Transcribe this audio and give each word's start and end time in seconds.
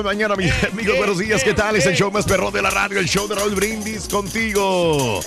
La 0.00 0.04
mañana, 0.04 0.34
mis 0.34 0.50
amigos. 0.72 0.96
Buenos 0.96 1.18
días, 1.18 1.44
¿qué 1.44 1.52
tal? 1.52 1.76
Es 1.76 1.84
el 1.84 1.94
show 1.94 2.10
más 2.10 2.24
perrón 2.24 2.54
de 2.54 2.62
la 2.62 2.70
radio, 2.70 2.98
el 3.00 3.06
show 3.06 3.28
de 3.28 3.34
Raúl 3.34 3.54
Brindis 3.54 4.08
contigo. 4.08 5.20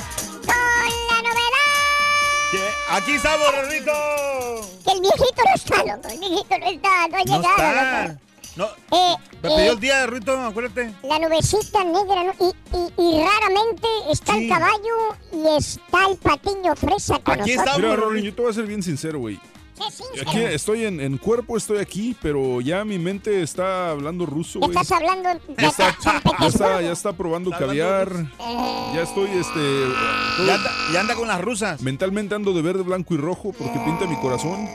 Aquí 2.89 3.11
estamos, 3.13 3.45
Rorrito. 3.55 3.91
Que 4.83 4.91
el 4.93 5.01
viejito 5.01 5.41
no 5.45 5.53
está, 5.55 5.77
loco. 5.83 6.07
El 6.09 6.19
viejito 6.19 6.57
no 6.57 6.65
está, 6.65 7.07
no 7.07 7.17
ha 7.17 7.23
No 7.23 7.23
llegado, 7.23 7.49
está. 7.49 8.07
loco. 8.07 8.19
No, 8.55 8.65
Eh, 8.97 9.15
me 9.43 9.49
eh, 9.49 9.55
pidió 9.57 9.71
el 9.73 9.79
día, 9.79 10.05
Rorrito, 10.07 10.41
acuérdate. 10.41 10.93
La 11.03 11.19
nubecita 11.19 11.83
negra, 11.83 12.23
¿no? 12.23 12.33
y, 12.39 12.75
y, 12.75 13.01
y 13.01 13.23
raramente 13.23 13.87
está 14.11 14.35
el 14.37 14.49
caballo 14.49 15.15
y 15.33 15.55
está 15.57 16.07
el 16.09 16.17
patiño 16.17 16.75
fresa 16.75 17.19
con 17.19 17.37
nosotros. 17.37 17.77
Mira, 17.77 17.95
Rory, 17.95 18.23
yo 18.23 18.33
te 18.33 18.41
voy 18.41 18.49
a 18.49 18.53
ser 18.55 18.65
bien 18.65 18.81
sincero, 18.81 19.19
güey. 19.19 19.39
Sé 19.89 20.03
sincero. 20.03 20.29
Aquí 20.29 20.39
estoy 20.41 20.85
en, 20.85 20.99
en 20.99 21.17
cuerpo, 21.17 21.57
estoy 21.57 21.77
aquí, 21.79 22.15
pero 22.21 22.61
ya 22.61 22.83
mi 22.85 22.99
mente 22.99 23.41
está 23.41 23.89
hablando 23.91 24.25
ruso, 24.25 24.59
¿Qué 24.59 24.67
güey. 24.67 24.77
estás 24.77 24.91
hablando 24.91 25.29
de 25.29 25.39
Ya 25.57 25.67
está, 25.67 25.97
ya 26.39 26.47
está, 26.47 26.81
ya 26.81 26.91
está 26.91 27.13
probando 27.13 27.51
caviar. 27.51 28.09
Ya 28.93 29.01
estoy, 29.01 29.29
este. 29.31 29.83
Ya 30.45 30.55
anda, 30.55 30.71
ya 30.93 30.99
anda 31.01 31.15
con 31.15 31.27
las 31.27 31.41
rusas. 31.41 31.81
Mentalmente 31.81 32.35
ando 32.35 32.53
de 32.53 32.61
verde, 32.61 32.83
blanco 32.83 33.13
y 33.13 33.17
rojo 33.17 33.53
porque 33.57 33.79
pinta 33.79 34.05
mi 34.05 34.15
corazón. 34.17 34.67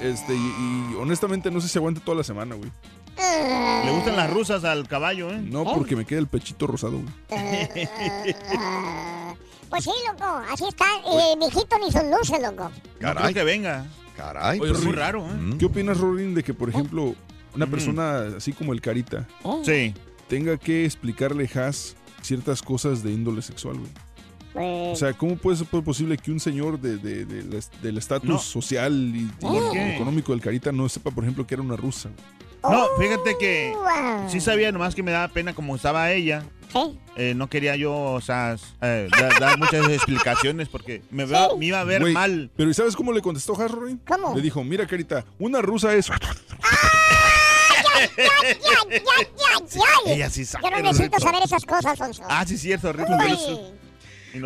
Este, 0.00 0.34
y, 0.34 0.38
y 0.38 0.94
honestamente 1.00 1.50
no 1.50 1.60
sé 1.60 1.68
si 1.68 1.78
aguante 1.78 2.00
toda 2.00 2.18
la 2.18 2.24
semana, 2.24 2.54
güey. 2.54 2.70
Le 3.16 3.90
gustan 3.92 4.16
las 4.16 4.30
rusas 4.30 4.64
al 4.64 4.88
caballo, 4.88 5.30
¿eh? 5.30 5.38
No, 5.40 5.64
porque 5.64 5.94
me 5.96 6.04
queda 6.04 6.18
el 6.18 6.26
pechito 6.26 6.66
rosado, 6.66 7.00
güey. 7.00 7.38
Pues 9.70 9.82
sí, 9.84 9.90
loco, 10.06 10.24
así 10.52 10.64
está. 10.68 10.84
Eh, 11.04 11.34
viejito 11.36 11.76
ni 11.80 11.90
sus 11.90 12.04
luces, 12.04 12.40
loco. 12.40 12.70
No 13.00 13.14
creo 13.14 13.34
que 13.34 13.42
venga. 13.42 13.84
Caray. 14.16 14.60
Oye, 14.60 14.72
Es 14.72 14.78
muy 14.78 14.86
Rory, 14.92 14.96
raro, 14.98 15.26
¿eh? 15.26 15.56
¿Qué 15.58 15.66
opinas, 15.66 15.98
Rorín, 15.98 16.34
de 16.34 16.42
que, 16.42 16.54
por 16.54 16.68
ejemplo, 16.68 17.14
una 17.54 17.66
persona 17.66 18.36
así 18.36 18.52
como 18.52 18.72
el 18.72 18.80
Carita 18.80 19.26
Sí. 19.64 19.94
tenga 20.28 20.56
que 20.56 20.84
explicarle 20.84 21.48
a 21.54 21.58
Haas 21.66 21.96
ciertas 22.22 22.62
cosas 22.62 23.02
de 23.02 23.12
índole 23.12 23.42
sexual, 23.42 23.78
güey? 23.78 23.90
Pues, 24.52 24.64
O 24.92 24.94
sea, 24.96 25.12
¿cómo 25.12 25.36
puede 25.36 25.56
ser 25.56 25.66
posible 25.66 26.16
que 26.16 26.30
un 26.30 26.38
señor 26.38 26.80
de, 26.80 26.96
de- 26.96 27.24
de 27.24 27.42
la- 27.42 27.64
del 27.82 27.98
estatus 27.98 28.28
No. 28.30 28.38
social 28.38 28.92
y, 29.14 29.28
económico 29.94 30.30
del 30.32 30.40
Carita 30.40 30.70
no 30.70 30.88
sepa, 30.88 31.10
por 31.10 31.24
ejemplo, 31.24 31.44
que 31.46 31.54
era 31.54 31.62
una 31.62 31.74
rusa? 31.76 32.08
No, 32.62 32.86
fíjate 32.98 33.36
que 33.38 33.72
wow. 33.74 34.30
sí 34.30 34.40
sabía, 34.40 34.70
nomás 34.72 34.94
que 34.94 35.02
me 35.02 35.10
daba 35.10 35.28
pena 35.28 35.54
como 35.54 35.74
estaba 35.76 36.10
ella. 36.12 36.44
Sí. 36.74 36.98
Eh, 37.16 37.32
no 37.34 37.48
quería 37.48 37.76
yo, 37.76 37.94
o 37.94 38.20
sea, 38.20 38.56
eh, 38.82 39.08
da- 39.18 39.38
dar 39.40 39.58
muchas 39.58 39.88
explicaciones 39.88 40.68
porque 40.68 41.02
me, 41.10 41.24
va- 41.24 41.48
me 41.56 41.66
iba 41.66 41.80
a 41.80 41.84
ver 41.84 42.00
Güey, 42.02 42.12
mal. 42.12 42.50
Pero 42.56 42.68
¿y 42.68 42.74
sabes 42.74 42.96
cómo 42.96 43.12
le 43.12 43.22
contestó 43.22 43.54
Rorín? 43.54 44.00
¿Cómo? 44.06 44.34
Le 44.34 44.42
dijo, 44.42 44.62
mira, 44.64 44.86
Carita, 44.86 45.24
una 45.38 45.62
rusa 45.62 45.94
es... 45.94 46.08
¡Ya, 46.08 46.14
ya, 48.16 48.58
ya, 48.58 48.98
ya, 48.98 49.66
ya! 50.04 50.12
Ella 50.12 50.30
sí 50.30 50.44
sabe, 50.44 50.64
Yo 50.64 50.70
no 50.70 50.82
necesito 50.82 51.20
saber 51.20 51.42
esas 51.44 51.64
cosas, 51.64 52.00
Alfonso. 52.00 52.22
Ah, 52.28 52.44
sí, 52.46 52.58
cierto, 52.58 52.92
Rito. 52.92 53.16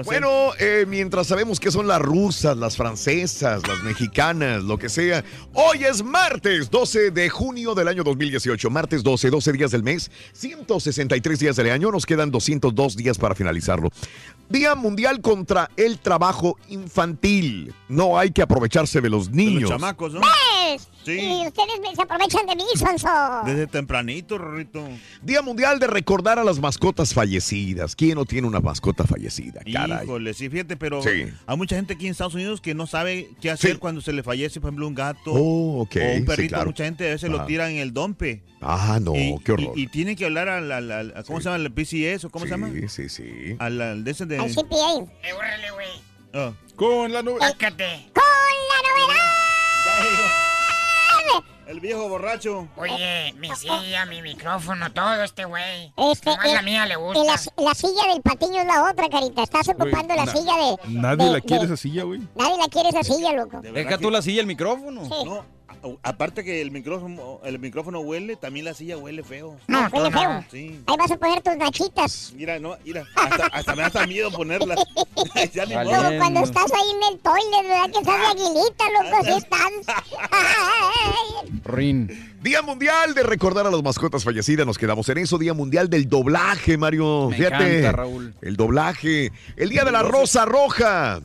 Bueno, 0.04 0.50
eh, 0.58 0.84
mientras 0.86 1.26
sabemos 1.26 1.58
que 1.58 1.70
son 1.70 1.86
las 1.86 2.00
rusas, 2.00 2.56
las 2.56 2.76
francesas, 2.76 3.62
las 3.66 3.82
mexicanas, 3.82 4.62
lo 4.62 4.78
que 4.78 4.88
sea. 4.88 5.24
Hoy 5.54 5.84
es 5.84 6.02
martes 6.02 6.70
12 6.70 7.10
de 7.10 7.28
junio 7.30 7.74
del 7.74 7.88
año 7.88 8.04
2018. 8.04 8.68
Martes 8.68 9.02
12, 9.02 9.30
12 9.30 9.52
días 9.52 9.70
del 9.70 9.82
mes, 9.82 10.10
163 10.32 11.38
días 11.38 11.56
del 11.56 11.70
año. 11.70 11.90
Nos 11.90 12.04
quedan 12.04 12.30
202 12.30 12.96
días 12.96 13.16
para 13.16 13.34
finalizarlo. 13.34 13.88
Día 14.50 14.74
Mundial 14.74 15.20
contra 15.20 15.70
el 15.76 15.98
Trabajo 15.98 16.58
Infantil. 16.68 17.72
No 17.88 18.18
hay 18.18 18.30
que 18.30 18.42
aprovecharse 18.42 19.00
de 19.00 19.08
los 19.08 19.30
niños. 19.30 19.70
chamacos, 19.70 20.12
¿no? 20.12 20.20
¿Ves? 20.20 20.88
Sí. 21.16 21.20
Y 21.42 21.46
ustedes 21.46 21.80
me- 21.80 21.94
se 21.94 22.02
aprovechan 22.02 22.46
de 22.46 22.56
mí, 22.56 22.64
Sonso. 22.76 23.08
Desde 23.46 23.66
tempranito, 23.66 24.38
Rorrito. 24.38 24.86
Día 25.22 25.42
Mundial 25.42 25.78
de 25.78 25.86
recordar 25.86 26.38
a 26.38 26.44
las 26.44 26.58
mascotas 26.58 27.14
fallecidas. 27.14 27.94
¿Quién 27.96 28.14
no 28.16 28.24
tiene 28.24 28.46
una 28.46 28.60
mascota 28.60 29.04
fallecida? 29.04 29.60
Caray. 29.72 30.04
Híjole, 30.04 30.34
sí, 30.34 30.48
fíjate, 30.48 30.76
pero 30.76 31.02
Sí. 31.02 31.26
hay 31.46 31.56
mucha 31.56 31.76
gente 31.76 31.94
aquí 31.94 32.06
en 32.06 32.12
Estados 32.12 32.34
Unidos 32.34 32.60
que 32.60 32.74
no 32.74 32.86
sabe 32.86 33.30
qué 33.40 33.50
hacer 33.50 33.72
Sí. 33.72 33.78
cuando 33.78 34.00
se 34.00 34.12
le 34.12 34.22
fallece, 34.22 34.60
por 34.60 34.68
ejemplo, 34.68 34.86
un 34.88 34.94
gato 34.94 35.32
Oh, 35.32 35.80
ok, 35.82 35.96
o 35.96 36.12
un 36.12 36.18
sí, 36.18 36.22
perrito. 36.22 36.48
claro. 36.54 36.66
Mucha 36.66 36.84
gente 36.84 37.06
a 37.08 37.10
veces 37.12 37.30
lo 37.30 37.38
Ajá. 37.38 37.46
tira 37.46 37.70
en 37.70 37.76
el 37.78 37.92
dompe. 37.92 38.42
Ah, 38.60 38.98
no, 39.00 39.14
y, 39.14 39.38
qué 39.44 39.52
horror. 39.52 39.72
Y, 39.76 39.82
y 39.82 39.86
tiene 39.86 40.16
que 40.16 40.24
hablar 40.24 40.48
al, 40.48 40.70
al- 40.72 40.90
al- 40.90 41.14
a- 41.16 41.22
¿cómo 41.22 41.40
se 41.40 41.44
llama? 41.44 41.56
¿El 41.64 41.72
PCS 41.72 42.24
o 42.26 42.30
cómo 42.30 42.44
se 42.44 42.50
llama? 42.50 42.70
Sí, 42.72 42.88
sí, 42.88 43.08
sí. 43.08 43.56
Al, 43.58 43.80
al 43.80 44.02
de 44.04 44.10
ese 44.10 44.26
de... 44.26 44.38
Al 44.38 44.50
CPA. 44.50 45.06
Ah. 46.34 46.52
Con 46.76 47.12
la 47.12 47.22
nube. 47.22 47.38
¡Con 47.38 47.42
la 47.42 48.82
novedad! 48.82 50.27
El 51.68 51.80
viejo 51.80 52.08
borracho. 52.08 52.66
Oye, 52.76 53.34
mi 53.36 53.54
silla, 53.54 54.06
mi 54.06 54.22
micrófono, 54.22 54.90
todo 54.90 55.22
este 55.22 55.44
güey. 55.44 55.92
Este, 55.98 56.30
Nomás 56.30 56.46
el- 56.46 56.54
la 56.54 56.62
mía 56.62 56.86
le 56.86 56.94
y 56.94 56.96
gusta. 56.96 57.20
La, 57.24 57.62
la 57.64 57.74
silla 57.74 58.06
del 58.12 58.22
patiño 58.22 58.60
es 58.62 58.66
la 58.66 58.90
otra, 58.90 59.08
carita. 59.10 59.42
Estás 59.42 59.68
ocupando 59.68 60.14
la 60.14 60.24
na- 60.24 60.32
silla 60.32 60.54
de. 60.56 60.78
Nadie 60.88 61.26
de- 61.26 61.32
la 61.32 61.40
quiere 61.42 61.58
de- 61.60 61.66
esa 61.66 61.76
silla, 61.76 62.04
güey. 62.04 62.20
Nadie 62.36 62.56
la 62.56 62.68
quiere 62.68 62.88
esa 62.88 63.02
silla, 63.02 63.32
loco. 63.34 63.60
Deja 63.60 63.88
que- 63.90 63.98
tú 63.98 64.10
la 64.10 64.22
silla 64.22 64.40
el 64.40 64.46
micrófono. 64.46 65.04
Sí. 65.04 65.24
No, 65.26 65.44
aparte 66.02 66.44
que 66.44 66.60
el 66.60 66.70
micrófono, 66.70 67.40
el 67.44 67.58
micrófono 67.58 68.00
huele, 68.00 68.36
también 68.36 68.64
la 68.64 68.74
silla 68.74 68.96
huele 68.96 69.22
feo. 69.22 69.56
No, 69.66 69.88
huele 69.92 70.10
no. 70.10 70.20
feo. 70.20 70.44
Sí. 70.50 70.80
Ahí 70.86 70.96
vas 70.98 71.10
a 71.10 71.16
poner 71.16 71.42
tus 71.42 71.56
nachitas. 71.56 72.32
Mira, 72.36 72.58
no, 72.58 72.76
mira, 72.84 73.04
hasta, 73.14 73.46
hasta 73.46 73.76
me 73.76 73.88
da 73.88 74.06
miedo 74.06 74.30
ponerlas. 74.30 74.78
ya 75.52 75.66
ni 75.66 75.74
Vale. 75.74 75.90
Como 75.90 76.18
cuando 76.18 76.40
estás 76.40 76.72
ahí 76.72 76.90
en 76.90 77.14
el 77.14 77.20
toilet, 77.20 77.62
¿verdad? 77.62 77.90
Que 77.92 77.98
estás 77.98 78.20
de 78.20 78.26
aguilita, 78.26 78.84
loco, 78.90 79.16
así 79.20 79.32
estás. 79.32 79.96
Rin. 81.64 82.34
Día 82.42 82.62
Mundial 82.62 83.14
de 83.14 83.22
recordar 83.24 83.66
a 83.66 83.70
las 83.70 83.82
mascotas 83.82 84.24
fallecidas. 84.24 84.66
Nos 84.66 84.78
quedamos 84.78 85.08
en 85.08 85.18
eso. 85.18 85.38
Día 85.38 85.54
Mundial 85.54 85.90
del 85.90 86.08
doblaje, 86.08 86.78
Mario. 86.78 87.28
Me 87.30 87.36
Fíjate. 87.36 87.78
encanta, 87.78 87.92
Raúl. 87.92 88.34
El 88.40 88.56
doblaje. 88.56 89.32
El 89.56 89.68
Día 89.70 89.84
de 89.84 89.92
la 89.92 90.02
Rosa 90.02 90.44
Roja. 90.44 91.20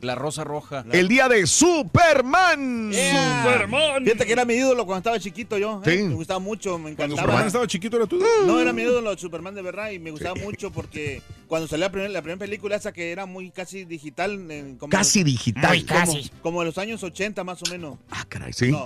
La 0.00 0.14
rosa 0.14 0.44
roja. 0.44 0.84
El 0.92 1.08
Día 1.08 1.28
de 1.28 1.46
Superman. 1.46 2.92
Superman. 2.92 4.04
Fíjate 4.04 4.26
que 4.26 4.32
era 4.32 4.44
mi 4.44 4.54
ídolo 4.54 4.86
cuando 4.86 4.98
estaba 4.98 5.18
chiquito 5.20 5.58
yo. 5.58 5.82
¿eh? 5.84 5.96
Sí. 5.98 6.02
Me 6.04 6.14
gustaba 6.14 6.38
mucho, 6.40 6.78
me 6.78 6.94
Cuando 6.94 7.14
encantaba. 7.14 7.22
Superman 7.22 7.46
estaba 7.46 7.66
chiquito 7.66 7.96
era 7.96 8.06
tú. 8.06 8.18
No, 8.46 8.60
era 8.60 8.72
mi 8.72 8.82
ídolo 8.82 9.16
Superman 9.18 9.54
de 9.54 9.62
verdad 9.62 9.90
y 9.90 9.98
me 9.98 10.10
gustaba 10.10 10.34
mucho 10.36 10.70
porque 10.70 11.22
cuando 11.46 11.68
salió 11.68 11.84
la 11.86 11.92
primera, 11.92 12.10
la 12.12 12.22
primera 12.22 12.38
película 12.38 12.76
esa 12.76 12.92
que 12.92 13.12
era 13.12 13.26
muy 13.26 13.50
casi 13.50 13.84
digital. 13.84 14.38
como 14.78 14.90
Casi 14.90 15.22
digital. 15.22 15.68
Muy 15.68 15.84
como, 15.84 16.00
casi. 16.00 16.30
como 16.42 16.62
en 16.62 16.66
los 16.66 16.78
años 16.78 17.02
80 17.02 17.44
más 17.44 17.62
o 17.62 17.70
menos. 17.70 17.98
Ah, 18.10 18.24
caray, 18.28 18.52
sí. 18.52 18.70
No, 18.70 18.84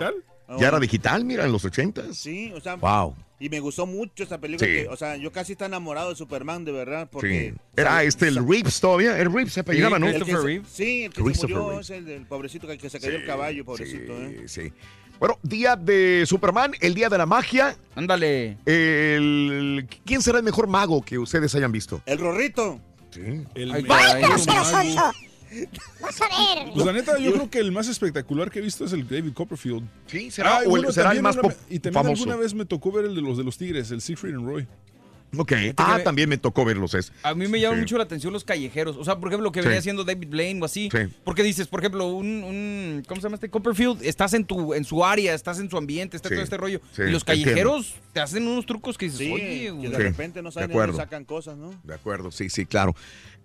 Ya 0.58 0.68
era 0.68 0.78
digital, 0.78 1.24
mira, 1.24 1.44
en 1.44 1.52
los 1.52 1.64
80 1.64 2.12
Sí, 2.12 2.52
o 2.54 2.60
sea. 2.60 2.76
Wow. 2.76 3.14
Y 3.40 3.48
me 3.48 3.60
gustó 3.60 3.84
mucho 3.86 4.22
esa 4.22 4.38
película. 4.38 4.66
Sí. 4.66 4.72
que, 4.74 4.88
o 4.88 4.96
sea, 4.96 5.16
yo 5.16 5.32
casi 5.32 5.52
está 5.52 5.66
enamorado 5.66 6.10
de 6.10 6.16
Superman, 6.16 6.64
de 6.64 6.72
verdad. 6.72 7.08
Porque, 7.10 7.52
Sí. 7.54 7.60
Era 7.76 8.02
este, 8.04 8.28
el 8.28 8.36
Reeves 8.48 8.80
todavía. 8.80 9.18
El 9.18 9.32
Reeves 9.32 9.52
se 9.52 9.60
apellidaba, 9.60 9.98
¿no? 9.98 10.06
El 10.08 10.24
que 10.24 10.32
se- 10.36 10.62
Sí, 10.70 11.04
el 11.04 11.10
que 11.12 11.16
se 11.20 11.24
Christopher 11.24 11.56
murió 11.56 11.68
Reeves. 11.70 11.90
es 11.90 11.96
el 11.98 12.04
del 12.06 12.26
pobrecito 12.26 12.66
que, 12.66 12.78
que 12.78 12.88
se 12.88 13.00
cayó 13.00 13.16
el 13.16 13.26
caballo, 13.26 13.64
pobrecito. 13.64 14.12
¿eh? 14.12 14.44
Sí. 14.46 14.72
Bueno, 15.18 15.38
día 15.42 15.76
de 15.76 16.24
Superman, 16.26 16.72
el 16.80 16.94
día 16.94 17.08
de 17.08 17.18
la 17.18 17.26
magia. 17.26 17.76
Ándale. 17.94 18.56
El... 18.66 19.86
¿Quién 20.04 20.22
será 20.22 20.38
el 20.38 20.44
mejor 20.44 20.66
mago 20.66 21.02
que 21.02 21.18
ustedes 21.18 21.54
hayan 21.54 21.72
visto? 21.72 22.02
El 22.06 22.18
Rorrito. 22.18 22.80
Sí. 23.10 23.20
El 23.54 23.72
Ay, 23.72 23.84
Vas 26.00 26.20
a 26.20 26.24
ver. 26.28 26.72
Pues 26.72 26.86
la 26.86 26.92
neta, 26.92 27.18
yo 27.18 27.32
creo 27.32 27.50
que 27.50 27.58
el 27.58 27.72
más 27.72 27.88
espectacular 27.88 28.50
que 28.50 28.58
he 28.58 28.62
visto 28.62 28.84
es 28.84 28.92
el 28.92 29.06
David 29.08 29.32
Copperfield. 29.32 29.82
Sí, 30.06 30.30
será, 30.30 30.58
Ah, 30.58 30.62
o 30.66 30.76
el- 30.76 30.92
será 30.92 31.12
el 31.12 31.22
más 31.22 31.36
una 31.36 31.54
Y 31.68 31.78
también 31.78 32.04
famoso. 32.04 32.22
alguna 32.24 32.36
vez 32.36 32.54
me 32.54 32.64
tocó 32.64 32.92
ver 32.92 33.04
el 33.06 33.14
de 33.14 33.22
los 33.22 33.36
de 33.38 33.44
los 33.44 33.56
Tigres, 33.58 33.90
el 33.90 34.00
Siegfried 34.00 34.34
and 34.34 34.46
Roy. 34.46 34.66
Ok. 35.36 35.52
Ah, 35.76 36.00
también 36.04 36.28
me 36.28 36.38
tocó 36.38 36.64
verlos. 36.64 36.94
Es. 36.94 37.12
A 37.22 37.34
mí 37.34 37.46
me 37.48 37.60
llama 37.60 37.74
Sí. 37.76 37.80
mucho 37.82 37.96
la 37.98 38.04
atención 38.04 38.32
los 38.32 38.44
callejeros. 38.44 38.96
O 38.96 39.04
sea, 39.04 39.18
por 39.18 39.28
ejemplo, 39.28 39.44
lo 39.44 39.52
que 39.52 39.60
Sí. 39.60 39.66
venía 39.66 39.78
haciendo 39.80 40.04
David 40.04 40.28
Blaine 40.28 40.60
o 40.62 40.64
así. 40.64 40.88
Sí. 40.92 40.98
Porque 41.24 41.42
dices, 41.42 41.66
por 41.68 41.80
ejemplo, 41.80 42.06
un, 42.08 42.44
un- 42.44 43.02
¿Cómo 43.08 43.20
se 43.20 43.26
llama 43.26 43.34
este? 43.36 43.48
Copperfield, 43.50 44.02
estás 44.04 44.34
en 44.34 44.44
tu 44.44 44.74
en 44.74 44.84
su 44.84 45.04
área, 45.04 45.34
estás 45.34 45.58
en 45.58 45.68
su 45.70 45.76
ambiente, 45.76 46.16
está 46.16 46.28
Sí. 46.28 46.34
todo 46.34 46.44
este 46.44 46.56
rollo. 46.56 46.80
Sí, 46.92 47.02
y 47.02 47.10
los 47.10 47.22
entiendo. 47.22 47.24
callejeros 47.26 47.94
te 48.12 48.20
hacen 48.20 48.46
unos 48.46 48.66
trucos 48.66 48.96
que 48.98 49.06
dices, 49.06 49.18
Sí, 49.20 49.32
oye, 49.32 49.72
que 49.80 49.88
de 49.88 49.96
Sí, 49.96 50.02
repente 50.02 50.42
no 50.42 50.50
saben 50.50 50.68
de 50.68 50.74
dónde 50.74 50.84
acuerdo. 50.84 50.96
sacan 51.02 51.24
cosas, 51.24 51.56
¿no? 51.56 51.74
De 51.82 51.94
acuerdo, 51.94 52.30
sí, 52.30 52.48
sí, 52.50 52.66
claro. 52.66 52.94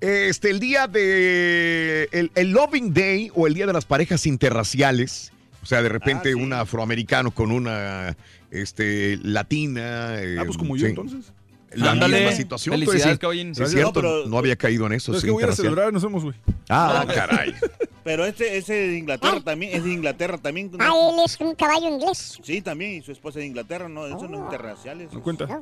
Este, 0.02 0.50
el 0.50 0.60
día 0.60 0.88
de. 0.88 2.08
El, 2.12 2.32
el 2.36 2.52
Loving 2.52 2.94
Day 2.94 3.32
o 3.36 3.48
el 3.48 3.54
día 3.54 3.66
de 3.68 3.74
las 3.74 3.86
parejas 3.86 4.26
interraciales. 4.26 5.32
O 5.62 5.66
sea, 5.66 5.82
de 5.82 5.90
repente 5.90 6.30
Ah, 6.30 6.34
sí. 6.36 6.42
un 6.42 6.54
afroamericano 6.54 7.32
con 7.32 7.52
una 7.52 8.16
este, 8.52 9.18
latina. 9.24 10.16
eh, 10.22 10.38
Ah, 10.40 10.44
pues 10.46 10.58
como 10.58 10.76
yo 10.78 10.86
sí. 10.86 10.92
entonces. 10.92 11.34
La 11.74 11.92
Ándale. 11.92 12.18
misma 12.22 12.32
situación. 12.36 12.74
Felicidades, 12.80 13.20
caballín. 13.20 13.52
es 13.52 13.58
cierto, 13.72 13.82
No, 13.88 13.94
pero- 13.94 14.26
no 14.28 14.38
había 14.38 14.56
caído 14.56 14.86
en 14.88 14.94
eso. 14.94 15.16
Es 15.16 15.24
que 15.24 15.32
voy 15.32 15.44
a 15.44 15.52
celebrar 15.52 15.94
nos 15.94 16.04
vemos, 16.04 16.24
güey. 16.24 16.36
Ah, 16.68 17.06
caray. 17.14 17.54
Pero 18.04 18.26
este, 18.26 18.58
ese 18.58 18.74
de 18.74 18.98
Inglaterra 18.98 19.40
también, 19.42 19.76
es 19.76 19.84
de 19.84 19.92
Inglaterra 19.92 20.38
también. 20.40 20.72
¿no? 20.72 20.78
Ah, 20.80 20.92
él 21.14 21.20
es 21.26 21.40
un 21.40 21.54
caballo 21.54 21.90
inglés. 21.90 22.40
Sí, 22.42 22.62
también, 22.62 22.94
y 22.94 23.02
su 23.04 23.12
esposa 23.12 23.38
es 23.38 23.44
de 23.44 23.48
Inglaterra, 23.48 23.88
no, 23.88 24.08
eso 24.08 24.28
no 24.28 24.38
es 24.38 24.44
interraciales. 24.46 25.14
No 25.14 25.22
cuenta. 25.22 25.62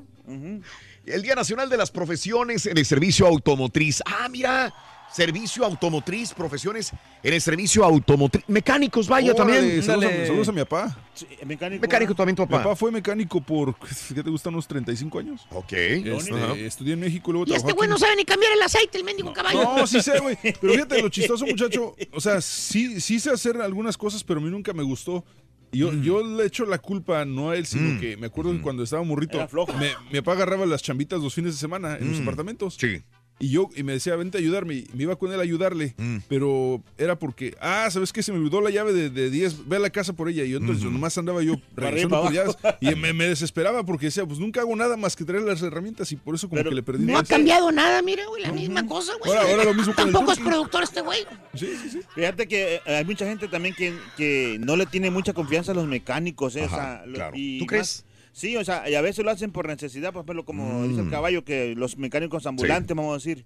El 1.05 1.21
Día 1.23 1.35
Nacional 1.35 1.69
de 1.69 1.77
las 1.77 1.91
Profesiones 1.91 2.65
en 2.67 2.77
el 2.77 2.85
Servicio 2.85 3.27
Automotriz. 3.27 4.01
Ah, 4.05 4.29
mira, 4.29 4.73
servicio 5.13 5.63
automotriz, 5.65 6.33
profesiones 6.33 6.91
en 7.23 7.33
el 7.33 7.41
servicio 7.41 7.83
automotriz. 7.83 8.43
Mecánicos, 8.47 9.07
vaya 9.07 9.33
Órale, 9.33 9.53
también. 9.57 9.83
Saludos, 9.83 10.05
a, 10.05 10.07
Ándale. 10.09 10.27
saludos 10.27 10.47
a 10.49 10.51
mi 10.51 10.59
papá. 10.59 10.97
Sí, 11.13 11.27
mecánico. 11.45 11.81
Mecánico 11.81 12.13
también 12.15 12.35
tu 12.35 12.43
Mi 12.43 12.47
papá 12.49 12.63
papá. 12.63 12.75
fue 12.75 12.91
mecánico 12.91 13.41
por, 13.41 13.75
¿qué 14.13 14.21
te 14.23 14.29
gustan? 14.29 14.53
Unos 14.53 14.67
35 14.67 15.19
años. 15.19 15.47
Ok. 15.51 15.73
Este, 15.73 16.33
Ajá. 16.33 16.53
estudié 16.55 16.93
en 16.93 16.99
México 16.99 17.31
y 17.31 17.33
luego 17.33 17.51
Y 17.51 17.55
este 17.55 17.73
güey 17.73 17.89
no 17.89 17.97
sabe 17.97 18.15
ni 18.15 18.25
cambiar 18.25 18.51
el 18.53 18.61
aceite, 18.61 18.97
el 18.97 19.03
mendigo 19.03 19.33
caballo. 19.33 19.63
No, 19.63 19.87
sí 19.87 20.01
sé, 20.01 20.19
güey. 20.19 20.37
Pero 20.41 20.73
fíjate, 20.73 21.01
lo 21.01 21.09
chistoso, 21.09 21.45
muchacho. 21.45 21.95
O 22.13 22.21
sea, 22.21 22.39
sí, 22.41 23.01
sí 23.01 23.19
sé 23.19 23.31
hacer 23.31 23.59
algunas 23.61 23.97
cosas, 23.97 24.23
pero 24.23 24.39
a 24.39 24.43
mí 24.43 24.49
nunca 24.49 24.73
me 24.73 24.83
gustó. 24.83 25.23
Yo, 25.71 25.91
yo 25.93 26.23
le 26.25 26.45
echo 26.45 26.65
la 26.65 26.77
culpa 26.77 27.25
no 27.25 27.49
a 27.49 27.57
él, 27.57 27.65
sino 27.65 27.89
Mm. 27.95 27.99
que 27.99 28.15
me 28.15 28.27
acuerdo 28.27 28.53
que 28.53 28.61
cuando 28.61 28.83
estaba 28.83 29.03
morrito, 29.03 29.37
me, 29.77 29.91
mi 30.11 30.21
papá 30.21 30.31
agarraba 30.33 30.65
las 30.65 30.81
chambitas 30.81 31.19
los 31.21 31.33
fines 31.33 31.53
de 31.55 31.59
semana 31.59 31.97
en 31.97 32.09
los 32.09 32.19
Mm. 32.19 32.23
apartamentos. 32.23 32.77
Sí. 32.79 33.01
Y 33.39 33.49
yo, 33.49 33.69
y 33.75 33.83
me 33.83 33.93
decía, 33.93 34.15
vente 34.15 34.37
a 34.37 34.41
ayudarme. 34.41 34.73
Y 34.75 34.87
me 34.93 35.03
iba 35.03 35.15
con 35.15 35.31
él 35.31 35.39
a 35.39 35.43
ayudarle. 35.43 35.93
Mm. 35.97 36.17
Pero 36.27 36.81
era 36.97 37.19
porque, 37.19 37.55
ah, 37.61 37.87
¿sabes 37.91 38.11
qué? 38.11 38.23
Se 38.23 38.31
me 38.31 38.39
olvidó 38.39 38.61
la 38.61 38.71
llave 38.71 38.93
de, 38.93 39.09
de 39.11 39.29
10. 39.29 39.67
Ve 39.67 39.75
a 39.75 39.79
la 39.79 39.91
casa 39.91 40.13
por 40.13 40.27
ella. 40.27 40.43
Y 40.43 40.49
yo 40.49 40.57
entonces 40.57 40.83
yo 40.83 40.89
nomás 40.89 41.15
andaba 41.19 41.43
yo 41.43 41.53
regresando 41.75 42.17
por 42.21 42.27
arriba, 42.27 42.45
llaves. 42.45 42.57
Y 42.81 42.95
me, 42.95 43.13
me 43.13 43.27
desesperaba 43.27 43.85
porque 43.85 44.07
decía, 44.07 44.25
pues 44.25 44.39
nunca 44.39 44.61
hago 44.61 44.75
nada 44.75 44.97
más 44.97 45.15
que 45.15 45.23
traer 45.23 45.43
las 45.43 45.61
herramientas. 45.61 46.11
Y 46.11 46.15
por 46.15 46.33
eso 46.33 46.49
como 46.49 46.57
Pero 46.59 46.69
que 46.71 46.75
le 46.77 46.83
perdí. 46.83 47.05
No 47.05 47.17
ha 47.19 47.23
cambiado 47.23 47.71
nada, 47.71 48.01
mira, 48.01 48.25
güey, 48.27 48.41
la 48.41 48.51
misma 48.51 48.85
cosa, 48.87 49.13
güey. 49.19 49.31
Ahora- 49.37 49.49
ahora 49.51 49.63
lo 49.65 49.73
mismo 49.75 49.93
con 49.93 50.07
el 50.07 50.13
Tampoco 50.13 50.31
es 50.33 50.39
productor 50.39 50.83
este 50.83 51.01
güey. 51.01 51.19
Sí, 51.53 51.67
sí, 51.81 51.89
sí. 51.91 51.99
Fíjate 52.15 52.47
que 52.47 52.81
eh, 52.85 52.95
hay 52.95 53.05
mucha 53.05 53.25
gente 53.27 53.47
también 53.47 53.75
que, 53.75 53.93
que 54.17 54.57
no 54.59 54.75
le 54.75 54.85
tiene 54.87 55.11
mucha 55.11 55.33
confianza 55.33 55.73
a 55.73 55.75
los 55.75 55.85
mecánicos. 55.87 56.55
eh, 56.55 56.63
o 56.63 56.65
Ajá, 56.65 56.75
sea, 56.75 57.05
lo- 57.05 57.13
claro. 57.13 57.33
y 57.37 57.59
¿Tú 57.59 57.65
más- 57.65 57.69
crees? 57.69 58.05
Sí, 58.37 58.55
o 58.55 58.63
sea, 58.63 58.87
y 58.87 58.93
a 58.93 59.01
veces 59.01 59.25
lo 59.25 59.31
hacen 59.31 59.51
por 59.51 59.65
necesidad, 59.67 60.13
por 60.13 60.21
ejemplo, 60.23 60.45
como 60.45 60.83
dice 60.87 60.99
el 60.99 61.07
Mm. 61.07 61.09
caballo, 61.09 61.43
que 61.43 61.73
los 61.75 61.97
mecánicos 61.97 62.45
ambulantes, 62.45 62.95
vamos 62.95 63.13
a 63.13 63.15
decir, 63.15 63.45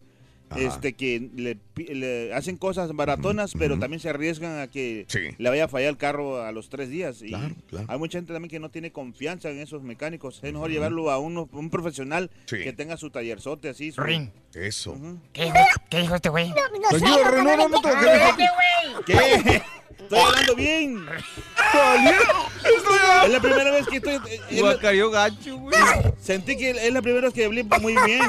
Ajá. 0.52 0.60
este 0.62 0.94
que 0.94 1.30
le, 1.36 1.58
le 1.94 2.34
hacen 2.34 2.58
cosas 2.58 2.92
baratonas, 2.94 3.54
pero 3.58 3.80
también 3.80 4.00
se 4.00 4.10
arriesgan 4.10 4.60
a 4.60 4.68
que 4.68 5.06
Sí. 5.08 5.20
le 5.38 5.50
vaya 5.50 5.66
a 5.66 5.68
fallar 5.68 5.90
el 5.90 5.98
carro 5.98 6.42
a 6.44 6.52
los 6.52 6.70
tres 6.70 6.90
días. 6.90 7.22
Y 7.22 7.30
Claro, 7.30 7.56
claro. 7.70 7.86
hay 7.90 7.98
mucha 7.98 8.18
gente 8.18 8.34
también 8.34 8.50
que 8.50 8.60
no 8.60 8.70
tiene 8.70 8.92
confianza 8.92 9.50
en 9.50 9.60
esos 9.60 9.82
mecánicos. 9.84 10.40
Es 10.44 10.54
mejor 10.54 10.70
llevarlo 10.70 11.10
a 11.12 11.18
uno, 11.20 11.50
un 11.52 11.70
profesional 11.70 12.30
Sí. 12.46 12.58
que 12.64 12.74
tenga 12.74 12.98
su 12.98 13.10
tallerzote 13.10 13.70
así. 13.70 13.92
su- 13.92 14.02
Rin, 14.02 14.32
Eso. 14.54 14.96
¿qué 15.34 15.46
dijo, 15.46 15.56
¿qué 15.90 16.00
dijo 16.02 16.16
este 16.16 16.30
güey? 16.30 16.50
No, 16.50 16.56
no 16.56 16.90
sé, 17.00 17.06
no, 17.06 17.32
no, 17.44 17.44
no, 17.44 17.68
no, 17.70 17.80
no. 17.82 17.82
¿Qué? 19.06 19.62
Estoy 20.02 20.20
hablando 20.20 20.56
bien. 20.56 21.06
Es 23.26 23.30
la 23.32 23.40
primera 23.40 23.72
vez 23.72 23.88
que 23.88 23.98
estoy. 23.98 24.14
eh, 24.16 24.40
es 24.50 24.62
la- 24.62 24.76
gacho, 25.10 25.58
güey. 25.58 25.78
sentí 26.20 26.58
que 26.58 26.72
es 26.72 26.94
la 26.94 27.02
primera 27.02 27.28
vez 27.28 27.34
que 27.34 27.46
hablé 27.46 27.64
muy 27.64 27.96
bien. 28.06 28.22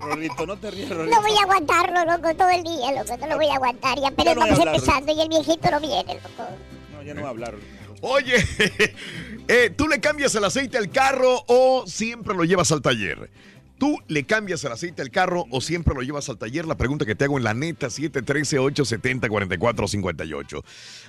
Rorrito, 0.00 0.46
no 0.46 0.56
te 0.56 0.70
rías, 0.70 0.90
Rorrito. 0.90 1.14
No 1.16 1.22
voy 1.22 1.32
a 1.42 1.46
aguantarlo, 1.62 2.12
loco, 2.12 2.36
todo 2.36 2.50
el 2.50 2.62
día, 2.62 2.92
loco. 2.92 3.16
No 3.18 3.26
lo 3.26 3.36
voy 3.36 3.48
a 3.48 3.54
aguantar. 3.54 3.98
Ya 4.00 4.08
apenas 4.08 4.34
no 4.34 4.40
vamos 4.40 4.58
hablar. 4.58 4.74
empezando 4.74 5.12
y 5.12 5.20
el 5.20 5.28
viejito 5.28 5.70
no 5.70 5.80
viene, 5.80 6.14
loco. 6.14 6.48
No, 6.92 7.02
ya 7.02 7.14
no 7.14 7.20
voy 7.20 7.26
a 7.26 7.30
hablar. 7.30 7.54
Oye, 8.00 8.36
eh, 9.48 9.70
¿tú 9.70 9.86
le 9.86 10.00
cambias 10.00 10.34
el 10.34 10.44
aceite 10.44 10.76
al 10.76 10.90
carro 10.90 11.44
o 11.46 11.84
siempre 11.86 12.34
lo 12.34 12.42
llevas 12.44 12.72
al 12.72 12.82
taller? 12.82 13.30
¿Tú 13.78 13.96
le 14.06 14.24
cambias 14.24 14.62
el 14.64 14.70
aceite 14.70 15.00
al 15.02 15.10
carro 15.10 15.46
o 15.50 15.60
siempre 15.60 15.94
lo 15.94 16.02
llevas 16.02 16.28
al 16.28 16.38
taller? 16.38 16.66
La 16.66 16.76
pregunta 16.76 17.04
que 17.04 17.16
te 17.16 17.24
hago 17.24 17.36
en 17.36 17.44
la 17.44 17.52
neta, 17.52 17.88
713-870-4458. 17.88 20.62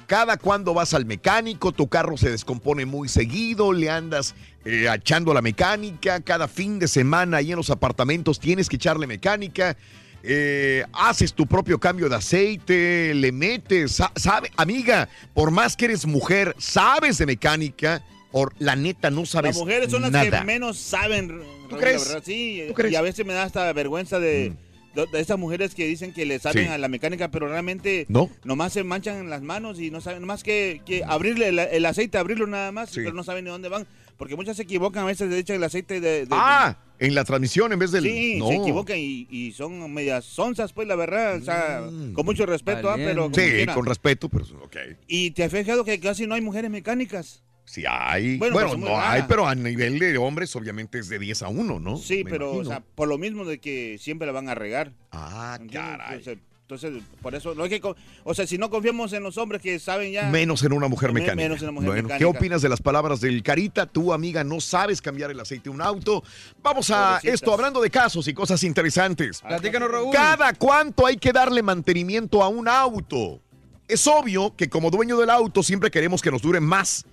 Cada 0.08 0.38
cuando 0.38 0.74
vas 0.74 0.96
al 0.96 1.06
mecánico, 1.06 1.72
tu 1.72 1.88
carro 1.88 2.18
se 2.18 2.32
descompone 2.32 2.88
muy 2.88 3.10
seguido, 3.10 3.74
le 3.74 3.92
andas 3.92 4.34
eh, 4.66 4.88
echando 4.92 5.36
la 5.36 5.44
mecánica, 5.44 6.22
cada 6.22 6.48
fin 6.48 6.80
de 6.80 6.88
semana 6.88 7.38
ahí 7.38 7.52
en 7.52 7.58
los 7.58 7.70
apartamentos 7.70 8.40
tienes 8.40 8.70
que 8.70 8.78
echarle 8.78 9.06
mecánica. 9.06 9.78
Eh, 10.24 10.86
haces 10.94 11.34
tu 11.34 11.46
propio 11.46 11.80
cambio 11.80 12.08
de 12.10 12.16
aceite, 12.16 13.14
le 13.14 13.32
metes, 13.32 13.92
sa- 13.94 14.12
sabe, 14.16 14.50
amiga, 14.56 15.10
por 15.34 15.52
más 15.52 15.76
que 15.76 15.86
eres 15.86 16.06
mujer, 16.06 16.56
sabes 16.58 17.18
de 17.18 17.26
mecánica, 17.26 18.04
por 18.32 18.54
la 18.58 18.76
neta 18.76 19.12
no 19.12 19.26
sabes 19.26 19.50
Las 19.56 19.58
mujeres 19.60 19.92
son 19.92 20.02
las 20.02 20.12
nada. 20.12 20.40
que 20.40 20.46
menos 20.46 20.78
saben. 20.80 21.30
Rorrito, 21.30 21.78
crees? 21.78 22.02
la 22.02 22.08
verdad, 22.08 22.24
sí. 22.26 22.64
¿Tú 22.68 22.74
crees? 22.74 22.92
Mm. 22.92 22.94
Y 22.94 22.96
a 22.96 23.02
veces 23.02 23.26
me 23.26 23.34
da 23.34 23.44
hasta 23.44 23.72
vergüenza 23.74 24.20
de, 24.20 24.54
de, 24.96 25.06
de 25.12 25.20
esas 25.20 25.38
mujeres 25.38 25.76
que 25.76 25.86
dicen 25.86 26.14
que 26.14 26.26
le 26.26 26.40
saben 26.40 26.66
Sí. 26.66 26.72
a 26.72 26.78
la 26.78 26.88
mecánica, 26.88 27.30
pero 27.30 27.48
realmente 27.48 28.06
¿No? 28.10 28.30
nomás 28.44 28.74
se 28.74 28.84
manchan 28.84 29.30
las 29.30 29.42
manos 29.44 29.80
y 29.80 29.92
no 29.92 30.02
saben, 30.02 30.22
nomás 30.22 30.42
que, 30.42 30.82
que 30.86 31.04
abrirle 31.06 31.50
el, 31.50 31.60
el 31.60 31.86
aceite, 31.86 32.18
abrirlo 32.18 32.48
nada 32.48 32.72
más, 32.72 32.90
Sí. 32.90 33.02
pero 33.04 33.14
no 33.14 33.24
saben 33.24 33.46
de 33.46 33.52
dónde 33.52 33.70
van. 33.70 33.86
Porque 34.18 34.36
muchas 34.36 34.56
se 34.58 34.64
equivocan, 34.64 35.04
a 35.04 35.08
veces 35.08 35.30
le 35.30 35.38
echan 35.38 35.58
el 35.58 35.64
aceite 35.64 36.00
de... 36.00 36.22
de- 36.26 36.28
Ah, 36.32 36.78
en 37.08 37.16
la 37.16 37.24
transmisión 37.24 37.72
en 37.74 37.80
vez 37.80 37.92
del. 37.92 38.04
Sí, 38.04 38.36
no. 38.40 38.48
se 38.48 38.56
equivocan 38.56 38.98
y, 38.98 39.28
y 39.30 39.52
son 39.52 39.94
medias 39.94 40.26
sonzas, 40.26 40.74
pues 40.74 40.88
la 40.88 40.96
verdad, 40.96 41.38
o 41.38 41.42
sea, 41.42 41.82
con 42.14 42.26
mucho 42.26 42.46
respeto, 42.46 42.90
ah, 42.90 42.96
pero 42.98 43.30
Mm. 43.30 43.34
Sí, 43.34 43.42
quiera. 43.42 43.74
con 43.74 43.86
respeto, 43.86 44.30
pero 44.30 44.46
ok. 44.64 44.78
Y 45.08 45.32
te 45.32 45.44
has 45.44 45.52
fijado 45.52 45.84
que 45.84 46.00
casi 46.00 46.26
no 46.28 46.36
hay 46.36 46.42
mujeres 46.42 46.70
mecánicas. 46.72 47.44
Sí 47.66 47.84
hay. 47.88 48.38
Bueno, 48.38 48.76
no 48.76 48.88
rara. 48.88 49.12
hay, 49.14 49.24
pero 49.28 49.48
a 49.48 49.56
nivel 49.56 49.98
de 49.98 50.18
hombres 50.18 50.54
obviamente 50.56 51.00
es 51.00 51.08
de 51.08 51.18
10 51.18 51.44
a 51.44 51.48
1, 51.48 51.80
¿no? 51.80 51.98
Sí, 51.98 52.24
Me 52.26 52.30
pero, 52.32 52.52
o 52.52 52.66
sea, 52.66 52.82
por 52.82 53.08
lo 53.08 53.18
mismo 53.18 53.46
de 53.46 53.60
que 53.60 53.98
siempre 54.00 54.26
la 54.28 54.34
van 54.34 54.50
a 54.50 54.56
regar. 54.56 54.92
Ah, 55.12 55.58
caray. 55.72 56.18
Entonces, 56.18 56.44
entonces, 56.68 57.04
por 57.22 57.36
eso, 57.36 57.54
no 57.54 57.64
hay 57.64 57.70
que, 57.70 57.82
o 58.24 58.34
sea, 58.34 58.48
si 58.48 58.58
no 58.58 58.70
confiamos 58.70 59.12
en 59.14 59.22
los 59.22 59.38
hombres 59.38 59.62
que 59.62 59.78
saben 59.80 60.14
ya... 60.14 60.30
Menos 60.30 60.64
en 60.64 60.72
una 60.74 60.88
mujer 60.88 61.12
Me- 61.12 61.20
mecánica. 61.20 61.44
menos 61.44 61.58
en 61.62 61.66
una 61.66 61.72
mujer 61.74 61.90
bueno, 61.90 62.08
¿qué 62.08 62.14
mecánica. 62.16 62.40
opinas 62.40 62.62
de 62.62 62.70
las 62.70 62.82
palabras 62.82 63.20
del 63.22 63.44
Carita? 63.44 63.86
Tu 63.86 64.14
amiga 64.14 64.44
no 64.46 64.62
sabes 64.62 65.02
cambiar 65.02 65.30
el 65.30 65.40
aceite 65.40 65.66
de 65.66 65.70
un 65.72 65.82
auto. 65.82 66.24
Vamos 66.64 66.90
a 66.90 67.18
Pobrecitas. 67.18 67.34
esto 67.36 67.54
hablando 67.54 67.82
de 67.82 67.90
casos 67.90 68.28
y 68.30 68.34
cosas 68.34 68.64
interesantes. 68.64 69.42
Platícanos, 69.42 69.92
Raúl. 69.92 70.14
¿Cada 70.14 70.54
cuánto 70.54 71.06
hay 71.06 71.18
que 71.18 71.34
darle 71.34 71.62
mantenimiento 71.62 72.42
a 72.42 72.48
un 72.48 72.68
auto? 72.70 73.40
Es 73.88 74.08
obvio 74.08 74.56
que 74.56 74.70
como 74.70 74.90
dueño 74.90 75.18
del 75.18 75.30
auto 75.30 75.62
siempre 75.64 75.92
queremos 75.92 76.22
que 76.22 76.32
nos 76.32 76.42
dure 76.42 76.62
más. 76.62 77.06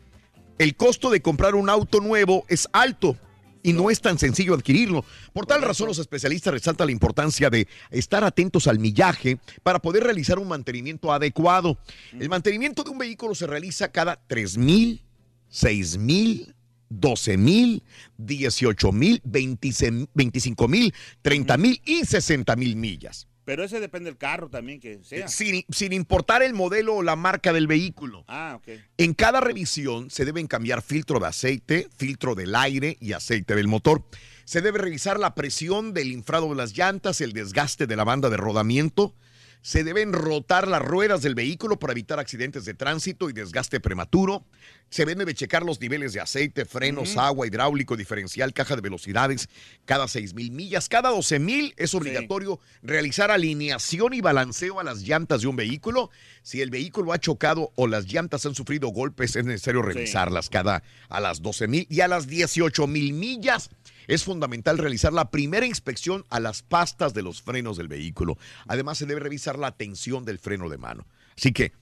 El 0.59 0.76
costo 0.76 1.11
de 1.11 1.21
comprar 1.21 1.57
un 1.57 1.69
auto 1.69 1.99
nuevo 2.00 2.45
es 2.49 2.69
alto 2.73 3.16
y 3.62 3.73
no 3.73 3.90
es 3.90 4.00
tan 4.00 4.19
sencillo 4.19 4.55
adquirirlo. 4.55 5.05
Por 5.33 5.47
tal 5.47 5.62
razón, 5.62 5.88
los 5.88 5.99
especialistas 5.99 6.52
resaltan 6.52 6.87
la 6.87 6.93
importancia 6.93 7.50
de 7.50 7.69
estar 7.90 8.25
atentos 8.25 8.67
al 8.67 8.79
millaje 8.79 9.38
para 9.62 9.81
poder 9.81 10.05
realizar 10.05 10.38
un 10.38 10.49
mantenimiento 10.49 11.12
adecuado. 11.12 11.79
El 12.19 12.29
mantenimiento 12.29 12.83
de 12.83 12.90
un 12.90 12.99
vehículo 12.99 13.35
se 13.35 13.47
realiza 13.47 13.90
cada 13.90 14.17
3 14.26 14.59
mil, 14.59 15.02
6 15.49 15.99
mil, 15.99 16.55
12 16.90 17.37
mil, 17.37 17.83
18 18.19 18.93
mil, 18.93 19.21
25 19.25 20.69
mil, 20.69 20.95
30 21.23 21.57
mil 21.57 21.81
y 21.85 22.05
60 22.05 22.57
mil 22.57 22.76
millas. 22.76 23.29
Pero 23.44 23.64
ese 23.64 23.80
depende 23.80 24.11
del 24.11 24.18
carro 24.18 24.49
también 24.49 24.80
que 24.80 25.00
sea. 25.02 25.28
Sin, 25.28 25.64
sin 25.70 25.92
importar 25.92 26.42
el 26.42 26.54
modelo 26.54 26.97
o 26.97 27.02
la 27.02 27.16
marca 27.16 27.52
del 27.52 27.66
vehículo. 27.66 28.25
Ah, 28.28 28.54
ok. 28.56 28.68
En 28.99 29.14
cada 29.14 29.40
revisión 29.40 30.11
se 30.11 30.25
deben 30.25 30.47
cambiar 30.47 30.82
filtro 30.82 31.18
de 31.18 31.26
aceite, 31.26 31.88
filtro 31.97 32.35
del 32.35 32.54
aire 32.54 32.97
y 33.00 33.12
aceite 33.12 33.54
del 33.54 33.68
motor. 33.68 34.04
Se 34.44 34.61
debe 34.61 34.78
revisar 34.78 35.18
la 35.18 35.35
presión 35.35 35.94
del 35.94 36.12
infrado 36.12 36.49
de 36.49 36.56
las 36.56 36.76
llantas, 36.76 37.20
el 37.20 37.32
desgaste 37.32 37.87
de 37.87 37.97
la 37.97 38.04
banda 38.04 38.30
de 38.30 38.37
rodamiento. 38.37 39.14
Se 39.62 39.85
deben 39.85 40.12
rotar 40.14 40.67
las 40.69 40.81
ruedas 40.81 41.21
del 41.21 41.35
vehículo 41.35 41.79
para 41.79 41.93
evitar 41.93 42.19
accidentes 42.19 42.64
de 42.64 42.73
tránsito 42.73 43.29
y 43.29 43.35
desgaste 43.35 43.79
prematuro. 43.79 44.47
Se 44.88 45.05
debe 45.05 45.35
checar 45.35 45.64
los 45.64 45.81
niveles 45.81 46.14
de 46.14 46.21
aceite, 46.21 46.64
frenos, 46.64 47.17
agua, 47.19 47.47
hidráulico, 47.47 47.97
diferencial, 47.97 48.55
caja 48.55 48.75
de 48.75 48.81
velocidades 48.81 49.49
cada 49.85 50.09
6 50.09 50.35
mil 50.35 50.50
millas. 50.50 50.88
Cada 50.88 51.11
12 51.11 51.38
mil 51.38 51.75
es 51.76 51.95
obligatorio 51.95 52.59
realizar 52.83 53.31
alineación 53.31 54.14
y 54.14 54.23
balanceo 54.23 54.81
a 54.81 54.85
las 54.85 55.02
llantas 55.02 55.43
de 55.43 55.49
un 55.49 55.57
vehículo. 55.57 56.11
Si 56.43 56.62
el 56.62 56.71
vehículo 56.71 57.12
ha 57.12 57.19
chocado 57.19 57.71
o 57.76 57.87
las 57.87 58.07
llantas 58.07 58.47
han 58.47 58.55
sufrido 58.55 58.88
golpes, 58.88 59.37
es 59.37 59.45
necesario 59.45 59.83
revisarlas 59.83 60.49
cada 60.49 60.83
a 61.09 61.21
las 61.21 61.43
12 61.43 61.69
mil 61.69 61.87
y 61.90 62.00
a 62.00 62.09
las 62.09 62.26
18 62.26 62.87
mil 62.87 63.12
millas. 63.12 63.69
Es 64.11 64.25
fundamental 64.25 64.76
realizar 64.76 65.12
la 65.12 65.31
primera 65.31 65.67
inspección 65.67 66.25
a 66.31 66.40
las 66.40 66.62
pastas 66.62 67.14
de 67.14 67.23
los 67.23 67.43
frenos 67.43 67.76
del 67.76 67.87
vehículo. 67.87 68.38
Además, 68.67 68.99
se 68.99 69.07
debe 69.07 69.21
revisar 69.21 69.57
la 69.57 69.71
tensión 69.71 70.25
del 70.25 70.40
freno 70.40 70.69
de 70.69 70.79
mano. 70.79 71.07
Así 71.40 71.52
que 71.52 71.73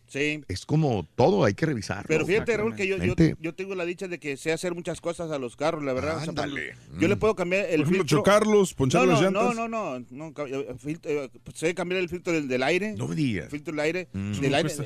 es 0.49 0.65
como 0.65 1.07
todo, 1.17 1.45
hay 1.45 1.53
que 1.53 1.67
revisar. 1.67 2.07
Pero 2.07 2.25
fíjate, 2.25 2.57
Raúl, 2.57 2.77
que 2.77 2.87
yo, 2.87 2.97
yo, 2.97 3.15
yo 3.41 3.55
tengo 3.55 3.75
la 3.75 3.85
dicha 3.85 4.07
de 4.09 4.19
que 4.21 4.37
sé 4.37 4.53
hacer 4.53 4.73
muchas 4.75 5.01
cosas 5.01 5.31
a 5.33 5.39
los 5.39 5.57
carros, 5.57 5.83
la 5.83 5.93
verdad. 5.93 6.17
O 6.19 6.25
sea, 6.25 6.33
por 6.33 6.45
Ándale. 6.45 6.69
ejemplo, 6.71 7.01
yo 7.01 7.09
le 7.09 7.17
puedo 7.17 7.35
cambiar 7.35 7.65
el 7.67 7.69
Por 7.69 7.75
ejemplo, 7.81 7.99
filtro. 8.05 8.19
chocarlos, 8.19 8.75
ponchar 8.75 9.05
no, 9.05 9.13
las 9.13 9.21
no, 9.21 9.25
llantas. 9.43 9.57
No, 9.57 9.69
no, 9.69 9.99
no. 10.33 10.47
eh, 10.47 10.75
fil- 10.83 11.01
eh, 11.03 11.29
sé 11.55 11.75
cambiar 11.75 12.01
el 12.01 12.09
filtro 12.09 12.33
del, 12.33 12.47
del 12.49 12.63
aire. 12.63 12.95
No 12.97 13.07
me 13.09 13.17
digas. 13.17 13.47
El 13.47 13.51
filtro 13.51 13.73
del 13.73 13.81
aire. 13.81 14.09
Mm. 14.13 14.33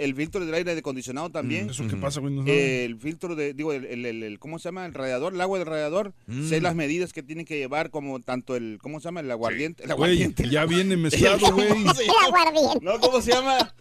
el 0.01 0.15
filtro 0.17 0.45
del 0.45 0.55
aire 0.55 0.73
de 0.73 0.79
acondicionado 0.81 1.31
también. 1.31 1.67
Mm, 1.67 1.71
¿eso 1.71 1.87
qué 1.87 1.97
pasa, 1.97 2.21
güey? 2.21 2.35
No 2.35 2.45
Eh, 2.47 2.85
el 2.87 2.97
filtro 2.99 3.37
de, 3.37 3.53
digo, 3.55 3.73
el, 3.75 3.85
el- 3.85 4.07
el- 4.07 4.23
el- 4.25 4.39
¿cómo 4.39 4.59
se 4.59 4.65
llama? 4.69 4.87
El 4.87 4.95
radiador, 4.95 5.35
el 5.35 5.41
agua 5.43 5.59
del 5.59 5.69
radiador. 5.69 6.15
Mm. 6.27 6.49
Sé 6.49 6.61
las 6.63 6.75
medidas 6.75 7.13
que 7.13 7.23
tienen 7.23 7.45
que 7.45 7.59
llevar, 7.59 7.91
como 7.91 8.19
tanto 8.21 8.57
el, 8.57 8.79
¿cómo 8.83 8.99
se 8.99 9.05
llama? 9.05 9.21
El 9.21 9.31
aguardiente. 9.31 9.85
El 9.85 9.91
Güey, 9.95 10.11
aguardiente. 10.15 10.49
ya 10.49 10.65
viene 10.65 10.97
mezclado, 10.97 11.39
güey. 11.53 11.69
¿Cómo 11.69 11.95
se 11.95 12.05
llama? 12.07 12.75
No, 12.81 12.99
¿cómo 12.99 13.21
se 13.21 13.31
llama? 13.31 13.75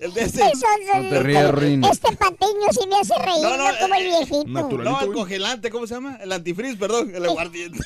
El 0.00 0.14
de 0.14 0.22
ese. 0.22 0.40
No 0.94 1.08
te 1.10 1.22
rías, 1.22 1.54
Rin. 1.54 1.84
Este 1.84 2.16
patiño 2.16 2.66
sí 2.72 2.86
me 2.88 2.96
hace 2.96 3.14
reír, 3.18 3.42
No, 3.42 3.56
no, 3.56 3.70
no, 3.72 3.78
como 3.80 3.94
el 3.94 4.02
eh, 4.06 4.08
viejito. 4.08 4.44
No, 4.78 5.00
el 5.00 5.12
congelante, 5.12 5.70
¿cómo 5.70 5.86
se 5.86 5.94
llama? 5.94 6.16
El 6.22 6.32
antifreeze, 6.32 6.76
perdón, 6.78 7.14
el 7.14 7.24
aguardiente. 7.24 7.78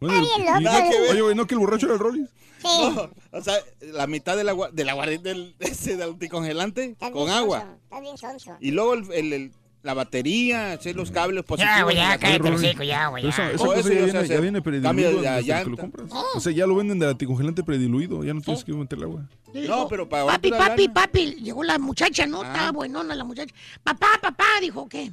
Bueno, 0.00 0.22
Está 0.22 0.58
bien 0.58 0.60
y- 0.60 0.64
loco. 0.64 1.10
oye, 1.12 1.20
güey, 1.22 1.34
¿no 1.34 1.46
que 1.46 1.54
el 1.54 1.60
borracho 1.60 1.86
era 1.86 1.94
el 1.94 2.00
Rollis? 2.00 2.28
No, 2.62 3.10
o 3.32 3.42
sea, 3.42 3.54
la 3.80 4.06
mitad 4.06 4.36
del, 4.36 4.48
agua, 4.50 4.70
del 4.70 4.88
aguardiente 4.88 5.30
del, 5.30 5.54
ese 5.60 5.96
del 5.96 6.10
anticongelante 6.10 6.94
con 7.12 7.30
agua. 7.30 7.76
Está 7.84 8.00
bien 8.00 8.16
sonso. 8.18 8.56
Y 8.60 8.70
luego 8.70 8.94
el, 8.94 9.12
el- 9.12 9.32
el- 9.32 9.52
la 9.82 9.94
batería, 9.94 10.72
hacer 10.72 10.94
los 10.94 11.10
cables 11.10 11.42
positivos. 11.44 11.76
Ya, 11.76 11.82
güey, 11.84 11.96
ya, 11.96 12.18
cállate 12.18 12.48
el 12.48 12.54
hocico, 12.54 12.82
ya, 12.82 13.06
güey, 13.08 13.22
ya. 13.24 13.52
Oh, 13.58 13.72
eso 13.72 13.88
ya 13.92 14.04
viene, 14.04 14.28
ya 14.28 14.40
viene 14.40 14.60
prediluido 14.62 15.22
de 15.22 15.30
desde 15.30 15.64
que 15.64 15.70
lo 15.70 15.76
compras. 15.78 16.08
O 16.34 16.40
sea, 16.40 16.52
ya 16.52 16.66
lo 16.66 16.74
venden 16.76 16.98
de 16.98 17.08
anticongelante 17.08 17.62
prediluido, 17.62 18.22
ya 18.22 18.34
no 18.34 18.40
tienes 18.42 18.62
que 18.64 18.72
meterle 18.72 19.04
agua. 19.04 19.26
No, 19.54 19.88
pero 19.88 20.08
para 20.08 20.26
Papi, 20.26 20.50
papi, 20.50 20.82
lana. 20.82 20.94
papi, 20.94 21.26
llegó 21.36 21.64
la 21.64 21.78
muchacha, 21.78 22.26
¿no? 22.26 22.42
Estaba 22.42 22.72
buenona 22.72 23.14
la 23.14 23.24
muchacha. 23.24 23.54
Papá, 23.82 24.08
papá, 24.20 24.44
dijo, 24.60 24.88
¿qué? 24.88 25.12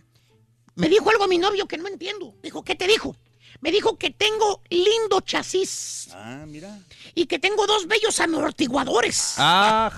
Me 0.75 0.89
dijo 0.89 1.09
algo 1.09 1.27
mi 1.27 1.37
novio 1.37 1.65
que 1.67 1.77
no 1.77 1.87
entiendo. 1.87 2.35
Dijo, 2.43 2.63
¿qué 2.63 2.75
te 2.75 2.85
dijo? 2.87 3.15
Me 3.61 3.71
dijo 3.71 3.97
que 3.97 4.11
tengo 4.11 4.61
lindo 4.69 5.21
chasis 5.21 6.09
Ah, 6.13 6.45
mira. 6.47 6.77
y 7.15 7.25
que 7.25 7.39
tengo 7.39 7.65
dos 7.65 7.87
bellos 7.87 8.19
amortiguadores. 8.19 9.35
Ah, 9.37 9.89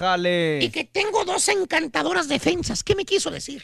Y 0.62 0.70
que 0.70 0.86
tengo 0.86 1.26
dos 1.26 1.50
encantadoras 1.50 2.30
defensas. 2.30 2.84
¿Qué 2.84 2.96
me 2.96 3.04
quiso 3.04 3.30
decir? 3.32 3.64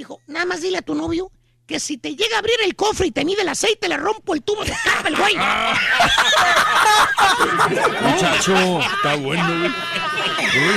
Dijo, 0.00 0.18
nada 0.28 0.46
más 0.46 0.62
dile 0.62 0.78
a 0.78 0.82
tu 0.82 0.94
novio 0.94 1.30
que 1.66 1.78
si 1.78 1.98
te 1.98 2.16
llega 2.16 2.36
a 2.36 2.38
abrir 2.38 2.54
el 2.64 2.74
cofre 2.74 3.08
y 3.08 3.10
te 3.10 3.22
mide 3.22 3.42
el 3.42 3.48
aceite, 3.50 3.86
le 3.86 3.98
rompo 3.98 4.32
el 4.32 4.42
tubo 4.42 4.64
de 4.64 4.72
escape 4.72 5.08
el 5.10 5.16
güey. 5.16 5.36
Muchacho, 8.02 8.80
está 8.80 9.16
bueno, 9.16 9.46
güey. 9.58 9.70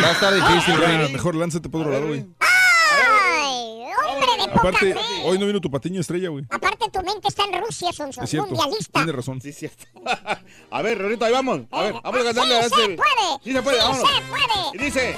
Va 0.04 0.10
a 0.10 0.12
estar 0.12 0.34
difícil, 0.34 0.78
güey. 0.78 1.10
Mejor 1.14 1.36
lánzate 1.36 1.70
por 1.70 1.80
otro 1.82 1.94
lado, 1.94 2.08
güey. 2.08 2.26
Ay, 2.38 3.86
hombre 4.10 4.28
de 4.42 4.48
poca 4.50 4.60
Aparte, 4.60 4.94
fe. 4.94 5.00
hoy 5.24 5.40
no 5.40 5.46
vino 5.46 5.62
tu 5.62 5.72
patiño 5.72 6.02
estrella, 6.02 6.28
güey. 6.28 6.44
Aparte, 6.50 6.90
tu 6.92 7.02
mente 7.02 7.30
está 7.30 7.46
en 7.46 7.64
Rusia, 7.64 7.94
son, 7.94 8.12
son 8.12 8.26
Es 8.26 8.30
cierto. 8.30 8.50
mundialista. 8.50 9.00
Tiene 9.00 9.14
razón. 9.14 9.40
Sí, 9.42 9.54
cierto. 9.54 9.86
a 10.72 10.82
ver, 10.82 10.98
Rorito, 11.00 11.24
ahí 11.24 11.32
vamos. 11.32 11.62
A 11.72 11.82
ver, 11.84 11.94
vamos 11.94 12.14
a 12.14 12.20
Sí 12.20 12.26
cantarle 12.26 12.58
a 12.60 12.64
se 12.64 12.68
ese. 12.68 12.76
puede. 12.98 13.40
Sí 13.42 13.54
se 13.54 13.62
puede, 13.62 13.78
Sí 13.80 13.84
vámonos. 13.88 14.10
se 14.10 14.22
puede. 14.24 14.44
Y 14.74 14.78
dice, 14.80 15.16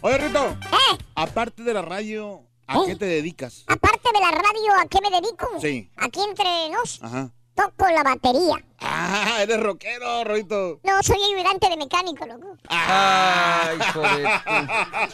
oye, 0.00 0.18
Rito, 0.18 0.56
¿Eh? 0.72 0.98
aparte 1.14 1.62
de 1.62 1.72
la 1.72 1.82
radio, 1.82 2.42
¿a 2.72 2.86
qué 2.86 2.96
te 2.96 3.04
dedicas? 3.06 3.64
Aparte 3.66 4.08
de 4.12 4.20
la 4.20 4.30
radio, 4.30 4.72
¿a 4.80 4.86
qué 4.86 4.98
me 5.02 5.10
dedico? 5.10 5.48
Sí. 5.60 5.90
Aquí 5.96 6.20
entre 6.28 6.70
nos, 6.70 7.02
Ajá. 7.02 7.30
toco 7.54 7.88
la 7.88 8.02
batería. 8.02 8.64
Ah, 8.80 9.38
eres 9.42 9.60
rockero, 9.60 10.24
Rorito. 10.24 10.80
No, 10.82 11.02
soy 11.02 11.18
ayudante 11.22 11.68
de 11.68 11.76
mecánico, 11.76 12.26
loco. 12.26 12.56
Ay, 12.68 13.78
hijo 13.78 14.00
de 14.00 14.24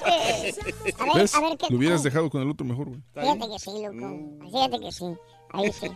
Eh, 0.07 0.55
a 0.99 1.05
ver, 1.05 1.15
¿Ves? 1.17 1.35
a 1.35 1.41
ver 1.41 1.59
qué. 1.59 1.67
Lo 1.71 1.77
hubieras 1.77 2.03
dejado 2.03 2.31
con 2.31 2.43
el 2.43 2.51
otro 2.51 2.65
mejor, 2.67 2.89
güey. 2.89 3.01
Fíjate 3.15 3.51
que 3.53 3.59
sí, 3.59 3.71
loco. 3.83 4.51
Fíjate 4.51 4.81
que 4.81 4.93
sí. 4.93 5.05
Ahí 5.53 5.73
sí. 5.73 5.91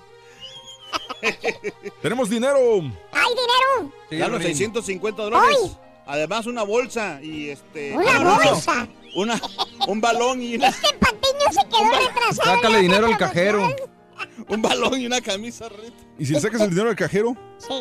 ¡Tenemos 2.02 2.28
dinero! 2.28 2.58
¡Hay 3.12 3.30
dinero! 3.30 3.92
Ya 4.10 4.28
los 4.28 4.42
650 4.42 5.22
dólares. 5.22 5.76
Además, 6.06 6.46
una 6.46 6.62
bolsa 6.64 7.20
y 7.22 7.48
este. 7.50 7.96
¡Una 7.96 8.18
bolsa! 8.38 8.86
Una, 9.14 9.40
un 9.88 10.00
balón 10.00 10.42
y 10.42 10.56
una. 10.56 10.68
Este 10.68 10.88
patiño 10.98 11.52
se 11.52 11.68
quedó 11.68 11.90
retrasado. 11.90 12.54
Sácale 12.56 12.78
dinero 12.78 13.06
al 13.06 13.16
cajero. 13.18 13.74
Un 14.48 14.62
balón 14.62 15.00
y 15.00 15.06
una 15.06 15.20
camisa, 15.20 15.68
Rito. 15.68 15.94
Y 16.18 16.26
si 16.26 16.32
le 16.32 16.40
sacas 16.40 16.60
el 16.62 16.70
dinero 16.70 16.88
al 16.90 16.96
cajero, 16.96 17.36
Sí. 17.58 17.74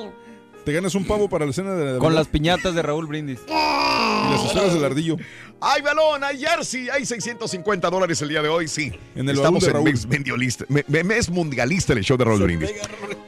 te 0.65 0.73
ganas 0.73 0.95
un 0.95 1.05
pavo 1.05 1.29
para 1.29 1.45
la 1.45 1.53
cena 1.53 1.73
de 1.75 1.93
la 1.93 1.99
Con 1.99 2.15
las 2.15 2.27
piñatas 2.27 2.73
de 2.75 2.81
Raúl 2.81 3.07
Brindis. 3.07 3.39
y 3.47 4.31
las 4.31 4.45
esferas 4.45 4.73
del 4.73 4.83
ardillo. 4.83 5.17
Hay 5.63 5.83
balón, 5.83 6.23
hay 6.23 6.39
jersey, 6.39 6.89
hay 6.89 7.05
650 7.05 7.87
dólares 7.89 8.19
el 8.23 8.29
día 8.29 8.41
de 8.41 8.49
hoy, 8.49 8.67
sí. 8.67 8.91
En 9.13 9.29
el 9.29 9.35
Estamos 9.35 9.63
en 9.67 9.83
mes, 9.83 10.07
mes 11.05 11.29
mundialista 11.29 11.93
en 11.93 11.99
el 11.99 12.03
show 12.03 12.17
de 12.17 12.25
Raúl 12.25 12.41
Brindis. 12.41 12.71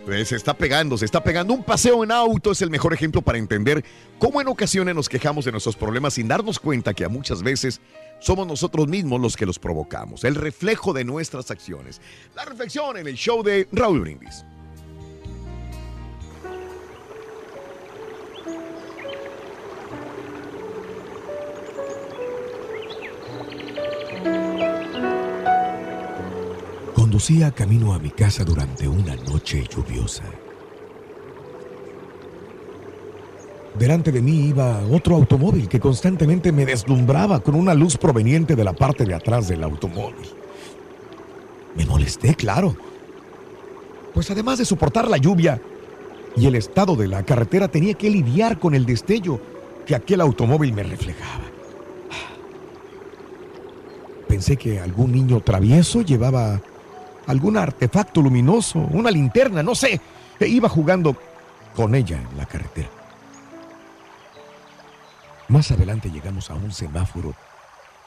Pues, 0.04 0.30
se 0.30 0.36
está 0.36 0.56
pegando, 0.56 0.98
se 0.98 1.06
está 1.06 1.24
pegando. 1.24 1.54
Un 1.54 1.64
paseo 1.64 2.04
en 2.04 2.12
auto 2.12 2.52
es 2.52 2.62
el 2.64 2.72
mejor 2.72 2.92
ejemplo 2.92 3.22
para 3.22 3.38
entender 3.38 3.86
cómo 4.18 4.42
en 4.42 4.48
ocasiones 4.48 4.96
nos 4.96 5.08
quejamos 5.08 5.46
de 5.46 5.52
nuestros 5.52 5.76
problemas 5.76 6.16
sin 6.16 6.28
darnos 6.28 6.60
cuenta 6.60 6.96
que 6.96 7.06
a 7.06 7.10
muchas 7.10 7.44
veces 7.44 7.80
somos 8.20 8.48
nosotros 8.48 8.88
mismos 8.88 9.22
los 9.22 9.38
que 9.38 9.46
los 9.46 9.60
provocamos, 9.60 10.24
el 10.24 10.34
reflejo 10.34 10.92
de 10.92 11.04
nuestras 11.04 11.52
acciones. 11.52 12.02
La 12.36 12.46
reflexión 12.46 12.98
en 12.98 13.08
el 13.08 13.16
show 13.16 13.44
de 13.44 13.68
Raúl 13.72 14.02
Brindis. 14.02 14.44
Conducía 26.94 27.52
camino 27.52 27.94
a 27.94 28.00
mi 28.00 28.10
casa 28.10 28.44
durante 28.44 28.88
una 28.88 29.16
noche 29.16 29.64
lluviosa. 29.70 30.24
Delante 33.78 34.12
de 34.12 34.22
mí 34.22 34.48
iba 34.50 34.82
otro 34.92 35.16
automóvil 35.16 35.68
que 35.68 35.80
constantemente 35.80 36.52
me 36.52 36.66
deslumbraba 36.66 37.40
con 37.40 37.56
una 37.56 37.74
luz 37.74 37.98
proveniente 37.98 38.56
de 38.56 38.64
la 38.64 38.74
parte 38.74 39.06
de 39.06 39.16
atrás 39.16 39.48
del 39.48 39.64
automóvil. 39.64 40.28
Me 41.76 41.86
molesté, 41.86 42.36
claro. 42.36 42.76
Pues 44.14 44.30
además 44.30 44.60
de 44.60 44.66
soportar 44.66 45.08
la 45.08 45.18
lluvia 45.18 45.60
y 46.36 46.46
el 46.46 46.56
estado 46.56 46.96
de 46.96 47.08
la 47.08 47.24
carretera, 47.24 47.68
tenía 47.68 47.96
que 47.96 48.10
lidiar 48.10 48.60
con 48.60 48.76
el 48.76 48.86
destello 48.86 49.40
que 49.86 49.96
aquel 49.96 50.22
automóvil 50.22 50.74
me 50.74 50.84
reflejaba. 50.84 51.43
Pensé 54.34 54.58
que 54.58 54.80
algún 54.80 55.12
niño 55.12 55.42
travieso 55.42 56.02
llevaba 56.02 56.60
algún 57.28 57.56
artefacto 57.56 58.20
luminoso, 58.20 58.80
una 58.80 59.12
linterna, 59.12 59.62
no 59.62 59.76
sé, 59.76 60.02
e 60.40 60.48
iba 60.48 60.68
jugando 60.68 61.16
con 61.76 61.94
ella 61.94 62.18
en 62.18 62.36
la 62.36 62.48
carretera. 62.48 62.90
Más 65.50 65.70
adelante 65.70 66.10
llegamos 66.10 66.50
a 66.50 66.56
un 66.56 66.72
semáforo 66.72 67.36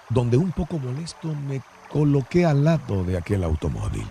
donde 0.09 0.37
un 0.37 0.51
poco 0.51 0.81
molesto 0.81 1.33
me 1.49 1.63
coloqué 1.89 2.45
al 2.45 2.65
lado 2.65 3.05
de 3.05 3.17
aquel 3.17 3.45
automóvil. 3.45 4.09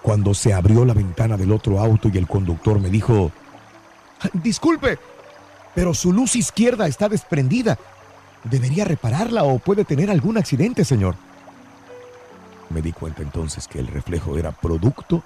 Cuando 0.00 0.32
se 0.32 0.54
abrió 0.54 0.86
la 0.86 0.94
ventana 0.94 1.36
del 1.36 1.52
otro 1.52 1.80
auto 1.80 2.08
y 2.08 2.16
el 2.16 2.26
conductor 2.26 2.80
me 2.80 2.88
dijo, 2.88 3.30
disculpe, 4.32 4.98
pero 5.74 5.92
su 5.92 6.14
luz 6.14 6.34
izquierda 6.34 6.86
está 6.86 7.10
desprendida. 7.10 7.78
¿Debería 8.50 8.84
repararla 8.84 9.44
o 9.44 9.58
puede 9.58 9.84
tener 9.84 10.10
algún 10.10 10.38
accidente, 10.38 10.84
señor? 10.84 11.16
Me 12.70 12.80
di 12.80 12.92
cuenta 12.92 13.22
entonces 13.22 13.68
que 13.68 13.78
el 13.78 13.86
reflejo 13.86 14.38
era 14.38 14.52
producto 14.52 15.22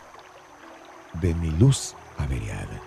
de 1.21 1.35
mi 1.35 1.51
luz 1.51 1.95
averiada. 2.19 2.81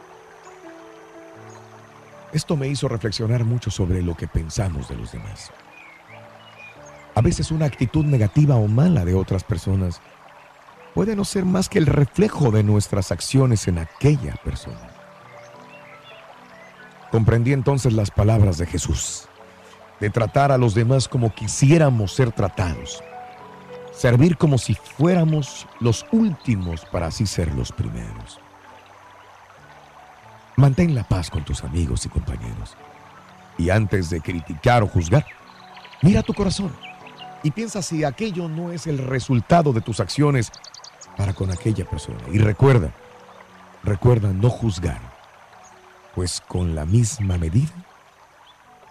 Esto 2.33 2.57
me 2.57 2.67
hizo 2.67 2.89
reflexionar 2.89 3.45
mucho 3.45 3.71
sobre 3.71 4.01
lo 4.01 4.15
que 4.15 4.27
pensamos 4.27 4.89
de 4.89 4.95
los 4.95 5.11
demás. 5.11 5.51
A 7.13 7.21
veces 7.21 7.51
una 7.51 7.65
actitud 7.65 8.03
negativa 8.03 8.55
o 8.55 8.67
mala 8.67 9.05
de 9.05 9.15
otras 9.15 9.45
personas 9.45 10.01
puede 10.93 11.15
no 11.15 11.23
ser 11.23 11.45
más 11.45 11.69
que 11.69 11.79
el 11.79 11.85
reflejo 11.85 12.51
de 12.51 12.63
nuestras 12.63 13.11
acciones 13.11 13.69
en 13.69 13.77
aquella 13.77 14.35
persona. 14.43 14.89
Comprendí 17.09 17.53
entonces 17.53 17.93
las 17.93 18.11
palabras 18.11 18.57
de 18.57 18.65
Jesús, 18.65 19.29
de 19.99 20.09
tratar 20.09 20.51
a 20.51 20.57
los 20.57 20.73
demás 20.73 21.07
como 21.07 21.33
quisiéramos 21.33 22.13
ser 22.13 22.31
tratados, 22.31 23.03
servir 23.93 24.37
como 24.37 24.57
si 24.57 24.75
fuéramos 24.75 25.67
los 25.79 26.05
últimos 26.11 26.85
para 26.85 27.07
así 27.07 27.25
ser 27.25 27.53
los 27.53 27.71
primeros. 27.71 28.39
Mantén 30.57 30.95
la 30.95 31.03
paz 31.03 31.29
con 31.29 31.43
tus 31.43 31.63
amigos 31.63 32.05
y 32.05 32.09
compañeros. 32.09 32.77
Y 33.57 33.69
antes 33.69 34.09
de 34.09 34.21
criticar 34.21 34.83
o 34.83 34.87
juzgar, 34.87 35.25
mira 36.01 36.21
tu 36.23 36.33
corazón 36.33 36.73
y 37.43 37.51
piensa 37.51 37.81
si 37.81 38.03
aquello 38.03 38.49
no 38.49 38.71
es 38.71 38.87
el 38.87 38.97
resultado 38.97 39.71
de 39.71 39.81
tus 39.81 39.99
acciones 39.99 40.51
para 41.15 41.33
con 41.33 41.51
aquella 41.51 41.85
persona. 41.85 42.19
Y 42.31 42.39
recuerda, 42.39 42.91
recuerda 43.83 44.33
no 44.33 44.49
juzgar, 44.49 44.99
pues 46.13 46.41
con 46.41 46.75
la 46.75 46.85
misma 46.85 47.37
medida 47.37 47.84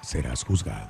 serás 0.05 0.45
juzgado. 0.45 0.89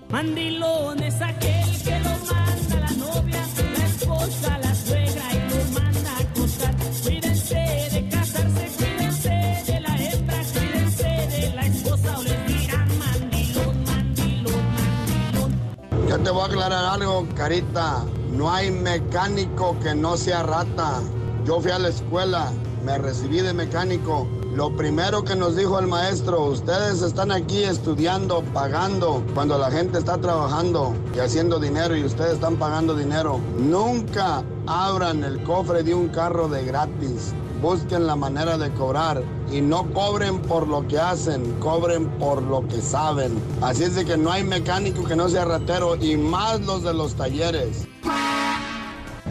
Mandilón 0.10 1.04
es 1.04 1.22
aquel 1.22 1.84
que 1.84 2.00
lo 2.00 2.10
manda 2.10 2.80
la 2.80 2.92
novia, 2.98 3.42
la 3.78 3.86
esposa, 3.86 4.58
la 4.60 4.74
suegra 4.74 5.24
y 5.34 5.50
lo 5.50 5.80
manda 5.80 6.12
a 6.12 6.22
acostar. 6.22 6.76
Cuídense 7.04 7.56
de 7.56 8.10
casarse, 8.10 8.68
cuídense 8.78 9.30
de 9.68 9.80
la 9.82 9.96
hembra, 9.98 10.38
cuídense 10.54 11.04
de 11.04 11.52
la 11.54 11.62
esposa 11.66 12.18
o 12.18 12.24
les 12.24 12.48
dirán 12.48 12.88
mandilón, 12.98 13.84
mandilón, 13.84 14.74
mandilón. 14.76 16.10
Yo 16.10 16.20
te 16.20 16.30
voy 16.30 16.42
a 16.42 16.46
aclarar 16.46 16.86
algo, 16.86 17.28
Carita. 17.36 18.06
No 18.38 18.52
hay 18.52 18.70
mecánico 18.70 19.76
que 19.82 19.96
no 19.96 20.16
sea 20.16 20.44
rata. 20.44 21.02
Yo 21.44 21.60
fui 21.60 21.72
a 21.72 21.80
la 21.80 21.88
escuela, 21.88 22.52
me 22.86 23.00
recibí 23.00 23.42
de 23.42 23.52
mecánico. 23.52 24.28
Lo 24.54 24.76
primero 24.78 25.24
que 25.24 25.36
nos 25.36 25.56
dijo 25.56 25.80
el 25.80 25.88
maestro, 25.88 26.44
ustedes 26.44 27.02
están 27.02 27.32
aquí 27.32 27.64
estudiando, 27.64 28.44
pagando, 28.54 29.24
cuando 29.34 29.58
la 29.58 29.72
gente 29.72 29.98
está 29.98 30.20
trabajando 30.20 30.94
y 31.16 31.20
haciendo 31.20 31.60
dinero 31.60 31.96
y 31.96 32.04
ustedes 32.04 32.34
están 32.34 32.58
pagando 32.58 32.96
dinero. 32.96 33.40
Nunca 33.58 34.44
abran 34.68 35.24
el 35.24 35.42
cofre 35.42 35.82
de 35.82 35.96
un 35.96 36.10
carro 36.10 36.48
de 36.48 36.64
gratis. 36.64 37.34
Busquen 37.60 38.06
la 38.06 38.16
manera 38.16 38.60
de 38.60 38.72
cobrar 38.74 39.24
y 39.52 39.62
no 39.62 39.92
cobren 39.94 40.44
por 40.44 40.68
lo 40.68 40.88
que 40.88 41.00
hacen, 41.00 41.54
cobren 41.60 42.08
por 42.20 42.44
lo 42.44 42.68
que 42.68 42.84
saben. 42.84 43.32
Así 43.64 43.84
es 43.84 43.96
de 43.96 44.06
que 44.06 44.16
no 44.16 44.32
hay 44.32 44.44
mecánico 44.44 45.04
que 45.06 45.16
no 45.16 45.28
sea 45.28 45.46
ratero 45.46 45.96
y 45.96 46.18
más 46.18 46.62
los 46.62 46.84
de 46.84 46.94
los 46.94 47.16
talleres. 47.16 47.88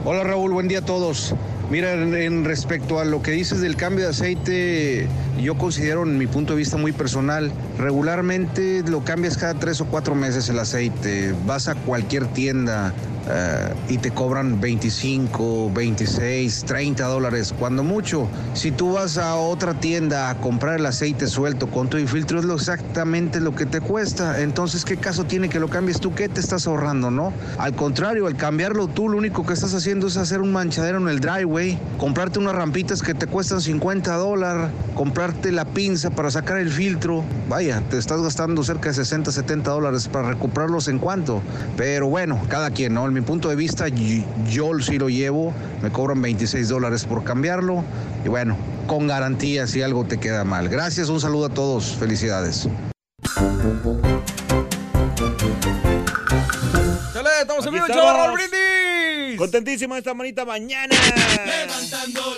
Hola 0.08 0.22
Raúl, 0.22 0.52
buen 0.52 0.68
día 0.68 0.78
a 0.78 0.82
todos. 0.82 1.34
Mira, 1.68 1.94
en, 1.94 2.44
respecto 2.44 3.00
a 3.00 3.04
lo 3.04 3.22
que 3.22 3.32
dices 3.32 3.60
del 3.60 3.74
cambio 3.74 4.04
de 4.04 4.10
aceite, 4.10 5.08
yo 5.40 5.58
considero 5.58 6.04
en 6.04 6.16
mi 6.16 6.28
punto 6.28 6.52
de 6.52 6.58
vista 6.58 6.76
muy 6.76 6.92
personal, 6.92 7.50
regularmente 7.76 8.84
lo 8.86 9.02
cambias 9.04 9.36
cada 9.36 9.54
tres 9.54 9.80
o 9.80 9.86
cuatro 9.86 10.14
meses 10.14 10.48
el 10.48 10.60
aceite. 10.60 11.34
Vas 11.44 11.66
a 11.66 11.74
cualquier 11.74 12.28
tienda 12.28 12.94
eh, 13.28 13.74
y 13.88 13.98
te 13.98 14.12
cobran 14.12 14.60
25, 14.60 15.72
26, 15.74 16.64
30 16.64 17.04
dólares, 17.06 17.52
cuando 17.58 17.82
mucho. 17.82 18.28
Si 18.54 18.70
tú 18.70 18.92
vas 18.92 19.18
a 19.18 19.34
otra 19.34 19.74
tienda 19.74 20.30
a 20.30 20.38
comprar 20.38 20.78
el 20.78 20.86
aceite 20.86 21.26
suelto 21.26 21.66
con 21.68 21.88
tu 21.88 21.98
filtro, 22.06 22.38
es 22.38 22.44
lo 22.44 22.54
exactamente 22.54 23.40
lo 23.40 23.56
que 23.56 23.66
te 23.66 23.80
cuesta. 23.80 24.40
Entonces, 24.40 24.84
¿qué 24.84 24.96
caso 24.96 25.24
tiene 25.24 25.48
que 25.48 25.58
lo 25.58 25.68
cambies 25.68 25.98
tú? 25.98 26.14
¿Qué 26.14 26.28
te 26.28 26.40
estás 26.40 26.68
ahorrando, 26.68 27.10
no? 27.10 27.32
Al 27.58 27.74
contrario, 27.74 28.28
al 28.28 28.36
cambiarlo 28.36 28.86
tú, 28.86 29.08
lo 29.08 29.18
único 29.18 29.44
que 29.44 29.54
estás 29.54 29.74
haciendo 29.74 30.06
es 30.06 30.16
hacer 30.16 30.40
un 30.40 30.52
manchadero 30.52 30.98
en 30.98 31.08
el 31.08 31.18
driveway, 31.18 31.55
comprarte 31.98 32.38
unas 32.38 32.54
rampitas 32.54 33.02
que 33.02 33.14
te 33.14 33.26
cuestan 33.26 33.60
50 33.60 34.14
dólares, 34.16 34.70
comprarte 34.94 35.52
la 35.52 35.64
pinza 35.64 36.10
para 36.10 36.30
sacar 36.30 36.58
el 36.58 36.70
filtro. 36.70 37.24
Vaya, 37.48 37.82
te 37.88 37.98
estás 37.98 38.20
gastando 38.20 38.62
cerca 38.62 38.90
de 38.90 38.94
60, 38.94 39.32
70 39.32 39.70
dólares 39.70 40.08
para 40.08 40.28
recuperarlos 40.28 40.88
en 40.88 40.98
cuanto. 40.98 41.42
Pero 41.76 42.08
bueno, 42.08 42.40
cada 42.48 42.70
quien, 42.70 42.94
¿no? 42.94 43.06
En 43.06 43.14
mi 43.14 43.22
punto 43.22 43.48
de 43.48 43.56
vista, 43.56 43.86
yo 43.88 44.78
sí 44.80 44.98
lo 44.98 45.08
llevo, 45.08 45.54
me 45.82 45.90
cobran 45.90 46.20
26 46.20 46.68
dólares 46.68 47.04
por 47.04 47.24
cambiarlo. 47.24 47.82
Y 48.24 48.28
bueno, 48.28 48.56
con 48.86 49.06
garantía 49.06 49.66
si 49.66 49.82
algo 49.82 50.04
te 50.04 50.18
queda 50.18 50.44
mal. 50.44 50.68
Gracias, 50.68 51.08
un 51.08 51.20
saludo 51.20 51.46
a 51.46 51.50
todos, 51.50 51.96
felicidades. 51.98 52.68
¡Chale, 57.12 57.30
estamos 57.40 57.66
en 57.66 57.72
vivo, 57.72 57.86
el 57.86 58.95
Brindis! 59.36 59.38
Contentísimo 59.38 59.96
esta 59.96 60.12
bonita 60.12 60.44
mañana. 60.44 60.94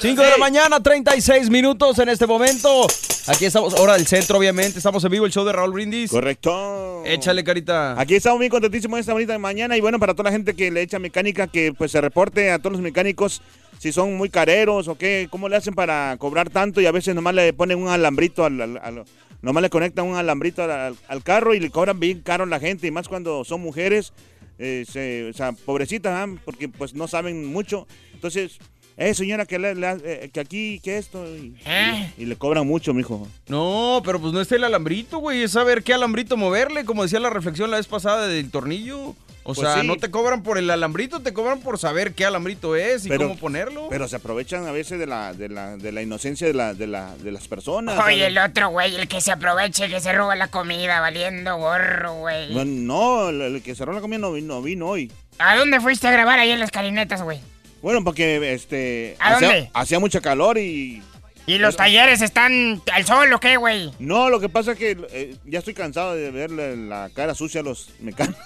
5 0.00 0.22
de 0.22 0.30
la 0.30 0.36
mañana, 0.38 0.80
36 0.82 1.50
minutos 1.50 1.98
en 1.98 2.08
este 2.08 2.26
momento. 2.26 2.86
Aquí 3.26 3.44
estamos, 3.44 3.74
hora 3.78 3.94
del 3.94 4.06
centro, 4.06 4.38
obviamente. 4.38 4.78
Estamos 4.78 5.02
en 5.04 5.10
vivo, 5.10 5.26
el 5.26 5.32
show 5.32 5.44
de 5.44 5.52
Raúl 5.52 5.72
Brindis. 5.72 6.10
Correcto. 6.10 7.02
Échale, 7.04 7.44
carita. 7.44 8.00
Aquí 8.00 8.14
estamos 8.14 8.38
muy 8.38 8.48
contentísimos 8.48 9.00
esta 9.00 9.12
bonita 9.12 9.38
mañana 9.38 9.76
y 9.76 9.80
bueno, 9.80 9.98
para 9.98 10.14
toda 10.14 10.24
la 10.30 10.32
gente 10.32 10.54
que 10.54 10.70
le 10.70 10.82
echa 10.82 10.98
mecánica, 10.98 11.46
que 11.46 11.72
pues 11.72 11.92
se 11.92 12.00
reporte 12.00 12.50
a 12.50 12.58
todos 12.58 12.72
los 12.72 12.82
mecánicos 12.82 13.42
si 13.78 13.92
son 13.92 14.16
muy 14.16 14.28
careros 14.28 14.88
o 14.88 14.96
qué, 14.98 15.28
cómo 15.30 15.48
le 15.48 15.56
hacen 15.56 15.74
para 15.74 16.16
cobrar 16.18 16.50
tanto 16.50 16.80
y 16.80 16.86
a 16.86 16.92
veces 16.92 17.14
nomás 17.14 17.34
le 17.34 17.52
ponen 17.52 17.78
un 17.78 17.88
alambrito 17.88 18.44
al, 18.44 18.60
al- 18.60 18.78
al- 18.82 19.04
nomás 19.40 19.62
le 19.62 19.70
conectan 19.70 20.04
un 20.06 20.16
alambrito 20.16 20.64
al, 20.64 20.70
al- 20.72 20.96
al 21.06 21.22
carro 21.22 21.54
y 21.54 21.60
le 21.60 21.70
cobran 21.70 22.00
bien 22.00 22.20
caro 22.20 22.42
a 22.42 22.46
la 22.48 22.58
gente 22.58 22.88
y 22.88 22.90
más 22.90 23.06
cuando 23.06 23.44
son 23.44 23.60
mujeres, 23.60 24.12
eh, 24.58 24.84
se- 24.90 25.28
o 25.30 25.32
sea, 25.32 25.52
pobrecitas, 25.52 26.12
¿ah? 26.14 26.32
porque 26.44 26.68
pues 26.68 26.94
no 26.94 27.08
saben 27.08 27.44
mucho. 27.46 27.86
Entonces, 28.14 28.58
eh, 28.96 29.14
señora, 29.14 29.46
que, 29.46 29.58
le- 29.58 29.74
le- 29.76 29.96
eh, 30.04 30.30
que 30.32 30.40
aquí, 30.40 30.80
que 30.82 30.98
esto, 30.98 31.24
y, 31.36 31.54
¿Eh? 31.64 32.12
y 32.18 32.24
le 32.24 32.36
cobran 32.36 32.66
mucho, 32.66 32.92
mijo. 32.92 33.28
No, 33.48 34.02
pero 34.04 34.20
pues 34.20 34.32
no 34.32 34.40
es 34.40 34.50
el 34.52 34.64
alambrito, 34.64 35.18
güey. 35.18 35.42
Es 35.42 35.52
saber 35.52 35.82
qué 35.84 35.94
alambrito 35.94 36.36
moverle, 36.36 36.84
como 36.84 37.04
decía 37.04 37.20
la 37.20 37.30
reflexión 37.30 37.70
la 37.70 37.76
vez 37.76 37.86
pasada 37.86 38.26
del 38.26 38.50
tornillo. 38.50 39.14
O 39.50 39.54
Pues 39.54 39.66
sea, 39.66 39.80
sí. 39.80 39.86
no 39.86 39.96
te 39.96 40.10
cobran 40.10 40.42
por 40.42 40.58
el 40.58 40.68
alambrito, 40.68 41.20
te 41.20 41.32
cobran 41.32 41.60
por 41.60 41.78
saber 41.78 42.12
qué 42.12 42.26
alambrito 42.26 42.76
es 42.76 43.06
y 43.06 43.08
Pero- 43.08 43.28
cómo 43.28 43.36
ponerlo. 43.40 43.86
Pero 43.88 44.06
se 44.06 44.16
aprovechan 44.16 44.66
a 44.66 44.72
veces 44.72 44.98
de 44.98 45.06
la, 45.06 45.32
de 45.32 45.48
la, 45.48 45.78
de 45.78 45.90
la 45.90 46.02
inocencia 46.02 46.46
de, 46.46 46.52
la, 46.52 46.74
de, 46.74 46.86
la, 46.86 47.16
de 47.16 47.32
las 47.32 47.48
personas. 47.48 47.98
Oye, 48.04 48.26
el 48.26 48.36
otro 48.36 48.68
güey, 48.68 48.94
el 48.94 49.08
que 49.08 49.22
se 49.22 49.32
aproveche, 49.32 49.88
que 49.88 50.00
se 50.00 50.12
roba 50.12 50.36
la 50.36 50.48
comida, 50.48 51.00
valiendo 51.00 51.56
gorro, 51.56 52.12
güey. 52.16 52.52
No, 52.54 52.66
no, 52.66 53.28
el, 53.30 53.40
el 53.40 53.62
que 53.62 53.74
cerró 53.74 53.94
la 53.94 54.02
comida 54.02 54.18
no, 54.18 54.32
vino- 54.32 54.56
no 54.56 54.60
vino 54.60 54.86
hoy. 54.86 55.10
¿A 55.38 55.56
dónde 55.56 55.80
fuiste 55.80 56.06
a 56.08 56.10
grabar 56.10 56.38
ahí 56.38 56.50
en 56.50 56.60
las 56.60 56.70
carinetas, 56.70 57.22
güey? 57.22 57.40
Bueno, 57.80 58.04
porque 58.04 58.52
este 58.52 59.16
¿A 59.18 59.36
hacía, 59.36 59.48
dónde? 59.48 59.70
hacía 59.72 59.98
mucha 59.98 60.20
calor 60.20 60.58
y... 60.58 61.02
¿Y 61.46 61.56
los 61.56 61.76
talleres 61.76 62.20
están 62.20 62.82
al 62.92 63.06
sol 63.06 63.32
o 63.32 63.40
qué, 63.40 63.56
güey? 63.56 63.90
No, 63.98 64.28
lo 64.28 64.38
que 64.40 64.50
pasa 64.50 64.72
es 64.72 64.78
que 64.78 64.98
eh, 65.10 65.34
ya 65.46 65.60
estoy 65.60 65.72
cansado 65.72 66.14
de 66.14 66.30
verle 66.30 66.76
la 66.76 67.08
cara 67.14 67.34
sucia 67.34 67.62
a 67.62 67.64
los 67.64 67.88
mecánicos. 68.00 68.44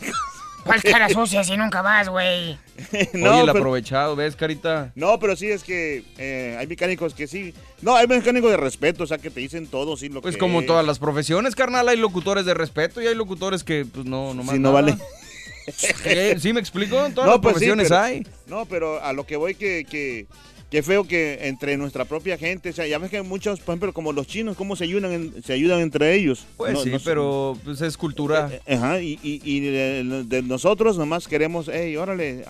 ¿Cuál 0.65 0.83
cara 0.83 1.09
sucia 1.09 1.43
si 1.45 1.57
nunca 1.57 1.83
vas, 1.83 2.09
güey? 2.09 2.59
No, 3.15 3.31
Oye, 3.33 3.41
el 3.41 3.47
pero- 3.47 3.51
aprovechado, 3.59 4.15
¿ves, 4.17 4.37
carita? 4.37 4.93
No, 4.95 5.19
pero 5.19 5.35
sí 5.37 5.49
es 5.51 5.65
que 5.65 6.05
eh, 6.19 6.57
hay 6.59 6.67
mecánicos 6.67 7.15
que 7.15 7.27
sí. 7.27 7.53
No, 7.81 7.97
hay 7.97 8.07
mecánicos 8.07 8.51
de 8.51 8.57
respeto, 8.57 9.05
o 9.05 9.07
sea, 9.07 9.19
que 9.19 9.31
te 9.31 9.41
dicen 9.41 9.67
todo, 9.67 9.97
sí, 9.97 10.09
lo 10.09 10.23
Pues 10.23 10.35
que 10.37 10.41
como 10.41 10.59
en 10.59 10.65
es. 10.65 10.67
todas 10.69 10.87
las 10.87 10.99
profesiones, 10.99 11.55
carnal, 11.57 11.89
hay 11.89 11.97
locutores 11.97 12.45
de 12.45 12.55
respeto 12.55 13.03
y 13.03 13.07
hay 13.09 13.15
locutores 13.15 13.65
que, 13.65 13.85
pues, 13.85 14.05
no, 14.07 14.35
no 14.35 14.43
más 14.45 14.55
Sí, 14.55 14.61
no 14.61 14.71
nada. 14.73 14.83
vale. 14.83 14.97
¿Sí 16.41 16.53
me 16.53 16.61
explico? 16.61 17.05
En 17.07 17.15
todas 17.15 17.27
No, 17.29 17.35
las 17.37 17.41
pues 17.43 17.55
sí, 17.59 17.67
profesiones 17.67 17.89
pero- 17.89 18.01
hay. 18.01 18.27
No, 18.47 18.67
pero 18.67 19.03
a 19.03 19.13
lo 19.13 19.25
que 19.25 19.37
voy 19.37 19.55
que, 19.55 19.85
que, 19.89 20.27
que 20.73 20.83
feo 20.83 21.05
que 21.05 21.39
entre 21.49 21.77
nuestra 21.77 22.07
propia 22.07 22.37
gente, 22.39 22.71
o 22.71 22.73
sea, 22.73 22.87
ya 22.87 22.97
ves 22.99 23.11
que 23.11 23.21
muchos, 23.23 23.61
por 23.61 23.75
ejemplo, 23.75 23.93
como 23.93 24.13
los 24.13 24.27
chinos, 24.27 24.57
cómo 24.57 24.75
se 24.75 24.85
ayudan, 24.85 25.13
en- 25.13 25.43
se 25.45 25.53
ayudan 25.53 25.81
entre 25.81 26.15
ellos. 26.15 26.47
Pues 26.57 26.73
No- 26.73 26.83
sí, 26.83 26.91
no 26.91 26.99
pero 27.05 27.57
pues, 27.63 27.81
es 27.83 27.97
cultura. 27.99 28.51
Ajá, 28.67 29.01
y, 29.03 29.21
y, 29.23 29.41
y 29.45 29.61
de, 29.61 30.25
de 30.27 30.43
nosotros 30.43 30.97
nomás 30.97 31.29
queremos, 31.29 31.71
hey, 31.73 31.95
órale, 31.97 32.45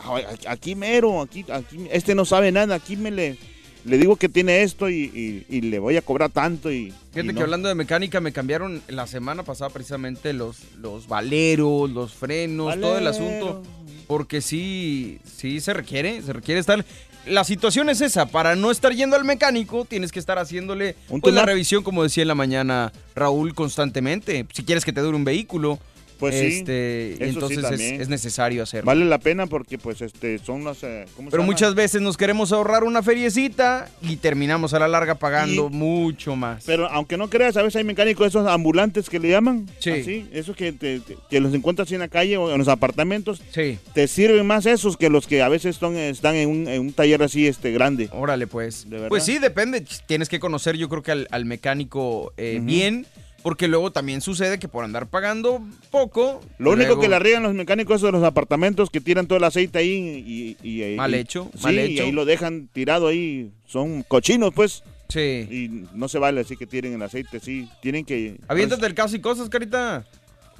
aquí 0.47 0.75
mero, 0.77 1.21
aquí, 1.21 1.45
aquí, 1.53 1.87
este 1.91 2.15
no 2.15 2.25
sabe 2.25 2.53
nada, 2.53 2.77
aquí 2.77 2.97
me 2.97 3.11
le, 3.11 3.37
le 3.85 3.99
digo 3.99 4.15
que 4.15 4.29
tiene 4.29 4.63
esto 4.63 4.89
y, 4.89 5.45
y- 5.51 5.61
le 5.61 5.81
voy 5.81 5.97
a 5.97 6.03
cobrar 6.03 6.31
tanto 6.31 6.71
y... 6.71 6.93
Fíjate 7.13 7.35
que 7.35 7.43
hablando 7.43 7.69
de 7.69 7.75
mecánica, 7.75 8.21
me 8.21 8.31
cambiaron 8.33 8.81
la 8.87 9.09
semana 9.09 9.43
pasada 9.43 9.71
precisamente 9.71 10.33
los, 10.33 10.59
los 10.81 11.09
valeros, 11.09 11.91
los 11.91 12.13
frenos, 12.15 12.79
todo 12.81 12.99
el 12.99 13.07
asunto. 13.09 13.63
Porque 14.07 14.41
sí, 14.43 15.19
sí 15.25 15.61
se 15.61 15.73
requiere, 15.75 16.23
se 16.23 16.33
requiere 16.33 16.61
estar... 16.61 16.85
La 17.27 17.45
situación 17.45 17.89
es 17.89 18.01
esa, 18.01 18.27
para 18.27 18.57
no 18.57 18.71
estar 18.73 18.93
yendo 18.93 19.15
al 19.15 19.25
mecánico, 19.25 19.85
tienes 19.85 20.11
que 20.11 20.19
estar 20.19 20.39
haciéndole 20.39 20.97
pues, 21.09 21.33
la 21.33 21.47
revisión, 21.47 21.85
como 21.85 22.03
decía 22.03 22.23
en 22.23 22.29
la 22.29 22.35
mañana 22.35 22.93
Raúl, 23.15 23.55
constantemente. 23.55 24.45
Si 24.53 24.65
quieres 24.65 24.85
que 24.85 24.93
te 24.93 25.01
dure 25.01 25.17
un 25.17 25.25
vehículo, 25.25 25.79
Pues 26.23 26.39
sí, 26.39 26.47
este, 26.59 27.15
sí 27.19 27.25
entonces 27.25 27.81
es, 27.81 28.09
necesario 28.09 28.63
hacerlo. 28.63 28.87
Vale 28.87 29.05
la 29.05 29.19
pena 29.19 29.47
porque 29.49 29.77
pues 29.77 30.01
este 30.03 30.39
son 30.39 30.63
las... 30.63 30.83
eh, 30.85 31.07
¿cómo 31.17 31.31
Pero 31.31 31.43
muchas 31.43 31.75
veces 31.75 32.01
nos 32.01 32.17
queremos 32.17 32.53
ahorrar 32.53 32.85
una 32.85 33.03
feriecita 33.03 33.91
y 34.03 34.17
terminamos 34.17 34.73
a 34.73 34.79
la 34.79 34.87
larga 34.87 35.17
pagando 35.17 35.69
Y- 35.69 35.75
mucho 35.75 36.37
más. 36.37 36.63
Pero 36.65 36.89
aunque 36.91 37.17
no 37.17 37.29
creas, 37.29 37.57
a 37.57 37.63
veces 37.63 37.77
hay 37.77 37.85
mecánicos 37.85 38.29
esos 38.29 38.47
ambulantes 38.49 39.11
que 39.11 39.19
le 39.19 39.31
llaman. 39.31 39.69
Sí. 39.81 39.91
Así, 39.91 40.29
esos 40.33 40.55
que, 40.55 40.73
te- 40.73 41.01
te- 41.01 41.17
que 41.29 41.41
los 41.41 41.53
encuentras 41.55 41.91
en 41.91 41.99
la 41.99 42.09
calle 42.09 42.37
o 42.37 42.53
en 42.53 42.59
los 42.59 42.69
apartamentos. 42.69 43.43
Sí. 43.53 43.79
Te 43.93 44.07
sirven 44.07 44.47
más 44.47 44.65
esos 44.67 44.97
que 44.97 45.11
los 45.11 45.27
que 45.27 45.43
a 45.43 45.49
veces 45.49 45.75
son, 45.77 45.97
están 45.97 46.37
en 46.37 46.49
un, 46.49 46.69
en 46.69 46.81
un 46.83 46.93
taller 46.93 47.23
así 47.23 47.49
este 47.49 47.73
grande. 47.73 48.09
Órale, 48.13 48.47
pues. 48.47 48.85
De 48.85 48.97
verdad. 48.97 49.09
Pues 49.09 49.25
sí, 49.25 49.39
depende. 49.39 49.85
Tienes 50.07 50.29
que 50.29 50.39
conocer, 50.39 50.77
yo 50.77 50.89
creo 50.89 51.03
que 51.03 51.11
al, 51.11 51.27
al 51.33 51.45
mecánico 51.47 52.33
eh, 52.37 52.61
bien, 52.63 53.07
porque 53.43 53.69
luego 53.69 53.91
también 53.91 54.21
sucede 54.21 54.59
que 54.59 54.69
por 54.69 54.85
andar 54.85 55.07
pagando 55.09 55.61
poco. 55.91 56.41
Lo 56.59 56.71
único 56.71 56.89
luego- 56.89 57.03
que 57.03 57.09
la 57.09 57.19
riegan 57.19 57.43
los 57.43 57.55
mecánicos 57.55 57.97
es 57.97 58.03
de 58.03 58.13
los 58.13 58.23
apartamentos 58.25 58.89
que 58.91 59.01
tiran 59.01 59.27
todo 59.27 59.39
el 59.39 59.45
aceite 59.45 59.79
ahí 59.79 59.91
y... 60.27 60.57
y- 60.63 60.83
y- 60.93 60.97
Mal 60.97 61.15
y- 61.15 61.19
hecho, 61.19 61.51
sí, 61.55 61.63
mal 61.63 61.75
y 61.75 61.79
hecho. 61.81 62.03
ahí 62.05 62.13
lo 62.13 62.25
dejan 62.25 62.69
tirado 62.73 63.09
ahí. 63.09 63.51
Son 63.67 64.03
cochinos, 64.05 64.53
pues. 64.55 64.83
Sí. 65.09 65.47
Y 65.51 65.87
no 65.95 66.09
se 66.09 66.19
vale 66.19 66.41
así 66.41 66.57
que 66.57 66.67
tiren 66.67 66.95
el 66.95 67.03
aceite, 67.03 67.39
sí. 67.41 67.69
Tienen 67.83 68.05
que... 68.05 68.37
Aviéntate 68.49 68.87
el 68.87 68.95
caso 68.95 69.15
y 69.17 69.21
cosas, 69.21 69.49
carita. 69.49 70.07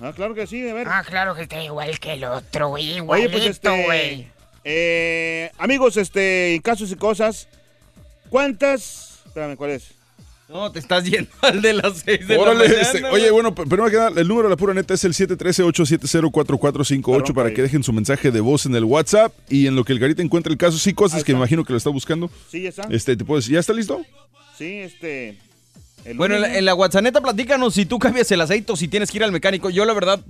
Ah, 0.01 0.13
claro 0.15 0.35
que 0.35 0.47
sí, 0.47 0.69
a 0.69 0.75
ver. 0.75 0.89
Ah, 0.91 1.05
claro 1.07 1.35
que 1.35 1.43
está 1.43 1.63
igual 1.63 1.99
que 2.01 2.15
el 2.15 2.25
otro, 2.25 2.69
güey. 2.69 2.91
Oye, 2.91 2.97
Igualito, 2.99 3.31
pues 3.33 3.47
este, 3.47 3.85
güey. 3.85 4.27
eh, 4.65 5.51
amigos, 5.59 5.97
este, 5.97 6.61
casos 6.65 6.91
y 6.91 6.97
cosas, 6.97 7.49
¿cuántas? 8.29 9.21
Espérame, 9.27 9.57
¿cuál 9.57 9.71
es? 9.73 9.93
No, 10.53 10.71
te 10.71 10.79
estás 10.81 11.05
yendo 11.05 11.31
al 11.41 11.63
de 11.63 11.73
las 11.73 12.03
seis 12.05 12.29
de 12.29 12.37
Órale, 12.37 12.65
la 12.65 12.69
mañana. 12.69 12.83
este, 12.83 13.05
oye, 13.07 13.31
bueno, 13.31 13.55
primero 13.55 13.89
que 13.89 13.97
nada, 13.97 14.21
el 14.21 14.29
número 14.29 14.49
de 14.49 14.53
la 14.53 14.57
pura 14.59 14.75
neta 14.75 14.93
es 14.93 15.03
el 15.05 15.15
713-870-4458 15.15 17.33
para 17.33 17.55
que 17.55 17.63
dejen 17.63 17.83
su 17.83 17.91
mensaje 17.93 18.31
de 18.31 18.41
voz 18.41 18.67
en 18.67 18.75
el 18.75 18.85
WhatsApp 18.85 19.33
y 19.49 19.67
en 19.67 19.77
lo 19.77 19.85
que 19.85 19.95
el 19.95 19.99
Garita 19.99 20.21
encuentra 20.23 20.53
el 20.53 20.59
caso, 20.59 20.77
sí, 20.77 20.93
cosas 20.93 21.25
que 21.25 21.33
me 21.33 21.39
imagino 21.39 21.65
que 21.65 21.73
lo 21.73 21.79
está 21.79 21.89
buscando. 21.91 22.31
Sí, 22.51 22.61
ya 22.63 22.69
está. 22.69 22.83
Este, 22.91 23.17
te 23.17 23.25
puedo 23.25 23.41
decir, 23.41 23.55
¿ya 23.55 23.61
está 23.61 23.73
listo? 23.73 24.03
Sí, 24.59 24.67
este. 24.67 25.39
el 26.05 26.19
Bueno, 26.19 26.35
en 26.35 26.43
la, 26.43 26.59
en 26.59 26.65
la 26.67 26.75
WhatsApp 26.75 27.07
platícanos 27.23 27.73
si 27.75 27.87
tú 27.87 27.99
cambias 27.99 28.31
el 28.31 28.43
aceite 28.43 28.73
o 28.73 28.77
si 28.77 28.89
tienes 28.89 29.11
que 29.11 29.17
ir 29.19 29.25
al 29.25 29.33
mecánico. 29.33 29.71
Yo, 29.71 29.87
la 29.87 29.95
verdad, 29.95 30.21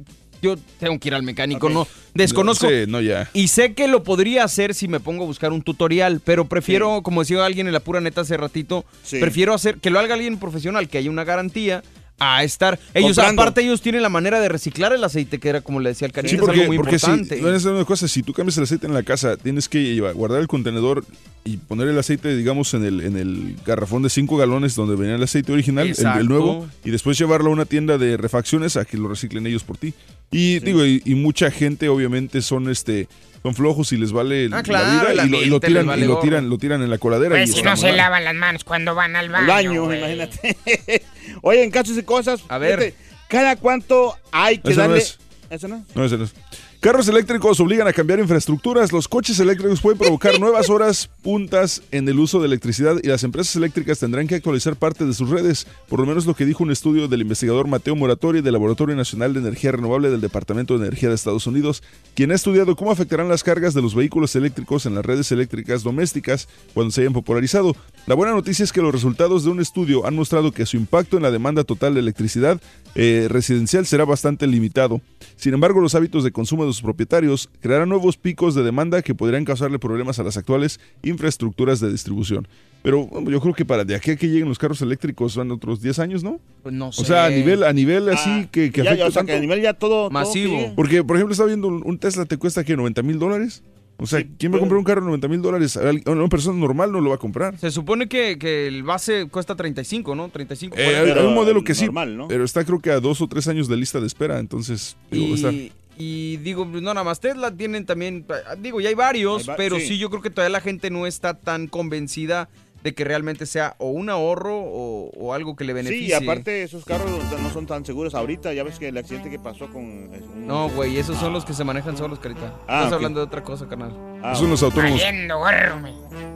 yo 0.43 0.57
tengo 0.81 0.99
que 0.99 1.09
ir 1.09 1.15
al 1.15 1.23
mecánico, 1.23 1.71
no 1.71 1.87
desconozco. 2.15 2.69
Sí, 2.69 2.85
no, 2.89 3.01
ya. 3.01 3.31
Y 3.33 3.49
sé 3.49 3.73
que 3.75 3.89
lo 3.89 4.03
podría 4.03 4.45
hacer 4.45 4.75
si 4.75 4.89
me 4.89 5.01
pongo 5.01 5.23
a 5.25 5.27
buscar 5.27 5.53
un 5.53 5.63
tutorial, 5.63 6.21
pero 6.25 6.47
prefiero, 6.47 7.03
como 7.03 7.23
decía 7.23 7.45
alguien 7.47 7.67
en 7.69 7.73
la 7.73 7.81
pura 7.81 8.01
neta 8.01 8.23
hace 8.23 8.37
ratito, 8.37 8.85
Sí. 9.03 9.19
prefiero 9.21 9.55
hacer 9.55 9.79
que 9.79 9.91
lo 9.91 9.99
haga 9.99 10.15
alguien 10.15 10.39
profesional, 10.39 10.89
que 10.89 10.99
haya 10.99 11.11
una 11.11 11.25
garantía 11.25 11.83
a 12.25 12.45
estar. 12.45 12.79
Ellos, 12.95 13.17
Comprando. 13.17 13.43
aparte, 13.43 13.63
ellos 13.63 13.81
tienen 13.81 14.01
la 14.03 14.09
manera 14.09 14.39
de 14.39 14.49
reciclar 14.49 14.93
el 14.93 15.03
aceite, 15.03 15.41
que 15.41 15.49
era 15.49 15.61
como 15.61 15.81
le 15.81 15.89
decía 15.89 16.07
el 16.07 16.13
cariño, 16.13 16.31
Sí, 16.31 16.37
es 16.37 16.41
porque, 16.41 16.61
algo 16.61 16.67
muy 16.69 16.77
porque 16.77 16.95
importante. 16.95 17.57
es 17.57 17.65
una 17.65 17.85
cosa, 17.85 18.07
si 18.07 18.23
tú 18.23 18.33
cambias 18.33 18.57
el 18.59 18.65
aceite 18.65 18.87
en 18.87 18.95
la 18.95 19.03
casa, 19.03 19.37
tienes 19.37 19.69
que 19.69 19.83
llevar- 19.95 20.15
guardar 20.15 20.41
el 20.41 20.47
contenedor 20.47 21.05
y 21.45 21.57
poner 21.57 21.89
el 21.89 21.99
aceite, 21.99 22.37
digamos, 22.37 22.75
en 22.75 22.85
el, 22.85 23.01
en 23.01 23.17
el 23.17 23.57
garrafón 23.67 24.05
de 24.05 24.11
5 24.11 24.37
galones 24.37 24.77
donde 24.77 24.95
venía 24.95 25.17
el 25.17 25.23
aceite 25.23 25.51
original, 25.53 25.89
el, 25.89 26.07
el 26.21 26.29
nuevo, 26.29 26.69
y 26.85 26.91
después 26.91 27.19
llevarlo 27.19 27.51
a 27.51 27.55
una 27.55 27.65
tienda 27.65 27.99
de 27.99 28.17
refacciones 28.17 28.77
a 28.77 28.85
que 28.85 28.99
lo 28.99 29.09
reciclen 29.09 29.45
ellos 29.49 29.65
por 29.65 29.79
ti. 29.79 29.93
Y 30.33 30.59
digo, 30.61 30.85
y, 30.85 31.03
y 31.05 31.15
mucha 31.15 31.51
gente 31.51 31.89
obviamente 31.89 32.43
son 32.43 32.69
este 32.71 33.07
son 33.43 33.55
flojos 33.57 33.93
y 33.93 33.97
les 33.97 34.13
vale 34.13 34.47
Ah, 34.47 34.49
la 34.57 34.63
claro, 34.63 35.13
vida 35.13 35.23
el 35.23 35.29
y 35.29 35.31
lo, 35.31 35.43
y 35.43 35.47
lo 35.47 35.61
tiran 35.61 35.87
vale 35.87 36.05
y 36.05 36.09
lo 36.09 36.19
tiran 36.21 36.49
lo 36.49 36.59
tiran 36.59 36.81
en 36.83 36.91
la 36.91 36.99
coladera 36.99 37.35
Pues 37.37 37.51
y 37.51 37.53
si 37.55 37.63
no 37.63 37.77
se 37.77 37.89
mal. 37.89 37.97
lavan 37.97 38.25
las 38.25 38.35
manos 38.37 38.65
cuando 38.65 38.95
van 38.95 39.15
al 39.17 39.29
baño. 39.31 39.53
Al 39.53 39.65
baño, 39.67 39.95
imagínate. 39.95 40.57
Oye, 41.43 41.63
en 41.65 41.71
casos 41.71 41.99
y 41.99 42.03
cosas. 42.05 42.41
A 42.49 42.59
ver. 42.59 42.79
fíjate, 42.79 42.95
¿Cada 43.29 43.57
cuánto 43.57 44.17
hay 44.31 44.59
que 44.59 44.71
Esa 44.73 44.83
no 44.83 44.89
darle? 44.91 45.03
es. 45.03 45.19
¿Esa 45.51 45.69
no? 45.69 45.85
No, 45.95 46.05
ese 46.05 46.19
no 46.19 46.25
es. 46.25 46.35
Carros 46.83 47.07
eléctricos 47.07 47.61
obligan 47.61 47.87
a 47.87 47.93
cambiar 47.93 48.19
infraestructuras. 48.19 48.91
Los 48.91 49.07
coches 49.07 49.39
eléctricos 49.39 49.81
pueden 49.81 50.01
provocar 50.01 50.41
nuevas 50.41 50.69
horas 50.69 51.09
puntas 51.23 51.81
en 51.93 52.09
el 52.09 52.19
uso 52.19 52.41
de 52.41 52.47
electricidad 52.47 52.97
y 53.01 53.07
las 53.07 53.23
empresas 53.23 53.55
eléctricas 53.55 54.01
tendrán 54.01 54.27
que 54.27 54.35
actualizar 54.35 54.75
parte 54.75 55.07
de 55.07 55.15
sus 55.15 55.31
redes, 55.31 55.69
por 55.89 56.01
lo 56.01 56.07
menos 56.07 56.27
lo 56.27 56.35
que 56.35 56.45
dijo 56.45 56.65
un 56.65 56.73
estudio 56.73 57.07
del 57.07 57.21
investigador 57.21 57.69
Mateo 57.69 57.95
Moratori 57.95 58.41
del 58.41 58.55
Laboratorio 58.55 58.97
Nacional 58.97 59.33
de 59.33 59.39
Energía 59.39 59.71
Renovable 59.71 60.11
del 60.11 60.21
Departamento 60.21 60.77
de 60.77 60.89
Energía 60.89 61.09
de 61.09 61.15
Estados 61.15 61.47
Unidos, 61.47 61.85
quien 62.17 62.33
ha 62.33 62.35
estudiado 62.35 62.75
cómo 62.75 62.91
afectarán 62.91 63.29
las 63.29 63.45
cargas 63.45 63.75
de 63.75 63.83
los 63.83 63.95
vehículos 63.95 64.35
eléctricos 64.35 64.85
en 64.85 64.97
las 64.97 65.07
redes 65.07 65.31
eléctricas 65.31 65.85
domésticas 65.85 66.49
cuando 66.75 66.91
se 66.91 67.03
hayan 67.03 67.13
popularizado. 67.13 67.77
La 68.05 68.17
buena 68.17 68.33
noticia 68.33 68.65
es 68.65 68.73
que 68.73 68.83
los 68.83 68.93
resultados 68.93 69.45
de 69.45 69.51
un 69.51 69.61
estudio 69.61 70.05
han 70.05 70.17
mostrado 70.17 70.51
que 70.51 70.67
su 70.67 70.77
impacto 70.77 71.17
en 71.17 71.23
la 71.23 71.31
demanda 71.31 71.63
total 71.63 71.95
de 71.95 72.01
electricidad 72.01 72.61
eh, 72.97 73.29
residencial 73.31 73.87
será 73.87 74.05
bastante 74.05 74.49
limitado. 74.49 75.01
Sin 75.37 75.55
embargo, 75.55 75.81
los 75.81 75.95
hábitos 75.95 76.25
de 76.25 76.33
consumo 76.33 76.67
de 76.67 76.73
sus 76.73 76.83
propietarios 76.83 77.49
crearán 77.61 77.89
nuevos 77.89 78.17
picos 78.17 78.57
de 78.57 78.65
demanda 78.65 79.03
que 79.03 79.15
podrían 79.15 79.45
causarle 79.45 79.79
problemas 79.79 80.19
a 80.19 80.25
las 80.25 80.37
actuales 80.37 80.81
infraestructuras 81.05 81.79
de 81.79 81.93
distribución. 81.93 82.49
Pero 82.83 83.07
bueno, 83.07 83.31
yo 83.31 83.41
creo 83.41 83.55
que 83.55 83.65
para 83.65 83.85
de 83.85 83.95
aquí 83.95 84.11
a 84.11 84.17
que 84.17 84.27
lleguen 84.29 84.49
los 84.49 84.59
carros 84.59 84.83
eléctricos 84.83 85.37
van 85.37 85.53
otros 85.53 85.81
10 85.81 86.01
años, 86.01 86.25
¿no? 86.25 86.41
Pues 86.65 86.75
no 86.75 86.89
O 86.89 86.93
sea, 86.93 87.27
a 87.27 87.29
sé. 87.29 87.37
nivel, 87.37 87.63
a 87.63 87.73
nivel 87.73 88.09
así 88.09 88.49
que, 88.51 88.73
que 88.73 88.83
ya, 88.83 88.97
ya, 88.97 89.07
o 89.07 89.11
sea, 89.13 89.23
que 89.23 89.37
a 89.37 89.41
nivel 89.41 89.63
ya 89.63 89.75
todo... 89.75 90.11
Masivo. 90.11 90.73
Porque, 90.75 91.05
por 91.05 91.17
ejemplo, 91.17 91.33
estaba 91.33 91.47
viendo 91.47 91.69
un 91.69 91.83
un 91.85 91.99
Tesla 91.99 92.25
te 92.25 92.37
cuesta 92.37 92.65
que 92.65 92.77
90 92.77 93.03
mil 93.03 93.21
dólares. 93.21 93.63
O 93.99 94.07
sea, 94.07 94.25
¿quién 94.39 94.53
va 94.53 94.57
a 94.57 94.61
comprar 94.61 94.79
un 94.79 94.85
carro 94.85 95.01
de 95.03 95.07
90 95.07 95.29
mil 95.29 95.43
dólares? 95.43 95.79
Una 96.07 96.29
persona 96.29 96.59
normal 96.59 96.91
no 96.91 97.01
lo 97.01 97.11
va 97.11 97.17
a 97.17 97.19
comprar. 97.19 97.57
Se 97.59 97.71
supone 97.71 98.09
que, 98.09 98.37
que 98.39 98.67
el 98.67 98.83
base 98.83 99.29
cuesta 99.29 99.55
35, 99.55 100.15
¿no? 100.17 100.29
35. 100.29 100.75
Eh, 100.77 100.85
40. 100.85 101.01
hay, 101.13 101.19
hay 101.21 101.27
un 101.27 101.35
modelo 101.35 101.63
que 101.63 101.75
sí, 101.75 101.85
normal, 101.85 102.17
¿no? 102.17 102.27
pero 102.29 102.43
está 102.45 102.65
creo 102.65 102.81
que 102.81 102.91
a 102.91 102.99
dos 103.01 103.21
o 103.21 103.29
tres 103.29 103.47
años 103.47 103.69
de 103.69 103.77
lista 103.77 104.01
de 104.01 104.07
espera, 104.09 104.39
entonces 104.41 104.97
digo, 105.11 105.35
está- 105.37 105.53
Y, 105.53 105.73
y 105.99 106.37
digo, 106.39 106.65
no 106.65 106.81
nada 106.81 107.05
más 107.05 107.21
Tesla 107.21 107.55
tienen 107.55 107.87
también, 107.87 108.25
digo, 108.59 108.81
ya 108.81 108.89
hay 108.89 108.95
varios, 108.97 109.43
Hay 109.43 109.47
va- 109.49 109.57
pero 109.57 109.79
sí. 109.79 109.87
sí. 109.89 109.99
yo 109.99 110.11
creo 110.11 110.23
que 110.23 110.31
todavía 110.31 110.51
la 110.53 110.61
gente 110.63 110.91
no 110.91 111.07
está 111.07 111.35
tan 111.35 111.69
convencida 111.69 112.49
de 112.83 112.95
que 112.95 113.05
realmente 113.05 113.47
sea 113.47 113.77
o 113.79 113.91
un 113.91 114.11
ahorro 114.11 114.59
o, 114.59 115.11
o 115.17 115.33
algo 115.35 115.55
que 115.55 115.65
le 115.65 115.73
beneficie. 115.73 116.07
Sí, 116.07 116.11
y 116.11 116.13
aparte 116.13 116.63
esos 116.65 116.85
carros 116.85 117.09
no 117.41 117.51
son 117.51 117.67
tan 117.67 117.85
seguros 117.87 118.15
ahorita. 118.15 118.53
Ya 118.55 118.65
ves 118.65 118.79
que 118.79 118.89
el 118.89 118.97
accidente 118.99 119.31
que 119.31 119.39
pasó 119.39 119.67
con... 119.73 119.83
un- 119.85 120.47
No, 120.47 120.69
güey, 120.71 120.99
esos 120.99 121.17
son 121.19 121.33
los 121.33 121.45
que 121.45 121.55
se 121.55 121.63
manejan 121.65 121.97
solos, 121.97 122.19
carita. 122.19 122.55
Ah, 122.67 122.79
Estás 122.81 122.95
hablando 122.95 123.21
de 123.21 123.27
otra 123.27 123.43
cosa, 123.45 123.69
carnal. 123.69 123.93
Ah, 124.23 124.35
son 124.35 124.51
los 124.51 124.63
autónomos. 124.63 125.01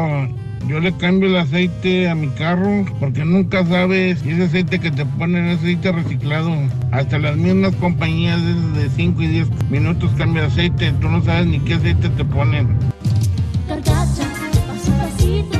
Yo 0.66 0.80
le 0.80 0.92
cambio 0.96 1.28
el 1.28 1.36
aceite 1.36 2.08
a 2.08 2.14
mi 2.16 2.28
carro 2.30 2.86
porque 2.98 3.24
nunca 3.24 3.64
sabes 3.66 4.18
si 4.20 4.30
ese 4.30 4.44
aceite 4.44 4.80
que 4.80 4.90
te 4.90 5.04
ponen 5.06 5.46
es 5.48 5.58
aceite 5.58 5.92
reciclado. 5.92 6.50
Hasta 6.90 7.18
las 7.18 7.36
mismas 7.36 7.74
compañías 7.76 8.40
de 8.74 8.90
5 8.96 9.22
y 9.22 9.26
10 9.28 9.48
minutos 9.70 10.10
cambia 10.18 10.46
aceite. 10.46 10.92
Tú 11.00 11.08
no 11.08 11.22
sabes 11.22 11.46
ni 11.46 11.60
qué 11.60 11.74
aceite 11.74 12.08
te 12.08 12.24
ponen. 12.24 12.68
Carcacha, 13.68 14.24
pasito 14.66 14.92
a 14.92 15.04
pasito, 15.04 15.58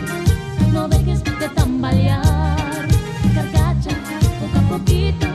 no 0.73 0.89
dejes 0.89 1.23
de 1.23 1.49
tambalear. 1.55 2.89
Carcacha, 3.35 3.91
poco 4.41 4.59
a 4.59 4.79
poquito, 4.79 5.27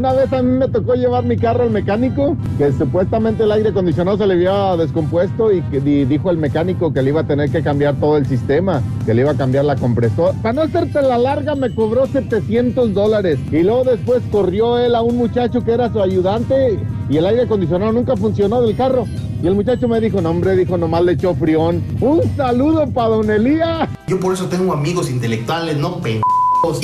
Una 0.00 0.14
vez 0.14 0.32
a 0.32 0.42
mí 0.42 0.56
me 0.56 0.66
tocó 0.66 0.94
llevar 0.94 1.24
mi 1.24 1.36
carro 1.36 1.64
al 1.64 1.70
mecánico, 1.70 2.34
que 2.56 2.72
supuestamente 2.72 3.42
el 3.42 3.52
aire 3.52 3.68
acondicionado 3.68 4.16
se 4.16 4.26
le 4.26 4.32
había 4.32 4.74
descompuesto 4.78 5.52
y 5.52 5.60
dijo 6.06 6.30
el 6.30 6.38
mecánico 6.38 6.90
que 6.90 7.02
le 7.02 7.10
iba 7.10 7.20
a 7.20 7.26
tener 7.26 7.50
que 7.50 7.62
cambiar 7.62 7.96
todo 7.96 8.16
el 8.16 8.24
sistema, 8.24 8.80
que 9.04 9.12
le 9.12 9.20
iba 9.20 9.32
a 9.32 9.36
cambiar 9.36 9.66
la 9.66 9.76
compresora. 9.76 10.32
Para 10.40 10.54
no 10.54 10.62
hacerte 10.62 11.02
la 11.02 11.18
larga 11.18 11.54
me 11.54 11.74
cobró 11.74 12.06
700 12.06 12.94
dólares 12.94 13.38
y 13.52 13.62
luego 13.62 13.84
después 13.84 14.22
corrió 14.32 14.78
él 14.78 14.94
a 14.94 15.02
un 15.02 15.18
muchacho 15.18 15.62
que 15.62 15.72
era 15.72 15.92
su 15.92 16.00
ayudante 16.00 16.78
y 17.10 17.16
el 17.18 17.26
aire 17.26 17.42
acondicionado 17.42 17.92
nunca 17.92 18.16
funcionó 18.16 18.62
del 18.62 18.74
carro. 18.74 19.04
Y 19.42 19.48
el 19.48 19.54
muchacho 19.54 19.86
me 19.86 20.00
dijo, 20.00 20.22
no 20.22 20.30
hombre, 20.30 20.56
dijo, 20.56 20.78
nomás 20.78 21.04
le 21.04 21.12
echó 21.12 21.34
frión. 21.34 21.84
Un 22.00 22.22
saludo 22.38 22.90
para 22.90 23.08
don 23.10 23.28
Elías. 23.30 23.86
Yo 24.06 24.18
por 24.18 24.32
eso 24.32 24.46
tengo 24.46 24.72
amigos 24.72 25.10
intelectuales, 25.10 25.76
no 25.76 25.98
pendejos. 26.00 26.80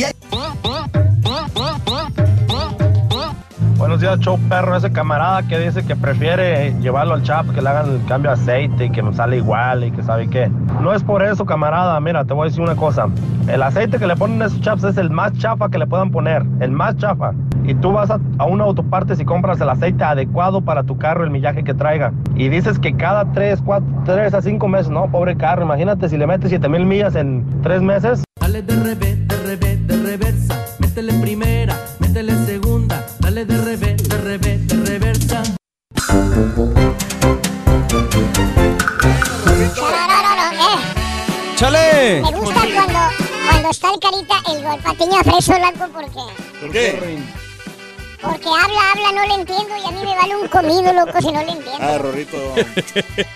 Buenos 3.96 4.18
días, 4.18 4.26
show 4.26 4.38
perro. 4.50 4.76
Ese 4.76 4.92
camarada 4.92 5.42
que 5.48 5.58
dice 5.58 5.82
que 5.86 5.96
prefiere 5.96 6.74
llevarlo 6.82 7.14
al 7.14 7.22
chap, 7.22 7.46
que 7.54 7.62
le 7.62 7.70
hagan 7.70 7.94
el 7.94 8.04
cambio 8.04 8.30
de 8.30 8.34
aceite 8.34 8.84
y 8.84 8.90
que 8.90 9.00
nos 9.02 9.16
sale 9.16 9.38
igual 9.38 9.84
y 9.84 9.90
que 9.90 10.02
sabe 10.02 10.28
qué. 10.28 10.50
No 10.82 10.92
es 10.92 11.02
por 11.02 11.22
eso, 11.22 11.46
camarada. 11.46 11.98
Mira, 11.98 12.22
te 12.26 12.34
voy 12.34 12.42
a 12.42 12.50
decir 12.50 12.60
una 12.60 12.76
cosa. 12.76 13.06
El 13.48 13.62
aceite 13.62 13.98
que 13.98 14.06
le 14.06 14.14
ponen 14.14 14.42
a 14.42 14.46
esos 14.46 14.60
chaps 14.60 14.84
es 14.84 14.98
el 14.98 15.08
más 15.08 15.32
chafa 15.38 15.70
que 15.70 15.78
le 15.78 15.86
puedan 15.86 16.10
poner. 16.10 16.44
El 16.60 16.72
más 16.72 16.98
chafa. 16.98 17.32
Y 17.64 17.74
tú 17.74 17.90
vas 17.92 18.10
a, 18.10 18.20
a 18.36 18.44
una 18.44 18.64
autopartes 18.64 19.18
y 19.18 19.24
compras 19.24 19.62
el 19.62 19.70
aceite 19.70 20.04
adecuado 20.04 20.60
para 20.60 20.82
tu 20.82 20.98
carro, 20.98 21.24
el 21.24 21.30
millaje 21.30 21.64
que 21.64 21.72
traiga. 21.72 22.12
Y 22.34 22.50
dices 22.50 22.78
que 22.78 22.94
cada 22.94 23.32
3, 23.32 23.62
4, 23.64 24.02
3 24.04 24.34
a 24.34 24.42
5 24.42 24.68
meses, 24.68 24.90
no, 24.90 25.10
pobre 25.10 25.38
carro. 25.38 25.62
Imagínate 25.62 26.10
si 26.10 26.18
le 26.18 26.26
metes 26.26 26.50
7 26.50 26.68
mil 26.68 26.84
millas 26.84 27.14
en 27.14 27.46
3 27.62 27.80
meses. 27.80 28.24
Dale 28.38 28.60
de 28.60 28.76
revés, 28.76 29.26
de 29.26 29.36
revés, 29.36 29.86
de 29.86 29.96
reversa. 29.96 30.54
Métele 30.80 31.14
en 31.14 31.22
¡Chale! 41.56 42.20
Me 42.22 42.30
gusta 42.38 42.60
cuando, 42.74 42.98
cuando 43.48 43.70
está 43.70 43.88
el 43.94 43.98
carita, 44.00 44.34
el, 44.50 44.64
el 44.66 44.82
patiño 44.82 45.18
fresco 45.24 45.54
blanco, 45.58 45.88
¿por 45.92 46.04
qué? 46.04 46.60
¿Por 46.60 46.70
qué? 46.70 47.18
Porque 48.20 48.48
habla, 48.48 48.90
habla, 48.92 49.12
no 49.12 49.26
le 49.26 49.34
entiendo 49.40 49.76
y 49.76 49.86
a 49.88 49.90
mí 49.92 50.00
me 50.04 50.14
vale 50.16 50.36
un 50.36 50.48
comido, 50.48 50.92
loco, 50.92 51.20
si 51.20 51.32
no 51.32 51.42
le 51.42 51.52
entiendo. 51.52 51.78
Ah, 51.80 51.98
Rorrito. 51.98 52.36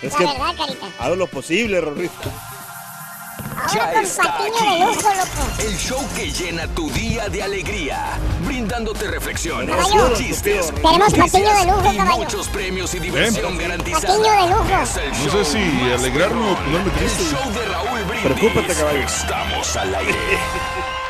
Es 0.03 0.13
La 0.13 0.19
que 0.19 0.25
verdad, 0.27 0.55
carita. 0.59 0.87
hago 0.99 1.17
lo 1.17 1.27
posible, 1.27 1.81
Rorrito. 1.81 2.31
Ya 3.73 3.93
está 4.03 4.23
aquí. 4.23 4.45
de 4.45 4.85
lujo, 4.85 5.09
loco. 5.15 5.61
El 5.61 5.77
show 5.77 6.05
que 6.17 6.31
llena 6.31 6.67
tu 6.69 6.91
día 6.91 7.29
de 7.29 7.43
alegría, 7.43 8.19
brindándote 8.47 9.07
reflexiones, 9.09 9.75
Caballo. 9.77 10.15
chistes, 10.17 10.73
Tenemos 10.75 11.15
patiño 11.15 11.55
de 11.55 11.65
lujo, 11.67 11.93
y 11.93 11.97
caballo. 11.97 12.17
muchos 12.19 12.49
premios 12.49 12.95
y 12.95 12.99
diversión 13.01 13.57
garantizada. 13.59 14.07
Patiño 14.09 14.33
de 14.33 14.49
lujo. 14.49 14.65
No 14.69 14.87
sé 14.87 15.45
si 15.45 15.93
alegrarme 15.93 16.51
o 16.51 16.55
ponerme 16.57 16.91
triste. 16.99 17.23
El 17.23 17.29
show 17.31 17.53
de 17.53 17.65
Raúl 17.67 18.05
Brindis. 18.05 18.33
Preocúpate, 18.33 18.75
caballo. 18.75 18.99
Estamos 19.01 19.77
al 19.77 19.95
aire. 19.95 20.15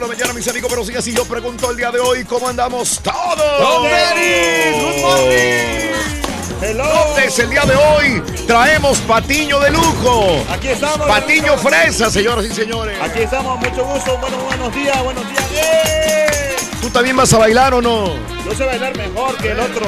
La 0.00 0.08
mañana, 0.08 0.32
mis 0.32 0.48
amigos, 0.48 0.68
pero 0.68 0.84
sí, 0.84 0.96
así 0.96 1.14
yo 1.14 1.24
pregunto 1.24 1.70
el 1.70 1.76
día 1.76 1.92
de 1.92 2.00
hoy, 2.00 2.24
¿cómo 2.24 2.48
andamos 2.48 2.98
todos? 3.04 3.80
¡Good 3.80 5.00
morning! 5.00 6.31
Entonces, 6.62 7.38
el 7.40 7.50
día 7.50 7.62
de 7.62 7.74
hoy 7.74 8.22
traemos 8.46 8.98
patiño 9.00 9.58
de 9.58 9.70
lujo. 9.70 10.44
Aquí 10.48 10.68
estamos. 10.68 11.08
Patiño 11.08 11.56
fresa, 11.58 12.08
señoras 12.08 12.44
y 12.44 12.50
señores. 12.50 12.96
Aquí 13.02 13.20
estamos, 13.20 13.58
mucho 13.58 13.84
gusto. 13.84 14.16
Bueno, 14.18 14.36
buenos 14.44 14.72
días, 14.72 15.02
buenos 15.02 15.28
días. 15.28 15.44
¡Eh! 15.56 16.56
¿Tú 16.80 16.88
también 16.90 17.16
vas 17.16 17.32
a 17.32 17.38
bailar 17.38 17.74
o 17.74 17.82
no? 17.82 18.14
Yo 18.44 18.54
sé 18.54 18.64
bailar 18.64 18.96
mejor 18.96 19.36
que 19.38 19.50
el 19.50 19.58
otro. 19.60 19.86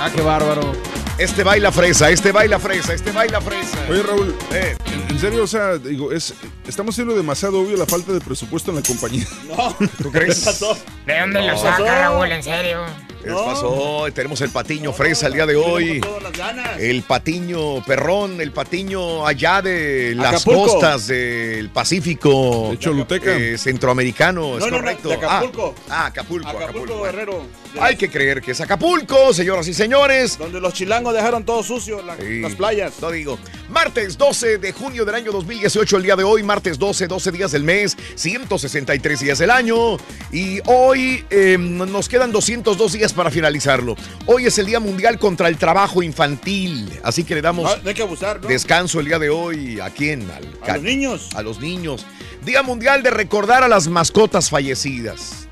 Ah, 0.00 0.10
qué 0.14 0.22
bárbaro. 0.22 0.72
Este 1.18 1.42
baila 1.44 1.72
fresa, 1.72 2.10
este 2.10 2.30
baila 2.30 2.58
fresa, 2.58 2.92
este 2.92 3.10
baila 3.10 3.40
fresa. 3.40 3.78
Oye, 3.88 4.02
Raúl, 4.02 4.36
Eh. 4.52 4.76
en, 5.08 5.18
serio, 5.18 5.44
o 5.44 5.46
sea, 5.46 5.78
digo, 5.78 6.12
es, 6.12 6.34
estamos 6.68 6.94
siendo 6.94 7.14
demasiado 7.16 7.60
obvio 7.62 7.74
la 7.78 7.86
falta 7.86 8.12
de 8.12 8.20
presupuesto 8.20 8.70
en 8.70 8.76
la 8.76 8.82
compañía. 8.82 9.26
No. 9.48 9.74
¿Tú 10.02 10.12
crees? 10.12 10.40
¿Qué 10.40 10.44
pasó? 10.44 10.76
¿De 11.06 11.18
dónde 11.20 11.40
lo 11.40 11.52
No. 11.52 11.58
saca, 11.58 12.00
Raúl? 12.02 12.30
¿En 12.30 12.42
serio? 12.42 12.84
¿Qué 13.24 13.30
pasó? 13.32 14.04
Tenemos 14.14 14.40
el 14.42 14.50
patiño 14.50 14.92
fresa 14.92 15.26
el 15.28 15.32
día 15.32 15.46
de 15.46 15.56
hoy. 15.56 16.00
El 16.78 17.02
patiño 17.02 17.82
perrón, 17.84 18.40
el 18.40 18.52
patiño 18.52 19.26
allá 19.26 19.62
de 19.62 20.12
las 20.14 20.34
Acapulco. 20.44 20.66
costas 20.74 21.06
del 21.08 21.70
Pacífico. 21.70 22.68
De 22.72 22.78
Choluteca. 22.78 23.34
eh, 23.36 23.56
centroamericano, 23.58 24.58
es 24.58 24.60
No, 24.60 24.66
no, 24.66 24.70
no, 24.72 24.76
correcto. 24.82 25.08
de 25.08 25.14
Acapulco. 25.14 25.74
Ah, 25.88 26.02
ah, 26.02 26.06
Acapulco, 26.06 26.48
Acapulco, 26.48 26.70
Acapulco. 26.70 27.02
Guerrero. 27.04 27.46
Hay 27.80 27.96
que 27.96 28.08
creer 28.08 28.40
que 28.40 28.52
es 28.52 28.60
Acapulco, 28.60 29.32
señoras 29.34 29.68
y 29.68 29.74
señores. 29.74 30.38
Donde 30.38 30.60
los 30.60 30.72
chilangos 30.74 31.14
dejaron 31.14 31.44
todo 31.44 31.62
sucio, 31.62 32.02
la- 32.02 32.16
Sí, 32.16 32.40
las 32.40 32.54
playas. 32.54 32.94
Lo 33.00 33.10
digo. 33.10 33.38
Martes 33.68 34.16
12 34.16 34.58
de 34.58 34.72
junio 34.72 35.04
del 35.04 35.14
año 35.14 35.32
2018, 35.32 35.96
el 35.98 36.02
día 36.04 36.16
de 36.16 36.24
hoy, 36.24 36.42
martes 36.42 36.78
12, 36.78 37.06
12 37.06 37.32
días 37.32 37.52
del 37.52 37.64
mes, 37.64 37.96
163 38.14 39.20
días 39.20 39.38
del 39.38 39.50
año. 39.50 39.96
Y 40.32 40.60
hoy 40.66 41.24
eh, 41.30 41.56
nos 41.58 42.08
quedan 42.08 42.32
202 42.32 42.92
días 42.92 43.12
para 43.12 43.30
finalizarlo. 43.30 43.96
Hoy 44.26 44.46
es 44.46 44.58
el 44.58 44.66
Día 44.66 44.80
Mundial 44.80 45.18
contra 45.18 45.48
el 45.48 45.56
Trabajo 45.58 46.02
Infantil. 46.02 46.88
Así 47.02 47.24
que 47.24 47.34
le 47.34 47.42
damos 47.42 47.64
No, 47.76 47.82
no 47.82 47.88
hay 47.88 47.94
que 47.94 48.02
abusar, 48.02 48.40
¿no? 48.40 48.48
descanso 48.48 49.00
el 49.00 49.06
día 49.06 49.18
de 49.18 49.30
hoy. 49.30 49.80
¿A 49.80 49.90
quién? 49.90 50.28
Al- 50.30 50.48
A 50.70 50.74
los 50.74 50.82
niños. 50.82 51.28
A 51.34 51.42
los 51.42 51.60
niños. 51.60 52.06
Día 52.44 52.62
Mundial 52.62 53.02
de 53.02 53.10
recordar 53.10 53.64
a 53.64 53.68
las 53.68 53.88
mascotas 53.88 54.50
fallecidas. 54.50 55.45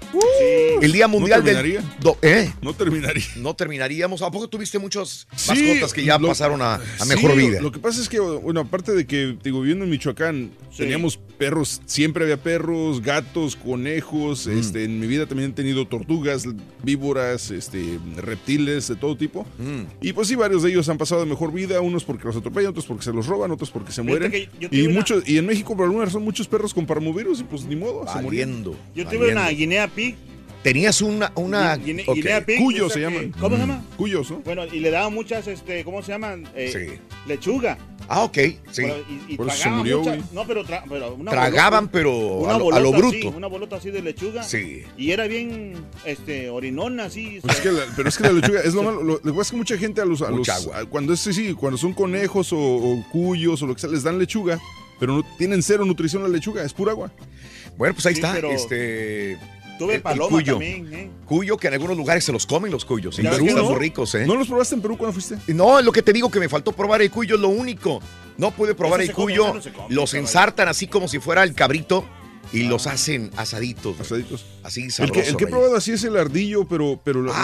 El 0.81 0.92
Día 0.92 1.09
Mundial 1.09 1.42
del. 1.44 1.57
terminaría? 1.57 1.96
Do- 2.00 2.18
¿Eh? 2.22 2.53
No 2.62 2.74
terminaría. 2.74 3.24
No 3.37 3.55
terminaríamos. 3.55 4.22
¿A 4.22 4.31
poco 4.31 4.48
tuviste 4.48 4.79
muchas 4.79 5.27
Sí, 5.37 5.50
mascotas 5.50 5.92
que 5.92 6.05
ya 6.05 6.18
lo- 6.18 6.29
pasaron 6.29 6.61
a, 6.62 6.74
a 6.74 6.81
Sí, 7.00 7.09
mejor 7.09 7.37
vida? 7.37 7.61
Lo 7.61 7.72
que 7.72 7.79
pasa 7.79 8.00
es 8.00 8.09
que, 8.09 8.18
bueno, 8.20 8.61
aparte 8.61 8.92
de 8.92 9.07
que, 9.07 9.37
digo, 9.42 9.61
viviendo 9.61 9.85
en 9.85 9.90
Michoacán, 9.90 10.50
teníamos 10.77 11.18
perros, 11.44 11.83
siempre 11.85 12.24
había 12.24 12.38
perros, 12.38 13.02
gatos, 13.02 13.54
conejos. 13.54 14.46
Mm. 14.46 14.59
Este, 14.59 14.85
en 14.85 14.98
mi 14.98 15.07
vida 15.07 15.26
también 15.26 15.50
he 15.50 15.52
tenido 15.52 15.87
tortugas, 15.87 16.46
víboras, 16.83 17.50
este, 17.50 17.98
reptiles 18.16 18.88
de 18.88 18.96
todo 18.96 19.14
tipo. 19.16 19.46
Mm. 19.59 19.83
Y 20.00 20.12
pues 20.14 20.28
sí, 20.28 20.37
varios 20.37 20.62
de 20.62 20.70
ellos 20.70 20.88
han 20.88 20.96
pasado 20.96 21.20
de 21.20 21.26
mejor 21.26 21.52
vida, 21.52 21.80
unos 21.83 22.02
porque 22.04 22.24
los 22.24 22.37
atropellan, 22.37 22.70
otros 22.70 22.87
porque 22.87 23.04
se 23.04 23.12
los 23.12 23.26
roban, 23.26 23.50
otros 23.50 23.70
porque 23.70 23.92
se 23.92 24.00
mueren. 24.02 24.33
Y 24.70 24.87
una- 24.87 24.94
muchos, 24.94 25.28
y 25.28 25.37
en 25.37 25.44
México 25.46 25.76
por 25.76 25.85
alguna 25.85 26.07
razón 26.07 26.22
muchos 26.22 26.48
perros 26.48 26.72
con 26.72 26.87
parmovirus 26.87 27.40
y 27.40 27.44
pues 27.44 27.64
ni 27.66 27.76
modo, 27.76 28.07
se 28.11 28.22
murieron. 28.22 28.62
Valiendo. 28.62 28.76
Yo 28.94 29.07
tuve 29.07 29.33
una 29.33 29.48
guinea 29.50 29.87
pig. 29.88 30.16
Tenías 30.64 31.00
una. 31.03 31.31
una 31.37 31.77
Guine- 31.77 32.03
ok. 32.07 32.14
Guinea 32.16 32.44
pig. 32.44 32.59
Cuyo 32.59 32.88
se 32.88 32.94
que- 32.94 33.00
llaman. 33.03 33.33
¿Cómo 33.38 33.57
se 33.57 33.62
Mm. 33.62 33.66
llama? 33.68 33.85
Cuyos, 33.96 34.31
¿no? 34.31 34.38
Bueno, 34.40 34.64
y 34.64 34.81
le 34.81 34.90
daban 34.90 35.14
muchas, 35.14 35.46
este, 35.46 35.85
¿cómo 35.85 36.03
se 36.03 36.11
llaman? 36.12 36.48
Eh, 36.57 36.72
Sí. 36.72 36.98
Lechuga. 37.29 37.79
Ah, 38.09 38.22
ok. 38.24 38.35
Sí. 38.35 38.57
Pero- 38.77 38.96
y, 39.29 39.33
y 39.35 39.37
Por 39.37 39.46
eso 39.46 39.57
se 39.57 39.62
tragaban 39.62 39.79
murió, 39.79 39.98
mucha-. 40.00 40.18
No, 40.33 40.46
pero, 40.46 40.64
tra- 40.64 40.83
pero 40.88 41.14
una 41.14 41.31
Tragaban, 41.31 41.85
bolota- 41.85 41.92
pero 41.92 42.16
una 42.38 42.55
a 42.55 42.59
lo, 42.59 42.74
a 42.74 42.81
lo 42.81 42.88
así, 42.90 42.98
bruto. 42.98 43.29
una 43.37 43.46
bolota 43.46 43.77
así 43.77 43.90
de 43.90 44.03
lechuga. 44.03 44.42
Sí. 44.42 44.83
Y 44.98 45.11
era 45.12 45.27
bien, 45.27 45.74
este, 46.05 46.48
orinona 46.50 47.05
así. 47.05 47.38
Pues 47.42 47.57
es 47.57 47.61
que 47.62 47.70
la- 47.72 47.85
pero 47.96 48.09
es 48.09 48.16
que 48.16 48.22
la 48.24 48.33
lechuga 48.33 48.61
es 48.62 48.74
lo 48.74 48.83
malo. 48.83 49.03
Lo, 49.03 49.12
lo 49.14 49.20
que 49.22 49.31
pasa 49.31 49.42
es 49.42 49.50
que 49.53 49.57
mucha 49.59 49.79
gente 49.79 50.00
a 50.00 50.05
los. 50.07 50.20
A 50.22 50.31
Mucha 50.31 50.55
los- 50.57 50.64
agua. 50.66 50.79
a- 50.81 50.85
cuando 50.87 51.12
es, 51.12 51.20
sí, 51.20 51.33
sí, 51.33 51.55
cuando 51.55 51.77
son 51.79 51.92
conejos 51.94 52.53
o, 52.53 52.59
o 52.59 53.05
cuyos 53.12 53.62
o 53.62 53.66
lo 53.66 53.74
que 53.74 53.81
sea, 53.83 53.90
les 53.90 54.03
dan 54.03 54.18
lechuga, 54.18 54.59
pero 54.98 55.14
no 55.16 55.22
tienen 55.38 55.62
cero 55.62 55.85
nutrición 55.85 56.22
la 56.22 56.29
lechuga, 56.29 56.62
es 56.64 56.72
pura 56.74 56.92
agua. 56.92 57.11
Bueno, 57.79 57.94
pues 57.94 58.07
ahí 58.07 58.14
Sí, 58.14 58.20
está. 58.20 58.33
pero- 58.35 58.50
Este. 58.50 59.38
Tuve 59.78 60.00
paloma 60.00 60.30
cuyo. 60.30 60.52
también, 60.54 60.92
¿eh? 60.94 61.10
Cuyo, 61.26 61.56
que 61.56 61.68
en 61.68 61.74
algunos 61.74 61.96
lugares 61.96 62.24
se 62.24 62.32
los 62.32 62.46
comen 62.46 62.70
los 62.70 62.84
cuyos. 62.84 63.18
En 63.18 63.26
¿En 63.26 63.32
Perú 63.32 63.46
no? 63.56 63.74
ricos, 63.74 64.14
¿eh? 64.14 64.26
¿No 64.26 64.34
los 64.37 64.46
probaste 64.48 64.74
en 64.74 64.82
Perú 64.82 64.96
cuando 64.96 65.12
fuiste? 65.12 65.37
No, 65.52 65.78
es 65.78 65.84
lo 65.84 65.92
que 65.92 66.02
te 66.02 66.12
digo 66.12 66.30
que 66.30 66.38
me 66.40 66.48
faltó 66.48 66.72
probar 66.72 67.02
el 67.02 67.10
cuyo, 67.10 67.34
es 67.37 67.40
lo 67.40 67.48
único. 67.48 68.00
No 68.37 68.50
pude 68.50 68.74
probar 68.74 69.00
Eso 69.00 69.10
el 69.10 69.14
come, 69.16 69.32
cuyo. 69.32 69.54
no 69.54 69.60
come, 69.60 69.94
los 69.94 70.14
ensartan 70.14 70.68
así 70.68 70.87
como 70.87 71.08
si 71.08 71.18
fuera 71.18 71.42
el 71.42 71.54
cabrito 71.54 72.04
y 72.54 72.62
los 72.64 72.86
hacen 72.86 73.30
asaditos. 73.36 74.00
Asaditos. 74.00 74.44
Así 74.62 74.82
El 74.84 74.92
sabroso. 74.92 75.20
que, 75.20 75.28
el 75.28 75.36
que 75.36 75.44
he 75.44 75.46
probado 75.46 75.76
así 75.76 75.92
es 75.92 76.04
el 76.04 76.16
ardillo, 76.16 76.66
pero, 76.66 77.00
pero 77.04 77.22
las, 77.22 77.34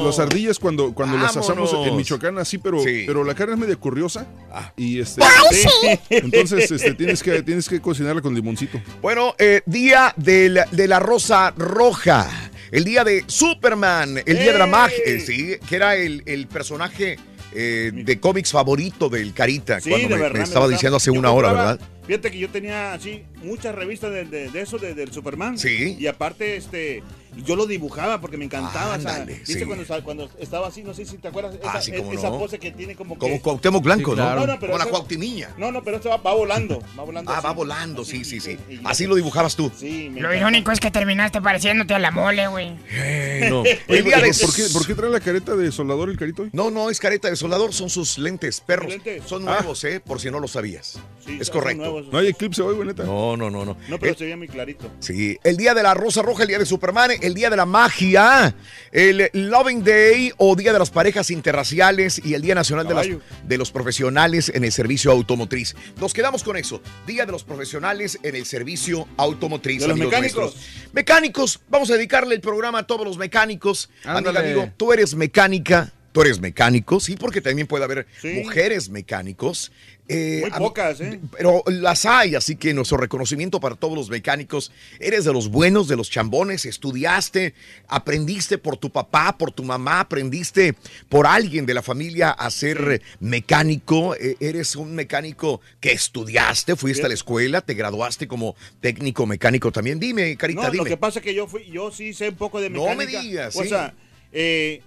las 0.00 0.18
ardillas 0.18 0.58
cuando, 0.58 0.92
cuando 0.94 1.16
las 1.18 1.36
asamos 1.36 1.72
en. 1.86 1.96
Michoacán 1.96 2.38
así, 2.38 2.58
pero, 2.58 2.82
Sí. 2.82 3.04
pero 3.06 3.24
la 3.24 3.34
carne 3.34 3.54
es 3.54 3.60
medio 3.60 3.78
curiosa. 3.80 4.26
Ah. 4.52 4.72
Y 4.76 5.00
este, 5.00 5.22
¡Ay, 5.22 5.56
sí! 5.56 5.98
entonces 6.10 6.70
este, 6.70 6.94
tienes, 6.94 7.22
que, 7.22 7.42
tienes 7.42 7.68
que 7.68 7.80
cocinarla 7.80 8.20
con 8.22 8.34
limoncito. 8.34 8.80
Bueno, 9.00 9.34
eh, 9.38 9.62
día 9.66 10.12
de 10.16 10.48
la, 10.48 10.66
de 10.70 10.88
la 10.88 10.98
rosa 11.00 11.52
roja. 11.56 12.28
El 12.70 12.84
día 12.84 13.04
de 13.04 13.24
Superman. 13.26 14.18
El 14.24 14.38
día 14.38 14.52
de 14.52 14.58
la 14.58 14.66
magia. 14.66 14.96
eh, 15.04 15.20
sí, 15.20 15.56
que 15.68 15.76
era 15.76 15.94
el, 15.96 16.22
el 16.26 16.46
personaje 16.46 17.18
eh, 17.54 17.90
de 17.94 18.20
cómics 18.20 18.52
favorito 18.52 19.08
del 19.08 19.32
Carita. 19.34 19.80
Sí, 19.80 19.90
cuando 19.90 20.08
de 20.08 20.14
me, 20.14 20.20
verdad. 20.20 20.32
me 20.34 20.38
me 20.40 20.44
estaba 20.44 20.68
diciendo 20.68 20.96
hace 20.96 21.12
Yo 21.12 21.18
una 21.18 21.30
hora, 21.32 21.52
¿verdad? 21.52 21.80
Fíjate 22.06 22.30
que 22.30 22.38
yo 22.38 22.48
tenía 22.48 22.92
así 22.94 23.22
muchas 23.42 23.74
revistas 23.74 24.10
de, 24.12 24.24
de- 24.24 24.50
de 24.50 24.60
eso, 24.60 24.78
de- 24.78 24.94
del 24.94 25.12
Superman. 25.12 25.56
Sí. 25.58 25.96
Y 25.98 26.06
aparte, 26.06 26.56
este, 26.56 27.02
yo 27.44 27.56
lo 27.56 27.66
dibujaba 27.66 28.20
porque 28.20 28.36
me 28.36 28.44
encantaba. 28.44 28.96
o 28.96 29.00
sea, 29.00 29.12
Ándale, 29.14 29.34
¿viste 29.38 29.58
sí. 29.60 29.64
cuando, 29.64 29.82
estaba- 29.82 30.02
cuando 30.02 30.30
estaba 30.38 30.68
así, 30.68 30.82
no 30.82 30.92
sé 30.94 31.04
si 31.06 31.16
te 31.18 31.28
acuerdas, 31.28 31.54
esa, 31.54 31.72
Ah, 31.72 31.80
sí, 31.82 31.92
cómo 31.92 32.12
esa 32.12 32.30
no. 32.30 32.38
pose 32.38 32.58
que 32.58 32.70
tiene 32.72 32.94
como 32.94 33.16
Como 33.18 33.34
que... 33.34 33.40
Cuauhtémoc 33.40 33.82
Blanco, 33.82 34.10
Sí, 34.12 34.16
¿no? 34.18 34.22
claro. 34.24 34.40
No, 34.40 34.46
no, 34.46 34.58
pero 34.60 34.72
Como 34.72 34.84
la 34.84 34.90
Cuauhtemiña. 34.90 35.50
No, 35.56 35.72
no, 35.72 35.82
pero 35.82 35.96
esto 35.96 36.08
va, 36.10 36.16
va 36.18 36.34
volando, 36.34 36.82
va 36.98 37.02
volando. 37.04 37.30
Ah, 37.30 37.38
así. 37.38 37.46
va 37.46 37.52
volando, 37.52 38.04
sí, 38.04 38.24
sí, 38.24 38.40
sí. 38.40 38.58
y- 38.68 38.80
Así 38.84 39.06
lo 39.06 39.14
dibujabas 39.14 39.56
tú. 39.56 39.70
Sí, 39.76 40.08
me 40.12 40.20
Lo 40.20 40.28
encanta. 40.28 40.36
irónico 40.36 40.72
es 40.72 40.80
que 40.80 40.90
terminaste 40.90 41.40
pareciéndote 41.40 41.94
a 41.94 41.98
la 41.98 42.10
mole, 42.10 42.46
güey. 42.48 42.70
No. 43.48 43.60
Oye, 43.88 44.02
de... 44.02 44.34
¿por, 44.40 44.54
qué, 44.54 44.62
¿Por 44.72 44.86
qué 44.86 44.94
trae 44.94 45.10
la 45.10 45.20
careta 45.20 45.56
de 45.56 45.72
soldador 45.72 46.10
el 46.10 46.18
carito 46.18 46.42
hoy? 46.42 46.50
No, 46.52 46.70
no, 46.70 46.90
es 46.90 46.98
careta 47.00 47.28
de 47.30 47.36
soldador, 47.36 47.72
son 47.72 47.88
sus 47.90 48.18
lentes, 48.18 48.60
perros. 48.60 48.88
lentes? 48.90 49.22
Son 49.26 49.48
Ah. 49.48 49.56
nuevos, 49.58 49.82
¿eh? 49.84 50.00
Por 50.00 50.20
si 50.20 50.30
no 50.30 50.38
lo 50.40 50.48
sabías. 50.48 50.98
Sí, 51.24 51.38
es 51.40 51.50
correcto. 51.50 51.82
nuevos. 51.82 52.06
No 52.12 52.18
hay 52.18 52.28
eclipse 52.28 52.62
hoy, 52.62 52.74
güey, 52.74 52.88
neta. 52.88 53.04
No, 53.04 53.36
no, 53.36 53.50
no, 53.50 53.64
no. 53.64 53.76
No, 53.88 53.98
pero 53.98 54.12
Eh, 54.12 54.16
se 54.18 54.24
veía 54.24 54.36
muy 54.36 54.48
clarito. 54.48 54.90
Sí, 55.00 55.38
el 55.44 55.56
día 55.56 55.74
de 55.74 55.82
la 55.82 55.94
Rosa 55.94 56.22
Roja, 56.22 56.42
el 56.42 56.48
día 56.48 56.58
de 56.58 56.66
Superman, 56.66 57.10
el 57.22 57.34
día 57.34 57.48
de 57.50 57.56
la 57.56 57.66
magia, 57.66 58.54
el 58.90 59.30
Loving 59.32 59.82
Day 59.84 60.32
o 60.36 60.54
Día 60.56 60.72
de 60.72 60.78
las 60.78 60.90
Parejas 60.90 61.30
Interraciales 61.30 62.20
y 62.24 62.34
el 62.34 62.42
Día 62.42 62.54
Nacional 62.54 62.86
de, 62.86 62.94
las- 62.94 63.06
de 63.46 63.58
los 63.58 63.70
Profesionales 63.70 64.50
en 64.54 64.64
el 64.64 64.72
Servicio 64.72 65.10
Automotriz. 65.12 65.74
Nos 66.00 66.12
quedamos 66.12 66.42
con 66.42 66.56
eso. 66.56 66.82
Día 67.06 67.24
de 67.24 67.32
los 67.32 67.44
Profesionales 67.44 68.18
en 68.22 68.36
el 68.36 68.44
Servicio 68.44 69.06
Automotriz. 69.16 69.80
De 69.82 69.88
los 69.88 69.98
mecánicos. 69.98 70.42
nuestros. 70.54 70.66
Mecánicos, 70.92 71.60
vamos 71.68 71.90
a 71.90 71.94
dedicarle 71.94 72.34
el 72.34 72.40
programa 72.40 72.80
a 72.80 72.86
todos 72.86 73.06
los 73.06 73.16
mecánicos. 73.16 73.88
Amiga, 74.04 74.38
amigo, 74.40 74.70
tú 74.76 74.92
eres 74.92 75.14
mecánica. 75.14 75.92
Tú 76.12 76.20
eres 76.20 76.40
mecánico, 76.40 77.00
sí, 77.00 77.16
porque 77.16 77.40
también 77.40 77.66
puede 77.66 77.84
haber 77.84 78.06
Sí. 78.20 78.28
mujeres 78.44 78.90
mecánicos. 78.90 79.72
Eh, 80.08 80.40
Muy 80.42 80.50
pocas, 80.58 81.00
¿eh? 81.00 81.20
pero 81.38 81.62
las 81.68 82.04
hay, 82.04 82.34
así 82.34 82.56
que 82.56 82.74
nuestro 82.74 82.96
reconocimiento 82.98 83.60
para 83.60 83.76
todos 83.76 83.94
los 83.96 84.10
mecánicos. 84.10 84.72
Eres 84.98 85.24
de 85.24 85.32
los 85.32 85.48
buenos, 85.48 85.86
de 85.88 85.96
los 85.96 86.10
chambones, 86.10 86.66
estudiaste, 86.66 87.54
aprendiste 87.88 88.58
por 88.58 88.76
tu 88.76 88.90
papá, 88.90 89.38
por 89.38 89.52
tu 89.52 89.62
mamá, 89.62 90.00
aprendiste 90.00 90.74
por 91.08 91.26
alguien 91.26 91.66
de 91.66 91.74
la 91.74 91.82
familia 91.82 92.30
a 92.30 92.50
ser 92.50 93.00
mecánico. 93.20 94.14
Eh, 94.16 94.36
eres 94.40 94.76
un 94.76 94.94
mecánico 94.94 95.60
que 95.80 95.92
estudiaste, 95.92 96.76
fuiste 96.76 97.04
a 97.06 97.08
la 97.08 97.14
escuela, 97.14 97.60
te 97.60 97.74
graduaste 97.74 98.26
como 98.28 98.56
técnico 98.80 99.24
mecánico 99.24 99.70
también. 99.72 99.98
Dime, 100.00 100.36
Carita, 100.36 100.62
No, 100.62 100.70
dime. 100.70 100.78
lo 100.78 100.84
que 100.84 100.96
pasa 100.96 101.20
es 101.20 101.24
que 101.24 101.32
yo 101.34 101.46
fui, 101.46 101.64
yo 101.70 101.90
sí 101.90 102.12
sé 102.12 102.28
un 102.30 102.36
poco 102.36 102.60
de 102.60 102.70
No 102.70 102.84
me 102.88 102.96
mecánica. 103.06 103.22
digas, 103.22 103.56
O 103.56 103.62
sí. 103.62 103.68
sea, 103.68 103.94
eh, 104.32 104.82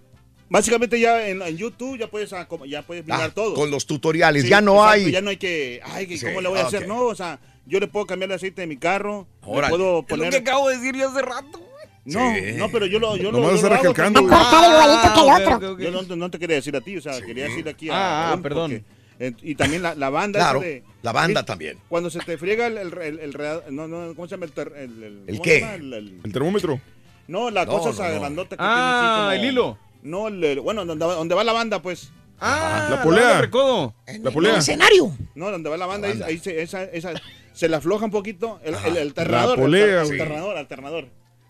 básicamente 0.49 0.99
ya 0.99 1.27
en, 1.27 1.41
en 1.41 1.57
YouTube 1.57 1.97
ya 1.97 2.07
puedes, 2.07 2.31
ah, 2.33 2.47
ya 2.67 2.81
puedes 2.81 3.05
mirar 3.05 3.29
Ah, 3.29 3.33
todo. 3.33 3.53
con 3.53 3.71
los 3.71 3.85
tutoriales, 3.85 4.43
Sí, 4.43 4.49
ya 4.49 4.61
no 4.61 4.73
exacto, 4.75 4.89
hay. 5.05 5.11
Ya 5.11 5.21
no 5.21 5.29
hay 5.29 5.37
que, 5.37 5.81
ay, 5.83 6.07
que 6.07 6.17
Sí, 6.17 6.25
¿cómo 6.25 6.41
le 6.41 6.49
voy 6.49 6.59
a 6.59 6.63
ah, 6.63 6.67
hacer? 6.67 6.87
No, 6.87 7.03
o 7.05 7.15
sea, 7.15 7.39
yo 7.65 7.79
le 7.79 7.87
puedo 7.87 8.05
cambiar 8.05 8.29
el 8.31 8.35
aceite 8.35 8.61
de 8.61 8.67
mi 8.67 8.77
carro, 8.77 9.27
le 9.43 9.47
Órale. 9.51 9.69
puedo 9.69 9.99
Es 9.99 10.09
lo 10.09 10.17
poner... 10.17 10.29
que 10.31 10.37
acabo 10.37 10.69
de 10.69 10.77
decir 10.77 10.95
yo 10.95 11.09
hace 11.09 11.21
rato. 11.21 11.61
No, 12.05 12.35
Sí. 12.35 12.41
no, 12.57 12.69
pero 12.69 12.85
yo 12.85 12.99
lo, 12.99 13.17
yo 13.17 13.31
lo, 13.31 13.39
Nomás 13.39 13.59
yo 13.59 13.67
lo 13.67 13.73
hago 13.73 13.77
recalcando, 13.83 14.19
también. 14.21 14.39
Va 14.39 14.47
a 14.47 14.51
cortar 14.51 14.69
igualito 14.71 15.13
que 15.13 15.19
el 15.19 15.41
otro. 15.43 15.55
ok, 15.55 15.73
ok. 15.73 15.79
Yo 15.79 15.91
no, 16.03 16.15
no 16.15 16.29
te 16.31 16.37
quería 16.39 16.55
decir 16.57 16.75
a 16.75 16.81
ti, 16.81 16.97
o 16.97 17.01
sea, 17.01 17.19
quería 17.19 17.45
decir 17.45 17.67
aquí 17.67 17.89
a 17.89 17.93
Ah, 17.95 18.33
ah, 18.33 18.37
perdón. 18.43 18.71
porque, 19.17 19.25
eh, 19.25 19.33
y 19.41 19.55
también 19.55 19.81
la, 19.81 19.95
la 19.95 20.11
banda 20.11 20.39
Claro, 20.39 20.59
de- 20.59 20.83
la 21.01 21.11
banda 21.11 21.39
¿sí? 21.39 21.45
también. 21.47 21.79
Cuando 21.89 22.11
se 22.11 22.19
te 22.19 22.37
friega 22.37 22.67
el, 22.67 22.77
el, 22.77 22.93
el, 22.99 23.19
el 23.21 23.75
no, 23.75 23.87
no, 23.87 24.13
¿cómo 24.13 24.27
se 24.27 24.35
llama 24.35 24.45
el, 24.45 24.51
ter- 24.51 24.73
el, 24.77 25.01
el- 25.03 25.23
¿El 25.25 25.33
¿cómo 25.37 25.41
qué? 25.41 25.57
El- 25.73 25.93
el- 25.93 26.19
El 26.23 26.31
termómetro. 26.31 26.79
no, 27.27 27.49
la 27.49 27.65
No, 27.65 27.71
cosa 27.71 27.85
no, 27.89 27.93
esa 27.95 28.09
no. 28.13 28.19
grandota 28.19 28.49
que 28.55 28.63
Ah, 28.63 28.75
tiene 28.75 28.99
así 29.07 29.19
como- 29.19 29.31
el 29.31 29.45
hilo. 29.51 29.77
No, 30.05 30.27
el- 30.27 30.43
el- 30.43 30.59
bueno, 30.61 30.85
donde 30.85 31.05
va, 31.05 31.15
donde 31.15 31.35
va 31.35 31.43
la 31.43 31.51
banda, 31.53 31.81
pues. 31.81 32.11
Ah, 32.39 32.87
La 32.91 33.01
polea. 33.03 33.41
recodo. 33.41 33.95
La 34.21 34.31
polea. 34.31 34.57
escenario. 34.57 35.11
No, 35.35 35.51
donde 35.51 35.69
va 35.69 35.77
la 35.77 35.85
banda, 35.85 36.07
ahí, 36.07 36.13
banda. 36.13 36.25
ahí 36.27 36.37
se, 36.37 36.61
esa, 36.61 36.83
esa, 36.83 37.13
se 37.53 37.69
le 37.69 37.75
afloja 37.75 38.05
un 38.05 38.11
poquito 38.11 38.59
el, 38.63 38.75
el, 38.75 38.97
el 38.97 39.07
alternador. 39.07 39.57
La 39.57 39.63
polea, 39.63 39.85
el, 40.03 40.11
alternador, 40.11 40.57
alternador. 40.57 41.05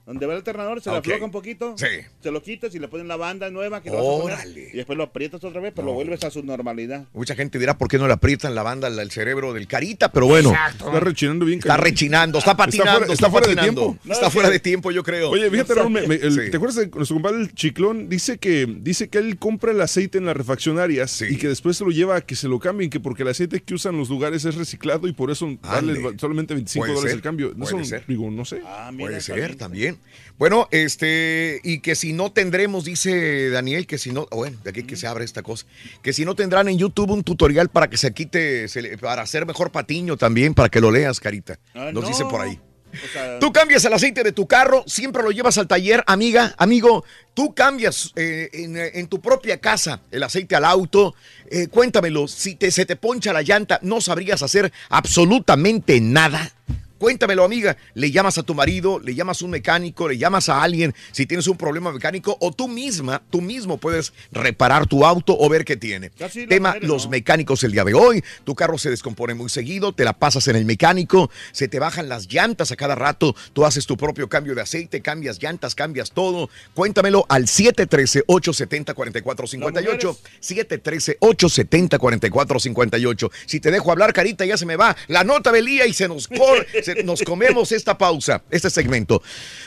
Donde 0.06 0.26
va 0.28 0.34
el 0.34 0.38
alternador, 0.38 0.82
se 0.82 0.92
le 0.92 0.98
Ok. 0.98 1.06
afloja 1.08 1.26
un 1.26 1.32
poquito, 1.32 1.76
Sí. 1.78 1.88
se 2.22 2.30
lo 2.32 2.44
quitas 2.44 2.74
y 2.76 2.80
le 2.80 2.88
ponen 2.88 3.08
la 3.08 3.16
banda 3.16 3.50
nueva 3.50 3.82
que 3.82 3.90
le 3.90 3.96
vas 3.96 4.06
a 4.06 4.10
poner, 4.10 4.36
Órale. 4.36 4.70
y 4.72 4.78
después 4.78 4.96
lo 4.98 5.04
aprietas 5.04 5.44
otra 5.44 5.60
vez, 5.60 5.74
pero 5.76 5.88
lo 5.88 5.94
vuelves 5.94 6.24
a 6.24 6.30
su 6.30 6.44
normalidad. 6.44 7.06
Mucha 7.14 7.34
gente 7.36 7.58
dirá 7.58 7.78
por 7.78 7.88
qué 7.88 7.98
no 7.98 8.06
le 8.06 8.14
aprietan 8.14 8.54
la 8.54 8.62
banda 8.62 8.88
al 8.88 9.10
cerebro 9.12 9.52
del 9.54 9.68
Carita, 9.68 10.12
pero 10.12 10.28
bueno. 10.28 10.50
Exacto. 10.52 10.86
Está 10.88 11.00
rechinando 11.00 11.46
bien. 11.46 11.58
Está 11.58 11.78
rechinando, 11.78 12.38
está 12.38 12.56
patinando, 12.56 13.00
fuera- 13.00 13.14
está 13.14 13.30
fuera 13.32 13.48
de 13.48 13.56
tiempo. 13.56 13.98
Está 14.08 14.26
No, 14.26 14.30
fuera 14.32 14.50
de 14.52 14.60
tiempo, 14.60 14.92
yo 14.92 15.02
creo. 15.04 15.32
Oye, 15.32 15.50
fíjate, 15.50 15.74
Raúl, 15.74 15.90
me- 15.92 16.08
me- 16.08 16.16
el- 16.16 16.32
Sí. 16.34 16.52
¿te 16.52 16.58
acuerdas 16.58 16.76
de 16.76 16.88
nuestro 16.88 17.16
compadre 17.16 17.42
el 17.42 17.54
Chiclón? 17.56 18.08
Dice 18.08 18.38
que, 18.38 18.68
dice 18.82 19.10
que 19.10 19.18
él 19.18 19.40
compra 19.40 19.72
el 19.72 19.82
aceite 19.82 20.20
en 20.20 20.26
las 20.26 20.38
refaccionarias 20.38 21.10
Sí. 21.10 21.26
y 21.32 21.38
que 21.38 21.48
después 21.48 21.78
se 21.78 21.84
lo 21.84 21.90
lleva 21.90 22.18
a 22.18 22.22
que 22.22 22.36
se 22.36 22.48
lo 22.48 22.60
cambien, 22.60 22.92
que 22.92 23.00
porque 23.00 23.24
el 23.24 23.30
aceite 23.30 23.60
que 23.64 23.74
usan 23.74 23.98
los 23.98 24.10
lugares 24.10 24.46
es 24.46 24.54
reciclado 24.54 25.08
y 25.08 25.14
por 25.14 25.32
eso 25.32 25.48
vale 25.64 25.94
Ande. 25.94 26.16
solamente 26.20 26.54
25 26.54 26.84
Puede 26.86 26.94
dólares 26.94 27.12
ser, 27.12 27.18
el 27.18 27.24
cambio. 27.24 27.54
puede 27.56 27.76
Eso, 27.82 27.86
ser. 27.86 28.04
digo, 28.08 28.30
no 28.30 28.46
sé. 28.46 28.62
Ah, 28.64 28.92
mira, 28.92 29.10
Puede 29.10 29.22
ser 29.22 29.95
bien. 29.96 30.34
Bueno, 30.38 30.68
este, 30.72 31.62
y 31.64 31.80
que 31.80 31.96
si 31.96 32.12
no 32.12 32.32
tendremos, 32.32 32.84
dice 32.84 33.50
Daniel, 33.50 33.88
que 33.88 33.98
si 33.98 34.12
no, 34.12 34.28
bueno, 34.32 34.58
de 34.64 34.70
aquí 34.70 34.84
que 34.84 34.98
se 34.98 35.08
abre 35.08 35.24
esta 35.24 35.44
cosa, 35.44 35.66
que 36.02 36.12
si 36.12 36.26
no 36.26 36.36
tendrán 36.36 36.68
en 36.68 36.78
YouTube 36.78 37.12
un 37.12 37.24
tutorial 37.24 37.70
para 37.70 37.90
que 37.90 37.98
se 37.98 38.14
quite, 38.14 38.68
se 38.68 38.98
para 38.98 39.22
hacer 39.22 39.46
mejor 39.46 39.72
patiño 39.72 40.18
también, 40.18 40.54
para 40.54 40.68
que 40.70 40.82
lo 40.82 40.92
leas, 40.92 41.20
Carita. 41.20 41.58
Ah, 41.74 41.92
Nos 41.94 42.04
no. 42.04 42.10
dice 42.10 42.26
por 42.26 42.42
ahí. 42.42 42.60
O 42.94 43.12
sea, 43.12 43.40
Tú 43.40 43.52
cambias 43.52 43.84
el 43.84 43.92
aceite 43.94 44.24
de 44.24 44.32
tu 44.32 44.48
carro, 44.48 44.84
siempre 44.88 45.22
lo 45.22 45.32
llevas 45.32 45.58
al 45.58 45.68
taller, 45.68 46.04
amiga, 46.08 46.56
amigo. 46.58 47.04
Tú 47.34 47.54
cambias 47.54 48.12
eh, 48.16 48.50
en, 48.54 48.78
eh, 48.78 48.92
en 48.94 49.08
tu 49.08 49.20
propia 49.20 49.60
casa 49.60 50.02
el 50.12 50.24
aceite 50.24 50.56
al 50.56 50.64
auto. 50.64 51.14
Eh, 51.50 51.68
cuéntamelo, 51.68 52.28
si 52.28 52.56
te, 52.56 52.72
se 52.72 52.86
te 52.86 52.96
poncha 52.96 53.34
la 53.34 53.42
llanta, 53.42 53.80
no 53.82 54.00
sabrías 54.00 54.44
hacer 54.44 54.72
absolutamente 54.90 56.00
nada. 56.00 56.54
Cuéntamelo, 56.98 57.44
amiga. 57.44 57.76
Le 57.94 58.10
llamas 58.12 58.38
a 58.38 58.44
tu 58.44 58.54
marido, 58.56 59.00
le 59.00 59.14
llamas 59.16 59.42
a 59.42 59.46
un 59.46 59.52
mecánico, 59.52 60.08
le 60.08 60.18
llamas 60.18 60.48
a 60.50 60.62
alguien 60.64 60.94
si 61.12 61.26
tienes 61.26 61.48
un 61.48 61.58
problema 61.58 61.92
mecánico 61.92 62.38
o 62.40 62.52
tú 62.52 62.68
misma, 62.68 63.22
tú 63.30 63.42
mismo 63.42 63.78
puedes 63.78 64.14
reparar 64.32 64.88
tu 64.88 65.06
auto 65.06 65.36
o 65.38 65.50
ver 65.50 65.66
qué 65.66 65.76
tiene. 65.76 66.10
Casi 66.12 66.48
Tema 66.48 66.76
los 66.82 67.06
¿no? 67.06 67.12
mecánicos 67.12 67.64
el 67.64 67.72
día 67.74 67.84
de 67.84 67.94
hoy. 67.94 68.24
Tu 68.44 68.56
carro 68.56 68.78
se 68.78 68.90
descompone 68.90 69.34
muy 69.34 69.50
seguido, 69.50 69.94
te 69.94 70.04
la 70.06 70.14
pasas 70.14 70.48
en 70.48 70.56
el 70.56 70.66
mecánico, 70.66 71.30
se 71.52 71.68
te 71.68 71.80
bajan 71.80 72.08
las 72.10 72.32
llantas 72.32 72.72
a 72.72 72.76
cada 72.76 72.96
rato, 72.96 73.36
tú 73.54 73.66
haces 73.66 73.86
tu 73.86 73.98
propio 73.98 74.30
cambio 74.30 74.56
de 74.56 74.62
aceite, 74.62 75.02
cambias 75.02 75.42
llantas, 75.42 75.76
cambias 75.76 76.12
todo. 76.12 76.50
Cuéntamelo 76.74 77.26
al 77.30 77.46
713-870-4458. 77.46 80.18
713-870-4458. 80.42 83.32
Si 83.46 83.60
te 83.60 83.72
dejo 83.72 83.92
hablar, 83.92 84.14
carita, 84.14 84.46
ya 84.46 84.58
se 84.58 84.66
me 84.66 84.76
va 84.76 84.96
la 85.08 85.24
nota 85.24 85.52
del 85.52 85.66
día 85.66 85.86
y 85.88 85.94
se 85.94 86.08
nos, 86.08 86.28
cor- 86.28 86.66
se- 86.84 86.85
nos 87.04 87.22
comemos 87.24 87.72
esta 87.72 87.98
pausa, 87.98 88.42
este 88.52 88.70
segmento. 88.70 89.22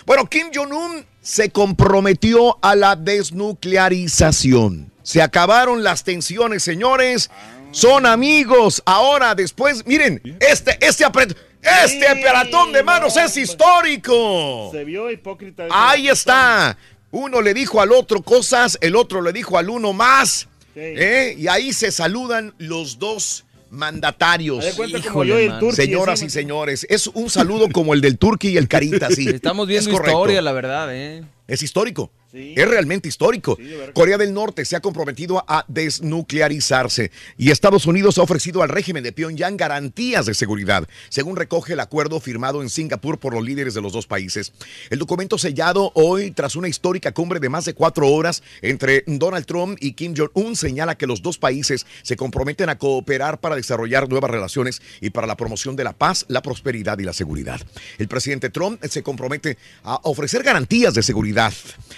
Bueno, 0.07 0.26
Kim 0.26 0.48
Jong-un 0.54 1.04
se 1.20 1.50
comprometió 1.50 2.59
a 2.62 2.74
la 2.76 2.96
desnuclearización. 2.96 4.90
Se 5.02 5.22
acabaron 5.22 5.83
las 5.83 6.04
tensiones, 6.04 6.62
señores. 6.62 7.31
Son 7.70 8.07
amigos. 8.07 8.83
Ahora, 8.87 9.35
después, 9.35 9.85
miren, 9.87 10.20
este, 10.40 10.78
este 10.81 11.04
apret- 11.04 11.37
este 11.62 12.07
Sí, 12.14 12.24
apretón 12.26 12.72
de 12.72 12.83
manos 12.83 13.16
no, 13.16 13.22
es 13.22 13.37
histórico. 13.37 14.70
se 14.72 14.85
vio 14.85 15.11
hipócrita. 15.11 15.66
Ahí 15.70 16.09
está. 16.09 16.76
Uno 17.11 17.40
le 17.42 17.54
dijo 17.54 17.81
al 17.81 17.92
otro 17.92 18.22
cosas, 18.22 18.78
el 18.81 18.94
otro 18.96 19.20
le 19.22 19.33
dijo 19.33 19.59
al 19.59 19.70
uno 19.70 19.92
más. 19.92 20.48
Sí. 20.74 20.81
¿eh? 20.81 21.35
Y 21.38 21.48
ahí 21.48 21.72
se 21.72 21.90
saludan 21.90 22.54
los 22.59 22.98
dos 22.98 23.45
mandatarios. 23.71 24.64
Híjole, 24.64 25.29
yo 25.29 25.41
y 25.41 25.45
el. 25.45 25.59
Turqui, 25.59 25.77
Señoras 25.77 26.23
y 26.23 26.31
señores, 26.31 26.87
es 26.89 27.07
un 27.09 27.31
saludo 27.31 27.69
como 27.71 27.95
el 27.95 28.01
del 28.01 28.19
Turqui 28.19 28.49
y 28.49 28.57
el 28.57 28.69
Carita, 28.69 29.11
sí. 29.11 29.29
Estamos 29.29 29.66
viendo 29.66 29.91
Es 29.91 29.97
historia, 29.97 30.43
la 30.43 30.53
verdad, 30.53 30.95
¿eh? 30.95 31.25
Es 31.47 31.62
histórico. 31.62 32.11
Es 32.33 32.68
realmente 32.68 33.09
histórico. 33.09 33.57
Corea 33.95 34.18
del 34.18 34.35
Norte 34.35 34.66
se 34.66 34.76
ha 34.76 34.81
comprometido 34.81 35.43
a 35.49 35.64
desnuclearizarse 35.66 37.11
y 37.39 37.51
Estados 37.51 37.87
Unidos 37.87 38.18
ha 38.18 38.22
ofrecido 38.22 38.62
al 38.62 38.68
régimen 38.68 39.03
de 39.03 39.12
Pyongyang 39.12 39.57
garantías 39.57 40.26
de 40.26 40.35
seguridad, 40.35 40.87
según 41.09 41.37
recoge 41.37 41.72
el 41.72 41.81
acuerdo 41.81 42.20
firmado 42.20 42.61
en 42.61 42.68
Singapur 42.68 43.18
por 43.18 43.33
los 43.33 43.43
líderes 43.43 43.72
de 43.72 43.81
los 43.81 43.95
dos 43.95 44.07
países. 44.07 44.53
El 44.91 44.99
documento 44.99 45.39
sellado 45.39 45.91
hoy 45.95 46.31
tras 46.31 46.55
una 46.55 46.68
histórica 46.68 47.12
cumbre 47.12 47.41
de 47.41 47.49
más 47.49 47.64
de 47.64 47.72
cuatro 47.72 48.09
horas 48.09 48.43
entre 48.61 49.05
Donald 49.07 49.47
Trump 49.47 49.79
y 49.81 49.93
Kim 49.93 50.14
Jong-un 50.14 50.55
señala 50.55 50.99
que 50.99 51.07
los 51.07 51.22
dos 51.22 51.39
países 51.39 51.87
se 52.03 52.16
comprometen 52.16 52.68
a 52.68 52.76
cooperar 52.76 53.41
para 53.41 53.57
desarrollar 53.57 54.07
nuevas 54.07 54.31
relaciones 54.31 54.83
y 55.01 55.09
para 55.11 55.26
la 55.26 55.37
promoción 55.37 55.76
de 55.76 55.85
la 55.85 55.95
paz, 55.95 56.26
la 56.29 56.43
prosperidad 56.43 56.99
y 56.99 57.05
la 57.05 57.14
seguridad. 57.14 57.59
El 57.97 58.09
presidente 58.09 58.51
Trump 58.51 58.85
se 58.85 59.03
compromete 59.03 59.57
a 59.83 59.99
ofrecer 60.03 60.43
garantías 60.43 60.93
de 60.93 61.03
seguridad 61.03 61.55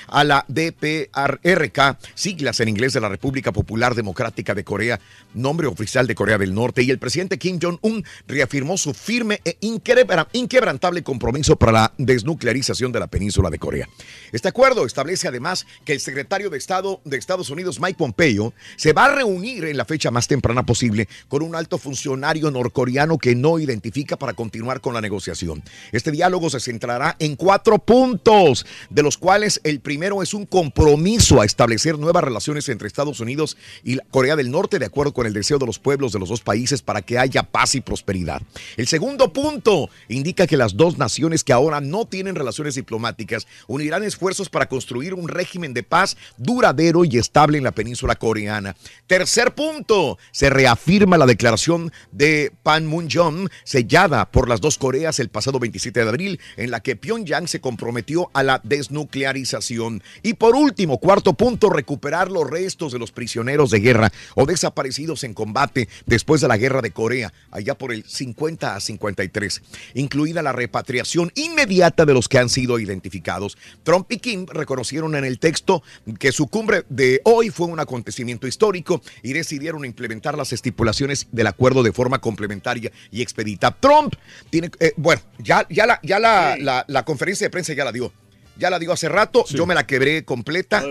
a 0.07 0.20
la 0.25 0.45
DPRK, 0.49 1.99
siglas 2.14 2.61
en 2.61 2.68
inglés 2.68 2.93
de 2.93 3.01
la 3.01 3.09
República 3.09 3.53
Popular 3.53 3.95
Democrática 3.95 4.55
de 4.55 4.64
Corea, 4.64 5.01
nombre 5.35 5.66
oficial 5.66 6.07
de 6.07 6.14
Corea 6.14 6.39
del 6.39 6.55
Norte, 6.55 6.83
y 6.83 6.91
el 6.91 6.99
presidente 6.99 7.39
Kim 7.39 7.59
Jong-un 7.61 8.05
reafirmó 8.27 8.77
su 8.77 8.95
firme 8.95 9.41
e 9.45 9.57
inquebra- 9.61 10.29
inquebrantable 10.33 11.03
compromiso 11.03 11.57
para 11.57 11.73
la 11.73 11.93
desnuclearización 11.99 12.93
de 12.93 13.01
la 13.01 13.07
península 13.07 13.51
de 13.51 13.59
Corea. 13.59 13.89
Este 14.33 14.49
acuerdo 14.49 14.87
establece 14.87 15.29
además 15.29 15.66
que 15.85 15.93
el 15.93 16.01
secretario 16.01 16.51
de 16.51 16.59
Estado 16.59 17.01
de 17.05 17.16
Estados 17.16 17.51
Unidos, 17.51 17.81
Mike 17.81 17.99
Pompeo, 17.99 18.53
se 18.77 18.93
va 18.93 19.07
a 19.07 19.14
reunir 19.14 19.64
en 19.64 19.77
la 19.77 19.85
fecha 19.85 20.11
más 20.11 20.27
temprana 20.29 20.64
posible 20.64 21.09
con 21.29 21.43
un 21.43 21.55
alto 21.55 21.79
funcionario 21.79 22.51
norcoreano 22.51 23.18
que 23.18 23.35
no 23.35 23.59
identifica 23.59 24.16
para 24.16 24.33
continuar 24.35 24.81
con 24.81 24.95
la 24.95 25.01
negociación. 25.01 25.62
Este 25.93 26.11
diálogo 26.11 26.51
se 26.51 26.61
centrará 26.61 27.16
en 27.18 27.37
cuatro 27.37 27.79
puntos, 27.79 28.66
de 28.89 29.03
los 29.03 29.18
cuales 29.18 29.61
el 29.64 29.81
primero 29.81 30.09
es 30.22 30.34
un 30.34 30.46
compromiso 30.46 31.40
a 31.40 31.44
establecer 31.44 31.98
nuevas 31.98 32.24
relaciones 32.24 32.68
entre 32.68 32.88
Estados 32.88 33.20
Unidos 33.20 33.56
y 33.84 33.98
Corea 34.11 34.34
del 34.34 34.50
Norte 34.50 34.78
de 34.78 34.86
acuerdo 34.86 35.14
con 35.14 35.26
el 35.26 35.32
deseo 35.32 35.58
de 35.58 35.66
los 35.66 35.78
pueblos 35.78 36.12
de 36.12 36.18
los 36.18 36.28
dos 36.28 36.40
países 36.40 36.82
para 36.82 37.02
que 37.02 37.18
haya 37.18 37.44
paz 37.44 37.76
y 37.76 37.80
prosperidad. 37.80 38.42
El 38.76 38.88
segundo 38.88 39.32
punto 39.32 39.88
indica 40.08 40.46
que 40.48 40.56
las 40.56 40.76
dos 40.76 40.98
naciones 40.98 41.44
que 41.44 41.52
ahora 41.52 41.80
no 41.80 42.06
tienen 42.06 42.34
relaciones 42.34 42.74
diplomáticas 42.74 43.46
unirán 43.68 44.02
esfuerzos 44.02 44.48
para 44.48 44.68
construir 44.68 45.14
un 45.14 45.28
régimen 45.28 45.72
de 45.72 45.84
paz 45.84 46.16
duradero 46.36 47.04
y 47.04 47.16
estable 47.16 47.58
en 47.58 47.64
la 47.64 47.72
península 47.72 48.16
coreana. 48.16 48.76
Tercer 49.06 49.54
punto, 49.54 50.18
se 50.32 50.50
reafirma 50.50 51.18
la 51.18 51.26
declaración 51.26 51.92
de 52.11 52.52
Panmunjom 52.62 53.46
sellada 53.64 54.30
por 54.30 54.48
las 54.48 54.61
dos 54.61 54.78
Coreas 54.78 55.20
el 55.20 55.28
pasado 55.28 55.58
27 55.58 56.02
de 56.02 56.08
abril 56.08 56.40
en 56.56 56.70
la 56.70 56.80
que 56.80 56.96
Pyongyang 56.96 57.48
se 57.48 57.61
comprometió 57.61 58.30
a 58.34 58.42
la 58.42 58.61
desnuclearización. 58.64 59.99
Y 60.22 60.34
por 60.34 60.55
último, 60.55 60.98
cuarto 60.98 61.34
punto, 61.34 61.70
recuperar 61.70 62.30
los 62.30 62.48
restos 62.48 62.92
de 62.92 62.98
los 62.98 63.12
prisioneros 63.12 63.70
de 63.70 63.80
guerra 63.80 64.12
o 64.34 64.46
desaparecidos 64.46 65.24
en 65.24 65.34
combate 65.34 65.88
después 66.07 66.40
de 66.40 66.48
la 66.48 66.57
guerra 66.57 66.82
de 66.82 66.90
Corea, 66.90 67.32
allá 67.51 67.74
por 67.76 67.92
el 67.92 68.05
50 68.05 68.74
a 68.76 68.80
53, 68.80 69.62
incluida 69.94 70.42
la 70.42 70.53
repatriación 70.53 71.32
inmediata 71.34 72.05
de 72.07 72.14
los 72.14 72.28
que 72.28 72.38
han 72.38 72.48
sido 72.48 72.78
identificados. 72.78 73.57
Trump 73.82 74.11
y 74.12 74.18
Kim 74.18 74.46
reconocieron 74.46 75.14
en 75.16 75.24
el 75.24 75.38
texto 75.38 75.82
que 76.18 76.32
su 76.32 76.46
cumbre 76.48 76.84
de 76.88 77.20
hoy 77.24 77.51
fue 77.51 77.66
un 77.66 77.80
acontecimiento 77.80 78.46
histórico 78.46 79.03
y 79.22 79.32
decidieron 79.32 79.84
implementar 79.84 80.36
las 80.36 80.53
estipulaciones 80.53 81.26
del 81.32 81.46
acuerdo 81.46 81.82
de 81.82 81.92
forma 81.92 82.20
complementaria 82.20 82.90
y 83.11 83.22
expedita. 83.22 83.70
Trump 83.78 84.14
tiene, 84.51 84.70
eh, 84.80 84.92
bueno, 84.96 85.22
ya, 85.38 85.66
ya, 85.70 85.86
la, 85.86 86.01
ya 86.03 86.18
la, 86.18 86.57
la- 86.59 86.84
la 86.88 87.05
conferencia 87.05 87.46
de 87.46 87.51
prensa 87.51 87.72
ya 87.72 87.84
la 87.84 87.92
dio. 87.92 88.12
Ya 88.61 88.68
la 88.70 88.78
dio 88.78 88.92
hace 88.92 89.08
rato, 89.08 89.44
yo 89.48 89.64
me 89.66 89.74
la 89.74 89.86
quebré 89.86 90.24
completa. 90.24 90.82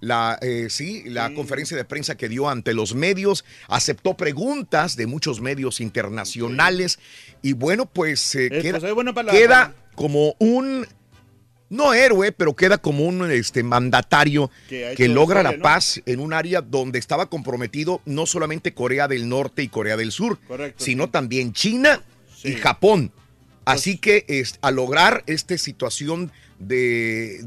La, 0.00 0.38
eh, 0.40 0.68
sí, 0.70 1.04
la 1.06 1.32
conferencia 1.34 1.76
de 1.76 1.84
prensa 1.84 2.16
que 2.16 2.28
dio 2.28 2.48
ante 2.48 2.72
los 2.72 2.94
medios, 2.94 3.44
aceptó 3.68 4.16
preguntas 4.16 4.96
de 4.96 5.06
muchos 5.06 5.40
medios 5.42 5.80
internacionales 5.80 6.98
y 7.42 7.52
bueno, 7.52 7.86
pues 7.86 8.34
eh, 8.34 8.46
Eh, 8.46 8.62
queda, 8.62 8.78
pues, 8.80 8.84
es 8.84 8.94
bueno 8.94 9.12
para 9.14 9.26
la- 9.26 9.38
queda 9.38 9.74
como 9.94 10.34
un, 10.38 10.86
no 11.68 11.92
héroe, 11.92 12.32
pero 12.32 12.56
queda 12.56 12.78
como 12.78 13.04
un 13.04 13.30
este, 13.30 13.62
mandatario 13.62 14.50
Que 14.96 15.06
logra 15.08 15.42
la 15.42 15.58
paz 15.58 16.00
en 16.06 16.20
un 16.20 16.32
área 16.32 16.62
donde 16.62 16.98
estaba 16.98 17.28
comprometido 17.28 18.00
no 18.06 18.24
solamente 18.24 18.72
Corea 18.72 19.06
del 19.06 19.28
Norte 19.28 19.62
y 19.62 19.68
Corea 19.68 19.98
del 19.98 20.12
Sur, 20.12 20.38
Correcto, 20.48 20.82
sino 20.82 21.10
también 21.10 21.52
China 21.52 22.02
y 22.42 22.52
Japón. 22.54 23.12
Así 23.66 23.98
que 23.98 24.24
es, 24.28 24.58
a 24.62 24.70
lograr 24.70 25.24
esta 25.26 25.58
situación 25.58 26.32
de, 26.58 27.40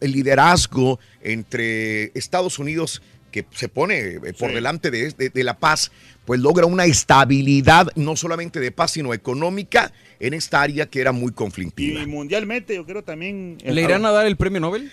de 0.00 0.08
liderazgo 0.08 0.98
entre 1.22 2.12
Estados 2.18 2.58
Unidos 2.58 3.02
que 3.30 3.44
se 3.54 3.68
pone 3.68 3.98
eh, 3.98 4.20
por 4.38 4.48
Sí. 4.48 4.54
delante 4.54 4.90
de, 4.90 5.10
de- 5.10 5.28
de 5.28 5.44
la 5.44 5.58
paz, 5.58 5.92
pues 6.24 6.40
logra 6.40 6.64
una 6.66 6.86
estabilidad 6.86 7.88
no 7.94 8.16
solamente 8.16 8.58
de 8.58 8.70
paz, 8.72 8.92
sino 8.92 9.12
económica 9.12 9.92
en 10.18 10.32
esta 10.34 10.62
área 10.62 10.86
que 10.86 11.00
era 11.00 11.12
muy 11.12 11.32
conflictiva. 11.32 12.00
Y 12.00 12.06
mundialmente, 12.06 12.74
yo 12.74 12.86
creo 12.86 13.02
también. 13.02 13.58
¿Le 13.64 13.82
irán 13.82 14.04
a 14.06 14.10
dar 14.12 14.26
el 14.26 14.36
premio 14.36 14.60
Nobel? 14.60 14.90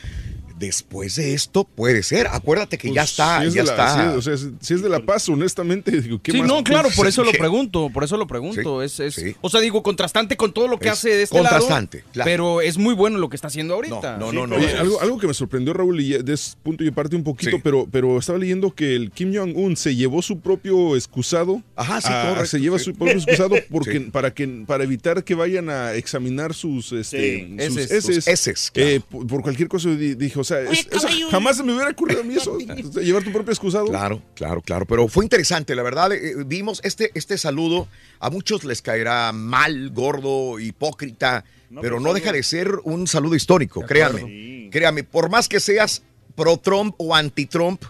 Después 0.58 1.16
de 1.18 1.34
esto 1.34 1.66
puede 1.66 2.02
ser. 2.02 2.28
Acuérdate 2.32 2.78
que 2.78 2.88
ya 2.88 3.02
Pues, 3.02 3.12
está, 3.12 3.42
si 3.42 3.48
es 3.48 3.54
ya 3.56 3.62
de 3.64 3.68
la- 3.68 3.72
está. 3.74 4.12
si- 4.12 4.18
o 4.18 4.22
sea, 4.22 4.50
si, 4.62 4.74
es 4.74 4.82
de 4.82 4.88
la 4.90 5.02
paz, 5.06 5.28
honestamente, 5.28 5.92
digo, 6.02 6.22
¿qué 6.22 6.32
Sí, 6.32 6.40
más? 6.40 6.48
no, 6.48 6.64
claro, 6.64 6.90
por 6.96 7.08
eso 7.08 7.24
lo 7.24 7.32
pregunto, 7.34 7.90
por 7.94 8.04
eso 8.06 8.16
lo 8.18 8.26
pregunto. 8.26 8.82
es, 8.82 9.00
es- 9.00 9.16
sí. 9.16 9.36
O 9.42 9.50
sea, 9.50 9.60
digo, 9.60 9.84
contrastante 9.84 10.38
con 10.38 10.54
todo 10.54 10.68
lo 10.68 10.80
que 10.80 10.88
Es 10.88 10.94
hace 10.94 11.10
de 11.10 11.24
este 11.24 11.38
contrastante, 11.38 11.98
lado. 12.00 12.10
claro. 12.14 12.30
Pero 12.30 12.62
es 12.62 12.78
muy 12.78 12.94
bueno 12.94 13.18
lo 13.18 13.28
que 13.30 13.36
está 13.36 13.48
haciendo 13.48 13.74
ahorita. 13.74 14.18
No, 14.18 14.32
no, 14.32 14.48
no. 14.48 14.56
Oye, 14.56 14.74
algo, 14.78 15.02
algo 15.02 15.18
que 15.20 15.28
me 15.28 15.34
sorprendió, 15.34 15.74
Raúl, 15.74 16.00
y 16.00 16.12
de 16.24 16.34
ese 16.34 16.56
punto 16.64 16.84
y 16.84 16.88
aparte 16.88 17.16
un 17.18 17.24
poquito, 17.24 17.60
pero, 17.62 17.88
pero 17.92 18.18
estaba 18.18 18.40
leyendo 18.40 18.74
que 18.74 18.96
el 18.96 19.12
Kim 19.12 19.36
Jong-un 19.36 19.76
se 19.76 19.96
llevó 19.96 20.22
su 20.22 20.40
propio 20.40 20.96
excusado. 20.96 21.62
Ajá, 21.76 22.00
sí, 22.00 22.08
a- 22.10 22.30
correcto, 22.30 22.46
Se 22.46 22.60
lleva 22.60 22.80
sí. 22.80 22.86
su 22.86 22.94
propio 22.96 23.16
excusado 23.16 23.56
porque, 23.70 24.00
Sí. 24.00 24.10
para, 24.12 24.34
que, 24.34 24.64
para 24.66 24.84
evitar 24.86 25.24
que 25.26 25.36
vayan 25.36 25.70
a 25.70 25.94
examinar 25.96 26.54
sus, 26.54 26.94
este, 26.94 27.46
Sí. 27.60 28.02
sus 28.02 28.72
Eh, 28.76 29.02
por, 29.10 29.28
por 29.28 29.42
cualquier 29.42 29.68
cosa 29.68 29.90
di- 29.90 30.16
dije, 30.16 30.40
o 30.40 30.44
sea, 30.46 30.62
es- 30.62 30.88
jamás 31.32 31.58
se 31.58 31.64
me 31.64 31.74
hubiera 31.74 31.90
ocurrido 31.92 32.22
a 32.22 32.24
mí 32.24 32.36
eso. 32.36 32.58
llevar 33.02 33.24
tu 33.24 33.32
propio 33.34 33.52
excusado. 33.52 33.88
Claro, 33.88 34.22
claro, 34.36 34.62
claro. 34.62 34.86
Pero 34.86 35.08
fue 35.08 35.26
interesante, 35.26 35.76
la 35.76 35.84
verdad. 35.84 36.14
eh, 36.14 36.36
vimos 36.46 36.80
este, 36.84 37.12
este 37.16 37.38
saludo. 37.38 37.88
A 38.20 38.30
muchos 38.30 38.64
les 38.64 38.82
caerá 38.82 39.32
mal, 39.34 39.90
gordo, 39.92 40.60
hipócrita, 40.60 41.44
No, 41.70 41.82
pero 41.82 42.00
no 42.00 42.14
deja 42.14 42.32
de 42.32 42.44
ser 42.44 42.70
un 42.84 43.08
saludo 43.08 43.36
histórico, 43.36 43.82
créanme. 43.82 44.70
Créanme, 44.72 45.04
por 45.04 45.30
más 45.30 45.50
que 45.50 45.60
seas 45.60 46.02
pro-Trump 46.36 46.96
o 46.98 47.16
anti-Trump, 47.16 47.84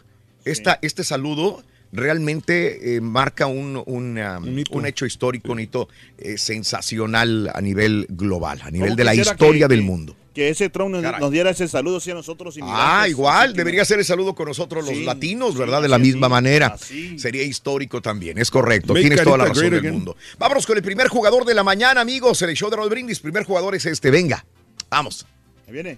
esta, 0.46 0.80
este 0.82 1.04
saludo 1.04 1.64
realmente 1.92 2.96
eh, 2.96 3.02
marca 3.02 3.48
un, 3.48 3.82
un, 3.86 4.18
um, 4.20 4.64
un 4.72 4.86
hecho 4.86 5.06
histórico, 5.06 5.52
un 5.54 5.62
hito 5.62 5.88
eh, 6.18 6.38
sensacional 6.38 7.50
a 7.54 7.62
nivel 7.62 8.06
global, 8.10 8.60
a 8.64 8.70
nivel 8.72 8.90
¿Cómo 8.90 8.98
de 8.98 9.04
la 9.06 9.16
historia 9.16 9.68
que- 9.68 9.74
del 9.74 9.80
que- 9.80 9.86
mundo. 9.86 10.16
Que 10.36 10.50
ese 10.50 10.70
Trump 10.70 10.94
nos, 10.94 11.32
diera 11.32 11.50
ese 11.50 11.66
saludo 11.70 12.02
sí, 12.02 12.12
a 12.12 12.14
nosotros. 12.14 12.56
Ah, 12.58 12.60
inmigrantes, 12.60 13.10
igual, 13.12 13.54
debería 13.54 13.86
ser 13.86 14.00
el 14.00 14.06
saludo 14.06 14.36
con 14.36 14.48
nosotros 14.50 14.86
los 14.86 14.94
Sí, 14.94 15.06
latinos, 15.06 15.58
¿verdad? 15.58 15.82
De 15.82 15.88
la 15.88 15.98
misma 15.98 16.28
manera. 16.28 16.68
así. 16.68 17.18
Sería 17.18 17.42
histórico 17.44 18.02
también, 18.02 18.38
es 18.38 18.52
correcto. 18.52 18.94
Make 18.94 19.02
Tienes 19.08 19.24
toda 19.24 19.38
la 19.38 19.46
razón 19.46 19.70
del 19.70 19.80
again. 19.80 19.94
mundo. 19.94 20.18
Vámonos 20.38 20.68
con 20.68 20.76
el 20.76 20.84
primer 20.84 21.08
jugador 21.08 21.46
de 21.46 21.54
la 21.54 21.64
mañana, 21.64 22.02
amigos. 22.02 22.42
El 22.42 22.54
show 22.54 22.70
de 22.70 22.76
Raúl 22.76 22.90
Brindis. 22.90 23.22
Primer 23.22 23.46
jugador 23.46 23.76
es 23.76 23.86
este, 23.86 24.12
venga. 24.12 24.46
Vamos. 24.90 25.26
Ahí 25.68 25.74
viene. 25.74 25.98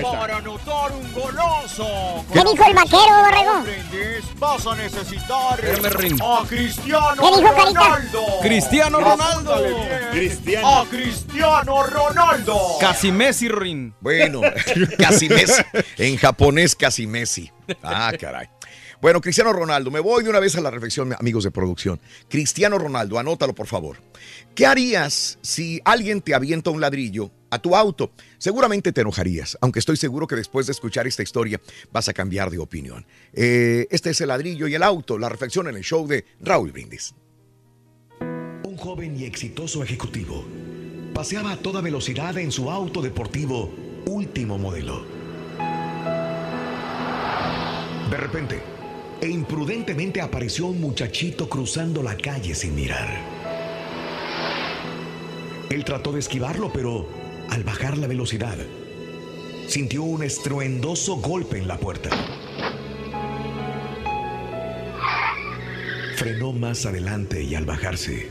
Para 0.00 0.36
anotar 0.36 0.92
un 0.92 1.12
goloso. 1.12 2.24
¿Qué 2.32 2.40
dijo 2.40 2.64
el 2.64 2.74
vaquero, 2.74 3.22
Borrego? 3.24 3.64
Vas 4.38 4.66
a 4.68 4.76
necesitar 4.76 5.54
a 5.54 6.46
Cristiano 6.46 7.14
¿Qué 7.18 7.40
dijo? 7.40 7.52
Ronaldo. 7.52 8.26
Cristiano 8.40 9.00
Ronaldo. 9.00 9.54
Cristiano. 10.12 10.68
A 10.68 10.86
Cristiano 10.86 11.82
Ronaldo. 11.82 12.60
Casi 12.78 13.10
Messi, 13.10 13.48
Rin. 13.48 13.94
Bueno, 14.00 14.42
casi 14.98 15.28
Messi. 15.28 15.62
En 15.96 16.16
japonés, 16.16 16.76
casi 16.76 17.08
Messi. 17.08 17.50
Ah, 17.82 18.12
caray. 18.18 18.48
Bueno, 19.00 19.20
Cristiano 19.20 19.52
Ronaldo, 19.52 19.90
me 19.90 20.00
voy 20.00 20.22
de 20.22 20.30
una 20.30 20.40
vez 20.40 20.54
a 20.56 20.60
la 20.60 20.70
reflexión, 20.70 21.14
amigos 21.18 21.42
de 21.44 21.50
producción. 21.50 22.00
Cristiano 22.28 22.78
Ronaldo, 22.78 23.18
anótalo 23.18 23.54
por 23.54 23.66
favor. 23.66 24.00
¿Qué 24.54 24.66
harías 24.66 25.38
si 25.42 25.80
alguien 25.84 26.20
te 26.20 26.34
avienta 26.34 26.70
un 26.70 26.80
ladrillo 26.80 27.30
a 27.50 27.58
tu 27.58 27.74
auto? 27.74 28.12
Seguramente 28.38 28.92
te 28.92 29.00
enojarías, 29.00 29.56
aunque 29.60 29.78
estoy 29.78 29.96
seguro 29.96 30.26
que 30.26 30.36
después 30.36 30.66
de 30.66 30.72
escuchar 30.72 31.06
esta 31.06 31.22
historia 31.22 31.60
vas 31.92 32.08
a 32.08 32.12
cambiar 32.12 32.50
de 32.50 32.58
opinión. 32.58 33.06
Eh, 33.32 33.86
este 33.90 34.10
es 34.10 34.20
el 34.20 34.28
ladrillo 34.28 34.68
y 34.68 34.74
el 34.74 34.82
auto, 34.82 35.18
la 35.18 35.28
reflexión 35.28 35.68
en 35.68 35.76
el 35.76 35.82
show 35.82 36.06
de 36.06 36.24
Raúl 36.40 36.72
Brindis. 36.72 37.14
Un 38.20 38.76
joven 38.76 39.18
y 39.18 39.24
exitoso 39.24 39.82
ejecutivo 39.82 40.44
paseaba 41.14 41.52
a 41.52 41.56
toda 41.56 41.80
velocidad 41.80 42.36
en 42.38 42.52
su 42.52 42.70
auto 42.70 43.02
deportivo 43.02 43.74
último 44.06 44.58
modelo. 44.58 45.04
De 48.10 48.16
repente, 48.16 48.62
e 49.20 49.28
imprudentemente 49.28 50.20
apareció 50.20 50.66
un 50.66 50.80
muchachito 50.80 51.48
cruzando 51.48 52.02
la 52.02 52.16
calle 52.16 52.54
sin 52.54 52.74
mirar. 52.74 53.08
Él 55.70 55.84
trató 55.84 56.12
de 56.12 56.20
esquivarlo, 56.20 56.72
pero 56.72 57.06
al 57.48 57.64
bajar 57.64 57.98
la 57.98 58.06
velocidad, 58.06 58.56
sintió 59.66 60.02
un 60.02 60.22
estruendoso 60.22 61.16
golpe 61.16 61.58
en 61.58 61.68
la 61.68 61.78
puerta. 61.78 62.10
Frenó 66.16 66.52
más 66.52 66.84
adelante 66.86 67.42
y 67.42 67.54
al 67.54 67.64
bajarse, 67.64 68.28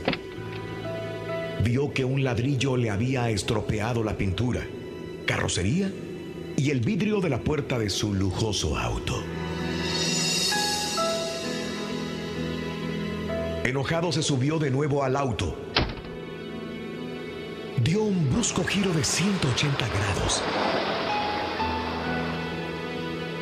vio 1.63 1.93
que 1.93 2.05
un 2.05 2.23
ladrillo 2.23 2.77
le 2.77 2.89
había 2.89 3.29
estropeado 3.29 4.03
la 4.03 4.17
pintura, 4.17 4.61
carrocería 5.25 5.91
y 6.55 6.71
el 6.71 6.81
vidrio 6.81 7.21
de 7.21 7.29
la 7.29 7.39
puerta 7.39 7.79
de 7.79 7.89
su 7.89 8.13
lujoso 8.13 8.77
auto. 8.77 9.23
Enojado 13.63 14.11
se 14.13 14.23
subió 14.23 14.59
de 14.59 14.71
nuevo 14.71 15.03
al 15.03 15.17
auto. 15.17 15.66
Dio 17.83 18.01
un 18.01 18.29
brusco 18.31 18.63
giro 18.63 18.91
de 18.91 19.03
180 19.03 19.87
grados. 19.87 20.41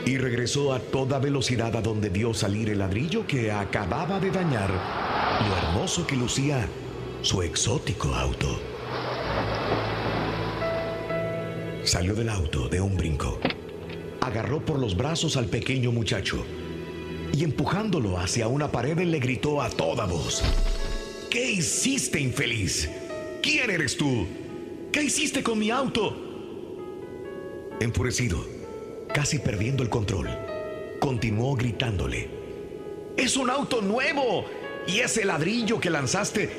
Y 0.06 0.18
regresó 0.18 0.74
a 0.74 0.80
toda 0.80 1.20
velocidad 1.20 1.76
a 1.76 1.82
donde 1.82 2.10
vio 2.10 2.34
salir 2.34 2.70
el 2.70 2.80
ladrillo 2.80 3.26
que 3.26 3.52
acababa 3.52 4.20
de 4.20 4.32
dañar 4.32 4.70
lo 4.70 5.56
hermoso 5.58 6.06
que 6.06 6.18
lucía 6.18 6.68
su 7.22 7.42
exótico 7.42 8.14
auto. 8.14 8.60
Salió 11.84 12.14
del 12.14 12.30
auto 12.30 12.68
de 12.68 12.82
un 12.82 12.98
brinco. 12.98 13.40
Agarró 14.20 14.64
por 14.64 14.80
los 14.80 14.98
brazos 14.98 15.38
al 15.38 15.46
pequeño 15.46 15.92
muchacho 15.94 16.46
y 17.32 17.44
empujándolo 17.46 18.18
hacia 18.18 18.50
una 18.50 18.70
pared 18.70 19.00
le 19.00 19.20
gritó 19.20 19.62
a 19.62 19.70
toda 19.70 20.06
voz. 20.06 20.44
¿Qué 21.30 21.52
hiciste, 21.52 22.20
infeliz? 22.20 22.90
¿Quién 23.46 23.70
eres 23.70 23.96
tú? 23.96 24.26
¿Qué 24.92 25.04
hiciste 25.04 25.44
con 25.44 25.60
mi 25.60 25.70
auto? 25.70 26.18
Enfurecido, 27.80 28.44
casi 29.14 29.38
perdiendo 29.38 29.84
el 29.84 29.90
control, 29.90 30.28
continuó 31.00 31.56
gritándole. 31.56 32.28
Es 33.16 33.38
un 33.38 33.52
auto 33.52 33.84
nuevo 33.84 34.46
y 34.88 35.02
ese 35.02 35.26
ladrillo 35.26 35.80
que 35.80 35.92
lanzaste 35.92 36.50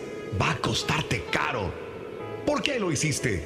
va 0.41 0.53
a 0.53 0.59
costarte 0.59 1.25
caro. 1.33 1.75
¿Por 2.47 2.63
qué 2.63 2.79
lo 2.79 2.93
hiciste? 2.93 3.43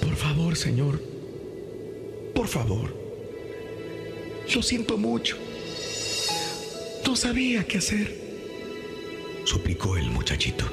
Por 0.00 0.16
favor, 0.16 0.56
señor. 0.56 1.02
Por 2.34 2.48
favor. 2.48 2.96
Lo 4.54 4.62
siento 4.62 4.96
mucho. 4.96 5.36
No 7.04 7.14
sabía 7.14 7.66
qué 7.66 7.76
hacer. 7.76 8.21
Suplicó 9.44 9.96
el 9.96 10.10
muchachito. 10.10 10.64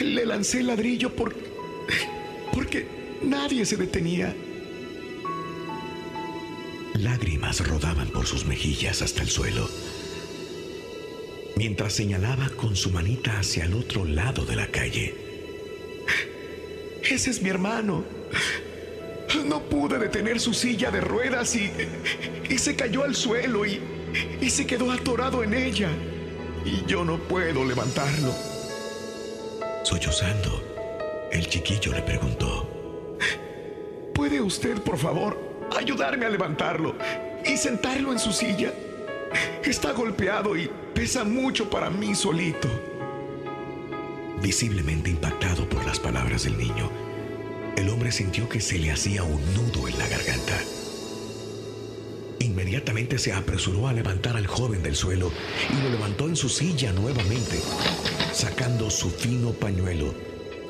Le 0.00 0.26
lancé 0.26 0.60
el 0.60 0.68
ladrillo 0.68 1.14
por... 1.14 1.34
porque 2.52 2.86
nadie 3.22 3.64
se 3.64 3.76
detenía. 3.76 4.34
Lágrimas 6.94 7.66
rodaban 7.66 8.08
por 8.08 8.26
sus 8.26 8.44
mejillas 8.44 9.02
hasta 9.02 9.22
el 9.22 9.28
suelo, 9.28 9.68
mientras 11.56 11.94
señalaba 11.94 12.48
con 12.50 12.76
su 12.76 12.90
manita 12.90 13.38
hacia 13.38 13.64
el 13.64 13.74
otro 13.74 14.04
lado 14.04 14.44
de 14.44 14.56
la 14.56 14.66
calle. 14.68 15.14
Ese 17.02 17.30
es 17.30 17.42
mi 17.42 17.48
hermano. 17.48 18.04
No 19.46 19.62
pude 19.62 19.98
detener 19.98 20.38
su 20.38 20.52
silla 20.54 20.90
de 20.90 21.00
ruedas 21.00 21.56
y, 21.56 21.70
y 22.48 22.58
se 22.58 22.76
cayó 22.76 23.02
al 23.04 23.16
suelo 23.16 23.66
y, 23.66 23.80
y 24.40 24.50
se 24.50 24.66
quedó 24.66 24.92
atorado 24.92 25.42
en 25.42 25.54
ella. 25.54 25.90
Y 26.64 26.84
yo 26.86 27.04
no 27.04 27.18
puedo 27.18 27.64
levantarlo. 27.64 28.32
Sollozando, 29.82 30.62
el 31.32 31.48
chiquillo 31.48 31.92
le 31.92 32.02
preguntó, 32.02 33.16
¿puede 34.14 34.40
usted, 34.40 34.80
por 34.80 34.96
favor, 34.96 35.36
ayudarme 35.76 36.26
a 36.26 36.28
levantarlo 36.28 36.94
y 37.44 37.56
sentarlo 37.56 38.12
en 38.12 38.18
su 38.18 38.32
silla? 38.32 38.72
Está 39.64 39.92
golpeado 39.92 40.56
y 40.56 40.70
pesa 40.94 41.24
mucho 41.24 41.68
para 41.68 41.90
mí 41.90 42.14
solito. 42.14 42.68
Visiblemente 44.40 45.10
impactado 45.10 45.68
por 45.68 45.84
las 45.84 45.98
palabras 45.98 46.44
del 46.44 46.58
niño, 46.58 46.90
el 47.76 47.88
hombre 47.88 48.12
sintió 48.12 48.48
que 48.48 48.60
se 48.60 48.78
le 48.78 48.92
hacía 48.92 49.22
un 49.22 49.42
nudo 49.54 49.88
en 49.88 49.98
la 49.98 50.06
garganta. 50.08 50.60
Inmediatamente 52.42 53.18
se 53.18 53.32
apresuró 53.32 53.86
a 53.86 53.92
levantar 53.92 54.36
al 54.36 54.48
joven 54.48 54.82
del 54.82 54.96
suelo 54.96 55.30
y 55.70 55.80
lo 55.80 55.90
levantó 55.90 56.26
en 56.26 56.34
su 56.34 56.48
silla 56.48 56.92
nuevamente, 56.92 57.60
sacando 58.32 58.90
su 58.90 59.10
fino 59.10 59.52
pañuelo 59.52 60.12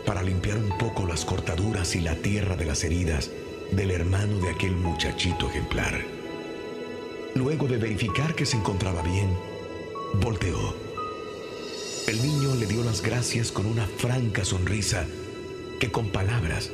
para 0.04 0.22
limpiar 0.22 0.58
un 0.58 0.76
poco 0.76 1.06
las 1.06 1.24
cortaduras 1.24 1.96
y 1.96 2.00
la 2.00 2.14
tierra 2.16 2.56
de 2.56 2.66
las 2.66 2.84
heridas 2.84 3.30
del 3.70 3.90
hermano 3.90 4.38
de 4.40 4.50
aquel 4.50 4.72
muchachito 4.72 5.48
ejemplar. 5.48 6.04
Luego 7.34 7.66
de 7.66 7.78
verificar 7.78 8.34
que 8.34 8.44
se 8.44 8.58
encontraba 8.58 9.00
bien, 9.00 9.34
volteó. 10.20 10.76
El 12.06 12.22
niño 12.22 12.54
le 12.54 12.66
dio 12.66 12.84
las 12.84 13.00
gracias 13.00 13.50
con 13.50 13.64
una 13.64 13.86
franca 13.86 14.44
sonrisa 14.44 15.06
que 15.80 15.90
con 15.90 16.10
palabras 16.10 16.70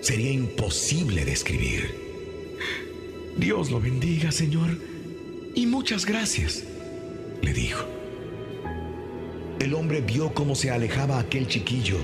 sería 0.00 0.32
imposible 0.32 1.26
describir. 1.26 1.99
Dios 3.40 3.70
lo 3.70 3.80
bendiga, 3.80 4.30
Señor, 4.30 4.68
y 5.54 5.64
muchas 5.64 6.04
gracias, 6.04 6.62
le 7.40 7.54
dijo. 7.54 7.86
El 9.58 9.72
hombre 9.72 10.02
vio 10.02 10.34
cómo 10.34 10.54
se 10.54 10.70
alejaba 10.70 11.18
aquel 11.18 11.48
chiquillo, 11.48 11.96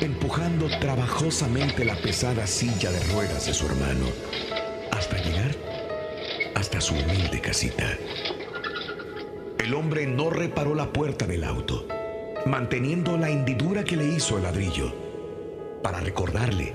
empujando 0.00 0.66
trabajosamente 0.80 1.84
la 1.84 1.94
pesada 1.94 2.48
silla 2.48 2.90
de 2.90 2.98
ruedas 3.12 3.46
de 3.46 3.54
su 3.54 3.66
hermano, 3.66 4.06
hasta 4.90 5.22
llegar 5.22 5.54
hasta 6.56 6.80
su 6.80 6.94
humilde 6.94 7.40
casita. 7.40 7.96
El 9.56 9.72
hombre 9.72 10.08
no 10.08 10.30
reparó 10.30 10.74
la 10.74 10.92
puerta 10.92 11.28
del 11.28 11.44
auto, 11.44 11.86
manteniendo 12.44 13.16
la 13.16 13.30
hendidura 13.30 13.84
que 13.84 13.96
le 13.96 14.06
hizo 14.06 14.36
el 14.36 14.42
ladrillo, 14.42 14.92
para 15.84 16.00
recordarle 16.00 16.74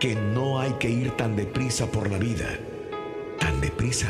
que 0.00 0.16
no 0.16 0.58
hay 0.58 0.72
que 0.72 0.90
ir 0.90 1.12
tan 1.12 1.36
deprisa 1.36 1.86
por 1.86 2.10
la 2.10 2.18
vida, 2.18 2.58
tan 3.42 3.60
deprisa 3.60 4.06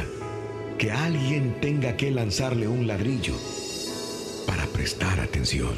que 0.78 0.93
alguien 0.93 1.59
tenga 1.59 1.97
que 1.97 2.11
lanzarle 2.11 2.68
un 2.68 2.87
ladrillo 2.87 3.35
para 4.47 4.66
prestar 4.66 5.18
atención. 5.20 5.72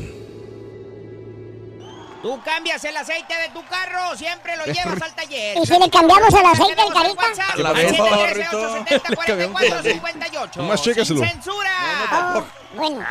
Tú 2.20 2.40
cambias 2.44 2.82
el 2.84 2.96
aceite 2.96 3.32
de 3.32 3.50
tu 3.50 3.64
carro, 3.66 4.16
siempre 4.16 4.56
lo 4.56 4.64
llevas 4.64 5.00
al 5.00 5.14
taller. 5.14 5.56
¿Y 5.56 5.66
si 5.66 5.78
le 5.78 5.88
cambiamos 5.88 6.34
el 6.34 6.46
aceite 6.46 6.82
al 6.82 6.92
carita? 6.92 7.22
WhatsApp, 7.22 7.56
La 7.58 7.72
vez, 7.72 7.92
713-870-4458. 7.92 10.56
Nomás 10.56 10.82
chéqueselo. 10.82 11.20
¡Sin 11.20 11.28
censura! 11.28 11.70
Oh, 12.12 12.42
bueno. 12.74 13.06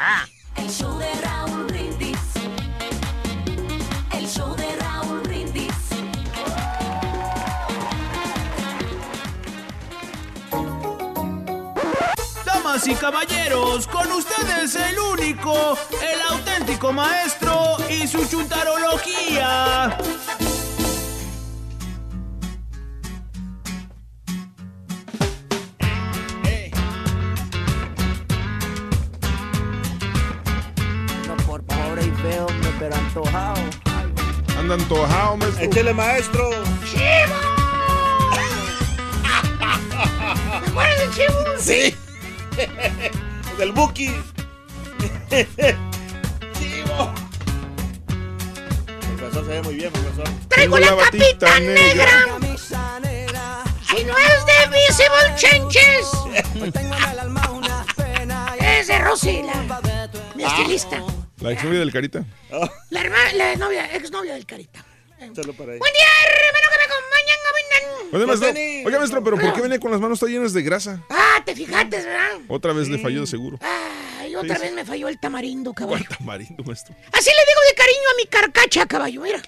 El 0.57 0.69
Damas 12.74 12.88
y 12.88 12.95
caballeros, 12.95 13.88
con 13.88 14.11
ustedes 14.11 14.76
el 14.76 14.97
único, 14.97 15.78
el 15.91 16.21
auténtico 16.32 16.91
maestro 16.91 17.78
y 17.88 18.07
su 18.07 18.26
chuntarología. 18.26 19.95
No 31.28 31.38
por 31.45 31.63
pobre 31.65 32.07
y 32.07 32.11
feo, 32.24 32.47
hombre, 32.47 32.71
pero 32.80 32.95
antojado. 32.95 33.61
Anda 34.57 34.74
antojado, 34.74 35.38
maestro. 35.38 35.63
Échele, 35.63 35.93
maestro. 35.93 36.49
¡Chivo! 36.89 37.36
¿Me 40.59 40.67
acuerdas 40.67 40.99
del 40.99 41.11
chivo? 41.11 41.38
Sí. 41.59 42.02
Del 43.57 43.72
Buki. 43.72 44.11
Chivo. 46.53 47.14
Profesor 49.18 49.45
se 49.45 49.51
ve 49.51 49.61
muy 49.61 49.76
bien, 49.76 49.91
profesor. 49.91 50.30
Traigo 50.47 50.80
la 50.80 50.95
capita 50.97 51.59
negra. 51.59 52.26
Y 53.97 54.03
no 54.05 54.18
es 54.18 54.45
de 54.45 54.68
Visible 54.72 55.36
Changes. 55.36 56.07
Es 58.59 58.88
de 58.88 58.99
Rosila, 58.99 59.53
mi 60.36 60.43
estilista. 60.43 61.03
La 61.39 61.51
exnovia 61.51 61.80
del 61.80 61.91
Carita. 61.91 62.24
La 62.89 63.01
hermana, 63.01 63.34
la 63.34 63.55
novia, 63.55 63.86
exnovia 63.93 64.34
del 64.34 64.45
Carita. 64.45 64.84
Échalo 65.20 65.53
para 65.53 65.74
ahí. 65.74 65.80
Buen 65.80 65.93
día, 65.93 66.07
hermano, 66.26 66.68
que 66.72 66.78
me 66.78 66.92
Oye, 68.14 68.26
maestro, 68.26 68.49
oiga, 68.86 68.99
maestro, 68.99 69.24
pero 69.24 69.38
¿por 69.38 69.53
qué 69.53 69.61
viene 69.61 69.80
con 69.80 69.91
las 69.91 69.99
manos 69.99 70.20
tan 70.20 70.30
llenas 70.30 70.53
de 70.53 70.61
grasa? 70.61 71.01
Ah, 71.09 71.41
te 71.45 71.55
fijaste, 71.55 71.97
¿verdad? 71.97 72.39
Otra 72.47 72.72
vez 72.74 72.88
le 72.89 72.99
falló 72.99 73.22
de 73.22 73.28
seguro. 73.28 73.57
Ay, 74.20 74.36
otra 74.36 74.57
vez 74.59 74.72
me 74.74 74.86
falló 74.86 75.07
el 75.07 75.20
tamarindo, 75.20 75.74
caballo. 75.74 76.05
Tamarindo, 76.18 76.64
maestro. 76.64 76.95
Así 77.11 77.30
le 77.30 77.45
digo 77.45 77.61
de 77.70 77.76
cariño 77.76 78.09
a 78.11 78.18
mi 78.18 78.26
carcacha, 78.28 78.86
caballo, 78.86 79.22
mira. 79.22 79.41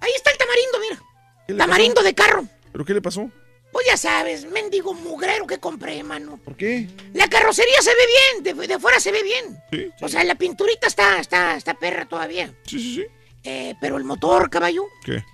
Ahí 0.00 0.10
está 0.16 0.30
el 0.32 0.38
tamarindo. 0.38 0.78
mira. 0.80 1.02
¿Qué 1.46 1.52
le 1.52 1.58
Tamarindo 1.58 1.94
pasó? 1.96 2.04
de 2.06 2.14
carro. 2.14 2.44
¿Pero 2.72 2.84
qué 2.84 2.94
le 2.94 3.02
pasó? 3.02 3.30
Pues 3.72 3.86
ya 3.86 3.96
sabes, 3.96 4.46
mendigo 4.50 4.94
mugrero 4.94 5.46
que 5.46 5.58
compré, 5.58 6.02
mano. 6.04 6.38
¿Por 6.44 6.56
qué? 6.56 6.88
La 7.12 7.28
carrocería 7.28 7.80
se 7.82 7.90
ve 7.90 8.42
bien, 8.42 8.56
de, 8.58 8.66
de 8.68 8.78
fuera 8.78 9.00
se 9.00 9.10
ve 9.12 9.22
bien. 9.22 9.58
Sí. 9.72 9.90
O 10.00 10.08
sea, 10.08 10.22
la 10.24 10.36
pinturita 10.36 10.86
está, 10.86 11.18
está, 11.18 11.56
está 11.56 11.74
perra 11.74 12.06
todavía. 12.06 12.54
Sí, 12.66 12.78
sí, 12.78 12.94
sí. 12.96 13.04
Eh, 13.42 13.74
pero 13.80 13.96
el 13.98 14.04
motor, 14.04 14.48
caballo. 14.48 14.84
¿Qué? 15.04 15.24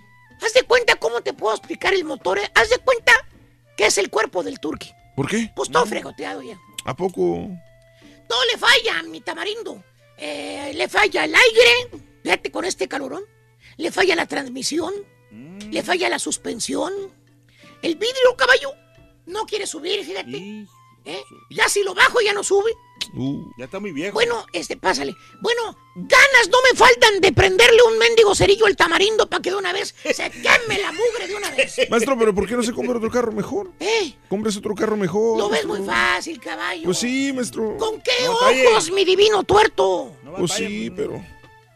Haz 0.43 0.53
de 0.55 0.63
cuenta 0.65 0.97
cómo 0.97 1.21
te 1.21 1.33
puedo 1.33 1.55
explicar 1.55 1.93
el 1.95 2.05
motor. 2.05 2.39
eh? 2.39 2.51
Haz 2.55 2.71
de 2.71 2.79
cuenta 2.79 3.13
que 3.77 3.87
es 3.87 3.99
el 3.99 4.11
cuerpo 4.11 4.43
del 4.43 4.59
turqui. 4.61 4.93
¿Por 5.17 5.29
qué? 5.29 5.53
Pues 5.55 5.71
todo 5.71 5.85
fregoteado 5.87 6.43
ya. 6.43 6.59
¿A 6.85 6.95
poco? 6.97 7.49
Todo 8.29 8.45
le 8.53 8.59
falla, 8.59 9.03
mi 9.05 9.21
tamarindo. 9.21 9.83
Eh, 10.17 10.73
le 10.75 10.89
falla 10.89 11.25
el 11.25 11.35
aire. 11.35 12.03
Fíjate 12.23 12.51
con 12.51 12.65
este 12.65 12.89
calorón. 12.89 13.23
Le 13.77 13.91
falla 13.91 14.15
la 14.15 14.27
transmisión. 14.27 14.93
Le 15.71 15.83
falla 15.83 16.09
la 16.09 16.19
suspensión. 16.19 16.93
El 17.83 17.95
vidrio, 17.97 18.37
caballo, 18.37 18.73
no 19.27 19.47
quiere 19.47 19.67
subir, 19.67 20.05
fíjate. 20.05 20.67
¿Eh? 21.05 21.23
Ya 21.51 21.69
si 21.69 21.83
lo 21.83 21.95
bajo 21.95 22.21
ya 22.21 22.33
no 22.33 22.43
sube. 22.43 22.73
Ya 23.57 23.65
está 23.65 23.81
muy 23.81 23.93
viejo. 23.93 24.15
Bueno, 24.15 24.45
este, 24.53 24.77
pásale. 24.77 25.17
Bueno, 25.41 25.77
ganas 25.97 26.49
no 26.51 26.59
me 26.71 26.77
faltan 26.77 27.21
de 27.21 27.33
prenderle 27.33 27.83
un 27.91 27.99
mendigo 27.99 28.35
cerillo 28.35 28.67
al 28.67 28.77
tamarindo 28.77 29.29
para 29.29 29.43
que 29.43 29.51
de 29.51 29.57
una 29.57 29.73
vez 29.73 29.95
se 30.05 30.31
queme 30.31 30.79
la 30.81 30.93
mugre 30.93 31.27
de 31.27 31.35
una 31.35 31.51
vez. 31.51 31.81
Maestro, 31.91 32.19
¿pero 32.19 32.35
por 32.35 32.47
qué 32.47 32.57
no 32.57 32.63
se 32.63 32.73
compra 32.73 32.99
otro 32.99 33.11
carro 33.11 33.33
mejor? 33.33 33.73
¿Eh? 33.81 34.15
Compres 34.29 34.57
otro 34.57 34.75
carro 34.75 34.97
mejor. 34.97 35.39
Lo 35.39 35.49
ves 35.49 35.67
muy 35.67 35.81
fácil, 35.83 36.39
caballo. 36.41 36.85
Pues 36.85 36.99
sí, 36.99 37.33
maestro. 37.33 37.77
¿Con 37.79 38.01
qué 38.01 38.13
No 38.25 38.33
ojos, 38.35 38.91
mi 38.93 39.05
divino 39.05 39.43
tuerto? 39.43 40.15
Pues 40.37 40.53
sí, 40.53 40.91
pero... 40.95 41.25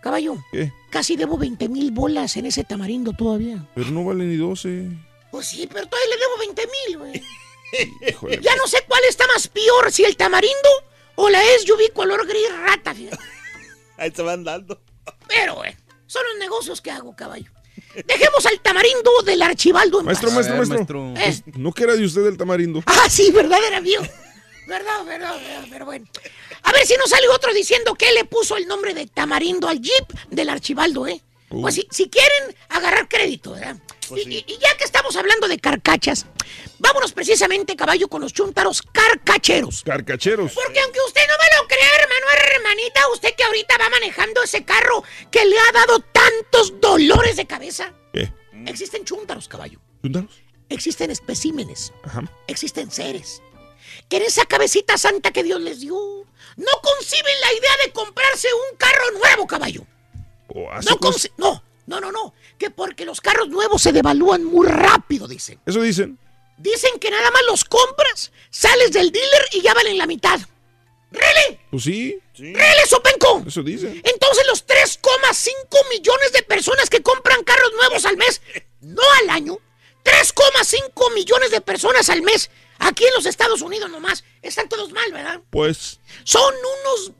Caballo, 0.02 0.36
¿Qué? 0.52 0.70
casi 0.90 1.16
debo 1.16 1.38
20 1.38 1.66
mil 1.70 1.90
bolas 1.90 2.36
en 2.36 2.44
ese 2.44 2.62
tamarindo 2.62 3.12
todavía. 3.12 3.66
Pero 3.74 3.90
no 3.90 4.04
vale 4.04 4.24
ni 4.24 4.36
12. 4.36 4.90
Pues 5.30 5.46
sí, 5.46 5.66
pero 5.66 5.86
todavía 5.86 6.10
le 6.10 6.20
debo 6.20 6.38
20 6.38 6.62
mil, 6.66 6.98
güey. 6.98 7.22
Híjole. 8.08 8.38
Ya 8.40 8.54
no 8.56 8.66
sé 8.66 8.84
cuál 8.88 9.02
está 9.08 9.26
más 9.28 9.48
peor, 9.48 9.90
si 9.92 10.04
el 10.04 10.16
tamarindo 10.16 10.68
o 11.16 11.28
la 11.28 11.40
SUV 11.64 11.92
color 11.92 12.26
gris 12.26 12.48
rata, 12.64 12.94
fíjate. 12.94 13.22
Ahí 13.96 14.10
se 14.14 14.22
van 14.22 14.44
dando. 14.44 14.80
Pero, 15.28 15.54
güey, 15.56 15.76
son 16.06 16.22
los 16.30 16.38
negocios 16.38 16.80
que 16.80 16.90
hago, 16.90 17.14
caballo. 17.14 17.50
Dejemos 18.06 18.44
al 18.46 18.60
tamarindo 18.60 19.10
del 19.24 19.40
archibaldo 19.42 20.00
en 20.00 20.06
Maestro, 20.06 20.28
paz. 20.30 20.48
maestro, 20.48 20.66
maestro. 20.66 21.08
Eh, 21.16 21.40
Pues, 21.44 21.56
¿No 21.56 21.72
que 21.72 21.84
era 21.84 21.94
de 21.94 22.04
usted 22.04 22.26
el 22.26 22.36
tamarindo? 22.36 22.82
Ah, 22.86 23.08
sí, 23.08 23.30
verdad, 23.30 23.58
era 23.66 23.80
mío. 23.80 24.00
Verdad, 24.66 25.04
verdad, 25.04 25.34
verdad, 25.36 25.66
pero 25.70 25.84
bueno. 25.84 26.06
A 26.62 26.72
ver 26.72 26.86
si 26.86 26.94
no 26.96 27.06
sale 27.06 27.28
otro 27.28 27.52
diciendo 27.52 27.94
que 27.94 28.10
le 28.12 28.24
puso 28.24 28.56
el 28.56 28.66
nombre 28.66 28.94
de 28.94 29.06
tamarindo 29.06 29.68
al 29.68 29.80
jeep 29.80 30.10
del 30.30 30.48
archibaldo, 30.48 31.06
¿eh? 31.06 31.20
Uh. 31.54 31.62
Pues 31.62 31.74
si, 31.76 31.86
si 31.90 32.08
quieren 32.08 32.56
agarrar 32.68 33.08
crédito, 33.08 33.52
¿verdad? 33.52 33.76
y, 34.16 34.20
y- 34.28 34.44
y 34.46 34.58
ya 34.58 34.76
que 34.76 34.84
estamos 34.84 35.16
hablando 35.16 35.48
de 35.48 35.58
carcachas, 35.58 36.26
vámonos 36.78 37.12
precisamente, 37.12 37.76
caballo, 37.76 38.08
con 38.08 38.20
los 38.22 38.32
chúntaros 38.32 38.82
carcacheros. 38.82 39.82
Carcacheros. 39.84 40.52
Porque 40.52 40.80
aunque 40.80 40.98
usted 41.06 41.22
no 41.28 41.34
me 41.38 41.56
lo 41.62 41.68
crea, 41.68 41.88
hermano, 42.02 42.26
hermanita, 42.54 43.00
usted 43.12 43.34
que 43.36 43.44
ahorita 43.44 43.78
va 43.78 43.88
manejando 43.90 44.42
ese 44.42 44.64
carro 44.64 45.04
que 45.30 45.44
le 45.44 45.56
ha 45.58 45.72
dado 45.72 46.00
tantos 46.00 46.80
dolores 46.80 47.36
de 47.36 47.46
cabeza. 47.46 47.92
¿Qué? 48.12 48.32
Existen 48.66 49.04
chúntaros, 49.04 49.48
caballo. 49.48 49.80
¿Chúntaros? 50.02 50.42
Existen 50.68 51.10
especímenes. 51.10 51.92
Ajá. 52.02 52.22
Existen 52.46 52.90
seres. 52.90 53.42
Que 54.08 54.16
en 54.16 54.22
esa 54.24 54.44
cabecita 54.46 54.98
santa 54.98 55.30
que 55.30 55.42
Dios 55.42 55.60
les 55.60 55.80
dio, 55.80 55.94
no 56.56 56.72
conciben 56.82 57.40
la 57.40 57.52
idea 57.52 57.72
de 57.86 57.92
comprarse 57.92 58.48
un 58.52 58.76
carro 58.76 59.10
nuevo, 59.18 59.46
caballo. 59.46 59.86
¿O 60.54 60.70
hace 60.70 60.88
No, 60.88 60.96
cosas? 60.98 61.30
no, 61.36 61.62
no, 61.86 62.00
no, 62.00 62.10
no. 62.12 62.32
Que 62.58 62.70
porque 62.70 63.04
los 63.04 63.20
carros 63.20 63.48
nuevos 63.48 63.82
se 63.82 63.92
devalúan 63.92 64.42
muy 64.44 64.66
rápido, 64.66 65.28
dicen. 65.28 65.60
Eso 65.66 65.82
dicen. 65.82 66.18
Dicen 66.56 66.98
que 67.00 67.10
nada 67.10 67.30
más 67.32 67.42
los 67.48 67.64
compras, 67.64 68.32
sales 68.50 68.92
del 68.92 69.10
dealer 69.10 69.42
y 69.52 69.60
ya 69.60 69.74
valen 69.74 69.98
la 69.98 70.06
mitad. 70.06 70.40
¡Rele! 71.10 71.60
Pues 71.70 71.82
sí. 71.84 72.18
¡Rele, 72.38 72.86
Sopenco! 72.88 73.44
Eso 73.46 73.62
dicen. 73.62 74.00
Entonces 74.04 74.46
los 74.48 74.64
3,5 74.66 75.88
millones 75.90 76.32
de 76.32 76.42
personas 76.42 76.88
que 76.88 77.02
compran 77.02 77.42
carros 77.44 77.72
nuevos 77.76 78.04
al 78.06 78.16
mes, 78.16 78.40
no 78.80 79.02
al 79.22 79.30
año, 79.30 79.58
3,5 80.04 81.14
millones 81.14 81.50
de 81.50 81.60
personas 81.60 82.08
al 82.10 82.22
mes, 82.22 82.50
aquí 82.78 83.04
en 83.04 83.14
los 83.14 83.26
Estados 83.26 83.60
Unidos 83.62 83.90
nomás, 83.90 84.24
están 84.42 84.68
todos 84.68 84.92
mal, 84.92 85.12
¿verdad? 85.12 85.40
Pues. 85.50 86.00
Son 86.24 86.52
unos... 86.54 87.12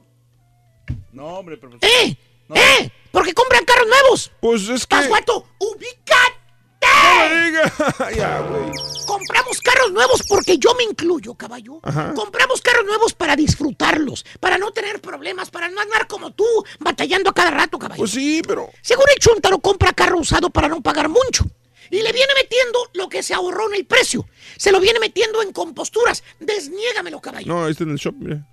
No, 1.12 1.26
hombre, 1.38 1.56
pero... 1.56 1.78
¡Eh! 1.80 2.16
¡Eh! 2.54 2.90
Porque 3.10 3.32
compran 3.32 3.64
carros 3.64 3.86
nuevos. 3.86 4.32
Pues 4.40 4.62
es 4.62 4.86
que. 4.86 4.96
¿Estás 4.96 5.08
guato? 5.08 5.46
¡Ubícate! 5.58 6.44
ya, 8.16 8.40
güey. 8.40 8.70
Compramos 9.06 9.60
carros 9.60 9.92
nuevos 9.92 10.22
porque 10.28 10.58
yo 10.58 10.74
me 10.74 10.84
incluyo, 10.84 11.34
caballo. 11.34 11.80
Ajá. 11.82 12.12
Compramos 12.14 12.60
carros 12.60 12.84
nuevos 12.84 13.14
para 13.14 13.36
disfrutarlos, 13.36 14.24
para 14.40 14.58
no 14.58 14.72
tener 14.72 15.00
problemas, 15.00 15.50
para 15.50 15.68
no 15.68 15.80
andar 15.80 16.06
como 16.06 16.32
tú, 16.32 16.44
batallando 16.80 17.30
a 17.30 17.34
cada 17.34 17.50
rato, 17.50 17.78
caballo. 17.78 17.98
Pues 17.98 18.10
sí, 18.10 18.42
pero. 18.46 18.70
Seguro 18.82 19.06
el 19.14 19.20
chuntaro 19.20 19.58
compra 19.58 19.92
carro 19.92 20.18
usado 20.18 20.50
para 20.50 20.68
no 20.68 20.82
pagar 20.82 21.08
mucho. 21.08 21.44
Y 21.90 22.02
le 22.02 22.12
viene 22.12 22.32
metiendo 22.34 22.90
lo 22.94 23.08
que 23.08 23.22
se 23.22 23.34
ahorró 23.34 23.68
en 23.68 23.76
el 23.76 23.86
precio. 23.86 24.26
Se 24.56 24.72
lo 24.72 24.80
viene 24.80 24.98
metiendo 24.98 25.42
en 25.42 25.52
composturas. 25.52 26.24
Desniégamelo, 26.40 27.20
caballo. 27.20 27.46
No, 27.46 27.64
ahí 27.64 27.72
está 27.72 27.84
en 27.84 27.90
el 27.90 27.98
shop, 27.98 28.14
mira. 28.18 28.46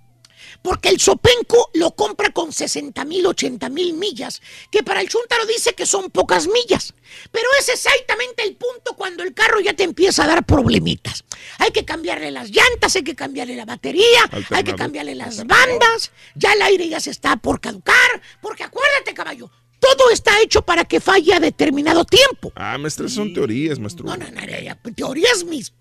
Porque 0.60 0.88
el 0.88 1.00
Sopenco 1.00 1.70
lo 1.74 1.92
compra 1.92 2.30
con 2.30 2.52
60 2.52 3.04
mil, 3.04 3.26
80 3.26 3.68
mil 3.70 3.94
millas, 3.94 4.42
que 4.70 4.82
para 4.82 5.00
el 5.00 5.08
Chuntaro 5.08 5.46
dice 5.46 5.74
que 5.74 5.86
son 5.86 6.10
pocas 6.10 6.46
millas. 6.46 6.94
Pero 7.30 7.46
es 7.58 7.68
exactamente 7.68 8.42
el 8.44 8.56
punto 8.56 8.94
cuando 8.96 9.22
el 9.22 9.34
carro 9.34 9.60
ya 9.60 9.74
te 9.74 9.84
empieza 9.84 10.24
a 10.24 10.28
dar 10.28 10.44
problemitas. 10.44 11.24
Hay 11.58 11.70
que 11.70 11.84
cambiarle 11.84 12.30
las 12.30 12.50
llantas, 12.50 12.96
hay 12.96 13.04
que 13.04 13.14
cambiarle 13.14 13.56
la 13.56 13.64
batería, 13.64 14.30
hay 14.50 14.64
que 14.64 14.74
cambiarle 14.74 15.14
las 15.14 15.46
bandas, 15.46 16.12
ya 16.34 16.52
el 16.52 16.62
aire 16.62 16.88
ya 16.88 17.00
se 17.00 17.10
está 17.10 17.36
por 17.36 17.60
caducar, 17.60 18.22
porque 18.40 18.64
acuérdate, 18.64 19.14
caballo, 19.14 19.50
todo 19.82 20.10
está 20.10 20.40
hecho 20.40 20.62
para 20.62 20.84
que 20.84 21.00
falle 21.00 21.34
a 21.34 21.40
determinado 21.40 22.04
tiempo. 22.04 22.52
Ah, 22.54 22.78
maestro, 22.78 23.08
son 23.08 23.34
teorías, 23.34 23.78
maestro. 23.78 24.06
No, 24.06 24.16
no, 24.16 24.26
no, 24.30 24.92
teorías 24.94 25.44
mis. 25.44 25.72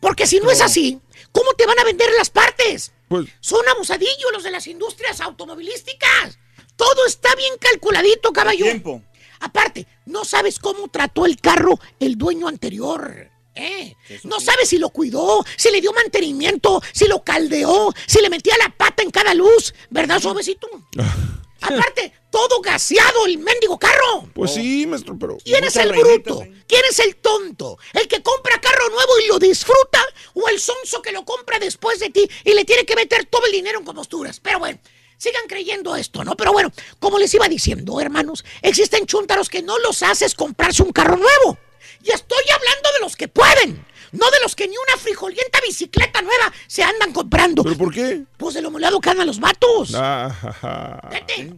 Porque 0.00 0.26
si 0.26 0.40
no 0.40 0.50
es 0.50 0.60
así, 0.60 1.00
¿cómo 1.32 1.52
te 1.54 1.66
van 1.66 1.78
a 1.78 1.84
vender 1.84 2.08
las 2.18 2.30
partes? 2.30 2.92
Pues. 3.08 3.28
Son 3.40 3.66
abusadillos 3.68 4.32
los 4.32 4.42
de 4.42 4.50
las 4.50 4.66
industrias 4.66 5.20
automovilísticas. 5.20 6.38
Todo 6.76 7.06
está 7.06 7.34
bien 7.34 7.54
calculadito, 7.58 8.32
caballo. 8.32 8.64
Tiempo. 8.64 9.02
Aparte, 9.40 9.86
no 10.06 10.24
sabes 10.24 10.58
cómo 10.58 10.88
trató 10.88 11.26
el 11.26 11.40
carro 11.40 11.78
el 12.00 12.16
dueño 12.16 12.48
anterior. 12.48 13.30
¿eh? 13.54 13.96
No 14.24 14.40
sabes 14.40 14.68
si 14.68 14.78
lo 14.78 14.90
cuidó, 14.90 15.44
si 15.56 15.70
le 15.70 15.80
dio 15.80 15.92
mantenimiento, 15.92 16.82
si 16.92 17.06
lo 17.06 17.22
caldeó, 17.22 17.92
si 18.06 18.20
le 18.20 18.30
metía 18.30 18.56
la 18.58 18.68
pata 18.68 19.02
en 19.02 19.10
cada 19.10 19.34
luz. 19.34 19.74
¿Verdad, 19.90 20.20
suavecito? 20.20 20.68
Aparte, 21.66 22.12
todo 22.30 22.60
gaseado 22.60 23.26
el 23.26 23.38
mendigo 23.38 23.78
carro. 23.78 24.28
Pues 24.34 24.54
sí, 24.54 24.86
maestro, 24.86 25.16
pero. 25.18 25.38
¿Quién 25.44 25.64
es 25.64 25.76
el 25.76 25.92
bruto? 25.92 26.46
¿Quién 26.66 26.82
es 26.88 26.98
el 26.98 27.16
tonto? 27.16 27.78
¿El 27.92 28.08
que 28.08 28.22
compra 28.22 28.60
carro 28.60 28.88
nuevo 28.90 29.18
y 29.20 29.28
lo 29.28 29.38
disfruta? 29.38 30.04
¿O 30.34 30.48
el 30.48 30.60
sonso 30.60 31.02
que 31.02 31.12
lo 31.12 31.24
compra 31.24 31.58
después 31.58 31.98
de 31.98 32.10
ti 32.10 32.28
y 32.44 32.52
le 32.52 32.64
tiene 32.64 32.84
que 32.84 32.96
meter 32.96 33.26
todo 33.26 33.46
el 33.46 33.52
dinero 33.52 33.78
en 33.78 33.84
composturas? 33.84 34.40
Pero 34.40 34.58
bueno, 34.58 34.78
sigan 35.18 35.46
creyendo 35.48 35.96
esto, 35.96 36.24
¿no? 36.24 36.36
Pero 36.36 36.52
bueno, 36.52 36.72
como 36.98 37.18
les 37.18 37.32
iba 37.34 37.48
diciendo, 37.48 38.00
hermanos, 38.00 38.44
existen 38.62 39.06
chúntaros 39.06 39.48
que 39.48 39.62
no 39.62 39.78
los 39.78 40.02
haces 40.02 40.34
comprarse 40.34 40.82
un 40.82 40.92
carro 40.92 41.16
nuevo. 41.16 41.58
Y 42.02 42.10
estoy 42.12 42.44
hablando 42.54 42.92
de 42.92 43.00
los 43.00 43.16
que 43.16 43.28
pueden. 43.28 43.84
No 44.18 44.30
de 44.30 44.40
los 44.42 44.54
que 44.54 44.66
ni 44.68 44.74
una 44.76 44.96
frijolienta 45.00 45.60
bicicleta 45.60 46.22
nueva 46.22 46.52
se 46.66 46.82
andan 46.82 47.12
comprando. 47.12 47.62
¿Pero 47.62 47.76
por 47.76 47.92
qué? 47.92 48.22
Pues 48.36 48.54
de 48.54 48.62
lo 48.62 48.70
molado 48.70 49.00
que 49.00 49.10
andan 49.10 49.26
los 49.26 49.40
vatos. 49.40 49.92
Ah, 49.94 50.34
ja, 50.40 50.52
ja. 50.52 51.08
Vete. 51.10 51.52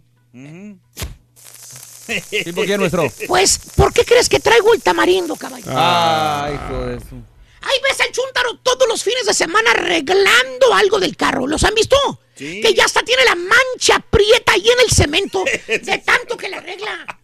¿Y 2.31 2.53
por 2.53 2.67
qué, 2.67 2.79
nuestro? 2.79 3.11
Pues, 3.27 3.61
¿por 3.77 3.93
qué 3.93 4.05
crees 4.05 4.29
que 4.29 4.41
traigo 4.41 4.73
el 4.75 4.83
tamarindo, 4.83 5.37
caballo? 5.37 5.67
Ah, 5.69 6.51
hijo 6.53 6.87
de 6.87 7.01
su. 7.01 7.17
Ahí 7.61 7.77
ves 7.83 8.01
al 8.01 8.13
chúntaro 8.13 8.57
todos 8.63 8.89
los 8.89 9.03
fines 9.03 9.27
de 9.27 9.35
semana 9.35 9.73
arreglando 9.73 10.75
algo 10.75 10.99
del 10.99 11.17
carro. 11.17 11.47
¿Los 11.47 11.65
han 11.65 11.75
visto? 11.75 11.97
Sí. 12.35 12.61
Que 12.61 12.73
ya 12.73 12.85
hasta 12.85 13.03
tiene 13.03 13.25
la 13.25 13.35
mancha 13.35 13.99
prieta 14.11 14.53
ahí 14.53 14.69
en 14.69 14.81
el 14.81 14.91
cemento 14.91 15.45
de 15.67 15.99
tanto 15.99 16.37
que 16.37 16.49
le 16.49 16.57
arregla. 16.57 17.21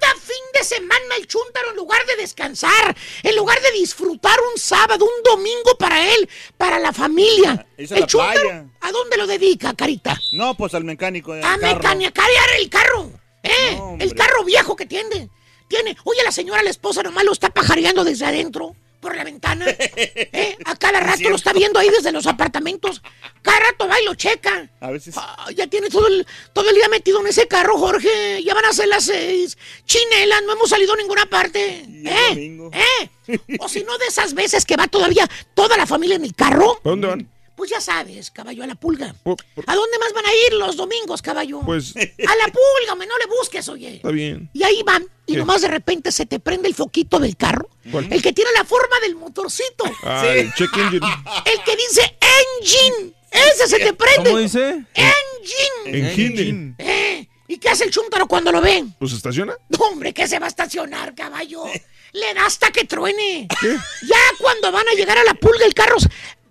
Cada 0.00 0.14
fin 0.16 0.44
de 0.54 0.64
semana 0.64 1.16
el 1.16 1.26
chúntaro, 1.26 1.70
en 1.70 1.76
lugar 1.76 2.04
de 2.06 2.16
descansar, 2.16 2.96
en 3.22 3.36
lugar 3.36 3.60
de 3.60 3.70
disfrutar 3.72 4.38
un 4.52 4.58
sábado, 4.60 5.04
un 5.04 5.22
domingo 5.24 5.76
para 5.78 6.12
él, 6.14 6.28
para 6.58 6.78
la 6.78 6.92
familia, 6.92 7.66
Irse 7.78 7.94
a 7.94 7.96
el 7.96 8.00
la 8.02 8.06
chúntaro, 8.06 8.40
playa. 8.42 8.66
¿a 8.80 8.92
dónde 8.92 9.16
lo 9.16 9.26
dedica, 9.26 9.74
carita? 9.74 10.18
No, 10.32 10.54
pues 10.56 10.74
al 10.74 10.84
mecánico. 10.84 11.32
del 11.34 11.44
A 11.44 11.56
carro. 11.58 11.74
mecanicar 11.74 12.28
el 12.58 12.68
carro. 12.68 13.10
¿Eh? 13.42 13.74
No, 13.76 13.96
el 13.98 14.14
carro 14.14 14.44
viejo 14.44 14.76
que 14.76 14.86
tiene. 14.86 15.28
Tiene. 15.68 15.96
Oye, 16.04 16.22
la 16.22 16.32
señora, 16.32 16.62
la 16.62 16.70
esposa, 16.70 17.02
nomás 17.02 17.24
lo 17.24 17.32
está 17.32 17.48
pajareando 17.50 18.04
desde 18.04 18.26
adentro. 18.26 18.76
Por 19.02 19.16
la 19.16 19.24
ventana. 19.24 19.66
¿Eh? 19.78 20.56
A 20.64 20.76
cada 20.76 21.00
rato 21.00 21.28
lo 21.28 21.34
está 21.34 21.52
viendo 21.52 21.78
ahí 21.78 21.90
desde 21.90 22.12
los 22.12 22.26
apartamentos. 22.26 23.02
Cada 23.42 23.58
rato 23.58 23.88
va 23.88 24.00
y 24.00 24.04
lo 24.04 24.14
checa. 24.14 24.70
A 24.80 24.90
veces. 24.92 25.14
Ah, 25.18 25.48
ya 25.54 25.66
tiene 25.66 25.90
todo 25.90 26.06
el, 26.06 26.26
todo 26.54 26.70
el 26.70 26.76
día 26.76 26.88
metido 26.88 27.20
en 27.20 27.26
ese 27.26 27.48
carro, 27.48 27.76
Jorge. 27.76 28.42
Ya 28.44 28.54
van 28.54 28.64
a 28.64 28.72
ser 28.72 28.88
las 28.88 29.04
seis. 29.04 29.58
Chinela, 29.84 30.40
no 30.42 30.52
hemos 30.52 30.70
salido 30.70 30.94
a 30.94 30.96
ninguna 30.96 31.26
parte. 31.26 31.84
¿Eh? 32.04 32.58
¿Eh? 32.72 33.38
O 33.58 33.68
si 33.68 33.82
no, 33.82 33.98
de 33.98 34.06
esas 34.06 34.34
veces 34.34 34.64
que 34.64 34.76
va 34.76 34.86
todavía 34.86 35.28
toda 35.54 35.76
la 35.76 35.86
familia 35.86 36.16
en 36.16 36.24
el 36.24 36.34
carro. 36.34 36.78
¿Para 36.82 36.90
dónde 36.92 37.06
van? 37.08 37.28
Pues 37.62 37.70
ya 37.70 37.80
sabes, 37.80 38.32
caballo, 38.32 38.64
a 38.64 38.66
la 38.66 38.74
pulga. 38.74 39.06
¿A 39.06 39.74
dónde 39.76 39.98
más 40.00 40.12
van 40.12 40.26
a 40.26 40.34
ir 40.48 40.54
los 40.54 40.74
domingos, 40.76 41.22
caballo? 41.22 41.60
Pues- 41.60 41.94
A 41.94 42.34
la 42.34 42.46
pulga, 42.46 42.92
hombre, 42.92 43.06
no 43.06 43.16
le 43.18 43.26
busques, 43.26 43.68
oye. 43.68 43.94
Está 43.94 44.10
bien. 44.10 44.50
Y 44.52 44.64
ahí 44.64 44.82
van, 44.84 45.06
y 45.26 45.34
¿Qué? 45.34 45.38
nomás 45.38 45.62
de 45.62 45.68
repente 45.68 46.10
se 46.10 46.26
te 46.26 46.40
prende 46.40 46.66
el 46.66 46.74
foquito 46.74 47.20
del 47.20 47.36
carro. 47.36 47.70
¿Cuál? 47.92 48.12
El 48.12 48.20
que 48.20 48.32
tiene 48.32 48.50
la 48.58 48.64
forma 48.64 48.98
del 49.00 49.14
motorcito. 49.14 49.84
Ah, 50.02 50.26
el 50.26 50.52
check 50.54 50.76
engine. 50.76 51.06
El 51.44 51.62
que 51.62 51.76
dice 51.76 52.18
engine. 52.58 53.12
Ese 53.30 53.68
se 53.68 53.78
te 53.78 53.92
prende. 53.92 54.24
¿Cómo 54.30 54.38
dice? 54.38 54.84
Engine. 54.92 56.10
Engine. 56.10 56.74
¿Eh? 56.78 57.28
¿Y 57.46 57.58
qué 57.58 57.68
hace 57.68 57.84
el 57.84 57.92
chúntaro 57.92 58.26
cuando 58.26 58.50
lo 58.50 58.60
ven? 58.60 58.92
¿Pues 58.98 59.12
estaciona? 59.12 59.54
No, 59.68 59.78
hombre, 59.86 60.12
que 60.12 60.26
se 60.26 60.40
va 60.40 60.46
a 60.46 60.48
estacionar, 60.48 61.14
caballo. 61.14 61.62
Le 62.12 62.34
da 62.34 62.44
hasta 62.44 62.70
que 62.72 62.84
truene. 62.86 63.46
Ya 63.62 64.18
cuando 64.38 64.70
van 64.72 64.86
a 64.88 64.92
llegar 64.94 65.16
a 65.16 65.22
la 65.24 65.32
pulga, 65.34 65.64
el 65.64 65.72
carro 65.74 65.96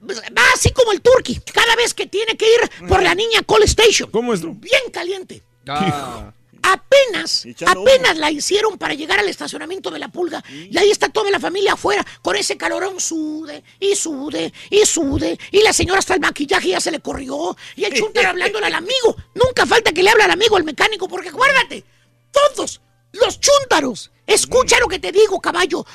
va 0.01 0.43
así 0.53 0.71
como 0.71 0.91
el 0.91 1.01
turkey. 1.01 1.41
Cada 1.53 1.75
vez 1.75 1.93
que 1.93 2.07
tiene 2.07 2.35
que 2.37 2.45
ir 2.45 2.87
por 2.87 3.01
la 3.01 3.15
niña 3.15 3.41
Call 3.47 3.63
Station. 3.63 4.09
¿Cómo 4.11 4.33
es? 4.33 4.41
Bien 4.41 4.83
caliente. 4.91 5.43
Ah. 5.67 6.33
Apenas, 6.63 7.47
apenas 7.65 8.17
la 8.17 8.29
hicieron 8.29 8.77
para 8.77 8.93
llegar 8.93 9.19
al 9.19 9.27
estacionamiento 9.27 9.89
de 9.89 9.99
la 9.99 10.09
pulga. 10.09 10.43
Y 10.49 10.77
ahí 10.77 10.91
está 10.91 11.09
toda 11.09 11.31
la 11.31 11.39
familia 11.39 11.73
afuera, 11.73 12.05
con 12.21 12.35
ese 12.35 12.55
calorón 12.55 12.99
sude, 12.99 13.63
y 13.79 13.95
sude, 13.95 14.53
y 14.69 14.85
sude. 14.85 15.39
Y 15.51 15.63
la 15.63 15.73
señora 15.73 15.99
hasta 15.99 16.13
el 16.13 16.19
maquillaje 16.19 16.69
ya 16.69 16.79
se 16.79 16.91
le 16.91 16.99
corrió. 16.99 17.57
Y 17.75 17.85
el 17.85 17.93
chúntaro 17.93 18.29
hablándole 18.29 18.67
al 18.67 18.75
amigo. 18.75 19.15
Nunca 19.33 19.65
falta 19.65 19.91
que 19.91 20.03
le 20.03 20.11
hable 20.11 20.23
al 20.23 20.31
amigo, 20.31 20.55
al 20.55 20.63
mecánico, 20.63 21.07
porque 21.07 21.29
acuérdate, 21.29 21.83
todos 22.31 22.79
los 23.13 23.39
chúntaros, 23.39 24.11
escucha 24.27 24.79
lo 24.79 24.87
que 24.87 24.99
te 24.99 25.11
digo, 25.11 25.41
caballo. 25.41 25.85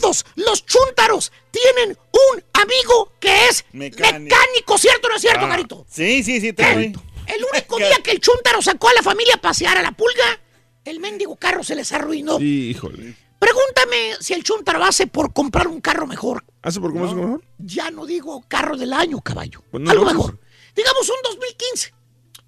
Todos 0.00 0.24
los 0.36 0.64
chúntaros 0.66 1.32
tienen 1.50 1.96
un 2.12 2.44
amigo 2.52 3.12
que 3.18 3.46
es 3.48 3.64
Mecánico. 3.72 4.20
mecánico, 4.20 4.78
¿cierto 4.78 5.06
o 5.06 5.10
no 5.10 5.16
es 5.16 5.22
cierto, 5.22 5.46
Ah. 5.46 5.48
Carito? 5.48 5.86
Sí, 5.90 6.22
sí, 6.22 6.40
sí, 6.40 6.52
tengo 6.52 6.78
ahí. 6.78 6.92
El 7.26 7.44
único 7.52 7.76
día 7.78 7.98
que 8.02 8.10
el 8.12 8.20
chúntaro 8.20 8.60
sacó 8.60 8.88
a 8.88 8.94
la 8.94 9.02
familia 9.02 9.34
a 9.36 9.40
pasear 9.40 9.78
a 9.78 9.82
la 9.82 9.92
pulga, 9.92 10.40
el 10.84 11.00
mendigo 11.00 11.36
carro 11.36 11.62
se 11.62 11.74
les 11.74 11.90
arruinó. 11.92 12.38
Híjole. 12.40 13.14
Pregúntame 13.38 14.16
si 14.20 14.34
el 14.34 14.42
chúntaro 14.44 14.84
hace 14.84 15.06
por 15.06 15.32
comprar 15.32 15.66
un 15.66 15.80
carro 15.80 16.06
mejor. 16.06 16.44
¿Hace 16.62 16.78
por 16.78 16.92
cómo 16.92 17.06
es 17.06 17.14
mejor? 17.14 17.42
Ya 17.58 17.90
no 17.90 18.04
digo 18.04 18.44
carro 18.48 18.76
del 18.76 18.92
año, 18.92 19.20
caballo. 19.22 19.62
Pues 19.70 19.82
no 19.82 19.90
Algo 19.90 20.04
mejor. 20.04 20.38
Digamos 20.76 21.08
un 21.08 21.16
2015, 21.24 21.94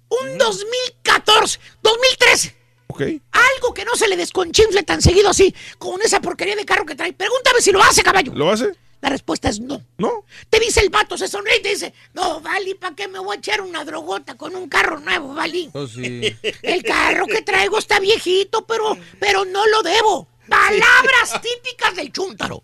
un 0.09 0.37
2014, 0.37 1.59
2013. 1.81 2.55
Ok. 2.93 3.01
Algo 3.31 3.73
que 3.73 3.85
no 3.85 3.95
se 3.95 4.07
le 4.07 4.15
desconchinfle 4.15 4.83
tan 4.83 5.01
seguido 5.01 5.29
así, 5.29 5.53
con 5.79 5.99
esa 6.03 6.21
porquería 6.21 6.55
de 6.55 6.63
carro 6.63 6.85
que 6.85 6.93
trae. 6.93 7.11
Pregúntame 7.11 7.59
si 7.59 7.71
lo 7.71 7.81
hace, 7.81 8.03
caballo. 8.03 8.31
¿Lo 8.35 8.51
hace? 8.51 8.71
La 9.01 9.09
respuesta 9.09 9.49
es 9.49 9.59
no. 9.59 9.83
No. 9.97 10.25
Te 10.47 10.59
dice 10.59 10.79
el 10.79 10.91
vato, 10.91 11.17
se 11.17 11.27
sonríe 11.27 11.57
y 11.57 11.61
te 11.63 11.69
dice, 11.69 11.91
no, 12.13 12.39
Vali, 12.39 12.75
¿para 12.75 12.95
qué 12.95 13.07
me 13.07 13.17
voy 13.17 13.35
a 13.35 13.39
echar 13.39 13.61
una 13.61 13.83
drogota 13.83 14.35
con 14.35 14.55
un 14.55 14.69
carro 14.69 14.99
nuevo, 14.99 15.33
Vali? 15.33 15.71
Oh, 15.73 15.87
sí. 15.87 16.21
El 16.61 16.83
carro 16.83 17.25
que 17.25 17.41
traigo 17.41 17.79
está 17.79 17.99
viejito, 17.99 18.65
pero, 18.67 18.95
pero 19.19 19.43
no 19.43 19.65
lo 19.65 19.81
debo. 19.81 20.27
Palabras 20.47 21.41
típicas 21.41 21.95
del 21.95 22.11
chúntaro. 22.11 22.63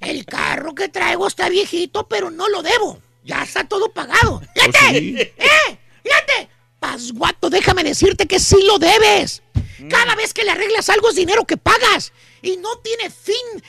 El 0.00 0.26
carro 0.26 0.74
que 0.74 0.90
traigo 0.90 1.26
está 1.26 1.48
viejito, 1.48 2.06
pero 2.06 2.30
no 2.30 2.46
lo 2.48 2.62
debo. 2.62 3.00
Ya 3.24 3.42
está 3.42 3.64
todo 3.64 3.90
pagado. 3.90 4.42
¡Fíjate! 4.54 4.98
sí. 4.98 5.16
¡Eh! 5.18 5.78
¡Fíjate! 6.02 6.50
Pasguato, 6.78 7.48
déjame 7.48 7.84
decirte 7.84 8.26
que 8.26 8.38
sí 8.38 8.60
lo 8.66 8.78
debes. 8.78 9.42
Cada 9.88 10.14
vez 10.14 10.34
que 10.34 10.44
le 10.44 10.50
arreglas 10.50 10.88
algo 10.88 11.10
es 11.10 11.16
dinero 11.16 11.44
que 11.44 11.56
pagas. 11.56 12.12
Y 12.42 12.56
no 12.56 12.78
tiene 12.78 13.10
fin 13.10 13.62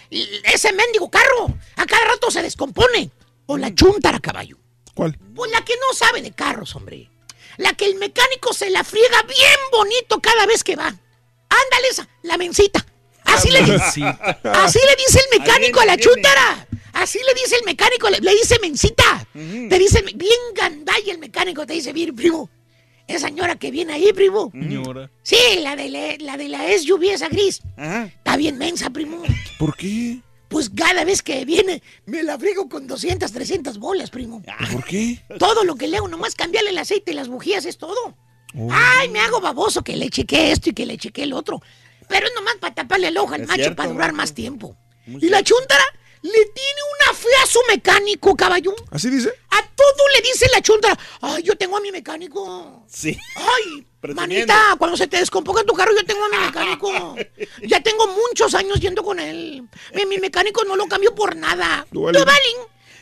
ese 0.44 0.74
mendigo 0.74 1.10
carro. 1.10 1.54
A 1.76 1.86
cada 1.86 2.06
rato 2.06 2.32
se 2.32 2.42
descompone. 2.42 3.12
O 3.46 3.58
la 3.58 3.74
chúntara, 3.74 4.20
caballo. 4.20 4.58
¿Cuál? 4.94 5.18
Pues 5.36 5.52
la 5.52 5.64
que 5.64 5.74
no 5.76 5.96
sabe 5.96 6.22
de 6.22 6.32
carros, 6.32 6.76
hombre. 6.76 7.10
La 7.58 7.74
que 7.74 7.86
el 7.86 7.96
mecánico 7.96 8.54
se 8.54 8.70
la 8.70 8.84
friega 8.84 9.22
bien 9.24 9.60
bonito 9.72 10.20
cada 10.22 10.46
vez 10.46 10.64
que 10.64 10.76
va. 10.76 10.88
Ándale 10.88 11.88
esa, 11.90 12.08
la 12.24 12.38
mencita. 12.38 12.86
Así 13.26 13.50
le, 13.50 13.62
mencita. 13.62 14.40
así 14.54 14.80
le 14.80 14.96
dice 14.96 15.20
el 15.20 15.40
mecánico 15.40 15.80
a 15.80 15.86
la 15.86 15.98
chúntara. 15.98 16.68
Así 16.94 17.20
le 17.26 17.34
dice 17.34 17.56
el 17.56 17.64
mecánico, 17.64 18.10
le, 18.10 18.20
le 18.20 18.34
dice 18.34 18.60
mencita. 18.60 19.26
Te 19.34 19.80
dice 19.80 20.02
bien 20.02 20.40
gandalla 20.54 21.12
el 21.12 21.18
mecánico, 21.18 21.66
te 21.66 21.74
dice, 21.74 21.92
bien, 21.92 22.16
primo. 22.16 22.50
Esa 23.08 23.28
señora 23.28 23.56
que 23.58 23.70
viene 23.72 23.94
ahí, 23.94 24.12
primo. 24.14 24.50
Señora. 24.52 25.12
Sí, 25.24 25.36
la 25.62 25.76
de 25.76 25.90
la, 25.90 26.16
la 26.20 26.38
de 26.38 26.48
la 26.50 26.60
SUV 26.78 27.04
esa 27.12 27.28
gris. 27.30 27.62
Ajá. 27.78 28.06
Está 28.06 28.38
bien 28.38 28.58
mensa, 28.58 28.90
primo. 28.90 29.22
¿Por 29.60 29.76
qué? 29.76 30.20
Pues 30.48 30.70
cada 30.70 31.04
vez 31.04 31.22
que 31.22 31.44
viene, 31.46 31.82
me 32.06 32.22
la 32.24 32.38
friego 32.38 32.70
con 32.70 32.86
200, 32.88 33.32
300 33.32 33.78
bolas, 33.80 34.10
primo. 34.12 34.42
¿Por 34.72 34.84
qué? 34.86 35.20
Todo 35.40 35.64
lo 35.64 35.76
que 35.76 35.88
le 35.88 35.98
hago, 35.98 36.08
nomás 36.08 36.36
cambiarle 36.36 36.70
el 36.70 36.78
aceite 36.78 37.12
y 37.12 37.16
las 37.16 37.28
bujías 37.28 37.66
es 37.66 37.78
todo. 37.78 38.16
Oh. 38.56 38.70
Ay, 38.72 39.10
me 39.10 39.20
hago 39.20 39.42
baboso 39.42 39.84
que 39.84 39.96
le 39.98 40.10
chequé 40.10 40.52
esto 40.52 40.70
y 40.70 40.74
que 40.74 40.86
le 40.86 40.98
chequé 40.98 41.24
el 41.24 41.34
otro. 41.34 41.62
Pero 42.08 42.28
es 42.28 42.34
nomás 42.36 42.56
para 42.58 42.76
taparle 42.76 43.08
el 43.08 43.18
ojo 43.18 43.34
al 43.34 43.42
Es 43.42 43.48
macho 43.48 43.62
cierto, 43.64 43.76
para 43.78 43.90
durar 43.90 44.12
macho. 44.12 44.18
más 44.18 44.34
tiempo. 44.34 44.78
Muy 45.08 45.26
Y 45.26 45.30
la 45.30 45.42
chuntara 45.42 45.84
le 46.24 46.46
tiene 46.46 46.80
una 47.00 47.14
fe 47.14 47.28
a 47.44 47.46
su 47.46 47.60
mecánico, 47.70 48.36
caballo. 48.36 48.74
¿Así 48.92 49.10
dice? 49.10 49.30
A 49.50 49.62
todo 49.76 50.10
le 50.16 50.22
dice 50.22 50.48
la 50.54 50.62
chuntara. 50.62 50.98
Ay, 51.22 51.44
yo 51.44 51.56
tengo 51.58 51.78
a 51.78 51.82
mi 51.82 51.92
mecánico. 51.92 52.84
Sí. 52.90 53.18
Ay, 53.36 53.86
manita, 54.14 54.76
cuando 54.78 54.96
se 54.98 55.08
te 55.08 55.18
descomponga 55.18 55.64
tu 55.64 55.74
carro, 55.74 55.92
yo 55.94 56.06
tengo 56.06 56.24
a 56.24 56.30
mi 56.30 56.38
mecánico. 56.38 57.16
Ya 57.68 57.82
tengo 57.82 58.08
muchos 58.08 58.56
años 58.56 58.80
yendo 58.80 59.04
con 59.04 59.20
él. 59.20 59.64
Mi, 59.94 60.06
mi 60.06 60.18
mecánico 60.18 60.64
no 60.64 60.76
lo 60.76 60.88
cambio 60.88 61.14
por 61.14 61.36
nada. 61.36 61.86
Duvalín, 61.92 62.58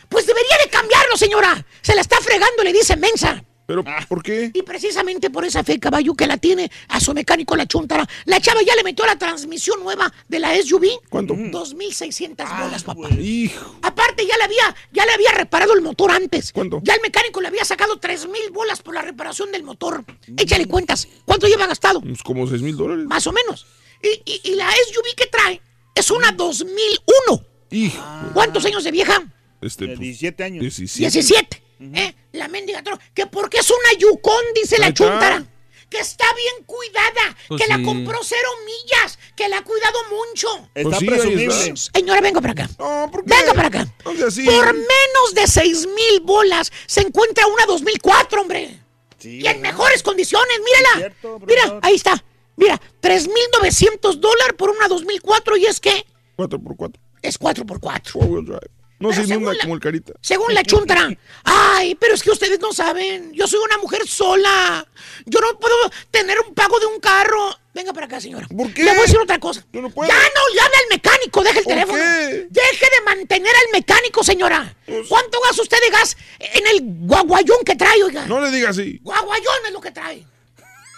Pues 0.09 0.25
debería 0.25 0.57
de 0.63 0.69
cambiarlo, 0.69 1.15
señora. 1.15 1.65
Se 1.81 1.93
la 1.95 2.01
está 2.01 2.17
fregando, 2.21 2.63
le 2.63 2.73
dice 2.73 2.97
mensa. 2.97 3.43
¿Pero 3.71 3.85
por 4.09 4.21
qué? 4.21 4.51
Y 4.53 4.61
precisamente 4.63 5.29
por 5.29 5.45
esa 5.45 5.63
fe, 5.63 5.79
caballo, 5.79 6.13
que 6.13 6.27
la 6.27 6.37
tiene 6.37 6.69
a 6.89 6.99
su 6.99 7.13
mecánico 7.13 7.55
la 7.55 7.65
chuntara, 7.65 8.07
la 8.25 8.39
chava 8.41 8.61
ya 8.63 8.75
le 8.75 8.83
metió 8.83 9.05
la 9.05 9.17
transmisión 9.17 9.81
nueva 9.81 10.11
de 10.27 10.39
la 10.39 10.53
SUV. 10.61 10.85
¿Cuánto? 11.09 11.33
2.600 11.35 12.63
bolas, 12.63 12.83
papá. 12.83 13.09
Hijo. 13.19 13.77
Aparte, 13.81 14.25
ya 14.25 14.35
le 14.37 14.43
había, 14.43 14.75
ya 14.91 15.05
le 15.05 15.13
había 15.13 15.31
reparado 15.31 15.73
el 15.73 15.81
motor 15.81 16.11
antes. 16.11 16.51
¿Cuánto? 16.51 16.81
Ya 16.83 16.93
el 16.95 17.01
mecánico 17.01 17.39
le 17.41 17.47
había 17.47 17.63
sacado 17.65 17.99
3.000 17.99 18.51
bolas 18.51 18.81
por 18.81 18.93
la 18.93 19.01
reparación 19.01 19.51
del 19.51 19.63
motor. 19.63 20.03
Échale 20.37 20.65
cuentas. 20.67 21.07
¿Cuánto 21.25 21.47
lleva 21.47 21.67
gastado? 21.67 22.01
Pues 22.01 22.21
como 22.23 22.47
6 22.47 22.61
mil 22.61 22.75
dólares. 22.75 23.05
Más 23.05 23.25
o 23.27 23.31
menos. 23.31 23.65
Y, 24.03 24.07
y- 24.31 24.41
y 24.51 24.55
la 24.55 24.69
SUV 24.69 25.15
que 25.15 25.27
trae 25.27 25.61
es 25.95 26.11
una 26.11 26.31
2001. 26.31 27.45
Hijo. 27.71 28.03
¿Cuántos 28.33 28.65
años 28.65 28.83
de 28.83 28.91
vieja? 28.91 29.23
Este, 29.61 29.85
pues, 29.87 29.99
17 29.99 30.43
años. 30.43 30.61
17. 30.61 30.99
17. 31.11 31.63
¿Eh? 31.95 32.15
La 32.33 32.47
mendiga 32.47 32.83
tro- 32.83 32.99
Que 33.13 33.25
porque 33.27 33.57
es 33.59 33.69
una 33.69 33.93
Yukon, 33.97 34.43
dice 34.55 34.77
la 34.77 34.93
chuntara. 34.93 35.43
Que 35.89 35.99
está 35.99 36.25
bien 36.35 36.63
cuidada. 36.65 37.35
Pues 37.49 37.61
que 37.61 37.67
la 37.67 37.75
sí. 37.77 37.83
compró 37.83 38.19
cero 38.23 38.47
millas. 38.65 39.19
Que 39.35 39.49
la 39.49 39.57
ha 39.57 39.63
cuidado 39.63 39.97
mucho. 40.09 40.47
Está 40.73 40.83
Pues 40.83 40.99
sí, 40.99 41.05
presumible. 41.05 41.45
está. 41.47 41.75
Señora, 41.99 42.21
venga 42.21 42.39
para 42.39 42.53
acá. 42.53 42.69
No, 42.79 43.09
¿por 43.11 43.25
qué? 43.25 43.35
Venga 43.35 43.53
para 43.53 43.67
acá. 43.67 43.93
No 44.05 44.15
sea 44.15 44.27
así. 44.27 44.45
Por 44.45 44.73
menos 44.73 45.33
de 45.35 45.47
6 45.47 45.87
mil 45.87 46.21
bolas 46.21 46.71
se 46.87 47.01
encuentra 47.01 47.45
una 47.47 47.65
2004, 47.65 48.41
hombre. 48.41 48.79
Sí, 49.19 49.41
Y 49.41 49.47
en 49.47 49.61
¿verdad? 49.61 49.73
mejores 49.73 50.01
condiciones, 50.01 50.55
Es 50.55 50.63
mírala. 50.63 50.97
cierto, 50.97 51.39
Mira, 51.45 51.79
ahí 51.81 51.95
está. 51.95 52.23
Mira, 52.55 52.79
3.900 53.01 54.15
dólares 54.19 54.53
por 54.57 54.69
una 54.69 54.87
2004 54.87 55.57
y 55.57 55.65
es 55.65 55.79
que 55.81 56.05
4x4. 56.37 56.93
es 57.21 57.37
4x4. 57.37 58.59
No 59.01 59.11
se 59.13 59.23
inunda 59.23 59.53
como 59.61 59.73
el 59.75 59.79
carita. 59.81 60.13
Según 60.21 60.53
la 60.53 60.63
chuntara. 60.63 61.09
Ay, 61.43 61.95
pero 61.95 62.13
es 62.13 62.23
que 62.23 62.31
ustedes 62.31 62.59
no 62.59 62.71
saben. 62.71 63.33
Yo 63.33 63.47
soy 63.47 63.59
una 63.65 63.77
mujer 63.79 64.07
sola. 64.07 64.87
Yo 65.25 65.39
no 65.41 65.59
puedo 65.59 65.75
tener 66.11 66.39
un 66.39 66.53
pago 66.53 66.79
de 66.79 66.85
un 66.85 66.99
carro. 66.99 67.57
Venga 67.73 67.93
para 67.93 68.05
acá, 68.05 68.19
señora. 68.21 68.47
¿Por 68.55 68.73
qué? 68.73 68.83
Le 68.83 68.91
voy 68.91 68.99
a 68.99 69.03
decir 69.03 69.17
otra 69.17 69.39
cosa. 69.39 69.65
Yo 69.73 69.81
no 69.81 69.89
puedo. 69.89 70.09
Ya 70.09 70.15
no 70.15 70.61
hable 70.63 70.75
al 70.75 70.89
mecánico. 70.89 71.43
Deje 71.43 71.59
el 71.59 71.63
¿Por 71.65 71.73
teléfono. 71.73 71.97
qué? 71.97 72.47
Deje 72.49 72.85
de 72.85 73.01
mantener 73.05 73.55
al 73.55 73.71
mecánico, 73.73 74.23
señora. 74.23 74.75
Pues- 74.85 75.07
¿Cuánto 75.07 75.39
gasta 75.41 75.61
usted 75.61 75.77
de 75.81 75.89
gas 75.89 76.17
en 76.39 76.67
el 76.67 76.81
guaguayón 77.07 77.63
que 77.65 77.75
trae, 77.75 78.03
oiga? 78.03 78.25
No 78.27 78.39
le 78.41 78.51
diga 78.51 78.69
así. 78.69 78.99
Guaguayón 79.01 79.55
es 79.67 79.71
lo 79.73 79.81
que 79.81 79.91
trae. 79.91 80.25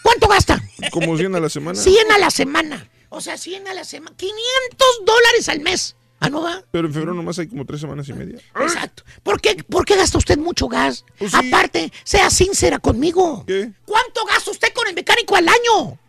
¿Cuánto 0.01 0.27
gasta? 0.27 0.61
Como 0.91 1.15
100 1.17 1.35
a 1.35 1.39
la 1.39 1.49
semana. 1.49 1.79
100 1.79 2.11
a 2.11 2.17
la 2.17 2.29
semana. 2.31 2.89
O 3.09 3.21
sea, 3.21 3.37
100 3.37 3.67
a 3.67 3.73
la 3.73 3.85
semana. 3.85 4.15
500 4.17 4.87
dólares 5.05 5.47
al 5.49 5.59
mes. 5.61 5.95
¿Ah, 6.23 6.29
no 6.29 6.41
va? 6.41 6.63
Pero 6.71 6.87
en 6.87 6.93
febrero 6.93 7.13
nomás 7.13 7.37
hay 7.37 7.47
como 7.47 7.65
3 7.65 7.81
semanas 7.81 8.07
y 8.07 8.13
media. 8.13 8.39
Exacto. 8.61 9.03
¿Por 9.23 9.41
qué, 9.41 9.61
por 9.69 9.83
qué 9.83 9.97
gasta 9.97 10.17
usted 10.17 10.37
mucho 10.37 10.69
gas? 10.69 11.03
Pues 11.17 11.31
sí. 11.31 11.37
Aparte, 11.49 11.91
sea 12.05 12.29
sincera 12.29 12.79
conmigo. 12.79 13.43
¿Qué? 13.45 13.71
¿Cuánto 13.85 14.23
gasta 14.25 14.51
usted 14.51 14.71
con 14.71 14.87
el 14.87 14.93
mecánico 14.93 15.35
al 15.35 15.49
año? 15.49 15.99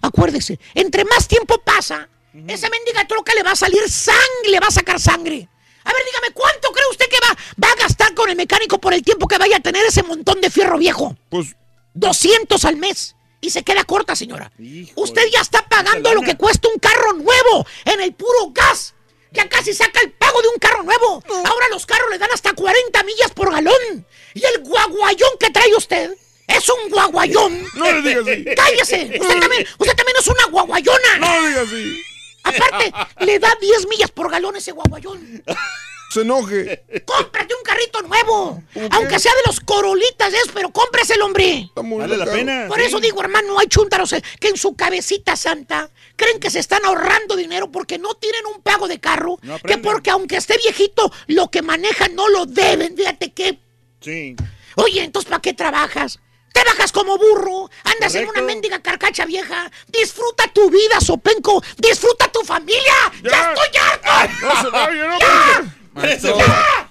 Acuérdese, 0.00 0.58
entre 0.74 1.04
más 1.04 1.28
tiempo 1.28 1.60
pasa, 1.62 2.08
esa 2.48 2.70
mendiga 2.70 3.06
troca 3.06 3.34
le 3.34 3.42
va 3.42 3.50
a 3.50 3.56
salir 3.56 3.86
sangre, 3.90 4.50
le 4.50 4.58
va 4.58 4.68
a 4.68 4.70
sacar 4.70 4.98
sangre. 4.98 5.46
A 5.84 5.92
ver, 5.92 6.02
dígame, 6.06 6.32
¿cuánto 6.32 6.70
cree 6.70 6.86
usted 6.90 7.06
que 7.10 7.18
va, 7.20 7.36
va 7.62 7.72
a 7.72 7.82
gastar 7.82 8.14
con 8.14 8.30
el 8.30 8.36
mecánico 8.36 8.80
por 8.80 8.94
el 8.94 9.02
tiempo 9.02 9.28
que 9.28 9.36
vaya 9.36 9.58
a 9.58 9.60
tener 9.60 9.84
ese 9.84 10.02
montón 10.02 10.40
de 10.40 10.48
fierro 10.48 10.78
viejo? 10.78 11.14
Pues 11.28 11.54
200 11.92 12.64
al 12.64 12.76
mes. 12.76 13.16
Y 13.42 13.50
se 13.50 13.64
queda 13.64 13.82
corta, 13.82 14.14
señora. 14.14 14.52
Usted 14.94 15.22
ya 15.32 15.40
está 15.40 15.68
pagando 15.68 16.14
lo 16.14 16.22
que 16.22 16.36
cuesta 16.36 16.68
un 16.72 16.78
carro 16.78 17.12
nuevo 17.14 17.66
en 17.84 18.00
el 18.00 18.14
puro 18.14 18.52
gas. 18.54 18.94
Ya 19.32 19.48
casi 19.48 19.72
saca 19.72 20.00
el 20.00 20.12
pago 20.12 20.40
de 20.42 20.48
un 20.48 20.58
carro 20.58 20.82
nuevo. 20.82 21.22
Ahora 21.44 21.68
los 21.70 21.86
carros 21.86 22.10
le 22.10 22.18
dan 22.18 22.30
hasta 22.32 22.52
40 22.52 23.02
millas 23.04 23.30
por 23.32 23.50
galón. 23.50 24.06
Y 24.34 24.44
el 24.44 24.62
guaguayón 24.62 25.30
que 25.40 25.50
trae 25.50 25.74
usted 25.76 26.14
es 26.48 26.68
un 26.68 26.90
guaguayón. 26.90 27.66
No 27.74 27.92
le 27.92 28.02
diga 28.02 28.20
así. 28.20 28.44
Cállese. 28.54 29.18
Usted 29.20 29.40
también, 29.40 29.66
usted 29.78 29.96
también 29.96 30.16
es 30.18 30.26
una 30.26 30.44
guaguayona. 30.46 31.18
No 31.18 31.46
diga 31.48 31.62
así. 31.62 32.02
Aparte, 32.44 32.92
le 33.20 33.38
da 33.38 33.56
10 33.60 33.88
millas 33.88 34.10
por 34.10 34.30
galón 34.30 34.56
ese 34.56 34.72
guaguayón. 34.72 35.42
Se 36.12 36.20
enoje. 36.20 36.84
¡Cómprate 37.06 37.54
un 37.54 37.62
carrito 37.62 38.02
nuevo! 38.02 38.62
Aunque 38.90 39.18
sea 39.18 39.32
de 39.34 39.42
los 39.46 39.60
corolitas, 39.60 40.34
es, 40.34 40.50
pero 40.52 40.70
cómprese 40.70 41.14
el 41.14 41.22
hombre. 41.22 41.70
Vale 41.74 42.18
la 42.18 42.26
pena. 42.26 42.66
Por 42.68 42.78
sí. 42.78 42.84
eso 42.84 43.00
digo, 43.00 43.22
hermano, 43.22 43.58
hay 43.58 43.66
chúntaros 43.66 44.14
que 44.38 44.48
en 44.48 44.58
su 44.58 44.76
cabecita 44.76 45.36
santa 45.36 45.88
creen 46.16 46.38
que 46.38 46.50
se 46.50 46.58
están 46.58 46.84
ahorrando 46.84 47.34
dinero 47.34 47.72
porque 47.72 47.96
no 47.98 48.14
tienen 48.16 48.44
un 48.44 48.60
pago 48.60 48.88
de 48.88 49.00
carro. 49.00 49.38
No 49.40 49.58
que 49.58 49.78
porque 49.78 50.10
aunque 50.10 50.36
esté 50.36 50.58
viejito, 50.58 51.10
lo 51.28 51.50
que 51.50 51.62
manejan 51.62 52.14
no 52.14 52.28
lo 52.28 52.44
deben. 52.44 52.94
Fíjate 52.94 53.32
que. 53.32 53.58
Sí. 54.02 54.36
Oye, 54.76 55.02
entonces, 55.04 55.30
¿para 55.30 55.40
qué 55.40 55.54
trabajas? 55.54 56.18
Te 56.52 56.62
bajas 56.64 56.92
como 56.92 57.16
burro, 57.16 57.70
andas 57.84 58.14
en 58.14 58.26
Correcto. 58.26 58.32
una 58.32 58.42
mendiga 58.42 58.82
carcacha 58.82 59.24
vieja. 59.24 59.70
Disfruta 59.86 60.52
tu 60.52 60.68
vida, 60.68 61.00
Sopenco. 61.00 61.62
Disfruta 61.78 62.30
tu 62.30 62.40
familia. 62.40 62.92
¡Ya, 63.22 63.54
estoy 63.54 63.80
harto! 63.80 64.34
No 64.42 64.62
se 64.62 64.68
vaya, 64.68 65.08
no, 65.08 65.18
¡Ya! 65.18 65.78
Maestro, 65.94 66.36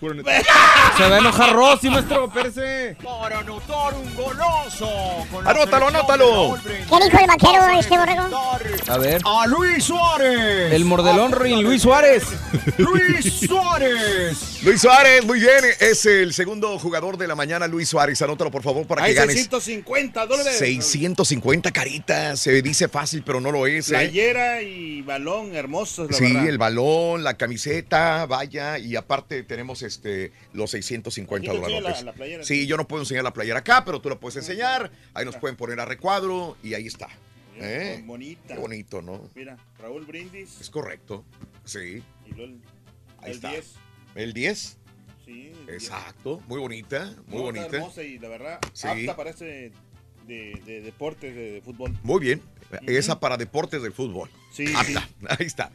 se 0.97 1.03
va 1.09 1.15
a 1.15 1.19
enojar 1.19 1.53
Rosy, 1.55 1.89
maestro, 1.89 2.25
espérese. 2.25 2.95
Para 3.03 3.39
anotar 3.39 3.93
un 3.95 4.15
golazo. 4.15 4.87
Anótalo, 5.43 5.87
anótalo. 5.87 6.57
¿Qué 6.63 7.05
dijo 7.05 7.17
el 7.19 7.27
vaquero, 7.27 7.79
este 7.79 7.97
borrego? 7.97 8.59
A 8.87 8.97
ver. 8.97 9.21
A 9.25 9.47
Luis 9.47 9.83
Suárez. 9.85 10.73
El 10.73 10.85
mordelón 10.85 11.31
Rin 11.31 11.63
Luis 11.63 11.81
Suárez. 11.81 12.23
Luis 12.77 13.39
Suárez. 13.47 14.63
Luis 14.63 14.81
Suárez, 14.81 15.25
muy 15.25 15.39
bien. 15.39 15.65
Es 15.79 16.05
el 16.05 16.33
segundo 16.33 16.77
jugador 16.77 17.17
de 17.17 17.27
la 17.27 17.33
mañana, 17.35 17.67
Luis 17.67 17.89
Suárez. 17.89 18.21
Anótalo, 18.21 18.51
por 18.51 18.61
favor, 18.61 18.85
para 18.85 19.03
Hay 19.03 19.13
que 19.13 19.19
ganes 19.19 19.35
650 19.35 20.25
dólares. 20.27 20.57
650 20.59 21.71
caritas. 21.71 22.39
Se 22.39 22.61
dice 22.61 22.87
fácil, 22.87 23.23
pero 23.25 23.41
no 23.41 23.51
lo 23.51 23.65
es. 23.65 23.89
¿eh? 23.89 23.95
Playera 23.95 24.61
y 24.61 25.01
balón 25.01 25.55
hermosos, 25.55 26.11
la 26.11 26.17
Sí, 26.17 26.25
verdad. 26.33 26.47
el 26.49 26.57
balón, 26.59 27.23
la 27.23 27.35
camiseta, 27.35 28.25
vaya, 28.27 28.77
y 28.77 28.90
aparte 28.95 29.43
tenemos 29.43 29.81
este 29.83 30.31
los 30.53 30.71
650 30.71 31.51
Aquí 31.51 31.59
te 31.59 31.65
enseña 31.65 32.01
dólares. 32.13 32.47
Sí, 32.47 32.67
yo 32.67 32.77
no 32.77 32.87
puedo 32.87 33.03
enseñar 33.03 33.23
la 33.23 33.33
playera 33.33 33.59
acá, 33.59 33.83
pero 33.85 34.01
tú 34.01 34.09
la 34.09 34.19
puedes 34.19 34.37
enseñar. 34.37 34.91
Ahí 35.13 35.25
nos 35.25 35.37
pueden 35.37 35.55
poner 35.57 35.79
a 35.79 35.85
recuadro 35.85 36.57
y 36.63 36.73
ahí 36.73 36.87
está. 36.87 37.07
¿Eh? 37.55 38.01
Bonita. 38.05 38.55
Qué 38.55 38.59
bonito, 38.59 39.01
¿no? 39.01 39.29
Mira, 39.35 39.57
Raúl 39.77 40.05
Brindis 40.05 40.59
Es 40.61 40.69
correcto. 40.69 41.23
Sí. 41.63 42.01
y 42.25 42.29
luego 42.29 42.43
el, 42.53 42.61
Ahí 43.19 43.29
el 43.31 43.35
está. 43.35 43.49
10. 43.51 43.73
El 44.15 44.33
10. 44.33 44.77
Sí. 45.25 45.31
el 45.51 45.65
10. 45.67 45.69
Exacto. 45.69 46.41
Muy 46.47 46.59
bonita, 46.59 47.13
muy 47.27 47.37
No, 47.37 47.43
bonita. 47.43 47.67
hermosa 47.67 48.01
y 48.03 48.17
la 48.17 48.29
verdad, 48.29 48.59
Sí. 48.73 48.87
apta 48.87 49.15
para 49.15 49.29
este 49.29 49.71
de, 50.25 50.61
de 50.65 50.81
deportes, 50.81 51.35
de, 51.35 51.51
de 51.51 51.61
fútbol. 51.61 51.97
Muy 52.03 52.19
bien. 52.21 52.41
Esa 52.87 53.19
para 53.19 53.37
deportes 53.37 53.81
del 53.83 53.91
fútbol. 53.91 54.29
Sí, 54.53 54.65
Apta. 54.75 55.07
Ahí 55.37 55.45
está. 55.45 55.71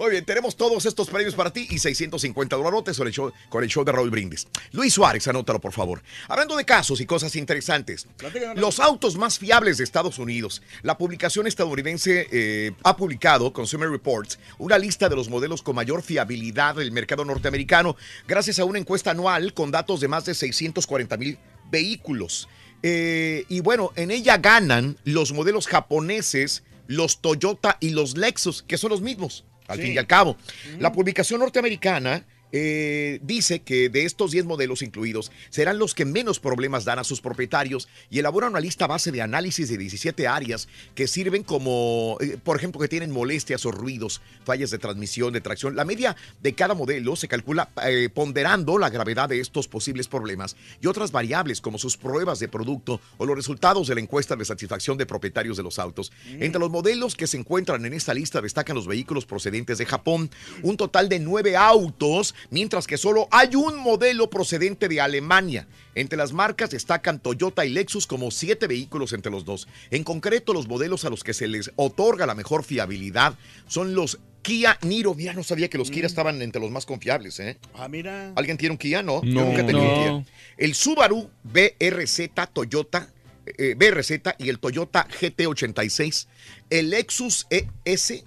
Muy 0.00 0.12
bien, 0.12 0.24
tenemos 0.24 0.56
todos 0.56 0.86
estos 0.86 1.10
premios 1.10 1.34
para 1.34 1.52
ti 1.52 1.66
y 1.68 1.78
650 1.78 2.56
dólares 2.56 2.96
con 2.96 3.06
el 3.06 3.12
show, 3.12 3.30
con 3.50 3.62
el 3.62 3.68
show 3.68 3.84
de 3.84 3.92
Raúl 3.92 4.08
Brindis. 4.08 4.48
Luis 4.72 4.94
Suárez, 4.94 5.28
anótalo 5.28 5.60
por 5.60 5.74
favor. 5.74 6.02
Hablando 6.26 6.56
de 6.56 6.64
casos 6.64 7.02
y 7.02 7.04
cosas 7.04 7.36
interesantes, 7.36 8.08
los 8.54 8.80
autos 8.80 9.18
más 9.18 9.38
fiables 9.38 9.76
de 9.76 9.84
Estados 9.84 10.18
Unidos. 10.18 10.62
La 10.80 10.96
publicación 10.96 11.46
estadounidense 11.46 12.26
eh, 12.32 12.72
ha 12.82 12.96
publicado, 12.96 13.52
Consumer 13.52 13.90
Reports, 13.90 14.38
una 14.56 14.78
lista 14.78 15.10
de 15.10 15.16
los 15.16 15.28
modelos 15.28 15.60
con 15.60 15.76
mayor 15.76 16.00
fiabilidad 16.00 16.76
del 16.76 16.92
mercado 16.92 17.26
norteamericano 17.26 17.94
gracias 18.26 18.58
a 18.58 18.64
una 18.64 18.78
encuesta 18.78 19.10
anual 19.10 19.52
con 19.52 19.70
datos 19.70 20.00
de 20.00 20.08
más 20.08 20.24
de 20.24 20.32
640 20.32 21.14
mil 21.18 21.38
vehículos. 21.70 22.48
Eh, 22.82 23.44
y 23.50 23.60
bueno, 23.60 23.92
en 23.96 24.10
ella 24.10 24.38
ganan 24.38 24.96
los 25.04 25.34
modelos 25.34 25.66
japoneses, 25.66 26.62
los 26.86 27.20
Toyota 27.20 27.76
y 27.80 27.90
los 27.90 28.16
Lexus, 28.16 28.62
que 28.62 28.78
son 28.78 28.88
los 28.88 29.02
mismos, 29.02 29.44
al 29.70 29.76
Sí. 29.78 29.82
fin 29.84 29.92
y 29.94 29.98
al 29.98 30.06
cabo. 30.06 30.36
La 30.78 30.92
publicación 30.92 31.40
norteamericana 31.40 32.24
eh, 32.52 33.20
dice 33.22 33.60
que 33.60 33.88
de 33.88 34.04
estos 34.04 34.30
10 34.32 34.44
modelos 34.44 34.82
incluidos 34.82 35.30
serán 35.50 35.78
los 35.78 35.94
que 35.94 36.04
menos 36.04 36.40
problemas 36.40 36.84
dan 36.84 36.98
a 36.98 37.04
sus 37.04 37.20
propietarios 37.20 37.88
y 38.10 38.18
elabora 38.18 38.48
una 38.48 38.60
lista 38.60 38.86
base 38.86 39.12
de 39.12 39.22
análisis 39.22 39.68
de 39.68 39.78
17 39.78 40.26
áreas 40.26 40.68
que 40.94 41.06
sirven 41.06 41.42
como, 41.42 42.16
eh, 42.20 42.38
por 42.42 42.56
ejemplo, 42.56 42.80
que 42.80 42.88
tienen 42.88 43.10
molestias 43.10 43.64
o 43.66 43.70
ruidos, 43.70 44.20
fallas 44.44 44.70
de 44.70 44.78
transmisión, 44.78 45.32
de 45.32 45.40
tracción. 45.40 45.76
La 45.76 45.84
media 45.84 46.16
de 46.42 46.54
cada 46.54 46.74
modelo 46.74 47.16
se 47.16 47.28
calcula 47.28 47.70
eh, 47.84 48.08
ponderando 48.12 48.78
la 48.78 48.90
gravedad 48.90 49.28
de 49.28 49.40
estos 49.40 49.68
posibles 49.68 50.08
problemas 50.08 50.56
y 50.80 50.86
otras 50.86 51.12
variables 51.12 51.60
como 51.60 51.78
sus 51.78 51.96
pruebas 51.96 52.38
de 52.38 52.48
producto 52.48 53.00
o 53.18 53.26
los 53.26 53.36
resultados 53.36 53.88
de 53.88 53.94
la 53.94 54.00
encuesta 54.00 54.36
de 54.36 54.44
satisfacción 54.44 54.98
de 54.98 55.06
propietarios 55.06 55.56
de 55.56 55.62
los 55.62 55.78
autos. 55.78 56.12
Entre 56.26 56.60
los 56.60 56.70
modelos 56.70 57.14
que 57.14 57.26
se 57.26 57.36
encuentran 57.36 57.84
en 57.84 57.92
esta 57.92 58.14
lista 58.14 58.40
destacan 58.40 58.76
los 58.76 58.86
vehículos 58.86 59.26
procedentes 59.26 59.78
de 59.78 59.86
Japón, 59.86 60.30
un 60.62 60.76
total 60.76 61.08
de 61.08 61.18
nueve 61.18 61.56
autos, 61.56 62.34
mientras 62.50 62.86
que 62.86 62.96
solo 62.96 63.28
hay 63.30 63.54
un 63.56 63.78
modelo 63.78 64.30
procedente 64.30 64.88
de 64.88 65.00
Alemania. 65.00 65.66
Entre 65.94 66.16
las 66.16 66.32
marcas 66.32 66.70
destacan 66.70 67.18
Toyota 67.20 67.66
y 67.66 67.70
Lexus 67.70 68.06
como 68.06 68.30
siete 68.30 68.66
vehículos 68.66 69.12
entre 69.12 69.30
los 69.32 69.44
dos. 69.44 69.68
En 69.90 70.04
concreto, 70.04 70.52
los 70.52 70.68
modelos 70.68 71.04
a 71.04 71.10
los 71.10 71.22
que 71.24 71.34
se 71.34 71.48
les 71.48 71.70
otorga 71.76 72.26
la 72.26 72.34
mejor 72.34 72.64
fiabilidad 72.64 73.34
son 73.66 73.94
los 73.94 74.18
Kia 74.42 74.78
Niro. 74.82 75.14
Mira, 75.14 75.34
no 75.34 75.42
sabía 75.42 75.68
que 75.68 75.76
los 75.76 75.90
Kia 75.90 76.06
estaban 76.06 76.40
entre 76.40 76.60
los 76.62 76.70
más 76.70 76.86
confiables, 76.86 77.38
¿eh? 77.40 77.58
Ah, 77.74 77.88
mira. 77.88 78.32
¿Alguien 78.36 78.56
tiene 78.56 78.72
un 78.72 78.78
Kia? 78.78 79.02
No, 79.02 79.20
No. 79.22 79.32
yo 79.40 79.44
nunca 79.44 79.60
he 79.60 79.64
tenido 79.64 79.84
No. 79.84 80.16
un 80.16 80.24
Kia. 80.24 80.34
El 80.56 80.74
Subaru 80.74 81.28
BRZ 81.42 82.30
Toyota, 82.52 83.10
eh, 83.58 83.74
BRZ 83.76 84.12
y 84.38 84.48
el 84.48 84.58
Toyota 84.58 85.06
GT86, 85.08 86.26
el 86.70 86.90
Lexus 86.90 87.46
ES, 87.50 88.24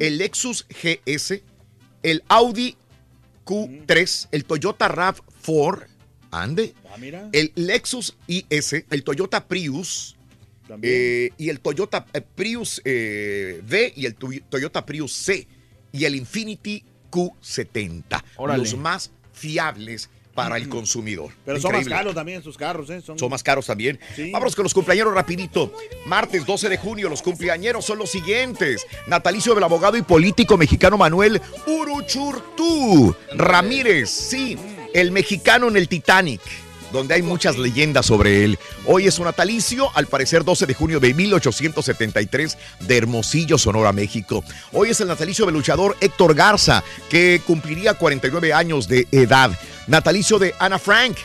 el 0.00 0.18
Lexus 0.18 0.66
GS, 0.68 1.42
el 2.02 2.22
Audi 2.28 2.76
Q3, 3.44 4.28
el 4.32 4.44
Toyota 4.44 4.88
RAV4, 4.88 5.86
ande, 6.30 6.74
Ah, 6.90 6.96
mira. 6.98 7.28
el 7.32 7.52
Lexus 7.54 8.16
IS, 8.26 8.84
el 8.90 9.04
Toyota 9.04 9.46
Prius, 9.46 10.16
eh, 10.82 11.30
y 11.36 11.48
el 11.50 11.60
Toyota 11.60 12.06
eh, 12.14 12.20
Prius 12.22 12.80
eh, 12.84 13.60
V 13.66 13.92
y 13.96 14.06
el 14.06 14.14
Toyota 14.14 14.86
Prius 14.86 15.12
C 15.12 15.46
y 15.92 16.04
el 16.04 16.14
Infinity 16.14 16.82
Q70, 17.10 18.22
Órale. 18.36 18.58
los 18.58 18.76
más 18.76 19.10
fiables 19.32 20.08
para 20.34 20.56
el 20.56 20.68
consumidor. 20.68 21.30
Pero 21.44 21.60
son 21.60 21.72
más 21.72 21.80
Increíble. 21.82 21.96
caros 21.96 22.14
también 22.14 22.42
sus 22.42 22.56
carros, 22.56 22.90
¿eh? 22.90 23.00
Son, 23.00 23.18
Son 23.18 23.30
más 23.30 23.42
caros 23.42 23.66
también. 23.66 23.98
Sí. 24.16 24.30
Vámonos 24.32 24.54
con 24.56 24.64
los 24.64 24.74
cumpleaños 24.74 25.12
rapidito. 25.14 25.72
Martes 26.06 26.44
12 26.44 26.68
de 26.68 26.76
junio, 26.76 27.08
los 27.08 27.22
cumpleañeros 27.22 27.84
son 27.84 27.98
los 27.98 28.10
siguientes. 28.10 28.86
Natalicio 29.06 29.54
del 29.54 29.64
abogado 29.64 29.96
y 29.96 30.02
político 30.02 30.56
mexicano 30.56 30.98
Manuel 30.98 31.40
Uruchurtú 31.66 33.14
Ramírez, 33.34 34.10
sí, 34.10 34.58
el 34.92 35.12
mexicano 35.12 35.68
en 35.68 35.76
el 35.76 35.88
Titanic 35.88 36.40
donde 36.94 37.14
hay 37.14 37.22
muchas 37.22 37.58
leyendas 37.58 38.06
sobre 38.06 38.44
él. 38.44 38.58
Hoy 38.86 39.06
es 39.06 39.14
su 39.14 39.24
natalicio, 39.24 39.90
al 39.94 40.06
parecer 40.06 40.44
12 40.44 40.64
de 40.64 40.74
junio 40.74 41.00
de 41.00 41.12
1873, 41.12 42.56
de 42.80 42.96
Hermosillo, 42.96 43.58
Sonora, 43.58 43.92
México. 43.92 44.42
Hoy 44.72 44.90
es 44.90 45.00
el 45.00 45.08
natalicio 45.08 45.44
del 45.44 45.54
luchador 45.54 45.96
Héctor 46.00 46.34
Garza, 46.34 46.82
que 47.10 47.42
cumpliría 47.46 47.94
49 47.94 48.54
años 48.54 48.88
de 48.88 49.06
edad. 49.10 49.50
Natalicio 49.86 50.38
de 50.38 50.54
Ana 50.58 50.78
Frank, 50.78 51.16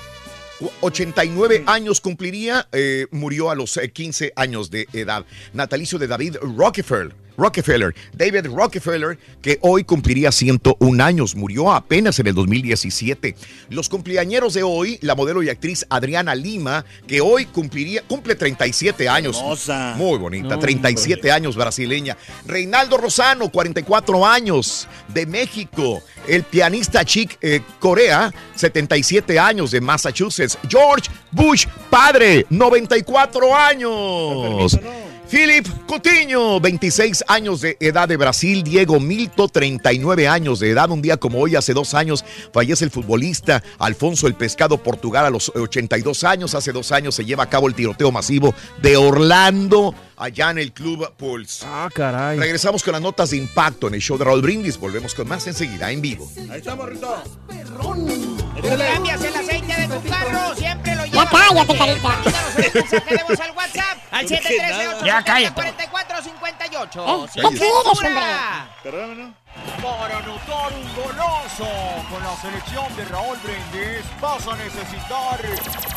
89 0.82 1.64
años 1.68 2.02
cumpliría, 2.02 2.68
eh, 2.72 3.08
murió 3.12 3.50
a 3.50 3.56
los 3.56 3.78
eh, 3.78 3.92
15 3.92 4.34
años 4.36 4.70
de 4.72 4.88
edad. 4.92 5.26
Natalicio 5.54 6.00
de 6.00 6.08
David 6.08 6.38
Rockefeller. 6.42 7.14
Rockefeller, 7.40 7.96
David 8.14 8.48
Rockefeller, 8.48 9.18
que 9.42 9.58
hoy 9.62 9.84
cumpliría 9.84 10.32
101 10.32 11.04
años, 11.04 11.36
murió 11.36 11.72
apenas 11.72 12.20
en 12.20 12.28
el 12.28 12.36
2017. 12.36 13.36
Los 13.70 13.90
cumpleañeros 13.90 14.54
de 14.54 14.64
hoy, 14.64 15.00
la 15.02 15.16
modelo 15.16 15.42
y 15.42 15.50
actriz 15.50 15.86
Adriana 15.90 16.36
Lima, 16.36 16.86
que 17.08 17.22
hoy 17.22 17.46
cumpliría, 17.46 18.04
cumple 18.04 18.36
37 18.36 19.08
años. 19.08 19.38
Hermosa. 19.38 19.96
Muy 19.98 20.18
bonita, 20.18 20.56
No, 20.56 20.60
37 20.60 21.32
años 21.32 21.56
brasileña. 21.56 22.18
Reinaldo 22.46 22.98
Rosano, 22.98 23.50
44 23.50 24.26
años, 24.26 24.88
de 25.08 25.26
México. 25.26 26.02
El 26.28 26.44
pianista 26.44 27.06
Chick 27.06 27.38
eh, 27.42 27.62
Corea, 27.80 28.34
77 28.56 29.40
años, 29.40 29.72
de 29.72 29.82
Massachusetts. 29.82 30.58
George 30.68 31.10
Bush, 31.32 31.66
padre, 31.90 32.46
94 32.50 33.56
años. 33.56 34.78
Philip 35.30 35.68
Coutinho, 35.86 36.60
26 36.60 37.26
años 37.28 37.62
de 37.62 37.78
edad 37.80 38.08
de 38.08 38.18
Brasil. 38.18 38.64
Diego 38.64 39.00
Milto, 39.00 39.48
39 39.48 40.28
años 40.28 40.60
de 40.60 40.72
edad. 40.72 40.90
Un 40.90 41.04
día 41.04 41.18
como 41.18 41.40
hoy, 41.40 41.56
hace 41.56 41.74
dos 41.74 41.94
años, 41.94 42.26
fallece 42.52 42.86
el 42.86 42.90
futbolista 42.90 43.62
Alfonso 43.78 44.26
el 44.26 44.34
Pescado 44.34 44.82
Portugal 44.82 45.28
a 45.28 45.30
los 45.30 45.50
82 45.50 46.24
años. 46.24 46.56
Hace 46.56 46.72
dos 46.72 46.92
años 46.92 47.14
se 47.14 47.26
lleva 47.26 47.44
a 47.44 47.50
cabo 47.50 47.68
el 47.68 47.76
tiroteo 47.76 48.12
masivo 48.12 48.56
de 48.82 48.98
Orlando, 48.98 49.94
allá 50.18 50.50
en 50.50 50.58
el 50.58 50.74
Club 50.74 51.08
Pulse. 51.16 51.64
Ah, 51.68 51.90
caray. 51.94 52.40
Regresamos 52.40 52.82
con 52.82 52.94
las 52.94 53.02
notas 53.02 53.30
de 53.30 53.38
impacto 53.38 53.88
en 53.88 53.94
el 53.94 54.02
show 54.02 54.18
de 54.18 54.26
Raúl 54.26 54.42
Brindis. 54.42 54.80
Volvemos 54.80 55.14
con 55.14 55.28
más 55.28 55.46
enseguida 55.46 55.92
en 55.92 56.02
vivo. 56.02 56.28
Ahí 56.50 56.58
estamos, 56.58 56.90
Rito. 56.90 57.24
Cambias 58.62 59.22
aceite 59.22 59.44
de 59.44 59.49
tu 59.90 60.10
carro, 60.10 60.56
siempre 60.56 60.96
lo 60.96 61.06
Ya 61.06 61.26
cállate, 61.30 61.78
carita. 61.78 62.08
Mándanos 62.08 62.56
un 62.56 62.74
mensaje 62.74 63.16
de 63.18 63.24
voz 63.24 63.40
al 63.40 63.52
WhatsApp 63.52 63.98
al. 64.12 65.06
Ya 65.06 65.24
cállate. 65.24 65.62
713-870-4458. 65.62 67.26
¿Eh? 67.26 67.28
Sin 67.34 67.42
¿Qué 67.42 67.58
quieres, 67.58 67.84
censura. 67.86 68.70
Perdóname, 68.84 69.16
¿no? 69.16 69.34
Para 69.82 70.18
anotar 70.18 70.72
un 70.74 70.96
goloso 70.96 71.68
con 72.10 72.24
la 72.24 72.36
selección 72.42 72.96
de 72.96 73.06
Raúl 73.06 73.38
Brindis 73.44 74.06
vas 74.22 74.48
a 74.48 74.56
necesitar 74.56 75.40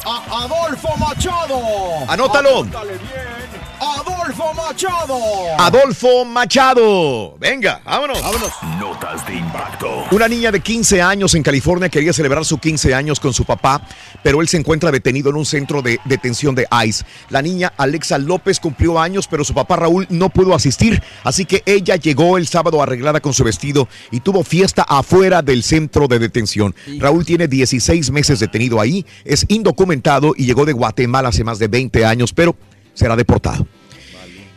a 0.05 0.45
Adolfo 0.45 0.97
Machado. 0.97 1.61
Anótalo. 2.09 2.61
Anótale 2.61 2.93
bien. 2.99 3.63
Adolfo 3.81 4.55
Machado. 4.55 5.19
Adolfo 5.59 6.25
Machado. 6.25 7.35
Venga, 7.39 7.81
vámonos. 7.85 8.23
Vámonos. 8.23 8.53
Notas 8.79 9.27
de 9.27 9.35
impacto. 9.35 10.07
Una 10.13 10.29
niña 10.29 10.51
de 10.53 10.61
15 10.61 11.03
años 11.03 11.35
en 11.35 11.43
California 11.43 11.89
quería 11.89 12.13
celebrar 12.13 12.45
sus 12.45 12.61
15 12.61 12.95
años 12.95 13.19
con 13.19 13.35
su 13.35 13.45
papá, 13.45 13.83
pero 14.23 14.41
él 14.41 14.49
se 14.49 14.57
encuentra 14.57 14.91
detenido 14.91 15.31
en 15.31 15.37
un 15.37 15.47
centro 15.47 15.83
de 15.83 15.99
detención 16.05 16.55
de 16.55 16.66
ICE. 16.87 17.05
La 17.31 17.43
niña 17.43 17.73
Alexa 17.77 18.18
López 18.18 18.61
cumplió 18.61 19.01
años, 19.01 19.29
pero 19.29 19.45
su 19.45 19.55
papá 19.55 19.77
Raúl 19.77 20.07
no 20.11 20.31
pudo 20.31 20.55
asistir, 20.55 21.03
así 21.25 21.45
que 21.45 21.62
ella 21.66 21.97
llegó 21.97 22.39
el 22.39 22.47
sábado 22.47 22.83
arreglada 22.83 23.20
con 23.20 23.35
su 23.35 23.45
vestido 23.45 23.89
y 24.11 24.20
tuvo 24.20 24.45
fiesta 24.45 24.83
afuera 24.83 25.43
del 25.43 25.62
centro 25.62 26.09
de 26.09 26.18
detención. 26.18 26.75
Raúl 26.99 27.25
tiene 27.25 27.49
16 27.49 28.11
meses 28.11 28.41
detenido 28.41 28.81
ahí, 28.81 29.05
es 29.25 29.45
indocumentado 29.49 30.35
y 30.37 30.47
llegó 30.47 30.64
de 30.64 30.73
Guatemala 30.73 31.29
hace 31.29 31.45
más 31.45 31.59
de 31.59 31.68
20 31.68 32.05
años, 32.05 32.33
pero 32.33 32.57
será 32.95 33.16
deportado. 33.16 33.66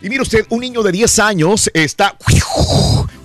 Y 0.02 0.08
mire 0.08 0.22
usted, 0.22 0.46
un 0.50 0.60
niño 0.60 0.82
de 0.82 0.92
10 0.92 1.18
años 1.20 1.70
está... 1.72 2.16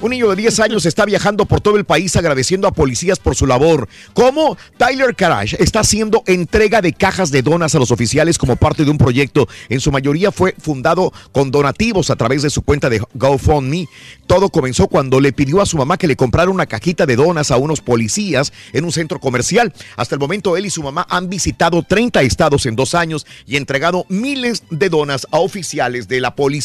Un 0.02 0.10
niño 0.10 0.32
de 0.32 0.36
10 0.36 0.60
años 0.62 0.88
está 0.88 1.06
viajando 1.06 1.46
por 1.46 1.62
todo 1.62 1.78
el 1.78 1.86
país 1.86 2.16
agradeciendo 2.16 2.68
a 2.68 2.72
policías 2.72 3.20
por 3.20 3.36
su 3.36 3.46
labor. 3.46 3.88
¿Cómo? 4.16 4.58
Tyler 4.78 5.16
Karaj 5.16 5.54
está 5.60 5.82
haciendo 5.82 6.24
entrega 6.26 6.82
de 6.82 6.92
cajas 6.92 7.30
de 7.30 7.44
donas 7.44 7.76
a 7.76 7.78
los 7.78 7.92
oficiales 7.92 8.40
como 8.40 8.56
parte 8.56 8.84
de 8.84 8.90
un 8.90 8.98
proyecto. 8.98 9.48
En 9.70 9.80
su 9.80 9.92
mayoría 9.92 10.32
fue 10.32 10.56
fundado 10.58 11.14
con 11.32 11.52
donativos 11.52 12.10
a 12.10 12.16
través 12.16 12.42
de 12.42 12.50
su 12.50 12.64
cuenta 12.64 12.90
de 12.90 13.00
GoFundMe. 13.14 13.88
Todo 14.26 14.50
comenzó 14.50 14.88
cuando 14.88 15.20
le 15.20 15.34
pidió 15.34 15.62
a 15.62 15.68
su 15.68 15.78
mamá 15.78 16.00
que 16.00 16.08
le 16.08 16.16
comprara 16.16 16.50
una 16.50 16.66
cajita 16.66 17.06
de 17.06 17.16
donas 17.16 17.52
a 17.52 17.58
unos 17.58 17.82
policías 17.82 18.52
en 18.74 18.86
un 18.86 18.92
centro 18.92 19.20
comercial. 19.20 19.72
Hasta 19.98 20.16
el 20.16 20.20
momento 20.20 20.58
él 20.58 20.66
y 20.66 20.72
su 20.72 20.82
mamá 20.82 21.06
han 21.12 21.30
visitado 21.30 21.84
30 21.84 22.24
estados 22.24 22.66
en 22.66 22.76
dos 22.76 22.96
años 22.96 23.28
y 23.46 23.56
entregado 23.56 24.08
miles 24.10 24.64
de 24.72 24.90
donas 24.90 25.28
a 25.30 25.38
oficiales 25.38 26.08
de 26.08 26.22
la 26.22 26.36
policía. 26.36 26.61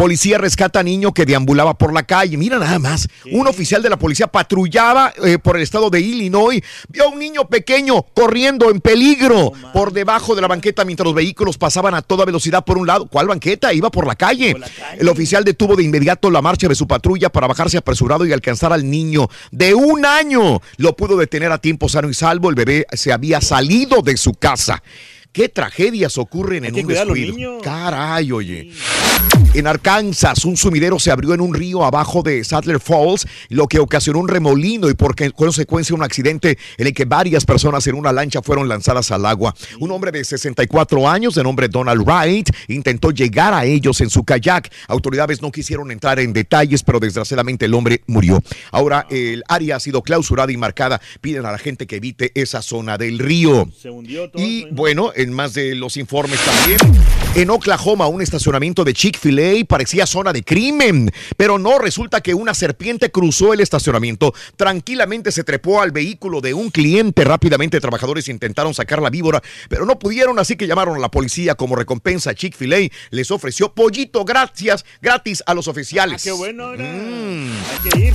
Policía 0.00 0.38
rescata 0.38 0.80
a 0.80 0.82
niño 0.82 1.12
que 1.12 1.26
deambulaba 1.26 1.74
por 1.74 1.92
la 1.92 2.04
calle. 2.04 2.38
Mira 2.38 2.58
nada 2.58 2.78
más. 2.78 3.06
Un 3.32 3.46
oficial 3.46 3.82
de 3.82 3.90
la 3.90 3.98
policía 3.98 4.28
patrullaba 4.28 5.12
eh, 5.22 5.36
por 5.36 5.56
el 5.58 5.62
estado 5.62 5.90
de 5.90 6.00
Illinois. 6.00 6.62
Vio 6.88 7.04
a 7.04 7.08
un 7.08 7.18
niño 7.18 7.46
pequeño 7.48 8.02
corriendo 8.14 8.70
en 8.70 8.80
peligro 8.80 9.52
por 9.74 9.92
debajo 9.92 10.34
de 10.34 10.40
la 10.40 10.48
banqueta 10.48 10.86
mientras 10.86 11.04
los 11.04 11.14
vehículos 11.14 11.58
pasaban 11.58 11.94
a 11.94 12.00
toda 12.00 12.24
velocidad 12.24 12.64
por 12.64 12.78
un 12.78 12.86
lado. 12.86 13.08
¿Cuál 13.08 13.28
banqueta? 13.28 13.74
Iba 13.74 13.90
por 13.90 14.06
la 14.06 14.14
calle. 14.14 14.56
El 14.98 15.08
oficial 15.10 15.44
detuvo 15.44 15.76
de 15.76 15.82
inmediato 15.82 16.30
la 16.30 16.40
marcha 16.40 16.66
de 16.66 16.74
su 16.74 16.88
patrulla 16.88 17.28
para 17.28 17.46
bajarse 17.46 17.76
apresurado 17.76 18.24
y 18.24 18.32
alcanzar 18.32 18.72
al 18.72 18.88
niño 18.88 19.28
de 19.50 19.74
un 19.74 20.06
año. 20.06 20.62
Lo 20.78 20.96
pudo 20.96 21.18
detener 21.18 21.52
a 21.52 21.58
tiempo 21.58 21.90
sano 21.90 22.08
y 22.08 22.14
salvo. 22.14 22.48
El 22.48 22.54
bebé 22.54 22.86
se 22.94 23.12
había 23.12 23.42
salido 23.42 24.00
de 24.00 24.16
su 24.16 24.32
casa. 24.32 24.82
¿Qué 25.32 25.48
tragedias 25.48 26.18
ocurren 26.18 26.64
en 26.64 26.74
que 26.74 26.80
un 26.80 26.88
descuido? 26.88 27.34
niños. 27.34 27.62
Caray, 27.62 28.32
oye. 28.32 28.72
En 29.52 29.66
Arkansas, 29.66 30.44
un 30.44 30.56
sumidero 30.56 31.00
se 31.00 31.10
abrió 31.10 31.34
en 31.34 31.40
un 31.40 31.52
río 31.52 31.84
abajo 31.84 32.22
de 32.22 32.44
Sadler 32.44 32.78
Falls, 32.78 33.26
lo 33.48 33.66
que 33.66 33.80
ocasionó 33.80 34.20
un 34.20 34.28
remolino 34.28 34.88
y 34.88 34.94
por 34.94 35.16
consecuencia 35.32 35.94
un 35.94 36.04
accidente 36.04 36.56
en 36.78 36.86
el 36.86 36.94
que 36.94 37.04
varias 37.04 37.44
personas 37.44 37.84
en 37.88 37.96
una 37.96 38.12
lancha 38.12 38.42
fueron 38.42 38.68
lanzadas 38.68 39.10
al 39.10 39.26
agua. 39.26 39.54
Un 39.80 39.90
hombre 39.90 40.12
de 40.12 40.22
64 40.24 41.08
años, 41.08 41.34
de 41.34 41.42
nombre 41.42 41.68
Donald 41.68 42.02
Wright, 42.06 42.48
intentó 42.68 43.10
llegar 43.10 43.52
a 43.52 43.64
ellos 43.64 44.00
en 44.00 44.08
su 44.08 44.22
kayak. 44.22 44.72
Autoridades 44.86 45.42
no 45.42 45.50
quisieron 45.50 45.90
entrar 45.90 46.20
en 46.20 46.32
detalles, 46.32 46.84
pero 46.84 47.00
desgraciadamente 47.00 47.64
el 47.64 47.74
hombre 47.74 48.02
murió. 48.06 48.40
Ahora 48.70 49.06
el 49.10 49.42
área 49.48 49.76
ha 49.76 49.80
sido 49.80 50.02
clausurada 50.02 50.52
y 50.52 50.56
marcada. 50.56 51.00
Piden 51.20 51.44
a 51.44 51.50
la 51.50 51.58
gente 51.58 51.88
que 51.88 51.96
evite 51.96 52.30
esa 52.34 52.62
zona 52.62 52.98
del 52.98 53.18
río. 53.18 53.68
Se 53.76 53.90
hundió 53.90 54.30
todo. 54.30 54.40
Y 54.40 54.68
bueno, 54.70 55.12
en 55.20 55.32
más 55.32 55.52
de 55.52 55.74
los 55.74 55.96
informes 55.96 56.40
también, 56.40 56.78
en 57.34 57.50
Oklahoma 57.50 58.06
un 58.06 58.22
estacionamiento 58.22 58.84
de 58.84 58.94
Chick-fil-A 58.94 59.66
parecía 59.66 60.06
zona 60.06 60.32
de 60.32 60.42
crimen, 60.42 61.12
pero 61.36 61.58
no, 61.58 61.78
resulta 61.78 62.22
que 62.22 62.32
una 62.32 62.54
serpiente 62.54 63.10
cruzó 63.10 63.52
el 63.52 63.60
estacionamiento, 63.60 64.32
tranquilamente 64.56 65.30
se 65.30 65.44
trepó 65.44 65.82
al 65.82 65.90
vehículo 65.90 66.40
de 66.40 66.54
un 66.54 66.70
cliente, 66.70 67.24
rápidamente 67.24 67.80
trabajadores 67.80 68.28
intentaron 68.28 68.72
sacar 68.72 69.02
la 69.02 69.10
víbora, 69.10 69.42
pero 69.68 69.84
no 69.84 69.98
pudieron, 69.98 70.38
así 70.38 70.56
que 70.56 70.66
llamaron 70.66 70.96
a 70.96 71.00
la 71.00 71.10
policía 71.10 71.54
como 71.54 71.76
recompensa. 71.76 72.34
Chick-fil-A 72.34 72.88
les 73.10 73.30
ofreció 73.30 73.74
pollito 73.74 74.24
gracias, 74.24 74.84
gratis 75.02 75.42
a 75.46 75.52
los 75.52 75.68
oficiales. 75.68 76.22
Ah, 76.22 76.24
qué 76.24 76.32
bueno, 76.32 76.72
era. 76.72 76.84
Mm. 76.84 77.50
Hay 77.70 77.90
que 77.90 77.98
ir. 77.98 78.14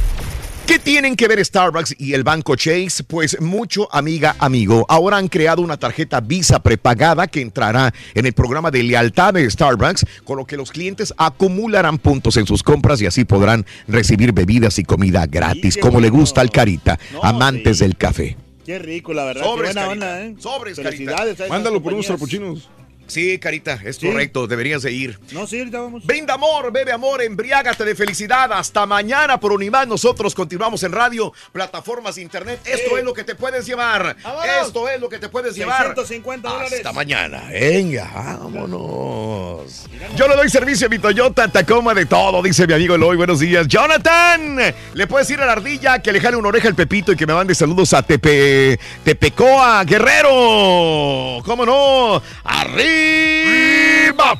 ¿Qué 0.67 0.79
tienen 0.79 1.15
que 1.15 1.27
ver 1.27 1.43
Starbucks 1.45 1.95
y 1.99 2.13
el 2.13 2.23
banco 2.23 2.55
Chase? 2.55 3.03
Pues 3.03 3.39
mucho, 3.39 3.87
amiga, 3.93 4.35
amigo. 4.39 4.83
Ahora 4.89 5.17
han 5.17 5.27
creado 5.27 5.61
una 5.61 5.77
tarjeta 5.77 6.21
Visa 6.21 6.57
prepagada 6.59 7.27
que 7.27 7.39
entrará 7.41 7.93
en 8.15 8.25
el 8.25 8.33
programa 8.33 8.71
de 8.71 8.81
lealtad 8.81 9.35
de 9.35 9.47
Starbucks, 9.49 10.05
con 10.23 10.37
lo 10.37 10.45
que 10.45 10.57
los 10.57 10.71
clientes 10.71 11.13
acumularán 11.17 11.99
puntos 11.99 12.35
en 12.37 12.47
sus 12.47 12.63
compras 12.63 12.99
y 13.01 13.05
así 13.05 13.25
podrán 13.25 13.63
recibir 13.87 14.31
bebidas 14.33 14.79
y 14.79 14.83
comida 14.83 15.27
gratis, 15.27 15.77
como 15.77 16.01
le 16.01 16.09
gusta 16.09 16.41
al 16.41 16.49
Carita, 16.49 16.97
No, 17.13 17.23
amantes 17.23 17.77
del 17.79 17.95
café. 17.95 18.35
Qué 18.65 18.79
rico, 18.79 19.13
la 19.13 19.25
verdad. 19.25 19.43
Sobres, 19.43 19.73
Qué 19.75 19.79
buena 19.79 19.87
Carita. 19.87 20.07
onda, 20.07 20.25
¿eh? 20.25 20.35
Sobres, 20.39 20.75
Carita. 20.77 20.91
Felicidades. 21.15 21.49
Mándalo 21.49 21.83
por 21.83 21.93
unos 21.93 22.07
trapuchinos. 22.07 22.69
Sí, 23.07 23.37
Carita, 23.39 23.79
es 23.85 23.97
Sí. 23.97 24.07
correcto, 24.07 24.47
deberías 24.47 24.81
de 24.81 24.91
ir. 24.91 25.19
No, 25.31 25.45
sí, 25.47 25.59
ahorita 25.59 25.79
vamos. 25.81 26.05
Brinda 26.05 26.33
amor, 26.33 26.71
bebe 26.71 26.91
amor, 26.91 27.21
embriágate 27.21 27.85
de 27.85 27.95
felicidad. 27.95 28.51
Hasta 28.51 28.85
mañana 28.85 29.39
por 29.39 29.51
Unimás. 29.51 29.87
Nosotros 29.87 30.33
continuamos 30.33 30.81
en 30.83 30.91
radio, 30.91 31.31
plataformas 31.51 32.17
internet. 32.17 32.59
Esto 32.65 32.97
es 32.97 33.03
lo 33.03 33.13
que 33.13 33.23
te 33.23 33.35
puedes 33.35 33.65
llevar. 33.65 34.15
Vámonos. 34.23 34.67
Esto 34.67 34.89
es 34.89 34.99
lo 34.99 35.07
que 35.09 35.19
te 35.19 35.29
puedes 35.29 35.55
llevar. 35.55 35.83
650 35.95 36.49
dólares. 36.49 36.73
Hasta 36.77 36.93
mañana. 36.93 37.43
Venga, 37.51 38.11
vámonos. 38.13 39.85
Yo 40.15 40.27
le 40.27 40.35
doy 40.35 40.49
servicio 40.49 40.87
a 40.87 40.89
mi 40.89 40.99
Toyota 40.99 41.47
Tacoma 41.47 41.93
de 41.93 42.05
todo, 42.05 42.41
dice 42.41 42.65
mi 42.67 42.73
amigo 42.73 42.95
Eloy. 42.95 43.17
Buenos 43.17 43.39
días. 43.39 43.67
Jonathan, 43.67 44.57
le 44.93 45.07
puedes 45.07 45.29
ir 45.29 45.39
a 45.41 45.45
la 45.45 45.51
ardilla 45.53 46.01
que 46.01 46.11
le 46.11 46.19
jale 46.19 46.37
una 46.37 46.49
oreja 46.49 46.67
al 46.67 46.75
Pepito 46.75 47.11
y 47.11 47.15
que 47.15 47.25
me 47.27 47.33
mande 47.33 47.53
saludos 47.55 47.93
a 47.93 48.01
Tepe, 48.03 48.79
Tepecoa, 49.03 49.83
Guerrero. 49.83 51.41
¿Cómo 51.45 51.65
no? 51.65 52.21
Arriba 52.43 52.94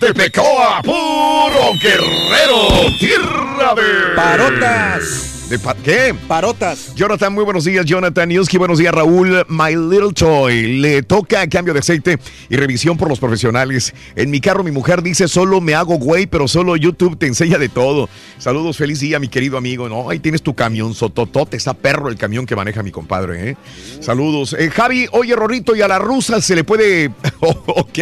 Tepecoa, 0.05 0.81
puro 0.83 1.73
guerrero. 1.81 2.91
Tierra 2.99 3.73
de... 3.73 4.15
Parotas. 4.15 5.34
¿De 5.49 5.59
pa- 5.59 5.75
¿Qué? 5.75 6.15
Parotas. 6.27 6.95
Jonathan, 6.95 7.31
muy 7.31 7.43
buenos 7.43 7.65
días. 7.65 7.85
Jonathan 7.85 8.27
Newski, 8.27 8.57
buenos 8.57 8.79
días. 8.79 8.91
Raúl, 8.91 9.45
My 9.47 9.75
Little 9.75 10.11
Toy. 10.11 10.79
Le 10.79 11.03
toca 11.03 11.47
cambio 11.47 11.71
de 11.71 11.81
aceite 11.81 12.17
y 12.49 12.55
revisión 12.55 12.97
por 12.97 13.07
los 13.09 13.19
profesionales. 13.19 13.93
En 14.15 14.31
mi 14.31 14.41
carro, 14.41 14.63
mi 14.63 14.71
mujer 14.71 15.03
dice: 15.03 15.27
Solo 15.27 15.61
me 15.61 15.75
hago 15.75 15.99
güey, 15.99 16.25
pero 16.25 16.47
solo 16.47 16.75
YouTube 16.75 17.15
te 17.19 17.27
enseña 17.27 17.59
de 17.59 17.69
todo. 17.69 18.09
Saludos, 18.39 18.77
feliz 18.77 18.99
día, 19.01 19.19
mi 19.19 19.27
querido 19.27 19.55
amigo. 19.59 19.87
No, 19.87 20.09
ahí 20.09 20.17
tienes 20.17 20.41
tu 20.41 20.55
camión, 20.55 20.95
sototote. 20.95 21.57
Está 21.57 21.75
perro 21.75 22.09
el 22.09 22.15
camión 22.17 22.47
que 22.47 22.55
maneja 22.55 22.81
mi 22.81 22.91
compadre, 22.91 23.51
¿eh? 23.51 23.57
Saludos. 24.01 24.55
Eh, 24.57 24.71
Javi, 24.71 25.07
oye, 25.11 25.35
Rorrito, 25.35 25.75
y 25.75 25.81
a 25.83 25.87
la 25.87 25.99
rusa 25.99 26.41
se 26.41 26.55
le 26.55 26.63
puede. 26.63 27.11
Oh, 27.41 27.49
ok, 27.67 27.99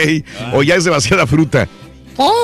o 0.53 0.63
ya 0.63 0.75
es 0.75 0.85
demasiada 0.85 1.27
fruta. 1.27 1.67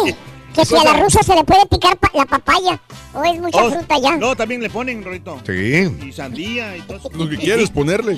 ¿Qué? 0.04 0.16
Que 0.54 0.66
si 0.66 0.76
a 0.76 0.84
la 0.84 0.94
rusa 0.94 1.22
se 1.24 1.36
le 1.36 1.44
puede 1.44 1.66
picar 1.68 1.98
pa- 1.98 2.12
la 2.14 2.26
papaya. 2.26 2.80
O 3.14 3.24
es 3.24 3.40
mucha 3.40 3.64
Oh, 3.64 3.72
fruta 3.72 3.96
ya. 4.02 4.18
No, 4.18 4.36
también 4.36 4.62
le 4.62 4.70
ponen, 4.70 5.04
Rorito. 5.04 5.40
Sí. 5.46 5.88
Y 6.06 6.12
sandía 6.12 6.76
y 6.78 6.82
todo 6.82 6.98
eso. 6.98 7.10
Lo 7.14 7.30
que 7.30 7.38
quieres 7.38 7.70
ponerle. 7.70 8.18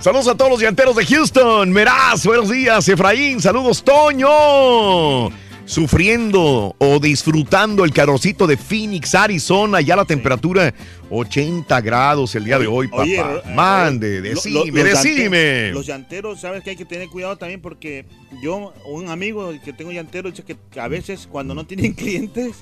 Saludos 0.00 0.28
a 0.28 0.34
todos 0.36 0.50
los 0.50 0.60
llanteros 0.60 0.94
de 0.96 1.04
Houston. 1.06 1.70
Meraz, 1.70 2.24
buenos 2.26 2.50
días. 2.50 2.88
Efraín, 2.88 3.40
saludos, 3.40 3.82
Toño. 3.82 5.30
Sufriendo 5.66 6.74
o 6.78 6.98
disfrutando 7.00 7.84
el 7.84 7.92
calorcito 7.92 8.46
de 8.46 8.56
Phoenix, 8.56 9.14
Arizona, 9.14 9.80
ya 9.80 9.96
la 9.96 10.04
temperatura 10.04 10.72
80 11.10 11.80
grados 11.82 12.34
el 12.34 12.44
día 12.44 12.58
de 12.58 12.66
hoy, 12.66 12.88
papá. 12.88 13.02
Oye, 13.02 13.20
eh, 13.20 13.54
Mande, 13.54 14.20
decime, 14.22 14.54
lo- 14.54 14.64
los 14.66 14.74
decime. 15.02 15.70
Los 15.72 15.86
llanteros, 15.86 16.40
sabes 16.40 16.62
que 16.62 16.70
hay 16.70 16.76
que 16.76 16.84
tener 16.84 17.08
cuidado 17.08 17.36
también 17.36 17.60
porque 17.60 18.06
yo, 18.42 18.72
un 18.86 19.08
amigo 19.10 19.52
que 19.64 19.72
tengo 19.72 19.92
llantero, 19.92 20.30
dice 20.30 20.44
que 20.44 20.56
a 20.80 20.88
veces 20.88 21.28
cuando 21.30 21.54
no 21.54 21.66
tienen 21.66 21.92
clientes, 21.94 22.56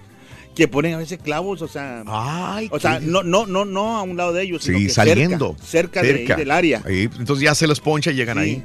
que 0.55 0.69
ponen 0.69 0.95
a 0.95 0.99
veces 0.99 1.19
clavos, 1.23 1.63
o 1.63 1.69
sea, 1.69 2.05
o 2.71 2.79
sea, 2.81 3.01
no, 3.01 3.23
no, 3.25 3.45
no, 3.47 3.65
no 3.65 3.97
a 3.97 4.03
un 4.03 4.17
lado 4.17 4.33
de 4.33 4.45
ellos, 4.45 4.63
sino 4.65 4.79
Sí, 4.79 4.87
que 4.87 4.93
saliendo. 4.93 5.57
cerca, 5.63 6.01
cerca, 6.01 6.03
de 6.03 6.33
ahí 6.33 6.39
del 6.39 6.51
área. 6.53 6.83
Ahí, 6.87 7.09
entonces 7.19 7.43
ya 7.43 7.55
se 7.57 7.67
los 7.67 7.81
poncha 7.81 8.13
y 8.13 8.15
llegan 8.15 8.39
Sí. 8.39 8.43
ahí. 8.45 8.65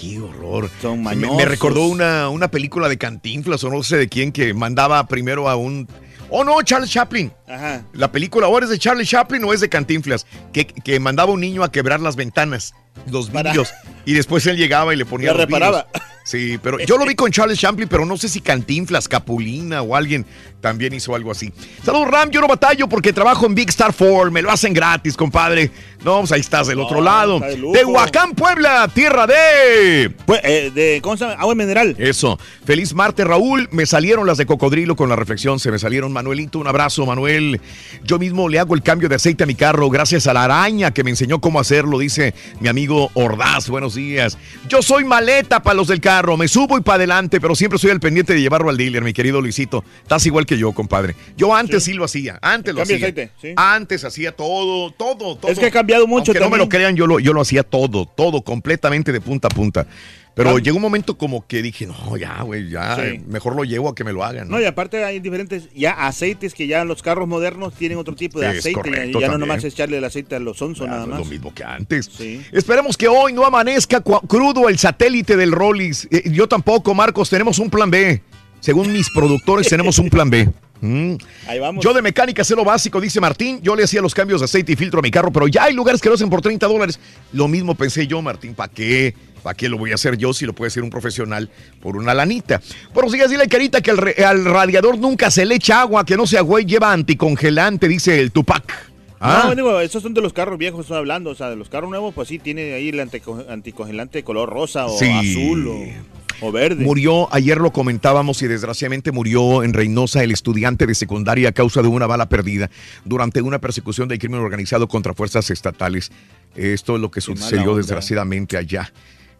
Qué 0.00 0.18
horror. 0.18 0.70
Son 0.80 0.98
Me, 0.98 1.04
mañosos. 1.04 1.36
me 1.36 1.44
recordó 1.44 1.86
una, 1.86 2.28
una 2.28 2.48
película 2.50 2.88
de 2.88 2.96
Cantinflas 2.96 3.62
o 3.64 3.70
no 3.70 3.82
sé 3.82 3.96
de 3.98 4.08
quién 4.08 4.32
que 4.32 4.54
mandaba 4.54 5.06
primero 5.06 5.48
a 5.48 5.56
un... 5.56 5.86
Oh 6.30 6.44
no, 6.44 6.62
Charles 6.62 6.90
Chaplin. 6.90 7.32
Ajá. 7.48 7.84
La 7.92 8.12
película 8.12 8.46
ahora 8.46 8.64
es 8.64 8.70
de 8.70 8.78
Charlie 8.78 9.04
Chaplin 9.04 9.42
o 9.44 9.52
es 9.52 9.60
de 9.60 9.68
Cantinflas, 9.68 10.26
que, 10.52 10.64
que 10.66 11.00
mandaba 11.00 11.30
a 11.30 11.34
un 11.34 11.40
niño 11.40 11.64
a 11.64 11.72
quebrar 11.72 12.00
las 12.00 12.14
ventanas, 12.14 12.72
los 13.10 13.32
vidrios, 13.32 13.72
y 14.04 14.12
después 14.12 14.46
él 14.46 14.56
llegaba 14.56 14.92
y 14.92 14.96
le 14.96 15.04
ponía 15.04 15.28
La 15.28 15.34
los 15.34 15.46
reparaba. 15.46 15.86
Sí, 16.22 16.58
pero 16.62 16.78
yo 16.78 16.96
lo 16.98 17.06
vi 17.06 17.14
con 17.14 17.30
Charles 17.32 17.58
Chaplin, 17.58 17.88
pero 17.88 18.04
no 18.04 18.16
sé 18.16 18.28
si 18.28 18.40
Cantinflas, 18.40 19.08
Capulina 19.08 19.82
o 19.82 19.96
alguien 19.96 20.26
también 20.60 20.92
hizo 20.92 21.14
algo 21.14 21.30
así. 21.30 21.52
Saludos, 21.82 22.08
Ram, 22.08 22.30
yo 22.30 22.40
no 22.40 22.46
batallo 22.46 22.88
porque 22.88 23.12
trabajo 23.12 23.46
en 23.46 23.54
Big 23.54 23.70
Star 23.70 23.92
Ford, 23.92 24.30
me 24.30 24.42
lo 24.42 24.50
hacen 24.50 24.74
gratis, 24.74 25.16
compadre. 25.16 25.70
No, 26.04 26.20
pues 26.20 26.32
ahí 26.32 26.40
estás 26.40 26.66
del 26.66 26.80
otro 26.80 27.00
lado. 27.00 27.40
de 27.40 27.56
lujo. 27.58 27.72
Tehuacán, 27.72 28.32
Puebla, 28.32 28.88
tierra 28.94 29.26
de... 29.26 30.10
Pues, 30.24 30.40
eh, 30.44 30.70
de, 30.74 31.00
¿cómo 31.02 31.16
se 31.16 31.24
llama? 31.24 31.40
Agua 31.40 31.54
mineral. 31.54 31.94
Eso. 31.98 32.38
Feliz 32.64 32.94
martes, 32.94 33.26
Raúl. 33.26 33.68
Me 33.70 33.84
salieron 33.84 34.26
las 34.26 34.38
de 34.38 34.46
cocodrilo 34.46 34.96
con 34.96 35.10
la 35.10 35.16
reflexión. 35.16 35.58
Se 35.58 35.70
me 35.70 35.78
salieron, 35.78 36.10
Manuelito. 36.10 36.58
Un 36.58 36.66
abrazo, 36.66 37.04
Manuel. 37.04 37.60
Yo 38.02 38.18
mismo 38.18 38.48
le 38.48 38.58
hago 38.58 38.74
el 38.74 38.82
cambio 38.82 39.10
de 39.10 39.16
aceite 39.16 39.44
a 39.44 39.46
mi 39.46 39.54
carro 39.54 39.90
gracias 39.90 40.26
a 40.26 40.32
la 40.32 40.44
araña 40.44 40.90
que 40.92 41.04
me 41.04 41.10
enseñó 41.10 41.38
cómo 41.40 41.60
hacerlo, 41.60 41.98
dice 41.98 42.34
mi 42.60 42.68
amigo 42.68 42.89
Ordaz. 43.14 43.68
Buenos 43.68 43.94
días. 43.94 44.36
Yo 44.68 44.82
soy 44.82 45.04
maleta 45.04 45.62
para 45.62 45.74
los 45.74 45.88
del 45.88 46.00
carro. 46.00 46.36
Me 46.36 46.48
subo 46.48 46.78
y 46.78 46.80
para 46.80 46.96
adelante, 46.96 47.40
pero 47.40 47.54
siempre 47.54 47.78
soy 47.78 47.90
al 47.90 48.00
pendiente 48.00 48.34
de 48.34 48.40
llevarlo 48.40 48.70
al 48.70 48.76
dealer, 48.76 49.02
mi 49.02 49.12
querido 49.12 49.40
Luisito. 49.40 49.84
Estás 50.02 50.26
igual 50.26 50.46
que 50.46 50.58
yo, 50.58 50.72
compadre. 50.72 51.14
Yo 51.36 51.54
antes 51.54 51.84
sí, 51.84 51.92
lo 51.92 52.04
hacía. 52.04 52.38
Antes 52.42 52.74
lo 52.74 52.82
hacía. 52.82 52.96
aceite, 52.96 53.30
sí. 53.40 53.52
Antes 53.56 54.04
hacía 54.04 54.32
todo, 54.32 54.90
todo, 54.92 55.36
todo. 55.36 55.50
Es 55.50 55.58
que 55.58 55.66
ha 55.66 55.70
cambiado 55.70 56.06
mucho 56.06 56.32
Aunque 56.32 56.40
no 56.40 56.50
me 56.50 56.58
lo 56.58 56.68
crean, 56.68 56.96
yo 56.96 57.06
lo, 57.06 57.20
yo 57.20 57.32
lo 57.32 57.40
hacía 57.40 57.62
todo, 57.62 58.06
todo, 58.06 58.42
completamente 58.42 59.12
de 59.12 59.20
punta 59.20 59.48
a 59.48 59.50
punta. 59.50 59.86
Pero 60.34 60.58
llegó 60.58 60.76
un 60.76 60.82
momento 60.82 61.18
como 61.18 61.46
que 61.46 61.60
dije, 61.60 61.86
no, 61.86 62.16
ya, 62.16 62.42
güey, 62.42 62.70
ya, 62.70 62.96
Sí. 62.96 63.20
mejor 63.28 63.56
lo 63.56 63.64
llevo 63.64 63.88
a 63.90 63.94
que 63.94 64.04
me 64.04 64.12
lo 64.12 64.24
hagan. 64.24 64.48
¿no? 64.48 64.56
No, 64.56 64.62
y 64.62 64.64
aparte 64.64 65.04
hay 65.04 65.20
diferentes 65.20 65.64
ya 65.74 65.92
aceites 65.92 66.54
que 66.54 66.66
ya 66.66 66.84
los 66.84 67.02
carros 67.02 67.28
modernos 67.28 67.74
tienen 67.74 67.98
otro 67.98 68.14
tipo 68.14 68.40
de 68.40 68.50
Es 68.50 68.58
aceite. 68.60 68.80
correcto, 68.80 69.20
ya 69.20 69.28
no 69.28 69.38
nomás 69.38 69.62
echarle 69.64 69.98
el 69.98 70.04
aceite 70.04 70.36
a 70.36 70.38
los 70.38 70.56
Sonso 70.58 70.86
nada 70.86 70.98
no 71.00 71.04
es 71.04 71.08
más. 71.10 71.18
lo 71.20 71.24
mismo 71.26 71.52
que 71.54 71.64
antes. 71.64 72.08
Esperemos 72.52 72.96
que 72.96 73.08
hoy 73.08 73.32
no 73.32 73.44
amanezca 73.44 74.00
crudo 74.00 74.68
el 74.68 74.78
satélite 74.78 75.36
del 75.36 75.52
Rollis. 75.52 76.08
Eh, 76.10 76.30
yo 76.30 76.48
tampoco, 76.48 76.94
Marcos, 76.94 77.28
tenemos 77.28 77.58
un 77.58 77.68
plan 77.68 77.90
B. 77.90 78.22
Según 78.60 78.92
mis 78.92 79.08
productores, 79.10 79.68
tenemos 79.68 79.98
un 79.98 80.08
plan 80.10 80.30
B. 80.30 80.48
Mm. 80.82 81.16
Ahí 81.46 81.58
vamos. 81.58 81.84
Yo 81.84 81.92
de 81.92 82.00
mecánica 82.00 82.42
sé 82.42 82.56
lo 82.56 82.64
básico, 82.64 83.02
dice 83.02 83.20
Martín. 83.20 83.60
Yo 83.62 83.76
le 83.76 83.84
hacía 83.84 84.00
los 84.00 84.14
cambios 84.14 84.40
de 84.40 84.46
aceite 84.46 84.72
y 84.72 84.76
filtro 84.76 85.00
a 85.00 85.02
mi 85.02 85.10
carro, 85.10 85.30
pero 85.30 85.46
ya 85.46 85.64
hay 85.64 85.74
lugares 85.74 86.00
que 86.00 86.08
lo 86.08 86.14
hacen 86.14 86.30
por 86.30 86.40
30 86.40 86.66
dólares. 86.66 86.98
Lo 87.34 87.48
mismo 87.48 87.74
pensé 87.74 88.06
yo, 88.06 88.22
Martín. 88.22 88.54
¿Para 88.54 88.72
qué? 88.72 89.14
¿Para 89.42 89.56
qué 89.56 89.68
lo 89.68 89.78
voy 89.78 89.92
a 89.92 89.94
hacer 89.94 90.16
yo 90.16 90.32
si 90.32 90.44
lo 90.46 90.52
puede 90.54 90.68
hacer 90.68 90.82
un 90.82 90.90
profesional 90.90 91.48
por 91.80 91.96
una 91.96 92.12
lanita? 92.14 92.60
Buenos 92.92 93.12
días, 93.12 93.30
dile 93.30 93.48
Carita 93.48 93.80
que 93.80 93.90
al, 93.90 94.44
radiador 94.44 94.98
nunca 94.98 95.30
se 95.30 95.44
le 95.46 95.54
echa 95.56 95.80
agua, 95.80 96.04
que 96.04 96.16
no 96.16 96.26
sea 96.26 96.42
güey, 96.42 96.64
lleva 96.64 96.92
anticongelante, 96.92 97.88
dice 97.88 98.20
el 98.20 98.32
Tupac. 98.32 98.90
Ah. 99.22 99.52
No, 99.54 99.80
esos 99.80 100.02
son 100.02 100.14
de 100.14 100.22
los 100.22 100.32
carros 100.32 100.58
viejos, 100.58 100.80
estoy 100.80 100.96
hablando. 100.96 101.30
O 101.30 101.34
sea, 101.34 101.50
de 101.50 101.56
los 101.56 101.68
carros 101.68 101.90
nuevos, 101.90 102.14
pues 102.14 102.28
sí, 102.28 102.38
tiene 102.38 102.72
ahí 102.72 102.88
el 102.88 103.00
antico- 103.00 103.44
anticongelante 103.50 104.18
de 104.18 104.24
color 104.24 104.48
rosa 104.48 104.86
o 104.86 104.98
Sí. 104.98 105.10
azul 105.10 105.68
o, 105.68 106.46
o 106.46 106.52
verde. 106.52 106.82
Murió, 106.84 107.28
ayer 107.30 107.58
lo 107.58 107.70
comentábamos 107.70 108.40
y 108.40 108.46
desgraciadamente 108.46 109.12
murió 109.12 109.62
en 109.62 109.74
Reynosa 109.74 110.22
el 110.24 110.30
estudiante 110.32 110.86
de 110.86 110.94
secundaria 110.94 111.50
a 111.50 111.52
causa 111.52 111.82
de 111.82 111.88
una 111.88 112.06
bala 112.06 112.30
perdida 112.30 112.70
durante 113.04 113.42
una 113.42 113.58
persecución 113.58 114.08
del 114.08 114.18
crimen 114.18 114.40
organizado 114.40 114.88
contra 114.88 115.12
fuerzas 115.12 115.50
estatales. 115.50 116.10
Esto 116.56 116.94
es 116.94 117.02
lo 117.02 117.10
que 117.10 117.20
Qué 117.20 117.26
sucedió 117.26 117.76
desgraciadamente 117.76 118.56
allá. 118.56 118.90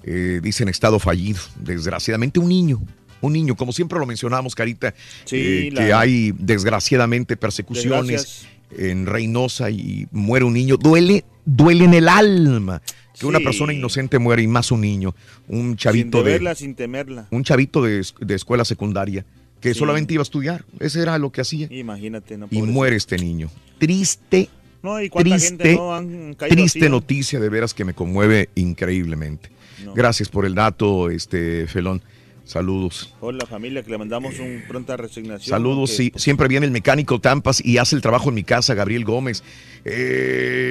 Eh, 0.05 0.41
dicen 0.43 0.69
estado 0.69 0.99
fallido. 0.99 1.41
Desgraciadamente 1.57 2.41
un 2.41 2.49
niño. 2.49 2.81
Un 3.21 3.35
niño, 3.35 3.55
como 3.55 3.73
siempre 3.73 3.99
lo 3.99 4.07
mencionamos, 4.07 4.55
Carita, 4.55 4.95
Sí, 5.27 5.37
eh, 5.37 5.71
la- 5.73 5.81
que 5.85 5.93
hay 5.93 6.33
desgraciadamente 6.39 7.37
persecuciones 7.37 8.07
Desgracias. 8.07 8.47
en 8.79 9.05
Reynosa 9.07 9.71
y 9.71 10.07
muere 10.11 10.45
un 10.47 10.55
niño. 10.55 10.77
Duele, 10.79 11.25
duele 11.45 11.85
en 11.85 11.93
el 11.95 12.09
alma 12.09 12.81
que 13.19 13.27
una 13.27 13.41
persona 13.41 13.75
inocente 13.75 14.19
muera 14.19 14.41
y 14.41 14.47
más 14.47 14.71
un 14.73 14.81
niño, 14.81 15.15
un 15.49 15.63
sin 15.71 15.77
chavito 15.77 16.19
de, 16.19 16.25
deberla, 16.25 16.55
sin 16.55 16.75
temerla. 16.75 17.27
un 17.31 17.45
chavito 17.45 17.83
de, 17.83 18.03
de 18.21 18.35
escuela 18.35 18.65
secundaria 18.65 19.27
que 19.61 19.75
Sí. 19.75 19.79
solamente 19.81 20.15
iba 20.15 20.23
a 20.23 20.25
estudiar. 20.25 20.65
Ese 20.79 21.03
era 21.03 21.19
lo 21.19 21.31
que 21.31 21.43
hacía. 21.43 21.69
Imagínate, 21.71 22.39
no 22.39 22.49
Y 22.51 22.63
muere 22.63 22.97
este 22.97 23.19
niño. 23.19 23.51
Triste, 23.79 24.49
No, 24.83 24.99
y 25.03 25.11
triste, 25.11 25.39
gente 25.49 25.75
no 25.75 25.95
han 25.95 26.33
caído 26.33 26.57
triste 26.57 26.79
así, 26.79 26.89
¿no? 26.89 26.97
noticia 26.97 27.39
de 27.39 27.49
veras 27.51 27.75
que 27.75 27.85
me 27.85 27.93
conmueve 27.93 28.49
increíblemente. 28.55 29.51
No. 29.85 29.95
Gracias 29.95 30.29
por 30.29 30.45
el 30.47 30.55
dato, 30.55 31.11
este 31.11 31.67
Felón. 31.67 32.03
Saludos. 32.45 33.15
Por 33.21 33.35
la 33.35 33.47
familia 33.47 33.83
que 33.85 33.91
le 33.91 33.99
mandamos 33.99 34.39
un 34.41 34.65
pronta 34.67 34.97
resignación. 34.97 35.49
Saludos, 35.51 35.91
sí. 35.91 36.11
Siempre 36.17 36.49
viene 36.49 36.67
el 36.67 36.73
mecánico 36.73 37.21
Tampas 37.21 37.65
y 37.65 37.79
hace 37.79 37.95
el 37.95 38.03
trabajo 38.03 38.31
en 38.31 38.35
mi 38.35 38.43
casa, 38.43 38.75
Gabriel 38.75 39.05
Gómez. 39.05 39.45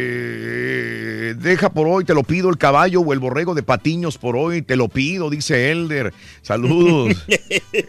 Eh, 0.01 1.36
deja 1.38 1.72
por 1.72 1.88
hoy, 1.88 2.03
te 2.05 2.14
lo 2.14 2.24
pido, 2.24 2.49
el 2.49 2.57
caballo 2.57 2.99
o 3.01 3.14
el 3.14 3.20
borrego 3.20 3.55
de 3.55 3.64
patiños 3.64 4.18
por 4.18 4.36
hoy, 4.36 4.62
te 4.62 4.76
lo 4.76 4.89
pido, 4.89 5.30
dice 5.30 5.72
Elder. 5.72 6.14
Saludos. 6.41 7.16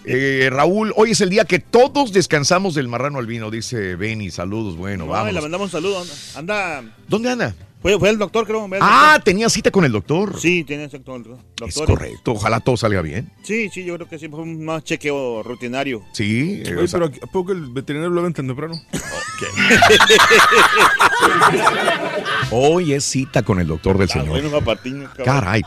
Eh, 0.04 0.48
Raúl, 0.52 0.92
hoy 0.96 1.12
es 1.12 1.20
el 1.20 1.30
día 1.30 1.44
que 1.44 1.58
todos 1.58 2.12
descansamos 2.12 2.74
del 2.74 2.88
marrano 2.88 3.18
albino, 3.18 3.50
dice 3.50 3.96
Benny. 3.96 4.30
Saludos, 4.30 4.76
bueno, 4.76 5.06
No, 5.06 5.12
vamos. 5.12 5.32
le 5.32 5.40
mandamos 5.40 5.66
un 5.66 5.70
saludo. 5.70 6.02
Anda. 6.34 6.82
¿Dónde 7.08 7.30
anda? 7.30 7.54
Fue, 7.80 7.98
fue 7.98 8.10
el 8.10 8.18
doctor, 8.18 8.46
creo. 8.46 8.68
ve 8.68 8.76
al 8.76 8.82
Ah, 8.84 9.08
doctor. 9.14 9.24
tenía 9.24 9.48
cita 9.48 9.70
con 9.70 9.84
el 9.84 9.92
doctor. 9.92 10.38
Sí, 10.38 10.64
tiene 10.64 10.84
exacto 10.84 11.16
el 11.16 11.22
doctor. 11.22 11.68
Es 11.68 11.74
correcto, 11.76 12.32
ojalá 12.32 12.60
todo 12.60 12.76
salga 12.76 13.00
bien. 13.02 13.30
Sí, 13.42 13.68
sí, 13.72 13.84
yo 13.84 13.94
creo 13.96 14.08
que 14.08 14.18
sí 14.18 14.28
fue 14.28 14.40
un 14.40 14.64
más 14.64 14.84
chequeo 14.84 15.42
rutinario. 15.42 16.02
Sí, 16.12 16.62
eh, 16.64 16.76
Oye, 16.76 16.88
sea- 16.88 17.00
pero 17.00 17.12
¿a 17.22 17.26
poco 17.26 17.52
el 17.52 17.68
veterinario 17.70 18.10
lo 18.10 18.22
ven 18.22 18.32
tan 18.34 18.46
temprano? 18.46 18.74
Hoy 22.50 22.92
es 22.92 23.04
cita 23.04 23.42
con 23.42 23.60
el 23.60 23.66
doctor 23.68 23.96
del 23.96 24.08
señor. 24.08 24.42
Bueno. 24.42 25.10
Caray. 25.24 25.62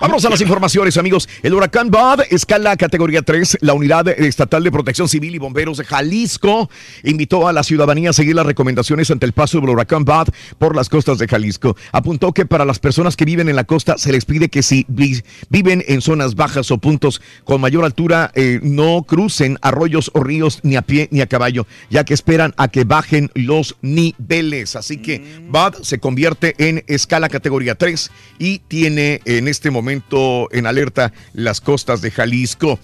Vamos 0.00 0.24
a 0.24 0.30
las 0.30 0.40
informaciones, 0.40 0.96
amigos. 0.96 1.28
El 1.42 1.54
huracán 1.54 1.90
Bud 1.90 2.22
escala 2.30 2.76
categoría 2.76 3.22
3. 3.22 3.58
La 3.60 3.74
Unidad 3.74 4.08
Estatal 4.08 4.62
de 4.62 4.70
Protección 4.70 5.08
Civil 5.08 5.34
y 5.34 5.38
Bomberos 5.38 5.78
de 5.78 5.84
Jalisco 5.84 6.70
invitó 7.02 7.48
a 7.48 7.52
la 7.52 7.62
ciudadanía 7.62 8.10
a 8.10 8.12
seguir 8.12 8.36
las 8.36 8.46
recomendaciones 8.46 9.10
ante 9.10 9.26
el 9.26 9.32
paso 9.32 9.60
del 9.60 9.70
huracán 9.70 10.04
Bud 10.04 10.28
por 10.58 10.76
las 10.76 10.88
costas 10.88 11.18
de 11.18 11.26
Jalisco. 11.26 11.57
Apuntó 11.92 12.32
que 12.32 12.46
para 12.46 12.64
las 12.64 12.78
personas 12.78 13.16
que 13.16 13.24
viven 13.24 13.48
en 13.48 13.56
la 13.56 13.64
costa 13.64 13.98
se 13.98 14.12
les 14.12 14.24
pide 14.24 14.48
que 14.48 14.62
si 14.62 14.84
vi- 14.88 15.22
viven 15.50 15.84
en 15.88 16.00
zonas 16.00 16.34
bajas 16.34 16.70
o 16.70 16.78
puntos 16.78 17.20
con 17.44 17.60
mayor 17.60 17.84
altura 17.84 18.30
eh, 18.34 18.60
no 18.62 19.02
crucen 19.02 19.58
arroyos 19.62 20.10
o 20.14 20.20
ríos 20.22 20.60
ni 20.62 20.76
a 20.76 20.82
pie 20.82 21.08
ni 21.10 21.20
a 21.20 21.26
caballo, 21.26 21.66
ya 21.90 22.04
que 22.04 22.14
esperan 22.14 22.54
a 22.56 22.68
que 22.68 22.84
bajen 22.84 23.30
los 23.34 23.76
niveles. 23.82 24.76
Así 24.76 24.98
que 24.98 25.40
Bud 25.48 25.82
se 25.82 25.98
convierte 25.98 26.54
en 26.58 26.84
escala 26.86 27.28
categoría 27.28 27.74
3 27.74 28.10
y 28.38 28.60
tiene 28.60 29.20
en 29.24 29.48
este 29.48 29.70
momento 29.70 30.48
en 30.52 30.66
alerta 30.66 31.12
las 31.32 31.60
costas 31.60 32.00
de 32.00 32.10
Jalisco. 32.10 32.78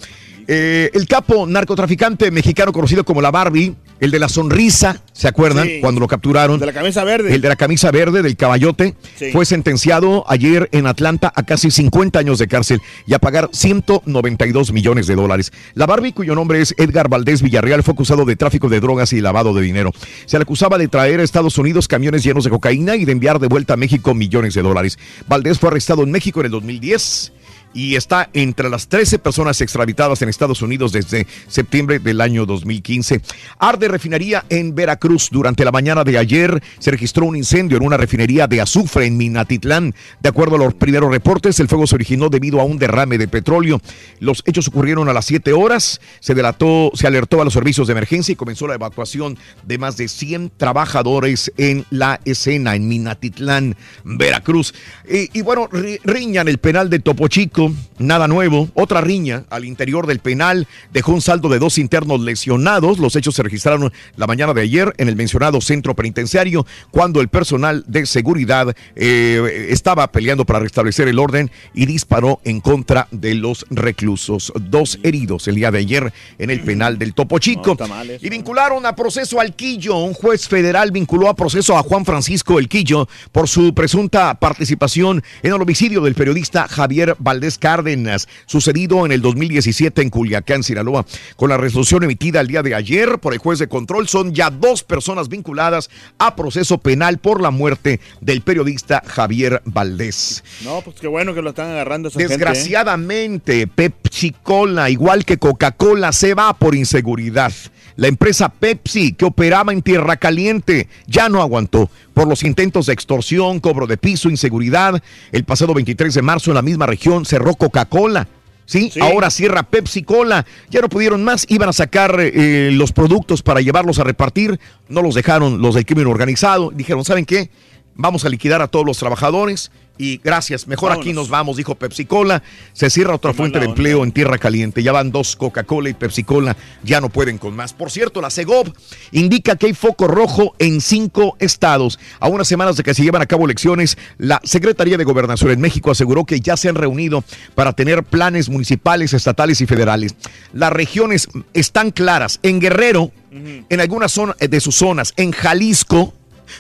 Eh, 0.46 0.90
el 0.92 1.06
capo 1.08 1.46
narcotraficante 1.46 2.30
mexicano 2.30 2.72
conocido 2.72 3.04
como 3.04 3.22
la 3.22 3.30
Barbie, 3.30 3.74
el 4.00 4.10
de 4.10 4.18
la 4.18 4.28
sonrisa, 4.28 5.02
¿se 5.12 5.28
acuerdan? 5.28 5.66
Sí. 5.66 5.78
Cuando 5.80 6.00
lo 6.00 6.08
capturaron. 6.08 6.58
De 6.60 6.66
la 6.66 6.72
camisa 6.72 7.04
verde. 7.04 7.34
El 7.34 7.40
de 7.40 7.48
la 7.48 7.56
camisa 7.56 7.90
verde, 7.90 8.22
del 8.22 8.36
caballote, 8.36 8.94
Sí. 9.16 9.30
fue 9.32 9.44
sentenciado 9.44 10.24
ayer 10.28 10.68
en 10.72 10.86
Atlanta 10.86 11.32
a 11.34 11.42
casi 11.44 11.70
50 11.70 12.18
años 12.18 12.38
de 12.38 12.48
cárcel 12.48 12.80
y 13.06 13.14
a 13.14 13.18
pagar 13.18 13.48
192 13.52 14.72
millones 14.72 15.06
de 15.06 15.14
dólares. 15.14 15.52
La 15.74 15.86
Barbie, 15.86 16.12
cuyo 16.12 16.34
nombre 16.34 16.60
es 16.60 16.74
Edgar 16.78 17.08
Valdés 17.08 17.42
Villarreal, 17.42 17.82
fue 17.82 17.92
acusado 17.92 18.24
de 18.24 18.36
tráfico 18.36 18.68
de 18.68 18.80
drogas 18.80 19.12
y 19.12 19.20
lavado 19.20 19.54
de 19.54 19.62
dinero. 19.62 19.92
Se 20.26 20.38
le 20.38 20.42
acusaba 20.42 20.78
de 20.78 20.88
traer 20.88 21.20
a 21.20 21.22
Estados 21.22 21.58
Unidos 21.58 21.88
camiones 21.88 22.22
llenos 22.24 22.44
de 22.44 22.50
cocaína 22.50 22.96
y 22.96 23.04
de 23.04 23.12
enviar 23.12 23.38
de 23.38 23.46
vuelta 23.48 23.74
a 23.74 23.76
México 23.76 24.14
millones 24.14 24.54
de 24.54 24.62
dólares. 24.62 24.98
Valdés 25.28 25.58
fue 25.58 25.70
arrestado 25.70 26.02
en 26.02 26.10
México 26.10 26.40
en 26.40 26.46
el 26.46 26.52
2010 26.52 27.32
y 27.74 27.96
está 27.96 28.30
entre 28.32 28.70
las 28.70 28.88
13 28.88 29.18
personas 29.18 29.60
extraditadas 29.60 30.22
en 30.22 30.28
Estados 30.28 30.62
Unidos 30.62 30.92
desde 30.92 31.26
septiembre 31.48 31.98
del 31.98 32.20
año 32.20 32.46
2015. 32.46 33.20
Arde 33.58 33.88
refinería 33.88 34.44
en 34.48 34.74
Veracruz. 34.74 35.28
Durante 35.30 35.64
la 35.64 35.72
mañana 35.72 36.04
de 36.04 36.16
ayer 36.16 36.62
se 36.78 36.90
registró 36.92 37.26
un 37.26 37.36
incendio 37.36 37.76
en 37.76 37.84
una 37.84 37.96
refinería 37.96 38.46
de 38.46 38.60
azufre 38.60 39.06
en 39.06 39.16
Minatitlán. 39.16 39.94
De 40.22 40.28
acuerdo 40.28 40.56
a 40.56 40.58
los 40.58 40.74
primeros 40.74 41.10
reportes, 41.10 41.58
el 41.60 41.68
fuego 41.68 41.86
se 41.86 41.96
originó 41.96 42.28
debido 42.28 42.60
a 42.60 42.64
un 42.64 42.78
derrame 42.78 43.18
de 43.18 43.28
petróleo. 43.28 43.80
Los 44.20 44.42
hechos 44.46 44.68
ocurrieron 44.68 45.08
a 45.08 45.12
las 45.12 45.24
7 45.26 45.52
horas. 45.52 46.00
Se 46.20 46.34
delató, 46.34 46.92
se 46.94 47.06
alertó 47.06 47.40
a 47.42 47.44
los 47.44 47.52
servicios 47.54 47.88
de 47.88 47.92
emergencia 47.92 48.32
y 48.32 48.36
comenzó 48.36 48.66
la 48.68 48.74
evacuación 48.74 49.36
de 49.64 49.78
más 49.78 49.96
de 49.96 50.06
100 50.08 50.52
trabajadores 50.56 51.52
en 51.56 51.84
la 51.90 52.20
escena 52.24 52.76
en 52.76 52.86
Minatitlán, 52.88 53.76
Veracruz. 54.04 54.74
Y, 55.10 55.36
y 55.38 55.42
bueno, 55.42 55.68
ri- 55.70 55.98
riña 56.04 56.42
en 56.42 56.48
el 56.48 56.58
penal 56.58 56.88
de 56.88 57.00
Topo 57.00 57.28
Chico, 57.28 57.63
nada 57.98 58.28
nuevo. 58.28 58.68
Otra 58.74 59.00
riña 59.00 59.44
al 59.50 59.64
interior 59.64 60.06
del 60.06 60.18
penal 60.18 60.66
dejó 60.92 61.12
un 61.12 61.20
saldo 61.20 61.48
de 61.48 61.58
dos 61.58 61.78
internos 61.78 62.20
lesionados. 62.20 62.98
Los 62.98 63.16
hechos 63.16 63.34
se 63.34 63.42
registraron 63.42 63.92
la 64.16 64.26
mañana 64.26 64.54
de 64.54 64.62
ayer 64.62 64.92
en 64.98 65.08
el 65.08 65.16
mencionado 65.16 65.60
centro 65.60 65.94
penitenciario 65.94 66.66
cuando 66.90 67.20
el 67.20 67.28
personal 67.28 67.84
de 67.86 68.06
seguridad 68.06 68.74
eh, 68.96 69.68
estaba 69.70 70.10
peleando 70.10 70.44
para 70.44 70.60
restablecer 70.60 71.08
el 71.08 71.18
orden 71.18 71.50
y 71.74 71.86
disparó 71.86 72.40
en 72.44 72.60
contra 72.60 73.08
de 73.10 73.34
los 73.34 73.66
reclusos. 73.70 74.52
Dos 74.60 74.98
heridos 75.02 75.48
el 75.48 75.56
día 75.56 75.70
de 75.70 75.78
ayer 75.78 76.12
en 76.38 76.50
el 76.50 76.60
penal 76.60 76.98
del 76.98 77.14
Topo 77.14 77.38
Chico. 77.38 77.76
Y 78.20 78.28
vincularon 78.28 78.86
a 78.86 78.94
proceso 78.94 79.40
al 79.40 79.54
Quillo. 79.54 79.98
Un 79.98 80.14
juez 80.14 80.48
federal 80.48 80.90
vinculó 80.90 81.28
a 81.28 81.34
proceso 81.34 81.76
a 81.76 81.82
Juan 81.82 82.04
Francisco 82.04 82.58
El 82.58 82.68
Quillo 82.68 83.08
por 83.32 83.48
su 83.48 83.74
presunta 83.74 84.34
participación 84.34 85.22
en 85.42 85.52
el 85.52 85.60
homicidio 85.60 86.00
del 86.00 86.14
periodista 86.14 86.68
Javier 86.68 87.16
Valdés 87.18 87.53
Cárdenas, 87.58 88.28
sucedido 88.46 89.04
en 89.06 89.12
el 89.12 89.22
2017 89.22 90.02
en 90.02 90.10
Culiacán, 90.10 90.62
Sinaloa. 90.62 91.06
Con 91.36 91.50
la 91.50 91.56
resolución 91.56 92.02
emitida 92.04 92.40
el 92.40 92.48
día 92.48 92.62
de 92.62 92.74
ayer 92.74 93.18
por 93.18 93.32
el 93.32 93.38
juez 93.38 93.58
de 93.58 93.68
control, 93.68 94.08
son 94.08 94.34
ya 94.34 94.50
dos 94.50 94.82
personas 94.82 95.28
vinculadas 95.28 95.90
a 96.18 96.36
proceso 96.36 96.78
penal 96.78 97.18
por 97.18 97.40
la 97.40 97.50
muerte 97.50 98.00
del 98.20 98.42
periodista 98.42 99.02
Javier 99.06 99.62
Valdés. 99.64 100.44
No, 100.64 100.80
pues 100.82 100.96
qué 101.00 101.08
bueno 101.08 101.34
que 101.34 101.42
lo 101.42 101.50
están 101.50 101.70
agarrando 101.70 102.08
esa 102.08 102.18
gente, 102.18 102.34
¿eh? 102.34 102.36
Desgraciadamente, 102.36 103.66
Pepsi 103.66 104.34
Cola, 104.42 104.90
igual 104.90 105.24
que 105.24 105.38
Coca-Cola, 105.38 106.12
se 106.12 106.34
va 106.34 106.54
por 106.54 106.74
inseguridad. 106.74 107.52
La 107.96 108.08
empresa 108.08 108.48
Pepsi, 108.48 109.12
que 109.12 109.24
operaba 109.24 109.72
en 109.72 109.80
Tierra 109.80 110.16
Caliente, 110.16 110.88
ya 111.06 111.28
no 111.28 111.40
aguantó 111.40 111.88
por 112.12 112.26
los 112.26 112.42
intentos 112.42 112.86
de 112.86 112.92
extorsión, 112.92 113.60
cobro 113.60 113.86
de 113.86 113.96
piso, 113.96 114.28
inseguridad. 114.28 115.00
El 115.30 115.44
pasado 115.44 115.74
23 115.74 116.12
de 116.14 116.22
marzo 116.22 116.50
en 116.50 116.56
la 116.56 116.62
misma 116.62 116.86
región 116.86 117.24
cerró 117.44 117.54
Coca-Cola. 117.54 118.28
¿Sí? 118.66 118.90
ahora 118.98 119.28
cierra 119.28 119.62
Pepsi 119.62 120.02
Cola. 120.02 120.46
Ya 120.70 120.80
no 120.80 120.88
pudieron 120.88 121.22
más, 121.22 121.44
iban 121.50 121.68
a 121.68 121.74
sacar 121.74 122.16
eh, 122.18 122.70
los 122.72 122.92
productos 122.92 123.42
para 123.42 123.60
llevarlos 123.60 123.98
a 123.98 124.04
repartir. 124.04 124.58
No 124.88 125.02
los 125.02 125.14
dejaron 125.14 125.60
los 125.60 125.74
del 125.74 125.84
crimen 125.84 126.06
organizado. 126.06 126.70
Dijeron, 126.70 127.04
¿saben 127.04 127.26
qué? 127.26 127.50
Vamos 127.96 128.24
a 128.24 128.28
liquidar 128.28 128.60
a 128.62 128.68
todos 128.68 128.84
los 128.84 128.98
trabajadores 128.98 129.70
y 129.96 130.16
gracias, 130.18 130.66
mejor 130.66 130.90
aquí 130.90 131.12
nos 131.12 131.28
vamos, 131.28 131.56
dijo 131.56 131.76
Pepsi 131.76 132.04
Cola. 132.04 132.42
Se 132.72 132.90
cierra 132.90 133.14
otra 133.14 133.32
fuente 133.32 133.60
de 133.60 133.66
empleo 133.66 134.02
en 134.02 134.10
Tierra 134.10 134.38
Caliente. 134.38 134.82
Ya 134.82 134.90
van 134.90 135.12
dos 135.12 135.36
Coca-Cola 135.36 135.88
y 135.90 135.94
Pepsi 135.94 136.24
Cola, 136.24 136.56
ya 136.82 137.00
no 137.00 137.08
pueden 137.10 137.38
con 137.38 137.54
más. 137.54 137.72
Por 137.72 137.92
cierto, 137.92 138.20
la 138.20 138.30
CEGOV 138.30 138.72
indica 139.12 139.54
que 139.54 139.66
hay 139.66 139.74
foco 139.74 140.08
rojo 140.08 140.56
en 140.58 140.80
cinco 140.80 141.36
estados. 141.38 142.00
A 142.18 142.26
unas 142.26 142.48
semanas 142.48 142.76
de 142.76 142.82
que 142.82 142.94
se 142.94 143.04
llevan 143.04 143.22
a 143.22 143.26
cabo 143.26 143.44
elecciones, 143.44 143.96
la 144.18 144.40
Secretaría 144.42 144.98
de 144.98 145.04
Gobernación 145.04 145.52
en 145.52 145.60
México 145.60 145.92
aseguró 145.92 146.24
que 146.24 146.40
ya 146.40 146.56
se 146.56 146.68
han 146.68 146.74
reunido 146.74 147.22
para 147.54 147.72
tener 147.74 148.02
planes 148.02 148.48
municipales, 148.48 149.12
estatales 149.12 149.60
y 149.60 149.66
federales. 149.66 150.16
Las 150.52 150.72
regiones 150.72 151.28
están 151.52 151.92
claras. 151.92 152.40
En 152.42 152.58
Guerrero, 152.58 153.12
en 153.30 153.80
algunas 153.80 154.10
zona- 154.10 154.34
de 154.40 154.60
sus 154.60 154.74
zonas, 154.74 155.12
en 155.16 155.30
Jalisco, 155.30 156.12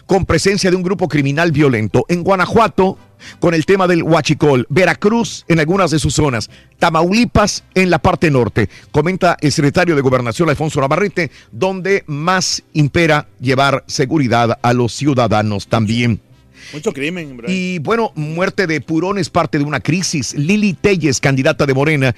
con 0.06 0.26
presencia 0.26 0.70
de 0.70 0.76
un 0.76 0.82
grupo 0.82 1.08
criminal 1.08 1.52
violento. 1.52 2.04
En 2.08 2.22
Guanajuato, 2.22 2.98
con 3.40 3.54
el 3.54 3.64
tema 3.64 3.86
del 3.86 4.02
huachicol. 4.02 4.66
Veracruz, 4.68 5.44
en 5.48 5.60
algunas 5.60 5.90
de 5.90 5.98
sus 5.98 6.14
zonas. 6.14 6.50
Tamaulipas, 6.78 7.64
en 7.74 7.90
la 7.90 7.98
parte 7.98 8.30
norte. 8.30 8.68
Comenta 8.90 9.36
el 9.40 9.52
secretario 9.52 9.94
de 9.96 10.02
Gobernación, 10.02 10.48
Alfonso 10.48 10.80
Navarrete, 10.80 11.30
donde 11.50 12.04
más 12.06 12.62
impera 12.72 13.28
llevar 13.40 13.84
seguridad 13.86 14.58
a 14.62 14.72
los 14.72 14.92
ciudadanos 14.92 15.66
también. 15.68 16.20
Mucho 16.72 16.92
crimen. 16.92 17.40
Y 17.46 17.78
bueno, 17.80 18.12
muerte 18.14 18.66
de 18.66 18.80
Purón 18.80 19.18
es 19.18 19.30
parte 19.30 19.58
de 19.58 19.64
una 19.64 19.80
crisis. 19.80 20.34
Lili 20.34 20.74
Telles, 20.74 21.20
candidata 21.20 21.66
de 21.66 21.74
Morena 21.74 22.14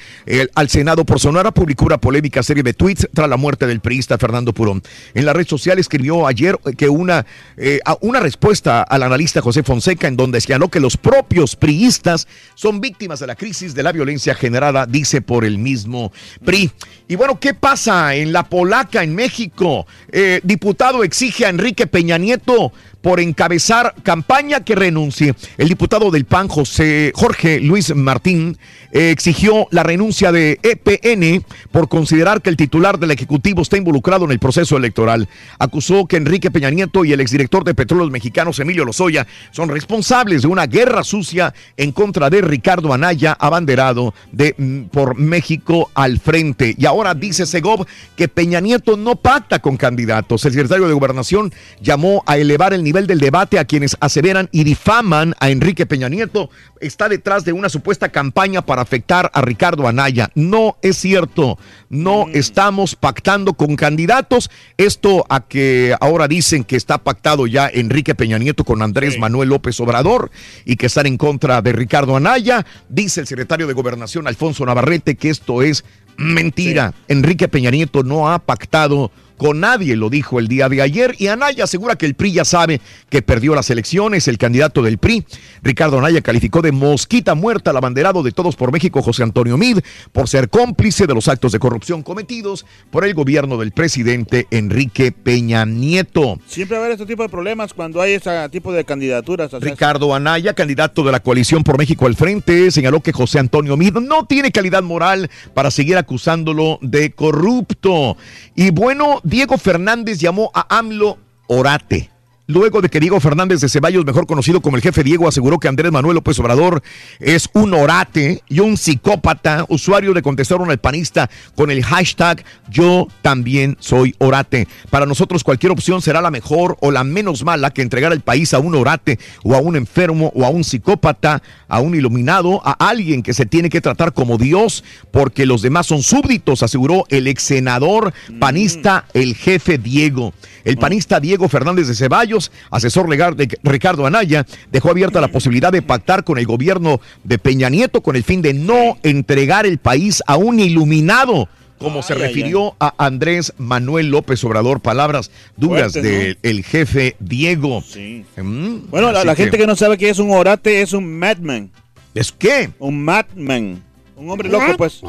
al 0.54 0.68
Senado 0.68 1.04
por 1.04 1.20
Sonora, 1.20 1.50
publicó 1.50 1.86
una 1.86 1.98
polémica 1.98 2.42
serie 2.42 2.62
de 2.62 2.74
tweets 2.74 3.08
tras 3.12 3.28
la 3.28 3.36
muerte 3.36 3.66
del 3.66 3.80
priista 3.80 4.18
Fernando 4.18 4.52
Purón. 4.52 4.82
En 5.14 5.24
la 5.24 5.32
red 5.32 5.46
social 5.46 5.78
escribió 5.78 6.26
ayer 6.26 6.58
que 6.76 6.88
una, 6.88 7.26
eh, 7.56 7.80
una 8.00 8.20
respuesta 8.20 8.82
al 8.82 9.02
analista 9.02 9.40
José 9.40 9.62
Fonseca 9.62 10.08
en 10.08 10.16
donde 10.16 10.40
señaló 10.40 10.68
que 10.68 10.80
los 10.80 10.96
propios 10.96 11.56
priistas 11.56 12.26
son 12.54 12.80
víctimas 12.80 13.20
de 13.20 13.26
la 13.26 13.36
crisis 13.36 13.74
de 13.74 13.82
la 13.82 13.92
violencia 13.92 14.34
generada, 14.34 14.86
dice, 14.86 15.20
por 15.20 15.44
el 15.44 15.58
mismo 15.58 16.12
PRI. 16.44 16.70
Y 17.08 17.16
bueno, 17.16 17.38
¿qué 17.38 17.54
pasa 17.54 18.14
en 18.14 18.32
la 18.32 18.44
Polaca, 18.44 19.02
en 19.02 19.14
México? 19.14 19.86
Eh, 20.10 20.40
diputado 20.42 21.04
exige 21.04 21.46
a 21.46 21.50
Enrique 21.50 21.86
Peña 21.86 22.18
Nieto 22.18 22.72
por 23.06 23.20
encabezar 23.20 23.94
campaña 24.02 24.64
que 24.64 24.74
renuncie. 24.74 25.36
El 25.58 25.68
diputado 25.68 26.10
del 26.10 26.24
PAN, 26.24 26.48
José 26.48 27.12
Jorge 27.14 27.60
Luis 27.60 27.94
Martín, 27.94 28.58
eh, 28.90 29.12
exigió 29.12 29.68
la 29.70 29.84
renuncia 29.84 30.32
de 30.32 30.58
EPN 30.60 31.44
por 31.70 31.88
considerar 31.88 32.42
que 32.42 32.50
el 32.50 32.56
titular 32.56 32.98
del 32.98 33.12
Ejecutivo 33.12 33.62
está 33.62 33.76
involucrado 33.76 34.24
en 34.24 34.32
el 34.32 34.40
proceso 34.40 34.76
electoral. 34.76 35.28
Acusó 35.60 36.06
que 36.06 36.16
Enrique 36.16 36.50
Peña 36.50 36.68
Nieto 36.70 37.04
y 37.04 37.12
el 37.12 37.20
exdirector 37.20 37.62
de 37.62 37.76
Petróleos 37.76 38.10
Mexicanos, 38.10 38.58
Emilio 38.58 38.84
Lozoya, 38.84 39.24
son 39.52 39.68
responsables 39.68 40.42
de 40.42 40.48
una 40.48 40.66
guerra 40.66 41.04
sucia 41.04 41.54
en 41.76 41.92
contra 41.92 42.28
de 42.28 42.40
Ricardo 42.40 42.92
Anaya, 42.92 43.36
abanderado 43.38 44.14
de, 44.32 44.56
mm, 44.58 44.84
por 44.86 45.16
México 45.16 45.92
al 45.94 46.18
frente. 46.18 46.74
Y 46.76 46.86
ahora 46.86 47.14
dice 47.14 47.46
Segov 47.46 47.86
que 48.16 48.26
Peña 48.26 48.58
Nieto 48.58 48.96
no 48.96 49.14
pacta 49.14 49.60
con 49.60 49.76
candidatos. 49.76 50.44
El 50.44 50.54
secretario 50.54 50.88
de 50.88 50.94
Gobernación 50.94 51.52
llamó 51.80 52.24
a 52.26 52.36
elevar 52.36 52.72
el 52.72 52.82
nivel 52.82 52.95
del 53.04 53.20
debate 53.20 53.58
a 53.58 53.66
quienes 53.66 53.98
aseveran 54.00 54.48
y 54.52 54.64
difaman 54.64 55.34
a 55.38 55.50
Enrique 55.50 55.84
Peña 55.84 56.08
Nieto. 56.08 56.48
Está 56.80 57.10
detrás 57.10 57.44
de 57.44 57.52
una 57.52 57.68
supuesta 57.68 58.08
campaña 58.08 58.62
para 58.62 58.80
afectar 58.80 59.30
a 59.34 59.42
Ricardo 59.42 59.86
Anaya. 59.86 60.30
No 60.34 60.78
es 60.80 60.96
cierto. 60.96 61.58
No 61.90 62.26
estamos 62.32 62.96
pactando 62.96 63.52
con 63.52 63.76
candidatos. 63.76 64.50
Esto 64.78 65.26
a 65.28 65.40
que 65.46 65.94
ahora 66.00 66.28
dicen 66.28 66.64
que 66.64 66.76
está 66.76 66.96
pactado 66.96 67.46
ya 67.46 67.68
Enrique 67.70 68.14
Peña 68.14 68.38
Nieto 68.38 68.64
con 68.64 68.80
Andrés 68.80 69.18
Manuel 69.18 69.50
López 69.50 69.78
Obrador 69.80 70.30
y 70.64 70.76
que 70.76 70.86
están 70.86 71.04
en 71.04 71.18
contra 71.18 71.60
de 71.60 71.72
Ricardo 71.72 72.16
Anaya. 72.16 72.64
Dice 72.88 73.20
el 73.20 73.26
secretario 73.26 73.66
de 73.66 73.74
Gobernación 73.74 74.26
Alfonso 74.26 74.64
Navarrete 74.64 75.16
que 75.16 75.28
esto 75.28 75.60
es 75.60 75.84
mentira. 76.16 76.94
Enrique 77.08 77.48
Peña 77.48 77.70
Nieto 77.70 78.02
no 78.02 78.30
ha 78.32 78.38
pactado 78.38 79.10
con 79.36 79.60
nadie, 79.60 79.96
lo 79.96 80.10
dijo 80.10 80.38
el 80.38 80.48
día 80.48 80.68
de 80.68 80.82
ayer. 80.82 81.14
Y 81.18 81.28
Anaya 81.28 81.64
asegura 81.64 81.96
que 81.96 82.06
el 82.06 82.14
PRI 82.14 82.32
ya 82.32 82.44
sabe 82.44 82.80
que 83.08 83.22
perdió 83.22 83.54
las 83.54 83.70
elecciones. 83.70 84.28
El 84.28 84.38
candidato 84.38 84.82
del 84.82 84.98
PRI, 84.98 85.24
Ricardo 85.62 85.98
Anaya, 85.98 86.20
calificó 86.20 86.62
de 86.62 86.72
mosquita 86.72 87.34
muerta 87.34 87.70
al 87.70 87.76
abanderado 87.76 88.22
de 88.22 88.32
Todos 88.32 88.56
por 88.56 88.72
México, 88.72 89.02
José 89.02 89.22
Antonio 89.22 89.56
Mid, 89.56 89.78
por 90.12 90.28
ser 90.28 90.48
cómplice 90.48 91.06
de 91.06 91.14
los 91.14 91.28
actos 91.28 91.52
de 91.52 91.58
corrupción 91.58 92.02
cometidos 92.02 92.66
por 92.90 93.04
el 93.04 93.14
gobierno 93.14 93.56
del 93.56 93.72
presidente 93.72 94.46
Enrique 94.50 95.12
Peña 95.12 95.64
Nieto. 95.64 96.38
Siempre 96.46 96.76
va 96.76 96.82
a 96.82 96.86
haber 96.86 96.94
este 96.94 97.06
tipo 97.06 97.22
de 97.22 97.28
problemas 97.28 97.74
cuando 97.74 98.00
hay 98.00 98.12
ese 98.12 98.48
tipo 98.50 98.72
de 98.72 98.84
candidaturas. 98.84 99.52
o 99.52 99.60
sea, 99.60 99.70
Ricardo 99.70 100.14
Anaya, 100.14 100.54
candidato 100.54 101.02
de 101.02 101.12
la 101.12 101.20
coalición 101.20 101.62
por 101.62 101.78
México 101.78 102.06
al 102.06 102.16
frente, 102.16 102.70
señaló 102.70 103.00
que 103.00 103.12
José 103.12 103.38
Antonio 103.38 103.76
Mid 103.76 103.94
no 103.94 104.26
tiene 104.26 104.52
calidad 104.52 104.82
moral 104.82 105.30
para 105.54 105.70
seguir 105.70 105.96
acusándolo 105.96 106.78
de 106.82 107.12
corrupto. 107.12 108.16
Y 108.54 108.70
bueno, 108.70 109.20
Diego 109.26 109.58
Fernández 109.58 110.20
llamó 110.20 110.52
a 110.54 110.78
AMLO 110.78 111.18
Orate. 111.48 112.15
Luego 112.48 112.80
de 112.80 112.88
que 112.88 113.00
Diego 113.00 113.18
Fernández 113.18 113.60
de 113.60 113.68
Ceballos, 113.68 114.04
mejor 114.04 114.28
conocido 114.28 114.60
como 114.60 114.76
el 114.76 114.82
jefe 114.82 115.02
Diego, 115.02 115.26
aseguró 115.26 115.58
que 115.58 115.66
Andrés 115.66 115.90
Manuel 115.90 116.14
López 116.14 116.38
Obrador 116.38 116.80
es 117.18 117.50
un 117.54 117.74
orate 117.74 118.40
y 118.48 118.60
un 118.60 118.76
psicópata, 118.76 119.66
usuario 119.68 120.14
le 120.14 120.22
contestaron 120.22 120.70
al 120.70 120.78
panista 120.78 121.28
con 121.56 121.72
el 121.72 121.84
hashtag 121.84 122.44
Yo 122.70 123.08
también 123.20 123.76
soy 123.80 124.14
orate. 124.18 124.68
Para 124.90 125.06
nosotros 125.06 125.42
cualquier 125.42 125.72
opción 125.72 126.00
será 126.02 126.20
la 126.20 126.30
mejor 126.30 126.76
o 126.80 126.92
la 126.92 127.02
menos 127.02 127.42
mala 127.42 127.70
que 127.70 127.82
entregar 127.82 128.12
el 128.12 128.20
país 128.20 128.54
a 128.54 128.60
un 128.60 128.76
orate 128.76 129.18
o 129.42 129.56
a 129.56 129.58
un 129.58 129.74
enfermo 129.74 130.30
o 130.36 130.44
a 130.44 130.48
un 130.48 130.62
psicópata, 130.62 131.42
a 131.66 131.80
un 131.80 131.96
iluminado, 131.96 132.62
a 132.64 132.76
alguien 132.88 133.24
que 133.24 133.34
se 133.34 133.46
tiene 133.46 133.70
que 133.70 133.80
tratar 133.80 134.12
como 134.12 134.38
Dios 134.38 134.84
porque 135.10 135.46
los 135.46 135.62
demás 135.62 135.88
son 135.88 136.00
súbditos, 136.00 136.62
aseguró 136.62 137.06
el 137.08 137.26
ex 137.26 137.42
senador 137.42 138.14
panista, 138.38 139.06
el 139.14 139.34
jefe 139.34 139.78
Diego. 139.78 140.32
El 140.62 140.78
panista 140.78 141.20
Diego 141.20 141.48
Fernández 141.48 141.86
de 141.86 141.94
Ceballos 141.94 142.35
ellos, 142.36 142.52
asesor 142.70 143.08
legal 143.08 143.36
de 143.36 143.58
Ricardo 143.62 144.06
Anaya, 144.06 144.46
dejó 144.70 144.90
abierta 144.90 145.20
la 145.20 145.28
posibilidad 145.28 145.72
de 145.72 145.82
pactar 145.82 146.24
con 146.24 146.38
el 146.38 146.46
gobierno 146.46 147.00
de 147.24 147.38
Peña 147.38 147.68
Nieto 147.68 148.02
con 148.02 148.16
el 148.16 148.24
fin 148.24 148.42
de 148.42 148.54
no 148.54 148.98
entregar 149.02 149.66
el 149.66 149.78
país 149.78 150.22
a 150.26 150.36
un 150.36 150.60
iluminado 150.60 151.48
como 151.78 152.02
se 152.02 152.14
refirió 152.14 152.74
a 152.80 152.94
Andrés 152.96 153.52
Manuel 153.58 154.08
López 154.08 154.42
Obrador. 154.44 154.80
Palabras 154.80 155.30
duras 155.58 155.92
del 155.92 156.64
jefe 156.64 157.16
Diego. 157.20 157.82
Sí. 157.86 158.24
Mm, 158.34 158.88
Bueno, 158.88 159.12
la, 159.12 159.34
gente 159.34 159.58
que 159.58 159.66
no 159.66 159.76
sabe 159.76 159.98
qué 159.98 160.08
es 160.08 160.18
un 160.18 160.30
orate 160.30 160.80
es 160.80 160.94
un 160.94 161.18
madman. 161.18 161.70
¿Es 162.14 162.32
qué? 162.32 162.70
Un 162.78 163.04
madman. 163.04 163.82
Un 164.16 164.30
hombre 164.30 164.48
loco, 164.48 164.74
pues. 164.78 165.02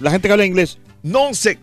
La 0.00 0.10
gente 0.10 0.28
que 0.28 0.32
habla 0.32 0.46
inglés. 0.46 0.78
No 1.02 1.34
sé. 1.34 1.58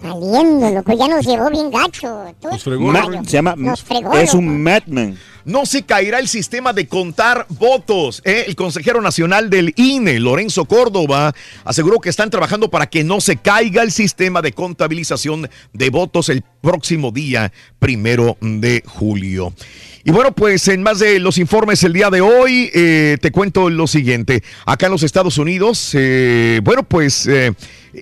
Saliendo, 0.00 0.70
loco, 0.70 0.92
ya 0.92 1.08
nos 1.08 1.26
llevó 1.26 1.50
bien 1.50 1.70
gacho. 1.70 2.24
Tú, 2.40 2.70
Ma- 2.80 3.02
Mario. 3.02 3.24
se 3.24 3.30
llama. 3.30 3.54
Nos 3.56 3.82
fregó, 3.82 4.12
es 4.14 4.26
loco. 4.32 4.38
un 4.38 4.62
madman. 4.62 5.18
No 5.44 5.64
se 5.64 5.84
caerá 5.84 6.18
el 6.18 6.26
sistema 6.26 6.72
de 6.72 6.88
contar 6.88 7.46
votos. 7.48 8.20
¿eh? 8.24 8.44
El 8.48 8.56
consejero 8.56 9.00
nacional 9.00 9.48
del 9.48 9.72
INE, 9.76 10.18
Lorenzo 10.18 10.64
Córdoba, 10.64 11.34
aseguró 11.64 12.00
que 12.00 12.08
están 12.08 12.30
trabajando 12.30 12.68
para 12.68 12.86
que 12.88 13.04
no 13.04 13.20
se 13.20 13.36
caiga 13.36 13.82
el 13.84 13.92
sistema 13.92 14.42
de 14.42 14.52
contabilización 14.52 15.48
de 15.72 15.90
votos 15.90 16.28
el 16.30 16.42
próximo 16.66 17.12
día, 17.12 17.52
primero 17.78 18.36
de 18.40 18.82
julio. 18.84 19.52
Y 20.02 20.10
bueno, 20.10 20.32
pues 20.32 20.66
en 20.68 20.82
más 20.82 20.98
de 20.98 21.20
los 21.20 21.38
informes 21.38 21.82
el 21.84 21.92
día 21.92 22.10
de 22.10 22.20
hoy, 22.20 22.70
eh, 22.74 23.18
te 23.20 23.30
cuento 23.30 23.70
lo 23.70 23.86
siguiente. 23.86 24.42
Acá 24.64 24.86
en 24.86 24.92
los 24.92 25.04
Estados 25.04 25.38
Unidos, 25.38 25.90
eh, 25.94 26.60
bueno, 26.62 26.84
pues 26.84 27.26
eh, 27.26 27.52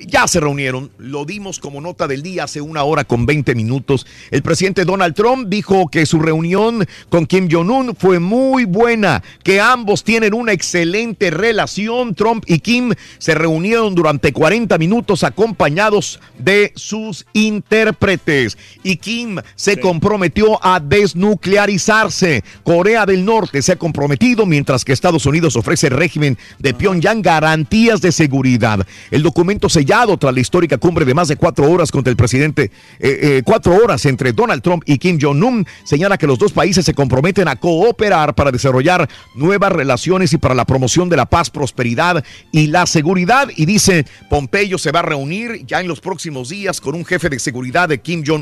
ya 0.06 0.26
se 0.26 0.40
reunieron. 0.40 0.90
Lo 0.98 1.24
dimos 1.24 1.58
como 1.58 1.80
nota 1.80 2.06
del 2.06 2.22
día 2.22 2.44
hace 2.44 2.60
una 2.60 2.82
hora 2.84 3.04
con 3.04 3.26
20 3.26 3.54
minutos. 3.54 4.06
El 4.30 4.42
presidente 4.42 4.84
Donald 4.84 5.14
Trump 5.14 5.48
dijo 5.48 5.88
que 5.88 6.04
su 6.04 6.18
reunión 6.18 6.86
con 7.08 7.24
Kim 7.26 7.48
Jong-un 7.50 7.96
fue 7.96 8.18
muy 8.18 8.66
buena, 8.66 9.22
que 9.42 9.60
ambos 9.60 10.04
tienen 10.04 10.34
una 10.34 10.52
excelente 10.52 11.30
relación. 11.30 12.14
Trump 12.14 12.44
y 12.46 12.58
Kim 12.58 12.92
se 13.18 13.34
reunieron 13.34 13.94
durante 13.94 14.32
40 14.32 14.76
minutos 14.78 15.24
acompañados 15.24 16.20
de 16.38 16.72
sus 16.74 17.24
intérpretes. 17.32 18.53
Y 18.82 18.96
Kim 18.96 19.38
se 19.54 19.80
comprometió 19.80 20.64
a 20.64 20.80
desnuclearizarse. 20.80 22.42
Corea 22.62 23.06
del 23.06 23.24
Norte 23.24 23.62
se 23.62 23.72
ha 23.72 23.76
comprometido 23.76 24.46
mientras 24.46 24.84
que 24.84 24.92
Estados 24.92 25.26
Unidos 25.26 25.56
ofrece 25.56 25.88
al 25.88 25.94
régimen 25.94 26.38
de 26.58 26.74
Pyongyang 26.74 27.22
garantías 27.22 28.00
de 28.00 28.12
seguridad. 28.12 28.86
El 29.10 29.22
documento 29.22 29.68
sellado 29.68 30.16
tras 30.16 30.34
la 30.34 30.40
histórica 30.40 30.78
cumbre 30.78 31.04
de 31.04 31.14
más 31.14 31.28
de 31.28 31.36
cuatro 31.36 31.70
horas 31.70 31.90
contra 31.90 32.10
el 32.10 32.16
presidente, 32.16 32.70
eh, 32.98 33.18
eh, 33.22 33.42
cuatro 33.44 33.74
horas 33.74 34.04
entre 34.06 34.32
Donald 34.32 34.62
Trump 34.62 34.82
y 34.86 34.98
Kim 34.98 35.18
Jong-un, 35.20 35.66
señala 35.84 36.18
que 36.18 36.26
los 36.26 36.38
dos 36.38 36.52
países 36.52 36.84
se 36.84 36.94
comprometen 36.94 37.48
a 37.48 37.56
cooperar 37.56 38.34
para 38.34 38.50
desarrollar 38.50 39.08
nuevas 39.34 39.72
relaciones 39.72 40.32
y 40.32 40.38
para 40.38 40.54
la 40.54 40.64
promoción 40.64 41.08
de 41.08 41.16
la 41.16 41.26
paz, 41.26 41.50
prosperidad 41.50 42.24
y 42.52 42.68
la 42.68 42.86
seguridad. 42.86 43.48
Y 43.56 43.66
dice, 43.66 44.06
Pompeyo 44.28 44.78
se 44.78 44.92
va 44.92 45.00
a 45.00 45.02
reunir 45.02 45.64
ya 45.66 45.80
en 45.80 45.88
los 45.88 46.00
próximos 46.00 46.48
días 46.48 46.80
con 46.80 46.94
un 46.94 47.04
jefe 47.04 47.28
de 47.28 47.38
seguridad 47.38 47.88
de 47.88 48.00
Kim 48.00 48.22
Jong-un, 48.26 48.33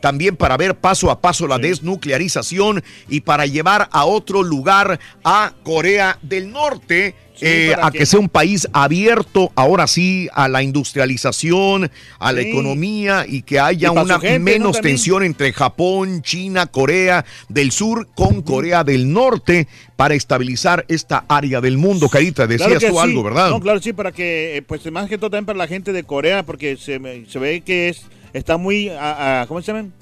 también 0.00 0.36
para 0.36 0.56
ver 0.56 0.76
paso 0.76 1.10
a 1.10 1.20
paso 1.20 1.46
la 1.46 1.58
desnuclearización 1.58 2.82
y 3.08 3.20
para 3.20 3.46
llevar 3.46 3.88
a 3.92 4.04
otro 4.04 4.42
lugar 4.42 4.98
a 5.24 5.52
Corea 5.62 6.18
del 6.22 6.50
Norte. 6.50 7.14
Eh, 7.40 7.74
a 7.80 7.90
que 7.90 8.04
sea 8.06 8.18
un 8.18 8.28
país 8.28 8.68
abierto 8.72 9.52
ahora 9.54 9.86
sí 9.86 10.28
a 10.32 10.48
la 10.48 10.62
industrialización, 10.62 11.90
a 12.18 12.32
la 12.32 12.42
Sí. 12.42 12.48
economía 12.48 13.24
y 13.28 13.42
que 13.42 13.60
haya 13.60 13.88
Y 13.88 13.98
una 13.98 14.18
menos 14.38 14.80
tensión 14.80 15.22
entre 15.22 15.52
Japón, 15.52 16.22
China, 16.22 16.66
Corea 16.66 17.24
del 17.48 17.70
Sur 17.72 18.08
con 18.14 18.42
Corea 18.42 18.84
del 18.84 19.12
Norte 19.12 19.68
para 19.96 20.14
estabilizar 20.14 20.84
esta 20.88 21.24
área 21.28 21.60
del 21.60 21.78
mundo. 21.78 22.08
Carita, 22.08 22.46
decías 22.46 22.68
Claro 22.68 22.88
tú 22.88 22.94
sí. 22.94 23.00
algo, 23.00 23.22
¿verdad? 23.22 23.50
No, 23.50 23.60
claro, 23.60 23.80
sí, 23.80 23.92
para 23.92 24.12
que, 24.12 24.56
eh, 24.56 24.62
pues 24.62 24.90
más 24.90 25.08
que 25.08 25.18
todo 25.18 25.30
también 25.30 25.46
para 25.46 25.58
la 25.58 25.66
gente 25.66 25.92
de 25.92 26.04
Corea, 26.04 26.44
porque 26.44 26.76
se, 26.76 27.00
se 27.28 27.38
ve 27.38 27.60
que 27.60 27.88
es 27.88 28.02
está 28.32 28.56
muy, 28.56 28.88
ah, 28.90 29.42
ah, 29.42 29.44
¿cómo 29.48 29.60
se 29.62 29.68
llaman? 29.68 29.92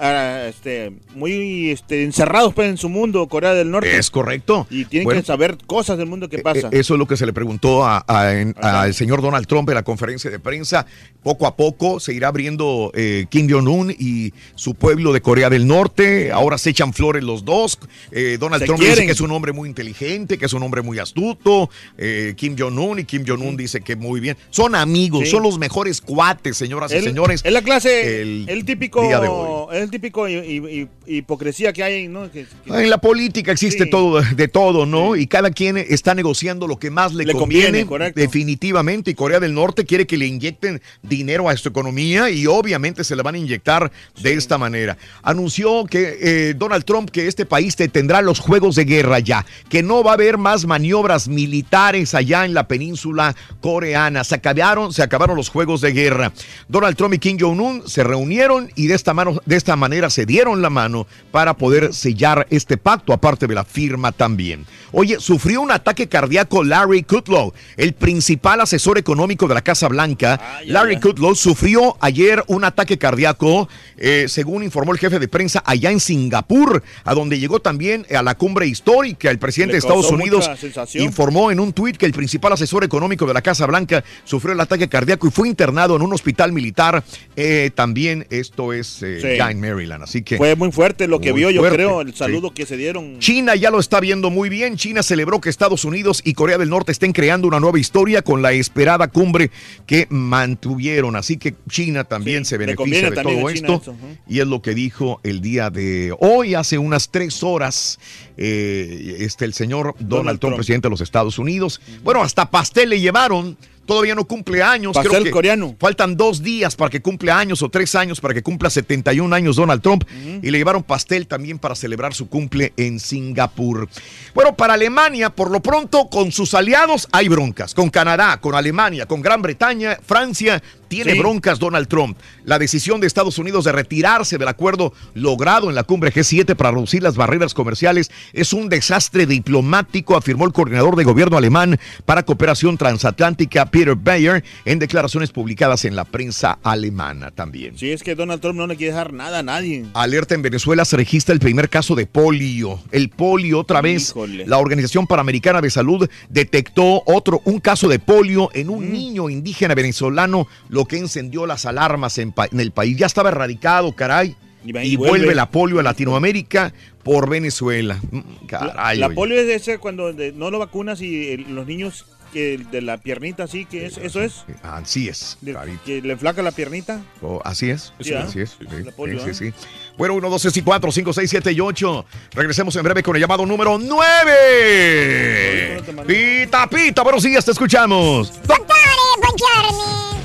Ah, 0.00 0.46
este, 0.48 0.92
muy 1.14 1.70
este, 1.70 2.04
encerrados 2.04 2.54
pues, 2.54 2.68
en 2.70 2.78
su 2.78 2.88
mundo, 2.88 3.26
Corea 3.28 3.52
del 3.54 3.70
Norte. 3.70 3.96
Es 3.98 4.10
correcto. 4.10 4.66
Y 4.70 4.86
tienen 4.86 5.04
Bueno, 5.04 5.20
que 5.20 5.26
saber 5.26 5.58
cosas 5.66 5.98
del 5.98 6.06
mundo 6.06 6.28
que 6.28 6.38
pasa. 6.38 6.68
Eh, 6.68 6.80
Eso 6.80 6.94
es 6.94 6.98
lo 6.98 7.06
que 7.06 7.16
se 7.16 7.26
le 7.26 7.32
preguntó 7.32 7.84
a- 7.84 8.04
a- 8.08 8.80
al 8.82 8.94
señor 8.94 9.20
Donald 9.22 9.46
Trump 9.46 9.68
en 9.68 9.74
la 9.74 9.82
conferencia 9.82 10.30
de 10.30 10.38
prensa. 10.38 10.86
Poco 11.22 11.46
a 11.46 11.54
poco 11.54 12.00
se 12.00 12.14
irá 12.14 12.28
abriendo 12.28 12.90
eh, 12.94 13.26
Kim 13.28 13.46
Jong-un 13.50 13.94
y 13.98 14.32
su 14.54 14.74
pueblo 14.74 15.12
de 15.12 15.20
Corea 15.20 15.50
del 15.50 15.66
Norte. 15.66 16.32
Ahora 16.32 16.56
se 16.56 16.70
echan 16.70 16.94
flores 16.94 17.22
los 17.22 17.44
dos. 17.44 17.78
Eh, 18.10 18.38
Donald 18.40 18.62
Se 18.62 18.66
Trump 18.66 18.80
dice 18.80 19.04
que 19.04 19.12
es 19.12 19.20
un 19.20 19.30
hombre 19.32 19.52
muy 19.52 19.68
inteligente, 19.68 20.38
que 20.38 20.46
es 20.46 20.52
un 20.54 20.62
hombre 20.62 20.80
muy 20.80 20.98
astuto. 20.98 21.68
Eh, 21.98 22.32
Kim 22.36 22.56
Jong-un 22.58 23.00
y 23.00 23.04
Kim 23.04 23.24
Jong-un 23.26 23.56
dice 23.56 23.82
que 23.82 23.96
muy 23.96 24.20
bien. 24.20 24.36
Son 24.48 24.74
amigos, 24.74 25.24
Sí. 25.24 25.30
son 25.30 25.42
los 25.42 25.58
mejores 25.58 26.00
cuates, 26.00 26.56
señoras 26.56 26.90
y 26.92 27.00
señores. 27.02 27.42
Es 27.44 27.52
la 27.52 27.60
clase, 27.62 28.22
el 28.22 28.46
el, 28.48 28.64
típico, 28.64 29.02
día 29.02 29.20
de 29.20 29.28
hoy. 29.28 29.76
es 29.76 29.89
el 29.90 30.00
típico 30.00 30.28
hi- 30.28 30.38
hi- 30.38 30.62
hi- 31.06 31.16
hipocresía 31.18 31.72
que 31.72 31.82
hay, 31.82 32.06
¿no? 32.08 32.30
Que- 32.30 32.46
que- 32.64 32.82
En 32.82 32.88
la 32.88 32.98
política 32.98 33.50
existe 33.52 33.84
Sí. 33.84 33.90
todo 33.90 34.20
de 34.22 34.48
todo, 34.48 34.86
¿no? 34.86 35.16
Y 35.16 35.26
cada 35.26 35.50
quien 35.50 35.76
está 35.76 36.14
negociando 36.14 36.66
lo 36.68 36.78
que 36.78 36.90
más 36.90 37.12
le, 37.12 37.24
Le 37.24 37.32
conviene, 37.32 37.84
conviene, 37.86 38.12
definitivamente. 38.14 39.10
Y 39.10 39.14
Corea 39.14 39.40
del 39.40 39.52
Norte 39.54 39.84
quiere 39.84 40.06
que 40.06 40.16
le 40.16 40.26
inyecten 40.26 40.80
dinero 41.02 41.48
a 41.48 41.56
su 41.56 41.68
economía 41.68 42.30
y 42.30 42.46
obviamente 42.46 43.02
se 43.04 43.16
le 43.16 43.22
van 43.22 43.34
a 43.34 43.38
inyectar 43.38 43.90
de 44.22 44.34
esta 44.34 44.58
manera. 44.58 44.96
Anunció 45.22 45.84
que 45.86 46.18
eh, 46.20 46.54
Donald 46.56 46.84
Trump 46.84 47.10
que 47.10 47.26
este 47.26 47.44
país 47.46 47.74
te- 47.76 47.88
tendrá 47.88 48.22
los 48.22 48.38
juegos 48.38 48.76
de 48.76 48.84
guerra 48.84 49.18
ya, 49.18 49.44
que 49.68 49.82
no 49.82 50.04
va 50.04 50.12
a 50.12 50.14
haber 50.14 50.38
más 50.38 50.64
maniobras 50.66 51.26
militares 51.28 52.14
allá 52.14 52.44
en 52.44 52.54
la 52.54 52.68
península 52.68 53.34
coreana. 53.60 54.24
Se 54.24 54.36
acabaron, 54.36 54.92
se 54.92 55.02
acabaron 55.02 55.36
los 55.36 55.48
juegos 55.48 55.80
de 55.80 55.92
guerra. 55.92 56.32
Donald 56.68 56.96
Trump 56.96 57.14
y 57.14 57.18
Kim 57.18 57.36
Jong-un 57.40 57.88
se 57.88 58.04
reunieron 58.04 58.70
y 58.76 58.86
de 58.86 58.94
esta, 58.94 59.14
mano, 59.14 59.40
de 59.44 59.56
esta 59.56 59.76
manera 59.80 60.08
se 60.10 60.26
dieron 60.26 60.62
la 60.62 60.70
mano 60.70 61.08
para 61.32 61.54
poder 61.54 61.92
sellar 61.92 62.46
este 62.50 62.76
pacto, 62.76 63.12
aparte 63.12 63.48
de 63.48 63.54
la 63.54 63.64
firma 63.64 64.12
también. 64.12 64.64
Oye, 64.92 65.18
sufrió 65.18 65.60
un 65.60 65.72
ataque 65.72 66.08
cardíaco 66.08 66.62
Larry 66.62 67.02
Kudlow, 67.02 67.52
el 67.76 67.92
principal 67.94 68.60
asesor 68.60 68.98
económico 68.98 69.48
de 69.48 69.54
la 69.54 69.62
Casa 69.62 69.88
Blanca. 69.88 70.40
Larry 70.66 71.00
Kudlow 71.00 71.34
sufrió 71.34 71.96
ayer 72.00 72.44
un 72.46 72.64
ataque 72.64 72.98
cardíaco, 72.98 73.68
eh, 73.96 74.26
según 74.28 74.62
informó 74.62 74.92
el 74.92 74.98
jefe 74.98 75.18
de 75.18 75.28
prensa 75.28 75.62
allá 75.64 75.90
en 75.90 76.00
Singapur, 76.00 76.82
a 77.04 77.14
donde 77.14 77.38
llegó 77.38 77.60
también 77.60 78.06
a 78.14 78.22
la 78.22 78.36
cumbre 78.36 78.66
histórica. 78.66 79.30
El 79.30 79.38
presidente 79.38 79.72
de 79.72 79.78
Estados 79.78 80.10
Unidos 80.10 80.50
informó 80.94 81.50
en 81.50 81.60
un 81.60 81.72
tuit 81.72 81.96
que 81.96 82.06
el 82.06 82.12
principal 82.12 82.52
asesor 82.52 82.84
económico 82.84 83.26
de 83.26 83.34
la 83.34 83.42
Casa 83.42 83.66
Blanca 83.66 84.04
sufrió 84.24 84.52
el 84.54 84.60
ataque 84.60 84.88
cardíaco 84.88 85.26
y 85.26 85.30
fue 85.30 85.48
internado 85.48 85.96
en 85.96 86.02
un 86.02 86.12
hospital 86.12 86.52
militar. 86.52 87.02
Eh, 87.36 87.70
también 87.74 88.26
esto 88.30 88.72
es 88.72 89.02
eh, 89.02 89.18
Sí. 89.20 89.36
ya 89.38 89.50
en 89.50 89.59
Maryland, 89.60 90.02
así 90.02 90.22
que 90.22 90.36
Fue 90.36 90.56
muy 90.56 90.72
fuerte 90.72 91.06
lo 91.06 91.20
que 91.20 91.32
vio, 91.32 91.50
yo 91.50 91.60
fuerte, 91.60 91.76
creo, 91.76 92.00
el 92.00 92.12
sí. 92.12 92.18
saludo 92.18 92.52
que 92.52 92.66
se 92.66 92.76
dieron. 92.76 93.18
China 93.18 93.54
ya 93.54 93.70
lo 93.70 93.78
está 93.78 94.00
viendo 94.00 94.30
muy 94.30 94.48
bien. 94.48 94.76
China 94.76 95.02
celebró 95.02 95.40
que 95.40 95.48
Estados 95.50 95.84
Unidos 95.84 96.22
y 96.24 96.32
Corea 96.34 96.58
del 96.58 96.70
Norte 96.70 96.92
estén 96.92 97.12
creando 97.12 97.46
una 97.46 97.60
nueva 97.60 97.78
historia 97.78 98.22
con 98.22 98.42
la 98.42 98.52
esperada 98.52 99.08
cumbre 99.08 99.50
que 99.86 100.06
mantuvieron. 100.10 101.16
Así 101.16 101.36
que 101.36 101.54
China 101.68 102.04
también 102.04 102.44
se 102.44 102.58
beneficia 102.58 103.10
de 103.10 103.22
todo 103.22 103.50
esto. 103.50 103.80
eso. 103.82 103.96
Y 104.28 104.40
es 104.40 104.46
lo 104.46 104.62
que 104.62 104.74
dijo 104.74 105.20
el 105.22 105.40
día 105.40 105.70
de 105.70 106.14
hoy, 106.18 106.54
hace 106.54 106.78
unas 106.78 107.10
tres 107.10 107.42
horas, 107.42 107.98
eh, 108.36 109.16
este, 109.20 109.44
el 109.44 109.54
señor 109.54 109.94
Donald, 109.98 110.08
Donald 110.08 110.40
Trump, 110.40 110.40
Trump. 110.40 110.56
presidente 110.56 110.86
de 110.86 110.90
los 110.90 111.00
Estados 111.00 111.38
Unidos. 111.38 111.80
Bueno, 112.02 112.22
hasta 112.22 112.50
pastel 112.50 112.90
le 112.90 113.00
llevaron. 113.00 113.56
Todavía 113.90 114.14
no 114.14 114.24
cumple 114.24 114.62
años. 114.62 114.96
Creo 114.96 115.24
que 115.24 115.32
coreano. 115.32 115.74
Faltan 115.80 116.16
dos 116.16 116.44
días 116.44 116.76
para 116.76 116.90
que 116.90 117.02
cumpla 117.02 117.36
años 117.36 117.60
o 117.60 117.68
tres 117.70 117.96
años 117.96 118.20
para 118.20 118.32
que 118.32 118.40
cumpla 118.40 118.70
71 118.70 119.34
años 119.34 119.56
Donald 119.56 119.82
Trump. 119.82 120.04
Y 120.40 120.48
le 120.48 120.58
llevaron 120.58 120.84
pastel 120.84 121.26
también 121.26 121.58
para 121.58 121.74
celebrar 121.74 122.14
su 122.14 122.28
cumple 122.28 122.72
en 122.76 123.00
Singapur. 123.00 123.88
Bueno, 124.32 124.54
para 124.54 124.74
Alemania, 124.74 125.30
por 125.30 125.50
lo 125.50 125.60
pronto, 125.60 126.08
con 126.08 126.30
sus 126.30 126.54
aliados 126.54 127.08
hay 127.10 127.26
broncas. 127.26 127.74
Con 127.74 127.90
Canadá, 127.90 128.40
con 128.40 128.54
Alemania, 128.54 129.06
con 129.06 129.22
Gran 129.22 129.42
Bretaña, 129.42 129.98
Francia, 130.06 130.62
tiene 130.86 131.12
Sí. 131.12 131.18
broncas 131.20 131.58
Donald 131.60 131.86
Trump. 131.86 132.18
La 132.44 132.58
decisión 132.58 133.00
de 133.00 133.06
Estados 133.06 133.38
Unidos 133.38 133.64
de 133.64 133.70
retirarse 133.72 134.38
del 134.38 134.48
acuerdo 134.48 134.92
logrado 135.14 135.68
en 135.68 135.76
la 135.76 135.84
cumbre 135.84 136.12
G7 136.12 136.56
para 136.56 136.72
reducir 136.72 137.02
las 137.02 137.16
barreras 137.16 137.54
comerciales 137.54 138.10
es 138.32 138.52
un 138.52 138.68
desastre 138.68 139.24
diplomático, 139.26 140.16
afirmó 140.16 140.46
el 140.46 140.52
coordinador 140.52 140.96
de 140.96 141.04
gobierno 141.04 141.36
alemán 141.36 141.78
para 142.04 142.24
cooperación 142.24 142.76
transatlántica, 142.76 143.66
Peter 143.80 143.94
Bayer, 143.94 144.44
en 144.66 144.78
declaraciones 144.78 145.30
publicadas 145.30 145.86
en 145.86 145.96
la 145.96 146.04
prensa 146.04 146.58
alemana 146.62 147.30
también. 147.30 147.78
Sí, 147.78 147.90
es 147.90 148.02
que 148.02 148.14
Donald 148.14 148.42
Trump 148.42 148.58
no 148.58 148.66
le 148.66 148.76
quiere 148.76 148.92
dejar 148.92 149.14
nada 149.14 149.38
a 149.38 149.42
nadie. 149.42 149.86
Alerta 149.94 150.34
en 150.34 150.42
Venezuela 150.42 150.84
se 150.84 150.98
registra 150.98 151.32
el 151.32 151.40
primer 151.40 151.70
caso 151.70 151.94
de 151.94 152.04
polio. 152.04 152.78
El 152.92 153.08
polio 153.08 153.60
otra 153.60 153.80
vez. 153.80 154.10
Híjole. 154.10 154.46
La 154.46 154.58
Organización 154.58 155.06
Panamericana 155.06 155.62
de 155.62 155.70
Salud 155.70 156.10
detectó 156.28 157.02
otro 157.06 157.40
un 157.46 157.58
caso 157.58 157.88
de 157.88 157.98
polio 157.98 158.50
en 158.52 158.68
un 158.68 158.92
niño 158.92 159.30
indígena 159.30 159.74
venezolano, 159.74 160.46
lo 160.68 160.84
que 160.84 160.98
encendió 160.98 161.46
las 161.46 161.64
alarmas 161.64 162.18
en, 162.18 162.34
el 162.52 162.72
país. 162.72 162.98
Ya 162.98 163.06
estaba 163.06 163.30
erradicado, 163.30 163.92
caray. 163.92 164.36
Y 164.62 164.72
vuelve. 164.72 164.96
vuelve. 164.96 165.34
la 165.34 165.50
polio 165.50 165.80
a 165.80 165.82
Latinoamérica 165.82 166.74
por 167.02 167.30
Venezuela. 167.30 167.98
Mm, 168.10 168.46
Caray, 168.46 168.98
la 168.98 169.06
oye. 169.06 169.14
polio 169.14 169.40
es 169.40 169.48
ese 169.48 169.78
cuando 169.78 170.12
de- 170.12 170.32
no 170.32 170.50
lo 170.50 170.58
vacunas 170.58 171.00
y 171.00 171.38
los 171.38 171.66
niños 171.66 172.04
que 172.32 172.58
de 172.70 172.80
la 172.80 172.98
piernita 172.98 173.44
así, 173.44 173.64
que 173.64 173.86
es, 173.86 173.98
eso 173.98 174.22
es. 174.22 174.44
Así 174.62 175.08
es. 175.08 175.38
Carito. 175.44 175.82
que 175.84 176.02
le 176.02 176.16
flaca 176.16 176.42
la 176.42 176.52
piernita. 176.52 177.00
Oh, 177.22 177.40
así 177.44 177.70
es, 177.70 177.92
Sí, 178.00 178.14
¿ah? 178.14 178.24
así 178.26 178.40
es. 178.40 178.56
Sí, 178.58 178.66
polio, 178.96 179.20
sí, 179.20 179.30
¿ah? 179.30 179.34
sí, 179.34 179.50
sí. 179.50 179.66
Bueno, 179.96 180.14
1, 180.14 180.30
2, 180.30 180.42
3 180.42 180.56
y 180.56 180.62
4, 180.62 180.92
5, 180.92 181.12
6, 181.12 181.30
7 181.30 181.52
y 181.52 181.60
8. 181.60 182.04
Regresemos 182.32 182.74
en 182.76 182.82
breve 182.82 183.02
con 183.02 183.16
el 183.16 183.20
llamado 183.20 183.44
número 183.44 183.78
9. 183.78 185.82
Pita, 186.06 186.66
pita, 186.68 187.02
buenos 187.02 187.22
días, 187.22 187.44
te 187.44 187.52
escuchamos. 187.52 188.32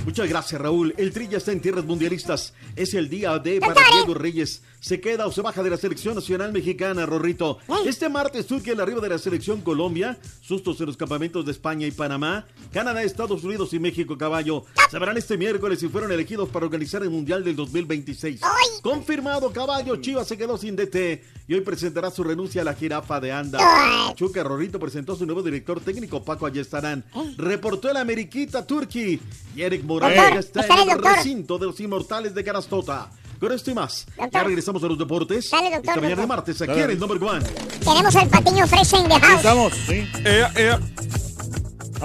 Muchas 0.05 0.29
gracias, 0.29 0.61
Raúl. 0.61 0.93
El 0.97 1.11
Tri 1.11 1.27
ya 1.27 1.39
está 1.39 1.51
en 1.51 1.59
tierras 1.59 1.83
mundialistas. 1.83 2.53
Es 2.75 2.93
el 2.93 3.09
día 3.09 3.37
de 3.39 3.59
para 3.59 3.81
Diego 3.91 4.13
Reyes. 4.13 4.61
¿Se 4.85 5.01
queda 5.01 5.25
o 5.25 5.31
se 5.31 5.41
baja 5.41 5.63
de 5.63 5.71
la 5.71 5.77
selección 5.77 6.13
nacional 6.13 6.53
mexicana, 6.53 7.07
Rorrito? 7.07 7.57
Este 7.87 8.07
martes 8.07 8.45
surge 8.45 8.73
el 8.73 8.79
arribo 8.79 9.01
de 9.01 9.09
la 9.09 9.17
selección 9.17 9.61
Colombia. 9.61 10.15
Sustos 10.41 10.79
en 10.79 10.85
los 10.85 10.95
campamentos 10.95 11.43
de 11.43 11.53
España 11.53 11.87
y 11.87 11.91
Panamá. 11.91 12.45
Canadá, 12.71 13.01
Estados 13.01 13.43
Unidos 13.43 13.73
y 13.73 13.79
México, 13.79 14.15
caballo. 14.15 14.63
Sabrán 14.91 15.17
este 15.17 15.39
miércoles 15.39 15.79
si 15.79 15.87
fueron 15.87 16.11
elegidos 16.11 16.49
para 16.49 16.67
organizar 16.67 17.01
el 17.01 17.09
Mundial 17.09 17.43
del 17.43 17.55
2026. 17.55 18.41
Confirmado, 18.83 19.51
caballo. 19.51 19.95
Chivas 19.95 20.27
se 20.27 20.37
quedó 20.37 20.55
sin 20.55 20.75
DT 20.75 21.23
y 21.47 21.55
hoy 21.55 21.61
presentará 21.61 22.11
su 22.11 22.23
renuncia 22.23 22.61
a 22.61 22.65
la 22.65 22.75
jirafa 22.75 23.19
de 23.19 23.31
Anda. 23.31 24.13
Chuca 24.13 24.43
Rorrito 24.43 24.79
presentó 24.79 25.13
a 25.13 25.15
su 25.15 25.25
nuevo 25.25 25.41
director 25.41 25.79
técnico, 25.79 26.23
Paco 26.23 26.45
Ayestarán. 26.45 27.03
Reportó 27.37 27.89
el 27.89 27.97
Ameriquita 27.97 28.67
Turkey. 28.67 29.19
Y 29.55 29.63
Eric 29.63 29.83
Morales 29.83 30.51
ya 30.53 30.61
está 30.61 30.83
en 30.83 30.91
el 30.91 31.01
recinto 31.01 31.57
de 31.57 31.65
los 31.65 31.79
inmortales 31.79 32.35
de 32.35 32.43
Carastota. 32.43 33.09
Con 33.39 33.51
esto 33.51 33.71
y 33.71 33.73
más, 33.73 34.05
ya 34.17 34.23
Doctor. 34.23 34.45
regresamos 34.47 34.83
a 34.83 34.87
los 34.87 34.97
deportes. 34.97 35.49
Dale, 35.51 35.69
doctor, 35.71 35.89
Esta 35.89 36.01
mañana 36.01 36.21
de 36.21 36.27
martes, 36.27 36.61
aquí 36.61 36.79
en 36.79 36.91
el 36.91 36.99
number 36.99 37.21
one. 37.23 37.43
Tenemos 37.83 38.15
al 38.15 38.29
patiño 38.29 38.67
fresa 38.67 38.97
en 38.97 39.09
the 39.09 39.19
house. 39.19 39.73
sí. 39.87 40.07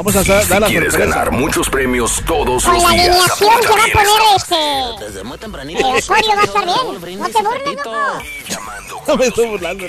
Vamos 0.03 0.17
a 0.17 0.23
dar 0.23 0.43
Si 0.45 0.49
la 0.59 0.67
quieres 0.67 0.93
sorpresa. 0.95 1.15
ganar 1.15 1.31
muchos 1.31 1.69
premios 1.69 2.23
todos 2.27 2.65
Con 2.65 2.73
los 2.73 2.83
la 2.85 2.89
días, 2.89 3.07
alineación 3.07 3.51
que 3.61 3.69
va 3.69 3.75
a 3.75 3.93
poner 3.93 4.23
este. 4.35 5.05
Desde 5.05 5.25
muy 5.25 5.37
tempranito. 5.37 5.87
Osorio 5.89 6.31
va 6.37 6.41
a 6.41 6.45
estar 6.45 6.65
bien. 6.65 7.19
No 7.19 7.29
te 7.29 7.43
burles, 7.43 7.77
loco. 7.77 7.91
No 9.07 9.17
me 9.17 9.27
estoy 9.27 9.47
burlando. 9.49 9.85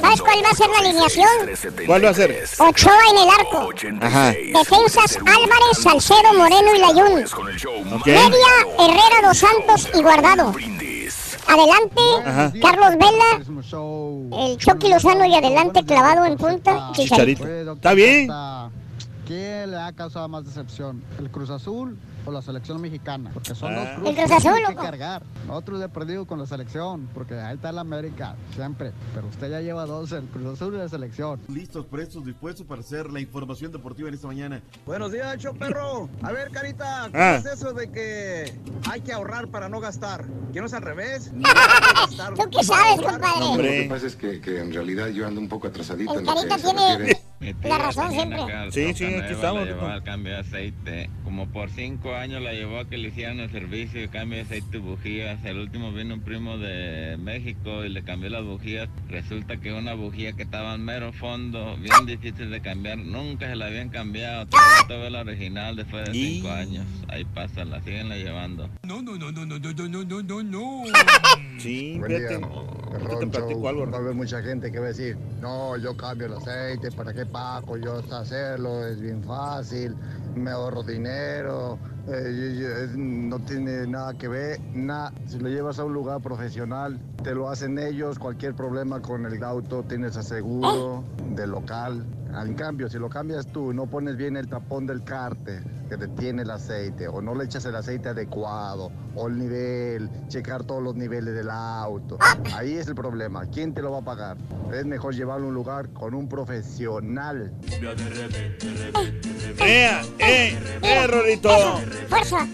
¿Sabes 0.00 0.22
cuál 0.22 0.42
va 0.42 0.48
a 0.48 0.54
ser 0.54 0.70
la 0.70 0.78
alineación? 0.78 1.84
¿Cuál 1.86 2.04
va 2.06 2.08
a 2.08 2.14
ser? 2.14 2.44
Ochoa 2.60 2.98
en 3.10 3.18
el 3.18 3.28
arco. 3.28 3.68
Ajá. 4.06 4.32
Defensas 4.32 5.16
Álvarez, 5.18 5.78
Salcedo, 5.82 6.32
Moreno 6.34 6.74
y 6.74 6.78
Layún. 6.78 7.24
Ok. 7.92 8.06
Media, 8.06 8.48
Herrera, 8.78 9.28
Dos 9.28 9.36
Santos 9.36 9.86
y 9.94 10.02
Guardado. 10.02 10.54
Adelante, 11.46 12.00
Ajá. 12.24 12.52
Carlos 12.62 12.92
Vela, 12.92 14.46
el 14.46 14.56
Chucky 14.56 14.88
Lozano 14.88 15.26
y 15.26 15.34
adelante 15.34 15.84
clavado 15.84 16.24
en 16.24 16.38
punta, 16.38 16.88
Chicharito. 16.94 17.44
Está 17.74 17.92
bien. 17.92 18.28
¿Quién 19.26 19.70
le 19.70 19.76
ha 19.78 19.92
causado 19.92 20.28
más 20.28 20.44
decepción? 20.44 21.02
¿El 21.18 21.30
Cruz 21.30 21.48
Azul 21.50 21.96
o 22.26 22.32
la 22.32 22.42
selección 22.42 22.80
mexicana? 22.80 23.30
Porque 23.32 23.54
son 23.54 23.72
Ah. 23.72 23.76
dos 23.76 23.88
cruces 23.94 24.08
El 24.08 24.14
Cruz 24.16 24.28
que 24.28 24.34
Azul, 24.34 24.52
tienen 24.56 24.76
que 24.76 24.82
cargar. 24.82 25.22
Nosotros 25.46 25.78
le 25.78 25.84
he 25.84 25.88
perdido 25.88 26.26
con 26.26 26.38
la 26.40 26.46
selección, 26.46 27.08
porque 27.14 27.34
ahí 27.38 27.54
está 27.54 27.70
el 27.70 27.78
América, 27.78 28.34
siempre. 28.54 28.92
Pero 29.14 29.28
usted 29.28 29.48
ya 29.50 29.60
lleva 29.60 29.86
dos, 29.86 30.10
el 30.12 30.24
Cruz 30.24 30.54
Azul 30.54 30.74
y 30.74 30.78
la 30.78 30.88
selección. 30.88 31.40
Listos, 31.48 31.86
prestos, 31.86 32.24
dispuestos 32.26 32.66
para 32.66 32.80
hacer 32.80 33.12
la 33.12 33.20
información 33.20 33.70
deportiva 33.70 34.08
en 34.08 34.14
esta 34.14 34.26
mañana. 34.26 34.60
Buenos 34.84 35.12
días, 35.12 35.38
show 35.38 35.54
perro. 35.56 36.08
A 36.22 36.32
ver, 36.32 36.50
Carita, 36.50 37.02
¿cómo 37.12 37.14
Ah. 37.22 37.36
es 37.36 37.46
eso 37.46 37.72
de 37.72 37.90
que 37.92 38.52
hay 38.90 39.00
que 39.02 39.12
ahorrar 39.12 39.46
para 39.48 39.68
no 39.68 39.78
gastar? 39.80 40.24
¿Que 40.52 40.60
no 40.60 40.66
es 40.66 40.74
al 40.74 40.82
revés? 40.82 41.30
¿Tú 42.36 42.50
qué 42.50 42.64
sabes, 42.64 43.00
compadre? 43.00 43.56
Lo 43.56 43.62
que 43.62 43.86
pasa 43.88 44.06
es 44.08 44.16
que, 44.16 44.40
que 44.40 44.60
en 44.60 44.72
realidad 44.72 45.06
yo 45.08 45.26
ando 45.28 45.40
un 45.40 45.48
poco 45.48 45.68
atrasadito 45.68 46.12
El 46.14 46.20
en 46.20 46.26
lo 46.26 46.34
que 46.34 46.48
Carita 46.48 46.56
tiene. 46.98 47.21
La 47.64 47.78
razón 47.78 48.10
siempre. 48.12 48.38
Sí, 48.70 48.94
sí, 48.94 49.04
aquí 49.04 49.32
estamos. 49.32 49.64
Le 49.64 49.74
llevó 49.74 49.86
al 49.86 50.02
cambio 50.02 50.32
de 50.32 50.38
aceite. 50.40 51.10
Como 51.24 51.48
por 51.48 51.70
cinco 51.70 52.14
años 52.14 52.42
la 52.42 52.52
llevó 52.52 52.80
a 52.80 52.88
que 52.88 52.98
le 52.98 53.08
hicieran 53.08 53.40
el 53.40 53.50
servicio 53.50 54.00
de 54.00 54.08
cambio 54.08 54.38
de 54.38 54.44
aceite 54.44 54.76
y 54.76 54.80
bujías. 54.80 55.44
El 55.44 55.58
último 55.58 55.92
vino 55.92 56.14
un 56.14 56.20
primo 56.20 56.58
de 56.58 57.16
México 57.18 57.84
y 57.84 57.88
le 57.88 58.02
cambió 58.02 58.30
las 58.30 58.44
bujías. 58.44 58.88
Resulta 59.08 59.56
que 59.56 59.72
una 59.72 59.94
bujía 59.94 60.32
que 60.32 60.42
estaba 60.42 60.74
en 60.74 60.84
mero 60.84 61.12
fondo, 61.12 61.76
bien 61.76 62.06
difícil 62.06 62.50
de 62.50 62.60
cambiar, 62.60 62.98
nunca 62.98 63.48
se 63.48 63.56
la 63.56 63.66
habían 63.66 63.88
cambiado. 63.88 64.46
Todavía 64.46 64.86
tuve 64.88 65.10
la 65.10 65.20
original 65.20 65.76
después 65.76 66.06
de 66.06 66.12
cinco 66.12 66.50
años. 66.50 66.86
Ahí 67.08 67.24
pasa, 67.24 67.64
la 67.64 67.80
siguen 67.82 68.08
la 68.08 68.16
llevando. 68.16 68.68
No, 68.82 69.02
no, 69.02 69.16
no, 69.16 69.32
no, 69.32 69.46
no, 69.46 69.58
no, 69.58 69.72
no, 69.72 70.04
no, 70.04 70.22
no, 70.22 70.42
no. 70.42 70.82
Sí, 71.58 72.00
fíjate. 72.04 72.40
Te 73.20 73.26
platico 73.26 73.68
algo, 73.68 73.90
Va 73.90 73.98
a 73.98 74.00
haber 74.00 74.14
mucha 74.14 74.42
gente 74.42 74.70
que 74.72 74.78
va 74.78 74.86
a 74.86 74.88
decir, 74.88 75.16
no, 75.40 75.76
yo 75.76 75.96
cambio 75.96 76.26
el 76.26 76.34
aceite, 76.34 76.90
¿para 76.90 77.12
qué 77.12 77.24
pago 77.32 77.76
yo 77.76 78.02
sé 78.02 78.14
hacerlo? 78.14 78.86
Es 78.86 79.00
bien 79.00 79.22
fácil, 79.22 79.96
me 80.36 80.50
ahorro 80.50 80.82
dinero, 80.82 81.78
eh, 82.06 82.88
no 82.96 83.38
tiene 83.40 83.86
nada 83.86 84.14
que 84.14 84.28
ver, 84.28 84.60
nada. 84.74 85.12
Si 85.26 85.38
lo 85.38 85.48
llevas 85.48 85.78
a 85.78 85.84
un 85.84 85.94
lugar 85.94 86.20
profesional, 86.20 87.00
te 87.22 87.34
lo 87.34 87.48
hacen 87.48 87.78
ellos, 87.78 88.18
cualquier 88.18 88.54
problema 88.54 89.00
con 89.00 89.26
el 89.26 89.42
auto, 89.42 89.82
tienes 89.82 90.16
aseguro 90.16 91.04
de 91.34 91.46
local. 91.46 92.04
En 92.34 92.54
cambio, 92.54 92.88
si 92.88 92.98
lo 92.98 93.08
cambias 93.08 93.46
tú, 93.46 93.72
no 93.72 93.86
pones 93.86 94.16
bien 94.16 94.36
el 94.36 94.48
tapón 94.48 94.86
del 94.86 95.04
cárter 95.04 95.62
que 95.88 95.96
detiene 95.98 96.42
el 96.42 96.50
aceite, 96.50 97.06
o 97.06 97.20
no 97.20 97.34
le 97.34 97.44
echas 97.44 97.66
el 97.66 97.76
aceite 97.76 98.08
adecuado, 98.08 98.90
o 99.14 99.28
el 99.28 99.38
nivel, 99.38 100.08
checar 100.28 100.64
todos 100.64 100.82
los 100.82 100.94
niveles 100.96 101.34
del 101.34 101.50
auto. 101.50 102.16
Ahí 102.54 102.72
es 102.72 102.88
el 102.88 102.94
problema. 102.94 103.44
¿Quién 103.46 103.74
te 103.74 103.82
lo 103.82 103.92
va 103.92 103.98
a 103.98 104.04
pagar? 104.04 104.38
Es 104.72 104.86
mejor 104.86 105.14
llevarlo 105.14 105.46
a 105.46 105.48
un 105.50 105.54
lugar 105.54 105.90
con 105.90 106.14
un 106.14 106.28
profesional. 106.28 107.52
¡Eh, 109.60 109.90
eh, 110.18 110.58
eh, 110.82 111.06
Rorito! 111.06 111.50
Fuerza. 112.08 112.46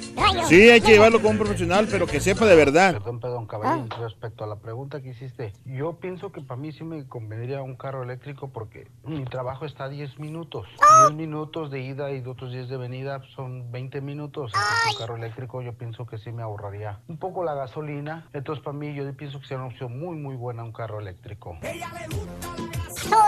Sí, 0.49 0.71
hay 0.71 0.81
que 0.81 0.93
llevarlo 0.93 1.23
con 1.23 1.33
un 1.33 1.39
profesional, 1.39 1.87
pero 1.89 2.07
que 2.07 2.19
sepa 2.21 2.45
de 2.47 2.57
verdad. 2.57 2.95
Perdón, 2.95 3.21
perdón, 3.21 3.47
caballero, 3.47 3.87
respecto 4.01 4.43
a 4.43 4.47
la 4.49 4.57
pregunta 4.57 5.01
que 5.01 5.11
hiciste, 5.11 5.53
yo 5.65 6.01
pienso 6.01 6.33
que 6.33 6.41
para 6.41 6.61
mí 6.61 6.73
sí 6.73 6.83
me 6.83 7.07
convendría 7.07 7.63
un 7.63 7.77
carro 7.77 8.03
eléctrico 8.03 8.49
porque 8.49 8.89
mi 9.05 9.25
trabajo 9.25 9.65
está 9.69 9.85
a 9.85 9.89
10 9.89 10.19
minutos. 10.19 10.67
10 11.07 11.13
minutos 11.17 11.71
de 11.71 11.81
ida 11.81 12.11
y 12.11 12.23
otros 12.27 12.51
10 12.53 12.69
de 12.69 12.77
venida 12.77 13.21
son 13.37 13.71
20 13.71 14.01
minutos. 14.01 14.51
Entonces, 14.55 14.93
un 14.95 14.99
carro 14.99 15.17
eléctrico 15.17 15.63
yo 15.63 15.75
pienso 15.75 16.07
que 16.07 16.19
sí 16.19 16.33
me 16.33 16.43
ahorraría 16.43 16.99
un 17.09 17.19
poco 17.19 17.45
la 17.45 17.55
gasolina. 17.55 18.27
Entonces, 18.33 18.65
para 18.65 18.77
mí 18.77 18.95
yo 18.95 19.05
pienso 19.17 19.39
que 19.41 19.47
sería 19.47 19.63
una 19.65 19.73
opción 19.73 19.99
muy, 19.99 20.17
muy 20.17 20.37
buena 20.37 20.65
un 20.65 20.73
carro 20.73 21.01
eléctrico. 21.01 21.57
Gasolina, 21.63 23.23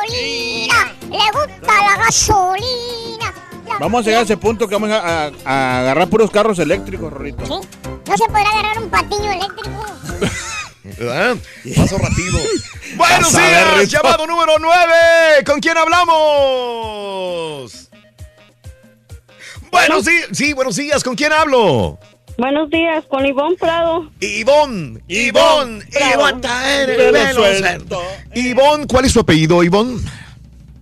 le 1.08 1.18
gusta 1.32 1.72
la 1.86 1.96
gasolina. 2.04 3.32
La- 3.68 3.78
Vamos 3.78 4.00
a 4.00 4.04
llegar 4.04 4.20
a 4.20 4.24
ese 4.24 4.36
punto 4.36 4.66
que 4.68 4.74
vamos 4.74 4.90
a, 4.90 5.26
a- 5.26 5.30
a 5.44 5.80
agarrar 5.80 6.08
puros 6.08 6.30
carros 6.30 6.58
eléctricos, 6.58 7.12
Rorito. 7.12 7.44
Sí. 7.46 7.52
No 8.08 8.16
se 8.16 8.26
podrá 8.26 8.50
agarrar 8.50 8.78
un 8.82 8.90
patiño 8.90 9.30
eléctrico. 9.30 9.84
¿Verdad? 10.98 11.36
Paso 11.76 11.98
rápido. 11.98 12.38
Buenos 12.96 13.32
días, 13.32 13.88
llamado 13.90 14.26
número 14.26 14.58
9. 14.58 15.44
¿Con 15.46 15.60
quién 15.60 15.76
hablamos? 15.78 16.10
Buenos 19.70 20.04
días. 20.04 20.28
Sí, 20.32 20.52
buenos 20.52 20.76
días. 20.76 21.04
¿Con 21.04 21.14
quién 21.14 21.32
hablo? 21.32 21.98
Buenos 22.36 22.70
días, 22.70 23.04
con 23.06 23.26
Ivonne 23.26 23.56
Prado. 23.56 24.10
Ivonne, 24.18 25.00
Ivonne. 25.08 25.84
Ivonne. 26.14 26.40
Ivonne, 28.34 28.86
¿cuál 28.86 29.04
es 29.04 29.12
tu 29.12 29.20
apellido, 29.20 29.62
Ivonne? 29.62 30.00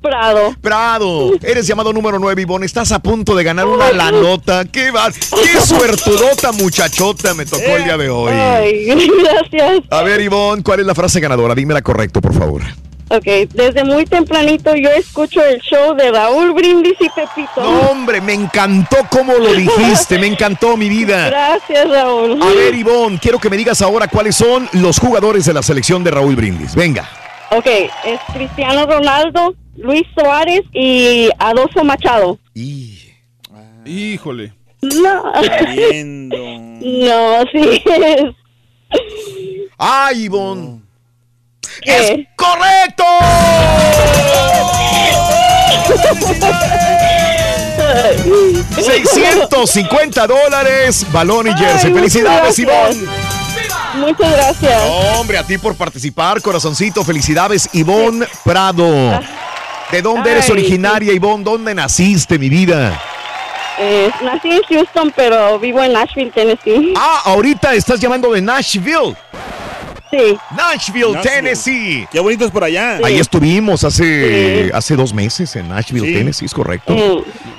Prado. 0.01 0.55
Prado. 0.61 1.33
Eres 1.43 1.67
llamado 1.67 1.93
número 1.93 2.19
9, 2.19 2.43
Ivonne. 2.43 2.67
Estás 2.67 2.93
a 2.93 3.01
punto 3.01 3.35
de 3.35 3.45
ganar 3.45 3.67
una 3.67 3.91
lanota. 3.93 4.65
¿Qué 4.65 4.91
vas? 4.91 5.15
¡Qué 5.19 5.61
suertudota 5.65 6.53
muchachota 6.53 7.35
me 7.35 7.45
tocó 7.45 7.65
el 7.65 7.85
día 7.85 7.97
de 7.97 8.09
hoy! 8.09 8.33
Ay, 8.33 8.87
gracias. 9.23 9.83
A 9.91 10.03
ver, 10.03 10.21
Ivonne, 10.21 10.63
¿cuál 10.63 10.81
es 10.81 10.87
la 10.87 10.95
frase 10.95 11.21
ganadora? 11.21 11.55
Dímela 11.55 11.83
correcto, 11.83 12.21
por 12.21 12.33
favor. 12.35 12.63
Ok, 13.11 13.25
desde 13.55 13.85
muy 13.85 14.05
tempranito 14.05 14.77
yo 14.77 14.91
escucho 14.91 15.43
el 15.43 15.59
show 15.63 15.95
de 15.97 16.13
Raúl 16.13 16.53
Brindis 16.53 16.97
y 17.01 17.09
Pepito. 17.09 17.63
No, 17.63 17.91
hombre, 17.91 18.21
me 18.21 18.35
encantó 18.35 18.99
cómo 19.11 19.33
lo 19.33 19.55
dijiste. 19.55 20.19
Me 20.19 20.27
encantó 20.27 20.77
mi 20.77 20.91
vida. 20.91 21.29
Gracias, 21.29 21.89
Raúl. 21.89 22.39
A 22.43 22.47
ver, 22.49 22.75
Ivonne, 22.75 23.19
quiero 23.19 23.39
que 23.39 23.49
me 23.49 23.57
digas 23.57 23.81
ahora 23.81 24.09
cuáles 24.09 24.37
son 24.37 24.69
los 24.73 24.99
jugadores 24.99 25.47
de 25.47 25.55
la 25.55 25.63
selección 25.63 26.05
de 26.05 26.11
Raúl 26.11 26.37
Brindis. 26.37 26.75
Venga. 26.75 27.09
Ok, 27.51 27.67
es 27.67 28.21
Cristiano 28.35 28.87
Ronaldo, 28.87 29.55
Luis 29.77 30.03
Suárez 30.15 30.63
y 30.73 31.31
Adolfo 31.39 31.85
Machado. 31.85 32.39
Híjole. 33.85 34.53
No. 34.83 35.33
No, 36.81 37.43
sí 37.53 37.83
es. 37.85 38.23
¡Ay, 39.77 40.23
Ivonne! 40.25 40.81
¿Qué? 41.83 41.97
¡Es 41.97 42.27
correcto! 42.37 43.03
¡650 48.77 50.27
dólares! 50.27 51.07
Balón 51.13 51.49
y 51.49 51.53
jersey. 51.55 51.93
¡Felicidades. 51.93 52.59
Ivonne! 52.59 53.07
Muchas 53.99 54.33
gracias. 54.33 54.83
Hombre, 55.17 55.39
a 55.39 55.45
ti 55.45 55.59
por 55.59 55.77
participar, 55.77 56.41
corazoncito. 56.41 57.05
Felicidades, 57.05 57.69
Ivonne 57.73 58.27
Prado. 58.45 59.21
¿De 59.91 60.03
dónde 60.03 60.31
eres 60.31 60.51
originaria, 60.51 61.13
Ivonne? 61.13 61.45
¿Dónde 61.45 61.75
naciste, 61.75 62.39
mi 62.39 62.49
vida? 62.49 63.01
Eh, 63.81 64.11
nací 64.23 64.51
en 64.51 64.63
Houston, 64.63 65.13
pero 65.15 65.59
vivo 65.59 65.83
en 65.83 65.93
Nashville, 65.93 66.33
Tennessee. 66.33 66.95
Ah, 66.97 67.23
ahorita 67.27 67.75
estás 67.75 68.01
llamando 68.01 68.33
de 68.33 68.43
Nashville. 68.43 69.17
Sí. 70.11 70.39
Nashville, 70.57 71.13
Nashville. 71.13 71.21
Tennessee. 71.23 72.09
Qué 72.11 72.21
bonito 72.21 72.45
es 72.45 72.51
por 72.51 72.65
allá. 72.65 72.99
Ahí 73.05 73.19
estuvimos 73.19 73.85
hace, 73.85 74.71
hace 74.73 74.97
dos 74.97 75.13
meses 75.13 75.55
en 75.57 75.69
Nashville, 75.69 76.07
Sí. 76.07 76.15
Tennessee, 76.15 76.47
es 76.47 76.55
correcto. 76.55 76.95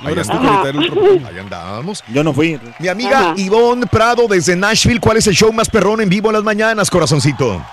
Ahí, 0.04 1.38
andábamos. 1.38 2.02
Yo 2.08 2.24
no 2.24 2.32
fui. 2.32 2.58
Mi 2.78 2.88
amiga 2.88 3.18
Ajá. 3.20 3.34
Ivonne 3.36 3.86
Prado 3.86 4.26
desde 4.28 4.56
Nashville, 4.56 5.00
¿cuál 5.00 5.18
es 5.18 5.26
el 5.26 5.34
show 5.34 5.52
más 5.52 5.68
perrón 5.68 6.00
en 6.00 6.08
vivo 6.08 6.28
en 6.30 6.34
las 6.34 6.42
mañanas, 6.44 6.90
corazoncito? 6.90 7.64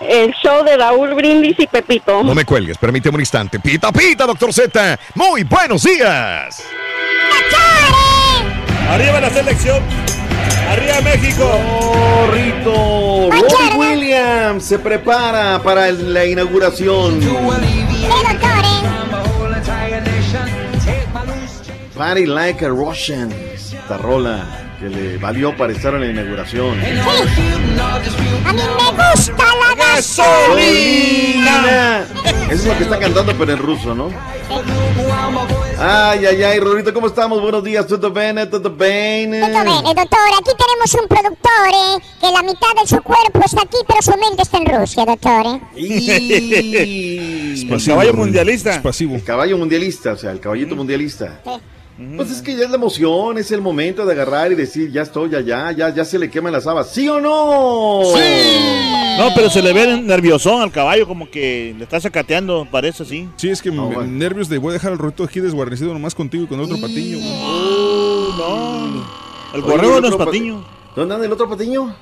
El 0.00 0.32
show 0.42 0.64
de 0.64 0.76
Raúl 0.76 1.14
Brindis 1.14 1.58
y 1.58 1.66
Pepito. 1.66 2.22
No 2.22 2.34
me 2.34 2.44
cuelgues, 2.44 2.78
permíteme 2.78 3.14
un 3.16 3.20
instante. 3.20 3.60
Pita, 3.60 3.92
pita, 3.92 4.26
doctor 4.26 4.52
Z. 4.52 4.98
Muy 5.14 5.44
buenos 5.44 5.82
días. 5.82 6.62
Arriba 8.90 9.20
la 9.20 9.30
selección. 9.30 9.82
Arriba 10.68 11.00
México. 11.02 11.60
Rito, 12.32 13.30
Robbie 13.30 13.76
Williams 14.14 14.64
se 14.64 14.78
prepara 14.78 15.60
para 15.62 15.90
la 15.90 16.24
inauguración. 16.24 17.20
Party 21.96 22.26
Like 22.26 22.64
a 22.64 22.68
Russian. 22.68 23.32
Esta 23.32 23.96
rola 23.96 24.46
que 24.78 24.88
le 24.88 25.18
valió 25.18 25.56
para 25.56 25.72
estar 25.72 25.94
en 25.94 26.00
la 26.00 26.06
inauguración. 26.06 26.78
A 26.80 28.52
mí 28.52 28.62
me 28.62 28.90
gusta 29.12 29.44
la 29.44 29.74
gasolina. 29.74 30.44
Eso 32.50 32.52
es 32.52 32.66
lo 32.66 32.78
que 32.78 32.84
está 32.84 32.98
cantando, 32.98 33.34
pero 33.36 33.52
en 33.52 33.58
ruso, 33.58 33.94
¿no? 33.94 34.10
Ay, 35.78 36.24
ay, 36.26 36.42
ay, 36.42 36.60
Rorito, 36.60 36.94
¿cómo 36.94 37.08
estamos? 37.08 37.40
Buenos 37.40 37.64
días, 37.64 37.86
¿todo 37.86 38.10
bien? 38.10 38.36
¿Todo 38.50 38.70
bien? 38.70 39.30
Tutto 39.30 39.64
bene, 39.64 39.94
doctor. 39.94 40.20
Aquí 40.38 40.50
tenemos 40.56 40.94
un 40.94 41.08
productor 41.08 42.02
que 42.20 42.30
la 42.30 42.42
mitad 42.42 42.80
de 42.80 42.86
su 42.86 43.02
cuerpo 43.02 43.40
está 43.44 43.62
aquí, 43.62 43.78
pero 43.86 44.02
su 44.02 44.10
mente 44.12 44.42
está 44.42 44.58
en 44.58 44.66
Rusia, 44.66 45.04
doctor. 45.04 45.60
Y... 45.74 47.66
El 47.70 47.84
caballo 47.84 48.14
mundialista. 48.14 48.82
El 49.00 49.24
caballo 49.24 49.58
mundialista, 49.58 50.12
o 50.12 50.16
sea, 50.16 50.32
el 50.32 50.40
caballito 50.40 50.76
mundialista. 50.76 51.40
Pues 52.16 52.30
es 52.32 52.42
que 52.42 52.56
ya 52.56 52.64
es 52.64 52.70
la 52.70 52.76
emoción, 52.76 53.38
es 53.38 53.52
el 53.52 53.60
momento 53.60 54.04
de 54.04 54.12
agarrar 54.14 54.50
y 54.50 54.56
decir, 54.56 54.90
ya 54.90 55.02
estoy 55.02 55.32
allá, 55.34 55.70
ya, 55.70 55.94
ya 55.94 56.04
se 56.04 56.18
le 56.18 56.28
queman 56.28 56.52
las 56.52 56.66
habas. 56.66 56.90
¿Sí 56.90 57.08
o 57.08 57.20
no? 57.20 58.02
No, 59.18 59.28
pero 59.36 59.48
se 59.48 59.62
le 59.62 59.72
ve 59.72 60.00
nerviosón 60.02 60.60
al 60.60 60.72
caballo, 60.72 61.06
como 61.06 61.30
que 61.30 61.72
le 61.78 61.84
está 61.84 62.00
sacateando, 62.00 62.66
parece 62.68 63.04
así. 63.04 63.28
Sí, 63.36 63.48
es 63.48 63.62
que 63.62 63.70
me- 63.70 64.06
nervios 64.08 64.48
de 64.48 64.58
voy 64.58 64.70
a 64.70 64.72
dejar 64.72 64.90
al 64.90 64.98
rorrito 64.98 65.22
aquí 65.22 65.38
desguarnecido 65.38 65.92
nomás 65.92 66.16
contigo 66.16 66.42
y 66.44 66.46
con 66.48 66.58
otro 66.58 66.80
patiño. 66.80 67.18
güey. 67.18 67.30
no. 68.38 69.04
El 69.54 69.60
el 69.60 70.02
no 70.02 70.08
es 70.08 70.16
patiño. 70.16 70.64
¿Dónde 70.96 71.14
anda 71.14 71.26
el 71.26 71.32
otro 71.32 71.48
patiño? 71.48 71.94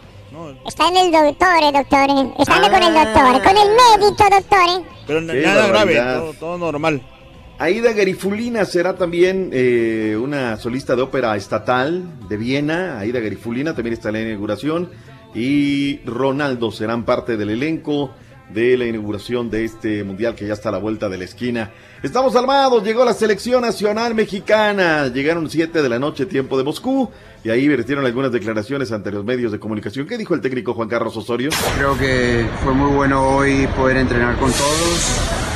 Está 0.67 0.89
en 0.89 0.97
el 0.97 1.13
doctor, 1.13 1.49
eh, 1.63 1.73
doctor. 1.73 2.33
Está 2.39 2.57
anda 2.57 2.71
con 2.71 2.83
el 2.83 2.97
Ah. 2.97 3.05
doctor, 3.05 3.43
con 3.43 3.57
el 3.59 3.69
médico, 3.69 4.25
doctor. 4.31 4.83
Pero 5.07 5.19
n- 5.19 5.33
Qué 5.35 5.43
nada 5.43 5.67
grave, 5.67 5.97
todo, 6.01 6.33
todo 6.35 6.59
normal. 6.59 7.03
Aida 7.59 7.93
Garifulina 7.93 8.65
será 8.65 8.97
también 8.97 9.51
eh, 9.53 10.19
una 10.21 10.57
solista 10.57 10.97
de 10.97 11.03
ópera 11.03 11.37
estatal 11.37 12.05
de 12.29 12.37
Viena. 12.37 12.99
Aida 12.99 13.21
Garifulina 13.21 13.75
también 13.75 13.95
está 13.95 14.09
en 14.09 14.15
la 14.15 14.21
inauguración. 14.23 14.91
Y 15.35 16.01
Ronaldo 16.05 16.71
serán 16.73 17.05
parte 17.05 17.37
del 17.37 17.51
elenco 17.51 18.15
de 18.53 18.77
la 18.77 18.85
inauguración 18.87 19.51
de 19.51 19.65
este 19.65 20.05
mundial 20.05 20.35
que 20.35 20.47
ya 20.47 20.53
está 20.53 20.69
a 20.69 20.73
la 20.73 20.79
vuelta 20.79 21.09
de 21.09 21.19
la 21.19 21.25
esquina. 21.25 21.71
Estamos 22.03 22.37
armados, 22.37 22.85
llegó 22.85 23.05
la 23.05 23.15
selección 23.15 23.63
nacional 23.63 24.15
mexicana. 24.15 25.09
Llegaron 25.09 25.49
7 25.49 25.83
de 25.83 25.89
la 25.89 25.99
noche, 25.99 26.27
tiempo 26.27 26.59
de 26.59 26.65
Moscú. 26.65 27.11
Y 27.45 27.51
ahí 27.51 27.67
vertieron 27.67 28.05
algunas 28.05 28.31
declaraciones 28.31 28.93
ante 28.93 29.11
los 29.11 29.25
medios 29.25 29.53
de 29.53 29.59
comunicación. 29.59 30.07
¿Qué 30.07 30.19
dijo 30.19 30.35
el 30.35 30.41
técnico 30.41 30.75
Juan 30.75 30.89
Carlos 30.89 31.17
Osorio? 31.17 31.51
Creo 31.77 31.97
que 31.99 32.47
fue 32.63 32.73
muy 32.73 32.95
bueno 32.95 33.37
hoy 33.37 33.67
poder 33.77 33.97
entrenar 33.97 34.37
con 34.37 34.51
todos. 34.53 35.52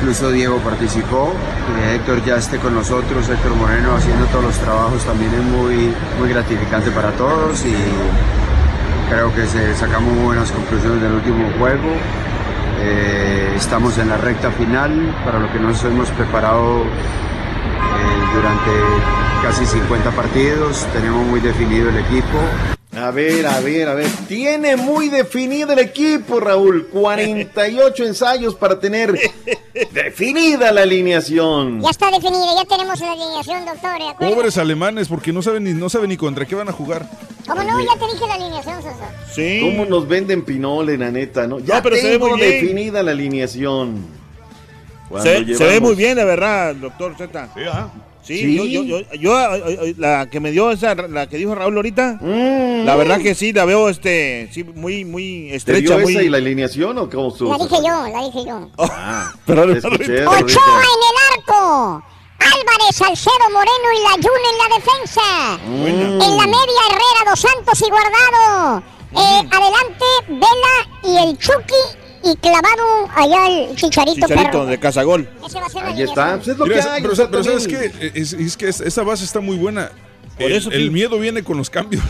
Incluso 0.00 0.30
Diego 0.30 0.56
participó. 0.60 1.34
Héctor 1.94 2.24
ya 2.24 2.36
esté 2.36 2.56
con 2.56 2.74
nosotros, 2.74 3.28
Héctor 3.28 3.54
Moreno 3.54 3.96
haciendo 3.96 4.24
todos 4.26 4.44
los 4.44 4.58
trabajos 4.58 5.04
también 5.04 5.30
es 5.34 5.42
muy, 5.42 5.92
muy 6.18 6.30
gratificante 6.30 6.90
para 6.90 7.10
todos 7.12 7.62
y 7.66 7.74
creo 9.10 9.34
que 9.34 9.46
sacamos 9.74 10.16
buenas 10.24 10.50
conclusiones 10.52 11.02
del 11.02 11.12
último 11.12 11.50
juego. 11.58 11.88
Eh, 12.80 13.52
estamos 13.56 13.98
en 13.98 14.08
la 14.08 14.16
recta 14.16 14.50
final 14.52 15.14
para 15.22 15.38
lo 15.38 15.52
que 15.52 15.60
nos 15.60 15.84
hemos 15.84 16.08
preparado 16.12 16.84
durante 18.34 18.70
casi 19.42 19.66
50 19.66 20.10
partidos. 20.12 20.86
Tenemos 20.92 21.26
muy 21.26 21.40
definido 21.40 21.88
el 21.88 21.98
equipo. 21.98 22.38
A 22.92 23.12
ver, 23.12 23.46
a 23.46 23.60
ver, 23.60 23.88
a 23.88 23.94
ver. 23.94 24.08
Tiene 24.28 24.76
muy 24.76 25.08
definido 25.08 25.72
el 25.72 25.78
equipo, 25.78 26.40
Raúl. 26.40 26.88
48 26.88 28.04
ensayos 28.04 28.54
para 28.56 28.78
tener 28.80 29.16
definida 29.92 30.72
la 30.72 30.82
alineación. 30.82 31.80
Ya 31.80 31.90
está 31.90 32.10
definida, 32.10 32.44
ya 32.56 32.64
tenemos 32.64 32.98
la 33.00 33.12
alineación, 33.12 33.64
doctor. 33.64 33.90
Pobres 34.34 34.58
alemanes, 34.58 35.08
porque 35.08 35.32
no 35.32 35.40
saben 35.40 35.64
ni, 35.64 35.72
no 35.72 35.88
saben 35.88 36.08
ni 36.08 36.16
contra 36.16 36.44
qué 36.46 36.54
van 36.56 36.68
a 36.68 36.72
jugar. 36.72 37.06
¿Cómo 37.46 37.62
no? 37.62 37.80
Ya 37.80 37.94
te 37.98 38.12
dije 38.12 38.26
la 38.26 38.34
alineación, 38.34 38.82
Sosa. 38.82 39.10
Sí. 39.32 39.60
¿Cómo 39.62 39.84
nos 39.88 40.06
venden 40.06 40.42
pinole, 40.44 40.98
la 40.98 41.10
neta, 41.10 41.46
no? 41.46 41.58
Ya 41.60 41.76
No, 41.76 41.82
pero 41.82 41.96
se 41.96 42.02
ve 42.02 42.10
tengo 42.12 42.28
muy 42.30 42.40
bien. 42.40 42.52
definida 42.60 43.02
la 43.02 43.12
alineación. 43.12 44.19
Se, 45.22 45.54
se 45.56 45.64
ve 45.64 45.80
muy 45.80 45.94
bien, 45.94 46.16
de 46.16 46.24
verdad, 46.24 46.74
doctor 46.74 47.14
Z. 47.16 47.48
Sí, 47.54 47.60
Sí. 48.22 48.54
Yo, 48.54 48.64
yo, 48.64 48.84
yo, 48.84 49.14
yo, 49.14 49.54
eh, 49.56 49.78
eh, 49.80 49.94
la 49.96 50.28
que 50.30 50.40
me 50.40 50.50
dio 50.52 50.70
esa, 50.70 50.94
la 50.94 51.26
que 51.26 51.38
dijo 51.38 51.54
Raúl 51.54 51.74
ahorita, 51.76 52.18
Mm. 52.20 52.84
la 52.84 52.94
verdad 52.94 53.18
que 53.18 53.34
sí, 53.34 53.52
la 53.52 53.64
veo 53.64 53.88
este, 53.88 54.48
sí, 54.52 54.62
muy, 54.62 55.04
muy 55.06 55.48
¿Te 55.50 55.56
estrecha, 55.56 55.96
dio 55.96 55.98
muy... 56.04 56.12
esa 56.12 56.22
y 56.22 56.28
la 56.28 56.36
alineación 56.36 56.98
o 56.98 57.08
cómo 57.10 57.28
estuvo? 57.30 57.50
La 57.50 57.64
dije 57.64 57.76
yo, 57.76 58.08
la 58.08 58.24
dije 58.26 58.44
yo. 58.46 58.68
Ah, 58.78 59.32
te 59.46 59.52
escuché, 59.72 60.26
Ochoa 60.26 60.82
en 60.84 61.00
el 61.08 61.38
arco. 61.38 62.04
Álvarez, 62.38 62.94
Salcedo, 62.96 63.50
Moreno 63.52 63.88
y 63.96 64.02
Layún 64.02 64.40
en 64.50 64.58
la 64.58 64.76
defensa. 64.76 65.58
Mm. 65.66 66.22
En 66.22 66.36
la 66.36 66.46
media, 66.46 66.80
Herrera, 66.90 67.30
Dos 67.30 67.40
Santos 67.40 67.80
y 67.80 67.90
Guardado. 67.90 68.82
Eh, 69.12 69.48
adelante, 69.50 70.04
Vela 70.28 70.76
y 71.02 71.28
el 71.30 71.38
Chucky. 71.38 72.09
Y 72.22 72.36
clavado 72.36 73.08
allá 73.16 73.48
el 73.48 73.76
Chicharito, 73.76 74.26
Chicharito 74.26 74.50
perro. 74.50 74.66
de 74.66 74.78
Casagol. 74.78 75.28
Ese 75.46 75.58
va 75.58 75.66
a 75.66 75.70
ser 75.70 75.82
la 75.82 75.88
Ahí 75.88 76.02
está, 76.02 76.36
pues 76.36 76.48
es 76.48 76.58
lo 76.58 76.64
Mira, 76.66 76.74
que 76.76 76.80
es- 76.80 76.86
hay. 76.86 77.02
pero, 77.02 77.16
¿sabes 77.16 77.66
qué? 77.66 78.10
Es, 78.14 78.32
es 78.34 78.56
que 78.56 78.68
es- 78.68 78.80
esa 78.80 79.02
base 79.02 79.24
está 79.24 79.40
muy 79.40 79.56
buena. 79.56 79.90
Por 80.38 80.50
el, 80.50 80.56
eso, 80.56 80.70
el 80.70 80.90
miedo 80.90 81.18
viene 81.18 81.42
con 81.42 81.56
los 81.56 81.70
cambios. 81.70 82.02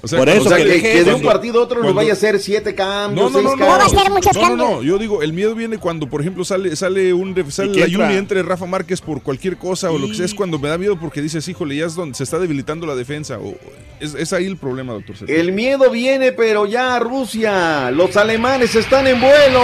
O 0.00 0.06
sea, 0.06 0.18
Por 0.20 0.28
eso 0.28 0.42
O 0.42 0.48
sea, 0.48 0.58
que 0.58 0.64
que, 0.64 0.72
dije 0.74 0.92
que 0.92 1.04
de 1.04 1.14
un 1.14 1.22
partido 1.22 1.58
a 1.60 1.64
otro 1.64 1.80
cuando- 1.80 1.94
vaya 1.96 2.10
a 2.10 2.12
hacer 2.12 2.38
siete 2.38 2.72
cambios, 2.74 3.32
No, 3.32 3.40
no, 3.42 3.42
seis 3.42 3.44
no, 3.44 3.56
no. 3.56 3.66
cambios. 3.66 3.94
va 3.94 4.00
a 4.00 4.02
ser 4.02 4.12
muchos 4.12 4.34
no, 4.36 4.42
no, 4.42 4.48
cambios. 4.48 4.70
no, 4.70 4.82
yo 4.84 4.98
digo, 4.98 5.22
el 5.22 5.32
miedo 5.32 5.54
viene 5.56 5.78
cuando, 5.78 6.08
por 6.08 6.20
ejemplo, 6.20 6.44
sale 6.44 6.76
sale 6.76 7.12
un 7.12 7.34
sale 7.50 7.74
la 7.74 7.86
entra. 7.86 8.06
Juni 8.06 8.16
entre 8.18 8.42
Rafa 8.44 8.66
Márquez 8.66 9.00
por 9.00 9.22
cualquier 9.22 9.56
cosa 9.56 9.90
o 9.90 9.98
lo 9.98 10.06
que 10.06 10.14
sea, 10.14 10.24
es 10.24 10.34
cuando 10.34 10.58
me 10.60 10.68
da 10.68 10.78
miedo 10.78 10.96
porque 11.00 11.20
dices, 11.20 11.48
híjole, 11.48 11.74
ya 11.76 11.86
es 11.86 11.96
donde 11.96 12.16
se 12.16 12.22
está 12.22 12.38
debilitando 12.38 12.86
la 12.86 12.94
defensa. 12.94 13.38
O, 13.40 13.56
es, 13.98 14.14
es 14.14 14.32
ahí 14.32 14.46
el 14.46 14.56
problema, 14.56 14.92
doctor. 14.92 15.16
El 15.28 15.50
miedo 15.52 15.90
viene, 15.90 16.30
pero 16.30 16.66
ya 16.66 16.96
Rusia. 17.00 17.90
Los 17.90 18.16
alemanes 18.16 18.76
están 18.76 19.06
en 19.08 19.20
vuelo. 19.20 19.60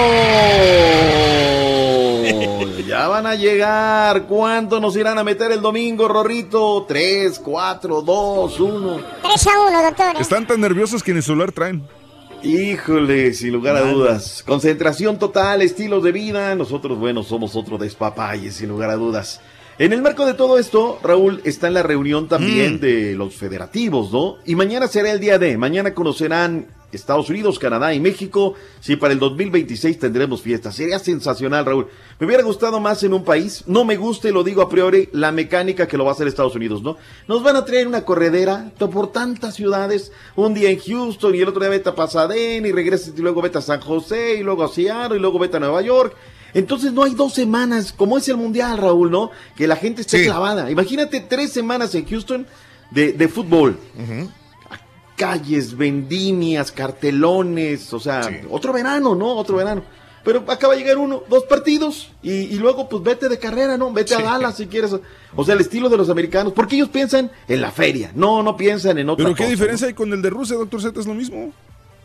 Ya 2.86 3.09
van 3.09 3.27
a 3.27 3.35
llegar. 3.35 4.24
¿Cuánto 4.27 4.78
nos 4.78 4.97
irán 4.97 5.19
a 5.19 5.24
meter 5.24 5.51
el 5.51 5.61
domingo, 5.61 6.06
Rorrito? 6.06 6.85
Tres, 6.86 7.40
cuatro, 7.40 8.02
dos, 8.02 8.61
uno. 8.61 8.98
3 9.23 9.47
a 9.48 9.61
1, 9.69 9.82
doctor. 9.82 10.16
Están 10.25 10.47
tan 10.47 10.59
nerviosos 10.59 11.03
que 11.03 11.11
en 11.11 11.19
el 11.19 11.23
celular 11.23 11.53
traen. 11.53 11.87
Híjole, 12.43 13.35
sin 13.35 13.53
lugar 13.53 13.77
a 13.77 13.83
dudas. 13.83 14.43
Concentración 14.47 15.19
total, 15.19 15.61
estilos 15.61 16.03
de 16.03 16.13
vida. 16.13 16.55
Nosotros, 16.55 16.99
bueno, 16.99 17.23
somos 17.23 17.55
otro 17.55 17.77
despapalle, 17.77 18.51
sin 18.51 18.71
lugar 18.71 18.89
a 18.89 18.95
dudas. 18.95 19.43
En 19.77 19.93
el 19.93 20.03
marco 20.03 20.25
de 20.25 20.35
todo 20.35 20.57
esto, 20.57 21.01
Raúl, 21.03 21.41
está 21.43 21.67
en 21.67 21.75
la 21.75 21.83
reunión 21.83 22.29
también 22.29 22.79
de 22.79 23.17
los 23.17 23.35
federativos, 23.35 24.13
¿no? 24.13 24.37
Y 24.47 24.55
mañana 24.55 24.87
será 24.87 25.11
el 25.11 25.19
día 25.19 25.37
de. 25.37 25.59
Mañana 25.59 25.95
conocerán 25.95 26.69
Estados 26.93 27.29
Unidos, 27.29 27.59
Canadá 27.59 27.93
y 27.93 27.99
México. 27.99 28.55
Si 28.79 28.95
para 28.95 29.13
el 29.13 29.19
2026 29.19 29.99
tendremos 29.99 30.43
fiesta. 30.43 30.71
Sería 30.71 31.01
sensacional, 31.01 31.67
Raúl. 31.67 31.89
Me 32.21 32.27
hubiera 32.27 32.45
gustado 32.45 32.79
más 32.79 33.03
en 33.03 33.15
un 33.15 33.25
país. 33.25 33.65
No 33.67 33.85
me 33.85 33.97
gusta, 33.97 34.29
y 34.29 34.33
lo 34.33 34.45
digo 34.45 34.63
a 34.63 34.69
priori, 34.69 35.09
la 35.11 35.33
mecánica 35.33 35.89
que 35.89 35.97
lo 35.97 36.05
va 36.05 36.13
a 36.13 36.15
hacer 36.15 36.29
Estados 36.29 36.55
Unidos, 36.55 36.81
¿no? 36.81 36.97
Nos 37.27 37.43
van 37.43 37.57
a 37.57 37.65
traer 37.65 37.89
una 37.89 38.05
corredera 38.05 38.71
por 38.79 39.11
tantas 39.11 39.57
ciudades. 39.57 40.13
Un 40.37 40.55
día 40.55 40.71
en 40.71 40.79
Houston 40.79 41.35
y 41.35 41.41
el 41.41 41.49
otro 41.49 41.59
día 41.59 41.71
vete 41.71 41.89
a 41.89 41.97
Pasadena 41.97 42.69
y 42.69 42.71
regresas 42.71 43.13
y 43.17 43.21
luego 43.21 43.43
vete 43.43 43.59
a 43.59 43.63
San 43.63 43.81
José 43.81 44.37
y 44.39 44.45
luego 44.45 44.63
a 44.63 44.69
Seattle 44.69 45.17
y 45.17 45.21
luego 45.21 45.41
vete 45.41 45.57
a 45.57 45.61
Nueva 45.61 45.83
York. 45.83 46.15
Entonces 46.55 46.93
no 46.93 47.03
hay 47.03 47.15
dos 47.15 47.35
semanas, 47.35 47.93
como 47.93 48.17
es 48.17 48.29
el 48.29 48.37
Mundial, 48.37 48.79
Raúl, 48.79 49.11
¿no? 49.11 49.31
Que 49.57 49.67
la 49.67 49.77
gente 49.77 50.03
esté 50.03 50.19
Sí. 50.19 50.25
clavada. 50.25 50.71
Imagínate 50.71 51.21
tres 51.21 51.53
semanas 51.53 51.95
en 51.95 52.07
Houston 52.07 52.47
de, 52.91 53.13
de 53.13 53.29
fútbol. 53.29 53.79
calles, 55.17 55.77
vendimias, 55.77 56.73
cartelones, 56.73 57.93
o 57.93 58.01
sea, 58.01 58.29
otro 58.51 58.73
verano, 58.73 59.15
¿no? 59.15 59.35
Otro 59.37 59.57
verano. 59.57 59.85
Pero 60.25 60.43
acaba 60.49 60.75
de 60.75 60.81
llegar 60.81 60.97
uno, 60.97 61.23
dos 61.29 61.45
partidos, 61.45 62.11
y, 62.23 62.31
y 62.33 62.55
luego 62.57 62.89
pues 62.89 63.03
vete 63.03 63.29
de 63.29 63.39
carrera, 63.39 63.77
¿no? 63.77 63.93
Vete 63.93 64.15
a 64.15 64.23
Dallas 64.23 64.57
si 64.57 64.67
quieres. 64.67 64.97
O 65.37 65.45
sea, 65.45 65.55
el 65.55 65.61
estilo 65.61 65.89
de 65.91 65.99
los 65.99 66.09
americanos, 66.09 66.53
porque 66.55 66.77
ellos 66.77 66.89
piensan 66.89 67.31
en 67.47 67.61
la 67.61 67.71
feria, 67.71 68.11
no, 68.15 68.43
no 68.43 68.57
piensan 68.57 68.97
en 68.99 69.09
otra 69.11 69.25
Pero 69.25 69.37
qué 69.37 69.43
cosa, 69.45 69.51
diferencia 69.51 69.87
hay 69.89 69.95
con 69.95 70.13
el 70.13 70.23
de 70.23 70.31
Rusia, 70.31 70.57
doctor 70.57 70.81
Z, 70.81 70.99
es 70.99 71.07
lo 71.07 71.15
mismo. 71.15 71.53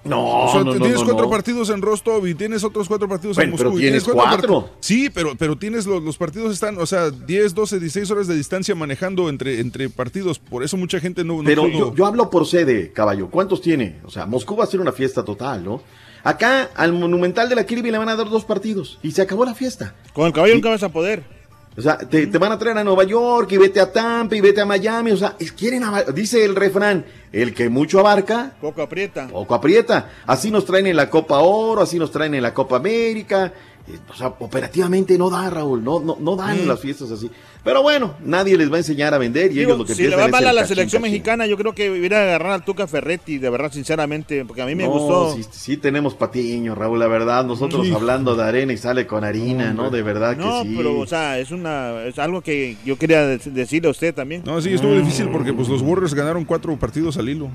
No, 0.03 0.45
o 0.45 0.51
sea, 0.51 0.63
no, 0.63 0.73
no, 0.73 0.79
tienes 0.79 0.99
no, 0.99 1.05
cuatro 1.05 1.25
no. 1.25 1.29
partidos 1.29 1.69
en 1.69 1.81
Rostov 1.81 2.25
y 2.25 2.33
tienes 2.33 2.63
otros 2.63 2.87
cuatro 2.87 3.09
partidos 3.09 3.35
Bueno, 3.35 3.51
en 3.51 3.57
pero 3.57 3.69
Moscú. 3.69 3.79
y 3.79 3.83
tienes 3.83 4.03
cuatro 4.05 4.23
cuatro. 4.23 4.69
Sí, 4.79 5.09
pero, 5.09 5.35
pero 5.37 5.57
tienes 5.57 5.85
los, 5.85 6.01
los 6.01 6.17
partidos 6.17 6.53
están, 6.53 6.77
o 6.77 6.85
sea, 6.85 7.11
10, 7.11 7.53
12, 7.53 7.79
16 7.79 8.11
horas 8.11 8.27
de 8.27 8.35
distancia 8.35 8.75
manejando 8.75 9.27
entre, 9.29 9.59
entre 9.59 9.89
partidos. 9.89 10.39
Por 10.39 10.63
eso 10.63 10.77
mucha 10.77 10.99
gente 10.99 11.23
no. 11.23 11.37
no 11.37 11.43
Pero 11.43 11.67
yo, 11.67 11.93
yo 11.93 12.05
hablo 12.05 12.29
por 12.29 12.45
sede, 12.45 12.91
caballo. 12.93 13.29
¿Cuántos 13.29 13.61
tiene? 13.61 13.99
O 14.05 14.09
sea, 14.09 14.25
Moscú 14.25 14.55
va 14.55 14.63
a 14.63 14.67
ser 14.67 14.79
una 14.79 14.91
fiesta 14.91 15.23
total, 15.25 15.63
¿no? 15.63 15.81
Acá 16.23 16.69
al 16.75 16.93
Monumental 16.93 17.49
de 17.49 17.55
la 17.55 17.65
Kirby 17.65 17.91
le 17.91 17.97
van 17.97 18.09
a 18.09 18.15
dar 18.15 18.29
dos 18.29 18.45
partidos 18.45 18.99
y 19.01 19.11
se 19.11 19.21
acabó 19.21 19.45
la 19.45 19.53
fiesta. 19.53 19.95
Con 20.13 20.27
el 20.27 20.33
caballo 20.33 20.53
nunca 20.53 20.69
vas 20.69 20.83
a 20.83 20.89
poder. 20.89 21.38
O 21.79 21.81
sea, 21.81 21.97
te, 21.97 22.27
te 22.27 22.37
van 22.37 22.51
a 22.51 22.59
traer 22.59 22.77
a 22.77 22.83
Nueva 22.83 23.05
York 23.05 23.53
y 23.53 23.57
vete 23.57 23.79
a 23.79 23.89
Tampa 23.89 24.35
y 24.35 24.41
vete 24.41 24.59
a 24.59 24.65
Miami. 24.65 25.11
O 25.11 25.17
sea, 25.17 25.35
quieren, 25.57 25.81
dice 26.13 26.43
el 26.43 26.53
refrán, 26.53 27.05
el 27.31 27.53
que 27.53 27.69
mucho 27.69 28.01
abarca, 28.01 28.51
Poco 28.59 28.81
aprieta. 28.81 29.27
poco 29.27 29.55
aprieta. 29.55 30.09
Así 30.27 30.51
nos 30.51 30.65
traen 30.65 30.87
en 30.87 30.97
la 30.97 31.09
Copa 31.09 31.39
Oro, 31.39 31.81
así 31.81 31.97
nos 31.97 32.11
traen 32.11 32.35
en 32.35 32.43
la 32.43 32.53
Copa 32.53 32.75
América. 32.75 33.53
Eh, 33.91 33.97
O 34.09 34.13
sea, 34.13 34.27
operativamente 34.39 35.17
no 35.17 35.29
da, 35.29 35.49
Raúl, 35.49 35.83
no, 35.83 35.99
no, 35.99 36.17
no 36.19 36.35
dan 36.35 36.65
Mm. 36.65 36.67
las 36.67 36.79
fiestas 36.79 37.09
así. 37.11 37.29
Pero 37.63 37.81
bueno, 37.81 38.13
nadie 38.23 38.55
les 38.57 38.71
va 38.71 38.75
a 38.75 38.77
enseñar 38.77 39.13
a 39.13 39.17
vender 39.17 39.51
y 39.51 39.55
Digo, 39.55 39.69
ellos 39.71 39.77
lo 39.79 39.85
que 39.85 39.95
si 39.95 40.07
le 40.07 40.15
va 40.15 40.25
es 40.25 40.31
mal 40.31 40.45
a 40.45 40.53
la 40.53 40.61
cachín, 40.61 40.75
selección 40.75 41.01
cachín. 41.01 41.11
mexicana, 41.13 41.45
yo 41.47 41.57
creo 41.57 41.73
que 41.73 41.87
iría 41.97 42.19
a 42.19 42.23
agarrar 42.23 42.51
al 42.53 42.63
Tuca 42.65 42.87
Ferretti, 42.87 43.37
de 43.37 43.49
verdad, 43.49 43.71
sinceramente, 43.71 44.45
porque 44.45 44.61
a 44.61 44.65
mí 44.65 44.75
me 44.75 44.83
No, 44.85 44.91
gustó. 44.91 45.35
Sí, 45.35 45.43
sí 45.51 45.77
tenemos 45.77 46.13
patiño, 46.13 46.75
Raúl, 46.75 46.99
la 46.99 47.07
verdad. 47.07 47.43
Nosotros 47.45 47.87
Sí. 47.87 47.93
hablando 47.93 48.35
de 48.35 48.43
arena 48.43 48.71
y 48.73 48.77
sale 48.77 49.07
con 49.07 49.23
harina, 49.23 49.73
¿no? 49.73 49.89
De 49.89 50.01
verdad 50.03 50.37
No, 50.37 50.61
que 50.63 50.69
sí. 50.69 50.75
pero, 50.77 50.99
o 50.99 51.05
sea, 51.07 51.39
es 51.39 51.51
una 51.51 52.03
es 52.05 52.17
algo 52.19 52.41
que 52.41 52.77
yo 52.85 52.97
quería 52.97 53.25
dec- 53.35 53.51
decirle 53.51 53.87
a 53.89 53.91
usted 53.91 54.13
también. 54.13 54.43
No, 54.45 54.61
sí, 54.61 54.73
estuvo 54.73 54.93
difícil 54.93 55.29
porque 55.29 55.51
pues 55.51 55.67
los 55.67 55.81
Warriors 55.81 56.13
ganaron 56.13 56.45
cuatro 56.45 56.75
partidos 56.77 57.17
al 57.17 57.27
hilo. 57.27 57.49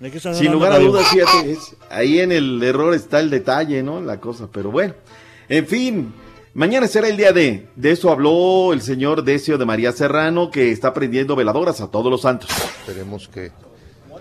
¿De 0.00 0.12
qué 0.12 0.18
estás 0.18 0.38
Sin 0.38 0.52
lugar 0.52 0.70
a 0.72 0.78
dudas, 0.78 1.08
fíjate, 1.08 1.50
es- 1.52 1.74
ahí 1.90 2.20
en 2.20 2.30
el 2.30 2.62
error 2.62 2.94
está 2.94 3.18
el 3.18 3.30
detalle, 3.30 3.82
¿no? 3.82 4.00
La 4.00 4.20
cosa, 4.20 4.48
pero 4.52 4.70
bueno. 4.70 4.94
En 5.48 5.66
fin, 5.66 6.12
mañana 6.52 6.86
será 6.86 7.08
el 7.08 7.16
día 7.16 7.32
de. 7.32 7.68
De 7.74 7.90
eso 7.90 8.10
habló 8.10 8.72
el 8.72 8.82
señor 8.82 9.24
Decio 9.24 9.56
de 9.56 9.64
María 9.64 9.92
Serrano, 9.92 10.50
que 10.50 10.72
está 10.72 10.92
prendiendo 10.92 11.36
veladoras 11.36 11.80
a 11.80 11.90
todos 11.90 12.10
los 12.10 12.22
santos. 12.22 12.50
Esperemos 12.80 13.28
que 13.28 13.50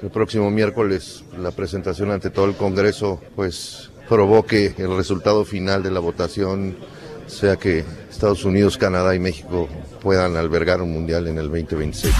el 0.01 0.09
próximo 0.09 0.49
miércoles 0.49 1.23
la 1.37 1.51
presentación 1.51 2.11
ante 2.11 2.29
todo 2.29 2.45
el 2.45 2.55
Congreso 2.55 3.19
pues 3.35 3.89
provoque 4.07 4.73
el 4.77 4.95
resultado 4.95 5.43
final 5.43 5.83
de 5.83 5.91
la 5.91 5.99
votación, 5.99 6.77
sea 7.25 7.57
que 7.57 7.83
Estados 8.09 8.45
Unidos, 8.45 8.77
Canadá 8.77 9.13
y 9.13 9.19
México 9.19 9.67
puedan 10.01 10.37
albergar 10.37 10.81
un 10.81 10.93
mundial 10.93 11.27
en 11.27 11.39
el 11.39 11.49
2026. 11.49 12.13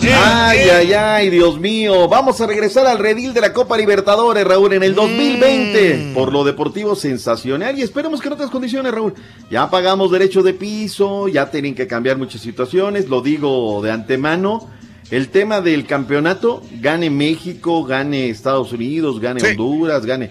Ay, 0.00 0.58
ay, 0.60 0.92
ay, 0.92 1.30
Dios 1.30 1.58
mío. 1.58 2.08
Vamos 2.08 2.40
a 2.40 2.46
regresar 2.46 2.86
al 2.86 2.98
redil 2.98 3.34
de 3.34 3.40
la 3.40 3.52
Copa 3.52 3.76
Libertadores, 3.76 4.46
Raúl, 4.46 4.72
en 4.72 4.82
el 4.82 4.94
2020. 4.94 6.12
Por 6.14 6.32
lo 6.32 6.44
deportivo 6.44 6.94
sensacional. 6.94 7.78
Y 7.78 7.82
esperemos 7.82 8.20
que 8.20 8.28
en 8.28 8.34
otras 8.34 8.50
condiciones, 8.50 8.92
Raúl. 8.92 9.14
Ya 9.50 9.68
pagamos 9.70 10.10
derecho 10.10 10.42
de 10.42 10.54
piso, 10.54 11.28
ya 11.28 11.50
tienen 11.50 11.74
que 11.74 11.86
cambiar 11.86 12.16
muchas 12.16 12.40
situaciones. 12.40 13.08
Lo 13.08 13.20
digo 13.20 13.82
de 13.82 13.90
antemano. 13.90 14.70
El 15.10 15.30
tema 15.30 15.62
del 15.62 15.86
campeonato, 15.86 16.62
gane 16.80 17.08
México, 17.08 17.82
gane 17.84 18.28
Estados 18.28 18.72
Unidos, 18.72 19.20
gane 19.20 19.42
Honduras, 19.42 20.04
gane. 20.04 20.30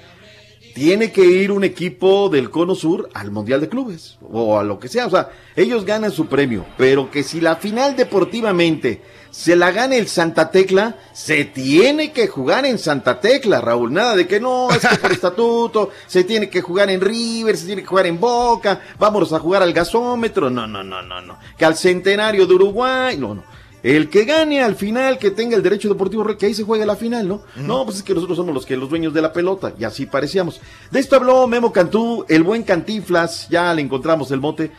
Tiene 0.76 1.12
que 1.12 1.26
ir 1.26 1.52
un 1.52 1.64
equipo 1.64 2.30
del 2.30 2.52
Cono 2.52 2.76
Sur 2.76 3.10
al 3.16 3.32
Mundial 3.32 3.60
de 3.60 3.70
Clubes 3.70 4.20
o 4.22 4.60
a 4.60 4.64
lo 4.64 4.78
que 4.80 4.88
sea. 4.88 5.08
O 5.08 5.10
sea, 5.10 5.32
ellos 5.56 5.84
ganan 5.84 6.12
su 6.12 6.28
premio, 6.28 6.64
pero 6.78 7.10
que 7.10 7.24
si 7.24 7.42
la 7.42 7.56
final 7.56 7.96
deportivamente 7.96 9.02
se 9.32 9.56
la 9.56 9.72
gane 9.72 9.98
el 9.98 10.08
Santa 10.08 10.52
Tecla, 10.52 10.96
se 11.14 11.46
tiene 11.46 12.12
que 12.12 12.28
jugar 12.28 12.66
en 12.66 12.80
Santa 12.80 13.20
Tecla, 13.20 13.62
Raúl. 13.62 13.94
Nada 13.94 14.16
de 14.16 14.28
que 14.28 14.40
no, 14.40 14.70
es 14.72 14.80
que 14.80 14.98
por 14.98 15.12
estatuto 15.14 15.92
se 16.06 16.24
tiene 16.24 16.50
que 16.50 16.62
jugar 16.62 16.90
en 16.90 17.02
River, 17.02 17.56
se 17.58 17.66
tiene 17.66 17.82
que 17.82 17.88
jugar 17.88 18.08
en 18.08 18.20
Boca, 18.20 18.82
vámonos 19.00 19.34
a 19.34 19.40
jugar 19.40 19.62
al 19.62 19.74
gasómetro. 19.74 20.50
No, 20.50 20.68
no, 20.68 20.84
no, 20.84 21.02
no, 21.02 21.22
no. 21.22 21.38
Que 21.58 21.66
al 21.66 21.76
centenario 21.76 22.46
de 22.46 22.54
Uruguay, 22.54 23.18
no, 23.18 23.36
no. 23.36 23.58
El 23.84 24.10
que 24.10 24.26
gane 24.26 24.62
al 24.62 24.76
final, 24.76 25.20
que 25.20 25.32
tenga 25.32 25.56
el 25.56 25.62
derecho 25.62 25.88
deportivo, 25.88 26.26
que 26.36 26.48
ahí 26.48 26.54
se 26.54 26.64
juegue 26.64 26.86
la 26.86 26.96
final, 26.96 27.28
¿no? 27.28 27.44
No, 27.56 27.86
pues 27.86 27.98
es 27.98 28.04
que 28.04 28.14
nosotros 28.14 28.36
somos 28.36 28.54
los 28.54 28.66
que 28.66 28.76
los 28.76 28.90
dueños 28.90 29.14
de 29.14 29.22
la 29.22 29.32
pelota, 29.32 29.74
y 29.78 29.84
así 29.84 30.08
parecíamos. 30.08 30.60
De 30.92 31.00
esto 31.00 31.16
habló 31.16 31.48
Memo 31.48 31.72
Cantú, 31.72 32.26
el 32.28 32.44
buen 32.44 32.64
Cantiflas, 32.64 33.48
ya 33.50 33.74
le 33.74 33.82
encontramos 33.82 34.32
el 34.32 34.40
mote. 34.40 34.72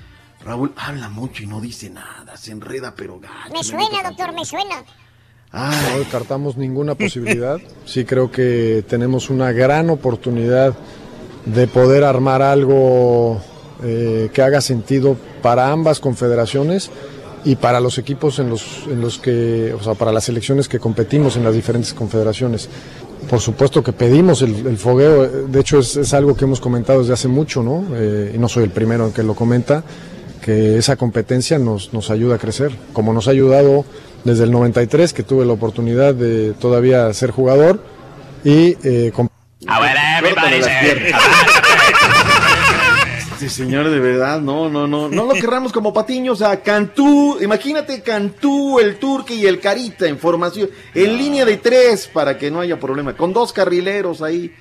Raúl 0.44 0.73
habla 0.77 1.09
mucho 1.09 1.43
y 1.43 1.47
no 1.47 1.60
dice 1.60 1.90
nada, 1.90 2.36
se 2.36 2.52
enreda, 2.52 2.94
pero 2.97 3.19
gacho. 3.20 3.52
Me 3.52 3.65
suena, 3.65 4.09
doctor, 4.09 4.32
me 4.35 4.44
suena. 4.44 4.85
No 5.52 5.98
descartamos 5.98 6.56
ninguna 6.56 6.94
posibilidad. 6.94 7.59
Sí 7.86 8.05
creo 8.05 8.31
que 8.31 8.85
tenemos 8.89 9.31
una 9.31 9.51
gran 9.52 9.90
oportunidad 9.90 10.74
de 11.47 11.66
poder 11.66 12.05
armar 12.05 12.43
algo 12.43 13.40
eh, 13.82 14.31
que 14.32 14.43
haga 14.43 14.60
sentido 14.60 15.16
para 15.43 15.73
ambas 15.73 16.01
confederaciones 16.01 16.90
y 17.44 17.56
para 17.56 17.81
los 17.81 17.97
equipos 17.98 18.39
en 18.40 18.51
los, 18.51 18.86
en 18.89 19.01
los 19.01 19.19
que, 19.19 19.73
o 19.73 19.82
sea, 19.82 19.94
para 19.94 20.12
las 20.12 20.24
selecciones 20.24 20.69
que 20.69 20.78
competimos 20.78 21.36
en 21.36 21.44
las 21.44 21.55
diferentes 21.55 21.94
confederaciones. 21.94 22.69
Por 23.31 23.40
supuesto 23.40 23.82
que 23.82 23.93
pedimos 23.93 24.43
el, 24.43 24.66
el 24.66 24.77
fogueo, 24.77 25.24
eh, 25.24 25.28
de 25.48 25.60
hecho 25.60 25.78
es, 25.78 25.97
es 25.97 26.12
algo 26.12 26.36
que 26.36 26.44
hemos 26.44 26.60
comentado 26.60 27.01
desde 27.01 27.15
hace 27.15 27.28
mucho, 27.28 27.62
¿no? 27.62 27.85
Eh, 27.94 28.32
y 28.35 28.39
no 28.39 28.48
soy 28.48 28.65
el 28.65 28.70
primero 28.70 29.06
en 29.06 29.12
que 29.12 29.23
lo 29.23 29.35
comenta, 29.35 29.82
que 30.39 30.78
esa 30.78 30.97
competencia 30.97 31.59
nos, 31.59 31.93
nos 31.93 32.10
ayuda 32.10 32.36
a 32.36 32.39
crecer, 32.39 32.73
como 32.93 33.12
nos 33.12 33.28
ha 33.28 33.32
ayudado 33.32 33.85
desde 34.24 34.44
el 34.44 34.51
93, 34.51 35.12
que 35.12 35.23
tuve 35.23 35.44
la 35.44 35.52
oportunidad 35.52 36.15
de 36.15 36.52
todavía 36.52 37.12
ser 37.15 37.31
jugador 37.31 37.82
y 38.44 38.77
eh, 38.82 39.12
piernas. 40.81 41.23
Este 43.39 43.51
señor, 43.51 43.89
de 43.89 44.01
verdad, 44.01 44.40
no, 44.40 44.69
no, 44.69 44.89
no, 44.89 45.09
no 45.09 45.24
lo 45.27 45.32
querramos 45.35 45.73
como 45.73 45.93
Patiño, 45.93 46.32
o 46.32 46.36
sea, 46.36 46.60
Cantú, 46.60 47.39
imagínate 47.40 48.02
Cantú, 48.02 48.81
el 48.81 48.98
Turque 48.98 49.36
y 49.36 49.47
el 49.47 49.60
Carita 49.60 50.09
en 50.09 50.19
formación, 50.19 50.69
en 50.93 51.16
línea 51.16 51.44
de 51.44 51.59
tres 51.59 52.10
para 52.12 52.36
que 52.36 52.51
no 52.51 52.59
haya 52.59 52.81
problema, 52.81 53.16
con 53.16 53.32
dos 53.32 53.52
carrileros 53.52 54.23
ahí. 54.23 54.52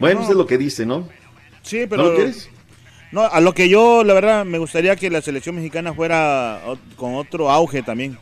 Bueno, 0.00 0.22
eso 0.22 0.32
es 0.32 0.36
lo 0.36 0.48
que 0.48 0.58
dice, 0.58 0.84
¿no? 0.84 1.08
Sí, 1.62 1.86
pero. 1.88 2.02
¿No 2.02 2.08
lo 2.08 2.16
quieres? 2.16 2.48
No, 3.14 3.22
a 3.22 3.40
lo 3.40 3.54
que 3.54 3.68
yo, 3.68 4.02
la 4.02 4.12
verdad, 4.12 4.44
me 4.44 4.58
gustaría 4.58 4.96
que 4.96 5.08
la 5.08 5.22
selección 5.22 5.54
mexicana 5.54 5.94
fuera 5.94 6.60
con 6.96 7.14
otro 7.14 7.48
auge 7.48 7.80
también. 7.82 8.18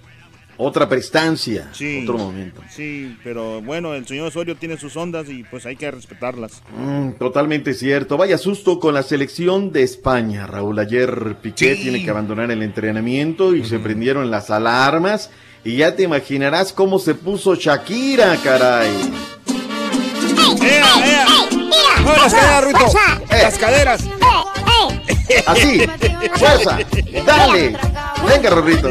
Otra 0.59 0.87
prestancia, 0.87 1.71
Sí. 1.73 2.01
otro 2.03 2.19
momento. 2.19 2.61
Sí, 2.71 3.17
pero 3.25 3.63
bueno, 3.63 3.95
el 3.95 4.07
señor 4.07 4.27
Osorio 4.29 4.55
tiene 4.55 4.77
sus 4.77 4.95
ondas 4.99 5.31
y 5.31 5.45
pues 5.45 5.65
hay 5.65 5.77
que 5.77 5.91
respetarlas. 5.91 6.63
Mm, 6.77 7.13
totalmente 7.13 7.73
cierto. 7.73 8.19
Vaya 8.19 8.37
susto 8.37 8.79
con 8.79 8.93
la 8.93 9.03
selección 9.03 9.73
de 9.73 9.83
España, 9.83 10.47
Raúl. 10.47 10.79
Ayer 10.79 11.37
Piqué 11.41 11.75
Sí. 11.77 11.85
tiene 11.85 12.05
que 12.05 12.11
abandonar 12.11 12.51
el 12.51 12.63
entrenamiento 12.63 13.57
y 13.57 13.65
se 13.65 13.79
prendieron 13.79 14.31
las 14.31 14.51
alarmas. 14.51 15.31
Y 15.65 15.79
ya 15.79 15.97
te 15.97 16.03
imaginarás 16.03 16.75
cómo 16.75 16.99
se 16.99 17.15
puso 17.15 17.55
Shakira, 17.55 18.37
caray. 18.45 18.91
¡Ea, 20.61 21.07
ea! 21.07 21.25
¡No, 22.05 22.13
las 22.15 22.35
caderas, 22.35 22.65
Ruito! 22.65 22.87
¡Las 23.31 23.59
caderas! 23.59 24.05
Así, 25.47 25.83
fuerza, 26.35 26.79
dale. 27.27 27.77
Venga, 28.27 28.51
Rorrito. 28.51 28.91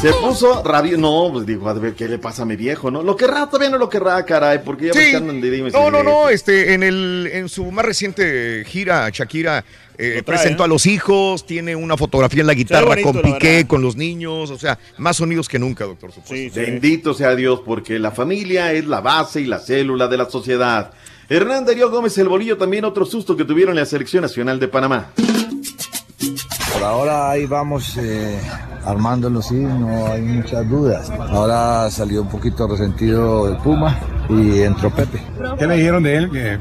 Se 0.00 0.12
puso 0.14 0.62
rabio. 0.64 0.98
No, 0.98 1.30
pues 1.32 1.46
dijo, 1.46 1.68
a 1.68 1.74
ver 1.74 1.94
qué 1.94 2.08
le 2.08 2.18
pasa 2.18 2.42
a 2.42 2.44
mi 2.44 2.56
viejo, 2.56 2.90
¿no? 2.90 3.02
Lo 3.02 3.16
querrá, 3.16 3.46
todavía 3.46 3.70
no 3.70 3.78
lo 3.78 3.88
querrá, 3.88 4.24
caray, 4.26 4.60
porque 4.64 4.86
ya 4.86 4.92
Sí. 4.94 5.10
que 5.12 5.16
andan 5.16 5.40
de 5.40 5.50
dime 5.50 5.70
No, 5.70 5.90
no, 5.92 6.02
no, 6.02 6.28
este, 6.28 6.74
en 6.74 6.82
el, 6.82 7.30
en 7.32 7.48
su 7.48 7.70
más 7.70 7.84
reciente 7.84 8.64
gira, 8.66 9.08
Shakira 9.10 9.64
eh, 9.98 10.10
trae, 10.14 10.22
presentó 10.24 10.64
¿eh? 10.64 10.66
a 10.66 10.68
los 10.68 10.86
hijos, 10.86 11.46
tiene 11.46 11.76
una 11.76 11.96
fotografía 11.96 12.40
en 12.40 12.48
la 12.48 12.54
guitarra 12.54 12.88
bonito, 12.88 13.12
con 13.12 13.22
Piqué, 13.22 13.66
con 13.68 13.80
los 13.80 13.94
niños, 13.94 14.50
o 14.50 14.58
sea, 14.58 14.76
más 14.98 15.18
sonidos 15.18 15.48
que 15.48 15.60
nunca, 15.60 15.84
doctor. 15.84 16.10
supuesto. 16.10 16.60
Bendito 16.60 17.14
sea 17.14 17.36
Dios, 17.36 17.60
porque 17.64 18.00
la 18.00 18.10
familia 18.10 18.72
es 18.72 18.86
la 18.86 19.00
base 19.00 19.40
y 19.40 19.44
la 19.44 19.60
célula 19.60 20.08
de 20.08 20.16
la 20.16 20.28
sociedad. 20.28 20.90
Hernán 21.28 21.64
Darío 21.64 21.90
Gómez 21.90 22.16
el 22.18 22.28
Bolillo 22.28 22.56
también 22.58 22.84
otro 22.84 23.04
susto 23.04 23.36
que 23.36 23.44
tuvieron 23.44 23.74
en 23.74 23.80
la 23.80 23.86
selección 23.86 24.22
nacional 24.22 24.58
de 24.60 24.68
Panamá. 24.68 25.06
Por 26.72 26.82
ahora 26.82 27.30
ahí 27.30 27.46
vamos 27.46 27.96
eh, 27.98 28.38
armándolo, 28.84 29.40
sí, 29.42 29.54
no 29.54 30.06
hay 30.08 30.20
muchas 30.22 30.68
dudas. 30.68 31.10
Ahora 31.10 31.90
salió 31.90 32.22
un 32.22 32.28
poquito 32.28 32.66
resentido 32.66 33.48
el 33.48 33.56
Puma, 33.58 33.96
y 34.28 34.62
entró 34.62 34.90
Pepe. 34.90 35.22
¿Qué 35.58 35.66
le 35.66 35.76
dijeron 35.76 36.02
de 36.02 36.16
él? 36.16 36.30
Que 36.30 36.58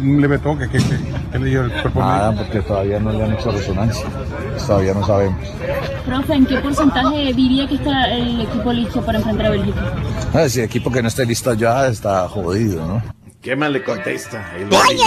un 0.00 0.20
leve 0.20 0.38
toque, 0.38 0.68
¿qué, 0.68 0.78
qué, 0.78 0.96
qué 1.32 1.38
le 1.38 1.50
dijo 1.50 1.62
el 1.62 1.72
cuerpo 1.72 2.00
Nada, 2.00 2.32
porque 2.36 2.60
todavía 2.60 2.98
no 2.98 3.12
le 3.12 3.22
han 3.24 3.32
hecho 3.34 3.50
resonancia. 3.50 4.06
Todavía 4.66 4.94
no 4.94 5.06
sabemos. 5.06 5.38
Profe, 6.06 6.34
¿en 6.34 6.46
qué 6.46 6.56
porcentaje 6.58 7.32
diría 7.34 7.68
que 7.68 7.74
está 7.74 8.10
el 8.10 8.40
equipo 8.40 8.72
listo 8.72 9.02
para 9.02 9.18
enfrentar 9.18 9.46
a 9.46 9.50
Bélgica? 9.50 9.94
Ah, 10.32 10.48
Si 10.48 10.60
el 10.60 10.66
equipo 10.66 10.90
que 10.90 11.02
no 11.02 11.08
esté 11.08 11.26
listo 11.26 11.52
ya 11.54 11.86
está 11.88 12.28
jodido, 12.28 12.86
¿no? 12.86 13.02
¿Qué 13.42 13.56
más 13.56 13.70
le 13.70 13.82
contesta? 13.82 14.54
El 14.58 14.66
bolillo? 14.66 15.04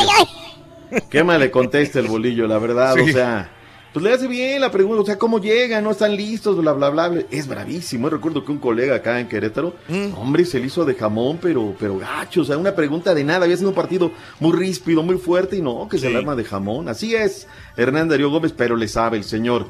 ¿Qué 1.10 1.24
más 1.24 1.40
le 1.40 1.52
contesta 1.52 2.00
el 2.00 2.08
bolillo, 2.08 2.48
la 2.48 2.58
verdad? 2.58 2.96
Sí. 2.96 3.02
O 3.02 3.14
sea, 3.14 3.52
pues 3.94 4.04
le 4.04 4.12
hace 4.12 4.28
bien 4.28 4.60
la 4.60 4.72
pregunta, 4.72 5.04
o 5.04 5.06
sea, 5.06 5.20
¿cómo 5.20 5.40
llegan? 5.40 5.84
¿No 5.84 5.92
están 5.92 6.16
listos? 6.16 6.58
Bla, 6.58 6.74
bla, 6.74 6.90
bla. 6.90 7.12
Es 7.30 7.48
bravísimo. 7.48 8.08
Yo 8.08 8.16
recuerdo 8.16 8.44
que 8.44 8.52
un 8.52 8.58
colega 8.58 8.96
acá 8.96 9.20
en 9.20 9.28
Querétaro, 9.28 9.76
hombre, 10.18 10.46
se 10.46 10.60
le 10.60 10.66
hizo 10.66 10.84
de 10.84 10.96
jamón, 10.96 11.38
pero, 11.40 11.76
pero 11.80 12.00
gacho. 12.00 12.42
O 12.42 12.44
sea, 12.44 12.58
una 12.58 12.74
pregunta 12.74 13.14
de 13.14 13.24
nada. 13.24 13.46
Había 13.46 13.58
sido 13.58 13.70
un 13.70 13.76
partido 13.76 14.12
muy 14.40 14.58
ríspido, 14.58 15.04
muy 15.04 15.18
fuerte 15.18 15.58
y 15.58 15.62
no, 15.62 15.88
que 15.88 16.00
se 16.00 16.10
le 16.10 16.18
arma 16.18 16.36
de 16.36 16.44
jamón. 16.44 16.90
Así 16.90 17.14
es, 17.14 17.48
Hernán 17.78 18.10
Darío 18.10 18.32
Gómez, 18.32 18.52
pero 18.52 18.76
le 18.76 18.88
sabe 18.88 19.18
el 19.18 19.26
señor. 19.26 19.68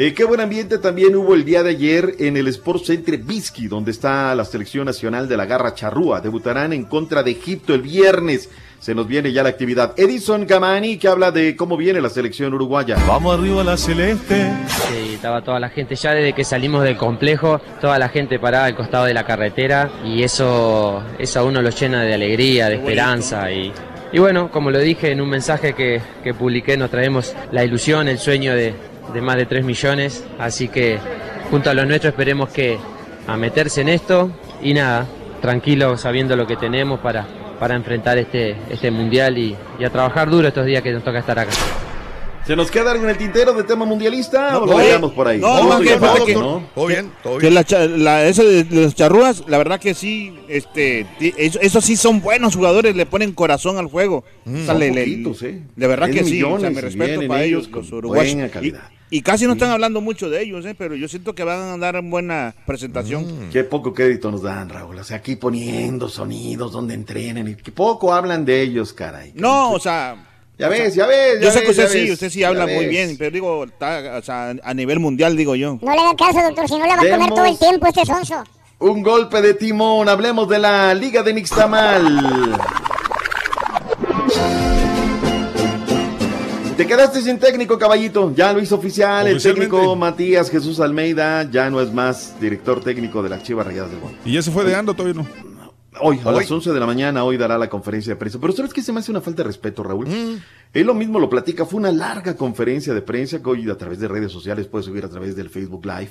Eh, 0.00 0.14
qué 0.14 0.22
buen 0.22 0.38
ambiente 0.40 0.78
también 0.78 1.16
hubo 1.16 1.34
el 1.34 1.44
día 1.44 1.64
de 1.64 1.70
ayer 1.70 2.14
en 2.20 2.36
el 2.36 2.46
Sports 2.46 2.86
Center 2.86 3.18
Bisky, 3.18 3.66
donde 3.66 3.90
está 3.90 4.32
la 4.36 4.44
selección 4.44 4.84
nacional 4.84 5.26
de 5.26 5.36
la 5.36 5.44
Garra 5.44 5.74
Charrúa. 5.74 6.20
Debutarán 6.20 6.72
en 6.72 6.84
contra 6.84 7.24
de 7.24 7.32
Egipto 7.32 7.74
el 7.74 7.82
viernes. 7.82 8.48
Se 8.78 8.94
nos 8.94 9.08
viene 9.08 9.32
ya 9.32 9.42
la 9.42 9.48
actividad. 9.48 9.94
Edison 9.96 10.46
Gamani, 10.46 10.98
que 10.98 11.08
habla 11.08 11.32
de 11.32 11.56
cómo 11.56 11.76
viene 11.76 12.00
la 12.00 12.10
selección 12.10 12.54
uruguaya. 12.54 12.96
Vamos 13.08 13.36
arriba 13.36 13.64
la 13.64 13.76
celeste. 13.76 14.52
Sí, 14.68 15.14
estaba 15.14 15.42
toda 15.42 15.58
la 15.58 15.68
gente 15.68 15.96
ya 15.96 16.12
desde 16.12 16.32
que 16.32 16.44
salimos 16.44 16.84
del 16.84 16.96
complejo, 16.96 17.60
toda 17.80 17.98
la 17.98 18.08
gente 18.08 18.38
parada 18.38 18.66
al 18.66 18.76
costado 18.76 19.06
de 19.06 19.14
la 19.14 19.24
carretera 19.24 19.90
y 20.04 20.22
eso, 20.22 21.02
eso 21.18 21.40
a 21.40 21.42
uno 21.42 21.60
lo 21.60 21.70
llena 21.70 22.04
de 22.04 22.14
alegría, 22.14 22.68
de 22.68 22.76
esperanza 22.76 23.50
y, 23.50 23.72
y 24.12 24.20
bueno, 24.20 24.48
como 24.52 24.70
lo 24.70 24.78
dije 24.78 25.10
en 25.10 25.20
un 25.20 25.28
mensaje 25.28 25.72
que, 25.72 26.00
que 26.22 26.34
publiqué, 26.34 26.76
nos 26.76 26.88
traemos 26.88 27.34
la 27.50 27.64
ilusión, 27.64 28.06
el 28.06 28.20
sueño 28.20 28.54
de, 28.54 28.74
de 29.12 29.20
más 29.20 29.36
de 29.36 29.46
3 29.46 29.64
millones, 29.64 30.24
así 30.38 30.68
que 30.68 30.98
junto 31.50 31.70
a 31.70 31.74
los 31.74 31.86
nuestros 31.86 32.12
esperemos 32.12 32.48
que 32.50 32.78
a 33.26 33.36
meterse 33.36 33.80
en 33.82 33.88
esto 33.88 34.30
y 34.62 34.74
nada, 34.74 35.06
tranquilos 35.40 36.00
sabiendo 36.00 36.34
lo 36.36 36.46
que 36.46 36.56
tenemos 36.56 37.00
para, 37.00 37.26
para 37.58 37.74
enfrentar 37.74 38.18
este, 38.18 38.56
este 38.70 38.90
mundial 38.90 39.36
y, 39.38 39.56
y 39.78 39.84
a 39.84 39.90
trabajar 39.90 40.30
duro 40.30 40.48
estos 40.48 40.66
días 40.66 40.82
que 40.82 40.92
nos 40.92 41.04
toca 41.04 41.18
estar 41.20 41.38
acá. 41.38 41.52
¿Se 42.46 42.56
nos 42.56 42.70
queda 42.70 42.92
algo 42.92 43.04
en 43.04 43.10
el 43.10 43.18
tintero 43.18 43.52
de 43.52 43.62
tema 43.64 43.84
mundialista 43.84 44.58
o 44.58 44.64
lo 44.64 44.78
dejamos 44.78 45.12
por 45.12 45.28
ahí? 45.28 45.38
No, 45.38 45.48
Todo 45.58 45.68
más 45.68 45.78
que, 45.80 45.84
bien, 45.84 45.98
que, 46.24 46.34
¿no? 46.34 46.62
que- 47.38 47.38
que 47.38 47.50
la, 47.98 48.24
esa 48.24 48.42
de, 48.42 48.66
los 48.70 48.94
charrúas, 48.94 49.44
la 49.48 49.58
verdad 49.58 49.78
que 49.78 49.92
sí, 49.92 50.34
este, 50.48 51.06
ti- 51.18 51.34
eso, 51.36 51.58
eso 51.60 51.82
sí 51.82 51.94
son 51.96 52.22
buenos 52.22 52.56
jugadores, 52.56 52.96
le 52.96 53.04
ponen 53.04 53.32
corazón 53.32 53.76
al 53.76 53.86
juego. 53.88 54.24
Mm, 54.46 54.54
O 54.54 54.56
sea, 54.56 54.66
son 54.68 54.78
le- 54.78 54.90
le- 54.92 55.00
poquitos, 55.02 55.42
¿eh? 55.42 55.62
De 55.76 55.86
verdad 55.86 56.08
que 56.08 56.24
sí, 56.24 56.42
o 56.42 56.58
sea, 56.58 56.70
y 56.70 56.74
respeto 56.74 57.28
para 57.28 57.42
ellos 57.44 57.68
con 57.68 57.82
los 57.82 57.92
uruguayos. 57.92 58.32
buena 58.32 58.46
Y, 58.48 58.50
calidad. 58.50 58.80
Y 59.10 59.22
casi 59.22 59.46
no 59.46 59.52
están 59.54 59.70
Mm. 59.70 59.72
hablando 59.72 60.00
mucho 60.00 60.28
de 60.30 60.42
ellos, 60.42 60.64
¿eh? 60.66 60.74
pero 60.76 60.94
yo 60.94 61.08
siento 61.08 61.34
que 61.34 61.44
van 61.44 61.60
a 61.60 61.76
dar 61.78 62.02
buena 62.02 62.54
presentación. 62.66 63.48
Qué 63.52 63.64
poco 63.64 63.92
crédito 63.94 64.30
nos 64.30 64.42
dan, 64.42 64.68
Raúl. 64.68 64.98
O 64.98 65.04
sea, 65.04 65.18
aquí 65.18 65.36
poniendo 65.36 66.08
sonidos 66.08 66.72
donde 66.72 66.94
entrenen. 66.94 67.48
Y 67.48 67.54
que 67.54 67.72
poco 67.72 68.12
hablan 68.12 68.44
de 68.44 68.60
ellos, 68.62 68.92
caray. 68.92 69.32
No, 69.34 69.72
o 69.72 69.78
sea... 69.78 70.24
Ya 70.58 70.66
o 70.66 70.72
sea, 70.72 70.82
ves, 70.82 70.94
ya 70.96 71.06
ves, 71.06 71.34
ya 71.40 71.46
Yo 71.46 71.50
sé 71.52 71.62
que 71.62 71.70
usted 71.70 71.88
sí, 71.88 72.00
ves, 72.00 72.10
usted 72.14 72.30
sí 72.30 72.42
habla 72.42 72.66
muy 72.66 72.86
bien, 72.86 73.14
pero 73.16 73.30
digo, 73.30 73.62
está, 73.62 74.16
o 74.18 74.22
sea, 74.22 74.56
a 74.60 74.74
nivel 74.74 74.98
mundial, 74.98 75.36
digo 75.36 75.54
yo. 75.54 75.78
No 75.80 75.92
le 75.94 76.00
haga 76.00 76.16
caso, 76.16 76.42
doctor, 76.42 76.66
si 76.66 76.76
no 76.76 76.82
le 76.84 76.96
va 76.96 77.00
a 77.00 77.16
comer 77.16 77.30
todo 77.30 77.44
el 77.44 77.56
tiempo 77.56 77.86
este 77.86 78.04
sonso. 78.04 78.42
Un 78.80 79.02
golpe 79.04 79.40
de 79.40 79.54
timón. 79.54 80.08
Hablemos 80.08 80.48
de 80.48 80.58
la 80.58 80.94
Liga 80.94 81.22
de 81.22 81.32
Nixtamal. 81.34 82.58
Te 86.78 86.86
quedaste 86.86 87.20
sin 87.22 87.40
técnico, 87.40 87.76
caballito. 87.76 88.32
Ya 88.36 88.52
lo 88.52 88.60
hizo 88.60 88.76
oficial. 88.76 89.26
El 89.26 89.42
técnico 89.42 89.96
Matías 89.96 90.48
Jesús 90.48 90.78
Almeida 90.78 91.42
ya 91.50 91.68
no 91.70 91.80
es 91.80 91.92
más 91.92 92.40
director 92.40 92.80
técnico 92.80 93.20
de 93.20 93.28
las 93.28 93.42
Chivas 93.42 93.66
Rayadas 93.66 93.90
del 93.90 93.98
Guadalajara. 93.98 94.30
¿Y 94.30 94.34
ya 94.34 94.42
se 94.42 94.52
fue 94.52 94.64
de 94.64 94.76
ando 94.76 94.94
todavía 94.94 95.20
no? 95.20 95.26
Hoy, 96.00 96.20
a 96.22 96.28
Hoy. 96.28 96.36
las 96.36 96.48
11 96.48 96.70
de 96.72 96.78
la 96.78 96.86
mañana, 96.86 97.24
hoy 97.24 97.36
dará 97.36 97.58
la 97.58 97.68
conferencia 97.68 98.12
de 98.12 98.16
prensa. 98.16 98.38
Pero 98.40 98.52
¿sabes 98.52 98.72
qué 98.72 98.80
se 98.80 98.92
me 98.92 99.00
hace 99.00 99.10
una 99.10 99.20
falta 99.20 99.42
de 99.42 99.48
respeto, 99.48 99.82
Raúl? 99.82 100.06
Mm. 100.06 100.36
Él 100.72 100.86
lo 100.86 100.94
mismo 100.94 101.18
lo 101.18 101.28
platica. 101.28 101.66
Fue 101.66 101.80
una 101.80 101.90
larga 101.90 102.36
conferencia 102.36 102.94
de 102.94 103.02
prensa 103.02 103.42
que 103.42 103.50
hoy 103.50 103.68
a 103.68 103.76
través 103.76 103.98
de 103.98 104.06
redes 104.06 104.30
sociales 104.30 104.68
puede 104.68 104.84
subir 104.84 105.04
a 105.04 105.08
través 105.08 105.34
del 105.34 105.50
Facebook 105.50 105.84
Live. 105.84 106.10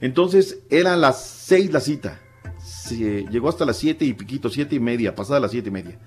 Entonces, 0.00 0.60
era 0.70 0.94
las 0.96 1.20
6 1.46 1.72
la 1.72 1.80
cita. 1.80 2.20
Se- 2.64 3.26
llegó 3.28 3.48
hasta 3.48 3.64
las 3.64 3.76
7 3.78 4.04
y 4.04 4.12
piquito, 4.12 4.48
7 4.48 4.76
y 4.76 4.80
media, 4.80 5.12
pasada 5.16 5.40
las 5.40 5.50
7 5.50 5.68
y 5.70 5.72
media. 5.72 5.98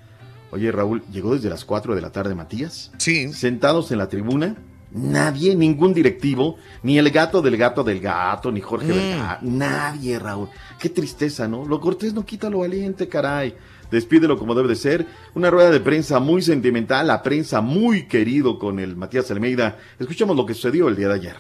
Oye, 0.52 0.72
Raúl, 0.72 1.04
llegó 1.12 1.34
desde 1.36 1.50
las 1.50 1.66
4 1.66 1.94
de 1.96 2.02
la 2.02 2.12
tarde 2.12 2.34
Matías. 2.36 2.92
Sí. 2.98 3.34
Sentados 3.34 3.92
en 3.92 3.98
la 3.98 4.08
tribuna. 4.08 4.56
Nadie, 4.92 5.54
ningún 5.56 5.94
directivo, 5.94 6.56
ni 6.82 6.98
el 6.98 7.10
gato 7.12 7.42
del 7.42 7.58
gato 7.58 7.84
del 7.84 8.00
gato, 8.00 8.52
ni 8.54 8.62
Jorge 8.62 8.94
Mm. 8.94 9.58
nadie, 9.58 10.18
Raúl. 10.18 10.48
Qué 10.80 10.88
tristeza, 10.88 11.46
¿no? 11.48 11.66
Lo 11.66 11.82
cortés 11.82 12.14
no 12.14 12.26
quita 12.26 12.50
lo 12.50 12.60
valiente, 12.60 13.10
caray. 13.10 13.54
Despídelo 13.92 14.38
como 14.38 14.56
debe 14.56 14.70
de 14.70 14.76
ser. 14.78 15.06
Una 15.36 15.50
rueda 15.50 15.72
de 15.72 15.82
prensa 15.82 16.20
muy 16.22 16.42
sentimental, 16.42 17.08
la 17.08 17.22
prensa 17.22 17.60
muy 17.60 18.08
querido 18.08 18.58
con 18.60 18.80
el 18.80 18.96
Matías 18.96 19.30
Almeida. 19.30 19.78
Escuchamos 20.00 20.36
lo 20.38 20.46
que 20.46 20.54
sucedió 20.54 20.88
el 20.88 20.96
día 20.96 21.10
de 21.10 21.14
ayer. 21.16 21.36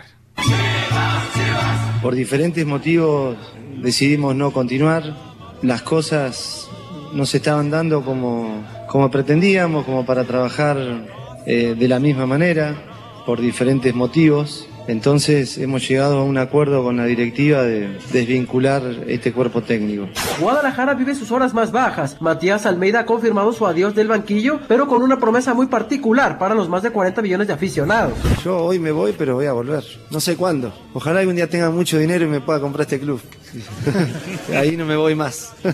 Por 2.01 2.15
diferentes 2.15 2.65
motivos 2.65 3.37
decidimos 3.81 4.35
no 4.35 4.51
continuar. 4.51 5.15
Las 5.61 5.81
cosas 5.81 6.69
no 7.13 7.25
se 7.25 7.37
estaban 7.37 7.69
dando 7.69 8.03
como, 8.03 8.63
como 8.97 9.11
pretendíamos, 9.11 9.85
como 9.85 10.07
para 10.07 10.23
trabajar 10.23 10.75
eh, 11.45 11.75
de 11.77 11.87
la 11.87 11.99
misma 11.99 12.25
manera, 12.25 12.73
por 13.27 13.39
diferentes 13.39 13.93
motivos. 13.93 14.67
Entonces 14.87 15.57
hemos 15.57 15.87
llegado 15.87 16.19
a 16.19 16.23
un 16.23 16.37
acuerdo 16.37 16.83
con 16.83 16.97
la 16.97 17.05
directiva 17.05 17.63
de 17.63 17.99
desvincular 18.11 18.83
este 19.07 19.33
cuerpo 19.33 19.61
técnico. 19.61 20.07
Guadalajara 20.39 20.93
vive 20.93 21.13
sus 21.13 21.31
horas 21.31 21.53
más 21.53 21.71
bajas. 21.71 22.21
Matías 22.21 22.65
Almeida 22.65 23.01
ha 23.01 23.05
confirmado 23.05 23.51
su 23.51 23.67
adiós 23.67 23.95
del 23.95 24.07
banquillo, 24.07 24.59
pero 24.67 24.87
con 24.87 25.03
una 25.03 25.19
promesa 25.19 25.53
muy 25.53 25.67
particular 25.67 26.37
para 26.37 26.55
los 26.55 26.69
más 26.69 26.83
de 26.83 26.91
40 26.91 27.21
millones 27.21 27.47
de 27.47 27.53
aficionados. 27.53 28.13
Yo 28.43 28.57
hoy 28.57 28.79
me 28.79 28.91
voy, 28.91 29.13
pero 29.17 29.35
voy 29.35 29.45
a 29.45 29.53
volver. 29.53 29.83
No 30.09 30.19
sé 30.19 30.37
cuándo. 30.37 30.73
Ojalá 30.93 31.19
algún 31.19 31.35
día 31.35 31.49
tenga 31.49 31.69
mucho 31.69 31.97
dinero 31.99 32.25
y 32.25 32.27
me 32.27 32.39
pueda 32.39 32.59
comprar 32.59 32.81
este 32.83 32.99
club. 32.99 33.21
Ahí 34.55 34.77
no 34.77 34.85
me 34.85 34.95
voy 34.95 35.15
más. 35.15 35.53
El 35.63 35.73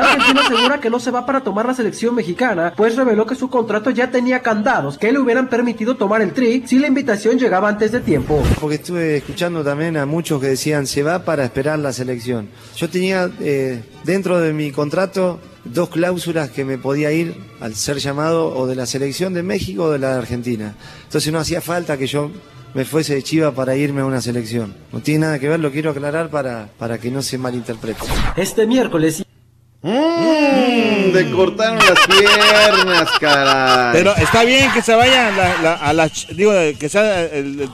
argentino 0.00 0.40
asegura 0.40 0.80
que 0.80 0.90
no 0.90 0.98
se 1.00 1.10
va 1.10 1.24
para 1.24 1.40
tomar 1.40 1.66
la 1.66 1.74
selección 1.74 2.14
mexicana, 2.14 2.72
pues 2.76 2.96
reveló 2.96 3.26
que 3.26 3.34
su 3.34 3.48
contrato 3.48 3.90
ya 3.90 4.10
tenía 4.10 4.40
candados 4.40 4.98
que 4.98 5.12
le 5.12 5.18
hubieran 5.18 5.48
permitido 5.48 5.96
tomar 5.96 6.22
el 6.22 6.32
tri 6.32 6.62
si 6.66 6.78
la 6.78 6.86
invitación 6.86 7.38
llegaba 7.38 7.68
antes 7.68 7.92
de 7.92 8.00
tiempo. 8.00 8.17
Porque 8.26 8.76
estuve 8.76 9.16
escuchando 9.16 9.62
también 9.62 9.96
a 9.96 10.06
muchos 10.06 10.40
que 10.40 10.48
decían 10.48 10.86
se 10.86 11.02
va 11.02 11.24
para 11.24 11.44
esperar 11.44 11.78
la 11.78 11.92
selección. 11.92 12.48
Yo 12.76 12.88
tenía 12.88 13.30
eh, 13.40 13.82
dentro 14.04 14.40
de 14.40 14.52
mi 14.52 14.70
contrato 14.72 15.40
dos 15.64 15.88
cláusulas 15.90 16.50
que 16.50 16.64
me 16.64 16.78
podía 16.78 17.12
ir 17.12 17.34
al 17.60 17.74
ser 17.74 17.98
llamado 17.98 18.56
o 18.56 18.66
de 18.66 18.76
la 18.76 18.86
selección 18.86 19.34
de 19.34 19.42
México 19.42 19.84
o 19.84 19.90
de 19.90 19.98
la 19.98 20.12
de 20.12 20.18
Argentina. 20.18 20.74
Entonces 21.04 21.32
no 21.32 21.38
hacía 21.38 21.60
falta 21.60 21.96
que 21.96 22.06
yo 22.06 22.30
me 22.74 22.84
fuese 22.84 23.14
de 23.14 23.22
Chiva 23.22 23.52
para 23.52 23.76
irme 23.76 24.02
a 24.02 24.04
una 24.04 24.20
selección. 24.20 24.74
No 24.92 25.00
tiene 25.00 25.20
nada 25.20 25.38
que 25.38 25.48
ver, 25.48 25.60
lo 25.60 25.70
quiero 25.70 25.90
aclarar 25.90 26.30
para, 26.30 26.68
para 26.78 26.98
que 26.98 27.10
no 27.10 27.22
se 27.22 27.38
malinterprete. 27.38 28.00
Este 28.36 28.66
miércoles 28.66 29.24
¡Mmm! 29.82 31.12
Le 31.14 31.30
cortaron 31.30 31.78
las 31.78 32.06
piernas, 32.06 33.08
caray. 33.20 33.92
Pero 33.92 34.14
está 34.16 34.42
bien 34.44 34.70
que 34.72 34.82
se 34.82 34.94
vaya 34.94 35.30
la- 35.30 35.62
la- 35.62 35.74
a 35.74 35.92
la, 35.92 36.06
ch- 36.08 36.28
digo, 36.34 36.52
que 36.78 36.88
sea 36.88 37.28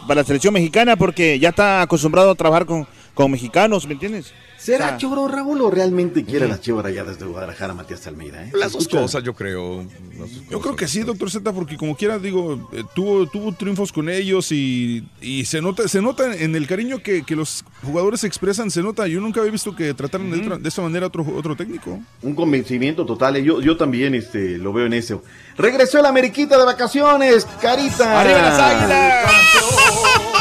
para 0.06 0.20
la 0.20 0.24
selección 0.26 0.52
mexicana 0.54 0.96
porque 0.96 1.38
ya 1.38 1.48
está 1.50 1.82
acostumbrado 1.82 2.30
a 2.30 2.34
trabajar 2.34 2.66
con, 2.66 2.86
con 3.14 3.30
mexicanos, 3.30 3.86
¿me 3.86 3.94
entiendes? 3.94 4.32
¿Será 4.64 4.84
O 4.86 4.88
sea, 4.88 4.96
choro 4.96 5.28
Raúl 5.28 5.60
o 5.60 5.70
realmente 5.70 6.24
quiere 6.24 6.48
las 6.48 6.62
Chivas 6.62 6.82
Rayadas 6.84 7.18
de 7.18 7.26
Guadalajara 7.26 7.74
Matías 7.74 8.06
Almeida? 8.06 8.44
eh? 8.44 8.50
Las 8.54 8.72
dos 8.72 8.82
Escucha. 8.82 9.02
cosas, 9.02 9.22
yo 9.22 9.34
creo. 9.34 9.84
Dos 10.16 10.30
Yo 10.50 10.58
creo 10.58 10.74
que 10.74 10.88
sí, 10.88 11.00
doctor 11.02 11.30
Z, 11.30 11.52
porque 11.52 11.76
como 11.76 11.94
quiera, 11.94 12.18
digo, 12.18 12.70
eh, 12.72 12.82
tuvo, 12.94 13.26
tuvo 13.26 13.52
triunfos 13.52 13.92
con 13.92 14.08
ellos 14.08 14.50
y, 14.52 15.06
y 15.20 15.44
se 15.44 15.60
nota 15.60 15.86
se 15.86 16.00
nota 16.00 16.34
en 16.34 16.56
el 16.56 16.66
cariño 16.66 17.02
que, 17.02 17.24
que 17.24 17.36
los 17.36 17.62
jugadores 17.82 18.24
expresan, 18.24 18.70
se 18.70 18.82
nota. 18.82 19.06
Yo 19.06 19.20
nunca 19.20 19.40
había 19.40 19.52
visto 19.52 19.76
que 19.76 19.92
trataran 19.92 20.30
de, 20.62 20.66
esta 20.68 20.80
manera 20.80 21.04
a 21.04 21.08
otro, 21.08 21.26
otro 21.36 21.54
técnico. 21.54 22.00
Un 22.22 22.34
convencimiento 22.34 23.04
total. 23.04 23.36
eh, 23.36 23.42
Yo, 23.44 23.60
yo 23.60 23.76
también 23.76 24.14
este, 24.14 24.56
lo 24.56 24.72
veo 24.72 24.86
en 24.86 24.94
eso. 24.94 25.22
Regresó 25.58 25.98
el 25.98 26.06
Ameriquita 26.06 26.56
de 26.56 26.64
vacaciones, 26.64 27.46
Carita. 27.60 28.18
¡Arriba 28.18 28.38
las 28.40 28.58
águilas! 28.58 30.33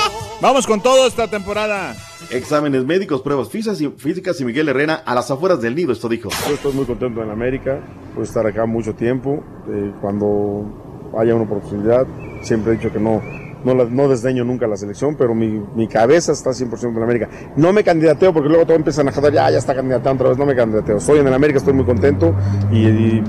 Vamos 0.43 0.67
con 0.67 0.81
todo 0.81 1.07
esta 1.07 1.29
temporada. 1.29 1.95
Exámenes 2.29 2.83
médicos, 2.83 3.21
pruebas 3.21 3.47
físicas 3.47 3.79
y, 3.79 3.87
físicas 3.87 4.41
y 4.41 4.45
Miguel 4.45 4.67
Herrera 4.67 4.95
a 5.05 5.15
las 5.15 5.31
afueras 5.31 5.61
del 5.61 5.73
nido, 5.73 5.93
esto 5.93 6.09
dijo. 6.09 6.27
Yo 6.49 6.55
estoy 6.55 6.73
muy 6.73 6.83
contento 6.85 7.23
en 7.23 7.29
América, 7.31 7.79
por 8.13 8.25
estar 8.25 8.45
acá 8.45 8.65
mucho 8.65 8.93
tiempo. 8.93 9.41
Eh, 9.73 9.93
cuando 10.01 11.11
haya 11.17 11.33
una 11.33 11.45
oportunidad, 11.45 12.05
siempre 12.41 12.73
he 12.73 12.75
dicho 12.75 12.91
que 12.91 12.99
no, 12.99 13.21
no, 13.63 13.73
la- 13.73 13.85
no 13.85 14.09
desdeño 14.09 14.43
nunca 14.43 14.67
la 14.67 14.75
selección, 14.75 15.15
pero 15.15 15.33
mi, 15.33 15.47
mi 15.75 15.87
cabeza 15.87 16.33
está 16.33 16.49
100% 16.49 16.89
en 16.89 16.97
el 16.97 17.03
América. 17.03 17.29
No 17.55 17.71
me 17.71 17.81
candidateo 17.85 18.33
porque 18.33 18.49
luego 18.49 18.65
todos 18.65 18.79
empiezan 18.79 19.07
a 19.07 19.13
joder, 19.13 19.31
ya, 19.33 19.49
ya 19.49 19.59
está 19.59 19.73
candidatando 19.73 20.23
otra 20.23 20.29
vez, 20.31 20.37
no 20.37 20.45
me 20.45 20.55
candidateo. 20.55 20.97
Estoy 20.97 21.19
en 21.19 21.27
el 21.27 21.33
América, 21.33 21.59
estoy 21.59 21.73
muy 21.73 21.85
contento 21.85 22.35
y, 22.69 22.79
y 22.87 23.23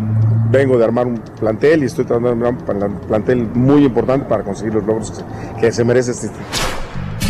vengo 0.51 0.77
de 0.79 0.85
armar 0.85 1.07
un 1.07 1.19
plantel 1.39 1.85
y 1.85 1.87
estoy 1.87 2.07
tratando 2.07 2.31
de 2.31 2.35
armar 2.35 2.55
un 2.61 2.67
plan- 2.67 3.01
plantel 3.07 3.47
muy 3.55 3.85
importante 3.85 4.27
para 4.29 4.43
conseguir 4.43 4.75
los 4.75 4.85
logros 4.85 5.13
que, 5.13 5.61
que 5.61 5.73
se 5.73 5.85
merece 5.85 6.11
este 6.11 6.29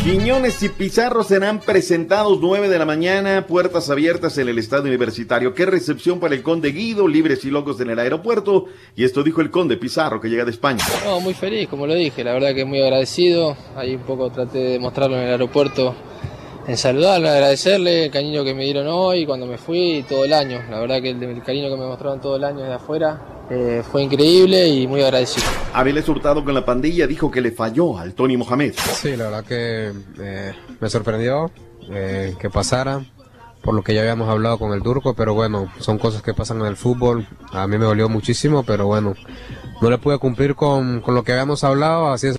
Quiñones 0.04 0.62
y 0.62 0.68
Pizarro 0.68 1.22
serán 1.22 1.60
presentados 1.60 2.38
9 2.38 2.68
de 2.68 2.78
la 2.78 2.84
mañana, 2.84 3.46
puertas 3.46 3.88
abiertas 3.88 4.36
en 4.36 4.50
el 4.50 4.58
estadio 4.58 4.84
universitario. 4.84 5.54
Qué 5.54 5.64
recepción 5.64 6.20
para 6.20 6.34
el 6.34 6.42
conde 6.42 6.72
Guido, 6.72 7.08
libres 7.08 7.42
y 7.46 7.50
locos 7.50 7.80
en 7.80 7.88
el 7.88 7.98
aeropuerto. 7.98 8.66
Y 8.96 9.04
esto 9.04 9.22
dijo 9.22 9.40
el 9.40 9.50
conde 9.50 9.78
Pizarro 9.78 10.20
que 10.20 10.28
llega 10.28 10.44
de 10.44 10.50
España. 10.50 10.84
No, 11.06 11.20
muy 11.20 11.32
feliz, 11.32 11.68
como 11.70 11.86
lo 11.86 11.94
dije, 11.94 12.22
la 12.22 12.34
verdad 12.34 12.54
que 12.54 12.66
muy 12.66 12.82
agradecido. 12.82 13.56
Ahí 13.76 13.94
un 13.94 14.02
poco 14.02 14.28
traté 14.28 14.58
de 14.58 14.78
mostrarlo 14.78 15.16
en 15.16 15.22
el 15.22 15.30
aeropuerto, 15.30 15.94
en 16.68 16.76
saludarle, 16.76 17.30
agradecerle 17.30 18.04
el 18.04 18.10
cariño 18.10 18.44
que 18.44 18.52
me 18.52 18.64
dieron 18.64 18.86
hoy, 18.88 19.24
cuando 19.24 19.46
me 19.46 19.56
fui, 19.56 20.04
todo 20.06 20.26
el 20.26 20.34
año. 20.34 20.60
La 20.70 20.80
verdad 20.80 21.00
que 21.00 21.08
el, 21.12 21.22
el 21.22 21.42
cariño 21.42 21.70
que 21.70 21.80
me 21.80 21.86
mostraron 21.86 22.20
todo 22.20 22.36
el 22.36 22.44
año 22.44 22.58
desde 22.58 22.74
afuera 22.74 23.33
eh, 23.50 23.82
fue 23.90 24.02
increíble 24.02 24.68
y 24.68 24.86
muy 24.86 25.02
agradecido. 25.02 25.46
Avilés 25.72 26.08
Hurtado 26.08 26.44
con 26.44 26.54
la 26.54 26.64
pandilla 26.64 27.06
dijo 27.06 27.30
que 27.30 27.40
le 27.40 27.52
falló 27.52 27.98
al 27.98 28.14
Tony 28.14 28.36
Mohamed. 28.36 28.74
Sí, 28.74 29.16
la 29.16 29.24
verdad 29.24 29.44
que 29.44 29.92
eh, 30.18 30.52
me 30.80 30.88
sorprendió 30.88 31.50
eh, 31.90 32.34
que 32.38 32.48
pasara 32.50 33.04
por 33.62 33.74
lo 33.74 33.82
que 33.82 33.94
ya 33.94 34.02
habíamos 34.02 34.28
hablado 34.28 34.58
con 34.58 34.72
el 34.72 34.82
turco, 34.82 35.14
pero 35.14 35.32
bueno, 35.32 35.72
son 35.80 35.98
cosas 35.98 36.22
que 36.22 36.34
pasan 36.34 36.60
en 36.60 36.66
el 36.66 36.76
fútbol. 36.76 37.26
A 37.50 37.66
mí 37.66 37.78
me 37.78 37.86
dolió 37.86 38.10
muchísimo, 38.10 38.62
pero 38.62 38.86
bueno, 38.86 39.14
no 39.80 39.90
le 39.90 39.96
pude 39.96 40.18
cumplir 40.18 40.54
con, 40.54 41.00
con 41.00 41.14
lo 41.14 41.24
que 41.24 41.32
habíamos 41.32 41.64
hablado, 41.64 42.12
así 42.12 42.28
es. 42.28 42.38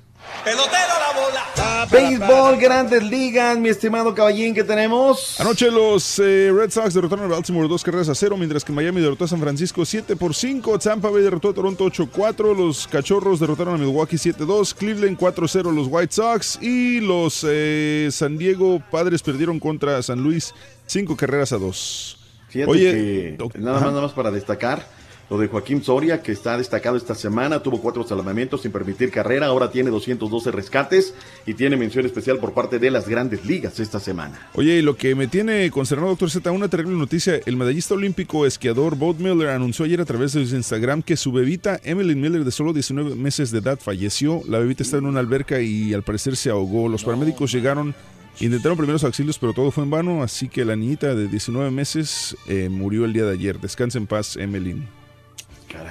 Béisbol, 1.92 2.58
grandes 2.58 3.04
ligas, 3.04 3.58
mi 3.58 3.70
estimado 3.70 4.14
caballín 4.14 4.54
que 4.54 4.64
tenemos. 4.64 5.40
Anoche 5.40 5.70
los 5.70 6.20
eh, 6.20 6.52
Red 6.52 6.72
Sox 6.72 6.94
derrotaron 6.94 7.26
a 7.26 7.36
Baltimore 7.36 7.68
dos 7.68 7.84
carreras 7.84 8.10
a 8.10 8.16
cero, 8.16 8.38
mientras 8.38 8.64
que 8.64 8.72
Miami 8.72 9.02
derrotó 9.02 9.26
a 9.26 9.28
San 9.28 9.40
Francisco 9.40 9.86
7 9.86 10.16
por 10.16 10.34
5. 10.34 10.80
Tampa 10.80 11.10
Bay 11.10 11.24
derrotó 11.24 11.50
a 11.50 11.54
Toronto 11.54 11.86
8-4. 11.86 12.56
Los 12.56 12.88
Cachorros 12.88 13.40
derrotaron 13.40 13.76
a 13.76 13.78
Milwaukee 13.78 14.18
7-2. 14.18 14.74
Cleveland 14.74 15.18
4-0 15.18 15.74
los 15.74 15.88
White 15.90 16.14
Sox. 16.14 16.60
Y 16.62 17.00
los 17.02 17.46
eh, 17.48 18.10
San 18.12 18.38
Diego 18.38 18.82
Padres 18.92 19.22
perdieron 19.22 19.60
contra 19.60 20.02
San 20.02 20.22
Luis 20.24 20.54
5 20.88 21.16
carreras 21.16 21.52
a 21.54 21.58
2. 21.58 22.18
Fíjate 22.50 22.72
Oye, 22.72 23.38
que 23.52 23.60
nada 23.60 23.80
más, 23.80 23.90
nada 23.90 24.02
más 24.02 24.14
para 24.14 24.32
destacar 24.32 24.86
lo 25.30 25.38
de 25.38 25.48
Joaquín 25.48 25.84
Soria, 25.84 26.22
que 26.22 26.32
está 26.32 26.58
destacado 26.58 26.98
esta 26.98 27.16
semana, 27.16 27.64
tuvo 27.64 27.82
cuatro 27.82 28.04
salvamientos 28.04 28.62
sin 28.62 28.72
permitir 28.72 29.10
carrera, 29.10 29.48
ahora 29.48 29.72
tiene 29.72 29.90
212 29.90 30.52
rescates 30.52 31.14
y 31.46 31.56
tiene 31.56 31.78
mención 31.78 32.06
especial 32.06 32.38
por 32.38 32.54
parte 32.54 32.78
de 32.78 32.92
las 32.92 33.08
grandes 33.08 33.46
ligas 33.46 33.80
esta 33.80 34.00
semana. 34.00 34.50
Oye, 34.54 34.78
y 34.78 34.82
lo 34.82 34.96
que 34.96 35.16
me 35.16 35.28
tiene 35.28 35.72
concernado, 35.72 36.10
doctor 36.10 36.30
Z, 36.30 36.52
una 36.52 36.68
terrible 36.68 36.96
noticia. 36.96 37.40
El 37.46 37.58
medallista 37.58 37.96
olímpico 37.96 38.46
esquiador 38.46 38.96
Bob 38.96 39.20
Miller 39.20 39.50
anunció 39.50 39.86
ayer 39.86 40.02
a 40.02 40.06
través 40.06 40.34
de 40.34 40.46
su 40.46 40.56
Instagram 40.56 41.02
que 41.02 41.18
su 41.18 41.32
bebita, 41.32 41.80
Emily 41.84 42.16
Miller, 42.16 42.44
de 42.44 42.52
solo 42.52 42.74
19 42.74 43.16
meses 43.16 43.52
de 43.52 43.60
edad, 43.60 43.80
falleció. 43.80 44.42
La 44.48 44.60
bebita 44.60 44.84
está 44.84 44.98
en 44.98 45.06
una 45.06 45.20
alberca 45.20 45.60
y 45.60 45.94
al 45.94 46.04
parecer 46.04 46.36
se 46.36 46.50
ahogó. 46.50 46.88
Los 46.88 47.04
paramédicos 47.04 47.52
llegaron, 47.52 47.96
intentaron 48.40 48.78
primeros 48.78 49.04
auxilios, 49.04 49.40
pero 49.40 49.54
todo 49.54 49.72
fue 49.72 49.84
en 49.84 49.90
vano. 49.90 50.22
Así 50.22 50.50
que 50.50 50.66
la 50.66 50.76
niñita 50.76 51.16
de 51.16 51.28
19 51.28 51.72
meses 51.72 52.38
eh, 52.48 52.70
murió 52.70 53.06
el 53.06 53.14
día 53.14 53.26
de 53.26 53.34
ayer. 53.34 53.60
Descansa 53.60 53.98
en 53.98 54.08
paz, 54.08 54.38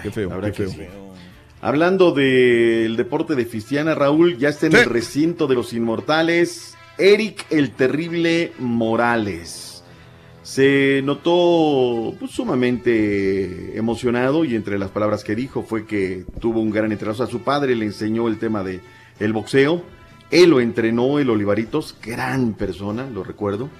Qué 0.02 0.10
feo, 0.10 0.40
qué 0.40 0.52
que 0.52 0.66
feo. 0.66 0.70
sí. 0.70 1.04
Hablando 1.60 2.12
del 2.12 2.94
deporte 2.96 3.34
de 3.34 3.46
Fistiana, 3.46 3.94
Raúl, 3.94 4.36
ya 4.36 4.50
está 4.50 4.66
en 4.66 4.76
el 4.76 4.84
recinto 4.84 5.46
de 5.46 5.54
los 5.54 5.72
inmortales, 5.72 6.76
Eric 6.98 7.46
el 7.48 7.70
Terrible 7.70 8.52
Morales. 8.58 9.82
Se 10.42 11.00
notó 11.02 12.14
pues, 12.18 12.32
sumamente 12.32 13.78
emocionado 13.78 14.44
y 14.44 14.54
entre 14.54 14.78
las 14.78 14.90
palabras 14.90 15.24
que 15.24 15.34
dijo 15.34 15.62
fue 15.62 15.86
que 15.86 16.26
tuvo 16.38 16.60
un 16.60 16.70
gran 16.70 16.92
entrenador. 16.92 17.22
O 17.22 17.26
sea, 17.26 17.32
su 17.32 17.42
padre 17.42 17.74
le 17.74 17.86
enseñó 17.86 18.28
el 18.28 18.38
tema 18.38 18.62
de 18.62 18.80
el 19.18 19.32
boxeo. 19.32 19.82
Él 20.30 20.50
lo 20.50 20.60
entrenó, 20.60 21.18
el 21.18 21.30
Olivaritos, 21.30 21.96
gran 22.04 22.52
persona, 22.52 23.08
lo 23.08 23.24
recuerdo. 23.24 23.70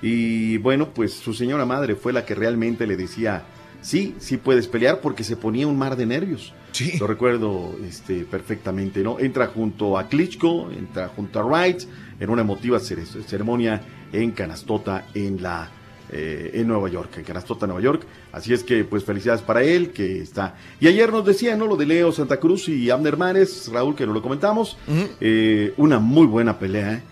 Y 0.00 0.56
bueno, 0.56 0.88
pues 0.94 1.12
su 1.12 1.34
señora 1.34 1.66
madre 1.66 1.96
fue 1.96 2.14
la 2.14 2.24
que 2.24 2.34
realmente 2.34 2.86
le 2.86 2.96
decía, 2.96 3.44
sí, 3.86 4.14
sí 4.18 4.36
puedes 4.36 4.66
pelear 4.66 5.00
porque 5.00 5.22
se 5.24 5.36
ponía 5.36 5.66
un 5.66 5.78
mar 5.78 5.96
de 5.96 6.06
nervios. 6.06 6.52
Lo 7.00 7.06
recuerdo 7.06 7.74
este, 7.88 8.24
perfectamente, 8.24 9.02
¿no? 9.02 9.18
Entra 9.18 9.46
junto 9.46 9.96
a 9.96 10.08
Klitschko, 10.08 10.70
entra 10.72 11.08
junto 11.08 11.38
a 11.40 11.44
Wright 11.44 11.82
en 12.20 12.28
una 12.30 12.42
emotiva 12.42 12.78
cere- 12.78 13.06
ceremonia 13.26 13.80
en 14.12 14.32
Canastota, 14.32 15.06
en 15.14 15.42
la 15.42 15.70
eh, 16.12 16.50
en 16.54 16.68
Nueva 16.68 16.88
York, 16.88 17.16
en 17.16 17.24
Canastota, 17.24 17.66
Nueva 17.66 17.80
York. 17.82 18.02
Así 18.32 18.52
es 18.52 18.62
que, 18.62 18.84
pues, 18.84 19.02
felicidades 19.04 19.42
para 19.42 19.62
él, 19.62 19.90
que 19.90 20.20
está. 20.20 20.54
Y 20.78 20.86
ayer 20.86 21.10
nos 21.10 21.24
decía, 21.24 21.56
¿no? 21.56 21.66
Lo 21.66 21.76
de 21.76 21.86
Leo 21.86 22.12
Santa 22.12 22.36
Cruz 22.38 22.68
y 22.68 22.90
Abner 22.90 23.16
Mares, 23.16 23.68
Raúl, 23.72 23.96
que 23.96 24.06
no 24.06 24.12
lo 24.12 24.22
comentamos. 24.22 24.76
Eh, 25.20 25.72
una 25.78 25.98
muy 25.98 26.26
buena 26.26 26.58
pelea, 26.58 26.92
¿eh? 26.92 27.02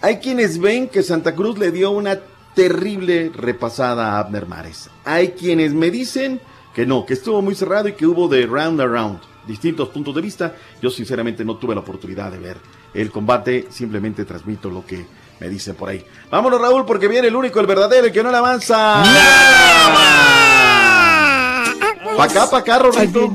Hay 0.00 0.16
quienes 0.16 0.58
ven 0.58 0.88
que 0.88 1.02
Santa 1.02 1.34
Cruz 1.34 1.58
le 1.58 1.70
dio 1.70 1.90
una 1.90 2.18
terrible 2.60 3.32
repasada 3.34 4.12
a 4.12 4.18
Abner 4.18 4.46
Mares. 4.46 4.90
Hay 5.06 5.28
quienes 5.28 5.72
me 5.72 5.90
dicen 5.90 6.42
que 6.74 6.84
no, 6.84 7.06
que 7.06 7.14
estuvo 7.14 7.40
muy 7.40 7.54
cerrado 7.54 7.88
y 7.88 7.94
que 7.94 8.06
hubo 8.06 8.28
de 8.28 8.44
round 8.44 8.78
around. 8.82 9.18
Distintos 9.46 9.88
puntos 9.88 10.14
de 10.14 10.20
vista. 10.20 10.54
Yo 10.82 10.90
sinceramente 10.90 11.42
no 11.42 11.56
tuve 11.56 11.74
la 11.74 11.80
oportunidad 11.80 12.30
de 12.30 12.38
ver 12.38 12.58
el 12.92 13.10
combate, 13.10 13.68
simplemente 13.70 14.26
transmito 14.26 14.68
lo 14.68 14.84
que 14.84 15.06
me 15.40 15.48
dicen 15.48 15.74
por 15.74 15.88
ahí. 15.88 16.04
Vámonos 16.30 16.60
Raúl 16.60 16.84
porque 16.84 17.08
viene 17.08 17.28
el 17.28 17.36
único, 17.36 17.60
el 17.60 17.66
verdadero, 17.66 18.06
el 18.08 18.12
que 18.12 18.22
no 18.22 18.30
le 18.30 18.36
avanza. 18.36 19.04
Pa' 22.16 22.24
acá, 22.24 22.50
pa' 22.50 22.58
acá, 22.58 22.78
Rorrito. 22.78 23.34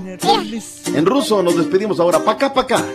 En 0.93 1.03
ruso 1.03 1.41
nos 1.41 1.57
despedimos 1.57 1.99
ahora. 1.99 2.19
Pa' 2.19 2.33
acá, 2.33 2.53
pa' 2.53 2.61
acá. 2.61 2.85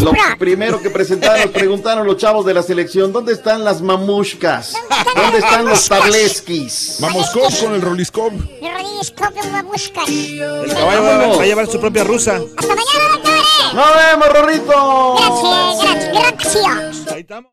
Lo 0.00 0.12
primero 0.38 0.80
que 0.80 0.90
presentaron, 0.90 1.48
preguntaron 1.52 2.06
los 2.06 2.16
chavos 2.16 2.46
de 2.46 2.54
la 2.54 2.62
selección, 2.62 3.12
¿dónde 3.12 3.32
están 3.32 3.64
las 3.64 3.80
mamushkas? 3.82 4.74
¿Dónde 5.14 5.38
están 5.38 5.64
los 5.66 5.88
tableskis? 5.88 6.98
Mamoskov 7.00 7.52
con 7.60 7.74
el 7.74 7.82
Roliskov. 7.82 8.32
El 8.32 8.60
caballo 10.74 11.02
va, 11.02 11.42
a 11.42 11.46
llevar 11.46 11.66
su 11.70 11.78
propia 11.80 12.04
rusa. 12.04 12.38
¡Nos 12.38 13.94
vemos, 13.96 14.28
Rorrito! 14.28 15.16
Gracias, 15.18 16.12
gracias, 16.12 17.04
gracias. 17.06 17.44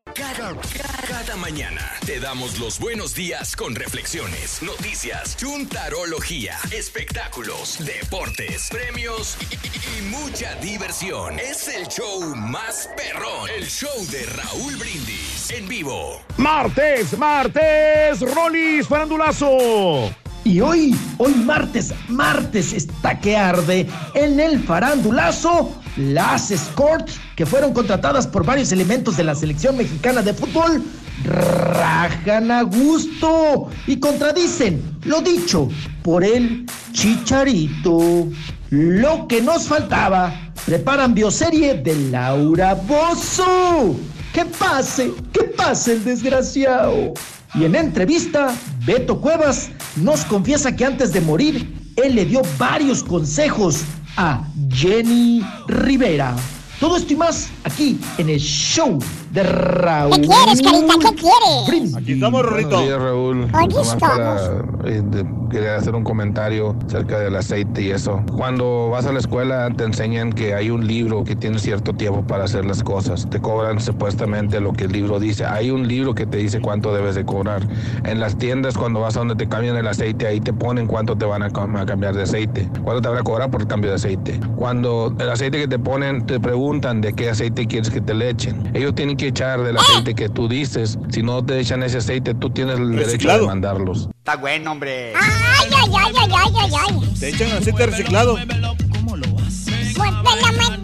Cada 1.08 1.36
mañana 1.36 1.92
te 2.06 2.20
damos 2.20 2.58
los 2.58 2.78
buenos 2.78 3.14
días 3.14 3.56
con 3.56 3.74
reflexiones, 3.74 4.62
noticias, 4.62 5.36
chuntarología, 5.36 6.58
espectáculos, 6.70 7.76
deportes, 7.80 8.68
premios 8.70 9.36
y, 9.50 9.54
y- 9.54 9.98
y 9.98 10.02
mucha 10.02 10.54
diversión. 10.56 11.38
Es 11.52 11.68
el 11.68 11.86
show 11.86 12.34
más 12.34 12.88
perrón, 12.96 13.46
el 13.58 13.66
show 13.66 13.90
de 14.10 14.24
Raúl 14.24 14.74
Brindis 14.76 15.50
en 15.50 15.68
vivo. 15.68 16.18
Martes, 16.38 17.18
martes, 17.18 18.20
Rolis 18.34 18.88
Farandulazo. 18.88 20.10
Y 20.44 20.62
hoy, 20.62 20.96
hoy 21.18 21.34
martes, 21.34 21.92
martes 22.08 22.72
está 22.72 23.20
que 23.20 23.36
arde 23.36 23.86
en 24.14 24.40
el 24.40 24.60
farandulazo 24.64 25.70
las 25.98 26.50
escorts 26.50 27.20
que 27.36 27.44
fueron 27.44 27.74
contratadas 27.74 28.26
por 28.26 28.46
varios 28.46 28.72
elementos 28.72 29.18
de 29.18 29.24
la 29.24 29.34
selección 29.34 29.76
mexicana 29.76 30.22
de 30.22 30.32
fútbol 30.32 30.82
rajan 31.24 32.50
a 32.50 32.62
gusto 32.62 33.68
y 33.86 34.00
contradicen 34.00 34.98
lo 35.04 35.20
dicho 35.20 35.68
por 36.02 36.24
el 36.24 36.64
chicharito. 36.92 38.26
Lo 38.70 39.28
que 39.28 39.42
nos 39.42 39.68
faltaba, 39.68 40.51
preparan 40.66 41.14
bioserie 41.14 41.74
de 41.74 41.94
Laura 42.10 42.74
Bozo. 42.74 43.96
Que 44.32 44.44
pase, 44.44 45.12
que 45.32 45.44
pase 45.44 45.94
el 45.94 46.04
desgraciado. 46.04 47.12
Y 47.54 47.64
en 47.64 47.74
entrevista, 47.74 48.54
Beto 48.86 49.20
Cuevas 49.20 49.70
nos 49.96 50.24
confiesa 50.24 50.74
que 50.74 50.86
antes 50.86 51.12
de 51.12 51.20
morir, 51.20 51.92
él 51.96 52.14
le 52.14 52.24
dio 52.24 52.42
varios 52.58 53.02
consejos 53.02 53.82
a 54.16 54.42
Jenny 54.70 55.44
Rivera. 55.68 56.34
Todo 56.80 56.96
esto 56.96 57.12
y 57.12 57.16
más 57.16 57.50
aquí 57.64 58.00
en 58.18 58.30
el 58.30 58.40
show 58.40 58.98
de 59.32 59.42
Raúl. 59.42 60.12
¿Qué 60.20 60.20
quieres, 60.28 60.62
Carita? 60.62 60.94
¿Qué 61.00 61.14
quieres? 61.16 61.94
Aquí 61.96 62.12
estamos, 62.12 62.42
Rorrito. 62.42 62.68
Buenos 62.70 62.86
días, 62.86 63.00
Raúl. 63.00 63.48
Aquí 63.52 63.76
estamos. 63.80 64.00
para, 64.00 64.36
eh, 64.84 65.02
de- 65.04 65.26
quería 65.50 65.76
hacer 65.76 65.94
un 65.94 66.02
comentario 66.04 66.74
acerca 66.86 67.18
del 67.18 67.36
aceite 67.36 67.82
y 67.82 67.90
eso. 67.90 68.22
Cuando 68.36 68.88
vas 68.90 69.04
a 69.06 69.12
la 69.12 69.18
escuela 69.18 69.68
te 69.76 69.84
enseñan 69.84 70.32
que 70.32 70.54
hay 70.54 70.70
un 70.70 70.86
libro 70.86 71.24
que 71.24 71.36
tiene 71.36 71.58
cierto 71.58 71.92
tiempo 71.94 72.22
para 72.26 72.44
hacer 72.44 72.64
las 72.64 72.82
cosas. 72.82 73.28
Te 73.28 73.38
cobran 73.40 73.78
supuestamente 73.80 74.60
lo 74.60 74.72
que 74.72 74.84
el 74.84 74.92
libro 74.92 75.20
dice. 75.20 75.44
Hay 75.44 75.70
un 75.70 75.86
libro 75.88 76.14
que 76.14 76.24
te 76.26 76.38
dice 76.38 76.60
cuánto 76.60 76.94
debes 76.94 77.14
de 77.14 77.24
cobrar. 77.24 77.62
En 78.04 78.18
las 78.20 78.36
tiendas 78.36 78.76
cuando 78.78 79.00
vas 79.00 79.16
a 79.16 79.20
donde 79.20 79.34
te 79.36 79.46
cambian 79.48 79.76
el 79.76 79.86
aceite, 79.86 80.26
ahí 80.26 80.40
te 80.40 80.52
ponen 80.52 80.86
cuánto 80.86 81.16
te 81.16 81.24
van 81.26 81.42
a, 81.42 81.50
cam- 81.50 81.78
a 81.80 81.84
cambiar 81.86 82.14
de 82.14 82.22
aceite. 82.22 82.68
Cuánto 82.82 83.02
te 83.02 83.08
van 83.08 83.18
a 83.18 83.22
cobrar 83.22 83.50
por 83.50 83.60
el 83.62 83.66
cambio 83.66 83.90
de 83.90 83.96
aceite. 83.96 84.40
Cuando 84.56 85.14
el 85.18 85.28
aceite 85.30 85.58
que 85.58 85.68
te 85.68 85.78
ponen, 85.78 86.24
te 86.26 86.40
preguntan 86.40 87.00
de 87.02 87.12
qué 87.12 87.30
aceite 87.30 87.66
quieres 87.66 87.90
que 87.90 88.00
te 88.00 88.14
le 88.14 88.30
echen. 88.30 88.70
Ellos 88.74 88.94
tienen 88.94 89.16
que 89.18 89.21
echar 89.28 89.62
del 89.62 89.76
aceite 89.76 90.14
que 90.14 90.28
tú 90.28 90.48
dices. 90.48 90.98
Si 91.10 91.22
no 91.22 91.44
te 91.44 91.58
echan 91.58 91.82
ese 91.82 91.98
aceite, 91.98 92.34
tú 92.34 92.50
tienes 92.50 92.78
el 92.78 92.96
derecho 92.96 93.28
de 93.28 93.46
mandarlos. 93.46 94.08
Está 94.18 94.36
bueno, 94.36 94.72
hombre. 94.72 95.12
Ay, 95.14 95.68
ay, 95.70 95.90
ay, 95.98 96.12
ay, 96.16 96.30
ay, 96.34 96.52
ay, 96.60 96.70
ay. 96.88 97.14
Te 97.18 97.28
echan 97.28 97.50
aceite 97.52 97.86
reciclado. 97.86 98.34
Muévela, 98.34 98.74
muévela. 99.02 100.81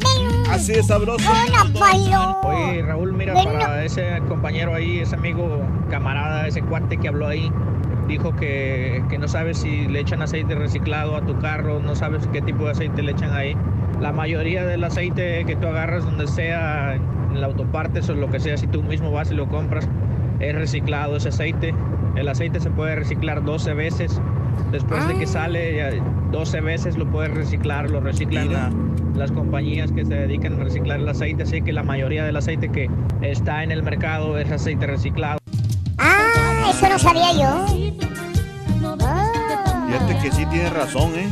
Así 0.50 0.72
de 0.72 0.82
sabroso. 0.82 1.30
Palo. 1.78 2.40
Oye, 2.42 2.82
Raúl, 2.82 3.12
mira, 3.12 3.34
para 3.34 3.84
ese 3.84 4.20
compañero 4.28 4.74
ahí, 4.74 5.00
ese 5.00 5.14
amigo, 5.16 5.60
camarada, 5.90 6.46
ese 6.46 6.62
cuate 6.62 6.96
que 6.96 7.08
habló 7.08 7.26
ahí, 7.26 7.50
dijo 8.06 8.34
que, 8.36 9.04
que 9.08 9.18
no 9.18 9.28
sabes 9.28 9.58
si 9.58 9.86
le 9.86 10.00
echan 10.00 10.22
aceite 10.22 10.54
reciclado 10.54 11.16
a 11.16 11.22
tu 11.22 11.38
carro, 11.38 11.80
no 11.80 11.94
sabes 11.94 12.26
qué 12.32 12.40
tipo 12.40 12.64
de 12.64 12.72
aceite 12.72 13.02
le 13.02 13.12
echan 13.12 13.32
ahí. 13.32 13.56
La 14.00 14.12
mayoría 14.12 14.64
del 14.64 14.84
aceite 14.84 15.44
que 15.44 15.56
tú 15.56 15.66
agarras, 15.66 16.04
donde 16.04 16.26
sea, 16.26 16.94
en 16.94 17.40
la 17.40 17.46
autopartes 17.46 18.08
o 18.08 18.14
lo 18.14 18.30
que 18.30 18.40
sea, 18.40 18.56
si 18.56 18.66
tú 18.66 18.82
mismo 18.82 19.10
vas 19.10 19.30
y 19.30 19.34
lo 19.34 19.48
compras, 19.48 19.88
es 20.40 20.54
reciclado 20.54 21.16
ese 21.16 21.28
aceite. 21.28 21.74
El 22.16 22.28
aceite 22.28 22.60
se 22.60 22.70
puede 22.70 22.96
reciclar 22.96 23.44
12 23.44 23.74
veces. 23.74 24.20
Después 24.72 25.06
de 25.08 25.14
que 25.18 25.26
sale, 25.26 25.76
ya 25.76 25.90
12 26.30 26.60
veces 26.60 26.96
lo 26.96 27.06
puedes 27.10 27.32
reciclar, 27.34 27.90
lo 27.90 28.00
reciclan 28.00 28.52
la- 28.52 28.70
las 29.16 29.32
compañías 29.32 29.90
que 29.92 30.04
se 30.04 30.14
dedican 30.14 30.60
a 30.60 30.64
reciclar 30.64 31.00
el 31.00 31.08
aceite, 31.08 31.42
así 31.44 31.62
que 31.62 31.72
la 31.72 31.82
mayoría 31.82 32.24
del 32.24 32.36
aceite 32.36 32.68
que 32.70 32.88
está 33.22 33.62
en 33.64 33.72
el 33.72 33.82
mercado 33.82 34.38
es 34.38 34.50
aceite 34.52 34.86
reciclado. 34.86 35.38
Ah, 35.98 36.70
eso 36.70 36.88
no 36.88 36.98
sabía 36.98 37.32
yo. 37.32 37.66
Fíjate 39.86 40.18
que 40.22 40.30
sí 40.32 40.46
tienes 40.46 40.72
razón, 40.72 41.12
¿eh? 41.14 41.28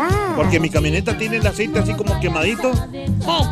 Ah. 0.00 0.34
Porque 0.36 0.60
mi 0.60 0.70
camioneta 0.70 1.18
tiene 1.18 1.38
el 1.38 1.46
aceite 1.46 1.80
así 1.80 1.92
como 1.94 2.18
quemadito, 2.20 2.70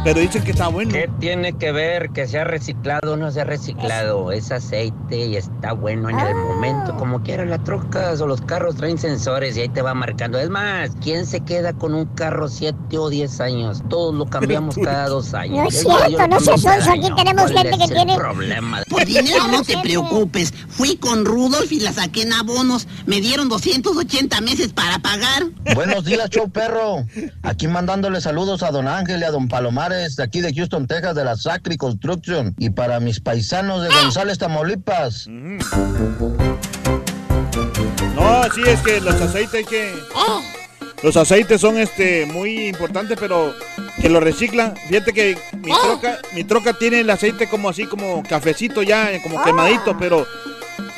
pero 0.04 0.20
dicen 0.20 0.44
que 0.44 0.52
está 0.52 0.68
bueno. 0.68 0.92
¿Qué 0.92 1.10
tiene 1.18 1.52
que 1.54 1.72
ver 1.72 2.10
que 2.10 2.28
sea 2.28 2.44
reciclado 2.44 3.14
o 3.14 3.16
no 3.16 3.30
sea 3.32 3.44
reciclado? 3.44 4.30
Es 4.30 4.52
aceite 4.52 5.26
y 5.26 5.36
está 5.36 5.72
bueno 5.72 6.08
en 6.08 6.18
el 6.20 6.34
momento. 6.36 6.96
Como 6.96 7.22
quiera, 7.22 7.44
las 7.44 7.64
trocas 7.64 8.20
o 8.20 8.26
los 8.28 8.40
carros 8.42 8.76
traen 8.76 8.98
sensores 8.98 9.56
y 9.56 9.62
ahí 9.62 9.68
te 9.68 9.82
va 9.82 9.94
marcando. 9.94 10.38
Es 10.38 10.48
más, 10.48 10.90
¿quién 11.02 11.26
se 11.26 11.40
queda 11.40 11.72
con 11.72 11.94
un 11.94 12.04
carro 12.06 12.48
7 12.48 12.76
o 12.98 13.10
10 13.10 13.40
años? 13.40 13.82
Todos 13.88 14.14
lo 14.14 14.26
cambiamos 14.26 14.76
cada 14.76 15.08
dos 15.08 15.34
años. 15.34 15.56
No 15.56 15.68
es 15.68 15.80
cierto, 15.80 16.08
no 16.10 16.16
cada 16.16 16.40
sonso, 16.40 16.68
aquí 16.92 17.10
tenemos 17.16 17.50
¿Cuál 17.50 17.66
gente 17.68 17.70
es 17.70 17.78
que 17.78 17.84
el 17.84 17.90
tiene- 18.06 18.16
problema? 18.16 18.82
Por 18.88 19.04
dinero 19.04 19.48
no 19.48 19.62
te 19.62 19.76
preocupes. 19.78 20.54
Fui 20.68 20.96
con 20.96 21.24
Rudolf 21.24 21.70
y 21.72 21.80
la 21.80 21.92
saqué 21.92 22.22
en 22.22 22.32
abonos. 22.32 22.86
Me 23.06 23.20
dieron 23.20 23.48
280 23.48 24.40
meses 24.42 24.72
para 24.72 24.98
pagar. 25.00 25.46
Buenos 25.74 26.04
días, 26.04 26.30
perro. 26.44 27.06
Aquí 27.42 27.68
mandándole 27.68 28.20
saludos 28.20 28.62
a 28.62 28.70
don 28.70 28.86
Ángel 28.88 29.20
y 29.20 29.24
a 29.24 29.30
don 29.30 29.48
Palomares, 29.48 30.16
de 30.16 30.22
aquí 30.22 30.40
de 30.40 30.54
Houston, 30.54 30.86
Texas, 30.86 31.14
de 31.14 31.24
la 31.24 31.36
Sacri 31.36 31.76
Construction. 31.76 32.54
Y 32.58 32.70
para 32.70 33.00
mis 33.00 33.20
paisanos 33.20 33.82
de 33.82 33.88
González, 33.88 34.38
Tamaulipas. 34.38 35.26
No, 35.28 35.58
sí, 38.54 38.62
es 38.66 38.80
que 38.80 39.00
los 39.00 39.20
aceites 39.20 39.66
que... 39.66 39.94
Los 41.02 41.16
aceites 41.16 41.60
son 41.60 41.76
este 41.76 42.24
muy 42.26 42.68
importantes, 42.68 43.18
pero 43.20 43.54
que 44.00 44.08
lo 44.08 44.18
reciclan. 44.18 44.74
Fíjate 44.88 45.12
que 45.12 45.38
mi 45.62 45.70
troca, 45.72 46.18
mi 46.34 46.42
troca 46.44 46.72
tiene 46.72 47.00
el 47.00 47.10
aceite 47.10 47.48
como 47.48 47.68
así, 47.68 47.84
como 47.84 48.22
cafecito 48.22 48.82
ya, 48.82 49.10
como 49.22 49.42
quemadito, 49.44 49.96
pero 49.98 50.26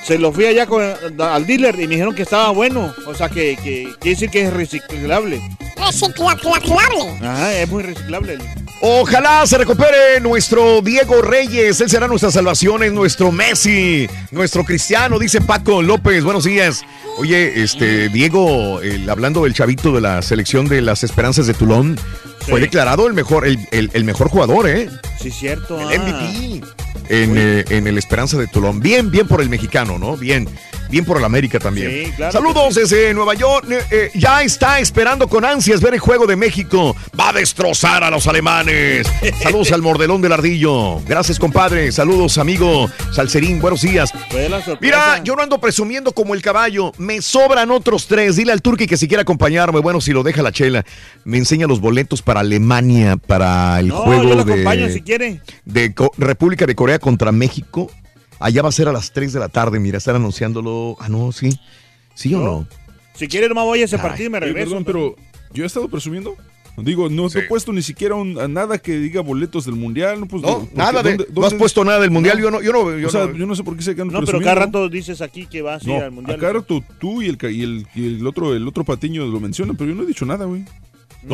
se 0.04 0.18
lo 0.18 0.32
fui 0.32 0.46
allá 0.46 0.66
con, 0.66 0.82
al 1.20 1.46
dealer 1.46 1.74
y 1.76 1.86
me 1.86 1.94
dijeron 1.94 2.14
que 2.14 2.22
estaba 2.22 2.50
bueno. 2.50 2.94
O 3.06 3.14
sea, 3.14 3.28
que, 3.28 3.56
que 3.62 3.88
quiere 4.00 4.14
decir 4.14 4.30
que 4.30 4.42
es 4.42 4.52
reciclable. 4.52 5.40
Reciclable. 5.76 7.26
Ajá, 7.26 7.54
es 7.54 7.68
muy 7.68 7.82
reciclable. 7.82 8.38
Ojalá 8.80 9.44
se 9.46 9.58
recupere 9.58 10.20
nuestro 10.20 10.80
Diego 10.82 11.20
Reyes. 11.20 11.80
Él 11.80 11.90
será 11.90 12.06
nuestra 12.06 12.30
salvación, 12.30 12.82
es 12.84 12.92
nuestro 12.92 13.32
Messi, 13.32 14.08
nuestro 14.30 14.64
Cristiano, 14.64 15.18
dice 15.18 15.40
Paco 15.40 15.82
López. 15.82 16.22
Buenos 16.24 16.44
días. 16.44 16.82
Oye, 17.18 17.60
este 17.62 18.08
Diego, 18.08 18.80
el- 18.80 19.08
hablando 19.10 19.42
del 19.44 19.54
chavito 19.54 19.92
de 19.92 20.00
la 20.00 20.22
selección 20.22 20.68
de 20.68 20.80
las 20.80 21.02
Esperanzas 21.02 21.46
de 21.48 21.54
Tulón, 21.54 21.98
fue 22.48 22.60
declarado 22.60 23.06
el 23.08 23.14
mejor, 23.14 23.46
el, 23.46 23.58
el- 23.72 23.90
el 23.92 24.04
mejor 24.04 24.28
jugador, 24.28 24.68
¿eh? 24.68 24.88
Sí, 25.20 25.30
cierto. 25.32 25.90
El 25.90 26.00
MVP. 26.00 26.60
En, 27.08 27.34
eh, 27.36 27.64
en 27.70 27.86
el 27.86 27.98
Esperanza 27.98 28.36
de 28.36 28.46
Tulón. 28.46 28.80
Bien, 28.80 29.10
bien 29.10 29.26
por 29.26 29.40
el 29.40 29.48
mexicano, 29.48 29.98
¿no? 29.98 30.16
Bien. 30.16 30.48
Bien 30.90 31.04
por 31.04 31.18
el 31.18 31.24
América 31.24 31.58
también. 31.58 32.06
Sí, 32.06 32.12
claro 32.12 32.32
Saludos 32.32 32.74
desde 32.74 33.12
Nueva 33.14 33.34
York. 33.34 33.66
Eh, 33.70 33.82
eh, 33.90 34.10
ya 34.14 34.42
está 34.42 34.80
esperando 34.80 35.28
con 35.28 35.44
ansias 35.44 35.80
ver 35.80 35.94
el 35.94 36.00
juego 36.00 36.26
de 36.26 36.36
México. 36.36 36.96
Va 37.18 37.30
a 37.30 37.32
destrozar 37.32 38.02
a 38.04 38.10
los 38.10 38.26
alemanes. 38.26 39.06
Saludos 39.42 39.72
al 39.72 39.82
mordelón 39.82 40.22
del 40.22 40.32
ardillo. 40.32 41.00
Gracias, 41.00 41.38
compadre. 41.38 41.92
Saludos, 41.92 42.38
amigo 42.38 42.88
Salcerín. 43.12 43.60
Buenos 43.60 43.82
días. 43.82 44.10
Mira, 44.80 45.22
yo 45.22 45.36
no 45.36 45.42
ando 45.42 45.60
presumiendo 45.60 46.12
como 46.12 46.34
el 46.34 46.42
caballo. 46.42 46.92
Me 46.98 47.20
sobran 47.22 47.70
otros 47.70 48.06
tres. 48.06 48.36
Dile 48.36 48.52
al 48.52 48.62
turqui 48.62 48.86
que 48.86 48.96
si 48.96 49.08
quiere 49.08 49.22
acompañarme. 49.22 49.80
Bueno, 49.80 50.00
si 50.00 50.12
lo 50.12 50.22
deja 50.22 50.42
la 50.42 50.52
chela, 50.52 50.84
me 51.24 51.38
enseña 51.38 51.66
los 51.66 51.80
boletos 51.80 52.22
para 52.22 52.40
Alemania, 52.40 53.16
para 53.16 53.80
el 53.80 53.88
No, 53.88 53.98
juego 53.98 54.22
yo 54.24 54.34
lo 54.36 54.44
de, 54.44 54.92
si 54.92 55.02
quiere. 55.02 55.40
de 55.64 55.94
República 56.16 56.66
de 56.66 56.74
Corea 56.74 56.98
contra 56.98 57.32
México. 57.32 57.90
Allá 58.40 58.62
va 58.62 58.68
a 58.68 58.72
ser 58.72 58.88
a 58.88 58.92
las 58.92 59.12
3 59.12 59.32
de 59.32 59.40
la 59.40 59.48
tarde. 59.48 59.78
Mira, 59.80 59.98
están 59.98 60.16
anunciándolo. 60.16 60.96
Ah, 61.00 61.08
no, 61.08 61.32
sí. 61.32 61.58
¿Sí 62.14 62.32
o 62.34 62.40
no? 62.40 62.66
Si 63.14 63.26
quiere, 63.28 63.48
nomás 63.48 63.64
voy 63.64 63.82
a 63.82 63.84
ese 63.84 63.98
partido 63.98 64.26
y 64.28 64.30
me 64.30 64.40
regreso. 64.40 64.68
perdón, 64.70 64.84
pero 64.84 65.16
yo 65.52 65.64
he 65.64 65.66
estado 65.66 65.88
presumiendo. 65.88 66.36
Digo, 66.76 67.08
no 67.10 67.28
te 67.28 67.40
he 67.40 67.42
puesto 67.42 67.72
ni 67.72 67.82
siquiera 67.82 68.14
un- 68.14 68.38
a 68.38 68.46
nada 68.46 68.78
que 68.78 68.96
diga 68.98 69.20
boletos 69.20 69.64
del 69.64 69.74
mundial. 69.74 70.20
No, 70.20 70.26
pues, 70.26 70.42
No, 70.42 70.68
nada 70.76 71.02
de- 71.02 71.16
¿dónde- 71.16 71.24
no 71.34 71.40
has 71.40 71.50
dónde- 71.50 71.58
puesto 71.58 71.84
nada 71.84 71.98
del 71.98 72.12
mundial, 72.12 72.38
yo 72.40 72.52
no- 72.52 72.62
yo 72.62 72.70
no- 72.72 72.96
yo 72.96 73.08
o 73.08 73.10
sea, 73.10 73.26
no- 73.26 73.34
yo 73.34 73.46
no 73.46 73.56
sé 73.56 73.64
por 73.64 73.74
qué 73.76 73.82
se 73.82 73.96
quedan 73.96 74.06
No, 74.08 74.22
pero 74.22 74.38
cada 74.38 74.54
rato 74.54 74.88
dices 74.88 75.20
aquí 75.20 75.46
que 75.46 75.60
vas 75.60 75.84
a 75.84 75.90
ir 75.90 75.98
No, 75.98 76.04
al 76.04 76.12
mundial. 76.12 76.38
cada 76.38 76.52
rato 76.52 76.80
tú 77.00 77.20
y 77.20 77.26
el, 77.26 77.36
y 77.52 77.62
el, 77.64 77.86
y 77.96 78.06
el 78.18 78.26
otro 78.28 78.54
el 78.54 78.68
otro 78.68 78.84
patiño 78.84 79.26
lo 79.26 79.40
mencionan, 79.40 79.76
pero 79.76 79.90
yo 79.90 79.96
no 79.96 80.04
he 80.04 80.06
dicho 80.06 80.24
nada, 80.24 80.44
güey. 80.44 80.64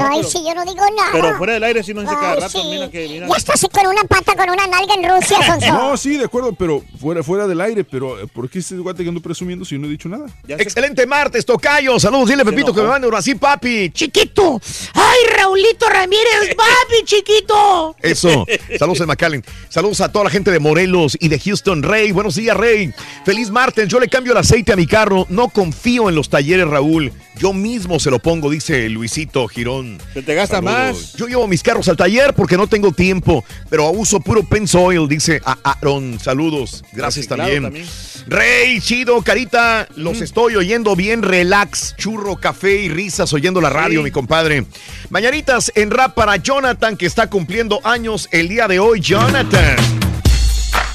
Ay, 0.02 0.24
sí, 0.24 0.42
yo 0.46 0.54
no 0.54 0.64
digo 0.64 0.84
nada. 0.96 1.10
Pero 1.12 1.38
fuera 1.38 1.54
del 1.54 1.64
aire 1.64 1.82
sí 1.82 1.94
nos 1.94 2.04
dice 2.04 2.14
cada 2.14 2.34
rato, 2.36 2.48
sí. 2.48 2.60
mira 2.70 2.90
que 2.90 3.08
mira. 3.08 3.28
Ya 3.28 3.36
estás 3.36 3.66
con 3.72 3.86
una 3.86 4.02
pata, 4.04 4.34
con 4.36 4.50
una 4.50 4.66
nalga 4.66 4.94
en 4.94 5.08
Rusia, 5.08 5.38
Sonso. 5.46 5.72
No, 5.72 5.96
sí, 5.96 6.16
de 6.16 6.24
acuerdo, 6.24 6.52
pero 6.54 6.82
fuera, 6.98 7.22
fuera 7.22 7.46
del 7.46 7.60
aire, 7.60 7.84
pero 7.84 8.20
eh, 8.20 8.26
¿por 8.26 8.48
qué 8.48 8.58
este 8.58 8.76
guate 8.76 9.02
que 9.02 9.08
ando 9.08 9.20
presumiendo 9.20 9.64
si 9.64 9.74
yo 9.74 9.80
no 9.80 9.86
he 9.86 9.90
dicho 9.90 10.08
nada? 10.08 10.26
Excelente 10.48 11.06
martes, 11.06 11.44
Tocayo. 11.44 11.98
Saludos, 11.98 12.28
dile 12.28 12.44
Pepito 12.44 12.74
que 12.74 12.80
me 12.80 12.88
mande 12.88 13.06
uno 13.08 13.16
así, 13.16 13.34
papi. 13.34 13.90
Chiquito. 13.90 14.60
Ay, 14.94 15.36
Raulito 15.36 15.88
Ramírez, 15.88 16.54
papi, 16.56 17.04
chiquito. 17.04 17.96
Eso. 18.00 18.46
Saludos 18.78 19.00
en 19.00 19.06
McAllen. 19.06 19.44
Saludos 19.68 20.00
a 20.00 20.10
toda 20.10 20.24
la 20.24 20.30
gente 20.30 20.50
de 20.50 20.58
Morelos 20.58 21.16
y 21.20 21.28
de 21.28 21.38
Houston. 21.38 21.82
Rey, 21.82 22.12
buenos 22.12 22.34
días, 22.36 22.56
Rey. 22.56 22.92
Feliz 23.24 23.50
martes. 23.50 23.88
Yo 23.88 24.00
le 24.00 24.08
cambio 24.08 24.32
el 24.32 24.38
aceite 24.38 24.72
a 24.72 24.76
mi 24.76 24.86
carro. 24.86 25.26
No 25.28 25.48
confío 25.48 26.08
en 26.08 26.14
los 26.14 26.28
talleres, 26.28 26.66
Raúl. 26.68 27.12
Yo 27.36 27.52
mismo 27.52 27.98
se 27.98 28.10
lo 28.10 28.18
pongo, 28.18 28.50
dice 28.50 28.88
Luisito 28.88 29.46
Girón. 29.48 29.83
Se 30.12 30.22
te 30.22 30.34
gasta 30.34 30.56
Saludos. 30.56 30.74
más. 30.74 31.12
Yo 31.14 31.26
llevo 31.26 31.46
mis 31.48 31.62
carros 31.62 31.88
al 31.88 31.96
taller 31.96 32.34
porque 32.34 32.56
no 32.56 32.66
tengo 32.66 32.92
tiempo, 32.92 33.44
pero 33.70 33.90
uso 33.90 34.20
puro 34.20 34.42
Pensoil, 34.42 35.08
dice 35.08 35.40
a 35.44 35.56
Aaron. 35.62 36.18
Saludos. 36.20 36.84
Gracias 36.92 37.26
Reciclado 37.26 37.42
también. 37.50 37.62
también. 37.64 37.86
Rey, 38.26 38.80
chido, 38.80 39.20
carita, 39.22 39.86
los 39.96 40.20
estoy 40.20 40.56
oyendo 40.56 40.96
bien, 40.96 41.22
relax, 41.22 41.94
churro, 41.96 42.36
café 42.36 42.76
y 42.76 42.88
risas 42.88 43.32
oyendo 43.32 43.60
la 43.60 43.70
radio, 43.70 44.02
mi 44.02 44.10
compadre. 44.10 44.64
Mañanitas 45.10 45.70
en 45.74 45.90
rap 45.90 46.14
para 46.14 46.36
Jonathan, 46.36 46.96
que 46.96 47.06
está 47.06 47.28
cumpliendo 47.28 47.80
años 47.84 48.28
el 48.32 48.48
día 48.48 48.66
de 48.68 48.78
hoy, 48.80 49.00
Jonathan. 49.00 49.76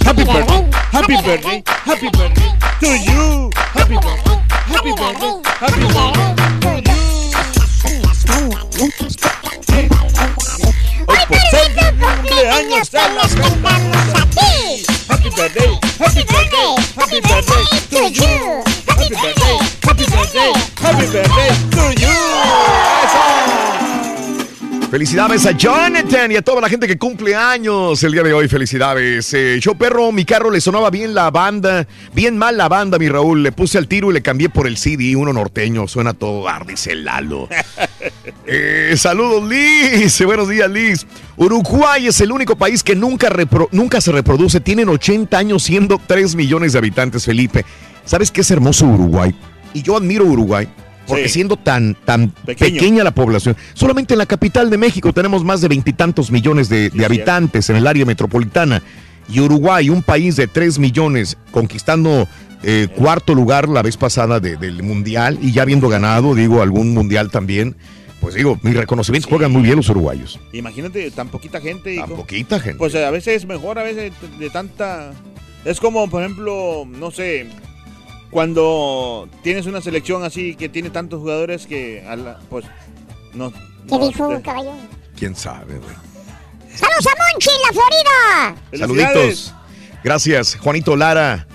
Happy 0.06 0.24
birthday, 0.24 0.70
happy 0.92 1.14
birthday, 1.24 1.64
happy 1.86 2.08
birthday 2.10 2.52
to 2.80 2.96
you. 3.06 3.50
Happy 3.74 3.94
birthday, 3.94 4.40
happy 4.68 4.92
birthday, 4.92 5.42
happy 5.60 5.82
birthday 5.82 6.82
to 6.84 6.99
Hoy 8.82 8.90
por 8.96 9.12
ser 11.52 11.68
tu 11.76 11.84
cumpleaños 12.00 12.90
te 12.90 12.98
las 12.98 13.36
cantamos 13.36 13.98
a 14.16 14.26
ti. 14.30 14.86
Happy 15.10 15.30
birthday, 15.32 15.78
happy 16.00 16.24
birthday, 16.24 16.76
happy 16.96 17.20
birthday 17.20 17.66
to 17.90 18.08
you. 18.10 18.64
Happy 18.88 19.10
birthday, 19.10 19.58
happy 19.84 20.06
birthday, 20.06 20.54
happy 20.82 21.08
birthday 21.12 21.52
to 21.72 21.84
you. 22.00 22.59
Felicidades 24.92 25.46
a 25.46 25.52
Jonathan 25.52 26.32
y 26.32 26.36
a 26.36 26.42
toda 26.42 26.62
la 26.62 26.68
gente 26.68 26.88
que 26.88 26.98
cumple 26.98 27.36
años 27.36 28.02
el 28.04 28.12
día 28.12 28.24
de 28.24 28.34
hoy. 28.34 28.48
Felicidades. 28.48 29.32
Eh, 29.36 29.60
yo, 29.62 29.76
perro, 29.76 30.12
mi 30.12 30.26
carro 30.26 30.50
le 30.50 30.60
sonaba 30.60 30.90
bien 30.90 31.14
la 31.14 31.30
banda. 31.30 31.88
Bien 32.16 32.36
mal 32.36 32.58
la 32.58 32.68
banda, 32.70 32.98
mi 32.98 33.08
Raúl. 33.08 33.44
Le 33.44 33.52
puse 33.52 33.78
al 33.78 33.88
tiro 33.88 34.10
y 34.10 34.16
le 34.16 34.24
cambié 34.24 34.50
por 34.50 34.66
el 34.66 34.78
CD, 34.78 35.16
uno 35.16 35.32
norteño. 35.32 35.88
Suena 35.88 36.14
todo 36.16 36.42
bar, 36.42 36.66
dice 36.66 36.96
Lalo. 36.96 37.48
Eh, 38.52 38.96
saludos, 38.98 39.48
Liz. 39.48 40.26
Buenos 40.26 40.50
días, 40.50 40.68
Liz. 40.72 41.06
Uruguay 41.38 42.08
es 42.08 42.20
el 42.20 42.32
único 42.32 42.56
país 42.56 42.82
que 42.82 42.96
nunca, 42.96 43.30
repro- 43.30 43.68
nunca 43.72 44.02
se 44.02 44.12
reproduce. 44.12 44.60
Tienen 44.60 44.90
80 44.90 45.38
años 45.38 45.62
siendo 45.62 46.02
3 46.04 46.34
millones 46.34 46.74
de 46.74 46.80
habitantes, 46.80 47.26
Felipe. 47.26 47.64
¿Sabes 48.06 48.32
qué 48.32 48.42
es 48.42 48.50
hermoso 48.50 48.88
Uruguay? 48.88 49.36
Y 49.76 49.84
yo 49.84 49.96
admiro 49.98 50.26
Uruguay. 50.26 50.68
Porque 51.10 51.28
Sí. 51.28 51.34
siendo 51.34 51.58
tan, 51.58 51.96
tan 52.06 52.30
Pequeño. 52.46 52.74
pequeña 52.76 53.04
la 53.04 53.12
población, 53.12 53.58
solamente 53.74 54.14
en 54.14 54.20
la 54.20 54.26
capital 54.26 54.70
de 54.70 54.78
México 54.78 55.12
tenemos 55.12 55.44
más 55.44 55.60
de 55.60 55.68
veintitantos 55.68 56.32
millones 56.32 56.70
de, 56.70 56.90
de 56.90 57.06
habitantes 57.06 57.70
en 57.70 57.76
el 57.76 57.86
área 57.88 58.06
metropolitana. 58.06 58.82
Y 59.32 59.42
Uruguay, 59.42 59.90
un 59.90 60.02
país 60.04 60.36
de 60.38 60.48
3 60.48 60.80
millones, 60.80 61.38
conquistando 61.52 62.28
eh, 62.64 62.88
cuarto 62.96 63.36
lugar 63.36 63.70
la 63.70 63.82
vez 63.82 63.96
pasada 63.98 64.40
de- 64.40 64.58
del 64.58 64.82
Mundial 64.84 65.38
y 65.42 65.52
ya 65.52 65.62
habiendo 65.62 65.88
ganado, 65.90 66.34
digo, 66.36 66.62
algún 66.62 66.94
Mundial 66.94 67.30
también. 67.32 67.76
Pues 68.22 68.36
digo, 68.36 68.60
mi 68.64 68.74
reconocimiento, 68.74 69.30
juegan 69.30 69.52
muy 69.52 69.62
bien 69.62 69.78
los 69.78 69.88
uruguayos. 69.90 70.40
Imagínate, 70.52 71.10
tan 71.12 71.30
poquita 71.30 71.62
gente. 71.62 71.96
Tan 71.96 72.08
con- 72.10 72.18
poquita 72.18 72.60
gente. 72.60 72.78
Pues 72.78 72.94
a 72.96 73.10
veces 73.12 73.38
es 73.44 73.46
mejor, 73.48 73.80
a 73.80 73.84
veces 73.84 74.12
de 74.40 74.50
tanta... 74.50 75.12
Es 75.64 75.80
como, 75.80 76.10
por 76.10 76.22
ejemplo, 76.24 76.86
no 76.86 77.12
sé, 77.12 77.48
cuando 78.32 79.28
tienes 79.44 79.66
una 79.66 79.82
selección 79.82 80.24
así 80.24 80.56
que 80.56 80.70
tiene 80.70 80.90
tantos 80.90 81.20
jugadores 81.20 81.66
que, 81.68 82.06
a 82.08 82.16
la- 82.16 82.40
pues, 82.50 82.66
no... 83.34 83.52
¿Qué 83.52 83.58
no- 83.98 84.00
dijo, 84.08 84.28
de- 84.30 84.42
caballo? 84.42 84.74
¿Quién 85.18 85.36
sabe, 85.36 85.78
güey? 85.78 85.96
¡Saludos 86.76 87.08
a 87.08 87.34
Monchi 87.34 87.50
en 87.50 87.62
la 87.62 87.82
Florida! 87.82 89.04
Saluditos. 89.14 89.54
Gracias, 90.04 90.56
Juanito 90.62 90.96
Lara. 90.96 91.48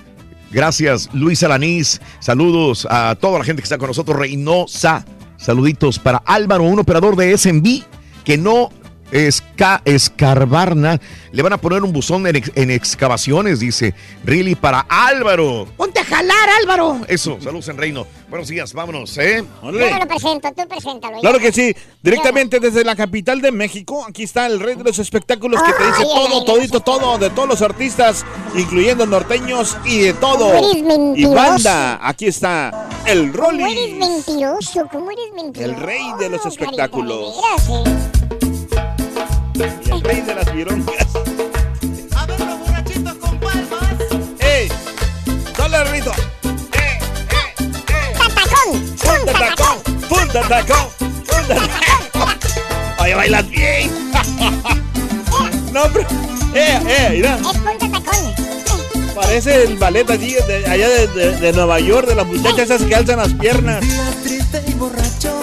Gracias, 0.50 1.08
Luis 1.14 1.42
Alanís. 1.42 2.00
Saludos 2.20 2.86
a 2.90 3.14
toda 3.16 3.38
la 3.38 3.44
gente 3.44 3.62
que 3.62 3.64
está 3.64 3.78
con 3.78 3.88
nosotros. 3.88 4.16
Reynosa. 4.18 5.04
Saluditos 5.36 5.98
para 5.98 6.18
Álvaro, 6.26 6.64
un 6.64 6.78
operador 6.78 7.16
de 7.16 7.36
SMB 7.36 7.82
que 8.24 8.36
no 8.38 8.70
esca, 9.14 9.80
escarbarna. 9.84 11.00
Le 11.32 11.42
van 11.42 11.52
a 11.54 11.56
poner 11.58 11.82
un 11.82 11.92
buzón 11.92 12.26
en, 12.26 12.36
ex- 12.36 12.52
en 12.54 12.70
excavaciones, 12.70 13.60
dice. 13.60 13.94
Really 14.24 14.54
para 14.54 14.80
Álvaro. 14.88 15.66
Ponte 15.76 16.00
a 16.00 16.04
jalar, 16.04 16.48
Álvaro. 16.60 17.00
Eso, 17.08 17.38
saludos 17.40 17.68
en 17.68 17.78
Reino. 17.78 18.06
Buenos 18.28 18.48
días, 18.48 18.72
vámonos, 18.72 19.16
¿eh? 19.18 19.44
Yo 19.62 19.70
no 19.72 19.98
lo 19.98 20.06
presento, 20.08 20.48
tú 20.56 20.68
preséntalo. 20.68 21.20
Claro 21.20 21.38
que 21.38 21.52
sí, 21.52 21.74
directamente 22.02 22.58
desde 22.58 22.84
la 22.84 22.96
capital 22.96 23.40
de 23.40 23.52
México, 23.52 24.04
aquí 24.08 24.24
está 24.24 24.46
el 24.46 24.58
rey 24.58 24.74
de 24.74 24.82
los 24.84 24.98
espectáculos 24.98 25.62
que 25.62 25.72
te 25.72 25.86
dice 25.86 26.02
todo, 26.02 26.44
todito, 26.44 26.80
todo, 26.80 27.16
de 27.18 27.30
todos 27.30 27.48
los 27.48 27.62
artistas, 27.62 28.26
incluyendo 28.56 29.06
norteños 29.06 29.76
y 29.84 30.00
de 30.00 30.14
todo. 30.14 30.50
¿Cómo 30.52 30.58
eres 30.70 30.76
Y 30.76 30.82
mentiroso? 30.82 31.34
banda, 31.34 32.00
aquí 32.02 32.26
está 32.26 32.88
el 33.06 33.30
¿Cómo 33.32 33.50
eres 33.50 33.60
Rolly, 33.60 33.94
mentiroso? 33.94 34.88
¿Cómo 34.90 35.10
eres 35.12 35.32
mentiroso? 35.34 35.72
el 35.72 35.80
rey 35.80 36.02
de 36.18 36.30
los 36.30 36.44
espectáculos, 36.44 37.36
Carita, 37.40 37.90
eh. 37.90 38.33
Y 39.54 39.90
el 39.90 40.00
rey 40.02 40.20
de 40.20 40.34
las 40.34 40.52
virongas. 40.54 41.06
A 42.16 42.26
ver 42.26 42.40
los 42.40 42.58
borrachitos 42.60 43.14
con 43.14 43.38
palmas. 43.38 43.94
¡Ey! 44.40 44.68
¡Dale, 45.56 45.84
Rito! 45.84 46.12
¡Tatacón! 48.18 48.80
¡Punta 48.96 49.32
tacón! 49.32 49.82
¡Punta 50.08 50.40
tacón! 50.48 50.88
¡Punta 50.98 51.54
tacón! 51.54 52.34
Oye, 53.00 53.14
bailas 53.14 53.48
bien. 53.50 53.90
no, 55.72 55.82
pero... 55.92 56.06
¡Eh, 56.54 56.80
eh! 56.86 57.08
Mira. 57.12 57.36
Es 57.36 57.42
punta 57.42 57.70
tacón. 57.78 58.34
Parece 59.14 59.62
el 59.64 59.76
ballet 59.78 60.10
allí 60.10 60.34
de, 60.48 60.66
allá 60.66 60.88
de, 60.88 61.06
de- 61.08 61.36
de 61.36 61.52
Nueva 61.52 61.78
York, 61.78 62.08
de 62.08 62.16
las 62.16 62.26
muchachas 62.26 62.58
esas 62.70 62.82
que 62.82 62.94
alzan 62.96 63.18
las 63.18 63.32
piernas. 63.34 63.80
Día 63.80 64.10
triste 64.24 64.64
y 64.66 64.72
borracho, 64.74 65.40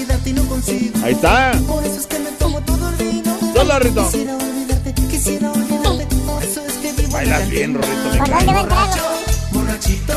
olvidarte 0.00 0.30
y 0.30 0.32
no 0.32 0.44
consigo. 0.46 1.04
Ahí 1.04 1.12
está. 1.12 1.52
Por 1.66 1.84
eso 1.84 2.00
es 2.00 2.06
que 2.06 2.18
me 2.18 2.30
tomo 2.32 2.60
todo 2.62 2.88
el 2.88 2.96
vino. 2.96 3.38
Hola, 3.58 3.78
Rito. 3.78 4.04
Quisiera 4.06 4.36
olvidarte, 4.36 4.94
quisiera 4.94 5.52
olvidarte. 5.52 6.06
Por 6.26 6.42
eso 6.42 6.60
es 6.66 6.72
que 6.74 6.92
vivo 6.92 7.12
Bailas 7.12 7.48
bien, 7.50 7.74
Rorrito. 7.74 8.10
me 8.10 8.18
¿Por 8.18 8.28
cae. 8.28 8.36
dónde 8.46 8.52
va 8.52 8.58
a 8.58 8.62
entrar? 8.62 8.88
Borrachito, 9.52 10.14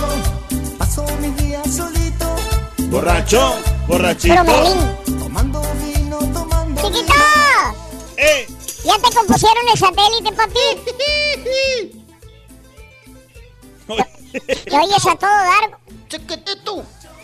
paso 0.78 1.06
mi 1.22 1.30
día 1.44 1.62
solito. 1.66 2.36
Borracho, 2.90 3.56
borrachito. 3.88 4.36
Pero. 4.46 5.20
Tomando 5.20 5.62
vino, 5.84 6.18
tomando 6.34 6.82
¡Chiquito! 6.82 7.14
¡Eh! 8.18 8.48
¿Ya 8.86 8.94
te 8.98 9.16
compusieron 9.16 9.68
el 9.72 9.78
satélite, 9.78 10.32
papi? 10.36 10.60
¿Te 14.70 14.78
oyes 14.78 15.06
a 15.08 15.16
todo 15.16 15.30
dar? 15.30 15.78
Chiquitito, 16.10 16.84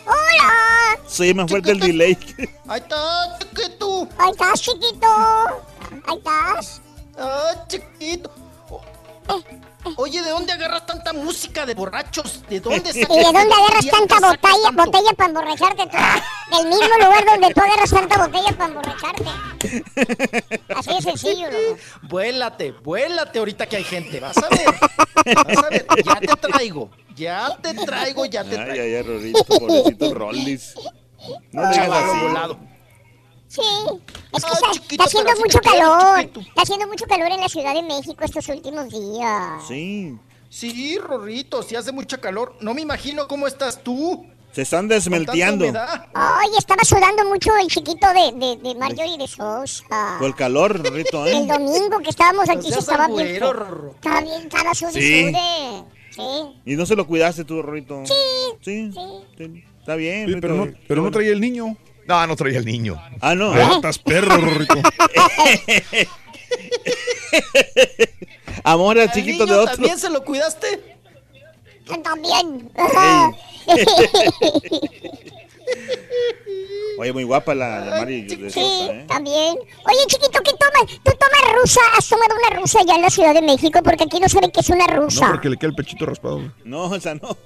¡Hola! 0.09 0.99
Sí, 1.07 1.33
más 1.33 1.49
fuerte 1.49 1.71
el 1.71 1.79
delay. 1.79 2.17
ahí 2.67 2.79
está, 2.79 3.37
chiquito. 3.39 4.07
Ahí 4.17 4.31
estás, 4.31 4.61
chiquito. 4.61 5.07
Ahí 6.07 6.17
estás. 6.17 6.81
Ah, 7.17 7.65
chiquito. 7.67 8.31
Oye, 9.95 10.21
¿de 10.21 10.29
dónde 10.29 10.53
agarras 10.53 10.85
tanta 10.85 11.13
música 11.13 11.65
de 11.65 11.73
borrachos? 11.73 12.41
¿De 12.49 12.59
dónde 12.59 12.89
¿Y 12.89 12.93
de 12.93 13.05
dónde 13.05 13.39
agarras 13.39 13.87
tanta 13.89 14.15
botella, 14.15 14.71
botella 14.73 15.13
para 15.15 15.29
emborracharte 15.29 15.87
tú? 15.87 16.57
Del 16.57 16.67
mismo 16.67 16.95
lugar 16.97 17.25
donde 17.25 17.53
tú 17.53 17.61
agarras 17.61 17.89
tanta 17.89 18.25
botella 18.25 18.51
para 18.57 18.65
emborracharte. 18.65 19.23
Así 20.75 20.95
de 20.95 21.01
sencillo, 21.01 21.51
loco. 21.51 21.81
Vuélate, 22.03 22.71
vuélate 22.71 23.39
ahorita 23.39 23.67
que 23.67 23.77
hay 23.77 23.83
gente. 23.83 24.19
Vas 24.19 24.37
a 24.37 24.49
ver. 24.49 25.35
Vas 25.45 25.57
a 25.57 25.69
ver. 25.69 25.85
Ya 26.05 26.15
te 26.15 26.27
traigo. 26.27 26.89
Ya 27.19 27.57
te 27.61 27.73
traigo, 27.73 28.25
ya 28.25 28.43
te 28.43 28.51
Ay, 28.57 28.65
traigo. 28.65 28.83
ay, 28.83 28.95
ay, 28.95 29.01
Rorrito, 29.03 29.43
pobrecito 29.43 30.13
Rollis. 30.13 30.73
No 31.51 31.63
le 31.63 31.69
digas 31.69 31.89
así. 31.91 32.19
volado. 32.21 32.59
Sí, 33.47 33.61
es 34.31 34.43
que 34.43 34.49
Ay, 34.49 34.53
está, 34.53 34.71
chiquito, 34.71 35.03
está 35.03 35.03
haciendo 35.05 35.31
mucho 35.43 35.59
calor. 35.59 36.19
chiquito. 36.21 36.39
Está 36.41 36.61
haciendo 36.61 36.87
mucho 36.87 37.05
calor 37.05 37.31
en 37.31 37.41
la 37.41 37.49
Ciudad 37.49 37.73
de 37.73 37.81
México 37.83 38.23
estos 38.23 38.47
últimos 38.47 38.89
días. 38.89 39.63
Sí. 39.67 40.17
Sí, 40.49 40.97
Rorrito, 40.97 41.61
si 41.63 41.75
hace 41.75 41.91
mucha 41.91 42.17
calor. 42.19 42.55
No 42.61 42.73
me 42.73 42.81
imagino 42.81 43.27
cómo 43.27 43.47
estás 43.47 43.83
tú. 43.83 44.25
Se 44.51 44.63
están 44.63 44.87
desmelteando. 44.87 45.65
Ay, 46.13 46.49
estaba 46.57 46.83
sudando 46.83 47.23
mucho 47.25 47.55
el 47.57 47.67
chiquito 47.67 48.07
de, 48.13 48.31
de, 48.33 48.55
de 48.57 48.75
Marjorie 48.75 49.17
de 49.17 49.27
Sosa. 49.27 50.15
Con 50.17 50.27
el 50.27 50.35
calor, 50.35 50.83
Rorrito, 50.83 51.25
El 51.27 51.43
¿eh? 51.43 51.45
domingo 51.45 51.99
que 51.99 52.09
estábamos 52.09 52.47
No 52.47 52.53
aquí 52.53 52.71
se 52.71 52.79
estaba 52.79 53.07
bien. 53.07 53.27
Estaba 53.35 54.21
bien, 54.21 54.41
estaba 54.43 54.73
sude, 54.73 54.91
Sí. 54.93 55.35
Sí. 56.11 56.21
Y 56.65 56.75
no 56.75 56.85
se 56.85 56.95
lo 56.95 57.07
cuidaste 57.07 57.45
tú, 57.45 57.61
Rorrito. 57.61 58.03
Sí. 58.05 58.13
Sí. 58.61 58.91
sí. 59.37 59.63
Está 59.79 59.95
bien. 59.95 60.27
Sí, 60.27 60.35
pero 60.41 60.55
no, 60.55 60.67
pero 60.87 61.01
no 61.01 61.11
traía 61.11 61.31
el 61.31 61.39
niño. 61.41 61.77
No, 62.07 62.27
no 62.27 62.35
traía 62.35 62.59
el 62.59 62.65
niño. 62.65 63.01
Ah, 63.21 63.35
no. 63.35 63.55
Estás 63.75 63.99
perro, 63.99 64.35
Rorrito. 64.37 64.73
Amor 68.63 68.97
al 68.97 69.09
¿Al 69.09 69.13
chiquito 69.13 69.45
niño 69.45 69.55
de 69.55 69.61
otro. 69.61 69.75
también 69.75 69.99
se 69.99 70.09
lo 70.09 70.23
cuidaste? 70.23 70.97
También. 72.03 72.71
Oye, 76.97 77.13
muy 77.13 77.23
guapa 77.23 77.55
la, 77.55 77.79
la 77.85 77.97
Mari 77.99 78.23
de 78.23 78.49
Sí, 78.49 78.59
Sosa, 78.59 78.93
¿eh? 78.93 79.05
también. 79.07 79.55
Oye, 79.57 79.99
chiquito, 80.07 80.39
¿qué 80.43 80.51
tomas? 80.51 80.85
¿Tú 81.01 81.11
tomas 81.17 81.61
rusa? 81.61 81.79
¿Has 81.97 82.07
tomado 82.09 82.35
una 82.35 82.59
rusa 82.59 82.79
allá 82.81 82.95
en 82.95 83.01
la 83.03 83.09
Ciudad 83.09 83.33
de 83.33 83.41
México? 83.41 83.79
Porque 83.83 84.03
aquí 84.03 84.19
no 84.19 84.27
saben 84.27 84.51
que 84.51 84.59
es 84.59 84.69
una 84.69 84.85
No, 84.85 85.03
rusa. 85.03 85.29
porque 85.31 85.49
le 85.49 85.55
queda 85.57 85.69
el 85.69 85.75
pechito 85.75 86.05
raspado. 86.05 86.51
No, 86.65 86.83
o 86.85 86.99
sea, 86.99 87.15
no. 87.15 87.37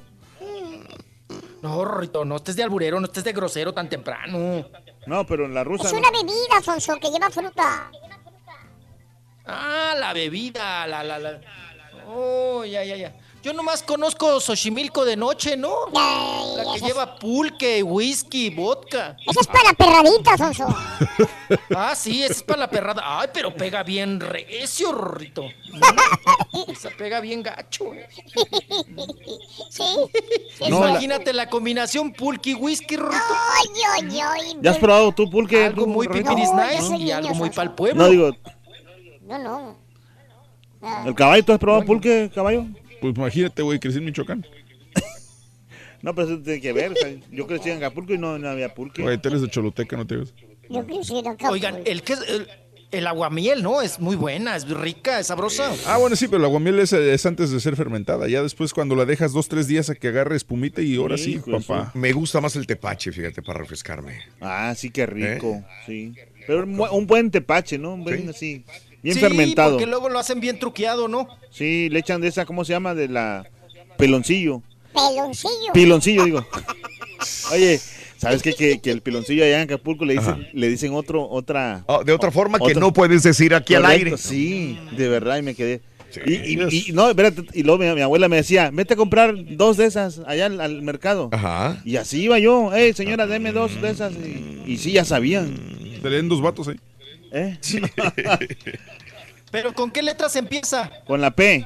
No, 1.62 1.86
Rorrito, 1.86 2.26
no 2.26 2.36
estés 2.38 2.56
de 2.58 2.64
alburero, 2.64 3.00
no 3.00 3.06
estés 3.06 3.24
de 3.24 3.32
grosero 3.32 3.74
tan 3.74 3.88
temprano. 3.90 4.66
No, 5.06 5.26
pero 5.26 5.46
en 5.46 5.54
la 5.54 5.64
rusa. 5.64 5.88
Es 5.88 5.94
no. 5.94 6.00
una 6.00 6.12
bebida, 6.12 6.58
Alfonso, 6.58 6.98
que 7.00 7.10
lleva 7.10 7.30
fruta. 7.30 7.90
Ah, 9.46 9.94
la 9.98 10.14
bebida, 10.14 10.88
la, 10.88 11.04
la, 11.04 11.20
la. 11.20 11.40
Oh, 12.08 12.66
ya, 12.66 12.84
ya, 12.84 12.96
ya. 12.96 13.16
Yo 13.44 13.52
nomás 13.52 13.84
conozco 13.84 14.40
Xochimilco 14.40 15.04
de 15.04 15.18
noche, 15.18 15.58
¿no? 15.58 15.70
Ay, 15.94 16.56
La 16.56 16.64
que 16.64 16.78
esa, 16.78 16.86
lleva 16.88 17.16
pulque, 17.20 17.84
whisky, 17.84 18.50
vodka. 18.50 19.18
esa 19.28 19.42
es 19.42 19.48
para 19.48 19.74
perradita, 19.74 20.32
Alfonso. 20.34 20.68
Ah, 21.76 21.94
sí, 21.94 22.24
esa 22.24 22.34
es 22.34 22.44
para 22.44 22.62
la 22.62 22.70
perrada. 22.70 23.02
Ay, 23.06 23.28
pero 23.34 23.54
pega 23.54 23.84
bien 23.84 24.20
recio, 24.20 24.92
Rorrito. 24.92 25.44
Esa 26.68 26.90
pega 26.98 27.20
bien 27.20 27.44
gacho. 27.44 27.94
eh. 27.94 28.08
Sí. 29.70 29.84
No, 30.70 30.80
la- 30.80 30.90
Imagínate 30.92 31.34
la... 31.34 31.50
combinación 31.50 32.14
pulque 32.14 32.52
y 32.52 32.54
whisky, 32.56 32.96
Rorrito. 32.96 33.24
Ay, 33.58 33.82
ay, 34.10 34.20
ay. 34.22 34.58
¿Ya 34.62 34.72
has 34.72 34.78
probado 34.78 35.12
tú 35.12 35.30
pulque? 35.30 35.66
Algo 35.66 35.84
tú, 35.84 35.88
muy 35.90 36.08
pipiris 36.08 36.50
No, 36.52 36.64
nice 36.66 36.96
y 36.98 37.12
algo 37.12 37.36
muy 37.36 37.50
para 37.50 37.70
el 37.70 37.76
pueblo. 37.76 38.04
No, 38.04 38.10
digo, 38.10 38.32
No, 39.28 39.38
no. 39.38 39.76
Ah. 40.82 41.04
¿el 41.06 41.14
caballo? 41.16 41.44
¿Tú 41.46 41.54
has 41.54 41.60
probado 41.60 41.86
pulque, 41.86 42.32
caballo? 42.34 42.66
Pues 43.04 43.18
imagínate, 43.18 43.62
güey, 43.62 43.80
crecí 43.80 43.98
en 43.98 44.06
Michoacán. 44.06 44.46
No, 46.02 46.16
pero 46.16 46.28
eso 46.28 46.40
tiene 46.42 46.62
que 46.62 46.72
ver. 46.72 46.92
o 46.92 46.96
sea, 46.96 47.10
yo 47.32 47.48
crecí 47.48 47.70
en 47.70 47.78
Acapulco 47.78 48.14
y 48.14 48.18
no, 48.18 48.38
no 48.40 48.48
había 48.50 48.74
pulque. 48.74 49.04
Oye, 49.04 49.18
tú 49.18 49.28
eres 49.30 49.42
de 49.42 49.50
Choluteca, 49.50 49.98
¿no 49.98 50.08
te 50.08 50.18
ves? 50.18 50.34
Yo 50.70 50.86
quisiera 50.88 51.32
acá. 51.32 51.50
Oigan, 51.50 51.80
el 51.86 52.02
que 52.02 52.14
el, 52.14 52.48
el 52.92 53.08
aguamiel, 53.08 53.62
¿no? 53.62 53.82
Es 53.82 54.00
muy 54.00 54.16
buena, 54.16 54.56
es 54.56 54.70
rica, 54.70 55.20
es 55.20 55.28
sabrosa. 55.28 55.74
Ah, 55.86 55.98
bueno, 55.98 56.16
sí, 56.16 56.28
pero 56.28 56.40
la 56.40 56.48
aguamiel 56.48 56.80
es, 56.80 56.94
es 56.94 57.26
antes 57.26 57.52
de 57.52 57.60
ser 57.60 57.76
fermentada. 57.76 58.28
Ya 58.30 58.42
después 58.42 58.74
cuando 58.74 58.96
la 58.96 59.04
dejas 59.06 59.34
dos, 59.34 59.50
tres 59.50 59.68
días 59.68 59.90
a 59.90 59.96
que 59.96 60.08
agarre 60.10 60.38
espumita 60.38 60.82
y 60.82 60.96
ahora 60.96 61.18
sí, 61.18 61.40
papá. 61.40 61.92
Me 61.94 62.14
gusta 62.14 62.40
más 62.40 62.56
el 62.56 62.68
tepache, 62.68 63.12
fíjate, 63.12 63.42
para 63.42 63.60
refrescarme. 63.60 64.20
Ah, 64.40 64.74
sí, 64.78 64.92
qué 64.92 65.06
rico. 65.06 65.56
¿Eh? 65.56 65.66
Sí. 65.86 66.14
Pero 66.48 66.64
un, 66.64 66.78
bu- 66.78 66.90
un 66.92 67.06
buen 67.08 67.32
tepache, 67.32 67.78
¿no? 67.78 67.96
Un 67.96 68.04
buen 68.06 68.30
así. 68.30 68.64
Bien 69.04 69.16
sí, 69.16 69.22
fermentado. 69.22 69.72
porque 69.74 69.86
luego 69.86 70.10
lo 70.10 70.18
hacen 70.18 70.40
bien 70.40 70.58
truqueado, 70.58 71.08
¿no? 71.08 71.28
Sí, 71.52 71.90
le 71.90 72.00
echan 72.00 72.22
de 72.22 72.30
esa, 72.30 72.46
¿cómo 72.46 72.64
se 72.66 72.72
llama? 72.74 72.96
De 72.96 73.08
la 73.10 73.46
peloncillo. 73.98 74.62
Peloncillo. 74.94 75.74
Piloncillo, 75.74 76.24
digo. 76.26 76.46
Oye, 77.52 77.80
¿sabes 78.18 78.42
qué? 78.42 78.54
Que, 78.54 78.80
que 78.80 78.92
el 78.92 79.02
piloncillo 79.02 79.44
allá 79.44 79.58
en 79.58 79.64
Acapulco 79.64 80.06
le 80.06 80.14
dicen, 80.14 80.48
le 80.54 80.70
dicen 80.70 80.94
otro, 80.94 81.28
otra... 81.30 81.84
Ah, 81.88 82.00
de 82.06 82.12
otra 82.14 82.32
forma 82.32 82.58
que 82.60 82.66
Otro- 82.66 82.80
no 82.80 82.94
puedes 82.94 83.24
decir 83.24 83.54
aquí 83.56 83.76
al 83.76 83.86
aire. 83.86 84.18
Sí, 84.18 84.78
de 84.98 85.08
verdad, 85.10 85.38
y 85.38 85.42
me 85.42 85.56
quedé. 85.56 85.82
Y, 86.28 86.34
y- 86.34 86.88
y- 86.90 86.92
no, 86.94 87.10
espérate, 87.10 87.42
y 87.54 87.64
luego 87.64 87.84
mi, 87.84 87.92
mi 87.96 88.02
abuela 88.02 88.28
me 88.30 88.36
decía, 88.36 88.70
vete 88.72 88.94
a 88.94 88.98
comprar 88.98 89.34
dos 89.58 89.78
de 89.78 89.86
esas 89.86 90.22
allá 90.28 90.46
al, 90.46 90.62
al 90.62 90.82
mercado. 90.84 91.30
Ajá. 91.32 91.82
Y 91.86 91.96
así 91.96 92.22
iba 92.22 92.38
yo, 92.38 92.70
hey 92.72 92.94
señora, 92.94 93.26
deme 93.26 93.52
dos 93.52 93.82
de 93.82 93.90
esas. 93.90 94.14
Y, 94.14 94.62
y 94.68 94.78
sí, 94.78 94.92
ya 94.92 95.06
sabían. 95.06 95.56
Te 96.04 96.10
leen 96.12 96.30
dos 96.30 96.40
vatos 96.40 96.68
ahí. 96.68 96.76
¿Eh? 96.76 96.80
Pero 99.52 99.74
¿con 99.74 99.92
qué 99.92 100.02
letras 100.02 100.36
empieza? 100.36 100.90
con 101.06 101.22
la 101.22 101.32
P. 101.32 101.66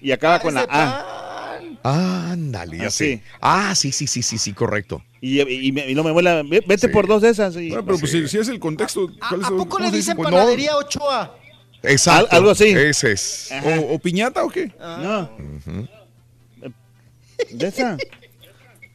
Y 0.00 0.12
acaba 0.12 0.40
con 0.40 0.54
la 0.54 0.66
A. 0.68 1.60
Ándale, 1.82 2.78
ya 2.78 2.86
Ah, 2.86 2.90
sé. 2.90 3.04
sí. 3.16 3.22
Ah, 3.40 3.74
sí, 3.74 3.92
sí, 3.92 4.06
sí, 4.06 4.22
sí, 4.22 4.38
sí, 4.38 4.52
correcto. 4.52 5.02
Y, 5.20 5.40
y, 5.40 5.72
me- 5.72 5.90
y 5.90 5.94
mi 5.94 6.08
abuela, 6.08 6.42
"Ve- 6.42 6.62
vete 6.66 6.88
por 6.88 7.06
dos 7.06 7.22
de 7.22 7.30
esas. 7.30 7.54
Y, 7.56 7.68
Bueno, 7.68 7.84
pero 7.84 7.98
pues 7.98 8.10
si, 8.10 8.26
si 8.28 8.38
es 8.38 8.48
el 8.48 8.58
contexto, 8.58 9.08
¿cuál 9.28 9.40
es 9.40 9.46
¿A 9.46 9.50
el- 9.50 9.56
poco 9.56 9.68
cómo 9.70 9.84
le 9.84 9.90
se 9.90 9.96
dicen 9.96 10.16
dice? 10.16 10.22
Pues, 10.28 10.34
panadería 10.34 10.76
Ochoa? 10.76 11.36
Exacto. 11.82 12.28
Al- 12.30 12.36
algo 12.38 12.50
así. 12.50 12.68
Ese 12.68 13.12
es. 13.12 13.50
¿O, 13.64 13.94
o 13.94 13.98
piñata 13.98 14.44
o 14.44 14.48
qué? 14.50 14.70
No. 14.78 15.30
De 17.50 17.68
esa. 17.68 17.96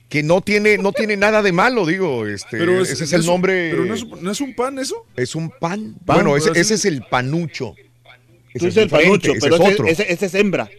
Que 0.10 0.22
no 0.22 0.42
tiene, 0.42 0.78
no 0.78 0.92
tiene 0.94 1.18
nada 1.18 1.42
de 1.42 1.52
malo, 1.52 1.86
digo. 1.86 2.28
Este, 2.28 2.58
Pero 2.58 2.82
ese 2.82 3.04
es 3.04 3.12
el 3.14 3.22
un- 3.22 3.26
nombre. 3.28 3.72
Pero 3.72 3.86
no 3.86 3.94
es, 3.96 4.06
no 4.06 4.32
es 4.32 4.40
un 4.42 4.54
pan 4.56 4.78
eso. 4.80 5.06
Es 5.16 5.36
un 5.36 5.50
pan. 5.50 5.96
Pan, 6.06 6.18
bueno, 6.18 6.38
ese, 6.38 6.52
es 6.60 6.86
el 6.86 7.02
panucho. 7.02 7.74
Ese 8.54 8.60
Tú 8.60 8.68
es 8.68 8.76
dices 8.76 8.84
el 8.84 8.90
panucho, 8.90 9.32
ese 9.32 9.40
pero 9.42 9.56
es 9.56 9.62
ese, 9.62 9.74
otro. 9.74 9.88
ese- 9.88 10.14
ese 10.14 10.26
es 10.28 10.36
hembra. 10.36 10.70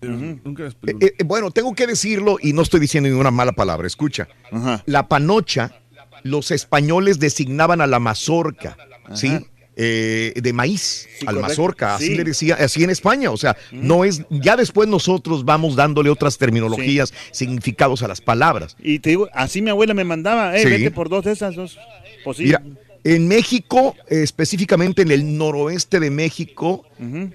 Nunca 0.00 0.66
es 0.66 0.76
Eh, 0.86 1.14
eh, 1.18 1.24
bueno, 1.24 1.50
tengo 1.50 1.74
que 1.74 1.86
decirlo 1.86 2.38
y 2.40 2.52
no 2.52 2.62
estoy 2.62 2.78
diciendo 2.80 3.08
ninguna 3.08 3.30
mala 3.32 3.52
palabra. 3.52 3.86
Escucha. 3.86 4.28
Ajá. 4.52 4.82
La 4.86 5.08
panocha, 5.08 5.80
los 6.22 6.50
españoles 6.52 7.18
designaban 7.18 7.80
a 7.80 7.86
la 7.86 7.98
mazorca, 7.98 8.76
¿sí? 9.14 9.46
Eh, 9.80 10.32
de 10.34 10.52
maíz, 10.52 11.06
Sí, 11.20 11.26
al 11.28 11.36
mazorca, 11.38 11.94
así 11.94 12.08
Sí. 12.08 12.14
le 12.16 12.24
decía, 12.24 12.56
así 12.56 12.82
en 12.82 12.90
España, 12.90 13.30
o 13.30 13.36
sea, 13.36 13.56
no 13.70 14.04
es, 14.04 14.22
ya 14.28 14.56
después 14.56 14.88
nosotros 14.88 15.44
vamos 15.44 15.76
dándole 15.76 16.10
otras 16.10 16.36
terminologías, 16.36 17.14
significados 17.30 18.02
a 18.02 18.08
las 18.08 18.20
palabras. 18.20 18.76
Y 18.82 18.98
te 18.98 19.10
digo, 19.10 19.28
así 19.32 19.62
mi 19.62 19.70
abuela 19.70 19.94
me 19.94 20.02
mandaba, 20.02 20.58
eh, 20.58 20.64
vete 20.64 20.90
por 20.90 21.08
dos 21.08 21.24
de 21.24 21.30
esas 21.32 21.54
dos. 21.54 21.78
Pues. 22.24 22.40
Mira, 22.40 22.60
en 23.04 23.28
México, 23.28 23.94
específicamente 24.08 25.02
en 25.02 25.12
el 25.12 25.38
noroeste 25.38 26.00
de 26.00 26.10
México, 26.10 26.84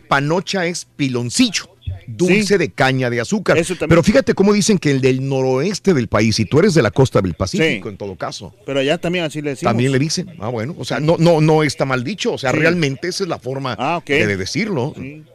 panocha 0.09 0.65
es 0.65 0.85
piloncillo. 0.97 1.72
Dulce 2.07 2.43
Sí. 2.43 2.57
de 2.57 2.69
caña 2.71 3.09
de 3.09 3.19
azúcar. 3.21 3.57
Eso 3.57 3.73
también. 3.73 3.89
Pero 3.89 4.03
fíjate 4.03 4.33
cómo 4.33 4.53
dicen 4.53 4.77
que 4.77 4.91
el 4.91 5.01
del 5.01 5.27
noroeste 5.27 5.93
del 5.93 6.07
país, 6.07 6.39
y 6.39 6.45
tú 6.45 6.59
eres 6.59 6.73
de 6.73 6.81
la 6.81 6.91
costa 6.91 7.21
del 7.21 7.33
Pacífico 7.33 7.87
Sí. 7.87 7.89
en 7.89 7.97
todo 7.97 8.15
caso, 8.15 8.53
Pero 8.65 8.79
allá 8.79 8.97
también 8.97 9.25
así 9.25 9.41
le 9.41 9.51
decimos. 9.51 9.69
también 9.71 9.91
le 9.91 9.99
dicen. 9.99 10.29
Ah, 10.39 10.49
bueno, 10.49 10.75
o 10.77 10.85
sea, 10.85 10.99
no, 10.99 11.17
no, 11.17 11.41
no 11.41 11.63
está 11.63 11.85
mal 11.85 12.03
dicho, 12.03 12.33
o 12.33 12.37
sea, 12.37 12.51
Sí. 12.51 12.57
realmente 12.57 13.07
esa 13.07 13.23
es 13.23 13.29
la 13.29 13.39
forma 13.39 13.75
Ah, 13.79 14.01
de 14.05 14.37
decirlo. 14.37 14.93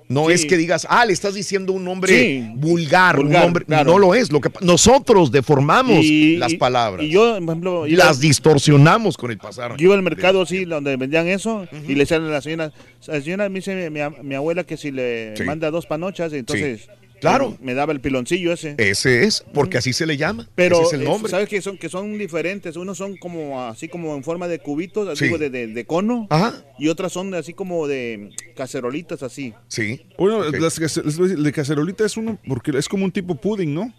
Sí. 0.08 0.14
No 0.14 0.26
Sí. 0.28 0.32
es 0.32 0.46
que 0.46 0.56
digas, 0.56 0.86
ah, 0.88 1.04
le 1.04 1.12
estás 1.12 1.34
diciendo 1.34 1.72
un 1.74 1.84
nombre 1.84 2.12
Sí. 2.18 2.50
vulgar, 2.54 3.16
Vulgar, 3.16 3.18
un 3.18 3.30
nombre. 3.46 3.64
claro. 3.66 3.92
No 3.92 3.98
lo 3.98 4.14
es. 4.14 4.32
Lo 4.32 4.40
que, 4.40 4.50
nosotros 4.62 5.30
deformamos 5.30 6.02
Y- 6.04 6.36
las 6.38 6.54
palabras. 6.54 7.04
Y 7.04 7.10
yo, 7.10 7.34
por 7.34 7.42
ejemplo, 7.42 7.86
las 7.86 8.18
distorsionamos 8.18 9.16
con 9.16 9.30
el 9.30 9.38
pasar. 9.38 9.76
yo 9.76 9.84
iba 9.84 9.94
al 9.94 10.02
mercado 10.02 10.42
así, 10.42 10.64
donde 10.64 10.96
vendían 10.96 11.28
eso, 11.28 11.66
y 11.86 11.92
le 11.94 12.00
decían 12.00 12.24
a 12.24 12.28
la 12.28 12.40
señora, 12.40 12.72
la 13.06 13.20
señora 13.20 13.48
me 13.48 13.58
dice 13.58 13.90
mi, 13.90 14.00
mi 14.22 14.34
abuela 14.34 14.64
que 14.64 14.76
si 14.76 14.90
le 14.90 15.36
Sí. 15.36 15.42
manda 15.44 15.70
dos 15.70 15.86
panochas, 15.86 16.32
entonces 16.32 16.88
Claro. 17.20 17.56
me, 17.60 17.74
daba 17.74 17.92
el 17.92 18.00
piloncillo 18.00 18.52
ese. 18.52 18.74
Ese 18.78 19.24
es, 19.24 19.44
porque 19.54 19.78
así 19.78 19.92
se 19.92 20.06
le 20.06 20.16
llama. 20.16 20.48
Pero 20.54 20.76
Ese 20.76 20.84
es 20.86 20.92
el 20.94 21.02
eh, 21.02 21.04
nombre. 21.04 21.30
sabes 21.30 21.48
que 21.48 21.60
son 21.62 21.78
que 21.78 21.88
son 21.88 22.16
diferentes, 22.18 22.76
unos 22.76 22.98
son 22.98 23.16
como 23.16 23.62
así 23.62 23.88
como 23.88 24.14
en 24.16 24.22
forma 24.24 24.48
de 24.48 24.58
cubitos, 24.60 25.18
Sí. 25.18 25.24
digo 25.26 25.38
de, 25.38 25.50
de- 25.50 25.66
de 25.68 25.84
cono, 25.84 26.26
Ajá. 26.30 26.54
y 26.78 26.88
otras 26.88 27.12
son 27.12 27.34
así 27.34 27.54
como 27.54 27.86
de 27.86 28.30
cacerolitas 28.56 29.22
así. 29.22 29.54
Sí. 29.68 30.02
Bueno, 30.18 30.38
Ok. 30.48 30.56
las 30.58 30.76
de 30.76 31.52
cacerolita 31.52 32.04
es 32.04 32.16
uno, 32.16 32.38
porque 32.46 32.72
es 32.76 32.88
como 32.88 33.04
un 33.04 33.12
tipo 33.12 33.34
pudding, 33.34 33.72
¿no? 33.74 33.92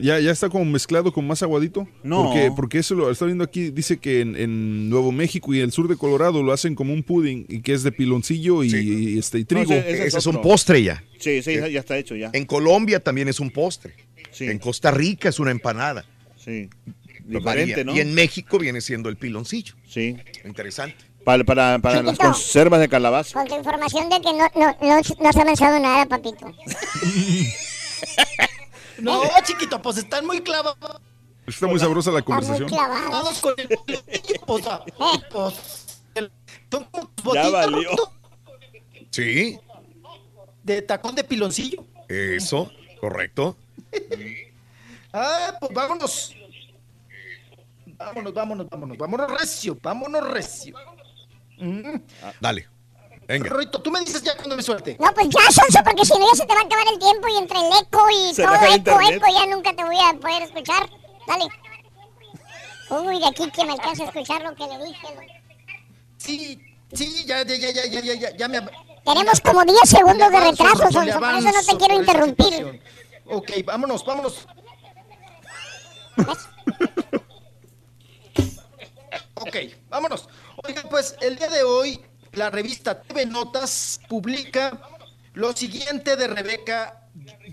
Ya, 0.00 0.18
ya 0.20 0.30
está 0.30 0.48
como 0.48 0.64
mezclado 0.64 1.12
con 1.12 1.26
más 1.26 1.42
aguadito. 1.42 1.88
No. 2.02 2.24
Porque, 2.24 2.50
porque 2.54 2.78
eso 2.78 2.94
lo 2.94 3.10
está 3.10 3.24
viendo 3.24 3.44
aquí, 3.44 3.70
dice 3.70 3.98
que 3.98 4.20
en, 4.20 4.36
en 4.36 4.88
Nuevo 4.90 5.12
México 5.12 5.52
y 5.54 5.60
el 5.60 5.72
sur 5.72 5.88
de 5.88 5.96
Colorado 5.96 6.42
lo 6.42 6.52
hacen 6.52 6.74
como 6.74 6.92
un 6.92 7.02
pudding 7.02 7.46
y 7.48 7.60
que 7.60 7.72
es 7.72 7.82
de 7.82 7.92
piloncillo 7.92 8.62
y, 8.64 8.74
y, 8.74 9.18
este, 9.18 9.38
y 9.38 9.44
trigo. 9.44 9.72
ese- 9.72 9.78
ese 9.90 9.90
es 10.02 10.06
Ese 10.08 10.18
es 10.18 10.26
un 10.26 10.40
postre 10.40 10.82
ya. 10.82 11.02
Sí, 11.18 11.42
sí, 11.42 11.54
ya 11.54 11.80
está 11.80 11.96
hecho 11.98 12.14
ya. 12.16 12.30
En 12.32 12.44
Colombia 12.46 13.00
también 13.00 13.28
es 13.28 13.40
un 13.40 13.50
postre. 13.50 13.94
Sí. 14.30 14.44
En 14.46 14.58
Costa 14.58 14.90
Rica 14.90 15.28
es 15.28 15.38
una 15.40 15.50
empanada. 15.50 16.04
Sí. 16.36 16.68
Diferente, 17.24 17.84
¿no? 17.84 17.94
Y 17.94 18.00
en 18.00 18.14
México 18.14 18.58
viene 18.58 18.80
siendo 18.80 19.08
el 19.08 19.16
piloncillo. 19.16 19.74
Sí. 19.86 20.16
Interesante. 20.44 20.96
Para, 21.24 21.44
para, 21.44 21.78
para 21.80 22.02
las 22.02 22.16
conservas 22.16 22.80
de 22.80 22.88
calabaza. 22.88 23.38
Con 23.38 23.46
tu 23.48 23.54
información 23.56 24.08
de 24.08 24.16
que 24.20 24.32
no, 24.32 24.46
no, 24.54 24.76
no, 24.80 24.96
no 24.96 25.32
se 25.32 25.38
ha 25.38 25.42
avanzado 25.42 25.78
nada, 25.78 26.06
papito. 26.06 26.50
No, 28.98 29.22
chiquito, 29.44 29.80
pues 29.80 29.98
están 29.98 30.26
muy 30.26 30.40
clavados. 30.40 31.00
Está 31.46 31.66
muy 31.66 31.78
sabrosa 31.78 32.10
la 32.10 32.18
Está 32.18 32.34
muy 32.34 32.46
conversación. 32.46 32.68
con 33.40 33.54
el 33.56 33.68
piloncillo, 33.68 34.40
o 34.46 34.58
sea, 34.58 34.80
pues, 35.30 36.02
el- 36.14 36.32
son 36.70 36.84
como 36.84 37.08
tus 37.08 37.34
Ya 37.34 37.48
valió. 37.48 37.90
Sí, 39.10 39.58
De 40.62 40.82
tacón 40.82 41.14
de 41.14 41.24
piloncillo. 41.24 41.84
eso, 42.08 42.70
correcto. 43.00 43.56
Ah, 45.12 45.54
pues 45.58 45.72
vámonos. 45.72 46.34
Vámonos, 47.86 48.32
vámonos, 48.34 48.68
vámonos. 48.68 48.98
Vámonos 48.98 49.40
recio, 49.40 49.78
vámonos 49.82 50.28
recio. 50.30 50.76
Mm. 51.58 51.96
Dale. 52.40 52.68
Venga. 53.28 53.50
Rito, 53.50 53.78
tú 53.82 53.90
me 53.90 54.00
dices 54.00 54.22
ya 54.22 54.34
cuando 54.36 54.56
me 54.56 54.62
suelte. 54.62 54.96
No, 54.98 55.12
pues 55.12 55.28
ya, 55.28 55.52
Sonso, 55.52 55.84
porque 55.84 56.02
si 56.06 56.18
no 56.18 56.26
ya 56.30 56.34
se 56.34 56.46
te 56.46 56.54
va 56.54 56.60
a 56.60 56.64
acabar 56.64 56.86
el 56.90 56.98
tiempo 56.98 57.28
y 57.28 57.36
entre 57.36 57.58
el 57.58 57.66
eco 57.66 58.08
y 58.08 58.34
se 58.34 58.42
todo 58.42 58.54
eco, 58.54 58.74
internet. 58.74 59.16
eco, 59.16 59.26
ya 59.30 59.46
nunca 59.46 59.76
te 59.76 59.84
voy 59.84 59.98
a 60.00 60.14
poder 60.14 60.42
escuchar. 60.44 60.88
Dale. 61.26 61.44
Uy, 62.88 63.20
de 63.20 63.26
aquí 63.26 63.50
que 63.50 63.64
me 63.66 63.72
alcanza 63.72 64.04
a 64.04 64.06
escuchar 64.06 64.40
lo 64.40 64.54
que 64.54 64.66
le 64.66 64.82
dije. 64.82 65.06
Sí, 66.16 66.58
sí, 66.94 67.26
ya, 67.26 67.44
ya, 67.44 67.54
ya, 67.54 67.70
ya, 67.70 68.00
ya, 68.00 68.14
ya, 68.14 68.34
ya 68.34 68.48
me... 68.48 68.62
Tenemos 69.04 69.40
como 69.42 69.62
10 69.62 69.78
segundos 69.84 70.32
de 70.32 70.40
retraso, 70.40 70.90
Sonso, 70.90 71.18
por 71.18 71.34
eso 71.34 71.52
no 71.52 71.62
te 71.66 71.76
quiero 71.76 71.94
interrumpir. 71.96 72.82
Ok, 73.26 73.50
vámonos, 73.66 74.06
vámonos. 74.06 74.48
ok, 79.34 79.56
vámonos. 79.90 80.28
Oiga, 80.64 80.82
pues 80.88 81.14
el 81.20 81.36
día 81.36 81.48
de 81.48 81.62
hoy 81.62 82.07
la 82.32 82.50
revista 82.50 83.00
TV 83.00 83.26
Notas 83.26 84.00
publica 84.08 84.80
lo 85.34 85.54
siguiente 85.56 86.16
de 86.16 86.28
Rebeca 86.28 87.08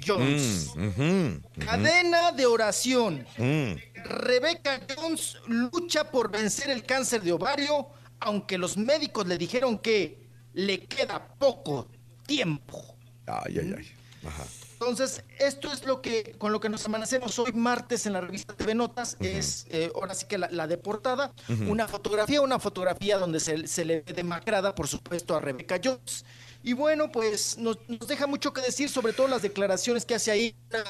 Jones. 0.05 0.71
Mm, 0.75 1.63
Cadena 1.65 2.31
de 2.31 2.45
oración. 2.45 3.25
mm. 3.37 3.73
Rebecca 4.05 4.79
Jones 4.95 5.37
lucha 5.47 6.11
por 6.11 6.29
vencer 6.29 6.69
el 6.69 6.83
cáncer 6.83 7.21
de 7.23 7.31
ovario, 7.31 7.87
aunque 8.19 8.57
los 8.57 8.77
médicos 8.77 9.25
le 9.27 9.37
dijeron 9.37 9.79
que 9.79 10.27
le 10.53 10.81
queda 10.85 11.25
poco 11.39 11.87
tiempo. 12.27 12.95
Ay, 13.25 13.57
ay, 13.59 13.73
ay. 13.77 13.91
Ajá. 14.27 14.43
Entonces, 14.79 15.23
esto 15.39 15.71
es 15.71 15.85
lo 15.85 16.01
que 16.01 16.35
con 16.37 16.51
lo 16.51 16.59
que 16.59 16.67
nos 16.69 16.85
amanecemos 16.85 17.39
hoy 17.39 17.51
martes 17.53 18.05
en 18.05 18.13
la 18.13 18.21
revista 18.21 18.53
TV 18.53 18.75
Notas. 18.75 19.15
Es 19.21 19.65
eh, 19.69 19.89
ahora 19.95 20.13
sí 20.13 20.25
que 20.27 20.37
la, 20.37 20.49
la 20.51 20.67
de 20.67 20.77
portada. 20.77 21.31
Ujú. 21.49 21.71
Una 21.71 21.87
fotografía, 21.87 22.41
una 22.41 22.59
fotografía 22.59 23.17
donde 23.17 23.39
se, 23.39 23.67
se 23.67 23.85
le 23.85 24.01
ve 24.01 24.13
demacrada, 24.13 24.75
por 24.75 24.87
supuesto, 24.87 25.35
a 25.35 25.39
Rebecca 25.39 25.79
Jones. 25.81 26.25
Y 26.61 26.73
bueno, 26.73 27.09
pues 27.11 27.57
nos, 27.57 27.77
nos 27.87 28.07
deja 28.07 28.27
mucho 28.27 28.51
que 28.51 28.61
decir, 28.61 28.89
sobre 28.89 29.13
todo 29.13 29.27
las 29.29 29.41
declaraciones 29.41 30.05
que 30.05 30.15
hace 30.15 30.31
ahí 30.31 30.55
una 30.69 30.83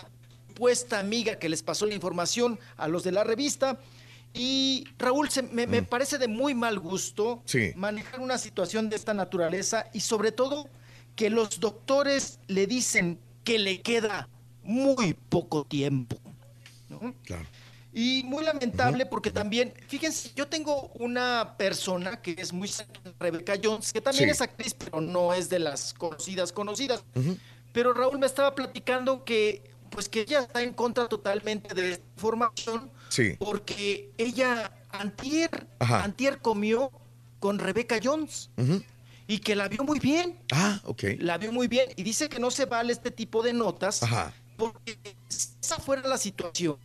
supuesta 0.48 1.00
amiga 1.00 1.36
que 1.38 1.48
les 1.50 1.62
pasó 1.62 1.86
la 1.86 1.94
información 1.94 2.60
a 2.78 2.88
los 2.88 3.04
de 3.04 3.12
la 3.12 3.24
revista. 3.24 3.78
Y 4.34 4.86
Raúl, 4.98 5.30
se- 5.30 5.44
me, 5.44 5.68
me 5.68 5.84
parece 5.84 6.18
de 6.18 6.28
muy 6.28 6.54
mal 6.56 6.80
gusto 6.80 7.42
Sí. 7.46 7.72
manejar 7.76 8.20
una 8.20 8.38
situación 8.40 8.90
de 8.90 8.96
esta 8.96 9.14
naturaleza 9.14 9.86
y 9.94 10.00
sobre 10.02 10.32
todo 10.32 10.68
que 11.16 11.30
los 11.30 11.60
doctores 11.62 12.40
le 12.48 12.68
dicen 12.68 13.20
que 13.46 13.58
le 13.60 13.82
queda 13.82 14.28
muy 14.64 15.14
poco 15.14 15.64
tiempo. 15.64 16.18
¿no? 16.90 17.14
Claro. 17.24 17.46
Y 17.94 18.24
muy 18.26 18.44
lamentable 18.44 19.06
porque 19.06 19.32
también, 19.32 19.74
fíjense, 19.88 20.32
yo 20.36 20.48
tengo 20.50 20.88
una 20.96 21.56
persona 21.58 22.22
que 22.22 22.36
es 22.38 22.52
muy 22.52 22.68
cercana 22.68 23.12
a 23.18 23.24
Rebecca 23.24 23.54
Jones, 23.64 23.94
que 23.94 24.02
también 24.02 24.26
Sí. 24.26 24.32
es 24.32 24.42
actriz, 24.42 24.74
pero 24.74 25.00
no 25.00 25.34
es 25.34 25.48
de 25.50 25.60
las 25.60 25.94
conocidas, 25.94 26.52
conocidas. 26.52 27.06
Pero 27.72 27.94
Raúl 27.94 28.20
me 28.20 28.26
estaba 28.26 28.54
platicando 28.54 29.24
que, 29.24 29.64
pues 29.92 30.10
que 30.10 30.22
ella 30.22 30.42
está 30.42 30.62
en 30.62 30.74
contra 30.74 31.08
totalmente 31.08 31.74
de 31.74 31.94
esta 31.94 32.06
información, 32.18 32.92
Sí. 33.08 33.36
porque 33.40 34.10
ella 34.18 34.72
antier, 34.92 35.68
Ajá. 35.80 36.04
antier 36.04 36.40
comió 36.40 36.92
con 37.40 37.60
Rebecca 37.60 37.98
Jones. 38.04 38.50
Y 39.28 39.40
que 39.40 39.56
la 39.56 39.68
vio 39.68 39.84
muy 39.84 40.00
bien. 40.00 40.38
Ah, 40.52 40.80
ok. 40.86 41.04
La 41.20 41.38
vio 41.38 41.52
muy 41.52 41.68
bien 41.68 41.90
y 41.96 42.04
dice 42.04 42.30
que 42.30 42.40
no 42.40 42.52
se 42.52 42.66
vale 42.66 42.94
este 42.94 43.12
tipo 43.12 43.42
de 43.44 43.54
notas 43.54 44.04
Ajá. 44.04 44.34
porque 44.58 44.98
si 45.30 45.48
esa 45.62 45.78
fuera 45.78 46.08
la 46.08 46.18
situación, 46.18 46.78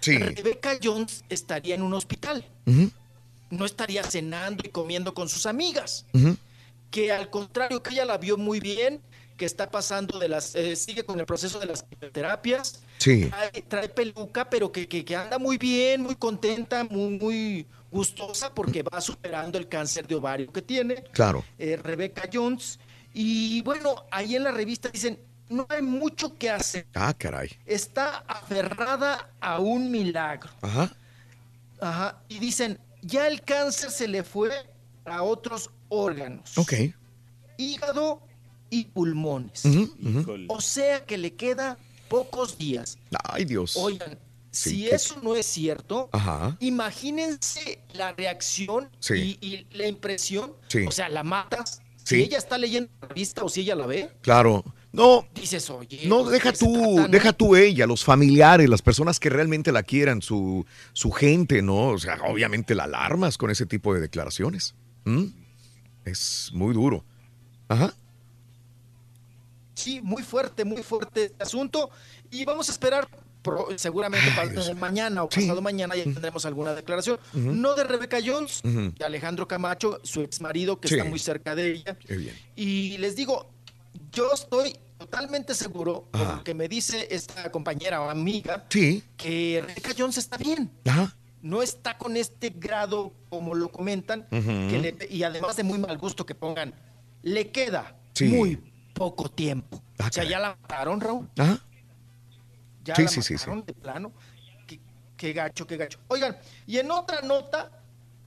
Sí. 0.00 0.16
Rebecca 0.16 0.78
Jones 0.82 1.24
estaría 1.28 1.74
en 1.74 1.82
un 1.82 1.92
hospital, 1.92 2.42
no 3.50 3.64
estaría 3.66 4.02
cenando 4.02 4.62
y 4.64 4.70
comiendo 4.70 5.12
con 5.12 5.28
sus 5.28 5.44
amigas, 5.44 6.06
que 6.90 7.12
al 7.12 7.28
contrario 7.28 7.82
que 7.82 7.90
ella 7.92 8.04
la 8.06 8.16
vio 8.16 8.38
muy 8.38 8.60
bien, 8.60 9.02
que 9.36 9.44
está 9.44 9.70
pasando 9.70 10.18
de 10.18 10.28
las, 10.28 10.54
eh, 10.54 10.74
sigue 10.76 11.04
con 11.04 11.18
el 11.20 11.26
proceso 11.26 11.58
de 11.60 11.66
las 11.66 11.84
terapias, 12.12 12.80
Sí. 12.98 13.26
trae, 13.28 13.62
trae 13.62 13.88
peluca, 13.90 14.48
pero 14.48 14.70
que, 14.72 14.86
que- 14.88 15.04
que 15.04 15.16
anda 15.16 15.38
muy 15.38 15.58
bien, 15.58 16.02
muy 16.02 16.14
contenta, 16.14 16.84
muy, 16.84 17.18
muy 17.18 17.66
gustosa 17.90 18.54
porque 18.54 18.82
va 18.82 19.00
superando 19.00 19.58
el 19.58 19.68
cáncer 19.68 20.06
de 20.06 20.14
ovario 20.14 20.52
que 20.52 20.62
tiene. 20.62 21.04
Claro. 21.12 21.44
eh, 21.58 21.76
Rebecca 21.76 22.28
Jones. 22.32 22.78
Y 23.12 23.60
bueno, 23.62 24.04
ahí 24.10 24.36
en 24.36 24.44
la 24.44 24.52
revista 24.52 24.88
dicen, 24.88 25.18
no 25.48 25.66
hay 25.68 25.82
mucho 25.82 26.36
que 26.38 26.48
hacer. 26.50 26.86
Ah, 26.94 27.12
caray. 27.16 27.50
Está 27.66 28.18
aferrada 28.28 29.30
a 29.40 29.58
un 29.58 29.90
milagro. 29.90 30.50
Ajá. 30.62 30.92
Ajá. 31.80 32.22
Y 32.28 32.38
dicen, 32.38 32.78
ya 33.02 33.26
el 33.26 33.42
cáncer 33.42 33.90
se 33.90 34.06
le 34.06 34.22
fue 34.22 34.50
a 35.04 35.22
otros 35.22 35.70
órganos. 35.88 36.56
Ok. 36.56 36.74
Hígado 37.56 38.22
y 38.70 38.84
pulmones. 38.84 39.64
Ujú. 39.64 40.46
O 40.48 40.60
sea 40.60 41.04
que 41.04 41.18
le 41.18 41.34
queda 41.34 41.76
pocos 42.08 42.56
días. 42.56 42.98
Ay, 43.24 43.44
Dios. 43.44 43.76
Oigan, 43.76 44.18
Sí, 44.52 44.70
si 44.70 44.88
eso 44.88 45.16
no 45.22 45.36
es 45.36 45.46
cierto, 45.46 46.08
Ajá. 46.12 46.56
imagínense 46.60 47.80
la 47.92 48.12
reacción 48.12 48.88
Sí. 48.98 49.38
y, 49.40 49.46
y 49.46 49.66
la 49.76 49.86
impresión. 49.86 50.52
Sí. 50.68 50.84
O 50.86 50.90
sea, 50.90 51.08
la 51.08 51.22
matas. 51.22 51.80
Si 52.02 52.16
ella 52.22 52.38
está 52.38 52.58
leyendo 52.58 52.90
la 53.00 53.08
revista 53.08 53.44
o 53.44 53.48
si 53.48 53.60
ella 53.60 53.76
la 53.76 53.86
ve, 53.86 54.10
Claro. 54.22 54.64
No, 54.92 55.24
dices, 55.34 55.70
oye. 55.70 56.00
no, 56.08 56.24
deja 56.28 56.48
¿de 56.48 56.52
qué 56.52 56.56
se 56.58 56.64
tú, 56.66 56.72
trata, 56.72 56.90
no? 57.02 57.08
deja 57.08 57.32
tú 57.32 57.54
ella, 57.54 57.86
los 57.86 58.02
familiares, 58.02 58.68
las 58.68 58.82
personas 58.82 59.20
que 59.20 59.30
realmente 59.30 59.70
la 59.70 59.84
quieran, 59.84 60.20
su, 60.20 60.66
su 60.92 61.12
gente, 61.12 61.62
¿no? 61.62 61.90
O 61.90 61.98
sea, 61.98 62.18
obviamente 62.28 62.74
la 62.74 62.84
alarmas 62.84 63.38
con 63.38 63.50
ese 63.50 63.66
tipo 63.66 63.94
de 63.94 64.00
declaraciones. 64.00 64.74
¿Mm? 65.04 65.26
Es 66.04 66.50
muy 66.52 66.74
duro. 66.74 67.04
Ajá. 67.68 67.94
Sí, 69.74 70.00
muy 70.02 70.22
fuerte, 70.24 70.64
muy 70.64 70.82
fuerte 70.82 71.26
este 71.26 71.42
asunto. 71.42 71.90
Y 72.30 72.44
vamos 72.44 72.68
a 72.68 72.72
esperar, 72.72 73.08
pro- 73.42 73.68
seguramente 73.76 74.26
eh, 74.28 74.74
mañana 74.74 75.22
o 75.24 75.28
pasado 75.28 75.60
mañana 75.62 75.94
ya 75.96 76.04
tendremos 76.04 76.44
alguna 76.46 76.74
declaración. 76.74 77.18
No 77.34 77.74
de 77.74 77.84
Rebeca 77.84 78.18
Jones, 78.24 78.60
de 78.62 79.04
Alejandro 79.04 79.46
Camacho, 79.48 80.00
su 80.02 80.22
ex 80.22 80.40
marido, 80.40 80.80
que 80.80 80.88
Sí. 80.88 80.94
está 80.96 81.08
muy 81.08 81.18
cerca 81.18 81.54
de 81.54 81.72
ella. 81.72 81.96
Qué 81.98 82.16
bien. 82.16 82.36
Y 82.56 82.98
les 82.98 83.16
digo, 83.16 83.50
yo 84.12 84.32
estoy 84.32 84.76
totalmente 84.98 85.54
seguro, 85.54 86.08
por 86.10 86.36
lo 86.36 86.44
que 86.44 86.52
me 86.54 86.68
dice 86.68 87.08
esta 87.10 87.50
compañera 87.50 88.02
o 88.02 88.10
amiga, 88.10 88.66
Sí. 88.68 89.02
que 89.16 89.62
Rebeca 89.66 89.90
Jones 89.96 90.18
está 90.18 90.36
bien. 90.36 90.70
Ajá. 90.86 91.16
No 91.42 91.62
está 91.62 91.96
con 91.96 92.18
este 92.18 92.50
grado, 92.50 93.14
como 93.30 93.54
lo 93.54 93.70
comentan, 93.72 94.26
Ujú. 94.30 94.68
que 94.68 94.78
le- 94.98 95.08
y 95.08 95.22
además 95.22 95.56
de 95.56 95.62
muy 95.62 95.78
mal 95.78 95.96
gusto 95.96 96.26
que 96.26 96.34
pongan, 96.34 96.74
le 97.22 97.50
queda 97.50 97.96
muy 98.20 98.58
poco 98.92 99.30
tiempo. 99.30 99.82
Ah, 99.98 100.08
o 100.10 100.12
sea, 100.12 100.24
ya 100.24 100.38
la 100.38 100.56
mataron, 100.60 101.00
Raúl. 101.00 101.30
Ajá. 101.38 101.58
Ya 102.84 102.94
Sí, 102.96 103.02
la 103.02 103.08
sí, 103.08 103.22
sí, 103.22 103.34
de 103.66 103.72
plano. 103.74 104.12
Qué, 104.66 104.80
qué 105.16 105.32
gacho, 105.32 105.66
qué 105.66 105.76
gacho. 105.76 105.98
Oigan, 106.08 106.36
y 106.66 106.78
en 106.78 106.90
otra 106.90 107.20
nota 107.22 107.70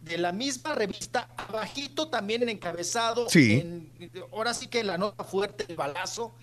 de 0.02 0.18
la 0.18 0.32
misma 0.32 0.76
revista, 0.76 1.30
abajito 1.38 2.10
también 2.10 2.44
en 2.44 2.50
encabezado, 2.50 3.30
Sí. 3.30 3.54
en- 3.62 4.12
ahora 4.32 4.54
sí 4.54 4.68
que 4.68 4.84
la 4.84 4.98
nota 4.98 5.24
fuerte, 5.24 5.66
el 5.70 5.76
balazo, 5.78 6.34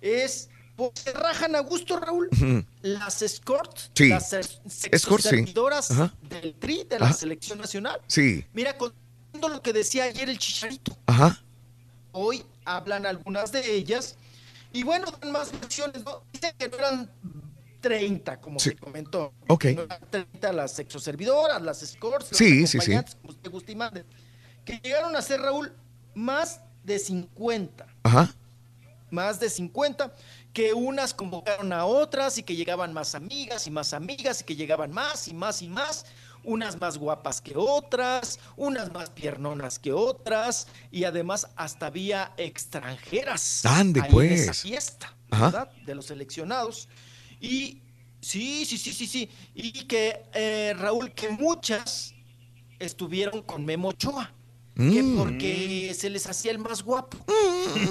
es 0.00 0.48
pues, 0.74 0.90
se 0.94 1.12
rajan 1.12 1.54
a 1.54 1.60
gusto, 1.60 2.00
Raúl. 2.00 2.30
Las 2.80 3.20
escorts, 3.20 3.90
Sí. 3.94 4.08
las 4.08 4.32
Escorts, 4.90 5.24
sí. 5.24 5.28
servidoras 5.30 5.88
del 6.22 6.54
TRI, 6.54 6.84
de 6.84 6.98
la 6.98 7.12
selección 7.12 7.58
nacional. 7.58 8.00
Sí. 8.06 8.46
Mira, 8.54 8.76
contando 8.78 9.48
lo 9.50 9.60
que 9.62 9.74
decía 9.74 10.04
ayer 10.04 10.30
el 10.30 10.38
chicharito. 10.38 10.96
Ajá. 11.06 11.38
Hoy 12.12 12.42
hablan 12.64 13.04
algunas 13.04 13.52
de 13.52 13.74
ellas 13.74 14.16
y 14.72 14.82
bueno, 14.82 15.06
dan 15.20 15.30
más 15.32 15.52
versiones. 15.52 16.02
¿no? 16.04 16.22
Dicen 16.32 16.54
que 16.58 16.68
no 16.70 16.78
eran 16.78 17.10
30, 17.82 18.40
como 18.40 18.58
Sí. 18.58 18.70
se 18.70 18.76
comentó. 18.76 19.34
Ok. 19.48 19.64
No 19.76 19.82
eran 19.82 20.00
30 20.10 20.52
las 20.52 20.72
sexoservidoras, 20.72 21.60
las 21.60 21.82
escorts, 21.82 22.30
las 22.30 22.38
Sí, 22.38 22.66
sí, 22.66 22.78
como 22.78 23.04
usted 23.28 23.50
guste 23.50 23.72
y 23.72 23.76
mande. 23.76 24.04
Que 24.64 24.78
llegaron 24.82 25.14
a 25.14 25.20
ser, 25.20 25.40
Raúl, 25.42 25.72
más 26.14 26.60
de 26.84 26.98
50. 26.98 27.86
Ajá. 28.04 28.32
Más 29.10 29.38
de 29.40 29.50
50. 29.50 30.14
Que 30.54 30.72
unas 30.72 31.12
convocaron 31.12 31.72
a 31.72 31.84
otras 31.84 32.38
y 32.38 32.42
que 32.42 32.56
llegaban 32.56 32.92
más 32.94 33.14
amigas 33.14 33.66
y 33.66 33.70
más 33.70 33.92
amigas 33.92 34.40
y 34.40 34.44
que 34.44 34.54
llegaban 34.56 34.92
más 34.92 35.28
y 35.28 35.34
más 35.34 35.60
y 35.60 35.68
más. 35.68 36.06
Unas 36.44 36.80
más 36.80 36.98
guapas 36.98 37.40
que 37.40 37.52
otras, 37.56 38.40
unas 38.56 38.92
más 38.92 39.10
piernonas 39.10 39.78
que 39.78 39.92
otras 39.92 40.66
y 40.90 41.04
además 41.04 41.46
hasta 41.54 41.86
había 41.86 42.32
extranjeras 42.36 43.64
Ande, 43.64 44.00
ahí 44.00 44.06
en 44.08 44.12
pues. 44.12 44.40
esa 44.40 44.54
fiesta, 44.54 45.14
Ajá. 45.30 45.44
¿verdad? 45.46 45.70
De 45.86 45.94
los 45.94 46.06
seleccionados. 46.06 46.88
Y 47.42 47.82
sí, 48.20 48.64
sí, 48.64 48.78
sí, 48.78 48.92
sí, 48.92 49.06
sí. 49.06 49.28
Y 49.54 49.72
que 49.84 50.22
eh, 50.32 50.72
Raúl, 50.78 51.12
que 51.12 51.28
muchas 51.28 52.14
estuvieron 52.78 53.42
con 53.42 53.64
Memo 53.64 53.88
Ochoa. 53.88 54.32
Que 54.74 55.02
Mm. 55.02 55.18
porque 55.18 55.92
se 55.94 56.08
les 56.08 56.26
hacía 56.26 56.50
el 56.50 56.58
más 56.58 56.82
guapo. 56.82 57.18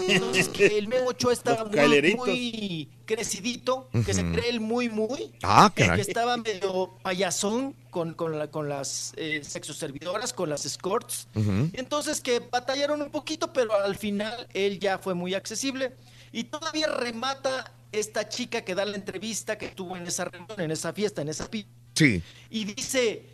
Entonces 0.08 0.50
que 0.50 0.80
el 0.80 0.88
Memo 0.88 1.10
Ochoa 1.10 1.32
estaba 1.32 1.66
muy, 1.66 2.16
muy 2.16 2.90
crecidito, 3.06 3.88
que 4.04 4.16
se 4.16 4.24
Ujú. 4.24 4.32
cree 4.34 4.50
el 4.50 4.62
muy, 4.62 4.90
muy. 4.90 5.32
Ah, 5.44 5.72
que 5.76 5.86
caray. 5.86 6.02
estaba 6.02 6.38
medio 6.38 6.98
payasón 7.04 7.76
con, 7.92 8.16
con, 8.16 8.40
la- 8.40 8.50
con 8.50 8.68
las 8.68 9.14
eh, 9.18 9.42
sexoservidoras, 9.44 10.34
con 10.34 10.50
las 10.50 10.66
escorts. 10.66 11.28
Ujú. 11.36 11.70
Entonces 11.74 12.20
que 12.20 12.40
batallaron 12.40 13.00
un 13.04 13.12
poquito, 13.12 13.54
pero 13.54 13.76
al 13.76 13.96
final 13.96 14.48
él 14.56 14.80
ya 14.80 14.98
fue 14.98 15.14
muy 15.14 15.36
accesible. 15.36 15.94
Y 16.32 16.46
todavía 16.46 16.88
remata 16.88 17.72
esta 17.92 18.28
chica 18.30 18.62
que 18.64 18.76
da 18.76 18.86
la 18.86 18.96
entrevista 18.96 19.58
que 19.58 19.70
tuvo 19.70 19.98
en 19.98 20.08
esa 20.08 20.26
reunión, 20.26 20.60
en 20.62 20.72
esa 20.72 20.94
fiesta, 20.94 21.22
en 21.22 21.30
esa 21.30 21.50
pi 21.50 21.66
Sí. 21.94 22.22
y 22.50 22.66
dice, 22.66 23.26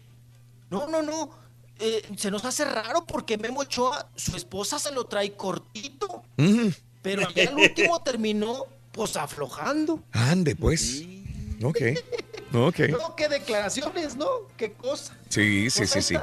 no, 0.70 0.88
no, 0.88 1.02
no, 1.04 1.30
eh, 1.80 2.02
se 2.18 2.32
nos 2.32 2.44
hace 2.46 2.66
raro 2.66 3.06
porque 3.06 3.38
Memo 3.38 3.60
Ochoa, 3.62 4.10
su 4.16 4.36
esposa 4.36 4.80
se 4.80 4.92
lo 4.92 5.06
trae 5.06 5.34
cortito, 5.34 6.24
Ujú. 6.38 6.74
pero 7.02 7.30
ya 7.34 7.44
el 7.44 7.56
último 7.56 8.02
terminó 8.02 8.66
pues 8.92 9.16
aflojando. 9.16 10.02
Ande, 10.12 10.56
pues. 10.56 11.04
Ok. 11.64 11.78
Ok. 12.54 12.80
No, 12.92 13.14
qué 13.16 13.28
declaraciones, 13.28 14.16
¿no? 14.16 14.26
Qué 14.56 14.72
cosa. 14.72 15.18
Sí, 15.30 15.70
sí, 15.70 15.80
Pues 15.80 15.90
sí, 15.92 16.02
sí. 16.02 16.16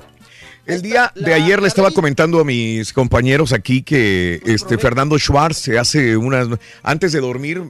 El 0.67 0.81
día 0.81 1.13
de 1.15 1.35
ayer 1.35 1.61
le 1.61 1.69
estaba 1.69 1.91
comentando 1.91 2.41
a 2.41 2.45
mis 2.45 2.93
compañeros 2.95 3.53
aquí 3.53 3.83
que 3.83 4.41
este 4.47 4.79
Fernando 4.79 5.19
Schwartz 5.19 5.59
se 5.59 5.79
hace 5.79 6.17
unas 6.17 6.49
antes 6.83 7.13
de 7.13 7.21
dormir 7.21 7.63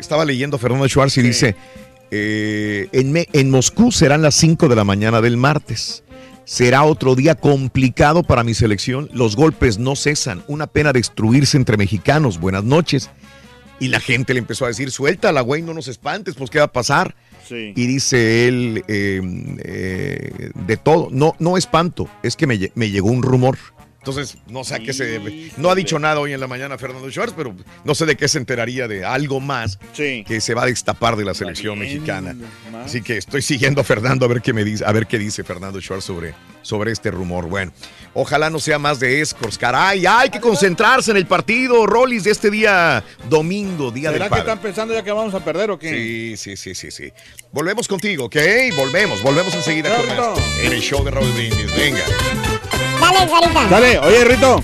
estaba 0.00 0.24
leyendo 0.24 0.56
a 0.56 0.58
Fernando 0.58 0.88
Schwartz 0.88 1.16
y 1.18 1.22
dice 1.22 1.54
eh, 2.10 2.88
en, 2.90 3.12
Me- 3.12 3.28
en 3.32 3.50
Moscú 3.50 3.92
serán 3.92 4.22
las 4.22 4.34
5 4.34 4.68
de 4.68 4.74
la 4.74 4.82
mañana 4.82 5.20
del 5.20 5.36
martes. 5.36 6.02
Será 6.44 6.82
otro 6.82 7.14
día 7.14 7.36
complicado 7.36 8.24
para 8.24 8.42
mi 8.42 8.54
selección. 8.54 9.08
Los 9.12 9.36
golpes 9.36 9.78
no 9.78 9.94
cesan. 9.94 10.42
Una 10.48 10.66
pena 10.66 10.92
destruirse 10.92 11.56
entre 11.56 11.76
mexicanos. 11.76 12.40
Buenas 12.40 12.64
noches. 12.64 13.08
Y 13.78 13.86
la 13.88 14.00
gente 14.00 14.32
le 14.34 14.40
empezó 14.40 14.64
a 14.64 14.68
decir, 14.68 14.90
suéltala, 14.90 15.42
güey, 15.42 15.62
no 15.62 15.72
nos 15.72 15.86
espantes, 15.86 16.34
pues 16.34 16.50
qué 16.50 16.58
va 16.58 16.64
a 16.64 16.72
pasar. 16.72 17.14
Y 17.50 17.86
dice 17.86 18.48
él, 18.48 18.84
eh, 18.88 19.20
eh, 19.64 20.50
de 20.54 20.76
todo, 20.76 21.08
no, 21.10 21.34
no 21.38 21.56
espanto, 21.56 22.08
es 22.22 22.36
que 22.36 22.46
me, 22.46 22.70
me 22.74 22.90
llegó 22.90 23.10
un 23.10 23.22
rumor 23.22 23.58
Entonces, 24.00 24.38
no 24.46 24.64
sé 24.64 24.76
a 24.76 24.78
qué 24.78 24.94
se 24.94 25.04
debe. 25.04 25.50
No 25.58 25.70
ha 25.70 25.74
dicho 25.74 25.98
nada 25.98 26.20
hoy 26.20 26.32
en 26.32 26.40
la 26.40 26.46
mañana 26.46 26.78
Fernando 26.78 27.10
Schwartz, 27.10 27.34
pero 27.36 27.54
no 27.84 27.94
sé 27.94 28.06
de 28.06 28.16
qué 28.16 28.28
se 28.28 28.38
enteraría 28.38 28.88
de 28.88 29.04
algo 29.04 29.40
más 29.40 29.78
que 29.94 30.40
se 30.40 30.54
va 30.54 30.62
a 30.62 30.66
destapar 30.66 31.16
de 31.16 31.24
la 31.26 31.34
selección 31.34 31.78
mexicana. 31.78 32.34
Así 32.82 33.02
que 33.02 33.18
estoy 33.18 33.42
siguiendo 33.42 33.82
a 33.82 33.84
Fernando 33.84 34.24
a 34.24 34.28
ver 34.28 34.40
qué 34.40 34.54
me 34.54 34.64
dice, 34.64 34.84
a 34.86 34.92
ver 34.92 35.06
qué 35.06 35.18
dice 35.18 35.44
Fernando 35.44 35.82
Schwartz 35.82 36.06
sobre, 36.06 36.34
sobre 36.62 36.92
este 36.92 37.10
rumor. 37.10 37.46
Bueno, 37.46 37.72
ojalá 38.14 38.48
no 38.48 38.58
sea 38.58 38.78
más 38.78 39.00
de 39.00 39.20
escorts. 39.20 39.58
Caray, 39.58 40.06
hay 40.06 40.30
que 40.30 40.40
concentrarse 40.40 41.10
en 41.10 41.18
el 41.18 41.26
partido, 41.26 41.84
Rollis, 41.84 42.24
de 42.24 42.30
este 42.30 42.50
día 42.50 43.04
domingo, 43.28 43.90
día 43.90 44.12
del 44.12 44.22
¿Será 44.22 44.30
que 44.30 44.40
están 44.40 44.60
pensando 44.60 44.94
ya 44.94 45.02
que 45.02 45.12
vamos 45.12 45.34
a 45.34 45.44
perder 45.44 45.72
o 45.72 45.78
qué? 45.78 45.90
Sí, 45.90 46.36
sí, 46.38 46.56
sí, 46.56 46.74
sí, 46.74 46.90
sí. 46.90 47.12
Volvemos 47.52 47.86
contigo, 47.86 48.24
¿ok? 48.24 48.36
Volvemos, 48.76 49.22
volvemos 49.22 49.52
enseguida 49.54 49.94
con 49.94 50.06
más 50.06 50.38
en 50.62 50.72
el 50.72 50.80
show 50.80 51.04
de 51.04 51.10
Raúl 51.10 51.30
Brindis. 51.32 51.76
Venga. 51.76 52.04
Dale, 53.12 53.30
Carita. 53.30 53.64
Dale, 53.68 53.98
oye, 53.98 54.24
Rito. 54.24 54.62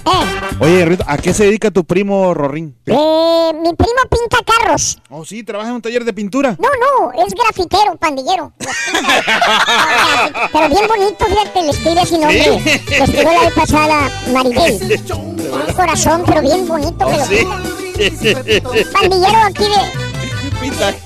Oye, 0.60 0.85
Rito, 0.85 1.05
¿a 1.06 1.16
qué 1.18 1.35
se 1.35 1.44
dedica 1.44 1.70
tu 1.70 1.85
primo 1.85 2.32
Rorín? 2.35 2.77
Eh, 2.86 3.52
mi 3.55 3.74
primo 3.74 4.01
pinta 4.10 4.39
carros. 4.44 4.98
Oh, 5.10 5.24
sí, 5.24 5.43
trabaja 5.43 5.70
en 5.70 5.77
un 5.77 5.82
taller 5.82 6.05
de 6.05 6.12
pintura. 6.12 6.56
No, 6.59 6.68
no, 6.68 7.12
es 7.24 7.35
grafitero, 7.35 7.97
pandillero. 7.97 8.52
Pero 10.52 10.68
bien 10.68 10.86
bonito, 10.89 11.24
fíjate, 11.27 11.62
le 11.62 11.70
escribe 11.70 12.06
sin 12.06 12.20
nombre. 12.20 12.43
¿Sí? 12.44 12.81
Le 12.90 12.98
escribió 13.05 13.32
la 13.32 13.40
vez 13.40 13.55
pasada 13.55 14.10
Maribel. 14.32 15.02
Un 15.47 15.74
corazón, 15.74 16.23
pero 16.27 16.40
bien 16.43 16.66
bonito 16.66 16.98
que 16.98 17.05
Oh, 17.05 17.16
lo 17.16 17.24
sí. 17.24 17.47
pinta. 17.97 18.90
Pandillero 18.93 19.39
aquí 19.44 19.64
de... 19.64 20.97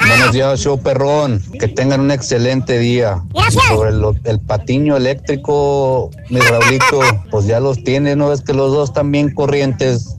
Buenos 0.00 0.32
días, 0.32 0.60
show 0.60 0.78
perrón. 0.80 1.42
Que 1.58 1.68
tengan 1.68 2.00
un 2.00 2.10
excelente 2.10 2.78
día. 2.78 3.22
Sobre 3.68 3.92
lo- 3.92 4.14
el 4.24 4.40
patiño 4.40 4.96
eléctrico, 4.96 6.10
mi 6.30 6.40
Raulito, 6.40 7.00
pues 7.30 7.46
ya 7.46 7.60
los 7.60 7.82
tiene, 7.82 8.14
¿no? 8.16 8.32
Es 8.32 8.40
que 8.42 8.52
los 8.52 8.72
dos 8.72 8.90
están 8.90 9.10
bien 9.10 9.34
corrientes. 9.34 10.16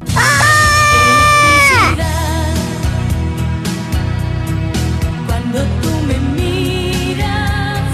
Cuando 5.27 5.59
tú 5.81 5.89
me 6.07 6.17
miras. 6.41 7.93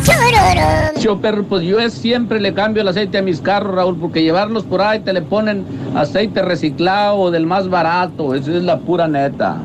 Yo, 1.02 1.20
perro, 1.20 1.44
pues 1.44 1.64
yo 1.64 1.80
es- 1.80 1.94
siempre 1.94 2.40
le 2.40 2.54
cambio 2.54 2.82
el 2.82 2.88
aceite 2.88 3.18
a 3.18 3.22
mis 3.22 3.42
carros, 3.42 3.76
Raúl, 3.76 3.98
porque 4.00 4.22
llevarlos 4.24 4.64
por 4.64 4.82
ahí 4.82 5.00
te 5.02 5.14
le 5.14 5.22
ponen 5.22 5.66
aceite 5.96 6.42
reciclado 6.42 7.16
o 7.18 7.32
del 7.32 7.46
más 7.46 7.70
barato. 7.70 8.34
Esa 8.36 8.52
es 8.52 8.64
la 8.64 8.80
pura 8.80 9.08
neta. 9.08 9.58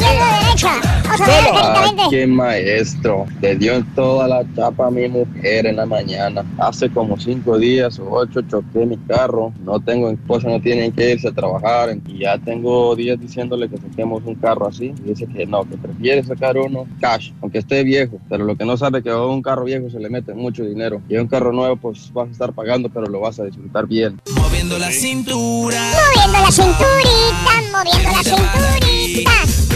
Izquierda, 0.00 0.40
derecha. 0.40 0.80
Vamos 1.04 1.20
a 1.20 1.26
ver, 1.26 1.44
Carita, 1.44 1.82
vente. 1.82 2.02
qué 2.10 2.26
maestro. 2.26 3.26
Le 3.42 3.56
dio 3.56 3.84
toda 3.94 4.28
la 4.28 4.44
chapa 4.54 4.86
a 4.86 4.90
mi 4.90 5.08
mujer 5.08 5.66
en 5.66 5.76
la 5.76 5.84
mañana. 5.84 6.42
Hace 6.58 6.88
como 6.88 7.18
cinco 7.18 7.58
días 7.58 7.98
o 7.98 8.08
ocho 8.10 8.40
choqué 8.42 8.86
mi 8.86 8.96
carro. 8.96 9.52
No 9.62 9.78
tengo 9.78 10.08
esposa, 10.08 10.48
no 10.48 10.60
tienen 10.60 10.92
que 10.92 11.12
irse 11.12 11.28
a 11.28 11.32
trabajar. 11.32 11.90
Y 12.06 12.20
ya 12.20 12.38
tengo 12.38 12.96
días 12.96 13.20
diciéndole 13.20 13.68
que 13.68 13.76
saquemos 13.76 14.22
un 14.24 14.36
carro 14.36 14.68
así. 14.68 14.94
Y 15.04 15.08
dice 15.10 15.26
que 15.26 15.44
no, 15.44 15.68
que 15.68 15.76
prefiere 15.76 16.22
sacar 16.22 16.56
uno 16.56 16.86
cash, 16.98 17.32
aunque 17.42 17.58
esté 17.58 17.84
viejo. 17.84 18.18
Pero 18.30 18.44
lo 18.44 18.56
que 18.56 18.64
no 18.64 18.78
sabe 18.78 18.98
es 18.98 19.04
que 19.04 19.10
a 19.10 19.22
un 19.22 19.42
carro 19.42 19.64
viejo 19.64 19.90
se 19.90 19.98
le 19.98 20.08
mete 20.08 20.32
mucho 20.32 20.64
dinero. 20.64 21.02
Y 21.10 21.16
a 21.16 21.20
un 21.20 21.28
carro 21.28 21.52
nuevo, 21.52 21.76
pues 21.76 22.10
vas 22.14 22.28
a 22.28 22.32
estar 22.32 22.52
pagando, 22.54 22.88
pero 22.88 23.06
lo 23.06 23.20
vas 23.20 23.38
a 23.38 23.44
disfrutar 23.44 23.86
bien. 23.86 24.18
Moviendo 24.34 24.78
la 24.78 24.90
cintura. 24.90 25.78
Moviendo 26.14 26.38
la 26.38 26.50
cinturita, 26.50 27.62
moviendo 27.72 28.10
la 28.10 28.22
cinturita. 28.22 29.69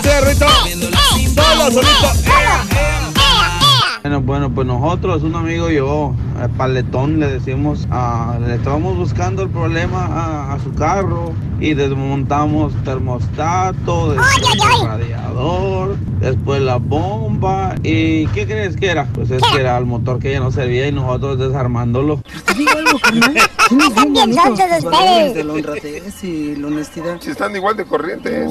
Ese 0.00 0.18
es 0.18 0.24
Rito. 0.26 0.46
Solo, 1.34 1.70
solito. 1.70 2.08
Bueno, 4.02 4.22
bueno, 4.22 4.50
pues 4.50 4.66
nosotros, 4.66 5.22
un 5.24 5.34
amigo 5.36 5.70
y 5.70 5.74
yo, 5.76 6.14
eh, 6.42 6.48
paletón, 6.56 7.20
le 7.20 7.26
decimos, 7.32 7.86
ah, 7.90 8.38
le 8.40 8.54
estábamos 8.54 8.96
buscando 8.96 9.42
el 9.42 9.50
problema 9.50 10.06
a, 10.06 10.54
a 10.54 10.58
su 10.60 10.72
carro 10.72 11.34
y 11.60 11.74
desmontamos 11.74 12.72
termostato, 12.82 14.14
después 14.14 14.80
el 14.80 14.86
radiador, 14.86 15.96
después 16.18 16.62
la 16.62 16.76
bomba 16.76 17.74
y 17.82 18.26
¿qué 18.28 18.46
crees 18.46 18.74
que 18.76 18.86
era? 18.88 19.04
Pues 19.12 19.30
es 19.30 19.42
que 19.52 19.60
era 19.60 19.76
el 19.76 19.84
motor 19.84 20.18
que 20.18 20.32
ya 20.32 20.40
no 20.40 20.50
servía 20.50 20.88
y 20.88 20.92
nosotros 20.92 21.38
desarmándolo. 21.38 22.22
Están 22.26 24.12
bien 24.14 24.34
tontos 24.34 24.64
ustedes. 24.82 25.34
De 25.34 25.44
la 25.44 25.52
honradez 25.52 26.24
y 26.24 26.56
la 26.56 26.66
honestidad. 26.68 27.20
Si 27.20 27.30
están 27.30 27.54
igual 27.54 27.76
de 27.76 27.84
corrientes. 27.84 28.50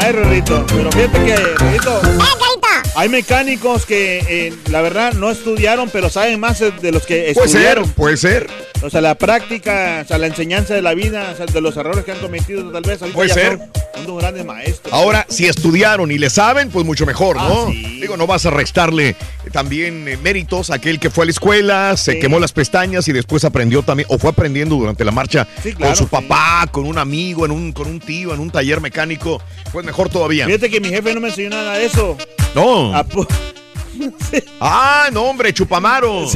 Ay, 0.00 0.12
Rorrito. 0.12 0.64
Pero 0.68 0.92
fíjate 0.92 1.24
que, 1.24 1.36
Rorrito, 1.36 2.00
Carita. 2.00 2.71
Hay 2.94 3.08
mecánicos 3.08 3.86
que, 3.86 4.18
eh, 4.28 4.52
la 4.70 4.82
verdad, 4.82 5.12
no 5.14 5.30
estudiaron, 5.30 5.88
pero 5.90 6.10
saben 6.10 6.38
más 6.40 6.58
de 6.60 6.92
los 6.92 7.06
que 7.06 7.32
Puede 7.34 7.34
ser, 7.34 7.44
estudiaron. 7.60 7.90
puede 7.90 8.16
ser. 8.16 8.48
O 8.82 8.90
sea, 8.90 9.00
la 9.00 9.14
práctica, 9.14 10.00
o 10.04 10.08
sea, 10.08 10.18
la 10.18 10.26
enseñanza 10.26 10.74
de 10.74 10.82
la 10.82 10.92
vida, 10.94 11.30
o 11.32 11.36
sea, 11.36 11.46
de 11.46 11.60
los 11.60 11.76
errores 11.76 12.04
que 12.04 12.12
han 12.12 12.18
cometido, 12.18 12.70
tal 12.72 12.82
vez. 12.82 12.98
Puede 13.14 13.28
ya 13.28 13.34
ser. 13.34 13.58
Son, 13.94 14.06
son 14.06 14.18
grandes 14.18 14.44
maestros. 14.44 14.92
Ahora, 14.92 15.24
si 15.28 15.46
estudiaron 15.46 16.10
y 16.10 16.18
le 16.18 16.28
saben, 16.30 16.68
pues 16.70 16.84
mucho 16.84 17.06
mejor, 17.06 17.36
¿no? 17.36 17.68
Ah, 17.68 17.70
Digo, 17.70 18.16
no 18.16 18.26
vas 18.26 18.44
a 18.46 18.50
restarle 18.50 19.10
eh, 19.10 19.16
también 19.52 20.08
eh, 20.08 20.16
méritos 20.16 20.70
a 20.70 20.74
aquel 20.74 20.98
que 20.98 21.10
fue 21.10 21.22
a 21.22 21.26
la 21.26 21.30
escuela, 21.30 21.96
se 21.96 22.18
quemó 22.18 22.40
las 22.40 22.52
pestañas 22.52 23.06
y 23.06 23.12
después 23.12 23.44
aprendió 23.44 23.82
también, 23.82 24.08
o 24.10 24.18
fue 24.18 24.30
aprendiendo 24.30 24.74
durante 24.74 25.04
la 25.04 25.12
marcha 25.12 25.46
Sí, 25.62 25.72
claro, 25.72 25.90
con 25.92 25.96
su 25.96 26.04
sí. 26.04 26.10
papá, 26.10 26.66
con 26.72 26.84
un 26.84 26.98
amigo, 26.98 27.44
en 27.46 27.52
un, 27.52 27.70
con 27.72 27.86
un 27.86 28.00
tío, 28.00 28.34
en 28.34 28.40
un 28.40 28.50
taller 28.50 28.80
mecánico, 28.80 29.40
pues 29.70 29.86
mejor 29.86 30.08
todavía. 30.08 30.46
Fíjate 30.46 30.68
que 30.68 30.80
mi 30.80 30.88
jefe 30.88 31.14
no 31.14 31.20
me 31.20 31.28
enseñó 31.28 31.50
nada 31.50 31.78
de 31.78 31.86
eso. 31.86 32.18
No. 32.56 32.81
Ah, 32.94 33.04
Ah, 34.60 35.08
no, 35.12 35.24
hombre, 35.24 35.52
chupamaro. 35.52 36.26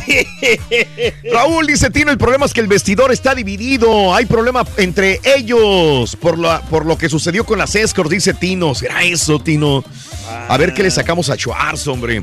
Raúl 1.32 1.66
dice 1.66 1.90
Tino, 1.90 2.10
el 2.10 2.18
problema 2.18 2.46
es 2.46 2.52
que 2.52 2.60
el 2.60 2.66
vestidor 2.66 3.12
está 3.12 3.34
dividido. 3.34 4.14
Hay 4.14 4.26
problema 4.26 4.64
entre 4.76 5.20
ellos 5.24 6.16
por, 6.16 6.38
la, 6.38 6.60
por 6.62 6.84
lo 6.86 6.98
que 6.98 7.08
sucedió 7.08 7.44
con 7.44 7.58
las 7.58 7.74
escorts, 7.74 8.10
dice 8.10 8.34
Tino. 8.34 8.74
¿Será 8.74 9.02
eso, 9.04 9.38
Tino? 9.38 9.84
A 10.48 10.56
ver 10.56 10.74
qué 10.74 10.82
le 10.82 10.90
sacamos 10.90 11.30
a 11.30 11.36
Schwartz, 11.36 11.86
hombre. 11.88 12.22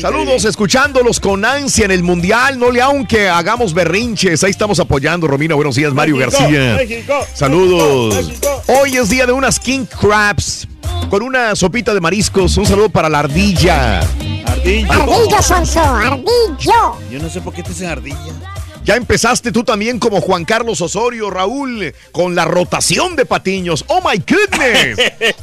Saludos, 0.00 0.44
escuchándolos 0.44 1.20
con 1.20 1.44
ansia 1.44 1.84
en 1.84 1.90
el 1.90 2.02
Mundial. 2.02 2.58
No 2.58 2.70
le 2.70 2.80
aunque 2.80 3.28
hagamos 3.28 3.74
berrinches. 3.74 4.42
Ahí 4.44 4.50
estamos 4.50 4.80
apoyando, 4.80 5.26
Romina. 5.26 5.54
Buenos 5.54 5.76
días, 5.76 5.92
Mario 5.92 6.16
México, 6.16 6.38
García. 6.38 6.74
México, 6.76 7.14
Saludos. 7.34 8.14
México. 8.14 8.62
Hoy 8.68 8.96
es 8.96 9.08
día 9.08 9.26
de 9.26 9.32
unas 9.32 9.58
king 9.58 9.84
crabs 9.86 10.66
con 11.10 11.22
una 11.22 11.54
sopita 11.54 11.94
de 11.94 12.00
mariscos. 12.00 12.56
Un 12.56 12.66
saludo 12.66 12.88
para 12.88 13.08
la 13.08 13.20
ardilla. 13.20 14.00
Ardillo. 14.46 14.92
Ardillo, 14.92 15.42
Sonso, 15.42 15.80
ardillo. 15.80 16.98
Yo 17.10 17.18
no 17.20 17.28
sé 17.28 17.40
por 17.40 17.54
qué 17.54 17.62
te 17.62 17.70
dicen 17.70 17.88
ardilla. 17.88 18.53
Ya 18.84 18.96
empezaste 18.96 19.50
tú 19.50 19.64
también 19.64 19.98
como 19.98 20.20
Juan 20.20 20.44
Carlos 20.44 20.80
Osorio, 20.80 21.30
Raúl, 21.30 21.94
con 22.12 22.34
la 22.34 22.44
rotación 22.44 23.16
de 23.16 23.24
patiños. 23.24 23.84
¡Oh, 23.88 24.00
my 24.00 24.18
goodness! 24.18 24.98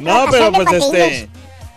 No, 0.00 0.26
pero 0.30 0.50
pues 0.52 0.68
este. 0.72 1.28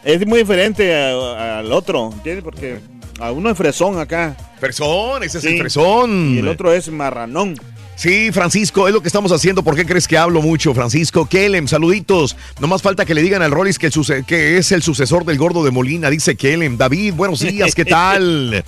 Es 0.06 0.26
muy 0.28 0.40
diferente 0.40 0.94
a- 0.96 1.60
al 1.60 1.72
otro, 1.72 2.10
¿entiendes? 2.14 2.44
Porque 2.44 2.80
a 3.20 3.32
uno 3.32 3.50
es 3.50 3.58
fresón 3.58 4.00
acá. 4.00 4.36
Fresón, 4.60 5.24
ese 5.24 5.38
es 5.40 5.44
el 5.46 5.60
fresón. 5.60 6.36
Y 6.36 6.40
el 6.40 6.48
otro 6.48 6.72
es 6.74 6.90
marranón. 6.90 7.56
Sí, 7.96 8.32
Francisco, 8.32 8.88
es 8.88 8.94
lo 8.94 9.02
que 9.02 9.08
estamos 9.08 9.32
haciendo. 9.32 9.64
¿Por 9.64 9.76
qué 9.76 9.86
crees 9.86 10.08
que 10.08 10.18
hablo 10.18 10.42
mucho, 10.42 10.74
Francisco? 10.74 11.28
Kelem, 11.28 11.68
saluditos. 11.68 12.36
No 12.60 12.68
más 12.68 12.82
falta 12.82 13.06
que 13.06 13.14
le 13.14 13.22
digan 13.22 13.42
al 13.44 13.52
Rollis 13.52 13.78
que, 13.78 13.88
el 13.88 14.26
que 14.26 14.58
es 14.58 14.72
el 14.72 14.82
sucesor 14.82 15.26
del 15.26 15.38
gordo 15.38 15.64
de 15.64 15.72
Molina, 15.72 16.10
dice 16.10 16.36
Kelem. 16.36 16.76
David, 16.78 17.14
buenos 17.14 17.42
días, 17.42 17.76
¿qué 17.76 17.86
tal? 17.86 18.64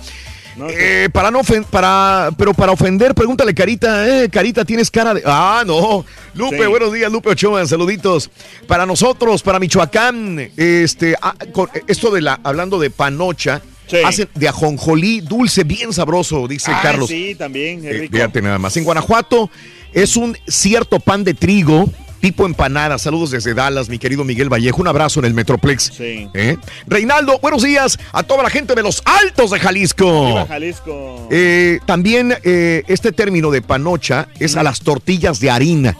Eh, 0.70 1.08
para 1.12 1.30
no 1.30 1.40
ofen- 1.40 1.64
para, 1.64 2.30
pero 2.38 2.54
para 2.54 2.72
ofender, 2.72 3.14
pregúntale, 3.14 3.54
Carita, 3.54 4.06
eh, 4.24 4.28
Carita, 4.30 4.64
tienes 4.64 4.90
cara 4.90 5.12
de. 5.14 5.22
Ah, 5.26 5.62
no. 5.66 6.04
Lupe, 6.34 6.58
Sí. 6.62 6.66
buenos 6.66 6.92
días, 6.92 7.10
Lupe 7.12 7.30
Ochoa, 7.30 7.66
saluditos. 7.66 8.30
Para 8.66 8.86
nosotros, 8.86 9.42
para 9.42 9.58
Michoacán, 9.58 10.50
este, 10.56 11.14
ah, 11.20 11.34
con- 11.52 11.68
esto 11.86 12.10
de 12.10 12.22
la, 12.22 12.40
hablando 12.42 12.78
de 12.78 12.90
panocha, 12.90 13.60
hacen 14.04 14.28
de 14.34 14.48
ajonjolí 14.48 15.20
dulce, 15.20 15.62
bien 15.64 15.92
sabroso, 15.92 16.48
dice 16.48 16.70
Ah, 16.74 16.80
Carlos. 16.82 17.08
Sí, 17.08 17.34
también, 17.36 17.84
es 17.84 17.94
Eh, 18.02 18.08
fíjate 18.10 18.40
nada 18.42 18.58
más. 18.58 18.76
En 18.76 18.84
Guanajuato 18.84 19.50
es 19.92 20.16
un 20.16 20.36
cierto 20.48 20.98
pan 21.00 21.22
de 21.22 21.34
trigo 21.34 21.90
tipo 22.20 22.46
empanada. 22.46 22.98
Saludos 22.98 23.30
desde 23.30 23.54
Dallas, 23.54 23.88
mi 23.88 23.98
querido 23.98 24.24
Miguel 24.24 24.52
Vallejo. 24.52 24.80
Un 24.80 24.88
abrazo 24.88 25.20
en 25.20 25.26
el 25.26 25.34
Metroplex. 25.34 25.92
Sí. 25.96 26.28
¿Eh? 26.34 26.56
Reinaldo, 26.86 27.38
buenos 27.40 27.62
días 27.62 27.98
a 28.12 28.22
toda 28.22 28.42
la 28.42 28.50
gente 28.50 28.74
de 28.74 28.82
los 28.82 29.02
Altos 29.04 29.50
de 29.50 29.60
Jalisco. 29.60 30.26
Viva 30.26 30.46
Jalisco. 30.46 31.28
Eh, 31.30 31.78
también 31.86 32.34
eh, 32.42 32.82
este 32.86 33.12
término 33.12 33.50
de 33.50 33.62
panocha 33.62 34.28
es 34.38 34.56
a 34.56 34.62
las 34.62 34.80
tortillas 34.80 35.40
de 35.40 35.50
harina. 35.50 35.96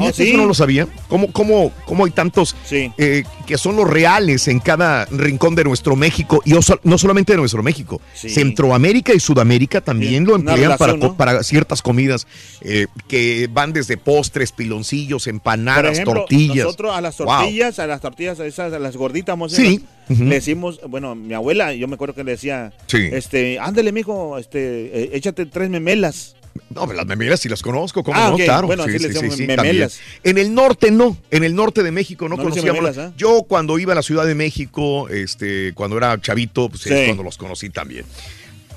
Fíjate, 0.00 0.24
sí. 0.24 0.28
eso 0.30 0.36
no 0.38 0.46
lo 0.46 0.54
sabía. 0.54 0.86
¿Cómo, 1.08 1.32
cómo, 1.32 1.72
cómo 1.86 2.04
hay 2.04 2.10
tantos 2.10 2.56
eh, 2.70 3.24
que 3.46 3.58
son 3.58 3.76
los 3.76 3.88
reales 3.88 4.48
en 4.48 4.58
cada 4.60 5.04
rincón 5.06 5.54
de 5.54 5.64
nuestro 5.64 5.96
México? 5.96 6.42
Y 6.44 6.52
no 6.84 6.98
solamente 6.98 7.32
de 7.32 7.38
nuestro 7.38 7.62
México. 7.62 8.00
Sí. 8.14 8.28
Centroamérica 8.30 9.12
y 9.14 9.20
Sudamérica 9.20 9.80
también 9.80 10.24
lo 10.24 10.34
emplean 10.36 10.76
para, 10.78 10.92
relación, 10.92 11.00
co- 11.00 11.06
¿no? 11.08 11.16
para 11.16 11.42
ciertas 11.42 11.82
comidas 11.82 12.26
eh, 12.62 12.86
que 13.08 13.48
van 13.52 13.72
desde 13.72 13.96
postres, 13.96 14.52
piloncillos, 14.52 15.24
Por 15.24 15.30
empanadas, 15.30 15.92
ejemplo, 15.92 16.14
tortillas. 16.14 16.64
nosotros 16.64 16.92
a 16.96 17.00
las 17.00 17.18
Wow. 17.18 17.26
tortillas, 17.26 17.78
a 17.78 17.86
las 17.86 18.00
tortillas, 18.00 18.40
esas, 18.40 18.72
a 18.72 18.78
las 18.78 18.96
gorditas, 18.96 19.38
a 19.40 19.48
Sí. 19.48 19.84
le 20.08 20.24
decimos, 20.34 20.80
bueno, 20.88 21.14
mi 21.14 21.34
abuela, 21.34 21.72
yo 21.74 21.86
me 21.86 21.94
acuerdo 21.94 22.14
que 22.14 22.24
le 22.24 22.32
decía, 22.32 22.72
este, 22.92 23.58
ándale, 23.60 23.92
mijo, 23.92 24.38
este, 24.38 25.04
eh, 25.04 25.10
échate 25.12 25.46
tres 25.46 25.70
memelas. 25.70 26.34
No, 26.70 26.86
las 26.92 27.06
memelas 27.06 27.40
sí 27.40 27.48
las 27.48 27.62
conozco, 27.62 28.02
¿cómo 28.02 28.18
Ah, 28.18 28.30
no? 28.30 28.36
Claro. 28.36 28.66
Bueno, 28.66 28.84
sí, 28.84 28.98
sí, 28.98 29.08
decíamos 29.08 29.36
sí, 29.36 29.46
memelas. 29.46 30.00
En 30.22 30.38
el 30.38 30.54
norte 30.54 30.90
no, 30.90 31.16
en 31.30 31.44
el 31.44 31.54
norte 31.54 31.82
de 31.82 31.90
México 31.90 32.28
no, 32.28 32.36
conocíamos. 32.36 32.72
memelas, 32.72 32.98
¿ah? 32.98 33.12
Yo 33.16 33.42
cuando 33.48 33.78
iba 33.78 33.92
a 33.92 33.96
la 33.96 34.02
Ciudad 34.02 34.26
de 34.26 34.34
México, 34.34 35.08
este, 35.08 35.72
cuando 35.74 35.96
era 35.96 36.20
chavito, 36.20 36.68
pues 36.68 36.86
es 36.86 37.06
cuando 37.06 37.22
los 37.22 37.36
conocí 37.36 37.70
también. 37.70 38.04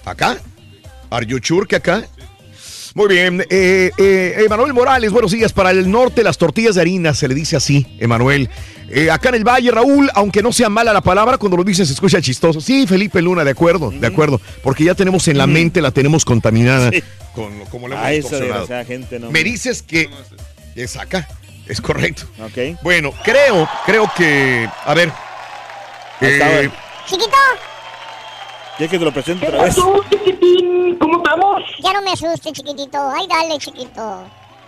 ¿Acá? 0.06 0.40
¿Are 1.10 1.26
you 1.26 1.38
sure 1.42 1.68
que 1.68 1.76
acá? 1.76 2.08
Muy 2.96 3.08
bien, 3.08 3.44
eh, 3.50 3.90
eh, 3.98 4.36
Emanuel 4.46 4.72
Morales, 4.72 5.12
buenos 5.12 5.32
días. 5.32 5.52
Para 5.52 5.72
el 5.72 5.90
norte, 5.90 6.24
las 6.24 6.38
tortillas 6.38 6.76
de 6.76 6.82
harina, 6.82 7.16
se 7.16 7.28
le 7.28 7.34
dice 7.34 7.56
así, 7.56 7.88
Emanuel. 8.00 8.50
Eh, 8.90 9.10
acá 9.10 9.30
en 9.30 9.36
el 9.36 9.44
Valle, 9.44 9.72
Raúl, 9.72 10.12
aunque 10.14 10.44
no 10.44 10.54
sea 10.54 10.70
mala 10.70 10.94
la 10.94 11.02
palabra, 11.02 11.40
cuando 11.40 11.58
lo 11.58 11.64
dices 11.64 11.88
se 11.88 11.96
escucha 11.96 12.22
chistoso. 12.22 12.62
Sí, 12.62 12.86
Felipe 12.86 13.20
Luna, 13.20 13.44
de 13.44 13.50
acuerdo, 13.50 13.90
de 13.90 14.06
acuerdo. 14.06 14.40
Porque 14.62 14.84
ya 14.84 14.94
tenemos 14.94 15.28
en 15.28 15.40
la 15.40 15.48
mente, 15.48 15.82
la 15.82 15.90
tenemos 15.90 16.24
contaminada. 16.24 16.92
Con, 17.34 17.66
como 17.72 17.88
le 17.88 17.96
hemos 17.96 18.06
A 18.06 18.14
esa 18.14 18.22
distorsionado. 18.30 18.60
desgraciada 18.62 18.86
gente, 18.86 19.20
no. 19.20 19.32
Me 19.32 19.44
dices 19.44 19.82
que 19.82 20.08
es 20.76 20.96
acá, 20.96 21.28
es 21.66 21.82
correcto. 21.82 22.26
Ok. 22.46 22.78
Bueno, 22.84 23.12
creo, 23.24 23.68
creo 23.88 24.12
que, 24.16 24.70
a 24.86 24.94
ver. 24.94 25.12
Eh, 26.22 26.44
a 26.44 26.48
ver. 26.48 26.72
Chiquito, 27.08 27.32
¿Quieres 28.78 28.92
que 28.92 29.00
te 29.00 29.06
lo 29.06 29.12
presente 29.12 29.48
otra 29.48 29.64
vez? 29.64 29.78
chiquitín? 30.10 30.98
¿Cómo 30.98 31.18
estamos? 31.18 31.62
Ya 31.84 31.94
no 31.94 32.02
me 32.02 32.12
asustes, 32.12 32.54
chiquitito. 32.54 32.98
Ay, 33.16 33.28
dale, 33.28 33.58
chiquito. 33.60 34.24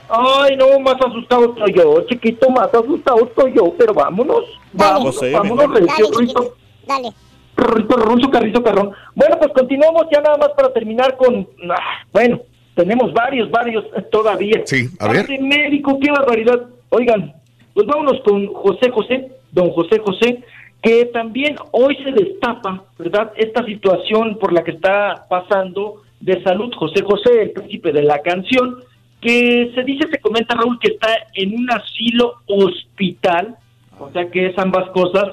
Ay, 0.08 0.56
no, 0.58 0.80
más 0.80 0.96
asustado 1.02 1.46
estoy 1.46 1.74
yo, 1.74 2.02
chiquito, 2.08 2.50
más 2.52 2.72
asustado 2.72 3.26
estoy 3.26 3.54
yo, 3.56 3.74
pero 3.78 3.94
vámonos. 3.94 4.44
Vámonos, 4.74 5.24
eh, 5.24 5.32
vámonos, 5.32 5.72
recio, 5.72 5.88
Dale, 5.88 6.10
chiquito. 6.12 6.56
Dale. 6.88 7.10
rito, 7.58 7.96
runzo, 7.98 8.30
carrito, 8.30 8.64
carrón. 8.64 8.92
Bueno, 9.16 9.38
pues 9.40 9.52
continuamos 9.54 10.06
ya 10.12 10.22
nada 10.22 10.38
más 10.38 10.50
para 10.50 10.72
terminar 10.72 11.18
con, 11.18 11.48
ah, 11.72 12.04
bueno, 12.14 12.40
tenemos 12.76 13.12
varios, 13.14 13.50
varios 13.50 13.84
todavía. 14.12 14.62
Sí, 14.66 14.88
a 15.00 15.08
ver. 15.08 15.26
Parte 15.26 15.40
médico, 15.40 15.98
qué 16.00 16.12
barbaridad. 16.12 16.62
Oigan, 16.90 17.34
pues 17.74 17.88
vámonos 17.88 18.22
con 18.24 18.54
José 18.54 18.92
José, 18.92 19.32
don 19.52 19.72
José 19.72 20.00
José, 20.06 20.44
que 20.86 21.06
también 21.06 21.56
hoy 21.72 21.98
se 22.04 22.12
destapa, 22.12 22.84
¿verdad? 23.00 23.32
Esta 23.38 23.66
situación 23.66 24.38
por 24.38 24.54
la 24.54 24.64
que 24.64 24.70
está 24.70 25.26
pasando 25.28 26.04
de 26.20 26.44
salud 26.44 26.72
José 26.78 27.04
José, 27.04 27.42
el 27.42 27.52
príncipe 27.54 27.92
de 27.92 28.04
la 28.04 28.20
canción, 28.20 28.76
que 29.20 29.72
se 29.74 29.84
dice, 29.84 30.08
se 30.12 30.20
comenta 30.20 30.54
Raúl, 30.54 30.78
que 30.80 30.92
está 30.92 31.10
en 31.34 31.56
un 31.56 31.72
asilo 31.72 32.36
hospital, 32.46 33.56
o 33.98 34.12
sea 34.12 34.30
que 34.30 34.46
es 34.46 34.60
ambas 34.60 34.88
cosas, 34.92 35.26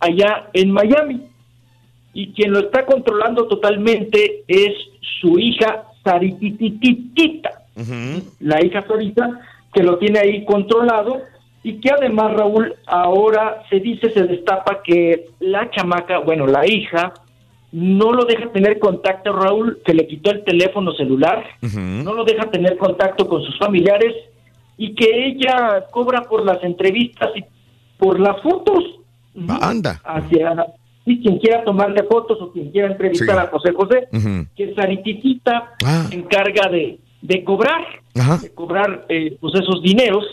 allá 0.00 0.48
en 0.54 0.72
Miami. 0.72 1.22
Y 2.12 2.32
quien 2.32 2.50
lo 2.50 2.58
está 2.58 2.84
controlando 2.84 3.46
totalmente 3.46 4.42
es 4.48 4.74
su 5.20 5.38
hija 5.38 5.84
Saritititita 6.02 7.62
la 8.40 8.64
hija 8.64 8.84
Sarita, 8.88 9.40
que 9.72 9.84
lo 9.84 9.98
tiene 9.98 10.18
ahí 10.18 10.44
controlado 10.44 11.22
y 11.62 11.80
que 11.80 11.90
además, 11.90 12.32
Raúl, 12.34 12.74
ahora 12.86 13.62
se 13.68 13.80
dice, 13.80 14.10
se 14.10 14.24
destapa 14.24 14.82
que 14.82 15.28
la 15.40 15.70
chamaca, 15.70 16.18
bueno, 16.20 16.46
la 16.46 16.66
hija, 16.66 17.12
no 17.72 18.12
lo 18.12 18.24
deja 18.24 18.50
tener 18.50 18.78
contacto, 18.78 19.32
Raúl, 19.32 19.80
que 19.84 19.94
le 19.94 20.06
quitó 20.06 20.30
el 20.30 20.42
teléfono 20.44 20.92
celular, 20.94 21.44
no 21.60 22.14
lo 22.14 22.24
deja 22.24 22.50
tener 22.50 22.76
contacto 22.78 23.28
con 23.28 23.42
sus 23.42 23.56
familiares 23.58 24.14
y 24.76 24.94
que 24.94 25.26
ella 25.26 25.84
cobra 25.90 26.22
por 26.22 26.44
las 26.44 26.62
entrevistas 26.64 27.30
y 27.36 27.44
por 27.98 28.18
las 28.18 28.40
fotos. 28.42 28.82
Anda. 29.60 30.00
Hacia, 30.04 30.66
y 31.06 31.20
quien 31.22 31.38
quiera 31.38 31.62
tomarle 31.62 32.02
fotos 32.04 32.38
o 32.40 32.50
quien 32.52 32.70
quiera 32.72 32.88
entrevistar 32.88 33.36
Sí. 33.36 33.42
a 33.42 33.46
José 33.48 33.72
José, 33.72 34.08
que 34.56 34.74
Sarititita 34.74 35.74
Ah. 35.84 36.06
se 36.08 36.14
encarga 36.16 36.68
de, 36.70 36.98
de 37.22 37.44
cobrar, 37.44 37.82
Ajá. 38.18 38.38
de 38.38 38.52
cobrar 38.52 39.04
eh, 39.08 39.36
pues 39.40 39.54
esos 39.54 39.82
dineros 39.82 40.24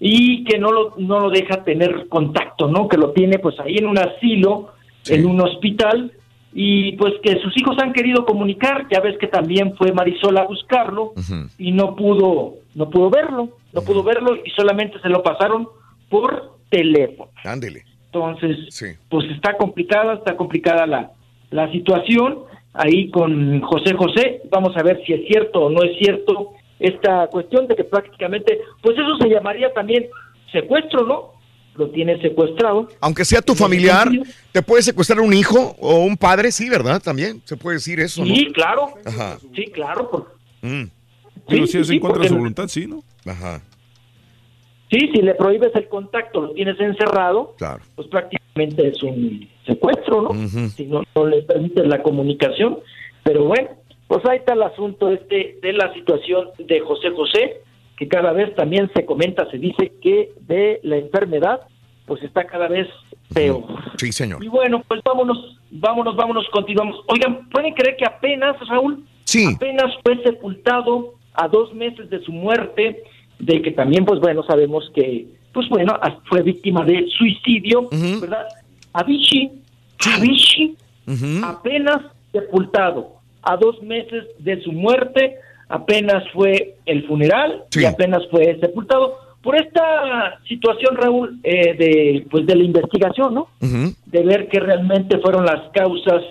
y 0.00 0.44
que 0.44 0.58
no 0.58 0.70
lo, 0.72 0.94
no 0.98 1.20
lo 1.20 1.30
deja 1.30 1.64
tener 1.64 2.06
contacto, 2.08 2.68
¿no? 2.68 2.88
Que 2.88 2.96
lo 2.96 3.10
tiene 3.12 3.38
pues 3.38 3.58
ahí 3.60 3.76
en 3.78 3.86
un 3.86 3.98
asilo, 3.98 4.70
en 5.08 5.26
un 5.26 5.40
hospital 5.40 6.12
y 6.52 6.92
pues 6.92 7.14
que 7.22 7.38
sus 7.40 7.56
hijos 7.58 7.76
han 7.82 7.92
querido 7.92 8.24
comunicar, 8.24 8.86
ya 8.90 9.00
ves 9.00 9.16
que 9.18 9.26
también 9.26 9.74
fue 9.76 9.92
Marisol 9.92 10.38
a 10.38 10.44
buscarlo 10.44 11.12
y 11.58 11.72
no 11.72 11.94
pudo, 11.96 12.54
no 12.74 12.88
pudo 12.90 13.10
verlo, 13.10 13.50
no 13.72 13.82
pudo 13.82 14.02
verlo 14.02 14.36
y 14.44 14.50
solamente 14.50 14.98
se 15.00 15.08
lo 15.08 15.22
pasaron 15.22 15.68
por 16.08 16.56
teléfono. 16.70 17.30
Ándele. 17.44 17.84
Entonces, 18.06 18.56
Sí. 18.70 18.86
pues 19.10 19.26
está 19.30 19.56
complicada, 19.56 20.14
está 20.14 20.36
complicada 20.36 20.86
la, 20.86 21.10
la 21.50 21.70
situación 21.72 22.38
ahí 22.72 23.10
con 23.10 23.60
José 23.60 23.94
José. 23.94 24.42
Vamos 24.50 24.76
a 24.76 24.82
ver 24.82 25.02
si 25.04 25.12
es 25.12 25.26
cierto 25.26 25.64
o 25.66 25.70
no 25.70 25.82
es 25.82 25.98
cierto 25.98 26.52
esta 26.80 27.26
cuestión 27.28 27.66
de 27.66 27.76
que 27.76 27.84
prácticamente, 27.84 28.60
pues 28.82 28.96
eso 28.96 29.16
se 29.20 29.28
llamaría 29.28 29.72
también 29.72 30.06
secuestro, 30.52 31.04
¿no? 31.06 31.32
Lo 31.76 31.90
tiene 31.90 32.20
secuestrado. 32.20 32.88
Aunque 33.00 33.24
sea 33.24 33.40
tu 33.40 33.54
familiar, 33.54 34.08
te 34.52 34.62
puede 34.62 34.82
secuestrar 34.82 35.20
un 35.20 35.32
hijo 35.32 35.76
o 35.80 35.98
un 36.04 36.16
padre, 36.16 36.50
sí, 36.50 36.68
¿verdad? 36.68 37.00
También 37.00 37.40
se 37.44 37.56
puede 37.56 37.76
decir 37.76 38.00
eso, 38.00 38.24
¿no? 38.24 38.34
Sí, 38.34 38.46
claro. 38.52 38.94
Ajá. 39.04 39.38
Sí, 39.54 39.64
claro. 39.66 40.10
por- 40.10 40.38
Mm. 40.60 40.84
Pero 41.46 41.66
Sí, 41.66 41.72
si 41.72 41.78
es 41.78 41.86
sí, 41.86 41.94
en 41.94 42.00
contra 42.00 42.22
de 42.24 42.28
su 42.28 42.34
voluntad, 42.36 42.66
sí, 42.66 42.86
¿no? 42.88 43.02
Ajá. 43.24 43.62
Sí, 44.90 44.98
si 45.14 45.22
le 45.22 45.34
prohíbes 45.34 45.70
el 45.76 45.86
contacto, 45.88 46.40
lo 46.40 46.50
tienes 46.52 46.80
encerrado, 46.80 47.54
Claro. 47.58 47.82
pues 47.94 48.08
prácticamente 48.08 48.88
es 48.88 49.02
un 49.02 49.48
secuestro, 49.66 50.22
¿no? 50.22 50.48
Si 50.70 50.84
no, 50.86 51.02
no 51.14 51.26
le 51.26 51.42
permites 51.42 51.86
la 51.86 52.02
comunicación. 52.02 52.78
Pero 53.22 53.44
bueno, 53.44 53.68
pues 54.08 54.24
ahí 54.24 54.38
está 54.38 54.54
el 54.54 54.62
asunto 54.62 55.10
este 55.10 55.58
de 55.62 55.72
la 55.74 55.92
situación 55.92 56.48
de 56.58 56.80
José 56.80 57.10
José, 57.10 57.60
que 57.96 58.08
cada 58.08 58.32
vez 58.32 58.54
también 58.54 58.90
se 58.94 59.04
comenta, 59.04 59.48
se 59.50 59.58
dice 59.58 59.92
que 60.00 60.32
de 60.40 60.80
la 60.82 60.96
enfermedad, 60.96 61.60
pues 62.06 62.22
está 62.22 62.44
cada 62.44 62.68
vez 62.68 62.88
peor. 63.34 63.64
Sí, 63.98 64.10
señor. 64.10 64.42
Y 64.42 64.48
bueno, 64.48 64.82
pues 64.88 65.02
vámonos, 65.04 65.58
vámonos, 65.70 66.16
vámonos, 66.16 66.46
continuamos. 66.50 66.96
Oigan, 67.06 67.50
¿pueden 67.50 67.74
creer 67.74 67.96
que 67.98 68.06
apenas, 68.06 68.56
Raúl? 68.66 69.04
Sí. 69.24 69.44
Apenas 69.54 69.94
fue 70.02 70.22
sepultado 70.22 71.14
a 71.34 71.46
dos 71.46 71.74
meses 71.74 72.08
de 72.08 72.20
su 72.24 72.32
muerte, 72.32 73.02
de 73.38 73.60
que 73.60 73.72
también, 73.72 74.06
pues 74.06 74.20
bueno, 74.20 74.42
sabemos 74.44 74.90
que, 74.94 75.26
pues 75.52 75.68
bueno, 75.68 76.00
fue 76.30 76.42
víctima 76.42 76.82
de 76.82 77.06
suicidio, 77.10 77.90
¿verdad? 78.20 78.46
Avicii, 78.94 79.50
Avicii, 80.14 80.76
apenas 81.44 81.98
sepultado 82.32 83.17
a 83.42 83.56
dos 83.56 83.82
meses 83.82 84.24
de 84.38 84.60
su 84.62 84.72
muerte, 84.72 85.36
apenas 85.68 86.24
fue 86.32 86.76
el 86.86 87.06
funeral 87.06 87.64
y 87.74 87.84
apenas 87.84 88.22
fue 88.30 88.58
sepultado. 88.60 89.18
Por 89.42 89.56
esta 89.56 90.38
situación, 90.48 90.96
Raúl, 90.96 91.38
eh, 91.42 91.74
de 91.74 92.26
pues 92.30 92.44
de 92.46 92.56
la 92.56 92.64
investigación, 92.64 93.34
¿no? 93.34 93.48
de 93.60 94.22
ver 94.22 94.48
que 94.48 94.60
realmente 94.60 95.18
fueron 95.18 95.44
las 95.44 95.70
causas 95.72 96.22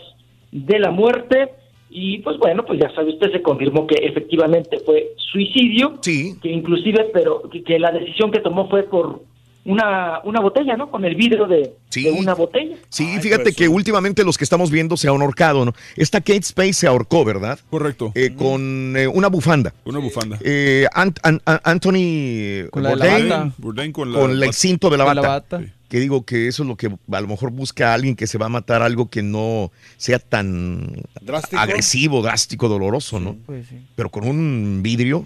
de 0.51 0.79
la 0.79 0.91
muerte 0.91 1.51
y 1.89 2.19
pues 2.19 2.37
bueno, 2.37 2.63
pues 2.65 2.79
ya 2.79 2.93
sabe 2.93 3.11
usted, 3.11 3.31
se 3.31 3.41
confirmó 3.41 3.87
que 3.87 3.95
efectivamente 3.95 4.79
fue 4.85 5.13
suicidio, 5.31 5.99
que 6.01 6.49
inclusive, 6.49 7.09
pero 7.13 7.49
que, 7.49 7.63
que 7.63 7.79
la 7.79 7.91
decisión 7.91 8.31
que 8.31 8.39
tomó 8.39 8.69
fue 8.69 8.83
por 8.83 9.21
una, 9.67 10.19
una 10.23 10.39
botella, 10.39 10.75
¿no? 10.75 10.89
Con 10.89 11.05
el 11.05 11.15
vidrio 11.15 11.45
de, 11.45 11.73
de 11.93 12.11
una 12.11 12.33
botella. 12.33 12.77
Sí, 12.89 13.19
fíjate 13.21 13.53
que 13.53 13.67
últimamente 13.67 14.23
los 14.23 14.37
que 14.37 14.43
estamos 14.43 14.71
viendo 14.71 14.97
se 14.97 15.07
han 15.09 15.21
ahorcado, 15.21 15.65
¿no? 15.65 15.73
Esta 15.95 16.19
Kate 16.21 16.39
Space 16.39 16.73
se 16.73 16.87
ahorcó, 16.87 17.23
¿verdad? 17.25 17.59
Correcto. 17.69 18.11
Eh, 18.15 18.33
con 18.35 18.95
eh, 18.97 19.07
una 19.07 19.27
bufanda. 19.27 19.73
Una 19.85 19.99
bufanda. 19.99 20.39
Eh, 20.41 20.87
Ant- 20.93 21.19
An- 21.23 21.41
An- 21.45 21.61
Anthony 21.63 22.69
Con 22.71 22.83
la 22.83 22.89
de 22.91 22.95
la 22.95 23.05
Bourdain, 23.05 23.29
bata. 23.29 23.53
Bourdain 23.57 23.91
con 23.91 24.11
la 24.13 24.19
con 24.19 24.31
el 24.31 24.39
bata. 24.39 24.53
cinto 24.53 24.89
de 24.89 24.97
la 24.97 25.05
Con 25.05 25.15
la 25.15 25.21
bata. 25.21 25.61
Que 25.89 25.99
digo 26.01 26.25
que 26.25 26.47
eso 26.47 26.63
es 26.63 26.67
lo 26.69 26.75
que 26.75 26.87
a 26.87 27.21
lo 27.21 27.27
mejor 27.27 27.51
busca 27.51 27.93
alguien 27.93 28.15
que 28.17 28.27
se 28.27 28.37
va 28.37 28.47
a 28.47 28.49
matar 28.49 28.81
algo 28.81 29.09
que 29.09 29.23
no 29.23 29.71
sea 29.95 30.19
tan 30.19 31.01
Drástico. 31.21 31.61
agresivo, 31.61 32.21
drástico, 32.21 32.67
doloroso, 32.67 33.21
¿no? 33.21 33.37
Pues 33.45 33.67
sí. 33.67 33.77
Pero 33.95 34.09
con 34.09 34.27
un 34.27 34.81
vidrio, 34.83 35.25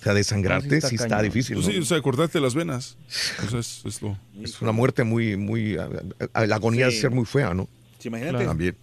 o 0.00 0.02
sea, 0.04 0.14
desangrarte, 0.14 0.80
sí 0.80 0.88
sí 0.88 0.94
está 0.94 1.04
está, 1.06 1.16
cañón. 1.16 1.32
difícil. 1.32 1.54
Pues 1.56 1.66
¿no? 1.66 1.72
sí, 1.72 1.78
o 1.78 1.84
sea, 1.84 2.00
cortarte 2.02 2.40
las 2.40 2.54
venas. 2.54 2.96
O 3.46 3.50
sea, 3.50 3.60
es, 3.60 3.82
es 3.84 4.02
lo... 4.02 4.16
Es 4.42 4.60
una 4.62 4.72
muerte 4.72 5.04
muy, 5.04 5.36
muy, 5.36 5.72
la 5.74 6.54
agonía 6.56 6.86
Sí. 6.86 6.92
debe 6.96 7.00
ser 7.02 7.10
muy 7.10 7.24
fea, 7.24 7.54
¿no? 7.54 7.68
Sí, 7.98 8.08
imagínate. 8.08 8.44
También. 8.44 8.76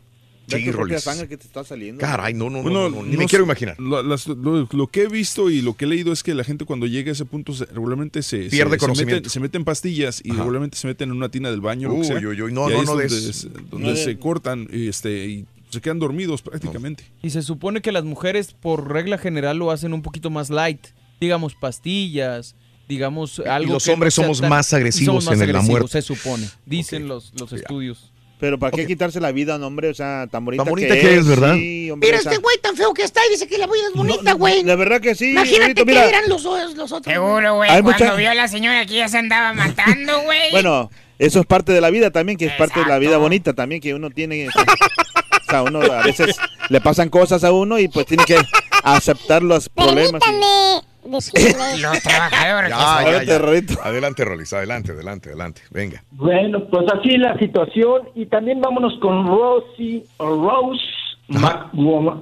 Ve 0.48 0.60
Sí, 0.60 0.72
Rolis. 0.72 1.02
sangre 1.02 1.28
que 1.28 1.38
te 1.38 1.48
está 1.48 1.64
saliendo. 1.64 2.00
Caray, 2.02 2.36
no, 2.36 2.52
no, 2.52 2.58
no, 2.58 2.64
Bueno, 2.64 2.90
no, 2.90 2.98
no, 2.98 3.04
ni 3.04 3.18
me 3.18 3.24
no 3.24 3.28
quiero 3.30 3.46
sé, 3.46 3.48
imaginar. 3.48 3.80
Lo, 3.80 4.04
las- 4.04 4.28
lo- 4.28 4.68
lo 4.72 4.88
que 4.88 5.02
he 5.04 5.08
visto 5.08 5.50
y 5.50 5.62
lo 5.64 5.74
que 5.76 5.86
he 5.86 5.88
leído 5.88 6.14
es 6.14 6.22
que 6.22 6.36
la 6.36 6.44
gente 6.44 6.66
cuando 6.66 6.86
llega 6.86 7.10
a 7.10 7.14
ese 7.14 7.26
punto 7.26 7.52
se- 7.54 7.66
regularmente 7.66 8.22
se, 8.22 8.42
Pierde 8.50 8.74
se, 8.74 8.76
se 8.76 8.78
conocimiento. 8.78 9.16
meten, 9.22 9.30
se 9.32 9.40
meten 9.40 9.64
pastillas 9.64 10.22
y 10.24 10.30
Ajá. 10.30 10.40
regularmente 10.42 10.78
se 10.78 10.86
meten 10.86 11.10
en 11.10 11.16
una 11.18 11.30
tina 11.30 11.50
del 11.50 11.62
baño. 11.62 11.88
lo 11.88 11.96
que 11.96 12.02
Uy, 12.02 12.06
sea, 12.06 12.18
uy, 12.18 12.26
uy, 12.44 12.54
no, 12.54 12.70
no, 12.70 12.76
es 12.80 12.86
no 12.86 12.92
donde, 12.92 13.04
des- 13.06 13.14
es- 13.14 13.48
donde 13.72 13.90
no 13.90 13.96
se 13.96 14.20
cortan 14.20 14.68
y, 14.72 14.88
este, 14.88 15.26
y 15.26 15.46
se 15.72 15.82
quedan 15.82 15.98
dormidos 15.98 16.44
prácticamente. 16.44 17.06
Y 17.24 17.32
se 17.32 17.42
supone 17.42 17.82
que 17.82 17.92
las 17.92 18.04
mujeres, 18.04 18.52
por 18.54 18.92
regla 18.94 19.18
general, 19.18 19.58
lo 19.58 19.72
hacen 19.72 19.94
un 19.94 20.04
poquito 20.04 20.30
más 20.30 20.52
light. 20.52 20.86
Digamos, 21.20 21.56
pastillas, 21.56 22.56
digamos, 22.88 23.40
algo 23.40 23.74
los 23.74 23.84
que 23.84 23.90
no 23.92 23.94
hombres 23.96 24.14
sea 24.14 24.24
somos 24.26 24.42
tan- 24.42 24.50
más 24.50 24.72
y 24.72 24.76
agresivos 24.76 25.06
somos 25.24 25.26
más 25.26 25.34
en 25.34 25.40
la 25.40 25.44
agresivos, 25.60 25.70
muerte. 25.70 25.92
Se 25.92 26.02
supone, 26.02 26.50
dicen 26.66 27.08
los, 27.08 27.32
los 27.40 27.52
estudios. 27.54 28.12
Pero 28.38 28.60
¿para 28.60 28.72
qué 28.76 28.86
quitarse 28.86 29.22
la 29.22 29.32
vida, 29.32 29.58
no, 29.58 29.68
hombre? 29.68 29.90
O 29.90 29.94
sea, 29.94 30.28
tan 30.30 30.44
bonita, 30.44 30.64
Tan 30.66 30.70
bonita 30.70 30.94
que 30.94 31.16
es, 31.16 31.26
¿verdad? 31.26 31.54
Sí, 31.56 31.90
hombre, 31.90 32.10
Mira 32.10 32.20
esa- 32.20 32.32
este 32.32 32.42
güey 32.42 32.58
tan 32.62 32.76
feo 32.76 32.94
que 32.94 33.04
está 33.04 33.22
y 33.28 33.32
dice 33.32 33.48
que 33.48 33.58
la 33.58 33.66
vida 33.66 33.88
es 33.90 33.94
bonita, 33.96 34.34
güey. 34.34 34.62
La 34.64 34.76
verdad 34.76 35.00
que 35.00 35.16
sí. 35.16 35.32
Imagínate 35.32 35.62
Rorrito, 35.62 35.86
qué 35.86 35.92
dirán 36.06 36.24
los, 36.28 36.44
los 36.44 36.92
otros. 36.92 37.14
Seguro, 37.14 37.56
güey. 37.56 37.70
Cuando 37.70 37.92
mucha- 37.92 38.14
vio 38.16 38.30
a 38.30 38.36
la 38.36 38.48
señora 38.50 38.86
que 38.86 38.96
ya 38.96 39.08
se 39.08 39.18
andaba 39.20 39.54
matando, 39.54 40.22
güey. 40.26 40.52
Bueno, 40.52 40.92
eso 41.18 41.40
es 41.40 41.46
parte 41.46 41.72
de 41.72 41.80
la 41.80 41.90
vida 41.92 42.12
también, 42.12 42.38
que 42.38 42.48
es 42.48 42.54
parte 42.54 42.82
de 42.82 42.86
la 42.88 43.00
vida 43.00 43.18
bonita 43.18 43.54
también, 43.54 43.80
que 43.80 43.94
uno 43.94 44.10
tiene... 44.10 44.48
O 44.50 45.50
sea, 45.50 45.62
uno 45.64 45.80
a 45.82 46.04
veces 46.04 46.36
le 46.70 46.82
pasan 46.82 47.08
cosas 47.10 47.44
a 47.46 47.52
uno 47.54 47.80
y 47.80 47.88
pues 47.88 48.06
tiene 48.06 48.26
que 48.26 48.38
aceptar 48.84 49.44
los 49.44 49.70
problemas. 49.70 50.22
Permítame 50.22 50.46
decirle. 50.46 50.95
Los 51.12 51.32
trabajadores. 51.32 52.70
Ya, 52.70 52.78
ya, 52.78 52.98
Adelante, 52.98 53.26
ya. 53.28 53.38
Rorrito. 53.38 53.74
Adelante, 53.84 54.26
Rolis, 54.26 54.54
adelante, 54.54 54.92
adelante, 54.92 55.30
adelante. 55.30 55.62
Venga. 55.72 56.04
Bueno, 56.12 56.66
pues 56.66 56.86
así 56.92 57.18
la 57.18 57.38
situación. 57.38 58.10
Y 58.16 58.26
también 58.26 58.62
vámonos 58.62 58.98
con 59.00 59.28
Rosie 59.28 60.04
o 60.18 60.26
Rose 60.26 60.84
McGowan, 61.28 62.22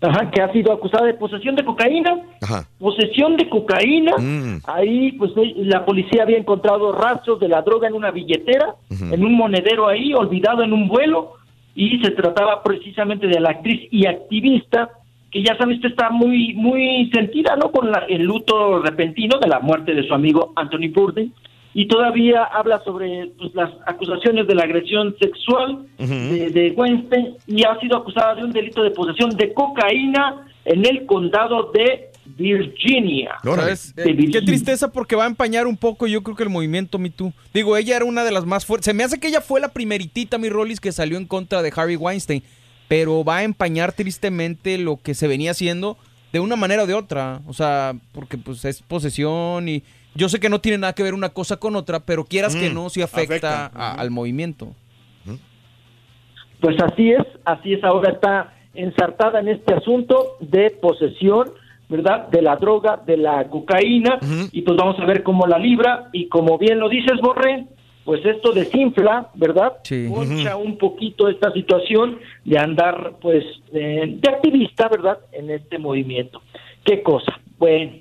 ajá, 0.00 0.30
que 0.30 0.42
ha 0.42 0.52
sido 0.52 0.72
acusada 0.72 1.06
de 1.06 1.14
posesión 1.14 1.54
de 1.54 1.64
cocaína. 1.64 2.16
Ajá. 2.42 2.68
Posesión 2.78 3.36
de 3.36 3.48
cocaína. 3.48 4.16
Mm. 4.18 4.62
Ahí, 4.64 5.12
pues 5.12 5.32
eh, 5.36 5.54
la 5.58 5.84
policía 5.84 6.24
había 6.24 6.38
encontrado 6.38 6.92
rastros 6.92 7.38
de 7.40 7.48
la 7.48 7.62
droga 7.62 7.88
en 7.88 7.94
una 7.94 8.10
billetera, 8.10 8.74
en 8.90 9.24
un 9.24 9.36
monedero 9.36 9.88
ahí, 9.88 10.12
olvidado 10.12 10.62
en 10.62 10.72
un 10.72 10.88
vuelo. 10.88 11.34
Y 11.76 11.98
se 12.02 12.12
trataba 12.12 12.62
precisamente 12.62 13.26
de 13.26 13.40
la 13.40 13.50
actriz 13.50 13.88
y 13.90 14.06
activista 14.06 14.90
que 15.34 15.42
ya 15.42 15.54
sabes 15.58 15.80
que 15.80 15.88
está 15.88 16.08
muy 16.10 16.54
muy 16.54 17.10
sentida 17.12 17.56
no 17.56 17.70
con 17.72 17.90
la- 17.90 18.06
el 18.08 18.22
luto 18.22 18.80
repentino 18.80 19.38
de 19.40 19.48
la 19.48 19.58
muerte 19.60 19.92
de 19.92 20.06
su 20.06 20.14
amigo 20.14 20.52
Anthony 20.56 20.88
Bourdain 20.94 21.32
y 21.74 21.88
todavía 21.88 22.44
habla 22.44 22.80
sobre 22.84 23.32
pues, 23.36 23.52
las 23.54 23.70
acusaciones 23.84 24.46
de 24.46 24.54
la 24.54 24.62
agresión 24.62 25.14
sexual 25.20 25.86
de, 25.98 26.50
de 26.50 26.70
Weinstein 26.70 27.34
y 27.48 27.64
ha 27.64 27.78
sido 27.80 27.96
acusada 27.98 28.36
de 28.36 28.44
un 28.44 28.52
delito 28.52 28.82
de 28.84 28.92
posesión 28.92 29.30
de 29.36 29.52
cocaína 29.52 30.46
en 30.64 30.86
el 30.86 31.04
condado 31.04 31.72
de 31.72 32.10
Virginia. 32.38 33.32
Eh, 33.96 34.02
qué 34.04 34.12
Virginia. 34.12 34.44
tristeza 34.46 34.92
porque 34.92 35.16
va 35.16 35.24
a 35.24 35.26
empañar 35.26 35.66
un 35.66 35.76
poco, 35.76 36.06
yo 36.06 36.22
creo 36.22 36.36
que 36.36 36.44
el 36.44 36.48
movimiento 36.48 36.98
Me 36.98 37.10
Too. 37.10 37.32
Digo, 37.52 37.76
ella 37.76 37.96
era 37.96 38.04
una 38.04 38.22
de 38.24 38.30
las 38.32 38.46
más 38.46 38.64
fuertes. 38.64 38.86
Se 38.86 38.94
me 38.94 39.02
hace 39.04 39.18
que 39.18 39.28
ella 39.28 39.40
fue 39.40 39.60
la 39.60 39.72
primeritita, 39.72 40.38
mi 40.38 40.48
Rollis, 40.48 40.80
que 40.80 40.92
salió 40.92 41.18
en 41.18 41.26
contra 41.26 41.60
de 41.62 41.72
Harvey 41.74 41.96
Weinstein. 41.96 42.42
Pero 42.88 43.24
va 43.24 43.38
a 43.38 43.42
empañar 43.44 43.92
tristemente 43.92 44.78
lo 44.78 44.96
que 44.98 45.14
se 45.14 45.26
venía 45.28 45.52
haciendo 45.52 45.96
de 46.32 46.40
una 46.40 46.56
manera 46.56 46.82
o 46.82 46.86
de 46.86 46.94
otra. 46.94 47.40
O 47.46 47.52
sea, 47.54 47.94
porque 48.12 48.36
pues 48.38 48.64
es 48.64 48.82
posesión 48.82 49.68
y 49.68 49.82
yo 50.14 50.28
sé 50.28 50.38
que 50.38 50.48
no 50.48 50.60
tiene 50.60 50.78
nada 50.78 50.92
que 50.92 51.02
ver 51.02 51.14
una 51.14 51.30
cosa 51.30 51.56
con 51.56 51.74
otra, 51.76 52.00
pero 52.00 52.24
quieras 52.24 52.54
que 52.54 52.70
Mm, 52.70 52.74
no, 52.74 52.90
sí 52.90 53.02
afecta, 53.02 53.66
afecta. 53.66 53.66
a- 53.74 53.94
al 53.94 54.10
movimiento. 54.10 54.68
Pues 56.60 56.76
así 56.82 57.10
es, 57.10 57.22
así 57.44 57.74
es, 57.74 57.84
ahora 57.84 58.12
está 58.12 58.54
ensartada 58.74 59.40
en 59.40 59.48
este 59.48 59.74
asunto 59.74 60.36
de 60.40 60.70
posesión, 60.70 61.52
¿verdad? 61.88 62.28
De 62.28 62.40
la 62.40 62.56
droga, 62.56 63.02
de 63.04 63.16
la 63.18 63.44
cocaína, 63.48 64.18
y 64.50 64.62
pues 64.62 64.76
vamos 64.76 64.98
a 64.98 65.04
ver 65.04 65.22
cómo 65.22 65.46
la 65.46 65.58
libra, 65.58 66.08
y 66.12 66.28
como 66.28 66.56
bien 66.56 66.78
lo 66.78 66.88
dices, 66.88 67.20
Borré, 67.22 67.66
pues 68.04 68.24
esto 68.24 68.52
desinfla, 68.52 69.30
¿verdad? 69.34 69.78
Sí. 69.82 70.08
Concha 70.12 70.56
un 70.56 70.76
poquito 70.76 71.28
esta 71.28 71.50
situación 71.52 72.18
de 72.44 72.58
andar, 72.58 73.14
pues, 73.20 73.44
eh, 73.72 74.04
de 74.06 74.28
activista, 74.28 74.88
¿verdad? 74.88 75.18
En 75.32 75.50
este 75.50 75.78
movimiento. 75.78 76.42
¿Qué 76.84 77.02
cosa? 77.02 77.40
Bueno, 77.58 77.92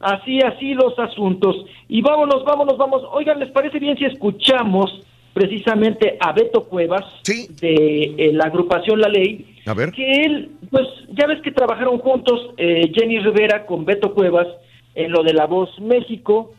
así, 0.00 0.40
así 0.40 0.72
los 0.72 0.98
asuntos. 0.98 1.56
Y 1.88 2.00
vámonos, 2.00 2.42
vámonos, 2.44 2.78
vamos. 2.78 3.02
Oigan, 3.12 3.38
¿les 3.38 3.50
parece 3.50 3.78
bien 3.78 3.98
si 3.98 4.06
escuchamos 4.06 5.02
precisamente 5.34 6.16
a 6.20 6.32
Beto 6.32 6.64
Cuevas 6.64 7.04
de 7.26 8.14
eh, 8.16 8.30
la 8.32 8.44
agrupación 8.44 8.98
La 8.98 9.08
Ley? 9.08 9.56
A 9.66 9.74
ver. 9.74 9.92
Que 9.92 10.22
él, 10.22 10.52
pues, 10.70 10.86
ya 11.10 11.26
ves 11.26 11.42
que 11.42 11.52
trabajaron 11.52 11.98
juntos 11.98 12.54
eh, 12.56 12.90
Jenny 12.94 13.18
Rivera 13.18 13.66
con 13.66 13.84
Beto 13.84 14.14
Cuevas 14.14 14.48
en 14.94 15.12
lo 15.12 15.22
de 15.22 15.34
La 15.34 15.46
Voz 15.46 15.78
México. 15.80 16.54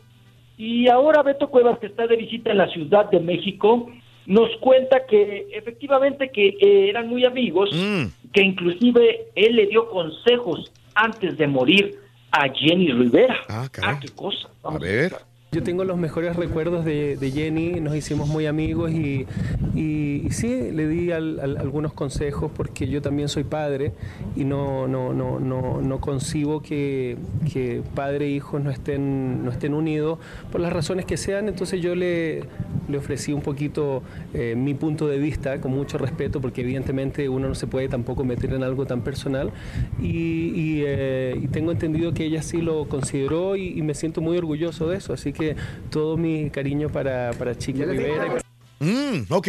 Y 0.56 0.88
ahora 0.88 1.22
Beto 1.22 1.48
Cuevas, 1.48 1.78
que 1.78 1.86
está 1.86 2.06
de 2.06 2.16
visita 2.16 2.50
en 2.50 2.58
la 2.58 2.68
Ciudad 2.68 3.10
de 3.10 3.20
México, 3.20 3.90
nos 4.26 4.50
cuenta 4.60 5.06
que 5.06 5.48
efectivamente 5.52 6.30
que 6.30 6.48
eh, 6.48 6.88
eran 6.88 7.08
muy 7.08 7.24
amigos, 7.24 7.70
que 8.32 8.42
inclusive 8.42 9.26
él 9.34 9.56
le 9.56 9.66
dio 9.66 9.88
consejos 9.88 10.70
antes 10.94 11.36
de 11.36 11.46
morir 11.46 11.98
a 12.30 12.48
Jenny 12.48 12.92
Rivera. 12.92 13.36
Ah, 13.48 13.68
qué 14.00 14.08
cosa. 14.10 14.48
A 14.62 14.78
ver. 14.78 15.12
Yo 15.54 15.62
tengo 15.62 15.84
los 15.84 15.98
mejores 15.98 16.34
recuerdos 16.34 16.82
de, 16.86 17.18
Jenny, 17.30 17.72
nos 17.78 17.94
hicimos 17.94 18.26
muy 18.26 18.46
amigos 18.46 18.90
y, 18.90 19.26
sí, 20.30 20.70
le 20.72 20.88
di 20.88 21.12
al- 21.12 21.40
al- 21.40 21.58
algunos 21.58 21.92
consejos 21.92 22.50
porque 22.56 22.88
yo 22.88 23.02
también 23.02 23.28
soy 23.28 23.44
padre 23.44 23.92
y 24.34 24.44
no, 24.44 24.88
no, 24.88 25.12
no, 25.12 25.40
no, 25.40 25.82
no 25.82 26.00
concibo 26.00 26.62
que, 26.62 27.18
que 27.52 27.82
padre 27.94 28.28
e 28.28 28.30
hijos 28.30 28.62
no 28.64 28.70
estén, 28.70 29.44
no 29.44 29.50
estén 29.50 29.74
unidos 29.74 30.18
por 30.50 30.62
las 30.62 30.72
razones 30.72 31.04
que 31.04 31.18
sean, 31.18 31.48
entonces 31.48 31.82
yo 31.82 31.94
le, 31.94 32.44
le 32.88 32.96
ofrecí 32.96 33.34
un 33.34 33.42
poquito 33.42 34.02
eh, 34.32 34.54
mi 34.56 34.72
punto 34.72 35.06
de 35.06 35.18
vista 35.18 35.60
con 35.60 35.72
mucho 35.72 35.98
respeto 35.98 36.40
porque 36.40 36.62
evidentemente 36.62 37.28
uno 37.28 37.48
no 37.48 37.54
se 37.54 37.66
puede 37.66 37.88
tampoco 37.90 38.24
meter 38.24 38.54
en 38.54 38.62
algo 38.62 38.86
tan 38.86 39.02
personal. 39.02 39.50
Y, 40.00 40.80
eh, 40.86 41.46
tengo 41.52 41.72
entendido 41.72 42.14
que 42.14 42.24
ella 42.24 42.40
sí 42.42 42.62
lo 42.62 42.88
consideró 42.88 43.54
y, 43.56 43.78
y 43.78 43.82
me 43.82 43.92
siento 43.92 44.22
muy 44.22 44.38
orgulloso 44.38 44.88
de 44.88 44.96
eso, 44.96 45.12
así 45.12 45.34
que 45.34 45.41
todo 45.90 46.16
mi 46.16 46.50
cariño 46.50 46.88
para, 46.88 47.30
para 47.38 47.54
Chiqui 47.56 47.84
Rivera. 47.84 48.38
Mm, 48.80 49.32
ok. 49.32 49.48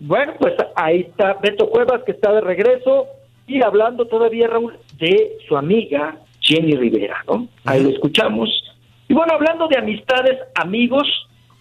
Bueno, 0.00 0.34
pues 0.38 0.54
ahí 0.76 1.00
está 1.00 1.34
Beto 1.34 1.68
Cuevas, 1.70 2.02
que 2.04 2.12
está 2.12 2.32
de 2.32 2.40
regreso, 2.40 3.06
y 3.46 3.62
hablando 3.62 4.06
todavía, 4.06 4.46
Raúl, 4.46 4.78
de 4.98 5.38
su 5.48 5.56
amiga 5.56 6.16
Jenny 6.40 6.72
Rivera, 6.76 7.24
¿no? 7.26 7.48
Ahí 7.64 7.82
lo 7.82 7.90
escuchamos. 7.90 8.48
Y 9.08 9.14
bueno, 9.14 9.32
hablando 9.34 9.66
de 9.68 9.78
amistades, 9.78 10.38
amigos, 10.54 11.06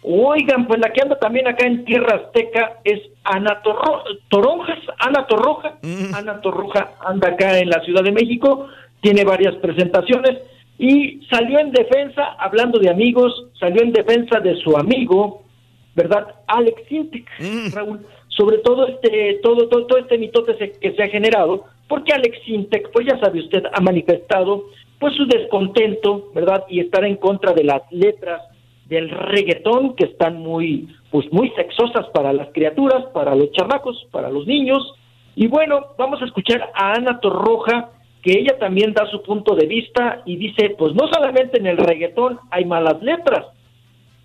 oigan, 0.03 0.67
pues 0.67 0.79
la 0.79 0.91
que 0.93 1.01
anda 1.01 1.17
también 1.17 1.47
acá 1.47 1.65
en 1.65 1.83
Tierra 1.85 2.17
Azteca 2.25 2.79
es 2.83 2.99
Ana 3.23 3.61
Torro- 3.63 4.03
Toronjas, 4.29 4.79
Ana 4.99 5.25
Torroja. 5.25 5.77
Ana 6.13 6.39
Torroja 6.41 6.91
anda 7.05 7.29
acá 7.29 7.57
en 7.57 7.69
la 7.69 7.81
Ciudad 7.83 8.03
de 8.03 8.11
México, 8.11 8.67
tiene 9.01 9.23
varias 9.23 9.55
presentaciones 9.55 10.37
y 10.79 11.21
salió 11.29 11.59
en 11.59 11.71
defensa, 11.71 12.35
hablando 12.39 12.79
de 12.79 12.89
amigos, 12.89 13.45
salió 13.59 13.81
en 13.81 13.91
defensa 13.93 14.39
de 14.39 14.55
su 14.57 14.77
amigo, 14.77 15.43
¿verdad? 15.95 16.27
Alex 16.47 16.81
Sintek, 16.87 17.27
Raúl, 17.73 17.99
sobre 18.27 18.59
todo 18.59 18.87
este, 18.87 19.39
todo, 19.41 19.67
todo, 19.69 19.87
todo 19.87 19.97
este 19.99 20.17
mitote 20.17 20.55
se- 20.57 20.71
que 20.79 20.91
se 20.93 21.03
ha 21.03 21.07
generado, 21.07 21.65
porque 21.87 22.13
Alex 22.13 22.37
Sintek, 22.45 22.91
pues 22.91 23.07
ya 23.07 23.19
sabe 23.19 23.39
usted, 23.39 23.63
ha 23.73 23.81
manifestado 23.81 24.65
pues 24.99 25.13
su 25.15 25.25
descontento, 25.25 26.31
¿verdad? 26.33 26.63
Y 26.69 26.79
estar 26.79 27.03
en 27.05 27.17
contra 27.17 27.53
de 27.53 27.63
las 27.63 27.81
letras 27.91 28.41
del 28.85 29.09
reggaetón 29.09 29.95
que 29.95 30.05
están 30.05 30.37
muy, 30.39 30.87
pues 31.11 31.31
muy 31.31 31.49
sexosas 31.51 32.07
para 32.13 32.33
las 32.33 32.49
criaturas, 32.53 33.05
para 33.13 33.35
los 33.35 33.51
chamacos, 33.51 34.07
para 34.11 34.29
los 34.29 34.45
niños. 34.47 34.93
Y 35.35 35.47
bueno, 35.47 35.87
vamos 35.97 36.21
a 36.21 36.25
escuchar 36.25 36.71
a 36.73 36.93
Ana 36.93 37.19
Torroja, 37.19 37.89
que 38.27 38.37
ella 38.39 38.57
también 38.59 38.93
da 38.93 39.09
su 39.09 39.23
punto 39.23 39.55
de 39.55 39.65
vista 39.67 40.21
y 40.25 40.35
dice, 40.35 40.75
pues 40.77 40.93
no 40.93 41.07
solamente 41.07 41.59
en 41.59 41.65
el 41.67 41.77
reggaetón 41.77 42.39
hay 42.51 42.65
malas 42.65 43.01
letras, 43.01 43.45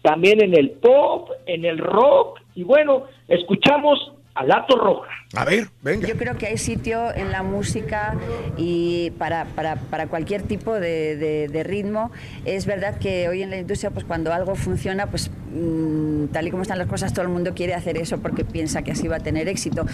también 0.02 0.42
en 0.42 0.54
el 0.58 0.70
pop, 0.70 1.28
en 1.46 1.64
el 1.64 1.78
rock, 1.78 2.40
y 2.56 2.64
bueno, 2.64 3.04
escuchamos 3.28 4.12
a 4.34 4.44
Lato 4.44 4.76
Roja. 4.76 5.10
A 5.36 5.44
ver, 5.44 5.66
venga. 5.82 6.08
Yo 6.08 6.16
creo 6.16 6.36
que 6.36 6.46
hay 6.46 6.56
sitio 6.56 7.14
en 7.14 7.30
la 7.30 7.42
música 7.42 8.16
y 8.56 9.10
para, 9.18 9.44
para, 9.54 9.76
para 9.76 10.08
cualquier 10.08 10.42
tipo 10.42 10.74
de, 10.74 11.16
de- 11.16 11.48
de 11.48 11.62
ritmo. 11.62 12.10
Es 12.44 12.66
verdad 12.66 12.98
que 12.98 13.28
hoy 13.28 13.42
en 13.42 13.50
la 13.50 13.58
industria, 13.58 13.90
pues 13.90 14.04
cuando 14.04 14.32
algo 14.32 14.54
funciona, 14.56 15.06
pues 15.06 15.30
mm, 15.54 16.26
tal 16.32 16.48
y 16.48 16.50
como 16.50 16.62
están 16.62 16.78
las 16.78 16.88
cosas, 16.88 17.12
todo 17.12 17.22
el 17.26 17.30
mundo 17.30 17.52
quiere 17.54 17.74
hacer 17.74 17.96
eso 17.98 18.18
porque 18.20 18.44
piensa 18.44 18.82
que 18.82 18.92
así 18.92 19.06
va 19.06 19.16
a 19.16 19.20
tener 19.20 19.48
éxito. 19.48 19.84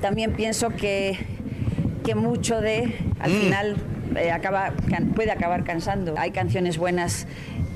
También 0.00 0.32
pienso 0.34 0.70
que, 0.70 1.18
que 2.04 2.14
mucho 2.14 2.60
de, 2.60 2.94
al 3.20 3.30
final, 3.30 3.76
eh, 4.16 4.30
acaba, 4.30 4.72
can- 4.90 5.08
puede 5.14 5.30
acabar 5.32 5.64
cansando. 5.64 6.14
Hay 6.18 6.30
canciones 6.30 6.78
buenas 6.78 7.26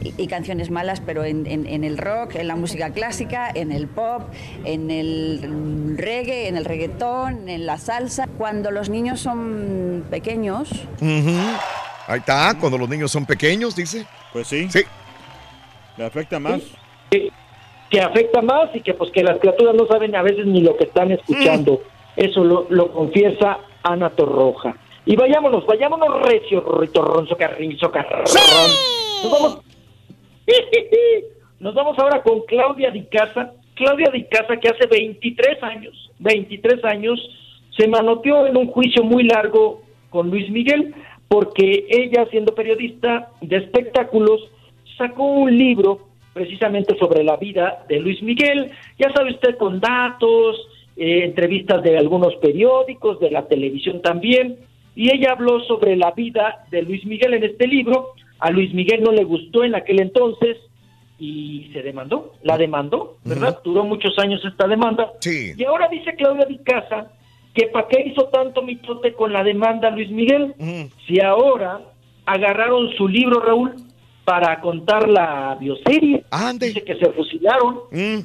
y, 0.05 0.15
y 0.23 0.27
canciones 0.29 0.71
malas, 0.71 1.01
pero 1.01 1.25
en, 1.25 1.47
en- 1.47 1.67
en 1.67 1.83
el 1.83 1.99
rock, 1.99 2.37
en 2.37 2.47
la 2.47 2.55
música 2.57 2.91
clásica, 2.91 3.51
en 3.53 3.73
el 3.73 3.89
pop, 3.89 4.23
en 4.65 4.91
el 4.91 5.95
reggae, 5.97 6.49
en 6.49 6.57
el 6.57 6.65
reggaetón, 6.65 7.49
en 7.49 7.67
la 7.67 7.79
salsa. 7.79 8.29
Cuando 8.39 8.71
los 8.71 8.89
niños 8.91 9.21
son 9.21 10.05
pequeños. 10.11 10.71
Ahí 12.07 12.19
está, 12.21 12.55
cuando 12.61 12.79
los 12.79 12.89
niños 12.89 13.11
son 13.11 13.27
pequeños, 13.27 13.75
dice. 13.75 14.07
Pues 14.33 14.47
sí. 14.47 14.69
Sí. 14.71 14.81
Le 15.97 16.05
afecta 16.05 16.39
más. 16.39 16.61
que, 17.11 17.31
que 17.91 18.01
afecta 18.01 18.41
más 18.43 18.69
y 18.75 18.81
que 18.83 18.95
pues 18.95 19.11
que 19.13 19.23
las 19.23 19.39
criaturas 19.41 19.75
no 19.75 19.87
saben 19.87 20.15
a 20.15 20.23
veces 20.23 20.47
ni 20.47 20.61
lo 20.61 20.77
que 20.77 20.85
están 20.85 21.11
escuchando. 21.11 21.81
Eso 22.17 22.45
lo, 22.45 22.67
lo 22.71 22.93
confiesa 22.93 23.59
Ana 23.83 24.11
Torroja. 24.11 24.77
Y 25.07 25.17
vayámonos, 25.17 25.65
vayámonos 25.67 26.23
recio, 26.23 26.61
ritorrón, 26.79 27.27
socarrín, 27.27 27.79
socarrón. 27.79 28.25
Nos 29.23 29.33
vamos, 29.33 29.61
nos 31.61 31.75
vamos 31.75 31.99
ahora 31.99 32.23
con 32.23 32.41
Claudia 32.43 32.91
Di 32.91 33.05
Casa. 33.07 33.55
Claudia 33.75 34.11
Di 34.11 34.25
Casa 34.25 34.57
que 34.57 34.69
hace 34.69 34.87
23 34.87 35.63
años, 35.63 36.11
23 36.19 36.85
años, 36.85 37.19
se 37.77 37.89
manoteó 37.89 38.47
en 38.47 38.57
un 38.57 38.67
juicio 38.67 39.03
muy 39.05 39.25
largo 39.25 39.83
con 40.11 40.31
Luis 40.31 40.51
Miguel 40.51 40.95
porque 41.29 41.87
ella, 41.89 42.27
siendo 42.31 42.55
periodista 42.55 43.31
de 43.41 43.59
espectáculos, 43.59 44.41
sacó 44.97 45.25
un 45.25 45.57
libro 45.57 46.09
precisamente 46.33 46.97
sobre 46.99 47.23
la 47.23 47.37
vida 47.37 47.85
de 47.89 48.01
Luis 48.01 48.23
Miguel, 48.23 48.71
ya 48.99 49.13
sabe 49.13 49.33
usted, 49.33 49.57
con 49.59 49.81
datos, 49.81 50.57
eh, 50.99 51.25
entrevistas 51.25 51.83
de 51.83 51.97
algunos 51.97 52.35
periódicos, 52.37 53.21
de 53.21 53.31
la 53.31 53.47
televisión 53.47 54.03
también, 54.03 54.59
y 54.95 55.15
ella 55.15 55.33
habló 55.33 55.61
sobre 55.65 55.97
la 55.97 56.11
vida 56.11 56.67
de 56.71 56.83
Luis 56.83 57.05
Miguel 57.07 57.35
en 57.35 57.45
este 57.45 57.69
libro. 57.69 58.15
A 58.41 58.51
Luis 58.51 58.75
Miguel 58.75 59.03
no 59.03 59.13
le 59.13 59.25
gustó 59.25 59.63
en 59.63 59.75
aquel 59.75 60.01
entonces 60.01 60.57
y 61.19 61.71
se 61.73 61.83
demandó, 61.83 62.35
la 62.43 62.59
demandó, 62.59 63.17
¿verdad? 63.25 63.61
Duró 63.65 63.85
muchos 63.85 64.19
años 64.19 64.45
esta 64.45 64.67
demanda. 64.67 65.13
Sí. 65.21 65.53
Y 65.57 65.65
ahora 65.65 65.89
dice 65.89 66.15
Claudia 66.17 66.47
Di 66.47 66.59
Casa 66.59 67.13
que 67.55 67.67
para 67.69 67.89
qué 67.89 68.03
hizo 68.07 68.25
tanto 68.27 68.63
mitote 68.63 69.15
con 69.15 69.33
la 69.33 69.43
demanda 69.43 69.91
Luis 69.91 70.11
Miguel, 70.11 70.55
si 71.07 71.21
ahora 71.21 71.81
agarraron 72.27 72.91
su 72.97 73.09
libro, 73.09 73.41
Raúl, 73.41 73.75
para 74.25 74.61
contar 74.61 75.09
la 75.09 75.57
bioserie. 75.59 76.25
Dice 76.69 76.85
que 76.85 76.97
se 76.97 77.11
fusilaron, 77.13 77.81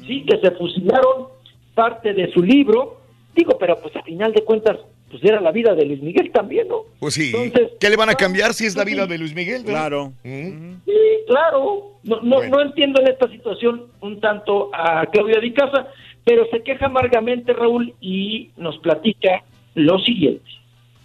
sí, 0.06 0.24
que 0.28 0.38
se 0.38 0.50
fusilaron 0.52 1.33
parte 1.74 2.14
de 2.14 2.30
su 2.32 2.42
libro. 2.42 3.00
Digo, 3.34 3.56
pero 3.58 3.78
pues 3.80 3.94
a 3.96 4.02
final 4.02 4.32
de 4.32 4.44
cuentas, 4.44 4.78
pues 5.10 5.22
era 5.24 5.40
la 5.40 5.52
vida 5.52 5.74
de 5.74 5.84
Luis 5.84 6.02
Miguel 6.02 6.30
también, 6.30 6.68
¿no? 6.68 6.82
Pues 7.00 7.14
sí. 7.14 7.32
Entonces, 7.34 7.72
¿Qué 7.80 7.90
le 7.90 7.96
van 7.96 8.10
a 8.10 8.14
cambiar 8.14 8.54
si 8.54 8.66
es 8.66 8.76
la 8.76 8.84
vida 8.84 9.04
sí. 9.04 9.10
de 9.10 9.18
Luis 9.18 9.34
Miguel? 9.34 9.64
Claro. 9.64 10.12
Sí, 10.22 10.80
claro. 11.26 11.92
No, 12.04 12.20
no, 12.22 12.42
no 12.44 12.60
entiendo 12.60 13.00
en 13.00 13.08
esta 13.08 13.28
situación 13.28 13.86
un 14.00 14.20
tanto 14.20 14.70
a 14.72 15.06
Claudia 15.06 15.40
Di 15.40 15.52
Casa, 15.52 15.88
pero 16.24 16.46
se 16.50 16.62
queja 16.62 16.86
amargamente 16.86 17.52
Raúl 17.52 17.94
y 18.00 18.50
nos 18.56 18.78
platica 18.78 19.42
lo 19.74 19.98
siguiente. 19.98 20.44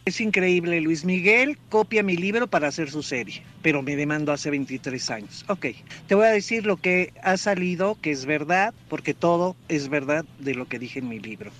Es 0.10 0.20
increíble, 0.22 0.82
Luis 0.82 1.06
Miguel 1.06 1.56
copia 1.70 2.02
mi 2.02 2.18
libro 2.18 2.48
para 2.48 2.70
hacer 2.70 2.90
su 2.90 3.04
serie, 3.04 3.44
pero 3.62 3.84
me 3.84 3.96
demandó 3.96 4.32
hace 4.32 4.50
23 4.50 5.12
años. 5.12 5.46
Ok, 5.48 5.68
te 6.08 6.16
voy 6.16 6.26
a 6.26 6.32
decir 6.32 6.66
lo 6.66 6.78
que 6.78 7.14
ha 7.22 7.38
salido, 7.38 7.96
que 8.02 8.10
es 8.10 8.26
verdad, 8.26 8.74
porque 8.88 9.14
todo 9.14 9.56
es 9.68 9.88
verdad 9.88 10.26
de 10.40 10.56
lo 10.56 10.68
que 10.68 10.80
dije 10.80 10.98
en 10.98 11.10
mi 11.10 11.20
libro. 11.20 11.52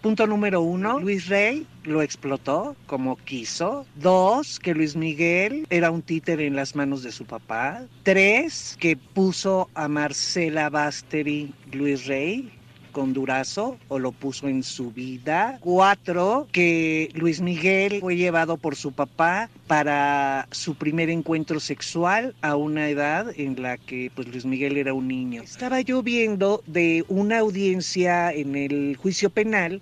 Punto 0.00 0.26
número 0.26 0.62
uno, 0.62 0.98
Luis 0.98 1.28
Rey 1.28 1.64
lo 1.84 2.02
explotó 2.02 2.74
como 2.86 3.14
quiso. 3.18 3.86
Dos, 3.94 4.58
que 4.58 4.74
Luis 4.74 4.96
Miguel 4.96 5.64
era 5.70 5.92
un 5.92 6.02
títere 6.02 6.48
en 6.48 6.56
las 6.56 6.74
manos 6.74 7.04
de 7.04 7.12
su 7.12 7.24
papá. 7.24 7.84
Tres, 8.02 8.76
que 8.80 8.96
puso 8.96 9.70
a 9.74 9.86
Marcela 9.86 10.70
Basteri 10.70 11.54
Luis 11.70 12.06
Rey 12.06 12.50
con 12.92 13.12
Durazo 13.12 13.78
o 13.88 13.98
lo 13.98 14.12
puso 14.12 14.48
en 14.48 14.62
su 14.62 14.90
vida. 14.90 15.58
Cuatro, 15.60 16.46
que 16.52 17.10
Luis 17.14 17.40
Miguel 17.40 18.00
fue 18.00 18.16
llevado 18.16 18.56
por 18.56 18.76
su 18.76 18.92
papá 18.92 19.50
para 19.66 20.46
su 20.50 20.74
primer 20.74 21.10
encuentro 21.10 21.58
sexual 21.58 22.34
a 22.42 22.56
una 22.56 22.88
edad 22.88 23.32
en 23.36 23.60
la 23.62 23.78
que 23.78 24.10
pues 24.14 24.28
Luis 24.28 24.44
Miguel 24.44 24.76
era 24.76 24.94
un 24.94 25.08
niño. 25.08 25.42
Estaba 25.42 25.80
yo 25.80 26.02
viendo 26.02 26.62
de 26.66 27.04
una 27.08 27.38
audiencia 27.38 28.32
en 28.32 28.54
el 28.54 28.96
juicio 28.96 29.30
penal 29.30 29.80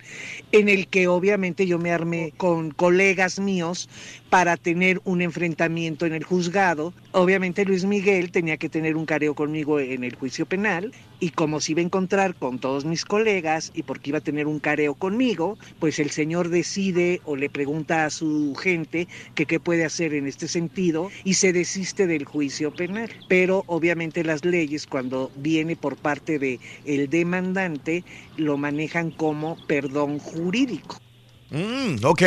en 0.53 0.69
el 0.69 0.87
que 0.87 1.09
obviamente 1.09 1.67
yo 1.67 1.79
me 1.79 1.93
armé 1.93 2.33
con 2.37 2.71
colegas 2.71 3.41
míos 3.41 3.89
para 4.31 4.57
tener 4.57 5.00
un 5.05 5.20
enfrentamiento 5.20 6.07
en 6.07 6.15
el 6.15 6.23
juzgado. 6.23 6.94
Obviamente 7.10 7.65
Luis 7.65 7.84
Miguel 7.84 8.31
tenía 8.31 8.57
que 8.57 8.68
tener 8.68 8.97
un 8.97 9.05
careo 9.05 9.34
conmigo 9.34 9.81
en 9.81 10.05
el 10.05 10.15
juicio 10.15 10.47
penal 10.47 10.92
y 11.18 11.31
como 11.31 11.60
se 11.60 11.73
iba 11.73 11.81
a 11.81 11.84
encontrar 11.84 12.36
con 12.36 12.60
todos 12.60 12.84
mis 12.84 13.05
colegas 13.05 13.73
y 13.75 13.83
porque 13.83 14.10
iba 14.10 14.18
a 14.18 14.23
tener 14.23 14.47
un 14.47 14.60
careo 14.60 14.94
conmigo, 14.94 15.59
pues 15.81 15.99
el 15.99 16.10
señor 16.10 16.49
decide 16.49 17.20
o 17.25 17.34
le 17.34 17.50
pregunta 17.50 18.07
a 18.07 18.10
su 18.10 18.55
gente 18.55 19.09
que 19.34 19.47
qué 19.47 19.59
puede 19.59 19.84
hacer 19.84 20.15
en 20.15 20.28
este 20.28 20.47
sentido 20.47 21.10
y 21.25 21.34
se 21.34 21.52
desiste 21.52 22.07
del 22.07 22.25
juicio 22.25 22.73
penal. 22.73 23.10
Pero 23.28 23.65
obviamente 23.67 24.23
las 24.23 24.44
leyes 24.44 24.86
cuando 24.86 25.33
viene 25.36 25.75
por 25.75 25.97
parte 25.97 26.39
de 26.39 26.60
el 26.84 27.10
demandante 27.10 28.05
lo 28.36 28.57
manejan 28.57 29.10
como 29.10 29.57
perdón 29.67 30.20
jurídico. 30.20 30.99
Mm, 31.50 32.05
ok. 32.05 32.23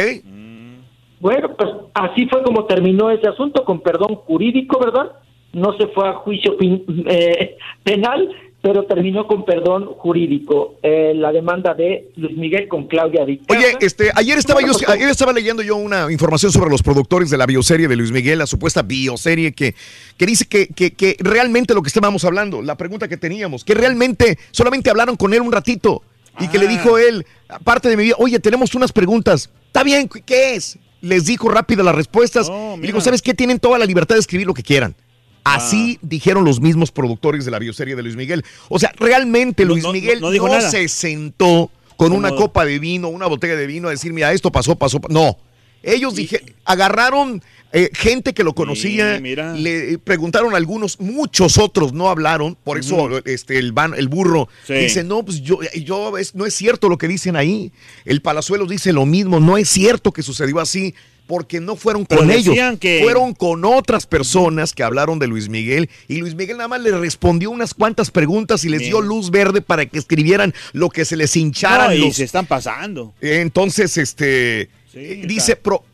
Bueno, 1.24 1.56
pues 1.58 1.70
así 1.94 2.28
fue 2.28 2.44
como 2.44 2.66
terminó 2.66 3.10
ese 3.10 3.30
asunto, 3.30 3.64
con 3.64 3.80
perdón 3.80 4.16
jurídico, 4.16 4.78
¿verdad? 4.78 5.14
No 5.54 5.72
se 5.78 5.88
fue 5.88 6.10
a 6.10 6.14
juicio 6.16 6.58
pin- 6.58 6.84
eh, 7.08 7.56
penal, 7.82 8.28
pero 8.62 8.84
terminó 8.84 9.26
con 9.26 9.46
perdón 9.46 9.86
jurídico. 9.86 10.76
Eh, 10.84 11.14
la 11.16 11.32
demanda 11.32 11.74
de 11.74 12.10
Luis 12.18 12.36
Miguel 12.36 12.68
con 12.68 12.88
Claudia 12.88 13.24
Di 13.26 13.38
Casa. 13.38 13.58
Oye, 13.58 13.78
este, 13.80 14.12
ayer 14.14 14.38
estaba 14.38 14.60
yo, 14.60 14.74
ayer 14.90 15.08
estaba 15.08 15.32
leyendo 15.32 15.64
yo 15.64 15.78
una 15.78 16.12
información 16.12 16.52
sobre 16.52 16.70
los 16.70 16.84
productores 16.84 17.30
de 17.30 17.38
la 17.38 17.46
bioserie 17.46 17.88
de 17.88 17.96
Luis 17.96 18.12
Miguel, 18.12 18.40
la 18.40 18.46
supuesta 18.46 18.82
bioserie 18.82 19.54
que, 19.54 19.76
que 20.18 20.26
dice 20.26 20.46
que, 20.46 20.68
que, 20.68 20.92
que 20.92 21.16
realmente 21.20 21.74
lo 21.74 21.82
que 21.82 21.88
estábamos 21.88 22.26
hablando, 22.26 22.62
la 22.62 22.76
pregunta 22.76 23.08
que 23.08 23.16
teníamos, 23.16 23.64
que 23.64 23.76
realmente 23.76 24.38
solamente 24.52 24.90
hablaron 24.90 25.16
con 25.16 25.34
él 25.34 25.40
un 25.40 25.54
ratito 25.54 26.02
y 26.38 26.50
que 26.50 26.58
le 26.58 26.68
dijo 26.68 26.98
él, 26.98 27.26
aparte 27.48 27.88
de 27.88 27.96
mi 27.96 28.04
vida, 28.04 28.16
oye, 28.18 28.40
tenemos 28.40 28.76
unas 28.76 28.92
preguntas, 28.92 29.50
está 29.68 29.84
bien, 29.84 30.10
¿qué 30.26 30.56
es? 30.56 30.80
Les 31.04 31.26
dijo 31.26 31.50
rápido 31.50 31.84
las 31.84 31.94
respuestas 31.94 32.50
y 32.78 32.82
digo, 32.82 33.02
¿sabes 33.02 33.22
qué? 33.22 33.34
Tienen 33.34 33.60
toda 33.60 33.78
la 33.78 33.86
libertad 33.86 34.16
de 34.16 34.22
escribir 34.22 34.48
lo 34.48 34.54
que 34.54 34.64
quieran. 34.64 34.96
Así 35.44 36.00
dijeron 36.02 36.46
los 36.46 36.62
mismos 36.62 36.92
productores 36.94 37.44
de 37.44 37.52
la 37.52 37.60
bioserie 37.60 37.98
de 37.98 38.02
Luis 38.04 38.16
Miguel. 38.16 38.46
O 38.70 38.80
sea, 38.80 38.94
realmente 38.98 39.66
Luis 39.66 39.84
no- 39.84 39.92
Miguel 39.92 40.22
no 40.22 40.28
no, 40.28 40.32
dijo 40.32 40.48
nada. 40.48 40.62
se 40.72 40.88
sentó 40.88 41.70
con 41.98 42.08
Como- 42.08 42.18
una 42.20 42.34
copa 42.34 42.64
de 42.64 42.80
vino, 42.80 43.10
una 43.10 43.28
botella 43.28 43.58
de 43.58 43.68
vino 43.68 43.90
a 43.90 43.92
decir, 43.92 44.14
mira, 44.14 44.32
esto 44.32 44.50
pasó, 44.52 44.76
pasó. 44.78 45.02
pa-". 45.02 45.10
No. 45.12 45.38
Ellos 45.84 46.16
dije, 46.16 46.42
agarraron 46.64 47.44
eh, 47.76 47.90
gente 47.94 48.34
que 48.34 48.44
lo 48.44 48.54
conocía, 48.54 49.20
le 49.20 49.98
preguntaron 49.98 50.54
a 50.54 50.58
algunos, 50.58 51.00
muchos 51.00 51.58
otros 51.58 51.92
no 51.92 52.08
hablaron, 52.10 52.56
por 52.64 52.78
eso 52.78 53.10
este, 53.26 53.58
el, 53.58 53.72
van, 53.72 53.94
el 53.96 54.08
burro 54.08 54.48
Sí. 54.66 54.76
dice, 54.76 55.04
no, 55.04 55.26
pues 55.26 55.42
yo, 55.42 55.60
yo 55.84 56.18
es- 56.18 56.36
no 56.36 56.46
es 56.46 56.54
cierto 56.54 56.88
lo 56.88 56.98
que 57.00 57.08
dicen 57.08 57.36
ahí. 57.36 57.72
El 58.06 58.22
Palazuelos 58.22 58.70
dice 58.70 58.94
lo 58.94 59.06
mismo, 59.06 59.40
no 59.40 59.58
es 59.58 59.68
cierto 59.70 60.12
que 60.12 60.22
sucedió 60.24 60.60
así. 60.60 60.94
Porque 61.26 61.62
no 61.62 61.78
fueron 61.78 62.06
Pero 62.06 62.20
con 62.20 62.32
ellos, 62.32 62.54
que- 62.82 63.00
fueron 63.02 63.34
con 63.34 63.64
otras 63.64 64.06
personas 64.06 64.74
que 64.74 64.84
hablaron 64.84 65.20
de 65.20 65.28
Luis 65.28 65.48
Miguel 65.48 65.90
y 66.10 66.18
Luis 66.18 66.36
Miguel 66.36 66.58
nada 66.58 66.68
más 66.68 66.82
le 66.82 66.92
respondió 66.92 67.50
unas 67.50 67.74
cuantas 67.74 68.12
preguntas 68.12 68.66
y 68.66 68.70
les 68.70 68.82
dio 68.82 69.00
luz 69.00 69.32
verde 69.32 69.62
para 69.62 69.86
que 69.86 69.98
escribieran 69.98 70.54
lo 70.74 70.90
que 70.90 71.06
se 71.06 71.16
les 71.16 71.34
hincharan 71.38 71.88
No, 71.92 71.94
y 71.96 72.00
los 72.08 72.18
se 72.18 72.26
están 72.26 72.46
pasando. 72.46 73.14
entonces, 73.22 73.98
este, 73.98 74.64
eh, 74.94 75.24
dice, 75.26 75.56
pero 75.56 75.86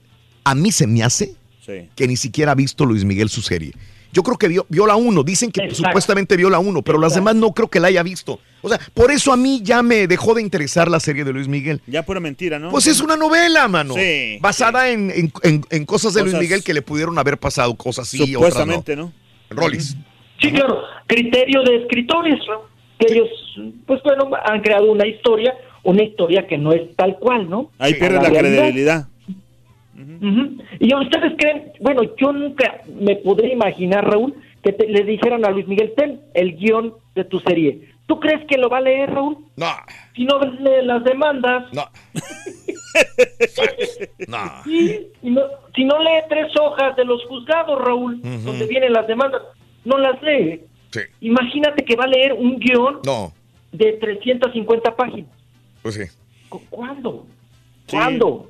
a 0.43 0.55
mí 0.55 0.71
se 0.71 0.87
me 0.87 1.03
hace 1.03 1.35
Sí. 1.69 1.89
que 1.95 2.07
ni 2.07 2.15
siquiera 2.17 2.53
ha 2.53 2.55
visto 2.55 2.85
Luis 2.85 3.05
Miguel 3.05 3.29
su 3.29 3.41
serie. 3.41 3.71
Yo 4.11 4.23
creo 4.23 4.37
que 4.39 4.47
vio, 4.47 4.65
vio 4.69 4.87
la 4.87 4.95
1, 4.95 5.23
dicen 5.23 5.51
que 5.51 5.69
supuestamente 5.69 6.35
vio 6.35 6.49
la 6.49 6.57
1, 6.57 6.81
pero 6.81 6.97
las 6.97 7.13
demás 7.13 7.35
no 7.35 7.51
creo 7.53 7.67
que 7.67 7.79
la 7.79 7.89
haya 7.89 8.01
visto. 8.01 8.39
O 8.63 8.67
sea, 8.69 8.79
por 8.95 9.11
eso 9.11 9.31
a 9.31 9.37
mí 9.37 9.61
ya 9.63 9.83
me 9.83 10.07
dejó 10.07 10.33
de 10.33 10.41
interesar 10.41 10.89
la 10.89 10.99
serie 10.99 11.23
de 11.23 11.31
Luis 11.31 11.47
Miguel. 11.47 11.79
Ya 11.85 12.01
pura 12.03 12.19
mentira, 12.19 12.57
¿no? 12.57 12.71
Pues 12.71 12.87
es 12.87 13.01
una 13.01 13.15
novela, 13.15 13.67
mano. 13.67 13.93
Sí, 13.93 14.39
basada 14.41 14.89
En, 14.89 15.11
en- 15.11 15.31
en- 15.43 15.63
en 15.69 15.85
cosas 15.85 16.15
de 16.15 16.23
Luis 16.23 16.33
Miguel 16.39 16.63
que 16.63 16.73
le 16.73 16.81
pudieron 16.81 17.19
haber 17.19 17.37
pasado, 17.37 17.75
cosas 17.75 18.07
sí, 18.07 18.17
Supuestamente, 18.33 18.93
otras 18.93 18.97
¿no? 18.97 19.13
no. 19.51 19.55
Rolis. 19.61 19.95
Sí, 20.41 20.51
claro, 20.53 20.81
criterio 21.05 21.61
de 21.63 21.75
escritores, 21.83 22.39
¿no? 22.47 22.61
que 22.97 23.13
ellos, 23.13 23.29
pues 23.85 24.01
bueno, 24.03 24.29
han 24.43 24.61
creado 24.61 24.91
una 24.91 25.05
historia, 25.07 25.53
una 25.83 26.01
historia 26.03 26.47
que 26.47 26.57
no 26.57 26.73
es 26.73 26.95
tal 26.95 27.15
cual, 27.19 27.47
¿no? 27.49 27.71
Ahí 27.77 27.93
pierde 27.93 28.15
la 28.15 28.29
realidad. 28.29 28.41
credibilidad. 28.59 29.07
Y 30.79 30.95
ustedes 30.95 31.33
creen, 31.37 31.71
bueno, 31.81 32.01
yo 32.17 32.31
nunca 32.31 32.81
me 32.99 33.15
podría 33.17 33.53
imaginar, 33.53 34.09
Raúl, 34.09 34.33
que 34.63 34.71
te- 34.73 34.87
le 34.87 35.03
dijeran 35.03 35.45
a 35.45 35.51
Luis 35.51 35.67
Miguel, 35.67 35.93
ten 35.95 36.21
el 36.33 36.55
guion 36.57 36.93
de 37.15 37.23
tu 37.25 37.39
serie. 37.39 37.89
¿Tú 38.07 38.19
crees 38.19 38.45
que 38.47 38.57
lo 38.57 38.69
va 38.69 38.77
a 38.77 38.81
leer, 38.81 39.11
Raúl? 39.13 39.37
No. 39.55 39.67
Si 40.15 40.25
no 40.25 40.39
lee 40.39 40.83
las 40.83 41.03
demandas. 41.03 41.71
No. 41.73 41.83
no. 44.27 44.63
Sí, 44.63 45.07
y 45.21 45.29
no- 45.29 45.41
si 45.75 45.83
no 45.85 45.99
lee 45.99 46.21
tres 46.29 46.51
hojas 46.59 46.95
de 46.95 47.05
los 47.05 47.23
juzgados, 47.25 47.79
Raúl, 47.81 48.21
donde 48.21 48.65
vienen 48.67 48.93
las 48.93 49.07
demandas, 49.07 49.41
no 49.85 49.97
las 49.97 50.21
lee. 50.21 50.61
Sí. 50.91 51.01
Imagínate 51.21 51.85
que 51.85 51.95
va 51.95 52.05
a 52.05 52.07
leer 52.07 52.33
un 52.33 52.59
guion 52.59 52.99
No, 53.05 53.31
de 53.71 53.93
350 53.93 54.95
páginas. 54.95 55.29
pues 55.83 55.95
sí. 55.95 56.01
¿Cu- 56.49 56.63
¿Cuándo? 56.69 57.25
¿Cuándo? 57.89 58.49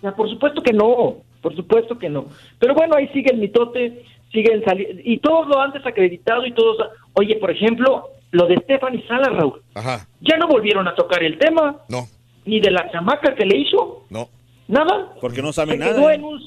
O 0.00 0.02
sea, 0.02 0.12
por 0.16 0.28
supuesto 0.30 0.62
que 0.62 0.72
no, 0.72 1.16
por 1.42 1.54
supuesto 1.54 1.98
que 1.98 2.08
no. 2.08 2.26
Pero 2.58 2.74
bueno, 2.74 2.96
ahí 2.96 3.08
sigue 3.08 3.30
el 3.32 3.38
mitote, 3.38 4.04
siguen 4.32 4.62
saliendo, 4.64 5.00
y 5.04 5.18
todos 5.18 5.46
lo 5.48 5.60
han 5.60 5.72
desacreditado 5.72 6.46
y 6.46 6.52
todos... 6.52 6.76
Oye, 7.14 7.36
por 7.36 7.50
ejemplo, 7.50 8.08
lo 8.30 8.46
de 8.46 8.56
Stephanie 8.58 9.04
Sala, 9.06 9.28
Raúl, 9.30 9.60
Ajá. 9.74 10.06
ya 10.20 10.36
no 10.38 10.48
volvieron 10.48 10.86
a 10.88 10.94
tocar 10.94 11.22
el 11.22 11.38
tema, 11.38 11.76
No, 11.88 12.06
ni 12.46 12.60
de 12.60 12.70
la 12.70 12.90
chamaca 12.90 13.34
que 13.34 13.44
le 13.44 13.58
hizo, 13.58 14.04
no. 14.10 14.28
nada. 14.68 15.12
Porque 15.20 15.42
no 15.42 15.48
Se 15.48 15.54
saben 15.62 15.80
quedó 15.80 16.00
nada. 16.00 16.14
en 16.14 16.24
un... 16.24 16.40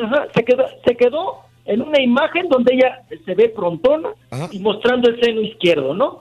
Ajá, 0.00 0.26
se 0.34 0.44
quedó, 0.44 0.64
se 0.84 0.96
quedó 0.96 1.36
en 1.64 1.82
una 1.82 2.00
imagen 2.00 2.48
donde 2.48 2.74
ella 2.74 3.02
se 3.24 3.34
ve 3.34 3.50
prontona 3.50 4.08
y 4.52 4.58
mostrando 4.60 5.08
el 5.10 5.20
seno 5.20 5.40
izquierdo, 5.42 5.92
¿no? 5.94 6.18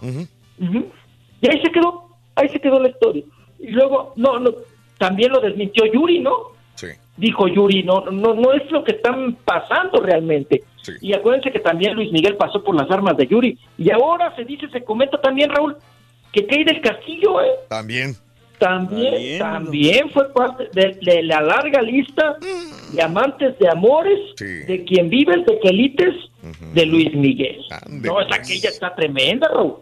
Y 0.59 1.47
ahí 1.49 1.61
se 1.63 1.71
quedó, 1.71 2.09
ahí 2.35 2.49
se 2.49 2.59
quedó 2.59 2.79
la 2.79 2.89
historia. 2.89 3.23
Y 3.59 3.67
luego, 3.71 4.13
no, 4.15 4.39
no, 4.39 4.51
también 4.97 5.31
lo 5.31 5.39
desmintió 5.39 5.85
Yuri, 5.85 6.19
¿no? 6.19 6.51
Sí. 6.75 6.87
Dijo 7.15 7.47
Yuri, 7.47 7.83
no, 7.83 8.05
no, 8.11 8.33
no 8.33 8.53
es 8.53 8.69
lo 8.71 8.83
que 8.83 8.93
están 8.93 9.35
pasando 9.45 9.99
realmente. 10.01 10.63
Y 11.01 11.13
acuérdense 11.13 11.51
que 11.51 11.59
también 11.59 11.95
Luis 11.95 12.11
Miguel 12.11 12.37
pasó 12.37 12.63
por 12.63 12.75
las 12.75 12.89
armas 12.89 13.17
de 13.17 13.27
Yuri. 13.27 13.57
Y 13.77 13.91
ahora 13.91 14.33
se 14.35 14.45
dice, 14.45 14.69
se 14.69 14.83
comenta 14.83 15.19
también, 15.19 15.49
Raúl, 15.49 15.75
que 16.31 16.45
Kay 16.45 16.63
del 16.63 16.81
Castillo, 16.81 17.41
¿eh? 17.41 17.51
También. 17.67 18.15
También, 18.57 19.37
también 19.37 20.09
fue 20.09 20.33
parte 20.33 20.69
de, 20.73 20.97
de 21.01 21.21
la 21.21 21.41
larga 21.41 21.79
lista 21.81 22.37
de 22.91 23.01
amantes 23.01 23.57
de 23.59 23.69
amores, 23.69 24.19
de 24.37 24.85
quien 24.87 25.09
vives, 25.09 25.45
de 25.45 25.59
quelites, 25.59 26.13
de 26.73 26.85
Luis 26.85 27.13
Miguel. 27.13 27.57
no, 27.89 28.21
esa 28.21 28.41
que 28.41 28.53
ella 28.53 28.69
está 28.69 28.95
tremenda, 28.95 29.49
Raúl. 29.49 29.75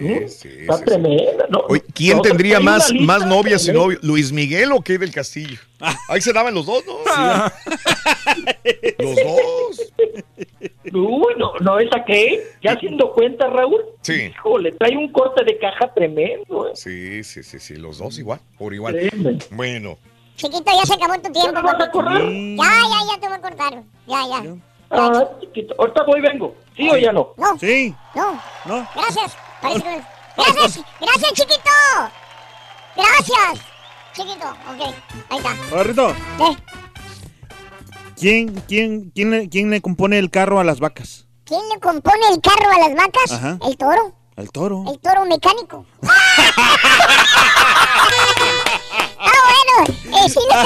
¿Mm? 0.00 0.24
está 0.24 0.84
tremenda. 0.84 1.46
No, 1.48 1.60
Oye, 1.68 1.82
¿quién 1.94 2.18
no, 2.18 2.22
tendría 2.22 2.60
más, 2.60 2.92
más 3.00 3.26
novias 3.26 3.66
y 3.68 3.72
novios? 3.72 4.02
¿Luis 4.02 4.30
Miguel 4.32 4.72
o 4.72 4.82
Kay 4.82 4.98
del 4.98 5.12
Castillo? 5.12 5.58
Ahí 6.08 6.20
se 6.20 6.32
daban 6.32 6.52
los 6.54 6.66
dos, 6.66 6.84
¿no? 6.86 6.94
Los 8.98 9.16
dos. 9.16 9.92
Uy, 10.92 11.34
no, 11.38 11.52
no, 11.60 11.78
esa 11.78 12.04
que, 12.04 12.42
ya 12.62 12.72
haciendo 12.72 13.12
cuenta, 13.12 13.48
Raúl, 13.48 13.82
Sí. 14.02 14.32
híjole, 14.34 14.72
trae 14.72 14.96
un 14.96 15.10
corte 15.12 15.44
de 15.44 15.56
caja 15.58 15.92
tremendo. 15.94 16.68
¿eh? 16.68 16.72
Sí, 16.74 17.22
sí, 17.24 17.42
sí, 17.42 17.58
sí, 17.60 17.76
los 17.76 17.98
dos 17.98 18.18
igual, 18.18 18.40
por 18.58 18.74
igual. 18.74 18.94
Tremendo. 18.94 19.44
Bueno. 19.52 19.98
Chiquito, 20.36 20.70
ya 20.72 20.86
se 20.86 20.94
acabó 20.94 21.14
tu 21.20 21.30
tiempo, 21.32 21.60
papi. 21.62 22.56
Ya, 22.56 22.64
ya, 22.64 22.98
ya 23.14 23.20
te 23.20 23.26
voy 23.28 23.36
a 23.36 23.40
cortar. 23.40 23.82
Ya, 24.06 24.26
ya. 24.26 24.54
Ah, 24.92 25.24
chiquito, 25.40 25.74
ahorita 25.78 26.02
voy 26.04 26.18
y 26.18 26.22
vengo. 26.22 26.54
¿Sí 26.76 26.88
o 26.90 26.96
ya 26.96 27.12
no? 27.12 27.32
No. 27.36 27.58
Sí. 27.58 27.94
No. 28.14 28.32
No. 28.64 28.88
Gracias. 28.94 29.36
Parece 29.62 29.82
que- 29.82 30.02
Gracias, 30.36 30.80
gracias, 31.00 31.32
chiquito. 31.34 31.70
Gracias. 32.96 33.60
Chiquito, 34.14 34.48
ok. 34.48 34.94
Ahí 35.30 35.38
está. 35.38 35.50
Oye, 35.74 35.84
Rito, 35.84 36.14
¿Qué? 36.38 36.56
¿quién, 38.16 38.54
quién, 38.66 39.10
quién, 39.14 39.30
le, 39.30 39.48
¿quién 39.48 39.70
le 39.70 39.80
compone 39.80 40.18
el 40.18 40.30
carro 40.30 40.58
a 40.60 40.64
las 40.64 40.80
vacas? 40.80 41.26
¿Quién 41.44 41.60
le 41.68 41.78
compone 41.80 42.20
el 42.32 42.40
carro 42.40 42.70
a 42.74 42.78
las 42.88 42.96
vacas? 42.96 43.32
Ajá. 43.32 43.58
El 43.66 43.76
toro. 43.76 44.12
El 44.36 44.50
toro. 44.50 44.84
El 44.88 44.98
toro 44.98 45.24
mecánico. 45.26 45.84
Que 49.84 50.22
dice, 50.24 50.40
¿verdad, 50.48 50.64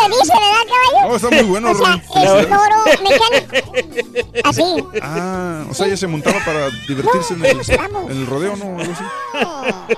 caballo? 0.68 1.08
No, 1.08 1.16
está 1.16 1.30
muy 1.30 1.42
bueno, 1.42 1.70
O 1.70 1.74
sea, 1.74 1.94
es 1.94 2.48
toro 2.48 2.84
mecánico. 3.02 4.40
Así. 4.44 4.84
Ah, 5.02 5.64
o 5.70 5.74
sea, 5.74 5.86
ella 5.86 5.96
se 5.96 6.06
montaba 6.06 6.38
para 6.44 6.70
divertirse 6.88 7.34
en 7.34 7.44
el, 7.44 7.60
en 7.60 8.10
el 8.18 8.26
rodeo, 8.26 8.56
¿no? 8.56 8.78
Algo 8.78 8.92
así. 8.92 9.94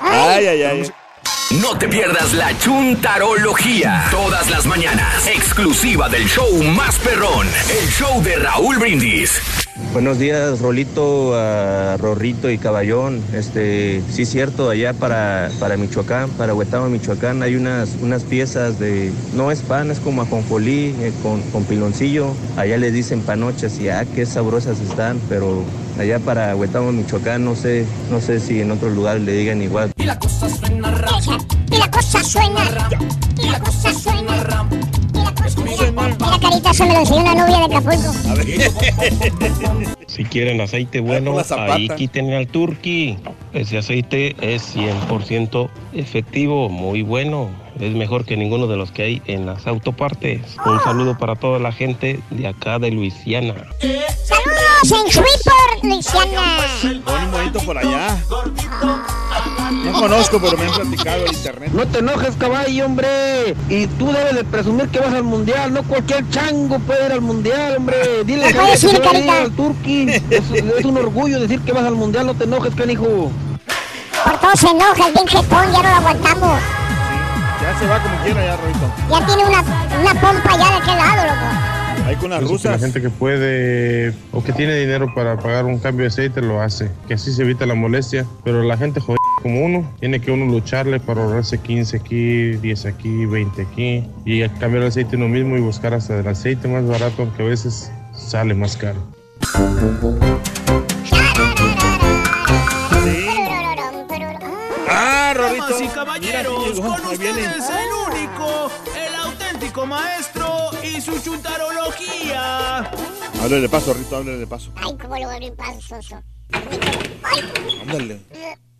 Ay, 0.00 0.46
ay, 0.46 0.62
ay. 0.62 0.92
No 1.50 1.78
te 1.78 1.88
pierdas 1.88 2.32
la 2.34 2.56
chuntarología. 2.58 4.08
Todas 4.10 4.50
las 4.50 4.66
mañanas. 4.66 5.26
Exclusiva 5.28 6.08
del 6.08 6.26
show 6.28 6.62
más 6.62 6.98
perrón. 6.98 7.48
El 7.70 7.88
show 7.88 8.20
de 8.22 8.36
Raúl 8.36 8.78
Brindis. 8.78 9.40
Buenos 9.96 10.18
días, 10.18 10.60
Rolito, 10.60 11.34
a 11.34 11.96
Rorrito 11.96 12.50
y 12.50 12.58
Caballón. 12.58 13.22
Este, 13.32 14.02
sí, 14.10 14.26
cierto, 14.26 14.68
allá 14.68 14.92
para, 14.92 15.50
para 15.58 15.78
Michoacán, 15.78 16.28
para 16.32 16.52
Huetama, 16.52 16.90
Michoacán, 16.90 17.42
hay 17.42 17.56
unas, 17.56 17.96
unas 18.02 18.22
piezas 18.22 18.78
de. 18.78 19.10
No 19.32 19.50
es 19.50 19.62
pan, 19.62 19.90
es 19.90 19.98
como 19.98 20.20
ajonjolí 20.20 20.94
eh, 21.00 21.14
con, 21.22 21.40
con 21.50 21.64
piloncillo. 21.64 22.34
Allá 22.58 22.76
les 22.76 22.92
dicen 22.92 23.22
panochas 23.22 23.80
y 23.80 23.88
ah, 23.88 24.04
qué 24.14 24.26
sabrosas 24.26 24.80
están, 24.80 25.18
pero 25.30 25.64
allá 25.98 26.18
para 26.18 26.54
Huetama, 26.54 26.92
Michoacán, 26.92 27.42
no 27.46 27.56
sé, 27.56 27.86
no 28.10 28.20
sé 28.20 28.38
si 28.38 28.60
en 28.60 28.72
otros 28.72 28.94
lugares 28.94 29.22
le 29.22 29.32
digan 29.32 29.62
igual. 29.62 29.92
Y 29.96 30.04
la 30.04 30.18
cosa 30.18 30.46
suena 30.50 30.92
Y 31.72 31.76
la 31.78 31.90
cosa 31.90 32.22
suena 32.22 32.90
Y 33.42 33.48
la 33.48 33.60
cosa 33.60 33.94
suena 33.94 34.66
Mira, 35.64 35.90
carita, 36.38 36.72
se 36.72 36.84
me 36.84 36.94
lo 36.94 37.00
enseñó 37.00 37.20
una 37.22 37.34
novia 37.34 37.58
de 37.58 37.76
Acapulco. 37.76 38.12
Si 40.06 40.24
quieren 40.24 40.60
aceite 40.62 41.00
bueno, 41.00 41.36
ahí 41.58 41.88
quítenle 41.90 42.36
al 42.36 42.46
turqui. 42.46 43.18
Ese 43.52 43.76
aceite 43.76 44.34
es 44.40 44.74
100% 44.74 45.68
efectivo, 45.92 46.70
muy 46.70 47.02
bueno. 47.02 47.50
Es 47.78 47.92
mejor 47.92 48.24
que 48.24 48.36
ninguno 48.36 48.66
de 48.66 48.76
los 48.76 48.92
que 48.92 49.02
hay 49.02 49.22
en 49.26 49.44
las 49.44 49.66
autopartes. 49.66 50.56
Un 50.64 50.80
saludo 50.80 51.18
para 51.18 51.34
toda 51.34 51.58
la 51.58 51.72
gente 51.72 52.20
de 52.30 52.46
acá 52.46 52.78
de 52.78 52.92
Luisiana. 52.92 53.54
Saludos 54.24 54.55
en 54.82 55.06
Shreveport, 55.08 55.82
Luisiana. 55.82 56.58
Bonito 57.32 57.58
por 57.60 57.78
allá. 57.78 58.16
No 59.84 59.92
conozco, 59.92 60.40
pero 60.40 60.56
me 60.56 60.66
han 60.66 60.72
platicado 60.72 61.26
en 61.26 61.34
internet. 61.34 61.70
No 61.72 61.86
te 61.86 61.98
enojes, 61.98 62.36
caballo, 62.36 62.86
hombre. 62.86 63.54
Y 63.68 63.86
tú 63.86 64.12
debes 64.12 64.34
de 64.34 64.44
presumir 64.44 64.88
que 64.88 64.98
vas 65.00 65.14
al 65.14 65.22
mundial. 65.22 65.72
No 65.72 65.82
cualquier 65.82 66.28
chango 66.30 66.78
puede 66.80 67.06
ir 67.06 67.12
al 67.12 67.20
mundial, 67.20 67.76
hombre. 67.76 68.24
Dile 68.24 68.52
que 68.52 68.72
ir, 68.72 68.78
se 68.78 68.98
va 68.98 69.10
a 69.10 69.18
ir 69.18 69.30
al 69.30 69.50
Turqui. 69.52 70.10
Es, 70.30 70.44
es 70.50 70.84
un 70.84 70.96
orgullo 70.98 71.40
decir 71.40 71.60
que 71.60 71.72
vas 71.72 71.84
al 71.84 71.94
mundial. 71.94 72.26
No 72.26 72.34
te 72.34 72.44
enojes, 72.44 72.74
canijo. 72.74 73.30
Por 74.24 74.38
todo 74.38 74.56
se 74.56 74.68
enoja 74.68 75.06
el 75.06 75.14
bien 75.14 75.26
jetón, 75.26 75.72
ya 75.72 75.82
no 75.82 75.88
lo 75.88 75.96
aguantamos. 75.96 76.60
Ya 77.62 77.78
se 77.78 77.86
va 77.86 78.02
como 78.02 78.16
quiera, 78.22 78.44
ya, 78.44 78.56
Rolito. 78.56 78.92
Ya 79.10 79.26
tiene 79.26 79.44
una, 79.44 79.60
una 80.00 80.20
pompa 80.20 80.56
ya 80.56 80.70
de 80.70 80.76
aquel 80.76 80.96
lado, 80.96 81.26
loco. 81.26 81.75
Ahí 82.04 82.16
con 82.16 82.30
las 82.30 82.40
Pienso 82.40 82.56
que 82.62 82.68
La 82.68 82.74
rusas. 82.74 82.80
gente 82.80 83.00
que 83.00 83.10
puede 83.10 84.14
o 84.32 84.42
que 84.42 84.52
tiene 84.52 84.74
dinero 84.76 85.12
para 85.14 85.36
pagar 85.36 85.64
un 85.64 85.78
cambio 85.78 86.02
de 86.04 86.08
aceite 86.08 86.40
lo 86.40 86.60
hace, 86.60 86.90
que 87.08 87.14
así 87.14 87.32
se 87.32 87.42
evita 87.42 87.66
la 87.66 87.74
molestia. 87.74 88.26
Pero 88.44 88.62
la 88.62 88.76
gente 88.76 89.00
jodida 89.00 89.16
como 89.42 89.64
uno, 89.64 89.90
tiene 90.00 90.20
que 90.20 90.30
uno 90.30 90.46
lucharle 90.46 90.98
para 91.00 91.22
ahorrarse 91.22 91.58
15 91.58 91.96
aquí, 91.96 92.52
10 92.52 92.86
aquí, 92.86 93.26
20 93.26 93.62
aquí 93.62 94.04
y 94.24 94.40
cambiar 94.48 94.82
el 94.82 94.88
aceite 94.88 95.16
uno 95.16 95.28
mismo 95.28 95.56
y 95.56 95.60
buscar 95.60 95.94
hasta 95.94 96.18
el 96.18 96.26
aceite 96.26 96.68
más 96.68 96.86
barato, 96.86 97.22
aunque 97.22 97.42
a 97.42 97.46
veces 97.46 97.90
sale 98.12 98.54
más 98.54 98.76
caro. 98.76 99.00
Ah, 104.88 105.32
Rorrito. 105.36 105.64
Damas 105.68 105.80
y 105.82 105.88
caballeros, 105.88 106.74
Mira, 106.74 106.86
con 106.86 107.06
ustedes 107.12 107.70
el 107.70 108.14
único, 108.14 108.70
el 108.96 109.14
auténtico 109.16 109.86
maestro 109.86 110.45
y 110.96 111.00
su 111.00 111.18
chuntarología. 111.20 112.78
Háblale 113.42 113.60
de 113.60 113.68
paso, 113.68 113.92
Rito, 113.92 114.16
háblale 114.16 114.38
de 114.38 114.46
paso. 114.46 114.72
Ay, 114.76 114.96
cómo 114.96 115.08
voy 115.08 115.22
a 115.22 115.32
abrir 115.32 115.52
paso, 115.54 115.80
soso. 115.80 116.22
Ándale. 117.82 118.20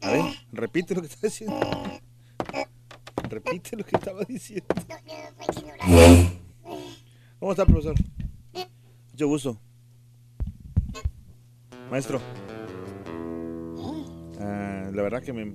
A 0.02 0.10
ver, 0.10 0.24
repite 0.52 0.94
lo 0.94 1.02
que 1.02 1.08
estaba 1.08 1.28
diciendo. 1.28 1.60
Repite 3.28 3.76
lo 3.76 3.84
que 3.84 3.96
estaba 3.96 4.24
diciendo. 4.24 4.66
¿Cómo 7.38 7.52
está, 7.52 7.66
profesor? 7.66 7.94
Mucho 9.12 9.26
gusto. 9.26 9.60
Maestro. 11.90 12.20
Ah, 14.40 14.90
la 14.92 15.02
verdad 15.02 15.22
que 15.22 15.32
me, 15.32 15.52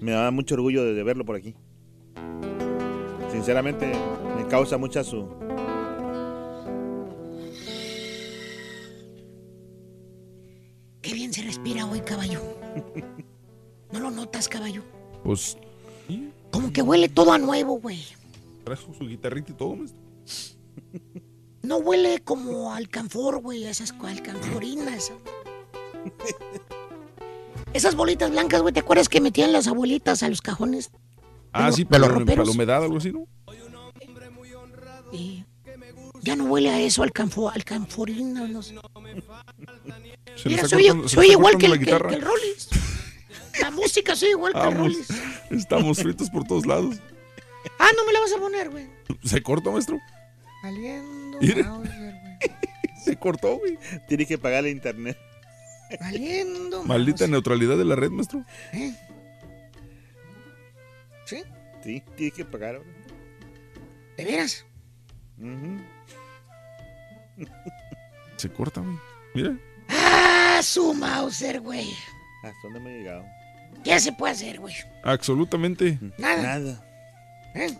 me 0.00 0.12
da 0.12 0.30
mucho 0.30 0.54
orgullo 0.56 0.84
de, 0.84 0.94
de 0.94 1.02
verlo 1.02 1.24
por 1.24 1.36
aquí. 1.36 1.54
Sinceramente, 3.30 3.92
me 4.36 4.46
causa 4.48 4.78
mucha 4.78 5.04
su... 5.04 5.26
Qué 11.02 11.12
bien 11.14 11.32
se 11.32 11.42
respira 11.42 11.86
hoy, 11.86 12.00
caballo. 12.00 12.40
¿No 13.92 14.00
lo 14.00 14.10
notas, 14.10 14.48
caballo? 14.48 14.82
Pues, 15.24 15.56
Como 16.50 16.72
que 16.72 16.82
huele 16.82 17.08
todo 17.08 17.32
a 17.32 17.38
nuevo, 17.38 17.78
güey. 17.80 18.04
trajo 18.64 18.92
su 18.94 19.06
guitarrita 19.06 19.52
y 19.52 19.54
todo, 19.54 19.76
maestro. 19.76 20.00
No 21.62 21.78
huele 21.78 22.20
como 22.20 22.72
alcanfor, 22.72 23.40
güey, 23.40 23.64
esas 23.64 23.92
alcanforinas. 24.02 25.12
Esas 27.74 27.94
bolitas 27.96 28.30
blancas, 28.30 28.62
güey, 28.62 28.72
¿te 28.72 28.80
acuerdas 28.80 29.10
que 29.10 29.20
metían 29.20 29.52
las 29.52 29.66
abuelitas 29.68 30.22
a 30.22 30.28
los 30.30 30.40
cajones? 30.40 30.90
Ah, 31.58 31.72
sí, 31.72 31.84
para, 31.84 32.06
los 32.08 32.18
la- 32.20 32.24
para 32.26 32.44
la 32.44 32.50
humedad, 32.50 32.82
algo 32.84 32.98
así, 32.98 33.12
¿no? 33.12 33.26
Sí. 35.12 35.44
Ya 36.22 36.36
no 36.36 36.44
huele 36.44 36.68
a 36.70 36.80
eso, 36.80 37.02
al, 37.02 37.12
canfo, 37.12 37.48
al 37.50 37.64
canforino. 37.64 38.46
No 38.48 38.62
sé. 38.62 38.74
Mira, 40.44 40.62
cortando- 40.62 40.76
oye 40.76 41.06
está 41.06 41.26
igual 41.26 41.56
que 41.58 41.66
el, 41.66 41.72
la 41.72 41.78
que, 41.78 41.84
guitarra. 41.84 42.08
que 42.10 42.14
el 42.16 42.22
Rollis. 42.22 42.68
La 43.60 43.70
música 43.70 44.14
se 44.14 44.26
oye 44.26 44.32
igual 44.32 44.52
que 44.52 44.60
el 44.68 44.74
Rollis. 44.74 45.08
estamos 45.50 45.98
fritos 45.98 46.28
por 46.30 46.44
todos 46.44 46.66
lados. 46.66 46.96
Ah, 47.78 47.88
no 47.96 48.04
me 48.06 48.12
la 48.12 48.20
vas 48.20 48.32
a 48.32 48.38
poner, 48.38 48.70
güey. 48.70 48.86
¿Se 49.24 49.42
cortó, 49.42 49.72
maestro? 49.72 49.98
Valiendo, 50.62 51.38
Mire. 51.40 51.64
Mauser, 51.64 51.92
güey. 51.98 52.50
Se 53.04 53.16
cortó, 53.16 53.58
güey. 53.58 53.78
Tiene 54.08 54.26
que 54.26 54.38
pagarle 54.38 54.70
internet. 54.70 55.16
Valiendo. 56.00 56.84
Maldita 56.84 57.26
neutralidad 57.26 57.78
de 57.78 57.84
la 57.84 57.96
red, 57.96 58.10
maestro. 58.10 58.44
¿Eh? 58.72 58.94
¿Sí? 61.28 61.44
Sí, 61.84 62.02
tiene 62.16 62.32
que 62.32 62.44
pagar 62.44 62.76
ahora. 62.76 62.88
¿De 64.16 64.24
veras? 64.24 64.64
Se 68.36 68.48
corta, 68.48 68.80
güey. 68.80 68.96
Mira. 69.34 69.58
Ah, 69.90 70.60
su 70.62 70.94
Mauser, 70.94 71.60
güey. 71.60 71.90
¿Hasta 72.42 72.58
dónde 72.62 72.80
me 72.80 72.94
he 72.94 72.98
llegado? 73.00 73.26
¿Qué 73.84 74.00
se 74.00 74.10
puede 74.12 74.32
hacer, 74.32 74.58
güey? 74.58 74.74
Absolutamente. 75.04 75.98
Nada. 76.16 76.42
Nada. 76.42 76.84
¿Eh? 77.54 77.76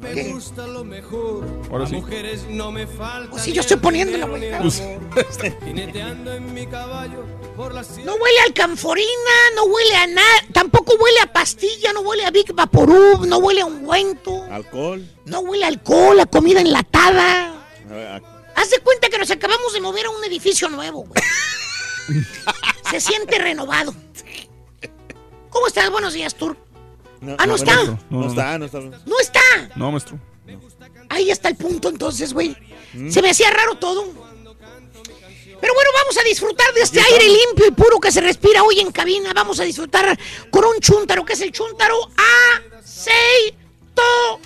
Me 0.00 0.14
¿Qué? 0.14 0.32
gusta 0.32 0.66
lo 0.66 0.82
mejor. 0.82 1.46
Ahora 1.70 1.84
a 1.84 1.86
sí. 1.86 1.94
mujeres 1.96 2.44
no 2.48 2.72
me 2.72 2.86
falta. 2.86 3.30
Pues 3.32 3.42
sí, 3.42 3.52
yo 3.52 3.60
estoy 3.60 3.76
poniéndola, 3.76 4.24
güey. 4.26 4.50
Pues- 4.58 4.80
amor. 4.80 5.00
Jineteando 5.64 6.32
en 6.32 6.54
mi 6.54 6.66
caballo 6.66 7.26
por 7.54 7.74
la 7.74 7.82
No 7.82 8.14
huele 8.14 8.40
a 8.40 8.44
alcanforina, 8.46 9.06
no 9.56 9.64
huele 9.64 9.94
a 9.96 10.06
nada, 10.06 10.44
tampoco 10.54 10.94
huele 10.94 11.20
a 11.20 11.30
pastilla, 11.32 11.92
no 11.92 12.00
huele 12.00 12.24
a 12.24 12.30
Big 12.30 12.50
Vaporub, 12.54 13.26
no 13.26 13.38
huele 13.38 13.60
a 13.60 13.66
ungüento, 13.66 14.44
Alcohol. 14.50 15.06
no 15.26 15.40
huele 15.40 15.64
a 15.66 15.68
alcohol, 15.68 16.18
a 16.18 16.24
comida 16.26 16.60
enlatada. 16.62 17.54
Haz 18.54 18.70
de 18.70 18.78
cuenta 18.78 19.10
que 19.10 19.18
nos 19.18 19.30
acabamos 19.30 19.72
de 19.74 19.80
mover 19.82 20.06
a 20.06 20.10
un 20.10 20.24
edificio 20.24 20.68
nuevo, 20.70 21.04
güey. 21.04 21.22
Se 22.90 23.00
siente 23.00 23.38
renovado. 23.38 23.94
¿Cómo 25.50 25.66
estás? 25.66 25.90
Buenos 25.90 26.14
días, 26.14 26.34
Tur. 26.34 26.56
Ah, 27.38 27.46
no 27.46 27.54
está. 27.54 27.74
No, 27.76 27.98
No, 28.10 28.20
no, 28.20 28.28
está, 28.28 28.58
no 28.58 28.64
está. 28.64 28.80
No 28.80 29.18
está. 29.20 29.40
No, 29.76 29.92
maestro. 29.92 30.18
Ahí 31.08 31.30
está 31.30 31.48
el 31.48 31.56
punto 31.56 31.88
entonces, 31.88 32.32
güey. 32.32 32.56
Se 33.10 33.22
me 33.22 33.30
hacía 33.30 33.50
raro 33.50 33.76
todo. 33.76 34.04
Pero 35.60 35.74
bueno, 35.74 35.90
vamos 35.94 36.16
a 36.18 36.22
disfrutar 36.24 36.72
de 36.72 36.80
este 36.80 37.00
aire 37.00 37.26
limpio 37.28 37.66
y 37.66 37.70
puro 37.72 38.00
que 38.00 38.10
se 38.10 38.22
respira 38.22 38.62
hoy 38.62 38.80
en 38.80 38.90
cabina. 38.90 39.32
Vamos 39.34 39.60
a 39.60 39.64
disfrutar 39.64 40.18
con 40.50 40.64
un 40.64 40.80
chúntaro, 40.80 41.22
que 41.24 41.34
es 41.34 41.40
el 41.42 41.52
chúntaro 41.52 41.94
aceitoso. 42.80 44.40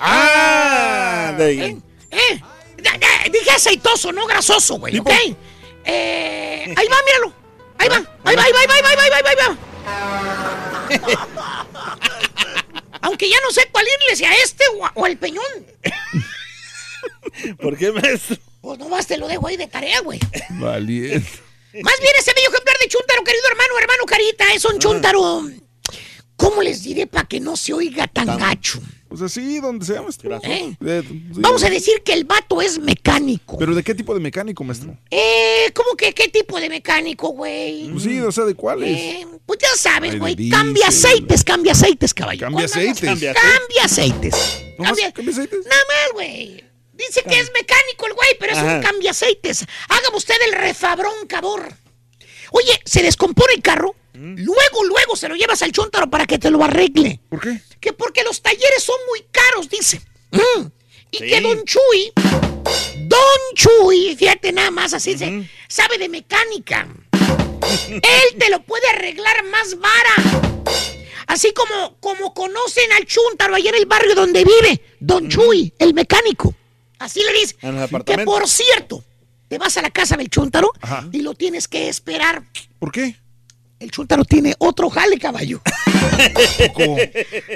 Ah, 0.00 1.34
de 1.36 1.44
ahí. 1.44 1.60
¿Eh? 1.60 1.78
¿Eh? 2.10 2.40
Dije 3.30 3.50
aceitoso, 3.50 4.12
no 4.12 4.26
grasoso, 4.26 4.78
güey, 4.78 4.98
¿ok? 4.98 5.10
Eh, 5.84 6.74
ahí 6.76 6.86
va, 6.88 6.96
míralo. 7.04 7.32
Ahí 7.78 7.88
va, 7.88 7.96
ahí 8.24 8.36
va, 8.36 8.42
ahí 8.42 8.52
va, 8.52 8.60
ahí 8.60 8.66
va, 8.66 8.74
ahí 8.74 8.82
va, 8.82 8.88
ahí 8.88 8.96
va, 8.96 9.02
ahí 9.16 9.22
va, 9.22 9.30
ahí 9.30 9.36
va. 9.36 9.56
Aunque 13.02 13.28
ya 13.28 13.36
no 13.42 13.50
sé 13.52 13.68
cuál 13.70 13.86
irle, 13.86 14.16
si 14.16 14.24
a 14.24 14.32
este 14.42 14.64
o, 14.94 15.04
al 15.04 15.16
peñón. 15.16 15.44
¿Por 17.60 17.76
qué, 17.76 17.92
maestro? 17.92 18.36
Pues 18.60 18.78
nomás 18.78 19.06
te 19.06 19.16
lo 19.16 19.28
dejo 19.28 19.46
ahí 19.46 19.56
de 19.56 19.66
tarea, 19.66 20.00
güey. 20.00 20.18
Valiente. 20.50 21.40
Más 21.82 22.00
bien 22.00 22.12
ese 22.18 22.32
bello 22.34 22.48
ejemplar 22.48 22.76
de 22.78 22.88
chúntaro, 22.88 23.22
querido 23.22 23.44
hermano, 23.50 23.78
hermano 23.78 24.04
Carita, 24.06 24.44
es 24.54 24.64
un 24.64 24.78
chúntaro. 24.78 25.44
¿Cómo 26.36 26.62
les 26.62 26.82
diré 26.82 27.06
para 27.06 27.28
que 27.28 27.40
no 27.40 27.56
se 27.56 27.72
oiga 27.72 28.06
tan 28.06 28.38
gacho? 28.38 28.80
Pues 29.08 29.22
así, 29.22 29.60
donde 29.60 29.86
sea, 29.86 30.02
maestro. 30.02 30.36
¿Eh? 30.42 30.76
Eh, 30.84 31.02
sí. 31.06 31.22
Vamos 31.36 31.62
a 31.62 31.70
decir 31.70 32.02
que 32.02 32.12
el 32.12 32.24
vato 32.24 32.60
es 32.60 32.78
mecánico. 32.78 33.56
¿Pero 33.58 33.74
de 33.74 33.82
qué 33.82 33.94
tipo 33.94 34.12
de 34.14 34.20
mecánico, 34.20 34.64
maestro? 34.64 34.96
Eh, 35.10 35.70
¿cómo 35.74 35.96
que 35.96 36.12
qué 36.12 36.28
tipo 36.28 36.58
de 36.58 36.68
mecánico, 36.68 37.28
güey? 37.28 37.88
Pues 37.90 38.02
sí, 38.02 38.18
o 38.20 38.32
sea, 38.32 38.44
¿de 38.44 38.54
cuáles? 38.54 38.98
Eh, 38.98 39.26
pues 39.46 39.60
ya 39.60 39.68
sabes, 39.76 40.18
güey. 40.18 40.48
Cambia 40.50 40.88
aceites, 40.88 41.44
cambia 41.44 41.72
aceites, 41.72 42.12
caballo. 42.12 42.40
Cambia 42.40 42.64
aceites. 42.64 43.00
Cambia, 43.00 43.34
aceites. 43.84 44.62
¿Nomás 44.78 44.90
Cambia, 44.90 45.12
cambia 45.12 45.32
aceites? 45.32 45.66
Nada 45.66 45.82
más, 45.88 46.12
güey. 46.14 46.64
Dice 46.94 47.22
que 47.22 47.38
es 47.38 47.50
mecánico 47.52 48.06
el 48.06 48.14
güey, 48.14 48.30
pero 48.40 48.52
es 48.52 48.58
Ajá. 48.58 48.76
un 48.76 48.82
cambia 48.82 49.10
aceites. 49.10 49.64
Haga 49.88 50.16
usted 50.16 50.34
el 50.46 50.58
refabrón 50.58 51.26
cabor. 51.28 51.68
Oye, 52.50 52.80
se 52.84 53.02
descompone 53.02 53.54
el 53.54 53.62
carro. 53.62 53.94
Luego, 54.14 54.84
luego 54.84 55.14
se 55.14 55.28
lo 55.28 55.36
llevas 55.36 55.60
al 55.60 55.72
chúntaro 55.72 56.08
para 56.08 56.26
que 56.26 56.38
te 56.38 56.50
lo 56.50 56.64
arregle. 56.64 57.20
¿Por 57.28 57.40
qué? 57.40 57.60
Que 57.86 57.92
porque 57.92 58.24
los 58.24 58.42
talleres 58.42 58.82
son 58.82 58.96
muy 59.08 59.20
caros, 59.30 59.68
dice. 59.70 60.00
Mm. 60.32 60.66
Y 61.12 61.18
Sí. 61.18 61.26
que 61.28 61.40
Don 61.40 61.64
Chuy, 61.64 62.12
Don 63.06 63.20
Chuy, 63.54 64.16
fíjate 64.16 64.50
nada 64.50 64.72
más 64.72 64.92
así, 64.92 65.12
dice, 65.12 65.48
sabe 65.68 65.96
de 65.96 66.08
mecánica. 66.08 66.88
Él 67.88 68.38
te 68.40 68.50
lo 68.50 68.60
puede 68.64 68.88
arreglar 68.88 69.44
más 69.44 69.78
vara. 69.78 70.64
Así 71.28 71.52
como, 71.52 71.96
como 72.00 72.34
conocen 72.34 72.90
al 72.94 73.06
chúntaro 73.06 73.54
allá 73.54 73.70
en 73.70 73.76
el 73.76 73.86
barrio 73.86 74.16
donde 74.16 74.42
vive, 74.42 74.82
Don 74.98 75.28
Chuy, 75.28 75.72
el 75.78 75.94
mecánico. 75.94 76.56
Así 76.98 77.20
le 77.22 77.32
dice. 77.34 77.54
Que 78.04 78.18
por 78.24 78.48
cierto, 78.48 79.04
te 79.46 79.58
vas 79.58 79.76
a 79.76 79.82
la 79.82 79.90
casa 79.90 80.16
del 80.16 80.28
chúntaro 80.28 80.72
Ajá. 80.80 81.08
y 81.12 81.20
lo 81.20 81.34
tienes 81.34 81.68
que 81.68 81.88
esperar. 81.88 82.42
¿Por 82.80 82.90
qué? 82.90 83.14
El 83.78 83.92
chúntaro 83.92 84.24
tiene 84.24 84.54
otro 84.58 84.90
jale, 84.90 85.20
caballo. 85.20 85.62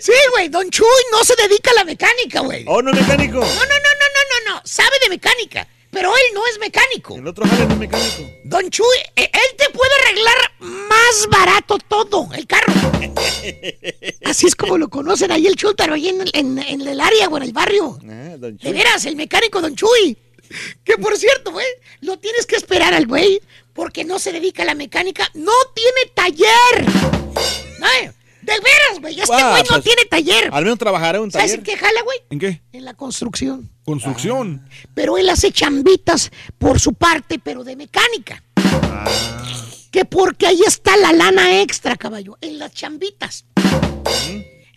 Sí, 0.00 0.12
güey, 0.32 0.48
Don 0.48 0.68
Chuy 0.70 0.86
no 1.12 1.24
se 1.24 1.34
dedica 1.36 1.70
a 1.70 1.74
la 1.74 1.84
mecánica, 1.84 2.40
güey. 2.40 2.64
¿Oh, 2.66 2.82
no 2.82 2.90
es 2.92 3.00
mecánico? 3.00 3.38
No, 3.38 3.46
no, 3.46 3.46
no, 3.46 3.56
no, 3.56 3.66
no, 3.66 4.50
no, 4.50 4.54
no. 4.54 4.62
Sabe 4.64 4.90
de 5.02 5.08
mecánica, 5.10 5.66
pero 5.90 6.10
él 6.14 6.22
no 6.34 6.46
es 6.46 6.58
mecánico. 6.58 7.16
El 7.16 7.26
otro 7.26 7.46
jale 7.46 7.66
no 7.66 7.72
es 7.74 7.78
mecánico. 7.78 8.30
Don 8.44 8.70
Chuy, 8.70 8.86
eh, 9.16 9.30
él 9.32 9.56
te 9.56 9.70
puede 9.70 9.90
arreglar 10.04 10.36
más 10.60 11.26
barato 11.30 11.78
todo, 11.78 12.28
el 12.34 12.46
carro. 12.46 12.72
Así 14.24 14.46
es 14.46 14.54
como 14.54 14.78
lo 14.78 14.88
conocen 14.88 15.32
ahí 15.32 15.46
el 15.46 15.56
chúntaro, 15.56 15.94
ahí 15.94 16.08
en, 16.08 16.22
en- 16.32 16.58
en 16.58 16.80
el 16.86 17.00
área 17.00 17.28
o 17.28 17.36
en 17.36 17.42
el 17.42 17.52
barrio. 17.52 17.98
Ah, 18.08 18.36
don 18.38 18.56
De 18.56 18.72
veras, 18.72 19.04
el 19.06 19.16
mecánico 19.16 19.60
Don 19.60 19.74
Chuy. 19.74 20.16
Que 20.84 20.96
por 20.98 21.16
cierto, 21.16 21.52
güey, 21.52 21.66
lo 22.00 22.18
tienes 22.18 22.44
que 22.44 22.56
esperar 22.56 22.92
al 22.92 23.06
güey 23.06 23.40
porque 23.72 24.04
no 24.04 24.18
se 24.18 24.32
dedica 24.32 24.62
a 24.64 24.66
la 24.66 24.74
mecánica, 24.74 25.30
no 25.34 25.52
tiene 25.74 26.10
taller. 26.12 26.86
Ay, 27.82 28.10
de 28.54 28.60
veras, 28.60 29.00
güey, 29.00 29.20
este 29.20 29.34
Ah, 29.34 29.50
güey 29.50 29.62
no 29.62 29.68
pues, 29.68 29.84
tiene 29.84 30.04
taller. 30.04 30.48
Al 30.52 30.64
menos 30.64 30.78
trabajará 30.78 31.18
en 31.18 31.24
un 31.24 31.30
¿Sabes 31.30 31.52
taller. 31.52 31.58
en 31.60 31.64
qué 31.64 31.76
jala, 31.76 32.02
güey? 32.02 32.18
¿En 32.30 32.38
qué? 32.38 32.62
En 32.72 32.84
la 32.84 32.94
construcción. 32.94 33.70
Construcción. 33.84 34.68
Pero 34.94 35.16
él 35.18 35.28
hace 35.30 35.52
chambitas 35.52 36.30
por 36.58 36.78
su 36.80 36.94
parte, 36.94 37.38
pero 37.38 37.64
de 37.64 37.76
mecánica. 37.76 38.42
Ah. 38.56 39.08
Que 39.90 40.04
porque 40.04 40.46
ahí 40.46 40.60
está 40.66 40.96
la 40.96 41.12
lana 41.12 41.60
extra, 41.62 41.96
caballo, 41.96 42.38
en 42.40 42.58
las 42.58 42.72
chambitas. 42.72 43.44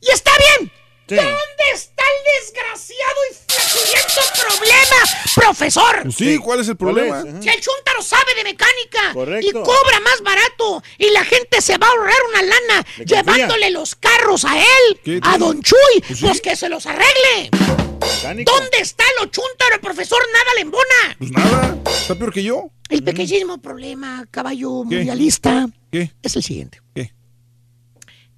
Y 0.01 0.09
está 0.11 0.31
bien. 0.59 0.71
Sí. 1.07 1.15
¿Dónde 1.15 1.65
está 1.73 2.01
el 2.01 2.41
desgraciado 2.41 3.19
y 3.29 3.35
flaculento 3.51 4.21
problema, 4.41 5.03
profesor? 5.35 6.01
Pues 6.03 6.15
sí, 6.15 6.37
¿cuál 6.37 6.61
es 6.61 6.69
el 6.69 6.77
¿Cuál 6.77 6.93
problema? 6.95 7.19
es? 7.19 7.43
Si 7.43 7.49
el 7.49 7.59
chúntaro 7.61 8.01
sabe 8.01 8.33
de 8.37 8.43
mecánica 8.45 9.13
Correcto. 9.13 9.47
y 9.47 9.51
cobra 9.51 9.99
más 9.99 10.21
barato 10.23 10.81
y 10.97 11.09
la 11.09 11.25
gente 11.25 11.61
se 11.61 11.77
va 11.77 11.87
a 11.87 11.89
ahorrar 11.91 12.15
una 12.29 12.41
lana 12.41 12.87
Le 12.97 13.05
confía. 13.05 13.17
llevándole 13.21 13.69
los 13.71 13.95
carros 13.95 14.45
a 14.45 14.57
él, 14.59 14.99
¿Qué 15.03 15.19
a? 15.21 15.37
Don 15.37 15.61
Chuy, 15.61 15.77
Pues 16.07 16.19
pues, 16.21 16.41
que 16.41 16.55
se 16.55 16.69
los 16.69 16.85
arregle. 16.85 17.49
Mecánico. 17.51 18.51
¿Dónde 18.53 18.77
está 18.79 19.03
lo 19.19 19.25
chúntaro, 19.27 19.81
profesor? 19.81 20.19
Nada 20.31 20.53
le 20.55 20.61
embona. 20.61 21.15
Pues 21.17 21.31
nada, 21.31 21.77
está 21.85 22.15
peor 22.15 22.31
que 22.33 22.43
yo. 22.43 22.69
El 22.89 23.03
pequeñísimo 23.03 23.61
problema, 23.61 24.25
caballo 24.31 24.83
¿Qué? 24.89 24.95
mundialista, 24.97 25.67
¿Qué? 25.91 26.11
es 26.21 26.35
el 26.37 26.43
siguiente. 26.43 26.81
¿Qué? 26.95 27.13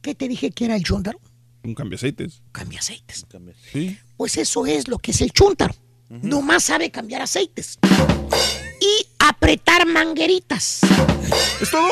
¿Qué 0.01 0.15
te 0.15 0.27
dije 0.27 0.49
que 0.51 0.65
era 0.65 0.75
el 0.75 0.83
chúntaro? 0.83 1.19
Un 1.65 1.73
cambio 1.75 1.95
aceites. 1.97 2.41
Cambia 2.51 2.79
aceites. 2.79 3.25
Sí. 3.71 3.97
Pues 4.17 4.37
eso 4.37 4.65
es 4.65 4.87
lo 4.87 4.99
que 4.99 5.11
es 5.11 5.21
el 5.21 5.31
chúntaro. 5.31 5.73
Nomás 6.09 6.65
sabe 6.65 6.91
cambiar 6.91 7.21
aceites. 7.23 7.79
Y 8.79 9.07
apretar 9.19 9.87
mangueritas. 9.87 10.81
¿Es 11.61 11.71
todo? 11.71 11.89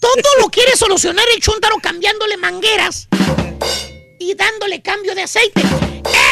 Todo 0.00 0.22
lo 0.40 0.48
quiere 0.48 0.76
solucionar 0.76 1.24
el 1.34 1.42
chúntaro 1.42 1.76
cambiándole 1.82 2.36
mangueras 2.36 3.08
y 4.18 4.34
dándole 4.34 4.80
cambio 4.80 5.14
de 5.14 5.22
aceite. 5.22 5.60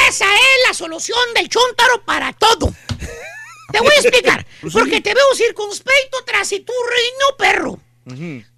Esa 0.08 0.24
es 0.24 0.68
la 0.68 0.74
solución 0.74 1.18
del 1.34 1.48
chúntaro 1.48 2.04
para 2.04 2.32
todo. 2.32 2.72
Te 3.72 3.80
voy 3.80 3.92
a 3.96 4.00
explicar. 4.00 4.46
Pues. 4.62 4.72
Porque 4.72 5.00
te 5.00 5.12
veo 5.14 5.24
circunspecto 5.36 6.18
tras 6.26 6.50
y 6.52 6.60
tu 6.60 6.72
reino 6.72 7.36
perro. 7.38 7.80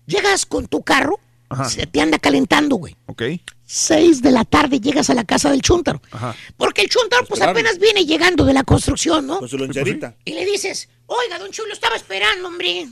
Llegas 0.06 0.46
con 0.46 0.68
tu 0.68 0.82
carro, 0.82 1.18
Ajá. 1.50 1.68
se 1.68 1.86
te 1.86 2.00
anda 2.00 2.18
calentando, 2.18 2.76
güey. 2.76 2.96
Ok. 3.06 3.22
Seis 3.70 4.22
de 4.22 4.30
la 4.30 4.46
tarde 4.46 4.80
llegas 4.80 5.10
a 5.10 5.14
la 5.14 5.24
casa 5.24 5.50
del 5.50 5.60
chúntaro. 5.60 6.00
Ajá. 6.10 6.34
Porque 6.56 6.80
el 6.80 6.88
chúntaro 6.88 7.26
pues 7.26 7.42
apenas 7.42 7.78
viene 7.78 8.06
llegando 8.06 8.46
de 8.46 8.54
la 8.54 8.64
construcción, 8.64 9.26
¿no? 9.26 9.40
Con 9.40 9.48
su 9.48 9.58
loncherita. 9.58 10.16
Y 10.24 10.32
le 10.32 10.46
dices, 10.46 10.88
oiga, 11.04 11.38
don 11.38 11.50
Chuy, 11.50 11.66
lo 11.66 11.74
estaba 11.74 11.94
esperando, 11.94 12.48
hombre. 12.48 12.88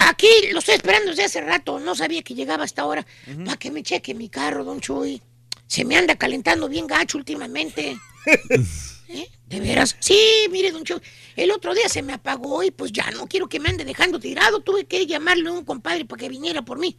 Aquí 0.00 0.28
lo 0.52 0.58
estoy 0.58 0.74
esperando 0.74 1.08
desde 1.08 1.24
hace 1.24 1.40
rato. 1.40 1.80
No 1.80 1.94
sabía 1.94 2.22
que 2.22 2.34
llegaba 2.34 2.64
hasta 2.64 2.82
ahora. 2.82 3.06
Para 3.46 3.56
que 3.56 3.70
me 3.70 3.82
cheque 3.82 4.12
mi 4.12 4.28
carro, 4.28 4.62
don 4.62 4.78
Chuy. 4.78 5.22
Se 5.66 5.86
me 5.86 5.96
anda 5.96 6.16
calentando 6.16 6.68
bien 6.68 6.86
gacho 6.86 7.16
últimamente. 7.16 7.96
¿Eh? 9.08 9.28
¿De 9.46 9.60
veras? 9.60 9.96
Sí, 10.00 10.18
mire, 10.50 10.70
don 10.70 10.84
Chuy, 10.84 11.00
el 11.34 11.50
otro 11.50 11.72
día 11.72 11.88
se 11.88 12.02
me 12.02 12.12
apagó 12.12 12.62
y 12.62 12.70
pues 12.70 12.92
ya 12.92 13.10
no 13.12 13.26
quiero 13.26 13.48
que 13.48 13.58
me 13.58 13.70
ande 13.70 13.86
dejando 13.86 14.20
tirado. 14.20 14.60
Tuve 14.60 14.84
que 14.84 15.06
llamarle 15.06 15.48
a 15.48 15.52
un 15.52 15.64
compadre 15.64 16.04
para 16.04 16.20
que 16.20 16.28
viniera 16.28 16.60
por 16.60 16.78
mí. 16.78 16.94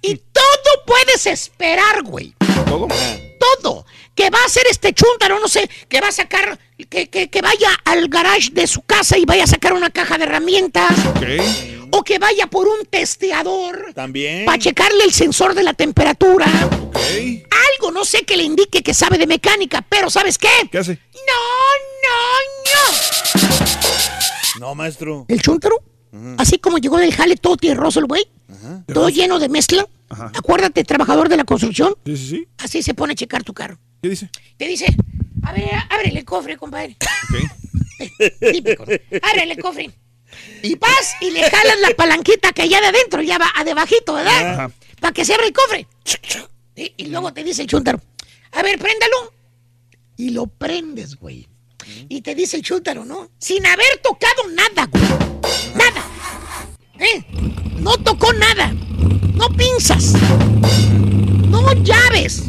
Y 0.00 0.16
todo 0.16 0.84
puedes 0.86 1.26
esperar, 1.26 2.02
güey. 2.02 2.34
¿Todo? 2.66 2.88
Todo. 3.38 3.86
Que 4.14 4.28
va 4.30 4.38
a 4.42 4.46
hacer 4.46 4.64
este 4.70 4.92
chúntaro, 4.92 5.38
no 5.40 5.48
sé, 5.48 5.68
que 5.88 6.00
va 6.00 6.08
a 6.08 6.12
sacar, 6.12 6.58
que, 6.90 7.08
que- 7.08 7.30
que 7.30 7.40
vaya 7.40 7.70
al 7.84 8.08
garage 8.08 8.50
de 8.52 8.66
su 8.66 8.82
casa 8.82 9.16
y 9.16 9.24
vaya 9.24 9.44
a 9.44 9.46
sacar 9.46 9.72
una 9.72 9.90
caja 9.90 10.18
de 10.18 10.24
herramientas. 10.24 10.92
O 11.94 12.02
que 12.02 12.18
vaya 12.18 12.46
por 12.46 12.68
un 12.68 12.84
testeador 12.86 13.92
También. 13.94 14.44
para 14.46 14.58
checarle 14.58 15.04
el 15.04 15.12
sensor 15.12 15.54
de 15.54 15.62
la 15.62 15.74
temperatura. 15.74 16.46
Algo, 16.46 17.90
no 17.92 18.04
sé, 18.04 18.22
que 18.22 18.36
le 18.36 18.42
indique 18.44 18.82
que 18.82 18.94
sabe 18.94 19.18
de 19.18 19.26
mecánica, 19.26 19.84
pero 19.88 20.08
¿sabes 20.10 20.38
qué? 20.38 20.48
¿Qué 20.70 20.78
hace? 20.78 20.98
No, 21.14 21.42
no, 22.04 23.50
no. 24.60 24.60
No, 24.68 24.74
maestro. 24.74 25.24
El 25.28 25.40
chúntaro, 25.42 25.76
así 26.38 26.58
como 26.58 26.78
llegó 26.78 26.98
del 26.98 27.14
jale 27.14 27.36
todo 27.36 27.56
tierroso 27.56 28.00
el 28.00 28.06
güey, 28.06 28.26
todo 28.92 29.08
lleno 29.08 29.38
de 29.38 29.48
mezcla. 29.48 29.86
Acuérdate, 30.08 30.84
trabajador 30.84 31.28
de 31.28 31.36
la 31.36 31.44
construcción. 31.44 31.94
Sí, 32.04 32.16
sí, 32.16 32.28
sí. 32.28 32.48
Así 32.58 32.82
se 32.82 32.94
pone 32.94 33.12
a 33.12 33.16
checar 33.16 33.42
tu 33.42 33.54
carro. 33.54 33.78
¿Qué 34.02 34.10
dice? 34.10 34.28
Te 34.56 34.66
dice, 34.66 34.86
a 35.42 35.52
ver, 35.52 35.70
ábrele 35.88 36.20
el 36.20 36.24
cofre, 36.24 36.56
compadre. 36.56 36.96
Típico, 38.52 38.84
¿no? 38.84 38.92
Ábrele 39.22 39.54
el 39.54 39.62
cofre. 39.62 39.90
Y 40.62 40.74
vas 40.76 41.14
y 41.20 41.30
le 41.30 41.42
jalas 41.42 41.80
la 41.80 41.90
palanquita 41.90 42.52
que 42.52 42.62
allá 42.62 42.80
de 42.80 42.86
adentro, 42.88 43.22
ya 43.22 43.38
va 43.38 43.52
a 43.54 43.64
debajito, 43.64 44.14
¿verdad? 44.14 44.52
Ajá. 44.54 44.70
Para 45.00 45.12
que 45.12 45.24
se 45.24 45.34
abra 45.34 45.46
el 45.46 45.52
cofre. 45.52 45.86
Y, 46.74 46.92
y 46.96 47.06
luego 47.06 47.32
te 47.32 47.44
dice 47.44 47.62
el 47.62 47.68
chúntaro, 47.68 48.00
a 48.52 48.62
ver, 48.62 48.78
préndalo. 48.78 49.32
Y 50.16 50.30
lo 50.30 50.46
prendes, 50.46 51.16
güey. 51.16 51.48
Y 52.08 52.20
te 52.22 52.34
dice 52.34 52.56
el 52.56 52.62
chúntaro, 52.62 53.04
¿no? 53.04 53.30
Sin 53.38 53.66
haber 53.66 53.98
tocado 54.02 54.48
nada, 54.48 54.86
güey. 54.86 55.02
Nada. 55.74 56.04
¿Eh? 57.02 57.24
No 57.80 57.96
tocó 57.98 58.32
nada. 58.32 58.72
No 59.34 59.48
pinzas. 59.48 60.14
No 61.48 61.72
llaves. 61.82 62.44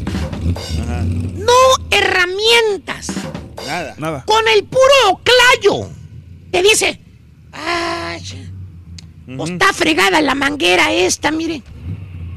No 1.36 1.54
herramientas. 1.90 3.12
Nada. 3.66 3.96
Nada. 3.98 4.24
Con 4.26 4.48
el 4.56 4.64
puro 4.66 5.22
clayo. 5.24 5.90
Te 6.52 6.62
dice, 6.62 7.00
ay, 7.52 8.22
pues 9.36 9.50
está 9.50 9.74
fregada 9.74 10.22
la 10.22 10.36
manguera 10.36 10.94
esta, 10.94 11.32
mire. 11.32 11.64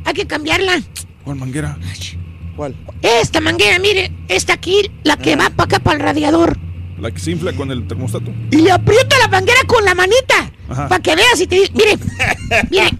Hay 0.06 0.14
que 0.14 0.26
cambiarla. 0.26 0.82
¿Cuál 1.22 1.36
manguera? 1.36 1.76
¿Cuál? 2.56 2.74
Esta 3.02 3.42
manguera, 3.42 3.78
mire, 3.78 4.10
esta 4.28 4.54
aquí, 4.54 4.90
la 5.02 5.18
que 5.18 5.36
va 5.36 5.50
para 5.50 5.64
acá 5.64 5.78
para 5.80 5.96
el 5.96 6.02
radiador. 6.02 6.58
La 6.98 7.10
que 7.10 7.18
se 7.18 7.30
infla 7.32 7.52
con 7.52 7.70
el 7.70 7.86
termostato. 7.86 8.32
Y 8.50 8.56
le 8.56 8.72
aprieta 8.72 9.18
la 9.18 9.28
manguera 9.28 9.60
con 9.66 9.84
la 9.84 9.94
manita. 9.94 10.50
Ajá. 10.68 10.88
Para 10.88 11.02
que 11.02 11.14
veas 11.14 11.38
y 11.40 11.46
te 11.46 11.56
dice, 11.56 11.72
mire, 11.74 11.98
mire, 12.70 12.90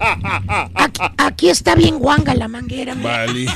aquí, 0.75 1.01
aquí 1.17 1.49
está 1.49 1.75
bien 1.75 1.99
guanga 1.99 2.35
la 2.35 2.47
manguera. 2.49 2.95
mire. 2.95 3.09
Vale. 3.09 3.47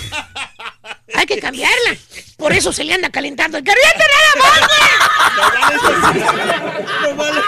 Hay 1.14 1.26
que 1.26 1.38
cambiarla. 1.38 1.96
Por 2.36 2.52
eso 2.52 2.72
se 2.72 2.84
le 2.84 2.94
anda 2.94 3.10
calentando 3.10 3.58
el 3.58 3.64
carro. 3.64 3.78
¡Ya 3.84 3.92
te 3.92 4.04
nada 4.08 4.32
más, 7.16 7.40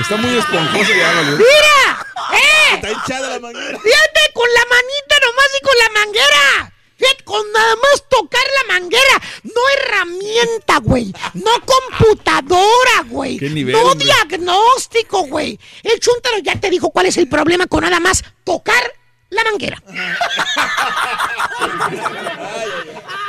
Está 0.00 0.16
muy 0.16 0.36
esponjoso 0.38 0.90
ya, 0.98 1.12
valió. 1.12 1.36
¡Mira! 1.36 2.06
¡Eh! 2.32 2.74
Está 2.76 2.90
hinchada 2.92 3.28
la 3.30 3.40
manguera. 3.40 3.78
Fíjate 3.78 4.32
con 4.32 4.48
la 4.54 4.64
manita 4.70 5.14
nomás 5.26 5.48
y 5.58 5.64
con 5.64 5.74
la 5.78 6.00
manguera. 6.00 6.71
Fíjate, 7.02 7.24
con 7.24 7.52
nada 7.52 7.74
más 7.76 8.04
tocar 8.08 8.42
la 8.62 8.74
manguera. 8.74 9.22
No 9.42 9.60
herramienta, 9.76 10.78
güey. 10.78 11.12
No 11.34 11.50
computadora, 11.64 13.02
güey. 13.08 13.38
¿Qué 13.38 13.50
nivel, 13.50 13.72
no 13.74 13.82
hombre? 13.82 14.06
diagnóstico, 14.06 15.26
güey. 15.26 15.58
El 15.82 15.98
chúntaro 15.98 16.38
ya 16.38 16.60
te 16.60 16.70
dijo 16.70 16.90
cuál 16.90 17.06
es 17.06 17.16
el 17.16 17.28
problema 17.28 17.66
con 17.66 17.82
nada 17.82 17.98
más 17.98 18.22
tocar 18.44 18.82
la 19.30 19.42
manguera. 19.44 19.82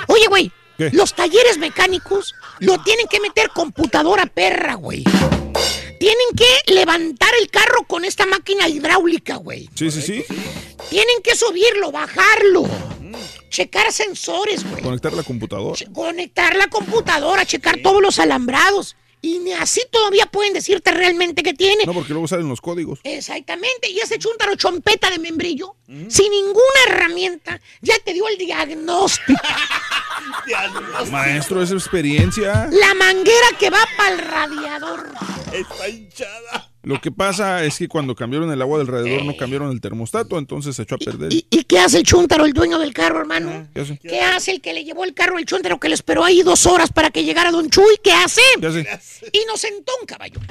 Oye, 0.08 0.27
güey. 0.27 0.52
Los 0.92 1.14
talleres 1.14 1.58
mecánicos 1.58 2.35
lo 2.60 2.77
tienen 2.80 3.08
que 3.08 3.19
meter 3.19 3.50
computadora 3.50 4.26
perra, 4.26 4.74
güey. 4.74 5.03
Tienen 6.04 6.28
que 6.36 6.74
levantar 6.74 7.30
el 7.40 7.50
carro 7.50 7.86
con 7.88 8.04
esta 8.04 8.26
máquina 8.26 8.68
hidráulica, 8.68 9.38
güey. 9.38 9.70
Sí, 9.74 9.90
sí, 9.90 10.02
sí. 10.02 10.26
Tienen 10.90 11.22
que 11.24 11.34
subirlo, 11.34 11.94
bajarlo. 11.94 12.66
Checar 13.50 13.90
sensores, 13.94 14.70
güey. 14.70 14.84
Conectar 14.84 15.14
la 15.14 15.24
computadora. 15.24 15.80
Conectar 15.94 16.58
la 16.58 16.68
computadora, 16.68 17.46
checar 17.46 17.78
todos 17.82 18.02
los 18.02 18.20
alambrados. 18.20 18.98
Y 19.26 19.40
ni 19.40 19.53
así 19.53 19.82
todavía 19.90 20.26
pueden 20.26 20.52
decirte 20.52 20.92
realmente 20.92 21.43
que 21.43 21.53
tiene. 21.53 21.85
No, 21.85 21.93
porque 21.93 22.11
luego 22.11 22.27
salen 22.27 22.50
los 22.50 22.60
códigos. 22.60 23.00
Exactamente. 23.03 23.90
Y 23.90 24.00
ese 24.00 24.19
chúntaro 24.19 24.56
chompeta 24.56 25.10
de 25.10 25.18
membrillo, 25.18 25.77
sin 26.10 26.30
ninguna 26.30 26.80
herramienta, 26.90 27.61
ya 27.80 27.98
te 28.03 28.11
dio 28.11 28.27
el 28.27 28.38
diagnóstico. 28.38 29.42
Maestro, 31.10 31.64
es 31.64 31.72
experiencia. 31.72 32.68
La 32.69 32.93
manguera 32.95 33.48
que 33.58 33.69
va 33.69 33.88
para 33.95 34.14
el 34.14 34.19
radiador. 34.19 35.14
Está 35.53 35.88
hinchada. 35.88 36.73
Lo 36.84 37.00
que 37.00 37.12
pasa 37.12 37.64
es 37.64 37.78
que 37.78 37.88
cuando 37.88 38.14
cambiaron 38.14 38.52
el 38.52 38.62
agua 38.62 38.78
del 38.78 38.88
radiador 38.88 39.24
no 39.26 39.38
cambiaron 39.38 39.72
el 39.72 39.80
termostato, 39.80 40.38
entonces 40.38 40.76
se 40.76 40.84
echó 40.84 40.95
a 40.95 40.98
perder. 40.98 41.32
¿Y, 41.32 41.48
y 41.50 41.64
qué 41.64 41.80
hace 41.80 41.98
el 42.00 42.03
chúntaro, 42.03 42.45
el 42.45 42.52
dueño 42.52 42.78
del 42.78 42.94
carro, 42.94 43.22
hermano? 43.22 43.70
¿Qué 43.74 43.80
hace? 43.80 43.98
¿Qué 44.00 44.20
hace 44.22 44.52
el 44.52 44.62
que 44.62 44.74
le 44.74 44.84
llevó 44.84 45.06
el 45.06 45.14
carro 45.14 45.38
al 45.38 45.45
chúntaro 45.45 45.80
que 45.80 45.88
le 45.88 45.95
esperó 45.95 46.26
ahí 46.26 46.42
dos 46.44 46.66
horas 46.66 46.92
para 46.92 47.10
que 47.10 47.24
llegara 47.24 47.52
Don 47.52 47.70
Chuy? 47.70 48.00
¿Qué 48.03 48.12
hace? 48.12 48.42
¿Qué 48.60 48.68
hace? 48.68 49.28
Inocentón, 49.32 49.95
caballo. 50.06 50.42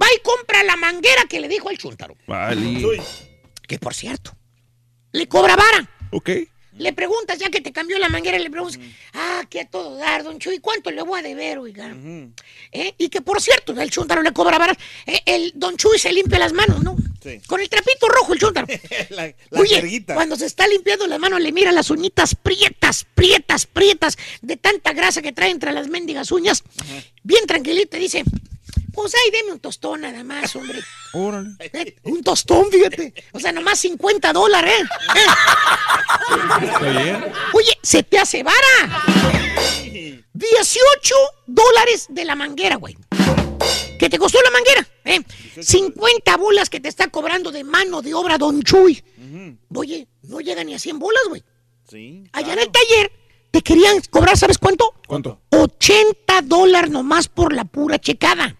Va 0.00 0.06
y 0.16 0.20
compra 0.22 0.62
la 0.62 0.76
manguera 0.76 1.24
que 1.28 1.40
le 1.40 1.48
dijo 1.48 1.68
al 1.68 1.78
chúntaro. 1.78 2.14
Vale. 2.28 3.00
Que 3.66 3.78
por 3.80 3.94
cierto, 3.94 4.36
le 5.10 5.26
cobra 5.26 5.56
vara. 5.56 5.90
Ok. 6.12 6.30
Le 6.82 6.92
preguntas, 6.92 7.38
ya 7.38 7.48
que 7.48 7.60
te 7.60 7.72
cambió 7.72 7.98
la 7.98 8.08
manguera, 8.08 8.38
le 8.38 8.50
preguntas, 8.50 8.80
ah, 9.14 9.44
que 9.48 9.60
a 9.60 9.66
todo 9.66 9.96
dar, 9.96 10.24
don 10.24 10.38
Chuy, 10.38 10.58
¿cuánto 10.58 10.90
le 10.90 11.02
voy 11.02 11.20
a 11.20 11.22
deber, 11.22 11.58
oiga? 11.58 11.94
¿Eh? 12.72 12.94
Y 12.98 13.08
que 13.08 13.20
por 13.20 13.40
cierto, 13.40 13.72
el 13.80 13.90
chúntaro 13.90 14.22
le 14.22 14.32
cobra 14.32 14.58
vara. 14.58 14.76
Eh, 15.06 15.20
el 15.26 15.52
don 15.54 15.76
Chuy 15.76 15.98
se 15.98 16.12
limpia 16.12 16.38
las 16.38 16.52
manos, 16.52 16.82
¿no? 16.82 16.96
Sí. 17.22 17.40
Con 17.46 17.60
el 17.60 17.68
trapito 17.68 18.08
rojo 18.08 18.34
el. 18.34 18.66
La, 19.10 19.26
la 19.50 19.60
Oye, 19.60 20.04
cuando 20.06 20.34
se 20.36 20.46
está 20.46 20.66
limpiando 20.66 21.06
las 21.06 21.20
manos, 21.20 21.40
le 21.40 21.52
mira 21.52 21.70
las 21.70 21.90
uñitas 21.90 22.34
prietas, 22.34 23.06
prietas, 23.14 23.66
prietas, 23.66 24.18
de 24.40 24.56
tanta 24.56 24.92
grasa 24.92 25.22
que 25.22 25.32
trae 25.32 25.50
entre 25.50 25.72
las 25.72 25.88
mendigas 25.88 26.32
uñas. 26.32 26.64
Bien 27.22 27.46
tranquilito, 27.46 27.96
dice, 27.96 28.24
pues 28.92 29.14
ahí 29.14 29.30
deme 29.32 29.52
un 29.52 29.60
tostón 29.60 30.02
nada 30.02 30.22
más, 30.24 30.54
hombre. 30.56 30.80
Órale. 31.12 31.50
Eh, 31.60 31.96
Un 32.04 32.22
tostón, 32.22 32.70
fíjate. 32.70 33.12
O 33.32 33.40
sea, 33.40 33.52
nomás 33.52 33.78
50 33.80 34.32
dólares, 34.32 34.72
¿eh? 34.80 34.86
¿Eh? 35.16 36.64
Está 36.64 36.78
bien. 36.80 37.24
Oye, 37.54 37.78
se 37.82 38.02
te 38.02 38.18
hace 38.18 38.42
vara. 38.42 39.04
18 40.34 41.14
dólares 41.46 42.06
de 42.08 42.24
la 42.24 42.34
manguera, 42.34 42.76
güey. 42.76 42.96
¿Qué 43.98 44.08
te 44.08 44.18
costó 44.18 44.40
la 44.42 44.50
manguera? 44.50 44.88
¿Eh? 45.04 45.20
50 45.62 46.36
bolas 46.36 46.68
que 46.70 46.80
te 46.80 46.88
está 46.88 47.08
cobrando 47.08 47.52
de 47.52 47.62
mano 47.64 48.02
de 48.02 48.14
obra 48.14 48.38
Don 48.38 48.62
Chuy. 48.62 49.02
Oye, 49.74 50.08
no 50.22 50.40
llega 50.40 50.64
ni 50.64 50.74
a 50.74 50.78
100 50.78 50.98
bolas, 50.98 51.22
güey. 51.28 51.42
Sí. 51.88 52.24
Allá 52.32 52.54
en 52.54 52.58
el 52.60 52.70
taller 52.70 53.12
te 53.50 53.62
querían 53.62 54.00
cobrar, 54.10 54.36
¿sabes 54.36 54.58
cuánto? 54.58 54.94
¿Cuánto? 55.06 55.40
80 55.50 56.42
dólares 56.42 56.90
nomás 56.90 57.28
por 57.28 57.52
la 57.52 57.64
pura 57.64 57.98
checada. 57.98 58.56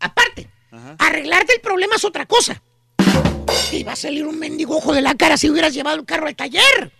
Aparte, 0.00 0.48
arreglarte 0.98 1.54
el 1.54 1.60
problema 1.60 1.96
es 1.96 2.04
otra 2.04 2.26
cosa. 2.26 2.60
Te 3.70 3.76
iba 3.76 3.92
a 3.92 3.96
salir 3.96 4.26
un 4.26 4.38
mendigo 4.38 4.76
ojo 4.76 4.92
de 4.92 5.02
la 5.02 5.14
cara 5.14 5.36
si 5.36 5.48
hubieras 5.48 5.74
llevado 5.74 5.96
el 5.96 6.04
carro 6.04 6.26
al 6.26 6.34
taller. 6.34 6.92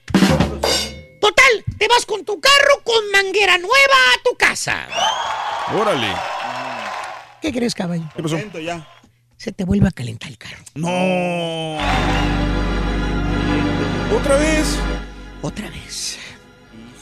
Total, 1.21 1.65
te 1.79 1.89
vas 1.89 2.07
con 2.07 2.25
tu 2.25 2.41
carro 2.41 2.83
con 2.85 3.11
manguera 3.11 3.59
nueva 3.59 3.97
a 4.15 4.23
tu 4.23 4.37
casa. 4.37 4.87
Órale. 5.75 6.09
¿Qué 7.43 7.53
crees, 7.53 7.75
caballo? 7.75 8.05
¿Qué 8.15 8.23
pasó? 8.23 8.39
Ya. 8.61 8.87
Se 9.37 9.53
te 9.53 9.65
vuelve 9.65 9.89
a 9.89 9.91
calentar 9.91 10.29
el 10.31 10.39
carro. 10.39 10.63
No. 10.75 11.79
¿Otra 14.15 14.37
vez? 14.37 14.79
Otra 15.41 15.71
vez. 15.71 16.19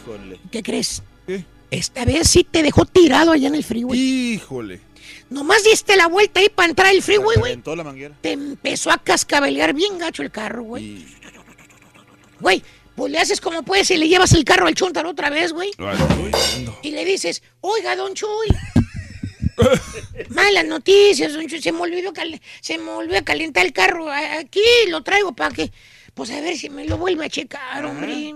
Híjole. 0.01 0.41
¿Qué 0.51 0.62
crees? 0.62 1.02
¿Qué? 1.27 1.44
Esta 1.70 2.05
vez 2.05 2.28
sí 2.28 2.44
te 2.44 2.62
dejó 2.62 2.86
tirado 2.86 3.33
allá 3.33 3.49
en 3.49 3.57
el 3.57 3.65
freeway. 3.65 3.99
Híjole. 3.99 4.81
Nomás 5.31 5.62
diste 5.65 5.97
la 5.97 6.07
vuelta 6.07 6.40
ahí 6.40 6.48
para 6.48 6.68
entrar 6.70 6.89
al 6.89 7.02
freeway, 7.02 7.36
güey. 7.39 7.52
Te 8.20 8.32
empezó 8.32 8.90
a 8.90 8.98
cascabelear 8.98 9.74
bien 9.74 9.98
gacho 9.98 10.23
el 10.23 10.31
carro, 10.31 10.62
güey. 10.62 11.05
Güey, 12.40 12.62
pues 12.97 13.12
le 13.12 13.18
haces 13.18 13.40
como 13.40 13.62
puedes 13.62 13.90
y 13.90 13.97
le 13.97 14.08
llevas 14.08 14.32
el 14.32 14.44
carro 14.44 14.66
al 14.66 14.74
chuntaro 14.74 15.10
otra 15.10 15.28
vez, 15.31 15.52
güey. 15.52 15.70
Y 16.82 16.90
le 16.92 17.05
dices, 17.05 17.42
oiga, 17.60 17.94
don 17.97 18.15
Chuy. 18.15 18.48
Malas 20.31 20.65
noticias, 20.66 21.32
don 21.32 21.47
Chuy. 21.47 21.60
Se 21.60 21.73
me 21.73 21.81
olvidó, 21.81 22.12
cal- 22.12 22.40
se 22.60 22.78
me 22.78 22.84
volvió 22.92 23.18
a 23.18 23.23
calentar 23.23 23.66
el 23.66 23.73
carro. 23.73 24.10
Aquí 24.10 24.60
lo 24.89 25.02
traigo 25.02 25.34
para 25.34 25.55
que, 25.55 25.70
pues 26.15 26.31
a 26.31 26.40
ver 26.40 26.57
si 26.57 26.70
me 26.70 26.84
lo 26.86 26.97
vuelve 26.98 27.26
a 27.26 27.28
checar, 27.28 27.84
hombre. 27.84 28.34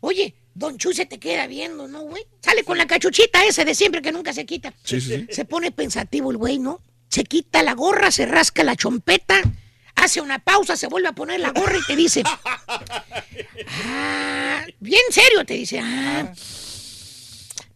Oye, 0.00 0.34
Don 0.54 0.76
Chuy 0.76 0.94
se 0.94 1.06
te 1.06 1.18
queda 1.18 1.46
viendo, 1.46 1.88
¿no, 1.88 2.02
güey? 2.02 2.24
Sale 2.40 2.64
con 2.64 2.76
la 2.76 2.86
cachuchita 2.86 3.44
ese 3.44 3.64
de 3.64 3.74
siempre 3.74 4.02
que 4.02 4.12
nunca 4.12 4.32
se 4.32 4.44
quita. 4.44 4.74
Sí, 4.84 5.00
sí, 5.00 5.16
sí. 5.16 5.26
Se 5.30 5.44
pone 5.44 5.70
pensativo 5.72 6.30
el 6.30 6.36
güey, 6.36 6.58
¿no? 6.58 6.80
Se 7.08 7.24
quita 7.24 7.62
la 7.62 7.74
gorra, 7.74 8.10
se 8.10 8.26
rasca 8.26 8.62
la 8.64 8.76
chompeta, 8.76 9.40
hace 9.94 10.20
una 10.20 10.38
pausa, 10.38 10.76
se 10.76 10.86
vuelve 10.86 11.08
a 11.08 11.12
poner 11.12 11.40
la 11.40 11.50
gorra 11.50 11.78
y 11.78 11.84
te 11.84 11.96
dice. 11.96 12.22
Ah, 13.84 14.64
bien 14.80 15.02
serio, 15.10 15.44
te 15.44 15.54
dice. 15.54 15.80
Ah, 15.80 16.32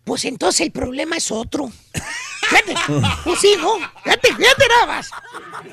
pues 0.04 0.24
entonces 0.24 0.60
el 0.62 0.72
problema 0.72 1.16
es 1.16 1.30
otro. 1.30 1.70
Fíjate, 2.48 2.74
pues 3.24 3.40
sí, 3.40 3.54
¿no? 3.58 3.74
Fíjate, 4.04 4.34
fíjate 4.34 4.64
nada 4.68 4.86
más. 4.86 5.10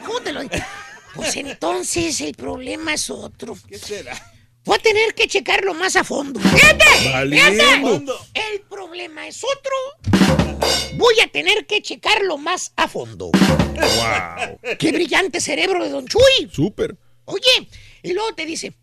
¿Cómo 0.06 0.22
te 0.22 0.32
lo? 0.32 0.42
Pues 1.16 1.36
entonces 1.36 2.20
el 2.22 2.34
problema 2.36 2.94
es 2.94 3.10
otro. 3.10 3.58
¿Qué 3.68 3.78
será? 3.78 4.33
Voy 4.66 4.78
a 4.78 4.82
tener 4.82 5.14
que 5.14 5.28
checarlo 5.28 5.74
más 5.74 5.98
a 5.98 6.06
fondo. 6.06 6.40
¡Fíjate! 6.40 6.86
¡Fíjate! 7.30 7.86
El 8.34 8.62
problema 8.70 9.28
es 9.28 9.44
otro. 9.44 9.76
Voy 10.96 11.20
a 11.22 11.28
tener 11.28 11.66
que 11.66 11.82
checarlo 11.82 12.38
más 12.38 12.72
a 12.78 12.88
fondo. 12.88 13.30
Wow. 13.34 14.60
¡Qué 14.80 14.92
brillante 14.94 15.42
cerebro 15.42 15.84
de 15.84 15.90
Don 15.90 16.08
Chuy! 16.08 16.50
Súper. 16.50 16.96
Oye, 17.26 17.68
y 18.04 18.14
luego 18.14 18.34
te 18.36 18.46
dice, 18.46 18.74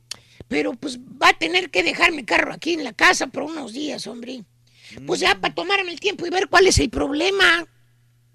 pero 0.48 0.74
pues 0.74 0.98
va 0.98 1.30
a 1.30 1.38
tener 1.38 1.70
que 1.70 1.82
dejar 1.82 2.12
mi 2.12 2.24
carro 2.24 2.52
aquí 2.52 2.74
en 2.74 2.84
la 2.84 2.92
casa 2.92 3.28
por 3.28 3.44
unos 3.44 3.72
días, 3.72 4.06
hombre. 4.06 4.44
Pues 5.06 5.20
ya 5.20 5.34
para 5.40 5.54
tomarme 5.54 5.92
el 5.92 6.00
tiempo 6.00 6.26
y 6.26 6.30
ver 6.30 6.48
cuál 6.48 6.66
es 6.66 6.78
el 6.78 6.90
problema. 6.90 7.66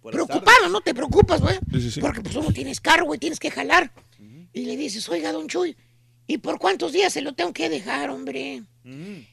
Preocupado, 0.01 0.69
no 0.69 0.81
te 0.81 0.95
preocupas, 0.95 1.41
güey. 1.41 1.59
Sí, 1.73 1.81
sí, 1.81 1.91
sí. 1.91 2.01
Porque 2.01 2.21
pues 2.21 2.33
no 2.35 2.51
tienes 2.51 2.81
carro, 2.81 3.05
güey, 3.05 3.19
tienes 3.19 3.39
que 3.39 3.51
jalar. 3.51 3.91
Y 4.53 4.65
le 4.65 4.77
dices, 4.77 5.07
oiga, 5.09 5.31
don 5.31 5.47
Chuy, 5.47 5.75
¿y 6.27 6.37
por 6.37 6.59
cuántos 6.59 6.91
días 6.91 7.13
se 7.13 7.21
lo 7.21 7.33
tengo 7.33 7.53
que 7.53 7.69
dejar, 7.69 8.09
hombre? 8.09 8.63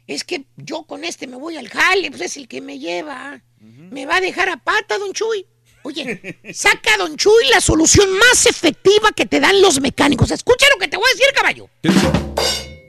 Es 0.07 0.25
que 0.25 0.45
yo 0.57 0.85
con 0.85 1.05
este 1.05 1.27
me 1.27 1.37
voy 1.37 1.57
al 1.57 1.69
jale, 1.69 2.11
pues 2.11 2.23
es 2.23 2.37
el 2.37 2.49
que 2.49 2.61
me 2.61 2.79
lleva. 2.79 3.43
Me 3.61 4.07
va 4.07 4.17
a 4.17 4.21
dejar 4.21 4.49
a 4.49 4.57
pata, 4.57 4.99
don 4.99 5.12
Chuy. 5.12 5.47
Oye, 5.85 6.39
saca 6.53 6.97
don 6.97 7.17
Chuy 7.17 7.49
la 7.51 7.61
solución 7.61 8.11
más 8.19 8.47
efectiva 8.47 9.11
que 9.12 9.27
te 9.27 9.41
dan 9.41 9.61
los 9.61 9.81
mecánicos. 9.81 10.31
Escucha 10.31 10.67
lo 10.73 10.79
que 10.79 10.89
te 10.89 10.97
voy 10.97 11.07
a 11.07 11.15
decir, 11.15 11.35
caballo. 11.35 11.69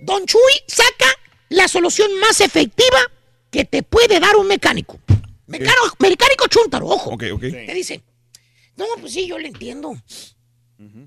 Don 0.04 0.26
Chuy 0.26 0.54
saca 0.68 1.08
la 1.50 1.68
solución 1.68 2.18
más 2.20 2.42
efectiva 2.42 3.00
que 3.50 3.66
te 3.66 3.84
puede 3.84 4.20
dar 4.20 4.36
un 4.36 4.48
mecánico. 4.48 5.00
Mecánico, 5.48 5.96
mecánico 6.00 6.48
chúntaro, 6.48 6.88
ojo. 6.88 7.12
Ok, 7.12 7.24
ok. 7.34 7.42
Te 7.42 7.74
dice, 7.74 8.02
no, 8.76 8.86
pues 9.00 9.14
sí, 9.14 9.28
yo 9.28 9.38
le 9.38 9.50
entiendo. 9.50 9.94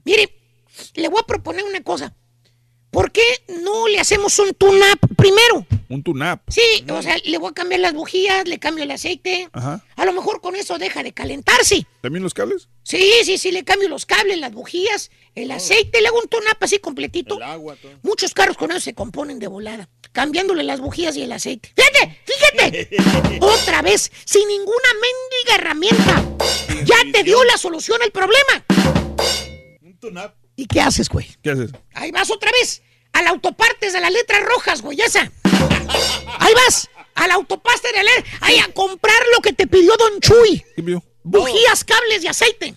Mire, 0.04 0.38
le 0.94 1.08
voy 1.08 1.20
a 1.22 1.26
proponer 1.26 1.64
una 1.64 1.82
cosa. 1.82 2.14
¿Por 2.96 3.12
qué 3.12 3.20
no 3.62 3.88
le 3.88 4.00
hacemos 4.00 4.38
un 4.38 4.54
tune-up 4.54 4.98
primero? 5.18 5.66
Un 5.90 6.02
tune-up. 6.02 6.40
Sí, 6.48 6.62
o 6.88 7.02
sea, 7.02 7.14
le 7.26 7.36
voy 7.36 7.50
a 7.50 7.52
cambiar 7.52 7.82
las 7.82 7.92
bujías, 7.92 8.48
le 8.48 8.58
cambio 8.58 8.84
el 8.84 8.90
aceite. 8.90 9.50
Ajá. 9.52 9.84
A 9.96 10.06
lo 10.06 10.14
mejor 10.14 10.40
con 10.40 10.56
eso 10.56 10.78
deja 10.78 11.02
de 11.02 11.12
calentarse. 11.12 11.86
¿También 12.00 12.22
los 12.22 12.32
cables? 12.32 12.70
Sí, 12.84 13.12
sí, 13.24 13.36
sí, 13.36 13.52
le 13.52 13.64
cambio 13.64 13.90
los 13.90 14.06
cables, 14.06 14.38
las 14.38 14.50
bujías, 14.50 15.10
el 15.34 15.50
aceite, 15.50 16.00
le 16.00 16.08
hago 16.08 16.18
un 16.20 16.26
tune-up 16.26 16.56
así 16.58 16.78
completito. 16.78 17.36
El 17.36 17.42
agua, 17.42 17.76
todo. 17.76 17.92
Muchos 18.02 18.32
carros 18.32 18.56
con 18.56 18.70
eso 18.70 18.80
se 18.80 18.94
componen 18.94 19.40
de 19.40 19.48
volada, 19.48 19.90
cambiándole 20.12 20.62
las 20.62 20.80
bujías 20.80 21.18
y 21.18 21.22
el 21.22 21.32
aceite. 21.32 21.74
Fíjate, 21.76 22.18
fíjate. 22.24 23.38
Otra 23.42 23.82
vez, 23.82 24.10
sin 24.24 24.48
ninguna 24.48 24.88
mendiga 24.94 25.54
herramienta. 25.56 26.24
Ya 26.86 26.96
te 27.12 27.22
dio 27.24 27.44
la 27.44 27.58
solución 27.58 28.00
al 28.00 28.10
problema. 28.10 28.64
Un 29.82 29.98
tune-up. 29.98 30.32
¿Y 30.58 30.64
qué 30.64 30.80
haces, 30.80 31.10
güey? 31.10 31.28
¿Qué 31.42 31.50
haces? 31.50 31.72
Ahí 31.92 32.10
vas 32.10 32.30
otra 32.30 32.50
vez. 32.52 32.82
Al 33.16 33.26
autopartes 33.28 33.92
de 33.94 34.00
las 34.00 34.12
letras 34.12 34.42
rojas, 34.42 34.82
güey, 34.82 35.00
esa. 35.00 35.30
Ahí 36.38 36.52
vas. 36.54 36.88
Al 37.14 37.30
autopartes 37.30 37.90
de 37.90 37.96
la 37.96 38.02
letra. 38.04 38.30
Ahí 38.42 38.58
a 38.58 38.70
comprar 38.74 39.20
lo 39.34 39.40
que 39.40 39.54
te 39.54 39.66
pidió 39.66 39.96
Don 39.96 40.20
Chuy. 40.20 40.62
¿Qué 40.76 40.82
vio? 40.82 41.02
Bujías, 41.22 41.82
cables 41.84 42.22
y 42.22 42.28
aceite. 42.28 42.74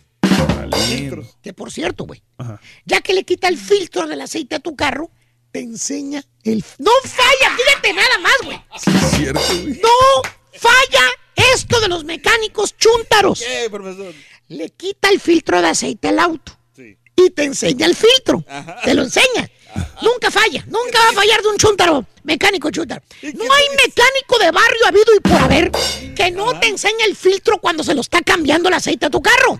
Que 1.41 1.53
por 1.53 1.71
cierto, 1.71 2.05
güey, 2.05 2.23
ya 2.85 3.01
que 3.01 3.13
le 3.13 3.23
quita 3.25 3.47
el 3.49 3.57
filtro 3.57 4.07
del 4.07 4.21
aceite 4.21 4.55
a 4.55 4.59
tu 4.59 4.75
carro, 4.75 5.11
te 5.51 5.59
enseña 5.59 6.23
el... 6.43 6.63
¡No 6.77 6.91
falla! 7.03 7.55
Fíjate 7.57 7.93
nada 7.93 8.17
más, 8.19 8.33
güey. 8.45 8.61
Sí, 8.77 8.91
es 8.95 9.11
cierto, 9.17 9.41
güey. 9.61 9.81
¡No 9.81 10.21
falla 10.53 11.05
esto 11.53 11.79
de 11.81 11.87
los 11.89 12.03
mecánicos 12.05 12.75
chúntaros! 12.77 13.39
¿Qué, 13.39 13.69
profesor? 13.69 14.13
Le 14.47 14.69
quita 14.69 15.09
el 15.09 15.19
filtro 15.19 15.61
de 15.61 15.67
aceite 15.69 16.07
al 16.07 16.19
auto 16.19 16.57
Sí. 16.75 16.97
y 17.15 17.29
te 17.31 17.43
enseña 17.43 17.85
el 17.87 17.95
filtro. 17.95 18.43
Te 18.83 18.93
lo 18.93 19.03
enseña. 19.03 19.49
Nunca 20.01 20.31
falla, 20.31 20.63
nunca 20.67 20.99
va 20.99 21.09
a 21.09 21.13
fallar 21.13 21.41
de 21.41 21.47
un 21.49 21.57
chúntaro, 21.57 22.05
mecánico 22.23 22.71
chúntaro. 22.71 23.01
No 23.21 23.53
hay 23.53 23.63
mecánico 23.85 24.39
de 24.39 24.51
barrio 24.51 24.87
habido 24.87 25.13
y 25.15 25.19
por 25.19 25.33
haber 25.41 25.71
que 26.15 26.31
no 26.31 26.57
te 26.59 26.67
enseña 26.67 27.05
el 27.05 27.15
filtro 27.15 27.59
cuando 27.59 27.83
se 27.83 27.93
lo 27.93 28.01
está 28.01 28.21
cambiando 28.21 28.69
el 28.69 28.75
aceite 28.75 29.05
a 29.05 29.09
tu 29.09 29.21
carro. 29.21 29.59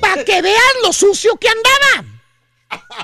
Para 0.00 0.24
que 0.24 0.42
veas 0.42 0.62
lo 0.84 0.92
sucio 0.92 1.36
que 1.36 1.48
andaba. 1.48 2.08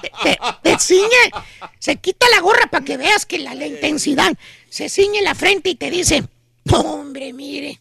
Te, 0.01 0.11
te- 0.25 0.39
te 0.63 0.79
ciñe, 0.79 1.31
se 1.79 1.97
quita 1.97 2.29
la 2.31 2.41
gorra 2.41 2.67
para 2.71 2.85
que 2.85 2.97
veas 2.97 3.25
que 3.27 3.39
la, 3.39 3.55
la 3.55 3.67
intensidad 3.67 4.33
se 4.69 4.89
ciñe 4.89 5.23
la 5.23 5.35
frente 5.37 5.71
y 5.71 5.75
te 5.77 5.89
dice, 5.91 6.25
"No, 6.65 6.81
hombre, 6.81 7.33
mire, 7.33 7.81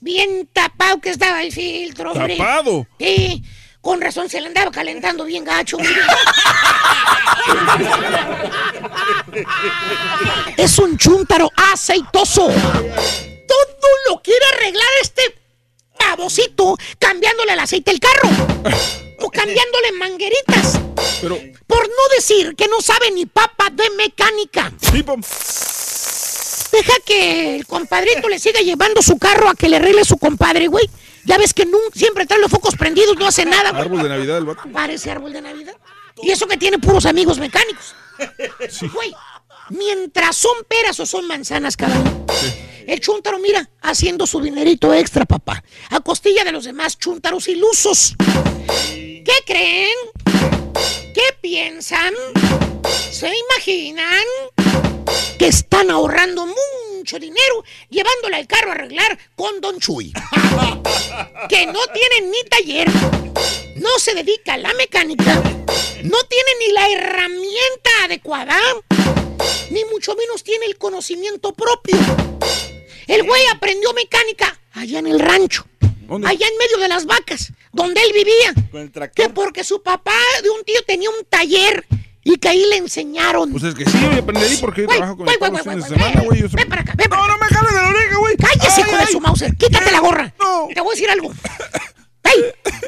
bien 0.00 0.48
tapado 0.52 1.00
que 1.00 1.10
estaba 1.10 1.42
el 1.42 1.52
filtro, 1.52 2.12
hombre. 2.12 2.36
Tapado. 2.36 2.86
Sí, 2.98 3.42
con 3.82 4.00
razón 4.00 4.30
se 4.30 4.40
le 4.40 4.46
andaba 4.46 4.70
calentando 4.70 5.24
bien 5.24 5.44
gacho. 5.44 5.76
es 10.56 10.78
un 10.78 10.96
chúntaro 10.96 11.50
aceitoso. 11.72 12.46
Todo 12.46 13.88
lo 14.08 14.22
quiere 14.22 14.46
arreglar 14.54 14.86
este 15.02 15.22
babosito 15.98 16.76
cambiándole 16.98 17.54
el 17.54 17.58
aceite 17.58 17.90
al 17.90 17.98
carro. 17.98 18.30
O 19.18 19.30
cambiándole 19.30 19.92
mangueritas. 19.98 20.78
Pero, 21.20 21.38
Por 21.66 21.88
no 21.88 22.08
decir 22.16 22.54
que 22.56 22.68
no 22.68 22.80
sabe 22.80 23.10
ni 23.10 23.26
papa 23.26 23.68
de 23.70 23.90
mecánica. 23.90 24.72
Deja 26.72 26.94
que 27.04 27.56
el 27.56 27.66
compadrito 27.66 28.28
le 28.28 28.38
siga 28.38 28.60
llevando 28.60 29.02
su 29.02 29.18
carro 29.18 29.48
a 29.48 29.54
que 29.54 29.68
le 29.68 29.76
arregle 29.76 30.04
su 30.04 30.16
compadre, 30.18 30.68
güey. 30.68 30.88
Ya 31.24 31.38
ves 31.38 31.54
que 31.54 31.64
nun- 31.66 31.92
siempre 31.94 32.26
trae 32.26 32.40
los 32.40 32.50
focos 32.50 32.74
prendidos, 32.76 33.16
no 33.16 33.26
hace 33.26 33.44
nada, 33.44 33.70
güey. 33.70 33.82
árbol 33.82 34.02
de 34.02 34.08
Navidad 34.08 34.38
el 34.38 34.44
vato. 34.44 34.62
Parece 34.72 35.10
árbol 35.10 35.32
de 35.32 35.40
Navidad. 35.42 35.76
Y 36.22 36.30
eso 36.30 36.46
que 36.46 36.56
tiene 36.56 36.78
puros 36.78 37.06
amigos 37.06 37.38
mecánicos. 37.38 37.94
Güey, 38.92 39.14
mientras 39.70 40.36
son 40.36 40.52
peras 40.68 40.98
o 41.00 41.06
son 41.06 41.26
manzanas, 41.26 41.76
cabrón. 41.76 42.26
El 42.86 43.00
chúntaro, 43.00 43.38
mira, 43.38 43.70
haciendo 43.80 44.26
su 44.26 44.40
dinerito 44.40 44.92
extra, 44.92 45.24
papá. 45.24 45.62
A 45.90 46.00
costilla 46.00 46.44
de 46.44 46.52
los 46.52 46.64
demás 46.64 46.98
chúntaros 46.98 47.46
ilusos. 47.48 48.14
¿Qué 48.90 49.34
creen? 49.46 49.96
¿Qué 51.14 51.22
piensan? 51.40 52.12
¿Se 53.10 53.32
imaginan? 53.50 54.24
Que 55.38 55.46
están 55.46 55.90
ahorrando 55.90 56.46
mucho 56.46 56.58
dinero 57.04 57.64
llevándole 57.90 58.36
al 58.36 58.46
carro 58.46 58.70
a 58.70 58.74
arreglar 58.74 59.18
con 59.34 59.60
Don 59.60 59.78
Chuy. 59.78 60.12
que 61.48 61.66
no 61.66 61.80
tiene 61.92 62.30
ni 62.30 62.44
taller, 62.48 62.88
no 63.76 63.98
se 63.98 64.14
dedica 64.14 64.54
a 64.54 64.58
la 64.58 64.72
mecánica, 64.74 65.34
no 66.02 66.18
tiene 66.24 66.50
ni 66.60 66.72
la 66.72 66.88
herramienta 66.90 67.90
adecuada, 68.04 68.58
ni 69.70 69.84
mucho 69.86 70.14
menos 70.14 70.42
tiene 70.44 70.66
el 70.66 70.78
conocimiento 70.78 71.52
propio. 71.52 71.96
El 73.06 73.24
güey 73.24 73.42
aprendió 73.52 73.92
mecánica 73.92 74.60
allá 74.72 74.98
en 75.00 75.06
el 75.08 75.18
rancho, 75.18 75.66
allá 76.24 76.46
en 76.46 76.58
medio 76.58 76.78
de 76.78 76.88
las 76.88 77.04
vacas, 77.04 77.52
donde 77.72 78.00
él 78.02 78.12
vivía. 78.12 78.54
Con 78.70 78.80
el 78.80 79.10
Que 79.10 79.28
porque 79.28 79.64
su 79.64 79.82
papá 79.82 80.16
de 80.42 80.50
un 80.50 80.64
tío 80.64 80.82
tenía 80.86 81.10
un 81.10 81.24
taller 81.28 81.84
y 82.24 82.36
que 82.36 82.48
ahí 82.48 82.64
le 82.70 82.76
enseñaron. 82.76 83.50
Pues 83.50 83.64
es 83.64 83.74
que 83.74 83.84
sí, 83.84 83.98
yo 84.00 84.20
aprendí 84.20 84.56
porque 84.60 84.82
yo 84.82 84.86
Güey, 84.86 84.98
trabajo 84.98 85.16
con 85.16 85.26
los 85.26 85.38
güey, 85.38 85.62
fines 85.62 85.88
de 85.88 85.96
semana, 85.96 86.20
güey. 86.22 86.42
Ven 86.42 86.68
para 86.68 86.82
acá, 86.82 86.94
ven 86.96 87.08
para 87.08 87.22
No, 87.22 87.28
no 87.28 87.38
me 87.38 87.46
jales 87.46 87.74
de 87.74 87.82
la 87.82 87.88
oreja, 87.88 88.16
güey. 88.16 88.36
Cállese, 88.36 88.68
Ay, 88.68 88.80
hijo 88.82 88.96
de 88.96 89.02
ay. 89.02 89.12
su 89.12 89.20
Mauser. 89.20 89.56
Quítate 89.56 89.90
la 89.90 90.00
gorra. 90.00 90.34
No. 90.40 90.68
Te 90.72 90.80
voy 90.80 90.90
a 90.90 90.94
decir 90.94 91.10
algo. 91.10 91.32
¡Ey! 92.24 92.44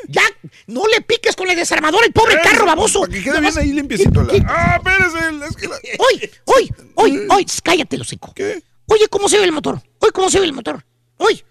Ya, 0.08 0.22
no 0.68 0.86
le 0.86 1.00
piques 1.00 1.34
con 1.34 1.50
el 1.50 1.56
desarmador 1.56 2.04
el 2.04 2.12
pobre 2.12 2.40
carro, 2.42 2.66
baboso. 2.66 3.00
Para 3.00 3.12
que 3.12 3.22
quede 3.22 3.40
bien 3.40 3.58
ahí 3.58 3.72
limpiecito. 3.72 4.22
La... 4.22 4.32
Ah, 4.46 4.76
espérese. 4.76 5.46
Es 5.48 5.56
que 5.56 5.68
la... 5.68 5.76
Hoy, 5.98 6.30
hoy, 6.44 6.72
hoy, 6.94 7.26
hoy, 7.30 7.46
cállate, 7.62 7.98
los 7.98 8.06
hocico. 8.06 8.32
¿Qué? 8.34 8.62
Oye, 8.86 9.08
¿cómo 9.08 9.28
se 9.28 9.38
ve 9.38 9.44
el 9.44 9.52
motor? 9.52 9.82
Hoy, 9.98 10.10
¿cómo 10.12 10.30
se 10.30 10.38
ve 10.38 10.46
el 10.46 10.52
motor? 10.52 10.84
Hoy, 11.16 11.42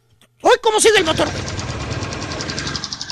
hoy, 0.41 0.55
¿cómo 0.61 0.79
se 0.79 0.91
ve 0.91 0.99
el 0.99 1.05
motor? 1.05 1.27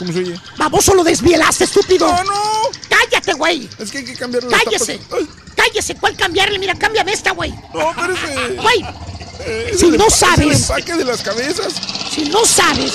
¿Cómo 0.02 0.12
se 0.14 0.20
oye? 0.20 0.40
Baboso, 0.58 0.96
lo 0.96 1.04
desvielaste, 1.04 1.66
estúpido. 1.66 2.08
No, 2.08 2.24
no. 2.24 2.42
Cállate, 2.90 3.34
güey. 3.34 3.70
Es 3.78 3.92
que 3.92 4.00
hay 4.00 4.06
que 4.06 4.16
cambiarle 4.16 4.50
Cállese. 4.50 5.00
Cállese, 5.56 5.94
¿cuál 5.96 6.18
cambiarle? 6.18 6.58
Mira, 6.58 6.74
cámbiame 6.74 7.12
esta, 7.14 7.32
güey. 7.34 7.54
no, 7.72 7.92
espérese. 7.92 8.56
Güey, 8.56 8.86
Eh, 9.46 9.72
si 9.78 9.86
no 9.92 9.98
empa- 9.98 10.08
es 10.08 10.14
el 10.14 10.20
sabes. 10.20 10.62
empaque 10.70 10.94
de 10.96 11.06
las 11.06 11.22
cabezas. 11.22 11.74
si 12.12 12.26
no 12.30 12.44
sabes, 12.46 12.94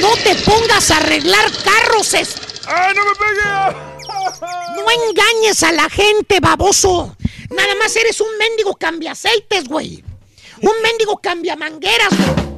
no 0.00 0.08
te 0.16 0.34
pongas 0.44 0.90
a 0.90 0.96
arreglar 0.96 1.52
carros. 1.62 2.14
es- 2.14 2.34
¡Ay, 2.66 2.94
no 2.96 3.04
me 3.04 3.12
pegue! 3.14 3.94
No 4.74 4.90
engañes 5.08 5.62
a 5.62 5.70
la 5.70 5.88
gente, 5.88 6.40
baboso. 6.40 7.16
Nada 7.50 7.74
más 7.76 7.94
eres 7.94 8.20
un 8.20 8.36
mendigo 8.38 8.74
cambia 8.74 9.12
aceites, 9.12 9.68
güey. 9.68 10.02
Un 10.62 10.82
mendigo 10.82 11.18
cambia 11.22 11.54
mangueras, 11.54 12.08
güey. 12.10 12.53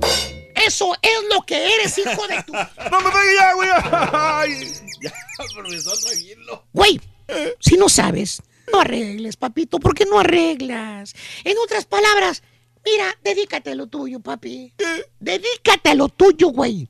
Eso 0.64 0.94
es 1.02 1.18
lo 1.30 1.42
que 1.42 1.74
eres, 1.74 1.98
hijo 1.98 2.26
de 2.28 2.42
tu. 2.42 2.52
¡No 2.90 3.00
me 3.00 3.10
pegue 3.10 3.34
ya, 3.34 3.52
güey! 3.54 3.68
Ay. 4.12 4.72
Ya, 5.02 5.12
profesor, 5.54 5.98
tranquilo. 5.98 6.64
Güey, 6.72 7.00
si 7.60 7.76
no 7.76 7.88
sabes, 7.88 8.42
no 8.72 8.80
arregles, 8.80 9.36
papito, 9.36 9.78
porque 9.78 10.06
no 10.06 10.18
arreglas. 10.18 11.14
En 11.44 11.58
otras 11.58 11.84
palabras, 11.84 12.42
mira, 12.84 13.16
dedícate 13.22 13.70
a 13.70 13.74
lo 13.74 13.86
tuyo, 13.86 14.20
papi. 14.20 14.72
Dedícate 15.20 15.90
a 15.90 15.94
lo 15.94 16.08
tuyo, 16.08 16.48
güey. 16.48 16.88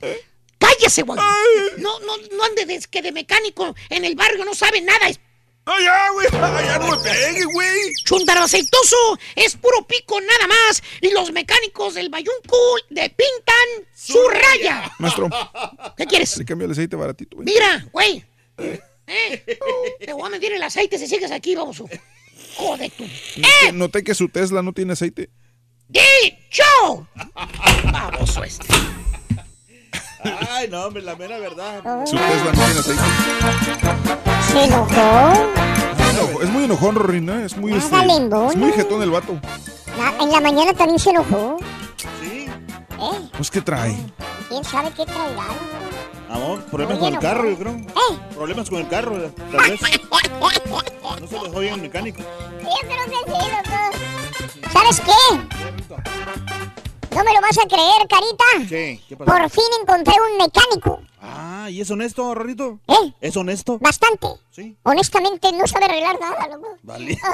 Cállese, 0.59 1.03
güey. 1.03 1.19
No, 1.79 1.99
no, 2.01 2.17
no 2.37 2.45
andes 2.45 2.87
que 2.87 3.03
de 3.03 3.13
mecánico 3.13 3.75
en 3.91 4.05
el 4.05 4.15
barrio 4.15 4.45
no 4.45 4.55
sabe 4.55 4.81
nada. 4.81 5.09
Es 5.09 5.21
¡Ay, 5.69 5.85
ya, 5.85 6.11
güey! 6.13 6.27
¡Ay, 6.33 6.65
ya 6.67 6.79
no 6.79 6.91
me 6.97 6.97
pegue, 7.03 7.45
güey! 7.45 7.95
Chuntaro 8.05 8.45
aceitoso, 8.45 8.97
es 9.35 9.57
puro 9.57 9.85
pico 9.87 10.21
nada 10.21 10.47
más. 10.47 10.83
Y 11.01 11.11
los 11.11 11.33
mecánicos 11.33 11.95
del 11.95 12.09
Bayunco 12.09 12.57
le 12.91 13.11
pintan 13.11 13.89
su 13.95 14.19
raya. 14.29 14.91
Maestro. 14.99 15.29
¿Qué 15.97 16.07
quieres? 16.07 16.37
Le 16.39 16.45
cambio 16.45 16.67
el 16.67 16.73
aceite 16.73 16.95
baratito, 16.97 17.37
güey. 17.37 17.47
Mira, 17.47 17.85
güey. 17.93 18.25
Eh, 19.09 19.59
te 20.01 20.13
voy 20.13 20.27
a 20.27 20.31
medir 20.31 20.53
el 20.53 20.63
aceite 20.63 20.99
si 20.99 21.07
sigues 21.09 21.31
aquí, 21.33 21.55
vamos. 21.57 21.83
Joder 22.57 22.91
tú. 22.93 23.05
Noté- 23.05 23.73
Noté 23.73 24.05
que 24.05 24.15
su 24.15 24.29
Tesla 24.29 24.63
no 24.63 24.73
tiene 24.73 24.93
aceite. 24.95 25.31
¡Dicho! 25.89 27.09
Baboso 27.93 28.43
este. 28.45 28.67
Ay, 30.51 30.69
no, 30.69 30.87
hombre, 30.87 31.03
la 31.03 31.15
mera 31.17 31.39
verdad. 31.39 31.83
Su 32.07 32.17
Tesla 32.17 32.53
no 32.53 32.65
tiene 32.65 32.81
aceite. 32.81 34.36
Se 34.53 34.65
enojó. 34.65 35.33
Es 36.43 36.51
muy 36.51 36.65
enojón, 36.65 36.95
Rory, 36.95 37.21
¿no? 37.21 37.35
Es 37.39 37.57
muy, 37.57 37.73
este, 37.75 37.97
lindón, 38.07 38.49
es 38.51 38.57
muy 38.57 38.73
jetón 38.73 39.03
el 39.03 39.11
vato. 39.11 39.39
La- 39.99 40.23
en 40.23 40.31
la 40.31 40.41
mañana 40.41 40.73
también 40.75 40.99
se 40.99 41.11
enojó. 41.11 41.57
Sí. 42.21 42.47
¿Eh? 43.01 43.29
Pues, 43.37 43.51
¿qué 43.51 43.61
trae? 43.63 43.97
¿Quién 44.49 44.63
sabe 44.65 44.91
qué 44.91 45.05
traerá? 45.07 45.45
Amor, 46.31 46.61
problemas 46.65 46.99
con 46.99 47.15
el 47.15 47.19
carro, 47.19 47.49
yo 47.49 47.57
creo. 47.57 47.73
¿Eh? 47.73 48.19
Problemas 48.35 48.69
con 48.71 48.79
el 48.81 48.89
carro, 48.89 49.17
tal 49.51 49.71
vez. 49.71 49.81
No 51.21 51.27
se 51.27 51.39
dejó 51.39 51.61
bien 51.61 51.75
el 51.75 51.81
mecánico. 51.83 52.19
Yo 52.21 52.89
creo 52.89 53.05
que 53.07 53.33
sí, 53.33 53.51
loco. 53.51 54.73
¿Sabes 54.73 55.01
qué? 55.01 55.37
No 57.15 57.25
me 57.25 57.33
lo 57.33 57.41
vas 57.41 57.59
a 57.59 57.67
creer, 57.67 58.07
carita. 58.09 58.69
¿Qué? 58.69 59.01
¿Qué 59.09 59.17
pasó? 59.17 59.31
Por 59.33 59.51
fin 59.51 59.65
encontré 59.81 60.15
un 60.31 60.39
mecánico. 60.39 61.01
Ah, 61.29 61.69
¿y 61.71 61.81
es 61.81 61.91
honesto, 61.91 62.35
Rorrito? 62.35 62.79
¿Eh? 62.87 63.13
¿Es 63.21 63.37
honesto? 63.37 63.79
Bastante. 63.81 64.29
Sí. 64.53 64.77
Honestamente, 64.85 65.51
no 65.53 65.67
sabe 65.67 65.87
arreglar 65.87 66.19
nada, 66.21 66.47
loco. 66.49 66.79
Vale. 66.83 67.19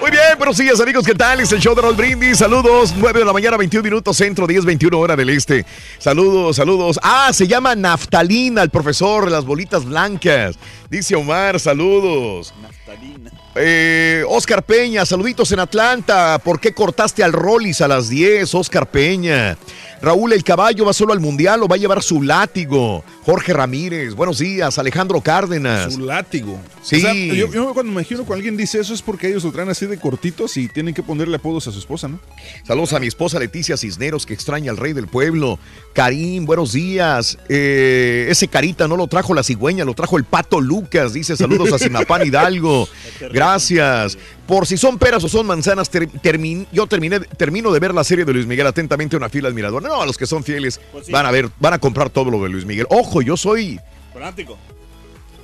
Muy 0.00 0.10
bien, 0.10 0.22
buenos 0.38 0.56
días 0.56 0.80
amigos, 0.80 1.06
¿qué 1.06 1.14
tal? 1.14 1.40
Es 1.40 1.52
el 1.52 1.60
show 1.60 1.74
de 1.74 1.82
Roll 1.82 1.94
Brindis. 1.94 2.38
Saludos, 2.38 2.94
9 2.96 3.20
de 3.20 3.24
la 3.24 3.32
mañana, 3.32 3.56
21 3.56 3.84
minutos 3.84 4.16
centro, 4.16 4.46
10, 4.46 4.64
21 4.64 4.98
hora 4.98 5.14
del 5.14 5.30
este. 5.30 5.64
Saludos, 5.98 6.56
saludos. 6.56 6.98
Ah, 7.02 7.30
se 7.32 7.46
llama 7.46 7.76
naftalina 7.76 8.62
el 8.62 8.70
profesor, 8.70 9.30
las 9.30 9.44
bolitas 9.44 9.84
blancas. 9.84 10.56
Dice 10.88 11.14
Omar, 11.14 11.60
saludos. 11.60 12.52
Naftalina. 12.62 13.30
Eh, 13.56 14.24
Oscar 14.28 14.62
Peña, 14.62 15.04
saluditos 15.04 15.52
en 15.52 15.60
Atlanta. 15.60 16.40
¿Por 16.42 16.60
qué 16.60 16.72
cortaste 16.72 17.22
al 17.22 17.32
Rollis 17.32 17.80
a 17.80 17.88
las 17.88 18.08
10, 18.08 18.54
Oscar 18.54 18.90
Peña? 18.90 19.58
Raúl, 20.02 20.32
el 20.32 20.42
caballo 20.42 20.86
va 20.86 20.92
solo 20.94 21.12
al 21.12 21.20
mundial 21.20 21.62
o 21.62 21.68
va 21.68 21.76
a 21.76 21.78
llevar 21.78 22.02
su 22.02 22.22
látigo. 22.22 23.04
Jorge 23.22 23.52
Ramírez, 23.52 24.14
buenos 24.14 24.38
días. 24.38 24.78
Alejandro 24.78 25.20
Cárdenas. 25.20 25.94
Su 25.94 26.00
látigo. 26.00 26.58
Sí. 26.82 26.96
O 26.96 27.00
sea, 27.00 27.14
yo, 27.14 27.52
yo 27.52 27.74
cuando 27.74 27.92
me 27.92 28.00
imagino 28.00 28.20
cuando 28.20 28.36
alguien 28.36 28.56
dice 28.56 28.80
eso 28.80 28.94
es 28.94 29.02
porque 29.02 29.28
ellos 29.28 29.44
lo 29.44 29.52
traen 29.52 29.68
así 29.68 29.84
de 29.86 29.98
cortitos 29.98 30.56
y 30.56 30.68
tienen 30.68 30.94
que 30.94 31.02
ponerle 31.02 31.36
apodos 31.36 31.68
a 31.68 31.72
su 31.72 31.78
esposa, 31.78 32.08
¿no? 32.08 32.18
Saludos 32.66 32.94
a 32.94 33.00
mi 33.00 33.08
esposa 33.08 33.38
Leticia 33.38 33.76
Cisneros, 33.76 34.24
que 34.24 34.32
extraña 34.32 34.70
al 34.70 34.78
rey 34.78 34.94
del 34.94 35.06
pueblo. 35.06 35.58
Karim, 35.92 36.46
buenos 36.46 36.72
días. 36.72 37.38
Eh, 37.50 38.26
ese 38.30 38.48
carita 38.48 38.88
no 38.88 38.96
lo 38.96 39.06
trajo 39.06 39.34
la 39.34 39.42
cigüeña, 39.42 39.84
lo 39.84 39.94
trajo 39.94 40.16
el 40.16 40.24
pato 40.24 40.60
Lucas. 40.60 41.12
Dice 41.12 41.36
saludos 41.36 41.72
a 41.72 41.78
Simapán 41.80 42.26
Hidalgo. 42.26 42.88
Gracias. 43.32 44.16
Por 44.50 44.66
si 44.66 44.76
son 44.76 44.98
peras 44.98 45.22
o 45.22 45.28
son 45.28 45.46
manzanas, 45.46 45.88
ter- 45.88 46.08
termin- 46.10 46.66
yo 46.72 46.84
terminé, 46.88 47.20
termino 47.20 47.70
de 47.70 47.78
ver 47.78 47.94
la 47.94 48.02
serie 48.02 48.24
de 48.24 48.32
Luis 48.32 48.46
Miguel 48.46 48.66
atentamente, 48.66 49.16
una 49.16 49.28
fila 49.28 49.48
admiradora. 49.48 49.86
No, 49.88 50.04
los 50.04 50.18
que 50.18 50.26
son 50.26 50.42
fieles 50.42 50.80
Pues 50.90 51.06
sí. 51.06 51.12
van 51.12 51.24
a 51.24 51.30
ver, 51.30 51.48
van 51.60 51.74
a 51.74 51.78
comprar 51.78 52.10
todo 52.10 52.32
lo 52.32 52.42
de 52.42 52.48
Luis 52.48 52.64
Miguel. 52.66 52.84
Ojo, 52.90 53.22
yo 53.22 53.36
soy 53.36 53.78
Fanático. 54.12 54.58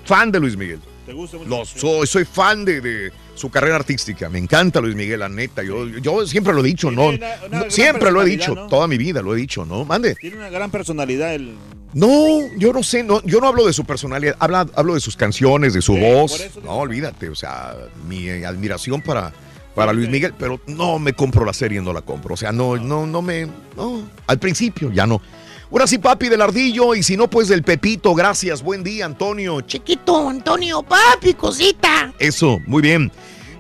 fan 0.05 0.33
de 0.33 0.41
Luis 0.41 0.57
Miguel. 0.57 0.81
¿Te 1.07 1.13
gusta 1.13 1.37
mucho? 1.37 1.49
Lo 1.49 1.65
soy, 1.65 2.05
soy 2.09 2.25
fan 2.25 2.65
de, 2.65 2.81
de 2.81 3.13
su 3.37 3.51
carrera 3.51 3.77
artística. 3.77 4.29
Me 4.29 4.39
encanta 4.39 4.81
Luis 4.81 4.97
Miguel, 4.97 5.21
la 5.21 5.29
neta. 5.29 5.63
Yo, 5.63 5.87
yo 5.89 6.27
siempre 6.27 6.53
lo 6.53 6.61
he 6.61 6.65
dicho, 6.65 6.91
¿no? 6.91 7.09
una- 7.11 7.27
una 7.47 7.71
siempre 7.71 8.11
lo 8.11 8.23
he 8.23 8.27
dicho, 8.27 8.55
¿no? 8.55 8.67
toda 8.67 8.89
mi 8.89 8.99
vida 8.99 9.23
lo 9.23 9.35
he 9.35 9.37
dicho, 9.39 9.65
¿no? 9.65 9.85
Mande. 9.85 10.15
Tiene 10.17 10.37
una 10.37 10.51
gran 10.51 10.71
personalidad 10.71 11.35
el... 11.35 11.55
No, 11.95 12.41
yo 12.59 12.73
no 12.73 12.83
sé, 12.83 13.03
no, 13.03 13.23
yo 13.23 13.41
no 13.41 13.47
hablo 13.49 13.65
de 13.67 13.73
su 13.73 13.85
personalidad, 13.85 14.37
habla- 14.39 14.67
hablo 14.75 14.95
de 14.95 15.01
sus 15.01 15.17
canciones, 15.17 15.73
de 15.73 15.81
su 15.81 15.97
voz. 15.97 16.51
No, 16.65 16.73
olvídate, 16.73 17.29
o 17.31 17.35
sea, 17.35 17.75
mi 18.07 18.29
eh, 18.29 18.45
admiración 18.45 19.01
para, 19.01 19.33
para 19.75 19.93
Luis 19.95 20.09
Miguel, 20.11 20.35
pero 20.39 20.61
no 20.67 20.99
me 20.99 21.15
compro 21.15 21.45
la 21.47 21.55
serie, 21.55 21.81
no 21.81 21.93
la 21.95 22.03
compro. 22.03 22.35
O 22.35 22.37
sea, 22.37 22.53
no, 22.53 22.77
no, 22.77 23.07
no 23.07 23.23
me. 23.23 23.47
No, 23.77 24.03
al 24.27 24.39
principio 24.39 24.91
ya 24.93 25.07
no. 25.07 25.23
Ahora 25.71 25.87
sí, 25.87 25.99
papi 25.99 26.29
del 26.29 26.43
ardillo, 26.43 26.95
y 26.95 27.03
si 27.03 27.17
no, 27.17 27.29
pues 27.29 27.49
del 27.49 27.63
Pepito. 27.63 28.15
Gracias, 28.15 28.63
buen 28.63 28.85
día, 28.85 29.05
Antonio. 29.05 29.61
Chiquito, 29.63 30.29
Antonio, 30.29 30.83
papi, 30.83 31.35
cosita. 31.35 32.13
Eso, 32.19 32.61
muy 32.67 32.83
bien. 32.83 33.11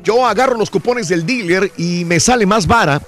Yo 0.05 0.25
agarro 0.25 0.57
los 0.57 0.70
cupones 0.70 1.09
del 1.09 1.26
dealer 1.26 1.73
y 1.76 2.05
me 2.05 2.20
sale 2.20 2.47
más 2.47 2.67
vara 2.67 3.02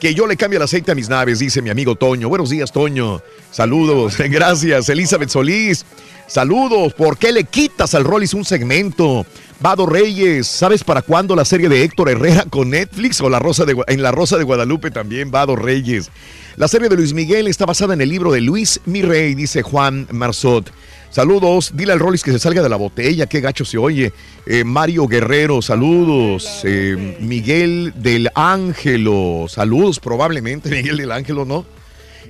que 0.00 0.14
yo 0.14 0.26
le 0.26 0.36
cambio 0.36 0.58
el 0.58 0.62
aceite 0.62 0.92
a 0.92 0.94
mis 0.94 1.08
naves, 1.08 1.40
dice 1.40 1.60
mi 1.60 1.70
amigo 1.70 1.94
Toño. 1.94 2.28
Buenos 2.28 2.50
días, 2.50 2.72
Toño. 2.72 3.20
Saludos. 3.50 4.16
Gracias, 4.18 4.88
Elizabeth 4.88 5.28
Solís. 5.28 5.84
Saludos. 6.26 6.94
¿Por 6.94 7.18
qué 7.18 7.32
le 7.32 7.44
quitas 7.44 7.94
al 7.94 8.04
Rollis 8.04 8.34
un 8.34 8.44
segmento? 8.44 9.26
Vado 9.60 9.86
Reyes, 9.86 10.46
¿sabes 10.46 10.84
para 10.84 11.02
cuándo 11.02 11.34
la 11.34 11.44
serie 11.44 11.68
de 11.68 11.82
Héctor 11.82 12.10
Herrera 12.10 12.44
con 12.48 12.70
Netflix 12.70 13.20
o 13.20 13.28
la 13.28 13.40
Rosa 13.40 13.64
de, 13.64 13.76
en 13.88 14.02
La 14.02 14.12
Rosa 14.12 14.36
de 14.36 14.44
Guadalupe 14.44 14.90
también? 14.92 15.32
Vado 15.32 15.56
Reyes. 15.56 16.10
La 16.58 16.66
serie 16.66 16.88
de 16.88 16.96
Luis 16.96 17.12
Miguel 17.12 17.46
está 17.46 17.66
basada 17.66 17.94
en 17.94 18.00
el 18.00 18.08
libro 18.08 18.32
de 18.32 18.40
Luis 18.40 18.80
Mirrey, 18.84 19.36
dice 19.36 19.62
Juan 19.62 20.08
Marzot. 20.10 20.72
Saludos, 21.08 21.70
dile 21.72 21.92
al 21.92 22.00
Rollis 22.00 22.24
que 22.24 22.32
se 22.32 22.40
salga 22.40 22.64
de 22.64 22.68
la 22.68 22.74
botella, 22.74 23.26
qué 23.26 23.40
gacho 23.40 23.64
se 23.64 23.78
oye. 23.78 24.12
Eh, 24.44 24.64
Mario 24.64 25.06
Guerrero, 25.06 25.62
saludos. 25.62 26.62
Eh, 26.64 27.16
Miguel 27.20 27.92
del 27.94 28.28
Ángelo, 28.34 29.46
saludos 29.48 30.00
probablemente, 30.00 30.68
Miguel 30.82 30.96
del 30.96 31.12
Ángelo, 31.12 31.44
¿no? 31.44 31.64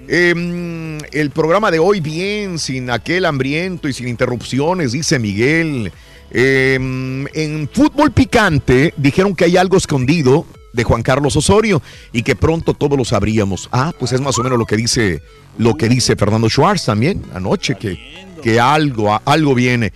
Eh, 0.08 0.98
el 1.10 1.30
programa 1.30 1.70
de 1.70 1.78
hoy 1.78 2.00
bien, 2.00 2.58
sin 2.58 2.90
aquel 2.90 3.24
hambriento 3.24 3.88
y 3.88 3.94
sin 3.94 4.08
interrupciones, 4.08 4.92
dice 4.92 5.18
Miguel. 5.18 5.90
Eh, 6.30 6.74
en 6.74 7.68
fútbol 7.72 8.12
picante 8.12 8.92
dijeron 8.98 9.34
que 9.34 9.46
hay 9.46 9.56
algo 9.56 9.78
escondido 9.78 10.44
de 10.72 10.84
Juan 10.84 11.02
Carlos 11.02 11.36
Osorio 11.36 11.82
y 12.12 12.22
que 12.22 12.36
pronto 12.36 12.74
todos 12.74 12.98
lo 12.98 13.04
sabríamos. 13.04 13.68
Ah, 13.72 13.92
pues 13.98 14.12
es 14.12 14.20
más 14.20 14.38
o 14.38 14.42
menos 14.42 14.58
lo 14.58 14.66
que 14.66 14.76
dice 14.76 15.22
lo 15.56 15.74
que 15.74 15.88
dice 15.88 16.14
Fernando 16.14 16.48
Schwartz 16.48 16.84
también 16.84 17.24
anoche 17.34 17.74
que, 17.74 17.98
que 18.42 18.60
algo 18.60 19.20
algo 19.24 19.54
viene. 19.54 19.92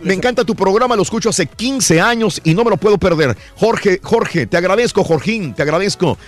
Me 0.00 0.14
encanta 0.14 0.44
tu 0.44 0.54
programa, 0.54 0.96
lo 0.96 1.02
escucho 1.02 1.30
hace 1.30 1.46
15 1.46 2.00
años 2.00 2.40
y 2.44 2.54
no 2.54 2.64
me 2.64 2.70
lo 2.70 2.76
puedo 2.76 2.98
perder. 2.98 3.36
Jorge, 3.56 4.00
Jorge, 4.02 4.46
te 4.46 4.56
agradezco, 4.56 5.04
Jorgín, 5.04 5.54
te 5.54 5.62
agradezco. 5.62 6.18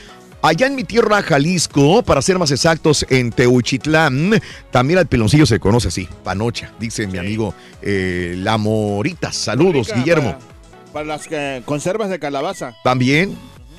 Allá 0.43 0.67
en 0.67 0.75
mi 0.75 0.85
tierra, 0.85 1.23
Jalisco, 1.23 2.03
para 2.03 2.21
ser 2.21 2.39
más 2.39 2.51
exactos, 2.51 3.07
en 3.09 3.33
Teuchitlán, 3.33 4.39
también 4.71 4.99
al 4.99 5.07
piloncillo 5.07 5.47
se 5.47 5.59
conoce 5.59 5.89
así, 5.89 6.07
panocha, 6.23 6.71
dice 6.79 7.07
mi 7.07 7.17
amigo 7.17 7.55
eh, 7.81 8.35
La 8.37 8.59
Morita. 8.59 9.33
Saludos, 9.33 9.91
Guillermo. 9.95 10.33
Para, 10.33 10.93
para 10.93 11.07
las 11.07 11.27
eh, 11.31 11.63
conservas 11.65 12.11
de 12.11 12.19
calabaza. 12.19 12.75
También 12.85 13.39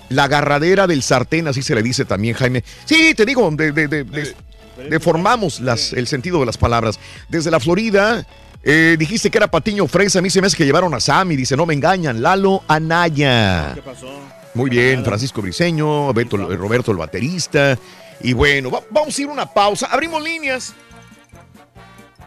la 0.10 0.26
agarradera 0.26 0.88
del 0.88 1.02
sartén, 1.04 1.48
así 1.48 1.62
se 1.62 1.76
le 1.76 1.82
dice 1.84 2.06
también, 2.06 2.36
Jaime. 2.36 2.64
Sí, 2.86 3.14
te 3.16 3.26
digo, 3.26 3.50
de, 3.52 3.72
de- 3.72 3.88
de- 3.88 4.04
de- 4.04 4.36
deformamos 4.90 5.60
las, 5.62 5.94
el 5.94 6.08
sentido 6.08 6.40
de 6.40 6.46
las 6.46 6.58
palabras. 6.58 7.00
Desde 7.30 7.50
la 7.52 7.60
Florida, 7.60 8.26
eh, 8.64 8.96
dijiste 9.00 9.30
que 9.32 9.38
era 9.38 9.48
Patiño 9.50 9.88
Fresa, 9.88 10.20
a 10.20 10.22
mí 10.22 10.30
se 10.30 10.42
me 10.42 10.48
hace 10.48 10.58
que 10.58 10.66
llevaron 10.66 10.94
a 10.94 11.00
Sammy, 11.00 11.36
dice, 11.36 11.56
no 11.56 11.66
me 11.66 11.74
engañan, 11.74 12.22
Lalo 12.22 12.64
Anaya. 12.68 13.72
¿Qué 13.76 13.82
pasó? 13.82 14.08
Muy 14.54 14.70
bien, 14.70 15.04
Francisco 15.04 15.42
Briseño, 15.42 16.14
Beto, 16.14 16.52
eh, 16.52 16.56
Roberto 16.56 16.92
el 16.92 16.98
baterista. 16.98 17.78
Y 18.22 18.34
bueno, 18.34 18.72
va- 18.72 18.82
vamos 18.90 19.18
a 19.18 19.22
ir 19.22 19.28
a 19.28 19.32
una 19.32 19.46
pausa. 19.46 19.88
Abrimos 19.88 20.24
líneas. 20.24 20.74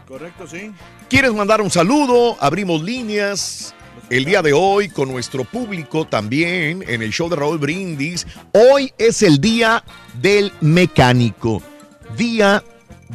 Correcto, 0.07 0.47
sí. 0.47 0.71
¿Quieres 1.09 1.33
mandar 1.33 1.61
un 1.61 1.69
saludo? 1.69 2.37
Abrimos 2.39 2.81
líneas. 2.81 3.73
El 4.09 4.25
día 4.25 4.41
de 4.41 4.53
hoy 4.53 4.89
con 4.89 5.11
nuestro 5.11 5.43
público 5.43 6.05
también 6.05 6.83
en 6.87 7.03
el 7.03 7.11
show 7.11 7.29
de 7.29 7.35
Raúl 7.35 7.59
Brindis. 7.59 8.25
Hoy 8.53 8.91
es 8.97 9.21
el 9.21 9.39
día 9.39 9.83
del 10.19 10.51
mecánico. 10.61 11.61
Día 12.17 12.63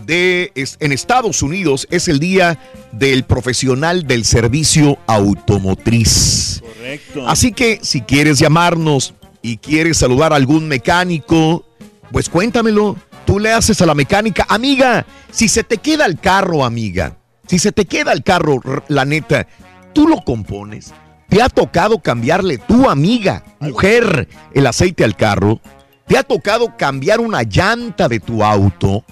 de 0.06 0.52
es- 0.54 0.76
en 0.78 0.92
Estados 0.92 1.42
Unidos 1.42 1.88
es 1.90 2.06
el 2.06 2.20
día 2.20 2.60
del 2.92 3.24
profesional 3.24 4.06
del 4.06 4.24
servicio 4.24 4.98
automotriz. 5.08 6.62
Correcto. 6.62 7.26
Así 7.28 7.52
que 7.52 7.80
si 7.82 8.02
quieres 8.02 8.38
llamarnos 8.38 9.14
y 9.42 9.56
quieres 9.56 9.96
saludar 9.96 10.32
a 10.32 10.36
algún 10.36 10.68
mecánico, 10.68 11.66
pues 12.12 12.28
cuéntamelo. 12.28 12.96
Tú 13.26 13.40
le 13.40 13.50
haces 13.52 13.80
a 13.82 13.86
la 13.86 13.94
mecánica, 13.94 14.46
amiga, 14.48 15.06
si 15.32 15.48
se 15.48 15.64
te 15.64 15.78
queda 15.78 16.06
el 16.06 16.20
carro, 16.20 16.64
amiga, 16.64 17.16
si 17.48 17.58
se 17.58 17.72
te 17.72 17.84
queda 17.86 18.12
el 18.12 18.22
carro, 18.22 18.60
la 18.88 19.04
neta, 19.06 19.48
tú 19.94 20.06
lo 20.08 20.16
compones. 20.22 20.92
¿Te 21.28 21.40
ha 21.42 21.48
tocado 21.48 21.98
cambiarle 22.00 22.58
tu 22.58 22.88
amiga, 22.90 23.42
mujer, 23.60 24.28
el 24.52 24.66
aceite 24.66 25.04
al 25.04 25.16
carro? 25.16 25.60
¿Te 26.06 26.18
ha 26.18 26.22
tocado 26.22 26.76
cambiar 26.76 27.20
una 27.20 27.42
llanta 27.42 28.08
de 28.08 28.20
tu 28.20 28.44
auto? 28.44 29.04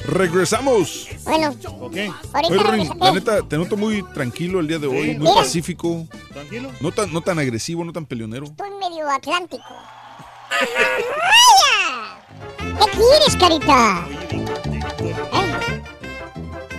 Regresamos. 0.05 1.07
Bueno, 1.23 1.55
Oye, 1.81 2.11
ahorita 2.33 2.63
Rory, 2.63 2.79
regresa- 2.83 2.95
la 2.99 3.11
neta, 3.11 3.41
te 3.43 3.57
noto 3.57 3.77
muy 3.77 4.03
tranquilo 4.13 4.59
el 4.59 4.67
día 4.67 4.79
de 4.79 4.87
hoy, 4.87 5.11
Sí. 5.11 5.19
muy 5.19 5.29
Mira. 5.29 5.35
pacífico. 5.35 6.07
Tranquilo. 6.33 6.71
No 6.79 6.91
tan, 6.91 7.13
no 7.13 7.21
tan 7.21 7.37
agresivo, 7.39 7.83
no 7.85 7.93
tan 7.93 8.05
peleonero. 8.05 8.45
Estoy 8.45 8.69
medio 8.79 9.09
atlántico. 9.09 9.63
¿Qué 12.61 12.85
quieres, 12.91 13.35
carita? 13.39 14.07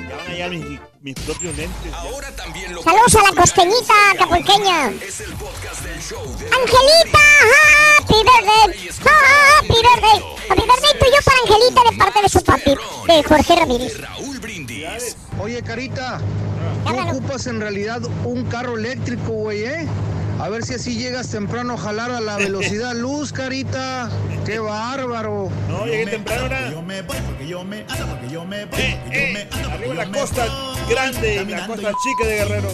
Ya 0.09 0.17
van 0.17 0.27
a 0.27 0.31
llegar 0.31 0.51
mis, 0.51 0.81
mis 1.01 1.15
propios 1.15 1.57
lentes. 1.57 1.93
Ahora 1.93 2.31
también 2.37 2.75
lo 2.75 2.83
Saludos 2.83 3.15
a 3.17 3.23
la 3.23 3.41
costeñita 3.41 3.95
capulqueña. 4.19 4.85
Angelita, 6.53 7.25
happy 7.99 8.15
birthday, 8.15 8.67
happy 9.05 9.79
birthday, 9.83 10.19
happy 10.49 10.63
birthday 10.63 10.99
tuyo 10.99 11.19
para 11.25 11.39
Angelita 11.43 11.81
de 11.91 11.97
parte 11.97 12.23
de 12.23 12.29
su 12.29 12.43
papi, 12.43 12.75
de 13.07 13.23
Jorge 13.23 13.57
Ramírez. 13.57 13.93
Oye, 15.41 15.63
Carita, 15.63 16.21
tú 16.87 16.99
ocupas 16.99 17.47
en 17.47 17.61
realidad 17.61 18.03
un 18.25 18.45
carro 18.47 18.77
eléctrico, 18.77 19.33
güey, 19.33 19.65
¿eh? 19.65 19.89
A 20.43 20.49
ver 20.49 20.65
si 20.65 20.75
así 20.75 20.97
llegas 20.97 21.29
temprano 21.29 21.75
a 21.75 21.79
jalar 21.79 22.11
a 22.11 22.21
la 22.21 22.37
velocidad 22.37 22.97
luz, 22.97 23.33
Carita. 23.33 24.11
¡Qué 24.45 24.59
bárbaro! 24.59 25.49
No, 25.69 25.87
llegué 25.87 26.07
temprano 26.07 26.43
ahora. 26.43 26.69
Yo 26.69 26.83
me 26.83 27.01
voy 27.03 27.17
porque 27.25 27.47
yo 27.47 27.63
me 27.63 27.87
ando, 27.89 28.07
porque 28.09 28.29
yo 28.29 28.45
me 28.45 28.65
voy, 28.65 28.81
Eh, 28.81 28.99
eh, 29.13 29.49
arriba 29.71 29.95
la 29.95 30.11
costa 30.11 30.45
grande 30.91 31.45
y 31.45 31.49
la 31.49 31.65
costa 31.69 31.93
chica 32.03 32.27
de 32.27 32.35
Guerrero. 32.39 32.71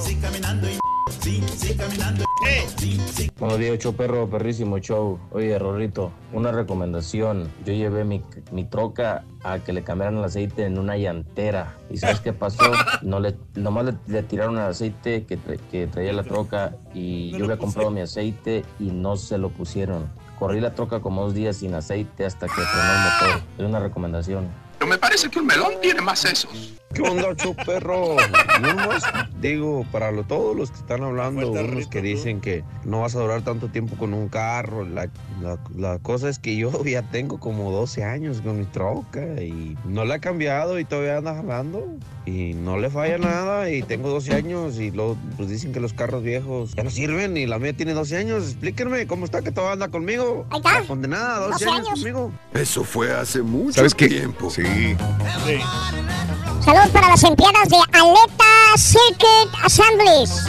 Buenos 3.39 3.59
días, 3.59 3.78
show 3.78 3.95
perro, 3.95 4.28
perrísimo 4.28 4.78
show. 4.78 5.19
Oye, 5.31 5.59
Rorrito, 5.59 6.12
una 6.33 6.53
recomendación. 6.53 7.51
Yo 7.65 7.73
llevé 7.73 8.05
mi, 8.05 8.23
mi 8.53 8.65
troca 8.65 9.25
a 9.43 9.59
que 9.61 9.73
le 9.73 9.83
cambiaran 9.85 10.19
el 10.19 10.25
aceite 10.25 10.65
en 10.65 10.78
una 10.78 10.97
llantera. 10.97 11.77
¿Y 11.91 11.97
sabes 11.99 12.20
qué 12.20 12.33
pasó? 12.33 12.70
No 13.03 13.20
le, 13.20 13.37
nomás 13.55 13.85
le, 13.87 13.95
le 14.07 14.23
tiraron 14.23 14.57
el 14.57 14.65
aceite 14.65 15.25
que, 15.25 15.39
tra- 15.39 15.59
que 15.70 15.87
traía 15.87 16.12
la 16.12 16.25
troca 16.25 16.75
y 16.95 17.31
yo 17.39 17.45
había 17.45 17.59
comprado 17.59 17.91
mi 17.91 18.01
aceite 18.01 18.65
y 18.78 18.85
no 18.91 19.17
se 19.17 19.39
lo 19.39 19.51
pusieron. 19.51 20.09
Corrí 20.39 20.61
la 20.61 20.75
troca 20.75 21.01
como 21.01 21.23
dos 21.25 21.35
días 21.35 21.57
sin 21.57 21.75
aceite 21.75 22.25
hasta 22.27 22.47
que 22.47 22.53
frenó 22.53 22.93
el 22.93 23.01
motor. 23.01 23.43
Es 23.59 23.65
una 23.65 23.81
recomendación. 23.81 24.47
Pero 24.78 24.89
me 24.91 24.99
parece 24.99 25.28
que 25.31 25.39
un 25.41 25.47
melón 25.47 25.73
tiene 25.81 26.01
más 26.01 26.20
sesos. 26.20 26.75
¿Qué 26.94 27.02
onda, 27.02 27.34
show 27.36 27.55
perro? 27.67 28.17
Yo 28.17 28.75
nomás 28.75 29.02
digo, 29.41 29.84
para 29.92 30.10
lo- 30.10 30.25
todos 30.25 30.57
los 30.57 30.70
que 30.70 30.78
están 30.78 31.02
hablando, 31.02 31.50
unos 31.52 31.86
que 31.86 32.02
dicen 32.02 32.41
que 32.41 32.65
no 32.84 33.00
vas 33.02 33.15
a 33.15 33.20
durar 33.20 33.42
tanto 33.42 33.68
tiempo 33.68 33.97
con 33.97 34.15
un 34.15 34.28
carro, 34.28 34.84
la, 34.84 35.08
la- 35.42 35.58
la 35.76 35.99
cosa 35.99 36.28
es 36.28 36.39
que 36.39 36.57
yo 36.57 36.84
ya 36.84 37.02
tengo 37.02 37.39
como 37.39 37.70
12 37.73 38.05
años 38.05 38.41
con 38.41 38.58
mi 38.58 38.65
troca 38.65 39.20
y 39.42 39.76
no 39.84 40.05
la 40.05 40.17
he 40.17 40.20
cambiado 40.20 40.78
y 40.78 40.84
todavía 40.84 41.18
anda 41.18 41.34
jalando 41.36 41.86
y 42.26 42.55
no 42.55 42.78
le 42.78 42.91
falla 42.91 43.17
nada 43.18 43.70
y 43.70 43.83
tengo 43.83 44.08
12 44.08 44.34
años 44.34 44.78
y 44.78 44.91
luego 44.91 45.17
pues 45.36 45.49
dicen 45.49 45.73
que 45.73 45.81
los 45.81 45.92
carros 45.92 46.23
viejos 46.23 46.75
ya 46.75 46.83
no 46.83 46.91
sirven 46.91 47.36
y 47.36 47.47
la 47.47 47.58
mía 47.58 47.75
tiene 47.75 47.92
12 47.94 48.17
años. 48.17 48.44
Explíquenme 48.44 49.07
cómo 49.07 49.25
está 49.25 49.42
que 49.42 49.52
todavía 49.52 49.75
anda 49.75 49.89
conmigo. 49.89 50.47
La 50.65 50.83
condenada, 50.86 51.39
12, 51.49 51.50
12 51.52 51.65
años, 51.67 51.76
años. 51.78 51.89
conmigo. 52.00 52.33
Eso 52.55 52.83
fue 52.84 53.12
hace 53.15 53.42
mucho 53.42 53.75
¿Sabes 53.75 53.94
qué? 53.94 54.08
tiempo. 54.08 54.50
Sí. 54.50 54.62
Saludos 56.78 56.94
para 56.94 57.08
las 57.08 57.24
empleadas 57.24 57.68
de 57.70 57.76
Aleta 57.92 58.76
Circuit 58.76 59.65
Assemblies. 59.65 60.44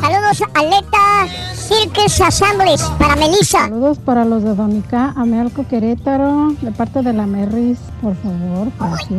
Saludos 0.00 0.42
Aleta 0.54 1.26
Circuit 1.54 2.22
Assemblies 2.22 2.82
para 2.98 3.16
Melissa. 3.16 3.58
Saludos 3.58 3.98
para 3.98 4.24
los 4.24 4.42
de 4.44 4.54
Donica, 4.54 5.12
Amealco 5.14 5.68
Querétaro, 5.68 6.54
de 6.62 6.72
parte 6.72 7.02
de 7.02 7.12
la 7.12 7.26
Merris, 7.26 7.76
por 8.00 8.16
favor, 8.16 8.72
gracias. 8.80 9.10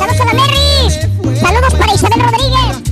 Saludos 0.00 0.20
a 0.20 0.24
la 0.24 0.32
Merris. 0.34 1.40
Saludos 1.40 1.74
para 1.74 1.94
Isabel 1.94 2.20
Rodríguez. 2.22 2.82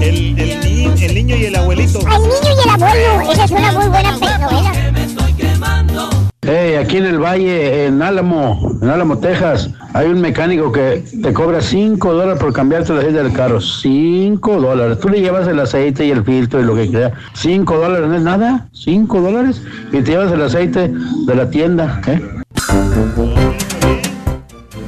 El, 0.00 0.40
el, 0.40 1.02
el 1.04 1.14
niño 1.14 1.36
y 1.36 1.44
el 1.44 1.54
abuelito. 1.54 2.00
Al 2.00 2.20
niño 2.20 2.34
y 2.42 2.62
el 2.64 2.70
abuelo. 2.70 3.32
Esa 3.32 3.44
es 3.44 3.50
una 3.52 3.70
muy 3.70 3.86
buena 3.86 4.10
novela. 4.10 4.72
Hey, 6.44 6.74
aquí 6.74 6.96
en 6.96 7.06
el 7.06 7.20
valle, 7.20 7.86
en 7.86 8.02
Álamo, 8.02 8.76
en 8.82 8.88
Álamo, 8.90 9.16
Texas, 9.16 9.70
hay 9.94 10.08
un 10.08 10.20
mecánico 10.20 10.72
que 10.72 11.04
te 11.22 11.32
cobra 11.32 11.60
5 11.60 12.12
dólares 12.12 12.42
por 12.42 12.52
cambiarte 12.52 12.90
el 12.90 12.98
aceite 12.98 13.22
del 13.22 13.32
carro. 13.32 13.60
5 13.60 14.60
dólares. 14.60 14.98
Tú 14.98 15.08
le 15.08 15.20
llevas 15.20 15.46
el 15.46 15.60
aceite 15.60 16.04
y 16.04 16.10
el 16.10 16.24
filtro 16.24 16.60
y 16.60 16.64
lo 16.64 16.74
que 16.74 16.88
sea. 16.88 17.12
5 17.34 17.78
dólares, 17.78 18.08
no 18.08 18.16
es 18.16 18.22
nada. 18.22 18.66
5 18.72 19.20
dólares. 19.20 19.62
Y 19.92 20.02
te 20.02 20.10
llevas 20.10 20.32
el 20.32 20.42
aceite 20.42 20.88
de 20.88 21.34
la 21.36 21.48
tienda. 21.48 22.02
¿eh? 22.08 22.20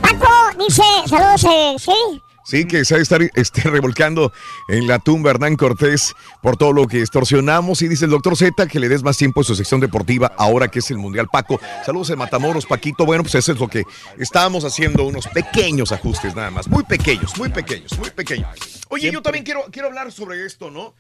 Paco 0.02 0.26
dice, 0.58 0.83
saludos, 1.07 1.44
eh, 1.44 1.76
sí. 1.78 2.20
Sí, 2.55 2.66
que 2.66 2.84
se 2.84 2.94
ha 2.94 2.99
de 2.99 3.02
estar 3.02 3.20
este, 3.34 3.62
revolcando 3.62 4.33
en 4.68 4.86
la 4.86 5.00
tumba 5.00 5.31
Hernán 5.31 5.57
Cortés 5.57 6.15
por 6.41 6.57
todo 6.57 6.73
lo 6.73 6.86
que 6.86 7.00
extorsionamos. 7.00 7.83
Y 7.83 7.89
dice 7.89 8.05
el 8.05 8.12
doctor 8.12 8.36
Z 8.36 8.68
que 8.68 8.78
le 8.78 8.89
des 8.89 9.02
más 9.02 9.16
tiempo 9.16 9.41
a 9.41 9.44
su 9.44 9.57
sección 9.57 9.81
deportiva 9.81 10.31
ahora 10.39 10.68
que 10.68 10.78
es 10.78 10.89
el 10.92 10.99
Mundial 10.99 11.26
Paco. 11.33 11.60
Saludos 11.84 12.10
en 12.10 12.18
Matamoros, 12.18 12.65
Paquito. 12.66 13.05
Bueno, 13.07 13.24
pues 13.24 13.34
eso 13.34 13.50
es 13.50 13.58
lo 13.58 13.66
que 13.66 13.83
estábamos 14.20 14.65
haciendo, 14.65 15.02
unos 15.05 15.26
pequeños 15.26 15.91
ajustes 15.91 16.36
nada 16.36 16.52
más. 16.52 16.68
Muy 16.68 16.84
pequeños, 16.84 17.36
muy 17.36 17.49
pequeños, 17.49 17.99
muy 17.99 18.10
pequeños. 18.10 18.47
Oye, 18.91 19.10
yo 19.10 19.20
también 19.23 19.44
quiero, 19.44 19.65
quiero 19.73 19.89
hablar 19.89 20.12
sobre 20.12 20.47
esto, 20.47 20.70
¿no? 20.70 20.94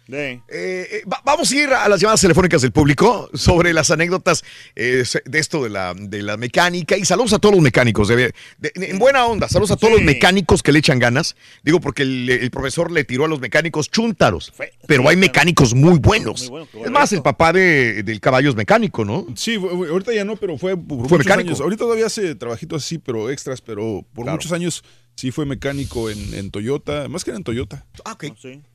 Eh, 0.48 0.88
eh, 0.90 1.02
va- 1.10 1.20
vamos 1.24 1.52
a 1.52 1.54
ir 1.54 1.68
a 1.72 1.88
las 1.88 2.00
llamadas 2.00 2.20
telefónicas 2.22 2.62
del 2.62 2.72
público 2.72 3.30
sobre 3.34 3.72
las 3.72 3.92
anécdotas 3.92 4.42
eh, 4.74 5.04
de 5.24 5.38
esto 5.38 5.62
de 5.62 5.70
la, 5.70 5.94
de 5.96 6.22
la 6.22 6.36
mecánica. 6.36 6.96
Y 6.96 7.04
saludos 7.04 7.34
a 7.34 7.38
todos 7.38 7.54
los 7.54 7.62
mecánicos. 7.62 8.08
de- 8.08 8.34
de- 8.58 8.72
en 8.74 8.98
buena 8.98 9.24
onda, 9.26 9.48
saludos 9.48 9.70
a 9.70 9.76
todos 9.76 9.92
los 9.92 10.02
mecánicos 10.02 10.62
que 10.64 10.72
le 10.72 10.80
echan 10.80 10.98
ganas. 10.98 11.36
Digo, 11.62 11.80
porque 11.80 12.02
el, 12.02 12.28
el 12.30 12.50
profesor 12.50 12.90
le 12.92 13.04
tiró 13.04 13.24
a 13.24 13.28
los 13.28 13.40
mecánicos 13.40 13.90
chúntaros. 13.90 14.52
Pero 14.86 15.08
hay 15.08 15.16
mecánicos 15.16 15.74
muy 15.74 15.98
buenos. 15.98 16.50
es 16.84 16.90
más, 16.90 17.12
el 17.12 17.22
papá 17.22 17.52
de- 17.52 18.02
del 18.02 18.20
caballo 18.20 18.50
es 18.50 18.56
mecánico, 18.56 19.04
¿no? 19.04 19.26
Sí, 19.36 19.54
ahorita 19.56 20.12
ya 20.14 20.24
no, 20.24 20.36
pero 20.36 20.58
fue 20.58 20.76
por 20.76 20.86
Fue 20.86 20.96
muchos 20.98 21.18
mecánico. 21.18 21.48
años. 21.50 21.60
Ahorita 21.60 21.84
todavía 21.84 22.06
hace 22.06 22.34
trabajitos 22.34 22.84
así, 22.84 22.98
pero 22.98 23.30
extras, 23.30 23.60
pero 23.60 24.04
por 24.14 24.26
muchos 24.30 24.52
años 24.52 24.84
sí 25.16 25.30
fue 25.30 25.46
mecánico 25.46 26.10
en, 26.10 26.34
en 26.34 26.50
Toyota, 26.50 27.08
más 27.08 27.24
que 27.24 27.30
en 27.30 27.44
Toyota. 27.44 27.86
Ah, 28.04 28.12
ok. 28.12 28.24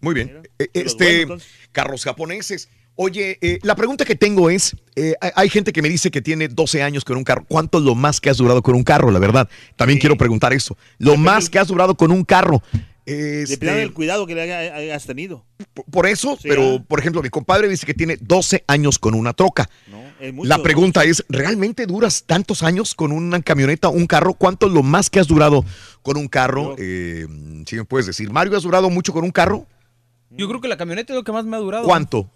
Muy 0.01 0.13
bien. 0.15 0.41
Eh, 0.57 0.69
Este, 0.73 1.27
carros 1.71 2.03
japoneses. 2.03 2.69
Oye, 3.01 3.37
eh, 3.39 3.59
la 3.63 3.75
pregunta 3.75 4.03
que 4.03 4.15
tengo 4.17 4.49
es, 4.49 4.75
eh, 4.97 5.13
hay- 5.33 5.47
gente 5.47 5.71
que 5.71 5.81
me 5.81 5.87
dice 5.87 6.11
que 6.11 6.21
tiene 6.21 6.49
12 6.49 6.83
años 6.83 7.05
con 7.05 7.15
un 7.15 7.23
carro. 7.23 7.45
¿Cuánto 7.47 7.77
es 7.77 7.85
lo 7.85 7.95
más 7.95 8.19
que 8.19 8.29
has 8.29 8.35
durado 8.35 8.61
con 8.61 8.75
un 8.75 8.83
carro, 8.83 9.09
la 9.09 9.19
verdad? 9.19 9.47
También 9.77 9.99
quiero 10.01 10.17
preguntar 10.17 10.51
eso. 10.51 10.77
Lo 10.97 11.15
más 11.15 11.49
que 11.49 11.59
has 11.59 11.69
durado 11.69 11.95
con 11.95 12.11
un 12.11 12.25
carro. 12.25 12.61
Este, 13.05 13.55
Depende 13.55 13.79
del 13.79 13.93
cuidado 13.93 14.27
que 14.27 14.35
le 14.35 14.41
haya- 14.41 14.75
hayas 14.75 15.05
tenido. 15.05 15.45
por 15.89 16.07
eso, 16.07 16.37
Sí, 16.41 16.49
pero 16.49 16.75
ah. 16.75 16.83
por 16.85 16.99
ejemplo, 16.99 17.23
mi 17.23 17.29
compadre 17.29 17.69
dice 17.69 17.85
que 17.85 17.93
tiene 17.93 18.17
12 18.19 18.65
años 18.67 18.99
con 18.99 19.13
una 19.13 19.31
troca. 19.31 19.69
es 20.19 20.33
mucho, 20.33 20.49
la 20.49 20.61
pregunta 20.61 21.05
es, 21.05 21.23
¿realmente 21.29 21.85
duras 21.85 22.23
tantos 22.25 22.63
años 22.63 22.93
con 22.95 23.13
una 23.13 23.41
camioneta, 23.41 23.87
un 23.87 24.07
carro? 24.07 24.33
¿Cuánto 24.33 24.67
es 24.67 24.73
lo 24.73 24.83
más 24.83 25.09
que 25.09 25.21
has 25.21 25.27
durado 25.27 25.63
con 26.01 26.17
un 26.17 26.27
carro? 26.27 26.75
Eh, 26.77 27.25
si 27.65 27.77
me 27.77 27.85
puedes 27.85 28.05
decir, 28.07 28.29
Mario, 28.29 28.57
¿has 28.57 28.63
durado 28.63 28.89
mucho 28.89 29.13
con 29.13 29.23
un 29.23 29.31
carro? 29.31 29.65
Yo 30.31 30.49
creo 30.49 30.59
que 30.59 30.67
la 30.67 30.75
camioneta 30.77 31.13
es 31.13 31.15
lo 31.17 31.23
que 31.23 31.31
más 31.31 31.45
me 31.45 31.55
ha 31.55 31.59
durado. 31.59 31.85
¿Cuánto? 31.85 32.29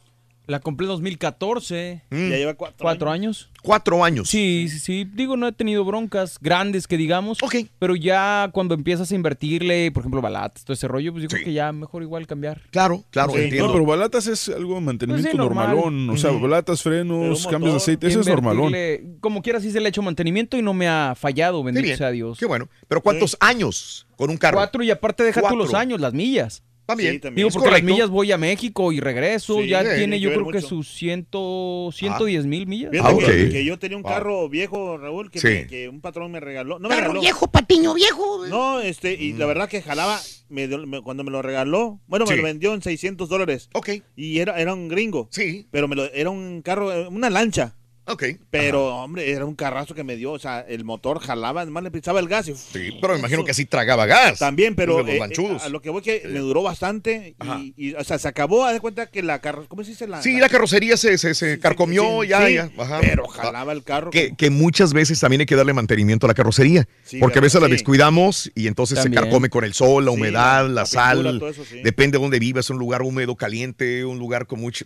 La 0.46 0.60
compré 0.60 0.86
en 0.86 0.90
2014. 0.90 2.04
Mm. 2.10 2.30
Ya 2.30 2.38
lleva 2.38 2.54
cuatro, 2.56 3.10
años. 3.10 3.50
Cuatro 3.62 4.04
años. 4.04 4.30
Sí, 4.30 4.68
sí, 4.70 4.80
sí. 4.80 5.08
Digo, 5.14 5.38
no 5.38 5.48
he 5.48 5.54
tenido 5.54 5.86
broncas 5.86 6.38
grandes 6.42 6.86
que 6.86 6.98
digamos. 6.98 7.42
Ok. 7.42 7.56
Pero 7.80 7.96
ya 7.96 8.50
cuando 8.52 8.76
empiezas 8.76 9.10
a 9.12 9.16
invertirle, 9.16 9.92
por 9.92 10.02
ejemplo, 10.02 10.22
balatas, 10.22 10.66
todo 10.66 10.74
ese 10.74 10.88
rollo, 10.90 11.14
pues 11.14 11.24
yo 11.24 11.30
creo 11.30 11.46
que 11.46 11.54
ya 11.54 11.72
mejor 11.72 12.04
igual 12.04 12.28
cambiar. 12.28 12.62
Claro, 12.72 13.04
claro, 13.10 13.32
Sí, 13.34 13.58
No, 13.58 13.72
pero 13.72 13.86
balatas 13.86 14.28
es 14.28 14.50
algo 14.50 14.76
de 14.76 14.82
mantenimiento 14.82 15.30
Pues 15.30 15.32
sí, 15.32 15.38
normal. 15.38 15.76
normalón. 15.76 16.10
O 16.10 16.18
sea, 16.18 16.32
balatas, 16.32 16.82
frenos, 16.82 17.48
cambios 17.48 17.74
de 17.74 17.78
aceite, 17.78 18.08
eso 18.08 18.20
es 18.20 18.28
normalón. 18.28 18.74
Como 19.22 19.42
quiera, 19.42 19.62
sí 19.62 19.72
se 19.72 19.80
le 19.80 19.88
ha 19.88 19.90
hecho 19.90 20.02
mantenimiento 20.02 20.58
y 20.58 20.62
no 20.62 20.74
me 20.74 20.88
ha 20.88 21.16
fallado, 21.16 21.64
bendito 21.64 21.96
sea 21.96 22.12
Dios. 22.12 22.38
Qué 22.38 22.46
bueno. 22.46 22.68
Pero 22.88 23.02
¿cuántos 23.02 23.38
años 23.40 24.08
con 24.18 24.30
un 24.30 24.38
carro? 24.38 24.58
Cuatro 24.58 24.84
y 24.84 24.92
aparte 24.92 25.24
deja 25.24 25.42
tú 25.42 25.56
los 25.56 25.74
años, 25.74 26.02
las 26.02 26.14
millas. 26.14 26.64
También. 26.86 27.14
Sí, 27.14 27.20
también. 27.20 27.36
Digo, 27.38 27.48
Es 27.50 27.54
porque 27.56 27.70
correcto. 27.70 27.88
las 27.88 27.96
millas 27.96 28.10
voy 28.10 28.32
a 28.32 28.38
México 28.38 28.92
y 28.92 29.00
regreso. 29.00 29.60
Sí, 29.62 29.68
ya 29.70 29.84
tiene 29.96 30.20
yo 30.20 30.34
creo 30.34 30.48
que 30.50 30.62
sus 30.62 30.88
ciento, 30.94 31.90
110 31.94 32.46
mil 32.46 32.68
millas. 32.68 32.92
Fíjate 32.92 33.14
Ah, 33.14 33.18
que, 33.18 33.46
ok. 33.46 33.52
que 33.52 33.66
yo 33.66 33.80
tenía 33.80 33.98
un 33.98 34.04
Wow. 34.04 34.12
carro 34.12 34.50
viejo, 34.50 34.98
Raúl, 34.98 35.32
que, 35.32 35.40
Sí. 35.40 35.48
me- 35.48 35.68
que 35.68 35.88
un 35.90 36.02
patrón 36.02 36.32
me 36.32 36.40
regaló. 36.40 36.80
No 36.80 36.90
me 36.90 36.96
Carro 36.96 37.02
regaló. 37.08 37.22
viejo, 37.22 37.48
patiño 37.48 37.94
viejo. 37.94 38.46
No, 38.48 38.80
este, 38.82 39.14
y 39.14 39.34
la 39.34 39.46
verdad 39.46 39.70
que 39.70 39.82
jalaba, 39.82 40.20
me 40.50 40.68
dio- 40.68 40.86
me- 40.86 41.02
cuando 41.02 41.24
me 41.24 41.32
lo 41.32 41.42
regaló, 41.42 42.00
bueno, 42.08 42.26
me 42.26 42.36
lo 42.38 42.44
vendió 42.44 42.74
en 42.74 42.82
600 42.82 43.30
dólares. 43.30 43.70
Ok. 43.74 43.90
Y 44.16 44.40
era, 44.40 44.60
era 44.60 44.74
un 44.74 44.88
gringo. 44.90 45.28
Sí. 45.32 45.68
Pero 45.72 45.88
me 45.88 45.96
lo, 45.96 46.06
era 46.12 46.30
un 46.30 46.62
carro, 46.62 47.10
una 47.10 47.30
lancha. 47.30 47.76
Ok. 48.06 48.24
Pero, 48.50 48.96
hombre, 48.98 49.32
era 49.32 49.46
un 49.46 49.56
carrazo 49.56 49.96
que 49.96 50.04
me 50.04 50.16
dio. 50.18 50.32
O 50.34 50.40
sea, 50.40 50.60
el 50.68 50.84
motor 50.84 51.20
jalaba, 51.20 51.62
además 51.62 51.84
le 51.84 51.92
pisaba 51.92 52.20
el 52.20 52.28
gas. 52.28 52.48
Y, 52.50 52.56
Sí, 52.56 52.98
pero 53.00 53.14
me 53.14 53.20
imagino 53.20 53.46
que 53.46 53.52
así 53.52 53.66
tragaba 53.66 54.06
gas. 54.06 54.40
También, 54.40 54.76
pero 54.76 55.00
los 55.00 55.10
eh, 55.10 55.20
lanchudos. 55.20 55.62
eh, 55.64 55.66
a 55.66 55.70
lo 55.70 55.82
que 55.82 55.90
voy 55.90 56.02
que 56.02 56.22
me 56.28 56.40
duró 56.40 56.64
bastante. 56.64 57.36
Y, 57.60 57.74
y, 57.78 57.94
o 57.96 58.04
sea, 58.04 58.20
se 58.20 58.28
acabó, 58.28 58.66
haz 58.66 58.74
de 58.74 58.80
cuenta 58.82 59.06
que 59.08 59.24
la 59.24 59.40
carro, 59.40 59.66
¿cómo 59.70 59.84
se 59.84 59.92
dice? 59.92 60.08
La, 60.08 60.22
Sí, 60.22 60.38
la 60.40 60.50
carrocería 60.50 60.98
se, 60.98 61.18
se, 61.18 61.34
se 61.34 61.60
carcomió, 61.60 62.22
sí, 62.24 62.28
ya, 62.30 62.46
sí, 62.48 62.54
ya. 62.56 62.70
ajá. 62.78 63.00
pero 63.02 63.28
jalaba 63.28 63.72
el 63.72 63.84
carro. 63.84 64.12
Que, 64.12 64.36
que 64.36 64.50
muchas 64.50 64.92
veces 64.94 65.20
también 65.20 65.40
hay 65.42 65.46
que 65.46 65.56
darle 65.56 65.74
mantenimiento 65.74 66.26
a 66.26 66.30
la 66.30 66.34
carrocería. 66.34 66.88
Sí, 67.04 67.20
porque 67.20 67.40
a 67.40 67.42
veces 67.42 67.62
la 67.62 67.68
sí. 67.68 67.74
descuidamos 67.74 68.52
y 68.56 68.68
entonces 68.68 68.98
También. 69.00 69.20
se 69.20 69.24
carcome 69.30 69.50
con 69.50 69.64
el 69.64 69.74
sol, 69.74 70.04
la 70.06 70.12
Sí, 70.12 70.18
humedad, 70.18 70.64
la- 70.64 70.68
la, 70.68 70.70
la 70.82 70.86
sal. 70.86 71.18
pintura, 71.20 71.40
todo 71.40 71.50
eso, 71.50 71.64
sí. 71.64 71.82
Depende 71.84 72.18
de 72.18 72.22
dónde 72.22 72.40
vivas, 72.40 72.70
un 72.70 72.78
lugar 72.80 73.02
húmedo, 73.02 73.36
caliente, 73.36 74.04
un 74.04 74.20
lugar 74.20 74.46
con 74.46 74.60
mucho. 74.60 74.84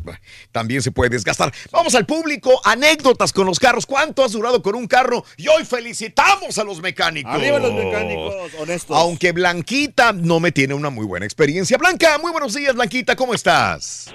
También 0.52 0.82
se 0.84 0.92
puede 0.92 1.10
desgastar. 1.10 1.52
Vamos 1.72 1.96
al 1.96 2.06
público, 2.06 2.62
anécdotas 3.08 3.32
con 3.32 3.46
los 3.46 3.60
carros. 3.60 3.86
¿Cuánto 3.86 4.24
has 4.24 4.32
durado 4.34 4.62
con 4.62 4.76
un 4.76 4.88
carro? 4.88 5.24
Y 5.38 5.48
hoy 5.48 5.64
felicitamos 5.64 6.58
a 6.58 6.64
los 6.64 6.82
mecánicos. 6.82 7.34
Arriba 7.34 7.60
los 7.60 7.74
mecánicos, 7.74 8.52
honestos. 8.60 8.98
Aunque 8.98 9.32
Blanquita 9.32 10.14
no 10.14 10.40
me 10.40 10.52
tiene 10.52 10.74
una 10.74 10.90
muy 10.90 11.06
buena 11.06 11.26
experiencia. 11.26 11.78
Blanca, 11.78 12.18
muy 12.18 12.32
buenos 12.32 12.54
días, 12.54 12.76
Blanquita, 12.76 13.16
¿cómo 13.16 13.34
estás? 13.34 14.14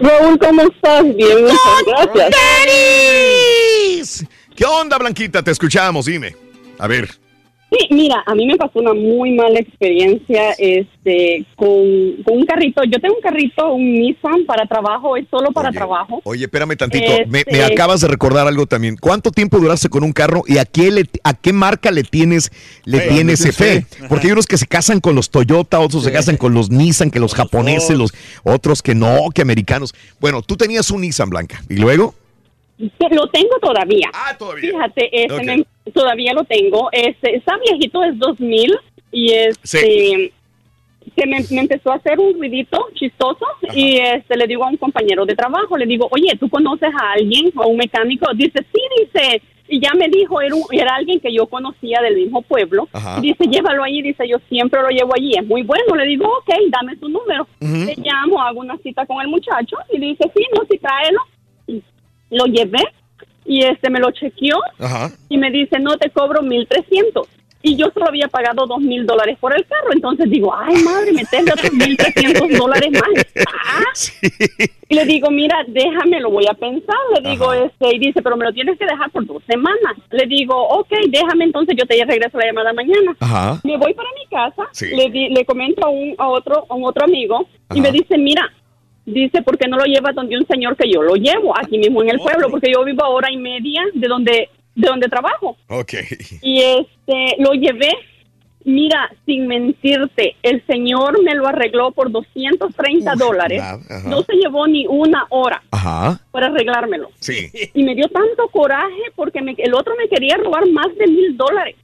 Raúl, 0.00 0.38
¿cómo 0.38 0.62
estás? 0.62 1.04
Bien, 1.14 1.42
muchas 1.42 1.58
gracias. 1.86 2.30
¡Tenis! 2.66 4.26
¿Qué 4.54 4.64
onda, 4.64 4.98
Blanquita? 4.98 5.42
Te 5.42 5.50
escuchamos, 5.50 6.06
dime. 6.06 6.36
A 6.78 6.86
ver. 6.86 7.23
Sí, 7.76 7.88
mira, 7.90 8.22
a 8.26 8.34
mí 8.34 8.46
me 8.46 8.56
pasó 8.56 8.78
una 8.78 8.94
muy 8.94 9.32
mala 9.32 9.58
experiencia 9.58 10.50
este, 10.58 11.44
con, 11.56 12.22
con 12.24 12.36
un 12.38 12.44
carrito. 12.46 12.82
Yo 12.84 13.00
tengo 13.00 13.16
un 13.16 13.20
carrito, 13.20 13.72
un 13.74 13.94
Nissan 13.94 14.44
para 14.46 14.66
trabajo, 14.66 15.16
es 15.16 15.26
solo 15.30 15.50
para 15.52 15.72
trabajo. 15.72 16.20
Oye, 16.24 16.44
espérame 16.44 16.76
tantito. 16.76 17.10
Me, 17.28 17.40
Este- 17.40 17.52
me 17.52 17.64
acabas 17.64 18.00
de 18.00 18.08
recordar 18.08 18.46
algo 18.46 18.66
también. 18.66 18.96
¿Cuánto 19.00 19.30
tiempo 19.30 19.58
duraste 19.58 19.88
con 19.88 20.04
un 20.04 20.12
carro 20.12 20.42
y 20.46 20.58
a 20.58 20.64
qué, 20.64 20.90
le- 20.90 21.08
a 21.24 21.34
qué 21.34 21.52
marca 21.52 21.90
le 21.90 22.02
tienes, 22.04 22.50
le 22.84 23.00
Fe, 23.00 23.08
tienes 23.08 23.42
fe? 23.42 23.52
tienes 23.52 23.88
fe. 23.88 24.06
Porque 24.08 24.26
hay 24.28 24.32
unos 24.32 24.46
que 24.46 24.56
se 24.58 24.66
casan 24.66 25.00
con 25.00 25.14
los 25.14 25.30
Toyota, 25.30 25.80
otros 25.80 26.04
se 26.04 26.12
casan 26.12 26.36
con 26.36 26.54
los 26.54 26.70
Nissan, 26.70 27.10
que 27.10 27.18
los 27.20 27.34
japoneses, 27.34 27.96
los 27.98 28.12
otros 28.44 28.82
que 28.82 28.94
no, 28.94 29.30
que 29.34 29.42
americanos. 29.42 29.94
Bueno, 30.20 30.42
tú 30.42 30.56
tenías 30.56 30.90
un 30.90 31.00
Nissan 31.00 31.30
Blanca. 31.30 31.62
¿Y 31.68 31.76
luego? 31.76 32.14
Sí, 32.78 32.90
Lo 33.12 33.26
tengo 33.28 33.56
todavía. 33.60 34.08
Ah, 34.12 34.34
todavía. 34.36 34.70
Fíjate, 34.70 35.22
este, 35.24 35.32
me- 35.56 35.92
todavía 35.92 36.32
lo 36.32 36.44
tengo. 36.44 36.88
Este, 36.92 37.36
está 37.36 37.56
viejito, 37.58 38.02
es 38.02 38.18
2000 38.18 38.74
y 39.12 39.30
este, 39.32 40.32
se 41.16 41.26
me, 41.26 41.38
me 41.50 41.60
empezó 41.60 41.92
a 41.92 41.96
hacer 41.96 42.18
un 42.18 42.34
ruidito 42.34 42.88
chistoso 42.94 43.44
y 43.74 43.98
este, 43.98 44.36
le 44.36 44.46
digo 44.46 44.64
a 44.64 44.68
un 44.70 44.76
compañero 44.76 45.24
de 45.24 45.36
trabajo, 45.36 45.76
le 45.76 45.86
digo, 45.86 46.08
oye, 46.10 46.36
¿tú 46.40 46.48
conoces 46.48 46.88
a 47.00 47.12
alguien 47.12 47.52
o 47.54 47.68
un 47.68 47.76
mecánico? 47.76 48.26
Dice, 48.34 48.64
sí, 48.74 48.80
dice, 49.04 49.40
y 49.68 49.80
ya 49.80 49.92
me 49.94 50.08
dijo, 50.08 50.40
era, 50.40 50.54
un- 50.56 50.64
era 50.72 50.96
alguien 50.96 51.20
que 51.20 51.32
yo 51.32 51.46
conocía 51.46 52.00
del 52.00 52.16
mismo 52.16 52.42
pueblo. 52.42 52.88
Ajá. 52.92 53.20
Dice, 53.20 53.44
llévalo 53.46 53.84
allí, 53.84 54.02
dice, 54.02 54.26
yo 54.26 54.38
siempre 54.48 54.80
lo 54.82 54.88
llevo 54.88 55.12
allí, 55.14 55.32
es 55.38 55.46
muy 55.46 55.62
bueno. 55.62 55.94
Le 55.94 56.06
digo, 56.06 56.26
ok, 56.26 56.54
dame 56.70 56.96
su 56.98 57.08
número. 57.08 57.46
Ujú. 57.60 57.84
Le 57.86 57.94
llamo, 57.98 58.42
hago 58.42 58.60
una 58.60 58.76
cita 58.78 59.06
con 59.06 59.20
el 59.20 59.28
muchacho 59.28 59.76
y 59.92 60.00
dice, 60.00 60.24
sí, 60.34 60.42
no, 60.56 60.62
sí, 60.68 60.78
tráelo. 60.78 61.20
Lo 62.34 62.46
llevé 62.46 62.82
y 63.46 63.62
este 63.64 63.90
me 63.90 64.00
lo 64.00 64.10
chequeó 64.10 64.56
Ajá. 64.78 65.10
y 65.28 65.38
me 65.38 65.50
dice, 65.50 65.78
no 65.78 65.96
te 65.96 66.10
cobro 66.10 66.40
1.300. 66.42 67.26
Y 67.66 67.76
yo 67.76 67.86
solo 67.94 68.08
había 68.08 68.28
pagado 68.28 68.66
dos 68.66 68.78
mil 68.80 69.06
dólares 69.06 69.38
por 69.40 69.56
el 69.56 69.64
carro. 69.66 69.90
Entonces 69.94 70.28
digo, 70.28 70.54
ay, 70.54 70.74
madre, 70.82 71.12
meterle 71.12 71.50
otros 71.50 71.70
1.300 71.72 72.58
dólares 72.58 72.90
más. 72.92 73.46
Ah. 73.46 73.82
Y 74.88 74.94
le 74.94 75.04
digo, 75.06 75.30
mira, 75.30 75.56
déjame, 75.68 76.20
lo 76.20 76.30
voy 76.30 76.44
a 76.46 76.52
pensar. 76.52 76.94
Le 77.18 77.30
digo, 77.30 77.54
este, 77.54 77.96
y 77.96 77.98
dice, 77.98 78.20
pero 78.20 78.36
me 78.36 78.44
lo 78.44 78.52
tienes 78.52 78.78
que 78.78 78.84
dejar 78.84 79.10
por 79.10 79.24
dos 79.24 79.42
semanas. 79.46 79.94
Le 80.10 80.26
digo, 80.26 80.54
ok, 80.54 80.90
déjame, 81.08 81.44
entonces 81.44 81.74
yo 81.78 81.86
te 81.86 82.04
regreso 82.04 82.36
la 82.36 82.44
llamada 82.46 82.74
mañana. 82.74 83.16
Ajá. 83.20 83.60
Me 83.64 83.78
voy 83.78 83.94
para 83.94 84.10
mi 84.10 84.26
casa, 84.26 84.68
Sí. 84.72 84.94
le, 84.94 85.08
di- 85.08 85.30
le 85.30 85.46
comento 85.46 85.86
a 85.86 85.88
un, 85.88 86.14
a 86.18 86.28
otro, 86.28 86.66
a 86.68 86.74
un 86.74 86.84
otro 86.84 87.04
amigo 87.04 87.48
y 87.74 87.80
me 87.80 87.90
dice, 87.90 88.18
mira, 88.18 88.42
dice, 89.06 89.42
¿por 89.42 89.58
qué 89.58 89.68
no 89.68 89.76
lo 89.76 89.84
llevas 89.84 90.14
donde 90.14 90.36
un 90.36 90.46
señor 90.46 90.76
que 90.76 90.90
yo 90.90 91.02
lo 91.02 91.14
llevo, 91.14 91.52
aquí 91.58 91.78
mismo 91.78 92.02
en 92.02 92.10
el 92.10 92.18
pueblo? 92.18 92.48
Porque 92.50 92.72
yo 92.72 92.84
vivo 92.84 93.04
a 93.04 93.08
hora 93.08 93.30
y 93.30 93.36
media 93.36 93.82
de 93.94 94.08
donde, 94.08 94.48
de 94.74 94.88
donde 94.88 95.08
trabajo. 95.08 95.56
Ok. 95.68 95.92
Y 96.42 96.60
este, 96.60 97.36
lo 97.38 97.52
llevé. 97.52 97.90
Mira, 98.66 99.10
sin 99.26 99.46
mentirte, 99.46 100.36
el 100.42 100.64
señor 100.66 101.22
me 101.22 101.34
lo 101.34 101.46
arregló 101.46 101.90
por 101.92 102.10
230 102.10 103.14
dólares. 103.16 103.60
nada, 103.60 103.78
ajá. 103.90 104.08
No 104.08 104.22
se 104.22 104.32
llevó 104.36 104.66
ni 104.66 104.86
una 104.86 105.26
hora 105.28 105.62
Ajá. 105.70 106.18
para 106.30 106.46
arreglármelo. 106.46 107.10
Sí. 107.20 107.50
Y 107.74 107.84
me 107.84 107.94
dio 107.94 108.08
tanto 108.08 108.48
coraje 108.48 109.02
porque 109.16 109.42
me- 109.42 109.54
el 109.58 109.74
otro 109.74 109.92
me 109.98 110.08
quería 110.08 110.38
robar 110.38 110.66
más 110.70 110.86
de 110.96 111.06
mil 111.06 111.36
dólares. 111.36 111.76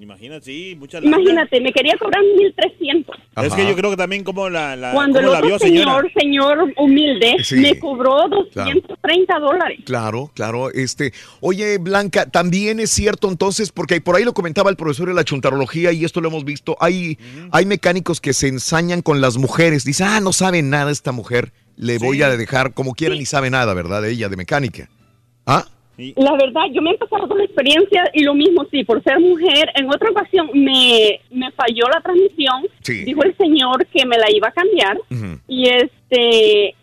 Imagínate, 0.00 0.44
sí, 0.46 0.74
mucha 0.76 1.00
lana. 1.00 1.16
Imagínate, 1.16 1.60
me 1.60 1.72
quería 1.72 1.96
cobrar 1.98 2.20
mil 2.36 2.52
trescientos. 2.54 3.16
Es 3.36 3.54
que 3.54 3.64
yo 3.66 3.76
creo 3.76 3.90
que 3.90 3.96
también 3.96 4.24
como 4.24 4.50
la, 4.50 4.74
la, 4.74 4.92
Cuando 4.92 5.20
el 5.20 5.26
la 5.26 5.32
otro 5.38 5.46
vio, 5.46 5.58
señor, 5.58 6.10
señor 6.18 6.72
humilde, 6.76 7.36
Sí. 7.44 7.56
me 7.56 7.78
cobró 7.78 8.28
230 8.28 9.38
dólares. 9.38 9.80
Claro, 9.84 10.32
claro. 10.34 10.70
Este, 10.72 11.12
oye, 11.40 11.78
Blanca, 11.78 12.26
también 12.26 12.80
es 12.80 12.90
cierto 12.90 13.28
entonces, 13.28 13.70
porque 13.70 14.00
por 14.00 14.16
ahí 14.16 14.24
lo 14.24 14.34
comentaba 14.34 14.68
el 14.68 14.76
profesor 14.76 15.08
de 15.08 15.14
la 15.14 15.22
chuntarología 15.24 15.92
y 15.92 16.04
esto 16.04 16.20
lo 16.20 16.28
hemos 16.28 16.44
visto. 16.44 16.76
Hay, 16.80 17.16
hay 17.52 17.64
mecánicos 17.64 18.20
que 18.20 18.32
se 18.32 18.48
ensañan 18.48 19.00
con 19.00 19.20
las 19.20 19.36
mujeres. 19.36 19.84
Dice, 19.84 20.02
ah, 20.02 20.20
no 20.20 20.32
sabe 20.32 20.62
nada 20.62 20.90
esta 20.90 21.12
mujer. 21.12 21.52
Le 21.76 21.98
voy 21.98 22.22
a 22.22 22.36
dejar 22.36 22.74
como 22.74 22.94
quiera 22.94 23.14
ni 23.14 23.26
sabe 23.26 23.48
nada, 23.50 23.74
¿verdad? 23.74 24.02
De 24.02 24.10
ella, 24.10 24.28
de 24.28 24.36
mecánica. 24.36 24.88
¿Ah? 25.46 25.66
La 26.16 26.32
verdad, 26.32 26.62
yo 26.72 26.82
me 26.82 26.90
he 26.90 26.98
pasado 26.98 27.28
con 27.28 27.38
la 27.38 27.44
experiencia 27.44 28.10
y 28.12 28.24
lo 28.24 28.34
mismo, 28.34 28.64
sí, 28.70 28.82
por 28.82 29.02
ser 29.02 29.20
mujer, 29.20 29.70
en 29.74 29.88
otra 29.88 30.10
ocasión 30.10 30.50
me, 30.52 31.20
me 31.30 31.52
falló 31.52 31.86
la 31.88 32.00
transmisión. 32.00 32.66
Sí. 32.80 33.04
Dijo 33.04 33.22
el 33.22 33.36
señor 33.36 33.86
que 33.86 34.04
me 34.04 34.18
la 34.18 34.30
iba 34.30 34.48
a 34.48 34.52
cambiar 34.52 34.98
y 35.46 35.68
este 35.68 36.74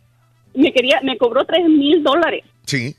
me 0.54 0.72
quería, 0.72 1.02
me 1.04 1.18
cobró 1.18 1.46
tres 1.46 1.68
mil 1.68 2.04
dólares. 2.04 2.44
Sí. 2.66 2.96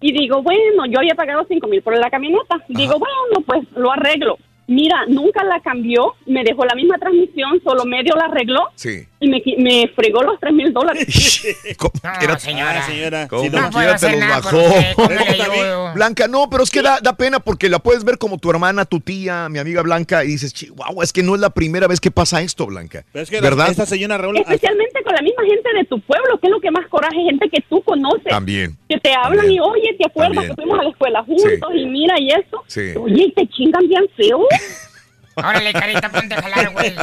Y 0.00 0.12
digo, 0.12 0.42
bueno, 0.42 0.86
yo 0.86 0.98
había 0.98 1.14
pagado 1.14 1.44
cinco 1.46 1.66
mil 1.66 1.82
por 1.82 1.98
la 1.98 2.10
camioneta. 2.10 2.56
Digo, 2.68 2.98
bueno, 2.98 3.44
pues 3.46 3.64
lo 3.76 3.92
arreglo. 3.92 4.38
Mira, 4.66 5.04
nunca 5.08 5.44
la 5.44 5.60
cambió, 5.60 6.14
me 6.26 6.42
dejó 6.44 6.64
la 6.64 6.74
misma 6.74 6.96
transmisión, 6.96 7.60
solo 7.62 7.84
medio 7.84 8.14
la 8.14 8.26
arregló. 8.26 8.68
Sí. 8.76 9.06
Y 9.20 9.28
me, 9.28 9.42
me 9.58 9.88
fregó 9.94 10.22
los 10.22 10.40
tres 10.40 10.54
mil 10.54 10.72
dólares. 10.72 11.06
Era- 12.22 12.38
señora. 12.38 12.82
señora. 12.86 13.28
Como 13.28 13.42
Si 13.42 13.50
no, 13.50 13.70
quiera 13.70 13.70
puedo 13.70 13.96
te 13.96 14.10
los 14.18 14.28
bajó. 14.28 14.58
¿cómo? 14.96 15.92
Blanca, 15.94 16.26
no, 16.28 16.48
pero 16.50 16.62
es 16.62 16.70
que 16.70 16.80
da, 16.82 17.00
da 17.02 17.14
pena 17.16 17.40
porque 17.40 17.68
la 17.68 17.78
puedes 17.80 18.02
ver 18.04 18.16
como 18.18 18.38
tu 18.38 18.50
hermana, 18.50 18.84
tu 18.84 19.00
tía, 19.00 19.48
mi 19.48 19.58
amiga 19.58 19.82
Blanca, 19.82 20.24
y 20.24 20.28
dices, 20.28 20.54
chihuahua, 20.54 21.04
es 21.04 21.12
que 21.12 21.22
no 21.22 21.34
es 21.34 21.40
la 21.40 21.50
primera 21.50 21.86
vez 21.86 22.00
que 22.00 22.10
pasa 22.10 22.40
esto, 22.40 22.66
Blanca. 22.66 23.04
Pero 23.12 23.22
es 23.22 23.30
que 23.30 23.36
la- 23.36 23.42
¿Verdad? 23.42 23.70
esta 23.70 23.86
señora 23.86 24.16
Raúl. 24.18 24.36
Especialmente 24.38 25.02
con 25.04 25.14
la 25.14 25.22
misma 25.22 25.42
gente 25.44 25.68
de 25.76 25.84
tu 25.84 26.00
pueblo, 26.00 26.38
que 26.40 26.46
es 26.46 26.50
lo 26.50 26.60
que 26.60 26.70
más 26.70 26.86
coraje, 26.88 27.16
gente 27.22 27.48
que 27.50 27.60
tú 27.68 27.82
conoces. 27.82 28.24
También. 28.24 28.76
Que 28.88 28.98
te 28.98 29.12
hablan 29.12 29.50
y, 29.50 29.60
oye, 29.60 29.94
¿te 29.98 30.06
acuerdas 30.06 30.34
También. 30.34 30.54
que 30.56 30.62
fuimos 30.62 30.78
a 30.80 30.82
la 30.84 30.90
escuela 30.90 31.22
juntos? 31.24 31.70
Y 31.74 31.86
mira, 31.86 32.14
y 32.18 32.28
eso. 32.30 32.62
Sí. 32.66 32.92
Oye, 32.98 33.24
y 33.26 33.32
te 33.32 33.46
chingan 33.48 33.86
bien 33.88 34.06
feo. 34.16 34.40
Órale, 35.34 35.72
carita, 35.72 36.10
ponte 36.10 36.34
a 36.34 36.42
jalar, 36.42 36.70
güey. 36.72 36.94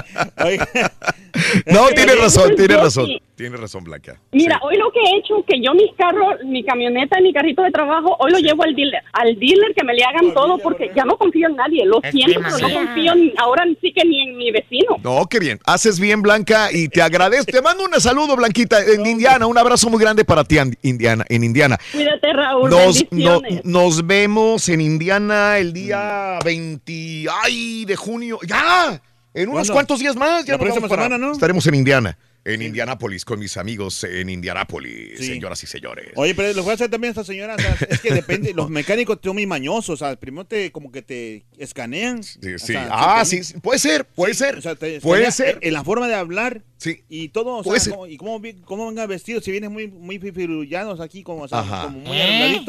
No, 1.67 1.87
tiene 1.89 2.15
razón, 2.15 2.55
tiene 2.55 2.77
razón. 2.77 3.09
Sí. 3.37 3.43
Tiene 3.43 3.55
razón, 3.57 3.83
Blanca. 3.83 4.19
Mira, 4.31 4.59
hoy 4.63 4.75
lo 4.77 4.91
que 4.91 4.99
he 4.99 5.17
hecho, 5.19 5.45
que 5.47 5.61
yo 5.61 5.73
mis 5.73 5.93
carros, 5.95 6.43
mi 6.43 6.63
camioneta 6.65 7.19
y 7.19 7.23
mi 7.23 7.33
carrito 7.33 7.61
de 7.61 7.71
trabajo, 7.71 8.15
hoy 8.19 8.31
lo 8.31 8.39
llevo 8.39 8.63
al 8.63 8.75
dealer, 8.75 9.01
al 9.13 9.37
dealer 9.39 9.73
que 9.75 9.83
me 9.85 9.93
le 9.93 10.03
hagan 10.03 10.33
todo 10.33 10.57
porque 10.57 10.91
ya 10.95 11.05
no 11.05 11.17
confío 11.17 11.47
en 11.47 11.55
nadie. 11.55 11.85
Lo 11.85 12.01
Es 12.01 12.11
siento, 12.11 12.39
pero 12.43 12.57
no 12.67 12.73
confío 12.73 13.13
en- 13.13 13.33
ahora 13.37 13.63
sí 13.79 13.93
que 13.93 14.03
ni 14.05 14.21
en 14.23 14.37
mi 14.37 14.51
vecino. 14.51 14.97
No, 15.03 15.25
qué 15.29 15.39
bien. 15.39 15.59
Haces 15.65 15.99
bien, 15.99 16.21
Blanca, 16.21 16.69
y 16.71 16.89
te 16.89 17.01
agradezco. 17.01 17.51
Te 17.51 17.61
mando 17.61 17.83
un 17.85 18.01
saludo, 18.01 18.35
Blanquita, 18.35 18.83
en 18.83 19.05
Indiana. 19.05 19.45
Un 19.47 19.57
abrazo 19.57 19.89
muy 19.89 19.99
grande 20.01 20.25
para 20.25 20.43
ti, 20.43 20.57
An- 20.57 20.75
Indiana, 20.81 21.23
en 21.29 21.43
Indiana. 21.43 21.77
Cuídate, 21.91 22.33
Raúl. 22.33 22.69
Nos, 22.71 23.05
no- 23.11 23.41
nos 23.63 24.05
vemos 24.07 24.67
en 24.69 24.81
Indiana 24.81 25.57
el 25.59 25.73
día 25.73 26.39
20 26.43 27.25
ay, 27.43 27.85
de 27.85 27.95
junio. 27.95 28.39
¡Ya! 28.47 29.01
En 29.33 29.49
unos 29.49 29.59
¿Cuándo? 29.67 29.73
cuantos 29.73 29.99
días 29.99 30.15
más. 30.15 30.45
Ya 30.45 30.53
La 30.53 30.59
próxima 30.59 30.87
para- 30.87 31.03
semana, 31.03 31.23
¿no? 31.23 31.31
Estaremos 31.33 31.65
en 31.67 31.75
Indiana. 31.75 32.17
En 32.53 32.61
Indianápolis, 32.61 33.25
con 33.25 33.39
mis 33.39 33.57
amigos 33.57 34.03
en 34.03 34.29
Indianápolis, 34.29 35.19
señoras 35.19 35.61
y 35.63 35.67
señores. 35.67 36.11
Oye, 36.15 36.33
pero 36.33 36.53
lo 36.53 36.63
voy 36.63 36.71
a 36.71 36.73
hacer 36.75 36.89
también 36.89 37.09
a 37.09 37.11
esta 37.11 37.23
señora. 37.23 37.55
o 37.55 37.59
sea, 37.59 37.77
es 37.89 37.99
que 37.99 38.13
depende. 38.13 38.53
Los 38.53 38.69
mecánicos 38.71 39.19
son 39.23 39.35
muy 39.35 39.45
mañosos. 39.45 39.89
O 40.01 40.05
sea, 40.05 40.15
primero 40.15 40.45
te 40.45 40.71
como 40.71 40.91
que 40.91 41.01
te 41.01 41.43
escanean. 41.57 42.23
Sí, 42.23 42.37
O 42.53 42.59
sí. 42.59 42.67
sea, 42.73 42.87
Ah, 42.91 43.25
sí, 43.25 43.41
puede 43.61 43.79
ser, 43.79 44.05
puede 44.05 44.33
ser. 44.33 44.57
o 44.57 44.61
sea, 44.61 44.75
te 44.75 45.01
puede 45.01 45.31
ser. 45.31 45.59
En 45.61 45.73
la 45.73 45.83
forma 45.83 46.07
de 46.07 46.15
hablar. 46.15 46.63
Sí. 46.77 47.01
Y 47.09 47.29
todo. 47.29 47.57
O 47.57 47.63
sea, 47.63 47.79
ser. 47.79 47.93
como- 47.93 48.05
y 48.07 48.17
cómo, 48.17 48.39
cómo 48.65 48.87
vengan 48.87 49.09
vestidos. 49.09 49.43
Si 49.43 49.49
vienes 49.51 49.69
muy, 49.71 49.87
muy 49.87 50.19
fifirullanos 50.19 50.99
aquí, 50.99 51.23
como, 51.23 51.43
o 51.43 51.47
sea, 51.47 51.63
como 51.85 51.99
muy 52.01 52.17
¿Eh? 52.17 52.65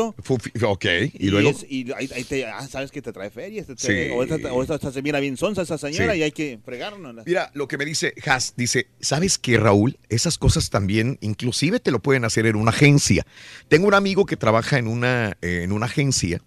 Ok, 0.63 0.85
y 1.13 1.29
luego. 1.29 1.51
es- 1.51 1.67
y 1.69 1.93
ahí, 1.93 2.09
ahí 2.15 2.25
te, 2.25 2.47
ah, 2.47 2.67
sabes 2.67 2.91
que 2.91 3.03
te 3.03 3.13
trae 3.13 3.31
ferias. 3.31 3.67
te- 3.67 3.77
Sí. 3.77 3.87
te- 3.89 4.11
o, 4.13 4.23
esta, 4.23 4.53
o 4.53 4.63
esta 4.63 4.93
se 4.93 5.03
mira 5.03 5.21
bien 5.21 5.37
sonsa 5.37 5.63
esa 5.63 5.77
señora 5.79 6.15
Sí. 6.15 6.21
y 6.21 6.23
hay 6.23 6.33
que 6.33 6.59
fregarnos. 6.65 7.15
Mira, 7.27 7.51
lo 7.55 7.69
que 7.69 7.77
me 7.77 7.85
dice 7.85 8.15
Has, 8.27 8.55
dice, 8.57 8.87
¿sabes 9.01 9.39
qué, 9.39 9.59
Raúl? 9.59 9.99
Esas 10.09 10.39
cosas 10.39 10.71
también, 10.71 11.19
inclusive 11.21 11.79
te 11.81 11.91
lo 11.91 12.01
pueden 12.01 12.25
hacer 12.25 12.47
en 12.47 12.57
una 12.57 12.71
agencia. 12.71 13.27
Tengo 13.69 13.87
un 13.89 13.95
amigo 13.95 14.25
que 14.27 14.37
trabaja 14.37 14.79
en 14.79 14.87
una, 14.89 15.37
eh, 15.43 15.61
en 15.65 15.73
una 15.73 15.87
agencia 15.87 16.41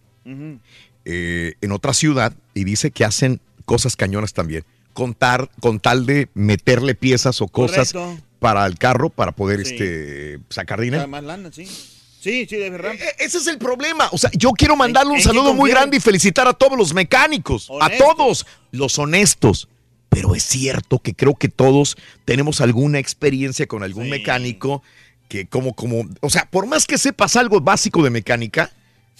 eh, 1.06 1.54
en 1.62 1.72
otra 1.72 1.94
ciudad 1.94 2.34
y 2.54 2.64
dice 2.64 2.92
que 2.92 3.04
hacen 3.06 3.42
cosas 3.66 3.96
cañonas 3.96 4.34
también. 4.34 4.64
Contar, 4.94 5.50
con 5.60 5.80
tal 5.80 6.06
de 6.06 6.30
meterle 6.34 6.96
piezas 6.96 7.42
o 7.42 7.48
cosas 7.48 7.94
Correcto. 7.94 8.24
para 8.40 8.66
el 8.66 8.78
carro 8.78 9.10
para 9.10 9.32
poder 9.32 9.66
Sí. 9.66 9.74
este, 9.74 10.40
sacar 10.50 10.80
dinero. 10.82 11.08
más 11.08 11.24
lana, 11.24 11.50
sí. 11.52 11.66
Sí, 11.66 12.46
sí, 12.48 12.56
de 12.58 12.70
verdad. 12.70 12.94
E- 12.94 13.24
Ese 13.26 13.40
es 13.40 13.48
el 13.48 13.58
problema. 13.58 14.08
O 14.12 14.18
sea, 14.18 14.30
yo 14.34 14.52
quiero 14.52 14.76
mandarle 14.76 15.12
un 15.12 15.18
en 15.18 15.24
saludo 15.24 15.54
muy 15.56 15.72
grande 15.72 15.98
y 15.98 16.00
felicitar 16.00 16.48
a 16.48 16.54
todos 16.54 16.78
los 16.78 16.94
mecánicos, 16.94 17.70
a 17.82 17.90
todos 17.98 18.46
los 18.72 19.00
honestos. 19.00 19.68
Pero 20.10 20.36
es 20.36 20.44
cierto 20.44 21.00
que 21.00 21.16
creo 21.16 21.36
que 21.36 21.48
todos 21.48 21.96
tenemos 22.26 22.62
alguna 22.62 23.00
experiencia 23.00 23.66
con 23.66 23.82
algún 23.82 24.10
mecánico 24.10 24.84
que 25.30 25.48
como, 25.48 25.74
como, 25.74 26.04
o 26.20 26.30
sea, 26.30 26.48
por 26.52 26.68
más 26.68 26.86
que 26.86 26.98
sepas 26.98 27.38
algo 27.38 27.62
básico 27.62 28.04
de 28.04 28.10
mecánica, 28.10 28.70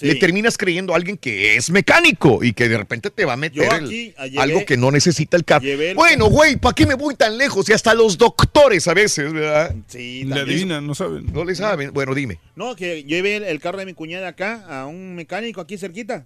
le 0.02 0.16
terminas 0.16 0.58
creyendo 0.58 0.94
a 0.94 0.96
alguien 0.98 1.18
que 1.18 1.56
es 1.56 1.70
mecánico 1.70 2.44
y 2.44 2.54
que 2.54 2.68
de 2.70 2.78
repente 2.78 3.10
te 3.10 3.26
va 3.26 3.34
a 3.34 3.38
meter 3.38 3.64
el- 3.64 3.90
llevé- 3.90 4.14
algo 4.40 4.66
que 4.66 4.78
no 4.78 4.92
necesita 4.92 5.38
el 5.38 5.46
carro. 5.46 5.66
Bueno, 5.96 6.28
güey, 6.28 6.56
¿para 6.58 6.74
qué 6.76 6.86
me 6.86 6.96
voy 6.96 7.16
tan 7.16 7.38
lejos? 7.38 7.70
Y 7.70 7.74
hasta 7.74 7.94
los 7.94 8.18
doctores 8.18 8.88
a 8.88 8.94
veces, 8.94 9.32
¿verdad? 9.34 9.76
Sí, 9.88 10.24
Le 10.26 10.40
adivinan, 10.42 10.86
no 10.88 10.96
saben. 10.96 11.32
No 11.34 11.44
le 11.46 11.56
saben. 11.56 11.92
Bueno, 11.94 12.14
dime. 12.16 12.40
No, 12.56 12.76
que 12.76 13.04
llevé 13.04 13.38
el, 13.38 13.44
el 13.44 13.60
carro 13.60 13.78
de 13.78 13.86
mi 13.86 13.94
cuñada 13.94 14.30
acá 14.30 14.66
a 14.68 14.86
un 14.86 15.16
mecánico 15.16 15.62
aquí 15.62 15.78
cerquita. 15.78 16.26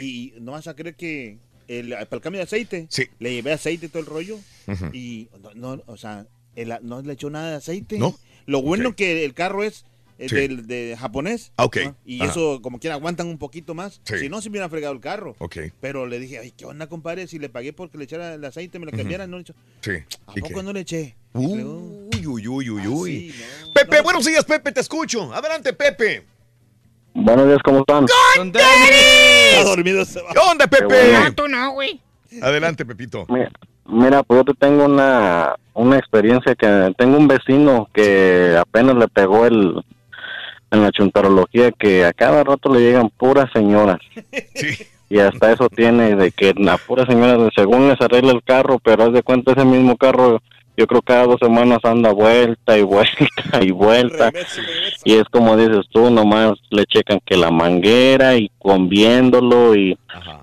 Y 0.00 0.32
no 0.40 0.52
vas 0.52 0.66
a 0.66 0.74
creer 0.74 0.94
que 0.94 1.36
el, 1.68 1.90
para 1.90 2.08
el 2.16 2.20
cambio 2.20 2.38
de 2.38 2.44
aceite, 2.44 2.86
le 3.18 3.34
llevé 3.34 3.52
aceite 3.52 3.86
y 3.86 3.88
todo 3.88 4.00
el 4.00 4.06
rollo. 4.06 4.38
Y 4.92 5.28
no, 5.42 5.76
no, 5.76 5.82
o 5.86 5.96
sea, 5.96 6.26
el- 6.56 6.74
no 6.82 7.02
le 7.02 7.12
echó 7.12 7.28
nada 7.30 7.50
de 7.50 7.56
aceite. 7.56 7.98
¿No? 7.98 8.18
Lo 8.46 8.60
bueno 8.62 8.94
que 8.96 9.24
el 9.24 9.34
carro 9.34 9.62
es 9.64 9.84
eh, 10.18 10.28
Sí. 10.28 10.34
del, 10.36 10.66
de 10.66 10.96
japonés. 10.98 11.52
Ah, 11.56 11.64
ok. 11.64 11.76
¿no? 11.84 11.96
Y 12.04 12.20
Ajá. 12.22 12.30
eso, 12.30 12.60
como 12.62 12.78
quiera, 12.78 12.94
aguantan 12.96 13.26
un 13.26 13.38
poquito 13.38 13.74
más. 13.74 14.00
Sí. 14.04 14.18
Si 14.18 14.28
no, 14.28 14.40
se 14.40 14.48
me 14.48 14.54
hubiera 14.54 14.68
fregado 14.68 14.94
el 14.94 15.00
carro. 15.00 15.34
Ok. 15.38 15.56
Pero 15.80 16.06
le 16.06 16.18
dije, 16.18 16.38
ay, 16.38 16.52
¿qué 16.56 16.64
onda, 16.66 16.86
compadre? 16.88 17.26
Si 17.26 17.38
le 17.38 17.48
pagué 17.48 17.72
porque 17.72 17.98
le 17.98 18.04
echara 18.04 18.34
el 18.34 18.44
aceite, 18.44 18.78
me 18.78 18.86
lo 18.86 18.92
cambiaran, 18.92 19.30
no 19.30 19.36
le 19.38 19.42
echó. 19.42 19.54
Sí. 19.80 19.92
¿A 20.26 20.32
¿Y 20.36 20.40
poco 20.40 20.54
qué? 20.56 20.62
no 20.62 20.72
le 20.72 20.80
eché? 20.80 21.16
Uy, 21.32 21.62
uy, 22.26 22.48
uy, 22.48 22.70
uy, 22.70 22.86
uy. 22.86 23.34
Pepe, 23.74 24.00
buenos 24.02 24.24
días, 24.24 24.44
Pepe, 24.44 24.70
te 24.72 24.80
escucho. 24.80 25.32
Adelante, 25.34 25.72
Pepe. 25.72 26.24
Buenos 27.16 27.46
días, 27.46 27.58
¿cómo 27.64 27.80
están? 27.80 28.06
Está 28.54 29.64
dormido 29.64 30.04
se 30.04 30.20
va. 30.22 30.32
¿Qué 30.32 30.38
onda, 30.38 30.66
Pepe? 30.66 30.84
bueno. 30.86 31.32
tú 31.34 31.48
no, 31.48 31.72
güey. 31.72 32.00
Adelante, 32.42 32.84
Pepito. 32.84 33.26
Mira, 33.28 33.50
mira, 33.86 34.22
pues 34.22 34.40
yo 34.40 34.52
te 34.52 34.58
tengo 34.58 34.84
una, 34.86 35.54
una 35.74 35.96
experiencia 35.98 36.54
que 36.56 36.92
tengo 36.98 37.16
un 37.18 37.28
vecino 37.28 37.88
que 37.94 38.56
apenas 38.58 38.96
le 38.96 39.06
pegó 39.08 39.46
el 39.46 39.74
en 40.74 40.82
la 40.82 40.90
chuntarología 40.90 41.72
que 41.72 42.04
a 42.04 42.12
cada 42.12 42.44
rato 42.44 42.72
le 42.72 42.80
llegan 42.80 43.10
puras 43.10 43.50
señoras. 43.52 43.98
Y 45.10 45.18
hasta 45.20 45.52
eso 45.52 45.68
tiene 45.68 46.16
de 46.16 46.32
que 46.32 46.54
la 46.56 46.76
pura 46.76 47.06
señora, 47.06 47.36
de 47.36 47.50
según 47.54 47.88
les 47.88 48.00
arregla 48.00 48.32
el 48.32 48.42
carro, 48.42 48.80
pero 48.82 49.04
haz 49.04 49.12
de 49.12 49.22
cuenta 49.22 49.52
ese 49.52 49.64
mismo 49.64 49.96
carro, 49.96 50.42
yo 50.76 50.86
creo 50.86 51.02
cada 51.02 51.26
dos 51.26 51.38
semanas 51.40 51.78
anda 51.84 52.12
vuelta 52.12 52.76
y 52.76 52.82
vuelta 52.82 53.14
y 53.62 53.70
vuelta. 53.70 54.30
Y 55.04 55.14
es 55.14 55.24
como 55.30 55.56
dices 55.56 55.86
tú, 55.90 56.10
nomás 56.10 56.54
le 56.70 56.84
checan 56.86 57.20
que 57.24 57.36
la 57.36 57.50
manguera 57.50 58.36
y 58.36 58.50
con 58.58 58.88
viéndolo 58.88 59.74
y 59.76 59.96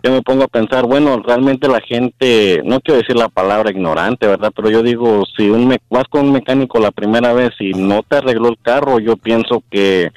yo 0.04 0.12
me 0.12 0.22
pongo 0.22 0.44
a 0.44 0.48
pensar, 0.48 0.86
bueno, 0.86 1.22
realmente 1.26 1.68
la 1.68 1.82
gente, 1.82 2.62
no 2.66 2.80
quiero 2.82 3.00
decir 3.00 3.16
la 3.16 3.30
palabra 3.30 3.72
ignorante, 3.72 4.28
¿verdad? 4.28 4.52
Pero 4.56 4.70
yo 4.70 4.84
digo, 4.84 5.24
si 5.38 5.50
un 5.50 5.68
me- 5.68 5.80
vas 5.90 6.06
con 6.10 6.26
un 6.28 6.34
mecánico 6.34 6.80
la 6.80 6.92
primera 6.92 7.34
vez 7.34 7.52
y 7.60 7.72
no 7.74 8.04
te 8.04 8.18
arregló 8.18 8.50
el 8.50 8.58
carro, 8.62 9.00
yo 9.00 9.16
pienso 9.18 9.64
que 9.70 10.12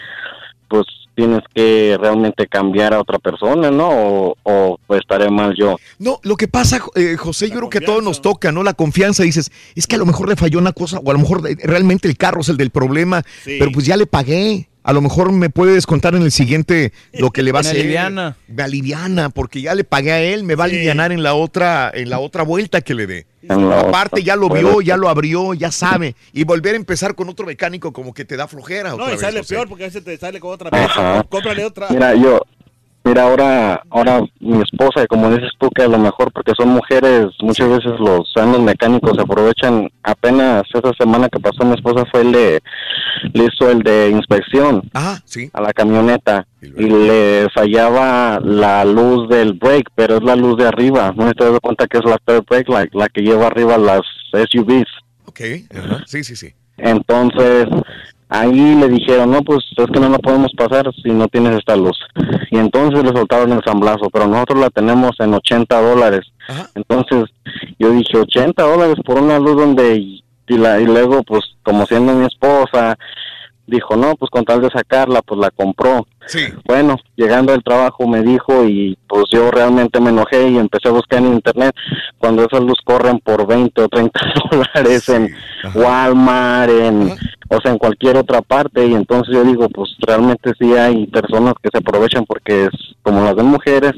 pues 0.68 0.84
tienes 1.14 1.42
que 1.54 1.96
realmente 2.00 2.46
cambiar 2.46 2.94
a 2.94 3.00
otra 3.00 3.18
persona, 3.18 3.70
¿no? 3.70 3.88
O, 3.88 4.36
o 4.42 4.78
pues, 4.86 5.00
estaré 5.00 5.30
mal 5.30 5.54
yo. 5.56 5.76
No, 5.98 6.20
lo 6.22 6.36
que 6.36 6.48
pasa, 6.48 6.80
eh, 6.94 7.16
José, 7.16 7.48
yo 7.48 7.56
creo 7.56 7.70
que 7.70 7.78
a 7.78 7.84
todos 7.84 8.02
nos 8.02 8.20
toca, 8.22 8.52
¿no? 8.52 8.62
La 8.62 8.74
confianza, 8.74 9.22
dices, 9.22 9.50
es 9.74 9.86
que 9.86 9.96
a 9.96 9.98
lo 9.98 10.06
mejor 10.06 10.28
le 10.28 10.36
falló 10.36 10.58
una 10.58 10.72
cosa, 10.72 10.98
o 10.98 11.10
a 11.10 11.14
lo 11.14 11.20
mejor 11.20 11.42
eh, 11.48 11.56
realmente 11.62 12.08
el 12.08 12.16
carro 12.16 12.40
es 12.40 12.48
el 12.48 12.56
del 12.56 12.70
problema, 12.70 13.22
Sí. 13.44 13.56
pero 13.58 13.70
pues 13.72 13.86
ya 13.86 13.96
le 13.96 14.06
pagué. 14.06 14.68
A 14.84 14.92
lo 14.92 15.00
mejor 15.00 15.32
me 15.32 15.48
puede 15.48 15.72
descontar 15.72 16.14
en 16.14 16.20
el 16.22 16.30
siguiente 16.30 16.92
lo 17.14 17.30
que 17.30 17.42
le 17.42 17.52
va 17.52 17.60
a 17.60 17.62
Me 17.62 17.68
hacer. 17.70 17.80
aliviana. 17.80 18.36
Me 18.48 18.62
aliviana, 18.62 19.30
porque 19.30 19.62
ya 19.62 19.74
le 19.74 19.82
pagué 19.82 20.12
a 20.12 20.20
él, 20.20 20.44
me 20.44 20.56
va 20.56 20.64
a 20.64 20.66
alivianar 20.66 21.10
en 21.10 21.22
la 21.22 21.32
otra, 21.32 21.90
en 21.92 22.10
la 22.10 22.18
otra 22.18 22.42
vuelta 22.42 22.82
que 22.82 22.94
le 22.94 23.06
dé. 23.06 23.26
Aparte, 23.48 24.22
ya 24.22 24.36
lo 24.36 24.48
vio, 24.50 24.82
ya 24.82 24.96
lo 24.98 25.08
abrió, 25.08 25.54
ya 25.54 25.70
sabe. 25.70 26.14
Y 26.34 26.44
volver 26.44 26.74
a 26.74 26.76
empezar 26.76 27.14
con 27.14 27.30
otro 27.30 27.46
mecánico 27.46 27.92
como 27.94 28.12
que 28.12 28.24
te 28.26 28.36
da 28.36 28.46
flojera. 28.46 28.90
No, 28.90 28.96
otra 28.96 29.08
y 29.08 29.10
vez, 29.12 29.20
sale 29.20 29.42
peor 29.42 29.68
porque 29.68 29.84
a 29.84 29.86
veces 29.86 30.04
te 30.04 30.16
sale 30.18 30.38
con 30.38 30.52
otra 30.52 30.70
pieza. 30.70 31.24
Cómprale 31.30 31.64
otra. 31.64 31.88
Mira, 31.90 32.14
yo, 32.14 32.42
mira, 33.04 33.24
ahora, 33.24 33.82
ahora 33.90 34.20
mi 34.40 34.62
esposa, 34.62 35.06
como 35.06 35.30
dices 35.30 35.50
tú, 35.58 35.68
que 35.70 35.82
a 35.82 35.88
lo 35.88 35.98
mejor 35.98 36.32
porque 36.32 36.52
son 36.56 36.70
mujeres, 36.70 37.26
muchas 37.40 37.68
veces 37.68 37.92
los, 37.98 38.30
sean 38.34 38.52
los 38.52 38.60
mecánicos 38.60 39.14
se 39.14 39.22
aprovechan. 39.22 39.88
Apenas 40.02 40.62
esa 40.72 40.92
semana 40.98 41.28
que 41.28 41.40
pasó 41.40 41.64
mi 41.64 41.74
esposa 41.74 42.04
fue 42.10 42.22
el 42.22 42.32
de, 42.32 42.62
le 43.32 43.44
hizo 43.44 43.70
el 43.70 43.82
de 43.82 44.10
inspección 44.10 44.90
a 44.94 45.60
la 45.60 45.72
camioneta 45.72 46.46
y 46.60 46.88
le 46.88 47.46
fallaba 47.54 48.40
la 48.42 48.84
luz 48.84 49.28
del 49.28 49.52
brake, 49.52 49.90
pero 49.94 50.16
es 50.16 50.22
la 50.22 50.36
luz 50.36 50.56
de 50.56 50.66
arriba. 50.66 51.12
No 51.16 51.32
te 51.32 51.44
das 51.44 51.60
cuenta 51.60 51.86
que 51.86 51.98
es 51.98 52.04
la 52.04 52.18
third 52.18 52.44
brake 52.48 52.70
light, 52.70 52.94
la 52.94 53.08
que 53.08 53.22
lleva 53.22 53.46
arriba 53.46 53.78
las 53.78 54.02
SUVs. 54.32 54.88
Ok, 55.26 55.40
ajá. 55.74 56.02
sí, 56.06 56.24
sí, 56.24 56.36
sí. 56.36 56.54
Entonces, 56.76 57.66
ahí 58.28 58.74
le 58.74 58.88
dijeron, 58.88 59.30
no, 59.30 59.42
pues 59.42 59.64
es 59.76 59.86
que 59.86 60.00
no 60.00 60.08
la 60.08 60.18
podemos 60.18 60.52
pasar 60.56 60.90
si 61.02 61.10
no 61.10 61.28
tienes 61.28 61.58
esta 61.58 61.76
luz. 61.76 61.98
Y 62.50 62.58
entonces 62.58 63.02
le 63.02 63.10
soltaron 63.10 63.52
el 63.52 63.62
samblazo, 63.64 64.10
pero 64.12 64.26
nosotros 64.26 64.60
la 64.60 64.70
tenemos 64.70 65.12
en 65.18 65.34
80 65.34 65.80
dólares. 65.80 66.22
Entonces, 66.74 67.24
yo 67.78 67.90
dije, 67.90 68.18
80 68.18 68.62
dólares 68.62 68.96
por 69.04 69.20
una 69.20 69.38
luz 69.38 69.56
donde, 69.56 69.96
y, 69.96 70.22
la, 70.48 70.80
y 70.80 70.84
luego, 70.84 71.22
pues, 71.22 71.42
como 71.62 71.86
siendo 71.86 72.12
mi 72.14 72.26
esposa, 72.26 72.96
dijo, 73.66 73.96
no, 73.96 74.14
pues 74.16 74.30
con 74.30 74.44
tal 74.44 74.60
de 74.60 74.70
sacarla, 74.70 75.22
pues 75.22 75.40
la 75.40 75.50
compró. 75.50 76.06
Sí. 76.26 76.40
Bueno, 76.64 76.96
llegando 77.16 77.52
al 77.52 77.62
trabajo 77.62 78.06
me 78.06 78.22
dijo 78.22 78.64
y 78.64 78.96
pues 79.06 79.24
yo 79.30 79.50
realmente 79.50 80.00
me 80.00 80.10
enojé 80.10 80.48
y 80.48 80.56
empecé 80.56 80.88
a 80.88 80.92
buscar 80.92 81.18
en 81.18 81.34
internet 81.34 81.74
cuando 82.18 82.44
esas 82.44 82.60
luz 82.60 82.78
corren 82.84 83.18
por 83.18 83.46
20 83.46 83.82
o 83.82 83.88
30 83.88 84.20
dólares 84.50 85.08
en 85.10 85.34
Walmart, 85.74 86.70
en, 86.70 87.10
o 87.50 87.60
sea, 87.60 87.72
en 87.72 87.78
cualquier 87.78 88.16
otra 88.16 88.40
parte 88.40 88.86
y 88.86 88.94
entonces 88.94 89.34
yo 89.34 89.44
digo, 89.44 89.68
pues 89.68 89.90
realmente 90.00 90.52
sí 90.58 90.72
hay 90.74 91.06
personas 91.08 91.54
que 91.62 91.68
se 91.70 91.78
aprovechan 91.78 92.24
porque 92.24 92.64
es 92.64 92.70
como 93.02 93.22
las 93.22 93.36
de 93.36 93.42
mujeres, 93.42 93.92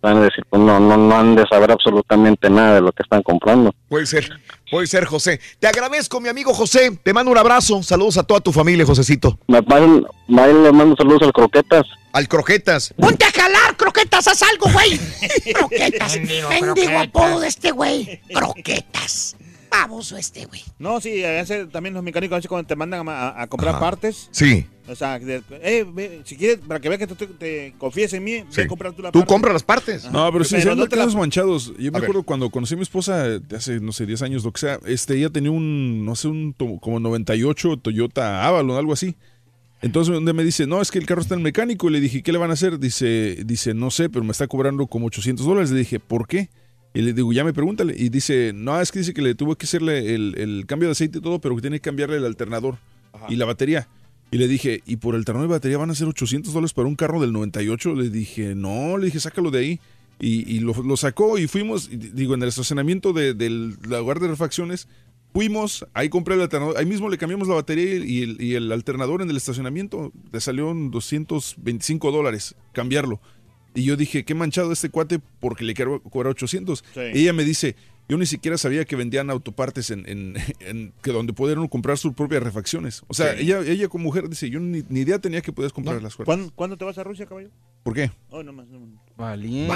van 0.00 0.16
a 0.16 0.20
decir, 0.22 0.44
pues 0.48 0.62
no, 0.62 0.80
no, 0.80 0.96
no 0.96 1.14
han 1.14 1.36
de 1.36 1.44
saber 1.50 1.70
absolutamente 1.70 2.48
nada 2.48 2.76
de 2.76 2.80
lo 2.80 2.92
que 2.92 3.02
están 3.02 3.22
comprando. 3.22 3.74
Puede 3.88 4.06
ser, 4.06 4.30
puede 4.70 4.86
ser, 4.86 5.04
José. 5.04 5.40
Te 5.58 5.66
agradezco, 5.66 6.20
mi 6.20 6.28
amigo 6.28 6.54
José. 6.54 6.98
Te 7.02 7.12
mando 7.12 7.30
un 7.30 7.38
abrazo. 7.38 7.82
Saludos 7.82 8.18
a 8.18 8.22
toda 8.22 8.40
tu 8.40 8.52
familia, 8.52 8.86
Josecito. 8.86 9.38
Le 9.48 9.62
mando 9.62 10.96
saludos 10.96 11.22
al 11.22 11.32
Croquetas. 11.32 11.86
Al 12.12 12.28
Croquetas. 12.28 12.94
Ponte 12.96 13.24
a 13.24 13.30
jalar, 13.30 13.76
croquetas, 13.76 14.26
haz 14.26 14.42
algo, 14.42 14.70
güey. 14.72 14.98
croquetas. 15.54 16.18
Mendigo 16.18 16.98
apodo 16.98 17.40
de 17.40 17.48
este 17.48 17.70
güey. 17.72 18.20
Croquetas. 18.32 19.36
Baboso 19.70 20.16
este, 20.16 20.46
güey. 20.46 20.62
No, 20.78 21.00
sí, 21.00 21.22
a 21.24 21.30
veces 21.30 21.70
también 21.70 21.94
los 21.94 22.02
mecánicos 22.02 22.34
a 22.34 22.36
veces 22.36 22.48
cuando 22.48 22.66
te 22.66 22.76
mandan 22.76 23.06
a, 23.08 23.46
comprar 23.48 23.74
Ajá. 23.74 23.80
partes. 23.80 24.28
Sí. 24.30 24.66
O 24.88 24.94
sea, 24.94 25.18
de- 25.18 25.42
eh, 25.62 25.84
ve, 25.92 26.22
si 26.24 26.36
quieres, 26.36 26.58
para 26.58 26.80
que 26.80 26.88
veas 26.88 26.98
que 26.98 27.06
tú 27.06 27.16
te, 27.16 27.26
te 27.26 27.74
confíes 27.76 28.12
en 28.12 28.22
mí, 28.24 28.44
ve 28.56 28.62
a 28.62 28.66
comprar 28.68 28.92
tú 28.92 29.02
la 29.02 29.10
Tú 29.10 29.20
parte. 29.20 29.32
compras 29.32 29.52
las 29.52 29.62
partes. 29.64 30.10
No, 30.10 30.30
pero 30.32 30.44
sí, 30.44 30.56
Pero 30.56 30.76
no 30.76 30.86
te 30.86 30.96
manchados. 30.96 31.72
Yo 31.78 31.90
me 31.92 31.98
acuerdo 31.98 32.22
cuando 32.22 32.50
conocí 32.50 32.74
a 32.74 32.76
mi 32.76 32.82
esposa 32.84 33.40
hace, 33.54 33.80
no 33.80 33.92
sé, 33.92 34.06
10 34.06 34.22
años, 34.22 34.44
lo 34.44 34.52
que 34.52 34.60
sea, 34.60 34.78
este, 34.86 35.16
ella 35.16 35.30
tenía 35.30 35.50
un, 35.50 36.04
no 36.04 36.14
sé, 36.14 36.28
un 36.28 36.52
como 36.80 37.00
98 37.00 37.76
Toyota 37.78 38.46
Avalon, 38.46 38.76
algo 38.76 38.92
así. 38.92 39.16
Entonces, 39.82 40.14
donde 40.14 40.32
me 40.32 40.42
dice, 40.42 40.66
no, 40.66 40.80
es 40.80 40.90
que 40.90 40.98
el 40.98 41.06
carro 41.06 41.20
está 41.20 41.34
en 41.34 41.40
el 41.40 41.44
mecánico. 41.44 41.88
Y 41.88 41.92
le 41.92 42.00
dije, 42.00 42.22
¿qué 42.22 42.32
le 42.32 42.38
van 42.38 42.50
a 42.50 42.54
hacer? 42.54 42.78
Dice, 42.78 43.42
dice, 43.44 43.74
no 43.74 43.90
sé, 43.90 44.08
pero 44.08 44.24
me 44.24 44.32
está 44.32 44.46
cobrando 44.46 44.86
como 44.86 45.06
800 45.06 45.44
dólares. 45.44 45.70
Le 45.70 45.80
dije, 45.80 46.00
¿por 46.00 46.26
qué? 46.26 46.48
Y 46.96 47.02
le 47.02 47.12
digo, 47.12 47.32
ya 47.32 47.44
me 47.44 47.52
pregúntale. 47.52 47.94
Y 47.96 48.08
dice, 48.08 48.52
no, 48.54 48.80
es 48.80 48.90
que 48.90 49.00
dice 49.00 49.12
que 49.12 49.20
le 49.22 49.34
tuvo 49.34 49.54
que 49.56 49.66
hacerle 49.66 50.14
el, 50.14 50.34
el 50.38 50.64
cambio 50.66 50.88
de 50.88 50.92
aceite 50.92 51.18
y 51.18 51.20
todo, 51.20 51.40
pero 51.40 51.54
que 51.54 51.60
tiene 51.60 51.76
que 51.76 51.82
cambiarle 51.82 52.16
el 52.16 52.24
alternador 52.24 52.78
y 53.28 53.36
la 53.36 53.44
batería. 53.44 53.86
Y 54.30 54.38
le 54.38 54.48
dije, 54.48 54.82
¿y 54.86 54.96
por 54.96 55.14
el 55.14 55.20
alternador 55.20 55.48
de 55.48 55.54
batería 55.54 55.78
van 55.78 55.90
a 55.90 55.94
ser 55.94 56.08
800 56.08 56.52
dólares 56.52 56.72
para 56.72 56.88
un 56.88 56.96
carro 56.96 57.20
del 57.20 57.32
98? 57.32 57.94
Le 57.94 58.10
dije, 58.10 58.54
no, 58.54 58.96
le 58.98 59.06
dije, 59.06 59.20
sácalo 59.20 59.50
de 59.50 59.58
ahí. 59.58 59.80
Y, 60.18 60.50
y 60.50 60.60
lo, 60.60 60.72
lo 60.82 60.96
sacó 60.96 61.38
y 61.38 61.46
fuimos, 61.46 61.90
y 61.92 61.96
digo, 61.96 62.34
en 62.34 62.42
el 62.42 62.48
estacionamiento 62.48 63.12
de- 63.12 63.34
del 63.34 63.76
lugar 63.82 64.18
de 64.18 64.28
refacciones, 64.28 64.88
fuimos, 65.34 65.86
ahí 65.92 66.08
compré 66.08 66.34
el 66.36 66.40
alternador, 66.40 66.78
ahí 66.78 66.86
mismo 66.86 67.10
le 67.10 67.18
cambiamos 67.18 67.46
la 67.48 67.54
batería 67.56 67.96
y 68.02 68.22
el, 68.22 68.40
y 68.40 68.54
el 68.54 68.72
alternador 68.72 69.20
en 69.20 69.28
el 69.28 69.36
estacionamiento, 69.36 70.12
le 70.32 70.40
salió 70.40 70.70
en 70.70 70.90
225 70.90 72.10
dólares 72.10 72.54
cambiarlo. 72.72 73.20
Y 73.76 73.84
yo 73.84 73.96
dije, 73.96 74.24
qué 74.24 74.34
manchado 74.34 74.72
este 74.72 74.88
cuate 74.90 75.20
porque 75.38 75.62
le 75.64 75.74
quiero 75.74 76.02
cobrar 76.02 76.32
800. 76.32 76.82
Sí. 76.94 77.00
Y 77.14 77.20
ella 77.22 77.32
me 77.32 77.44
dice, 77.44 77.76
yo 78.08 78.16
ni 78.16 78.26
siquiera 78.26 78.56
sabía 78.58 78.84
que 78.84 78.96
vendían 78.96 79.30
autopartes 79.30 79.90
en, 79.90 80.08
en- 80.08 80.34
en- 80.60 80.92
que 81.02 81.12
donde 81.12 81.32
pudieron 81.32 81.68
comprar 81.68 81.98
sus 81.98 82.14
propias 82.14 82.42
refacciones. 82.42 83.02
O 83.06 83.14
sea, 83.14 83.34
Sí. 83.36 83.42
ella, 83.42 83.60
ella 83.60 83.88
como 83.88 84.04
mujer 84.04 84.28
dice, 84.28 84.48
yo 84.50 84.58
ni, 84.60 84.82
ni 84.88 85.00
idea 85.00 85.18
tenía 85.20 85.42
que 85.42 85.52
podías 85.52 85.72
comprar 85.72 86.02
las 86.02 86.16
cuerdas. 86.16 86.34
¿Cuándo, 86.36 86.52
cuándo 86.54 86.76
te 86.76 86.84
vas 86.84 86.98
a 86.98 87.04
Rusia, 87.04 87.26
caballo? 87.26 87.50
¿Por 87.82 87.94
qué? 87.94 88.10
Oh, 88.30 88.42
no 88.42 88.52
más, 88.52 88.66
no 88.68 88.80
más. 89.16 89.28
Valiente. 89.30 89.72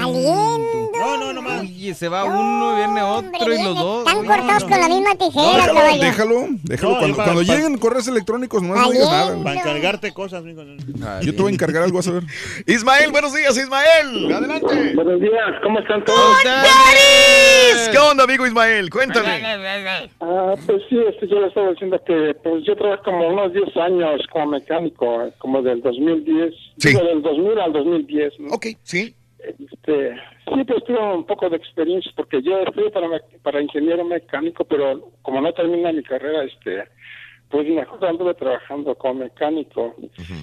No, 0.98 1.16
no, 1.16 1.32
no 1.32 1.42
más. 1.42 1.60
Oye, 1.62 1.94
se 1.94 2.08
va 2.08 2.24
uno, 2.24 2.76
viene 2.76 3.02
otro 3.02 3.54
y 3.54 3.62
los 3.62 3.74
dos. 3.76 4.06
Están 4.06 4.26
cortados 4.26 4.64
con 4.64 4.80
la 4.80 4.88
misma 4.88 5.14
tijera, 5.16 5.56
déjalo, 5.56 5.80
déjalo, 5.98 6.46
déjalo. 6.62 6.92
No, 6.92 6.98
cuando 6.98 7.16
para- 7.16 7.28
cuando 7.32 7.46
para- 7.46 7.56
lleguen 7.58 7.78
correos 7.78 8.08
electrónicos, 8.08 8.62
no 8.62 8.74
no 8.74 8.90
digas 8.90 9.10
nada. 9.10 9.42
Para 9.42 9.60
encargarte 9.60 10.12
cosas, 10.12 10.42
mijo. 10.44 10.62
Yo 11.22 11.34
te 11.34 11.42
voy 11.42 11.50
a 11.52 11.54
encargar 11.54 11.82
algo, 11.84 11.96
vas 11.98 12.08
a 12.08 12.12
ver. 12.12 12.24
Ismael, 12.66 13.10
buenos 13.12 13.34
días, 13.34 13.56
Ismael. 13.56 14.32
Adelante. 14.32 14.94
Buenos 14.94 15.20
días, 15.20 15.50
¿cómo 15.62 15.78
están 15.78 16.04
todos? 16.04 16.36
¿Qué 17.90 17.98
onda, 17.98 18.24
amigo 18.24 18.46
Ismael? 18.46 18.90
Cuéntame. 18.90 19.42
Ah, 20.20 20.54
pues 20.66 20.82
sí, 20.88 20.98
este, 21.08 21.28
yo 21.28 21.40
le 21.40 21.48
estaba 21.48 21.70
diciendo 21.70 21.98
que 22.06 22.34
pues 22.42 22.62
yo 22.66 22.76
trabajé 22.76 23.02
como 23.04 23.26
unos 23.28 23.52
10 23.52 23.74
años 23.76 24.20
como 24.32 24.46
mecánico, 24.48 25.30
como 25.38 25.62
del 25.62 25.80
2010, 25.80 26.52
Sí. 26.78 26.88
digo, 26.88 27.00
del 27.04 27.22
2000 27.22 27.58
al 27.58 27.72
2010. 27.72 28.32
¿no? 28.38 28.54
Ok, 28.54 28.66
sí. 28.82 29.14
Este, 29.44 30.14
sí, 30.44 30.64
pues 30.64 30.84
tuve 30.84 31.14
un 31.14 31.24
poco 31.24 31.48
de 31.48 31.56
experiencia 31.56 32.12
porque 32.16 32.42
yo 32.42 32.60
estudié 32.60 32.90
para, 32.90 33.08
para 33.42 33.62
ingeniero 33.62 34.04
mecánico, 34.04 34.64
pero 34.64 35.10
como 35.22 35.40
no 35.40 35.52
termina 35.52 35.92
mi 35.92 36.02
carrera, 36.02 36.44
este, 36.44 36.84
pues 37.50 37.68
mejor 37.68 38.04
anduve 38.04 38.34
trabajando 38.34 38.94
como 38.94 39.24
mecánico. 39.24 39.96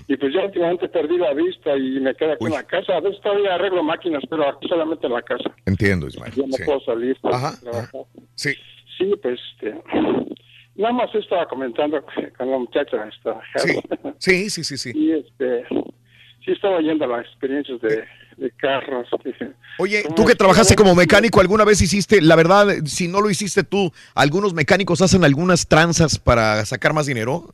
Y 0.08 0.18
pues 0.18 0.34
yo 0.34 0.44
últimamente 0.44 0.90
perdí 0.90 1.18
la 1.18 1.34
vista 1.34 1.76
y 1.78 2.00
me 2.02 2.14
quedo 2.16 2.34
aquí 2.34 2.46
en 2.46 2.52
la 2.52 2.64
casa. 2.64 2.98
A 2.98 3.00
veces 3.00 3.22
todavía 3.22 3.56
arreglo 3.56 3.82
máquinas, 3.82 4.24
pero 4.30 4.50
aquí 4.50 4.68
solamente 4.68 5.08
en 5.08 5.14
la 5.14 5.22
casa. 5.22 5.56
Entiendo, 5.66 6.08
Ismael. 6.08 6.34
Ya 6.34 6.46
no 6.46 6.54
sí. 6.54 6.64
puedo 6.66 6.82
salir 6.82 7.18
para 7.22 7.38
Ajá, 7.38 7.60
trabajar. 7.62 8.02
Sí. 8.36 8.54
Sí, 8.98 9.14
pues 9.22 9.40
este, 9.54 9.80
nada 10.76 10.94
más 10.94 11.16
estaba 11.16 11.46
comentando 11.48 12.04
con 12.38 12.52
la 12.52 12.58
muchacha 12.58 13.08
esta. 13.08 13.42
Sí, 14.18 14.50
sí, 14.50 14.50
sí, 14.50 14.64
sí, 14.64 14.78
sí. 14.78 14.92
Y 14.96 15.12
este, 15.12 15.66
sí 16.44 16.52
estaba 16.52 16.78
oyendo 16.78 17.08
las 17.08 17.26
experiencias 17.26 17.80
de, 17.82 18.04
de 18.38 18.52
carros. 18.52 19.08
Oye, 19.80 20.04
tú 20.16 20.26
que 20.26 20.36
trabajaste 20.36 20.76
como 20.76 20.96
mecánico, 20.96 21.42
¿alguna 21.42 21.66
vez 21.66 21.82
hiciste, 21.82 22.22
la 22.22 22.36
verdad, 22.36 22.68
si 22.86 23.08
no 23.08 23.22
lo 23.22 23.30
hiciste 23.30 23.64
tú, 23.64 23.92
algunos 24.16 24.54
mecánicos 24.54 25.02
hacen 25.02 25.24
algunas 25.24 25.68
tranzas 25.68 26.20
para 26.20 26.64
sacar 26.66 26.94
más 26.94 27.06
dinero? 27.06 27.54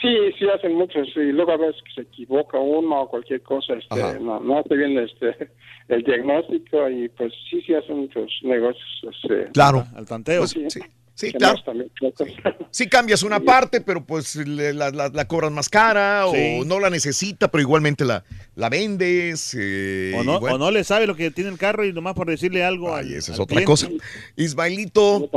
Sí, 0.00 0.14
sí 0.38 0.46
hacen 0.54 0.74
muchos 0.74 1.08
y 1.16 1.32
luego 1.32 1.52
a 1.52 1.56
veces 1.56 1.80
que 1.82 1.92
se 1.94 2.00
equivoca 2.02 2.58
uno 2.58 3.02
o 3.02 3.08
cualquier 3.08 3.42
cosa, 3.42 3.74
este, 3.74 4.20
no, 4.20 4.38
no 4.40 4.58
hace 4.58 4.76
bien 4.76 4.98
este 4.98 5.50
el 5.88 6.02
diagnóstico 6.02 6.88
y 6.90 7.08
pues 7.08 7.32
sí, 7.50 7.62
sí 7.62 7.74
hacen 7.74 7.98
muchos 7.98 8.30
negocios. 8.42 8.84
Este, 9.02 9.50
Claro. 9.52 9.86
Al 9.94 10.06
tanteo. 10.06 10.40
Pues, 10.40 10.50
sí, 10.50 10.66
sí, 10.68 10.80
sí, 11.14 11.32
claro. 11.32 11.58
Sí 12.70 12.88
cambias 12.88 13.22
una 13.22 13.38
parte, 13.38 13.80
pero 13.80 14.04
pues 14.04 14.34
la, 14.34 14.90
la, 14.90 15.08
la 15.08 15.24
cobras 15.28 15.52
más 15.52 15.68
cara 15.68 16.24
Sí. 16.32 16.58
o 16.60 16.64
no 16.64 16.80
la 16.80 16.90
necesita, 16.90 17.48
pero 17.48 17.62
igualmente 17.62 18.04
la, 18.04 18.24
la 18.56 18.68
vendes. 18.68 19.56
eh, 19.58 20.12
O 20.18 20.24
no, 20.24 20.36
y 20.36 20.40
bueno. 20.40 20.56
o 20.56 20.58
no 20.58 20.70
le 20.72 20.82
sabe 20.82 21.06
lo 21.06 21.14
que 21.14 21.30
tiene 21.30 21.50
el 21.50 21.58
carro 21.58 21.84
y 21.84 21.92
nomás 21.92 22.14
por 22.14 22.26
decirle 22.28 22.64
algo 22.64 22.92
al, 22.94 23.12
Esa 23.12 23.30
es 23.32 23.38
al 23.38 23.42
otra 23.44 23.54
cliente. 23.64 23.64
cosa. 23.66 23.88
Ismaelito. 24.36 25.30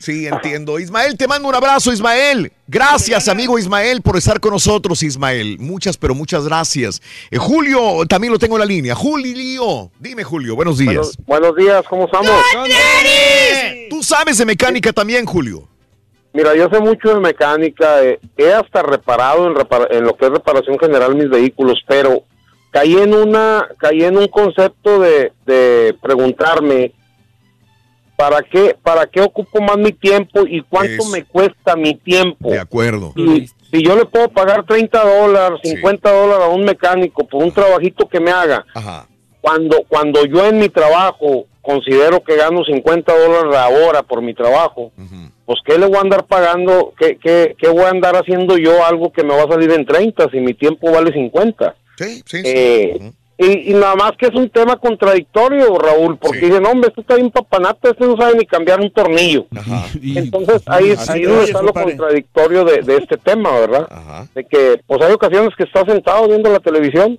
Sí, 0.00 0.26
entiendo. 0.26 0.78
Ismael, 0.80 1.16
te 1.16 1.28
mando 1.28 1.48
un 1.48 1.54
abrazo, 1.54 1.92
Ismael. 1.92 2.50
Gracias, 2.66 3.28
amigo 3.28 3.58
Ismael, 3.58 4.02
por 4.02 4.16
estar 4.16 4.40
con 4.40 4.52
nosotros, 4.52 5.02
Ismael. 5.02 5.58
Muchas, 5.60 5.96
pero 5.96 6.14
muchas 6.14 6.44
gracias. 6.44 7.00
Eh, 7.30 7.38
Julio, 7.38 8.04
también 8.08 8.32
lo 8.32 8.38
tengo 8.38 8.56
en 8.56 8.60
la 8.60 8.66
línea. 8.66 8.94
Julio, 8.96 9.90
dime, 10.00 10.24
Julio, 10.24 10.56
buenos 10.56 10.76
días. 10.78 10.94
Buenos, 10.94 11.16
buenos 11.26 11.56
días, 11.56 11.84
¿cómo 11.88 12.04
estamos? 12.06 12.30
Tú 13.88 14.02
sabes 14.02 14.38
de 14.38 14.44
mecánica 14.44 14.92
también, 14.92 15.24
Julio. 15.26 15.68
Mira, 16.32 16.54
yo 16.54 16.68
sé 16.70 16.78
mucho 16.80 17.14
de 17.14 17.20
mecánica, 17.20 18.04
eh, 18.04 18.20
he 18.36 18.52
hasta 18.52 18.82
reparado 18.82 19.46
en, 19.46 19.54
repara- 19.54 19.88
en 19.90 20.04
lo 20.04 20.14
que 20.16 20.26
es 20.26 20.30
reparación 20.32 20.78
general 20.78 21.14
mis 21.16 21.28
vehículos, 21.30 21.80
pero 21.88 22.22
caí 22.70 22.96
en 22.98 23.14
una, 23.14 23.66
caí 23.78 24.04
en 24.04 24.18
un 24.18 24.28
concepto 24.28 25.00
de, 25.00 25.32
de 25.46 25.96
preguntarme 26.02 26.92
para 28.16 28.42
qué, 28.42 28.76
para 28.82 29.06
qué 29.06 29.20
ocupo 29.20 29.60
más 29.60 29.78
mi 29.78 29.92
tiempo 29.92 30.40
y 30.46 30.60
cuánto 30.62 31.02
Eso. 31.02 31.10
me 31.10 31.24
cuesta 31.24 31.76
mi 31.76 31.94
tiempo. 31.94 32.50
De 32.50 32.58
acuerdo. 32.58 33.12
Y 33.16 33.46
si 33.70 33.82
yo 33.82 33.96
le 33.96 34.04
puedo 34.04 34.28
pagar 34.28 34.64
30 34.66 35.04
dólares, 35.04 35.60
50 35.62 36.12
dólares 36.12 36.44
a 36.44 36.48
un 36.48 36.64
mecánico 36.64 37.26
por 37.26 37.42
un 37.44 37.52
trabajito 37.52 38.08
que 38.08 38.18
me 38.20 38.30
haga, 38.32 38.64
cuando, 39.40 39.84
cuando 39.88 40.24
yo 40.26 40.44
en 40.46 40.58
mi 40.58 40.68
trabajo 40.68 41.46
considero 41.68 42.22
que 42.22 42.34
gano 42.34 42.64
50 42.64 43.12
dólares 43.12 43.52
la 43.52 43.68
hora 43.68 44.02
por 44.02 44.22
mi 44.22 44.32
trabajo, 44.32 44.90
pues 45.44 45.60
¿qué 45.66 45.76
le 45.76 45.84
voy 45.84 45.96
a 45.96 46.00
andar 46.00 46.24
pagando? 46.24 46.94
¿Qué, 46.98 47.18
qué, 47.22 47.56
qué 47.58 47.68
voy 47.68 47.82
a 47.82 47.90
andar 47.90 48.16
haciendo 48.16 48.56
yo 48.56 48.86
algo 48.86 49.12
que 49.12 49.22
me 49.22 49.36
va 49.36 49.42
a 49.42 49.48
salir 49.48 49.70
en 49.72 49.84
30 49.84 50.30
si 50.30 50.40
mi 50.40 50.54
tiempo 50.54 50.90
vale 50.90 51.12
50? 51.12 51.76
Sí, 51.98 52.22
sí, 52.24 52.40
Eh, 52.42 53.12
y, 53.36 53.70
y 53.70 53.74
nada 53.74 53.96
más 53.96 54.12
que 54.18 54.28
es 54.28 54.34
un 54.34 54.48
tema 54.48 54.76
contradictorio, 54.76 55.78
Raúl, 55.78 56.16
porque 56.16 56.46
dicen, 56.46 56.64
hombre, 56.64 56.88
este 56.88 57.02
está 57.02 57.16
bien 57.16 57.30
papanata, 57.30 57.90
este 57.90 58.06
no 58.06 58.16
sabe 58.16 58.38
ni 58.38 58.46
cambiar 58.46 58.80
un 58.80 58.90
tornillo. 58.90 59.44
Entonces 60.16 60.62
ahí, 60.66 60.92
Así 60.92 61.12
ahí 61.12 61.20
te 61.20 61.24
es 61.24 61.28
donde 61.28 61.42
oyes, 61.42 61.50
está 61.50 61.62
lo 61.62 61.72
contradictorio 61.74 62.64
de, 62.64 62.80
de 62.80 62.96
este 62.96 63.18
tema, 63.18 63.50
¿verdad? 63.52 64.26
De 64.34 64.42
que 64.44 64.80
pues 64.86 65.02
hay 65.02 65.12
ocasiones 65.12 65.50
que 65.54 65.64
estás 65.64 65.84
sentado 65.84 66.28
viendo 66.28 66.50
la 66.50 66.60
televisión 66.60 67.18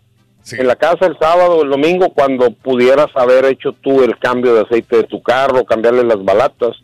en 0.52 0.68
la 0.68 0.76
casa 0.76 1.06
el 1.06 1.18
sábado 1.20 1.58
o 1.58 1.64
el 1.64 1.70
domingo 1.70 2.10
cuando 2.14 2.52
pudieras 2.52 3.08
haber 3.16 3.46
hecho 3.46 3.74
tú 3.82 4.04
el 4.04 4.18
cambio 4.18 4.54
de 4.56 4.62
aceite 4.62 4.98
de 4.98 5.04
tu 5.04 5.22
carro, 5.22 5.66
cambiarle 5.66 6.04
las 6.04 6.24
balatas. 6.24 6.78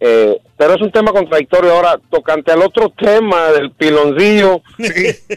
Eh, 0.00 0.38
pero 0.56 0.74
es 0.74 0.82
un 0.82 0.90
tema 0.90 1.12
contradictorio. 1.12 1.72
Ahora, 1.72 1.98
tocante 2.10 2.52
al 2.52 2.62
otro 2.62 2.90
tema 2.90 3.50
del 3.52 3.70
piloncillo, 3.70 4.60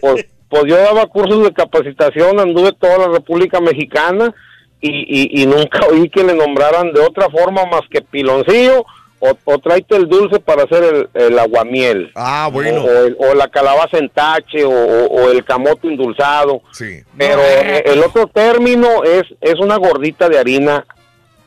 pues, 0.02 0.26
pues 0.50 0.64
yo 0.66 0.76
daba 0.78 1.06
cursos 1.08 1.44
de 1.44 1.54
capacitación, 1.54 2.40
anduve 2.40 2.72
toda 2.74 2.98
la 2.98 3.08
República 3.08 3.60
Mexicana 3.62 4.34
y, 4.82 4.90
y- 4.90 5.44
y 5.44 5.46
nunca 5.46 5.80
oí 5.92 6.10
que 6.10 6.24
le 6.24 6.34
nombraran 6.34 6.92
de 6.94 7.02
otra 7.02 7.30
forma 7.30 7.66
más 7.66 7.82
que 7.90 8.02
piloncillo 8.02 8.86
o, 9.20 9.32
o 9.46 9.58
tráete 9.60 9.96
el 9.96 10.08
dulce 10.08 10.40
para 10.40 10.64
hacer 10.64 10.84
el, 11.14 11.22
el 11.22 11.40
aguamiel. 11.40 12.12
Ah, 12.16 12.50
bueno. 12.52 12.84
O, 12.84 12.88
o 12.88 13.06
el- 13.06 13.18
o 13.20 13.34
la 13.36 13.48
calabaza 13.48 13.98
en 13.98 14.10
tache 14.10 14.64
o, 14.64 14.70
o- 14.72 15.08
o 15.08 15.30
el 15.32 15.44
camote 15.44 15.88
endulzado. 15.88 16.62
Sí. 16.72 17.02
Pero 17.18 17.42
el 17.86 18.00
otro 18.04 18.28
término 18.28 19.04
es, 19.04 19.24
es 19.42 19.56
una 19.60 19.78
gordita 19.78 20.30
de 20.30 20.40
harina 20.40 20.86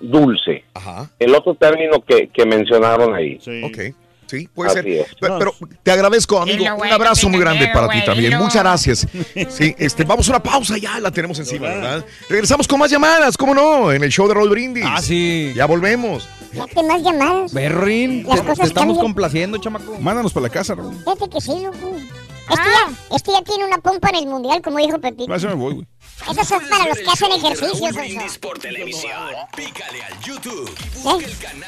dulce. 0.01 0.65
El 1.18 1.34
otro 1.34 1.55
término 1.55 2.01
que, 2.07 2.28
que 2.28 2.44
mencionaron 2.44 3.15
ahí. 3.15 3.39
Ok. 3.65 3.94
Sí, 4.33 4.49
puede 4.49 4.70
Así 4.70 4.81
ser. 4.81 4.89
es. 4.89 5.07
Pero, 5.20 5.55
te 5.83 5.91
agradezco, 5.91 6.39
amigo. 6.41 6.65
Un 6.75 6.86
abrazo 6.91 7.28
muy 7.28 7.39
grande 7.39 7.69
para 7.69 7.86
ti 7.91 8.02
también. 8.02 8.39
Muchas 8.39 8.62
gracias. 8.62 9.07
Sí, 9.51 9.75
este, 9.77 10.05
vamos 10.05 10.27
a 10.28 10.33
una 10.33 10.43
pausa 10.43 10.78
ya, 10.78 10.99
la 11.01 11.11
tenemos 11.11 11.39
encima, 11.39 11.69
¿verdad? 11.69 12.07
Regresamos 12.31 12.67
con 12.67 12.81
más 12.81 12.91
llamadas, 12.91 13.36
¿cómo 13.36 13.55
no? 13.55 13.93
En 13.93 14.02
el 14.02 14.11
show 14.11 14.27
de 14.27 14.33
Roll 14.33 14.49
Brindis. 14.49 14.85
Ah, 14.86 15.02
sí. 15.02 15.52
Ya 15.55 15.67
volvemos. 15.67 16.27
Fíjate, 16.51 16.83
más 16.83 17.02
llamadas. 17.02 17.52
Berrin, 17.52 18.25
Las 18.27 18.41
te, 18.41 18.47
cosas 18.47 18.59
te 18.61 18.65
estamos 18.69 18.94
cambian. 18.97 19.05
complaciendo, 19.05 19.59
chamaco. 19.59 19.99
Mándanos 20.01 20.33
para 20.33 20.44
la 20.44 20.51
casa, 20.51 20.75
Raúl. 20.75 20.97
Fíjate 20.97 21.28
que 21.28 21.41
sí, 21.43 21.52
loco. 21.62 21.94
Este, 22.51 22.65
ya, 22.65 23.17
este 23.17 23.33
ya 23.33 23.43
tiene 23.43 23.67
una 23.67 23.78
pompa 23.78 24.09
en 24.11 24.17
el 24.17 24.27
mundial, 24.27 24.62
como 24.62 24.78
dijo 24.78 24.99
Pepito. 24.99 25.28
Me 25.28 25.55
voy, 25.55 25.75
güey. 25.75 25.86
Esas 26.31 26.49
son 26.49 26.63
para 26.69 26.87
los 26.87 26.99
que 26.99 27.11
hacen 27.11 27.33
ejercicio. 27.33 27.93
Brindis 27.93 28.39
por 28.39 28.59
televisión. 28.59 29.13
Pícale 29.57 30.03
al 30.05 30.21
YouTube. 30.21 30.73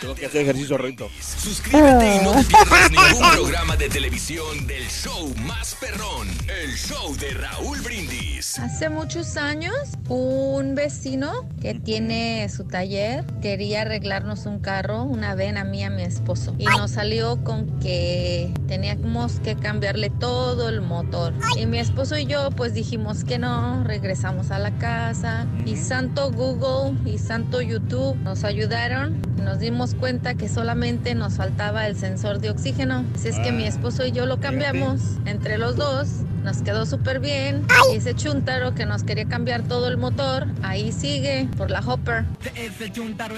Tengo 0.00 0.14
que 0.14 0.26
hacer 0.26 0.42
ejercicio, 0.42 0.78
Rito. 0.78 1.10
Suscríbete 1.20 2.16
y 2.16 2.24
no 2.24 2.34
te 2.34 2.44
pierdas 2.44 2.90
ningún 2.90 3.30
programa 3.32 3.76
de 3.76 3.88
televisión 3.88 4.66
del 4.66 4.86
show 4.88 5.34
más 5.38 5.74
perrón. 5.80 6.28
El 6.48 6.76
show 6.76 7.16
de 7.16 7.30
Raúl 7.30 7.80
Brindis. 7.80 8.58
Hace 8.58 8.88
muchos 8.88 9.36
años, 9.36 9.74
un 10.08 10.74
vecino 10.74 11.48
que 11.60 11.74
tiene 11.74 12.48
su 12.48 12.64
taller 12.64 13.24
quería 13.42 13.82
arreglarnos 13.82 14.46
un 14.46 14.60
carro, 14.60 15.02
una 15.02 15.34
vena 15.34 15.62
a 15.62 15.64
mí 15.64 15.80
y 15.80 15.82
a 15.82 15.90
mi 15.90 16.02
esposo. 16.02 16.54
Y 16.58 16.66
nos 16.66 16.92
salió 16.92 17.42
con 17.42 17.80
que 17.80 18.52
teníamos 18.68 19.40
que 19.40 19.56
cambiarle 19.56 20.10
todo 20.10 20.68
el 20.68 20.80
motor. 20.80 21.34
Y 21.56 21.66
mi 21.66 21.78
esposo 21.78 22.16
y 22.16 22.26
yo 22.26 22.50
pues 22.50 22.74
dijimos 22.74 23.24
que 23.24 23.38
no, 23.38 23.82
regresamos 23.84 24.33
a 24.50 24.58
la 24.58 24.72
casa. 24.72 25.46
Y 25.64 25.76
santo 25.76 26.30
Google 26.30 26.98
y 27.10 27.18
santo 27.18 27.60
YouTube 27.62 28.16
nos 28.16 28.44
ayudaron. 28.44 29.20
Nos 29.42 29.58
dimos 29.58 29.94
cuenta 29.94 30.34
que 30.34 30.48
solamente 30.48 31.14
nos 31.14 31.34
faltaba 31.34 31.86
el 31.86 31.96
sensor 31.96 32.40
de 32.40 32.50
oxígeno. 32.50 33.04
Así 33.14 33.28
es 33.28 33.38
que 33.38 33.52
mi 33.52 33.64
esposo 33.64 34.04
y 34.06 34.12
yo 34.12 34.26
lo 34.26 34.40
cambiamos 34.40 35.00
entre 35.24 35.58
los 35.58 35.76
dos. 35.76 36.08
Nos 36.42 36.58
quedó 36.62 36.84
súper 36.84 37.20
bien. 37.20 37.66
Y 37.92 37.96
ese 37.96 38.14
chuntaro 38.14 38.74
que 38.74 38.84
nos 38.86 39.02
quería 39.02 39.26
cambiar 39.26 39.62
todo 39.62 39.88
el 39.88 39.96
motor, 39.96 40.46
ahí 40.62 40.92
sigue 40.92 41.48
por 41.56 41.70
la 41.70 41.80
hopper. 41.80 42.24
Ese 42.54 42.90
chuntaro 42.90 43.36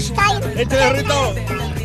style. 0.00 0.40
Échale, 0.56 1.02
Rito. 1.02 1.34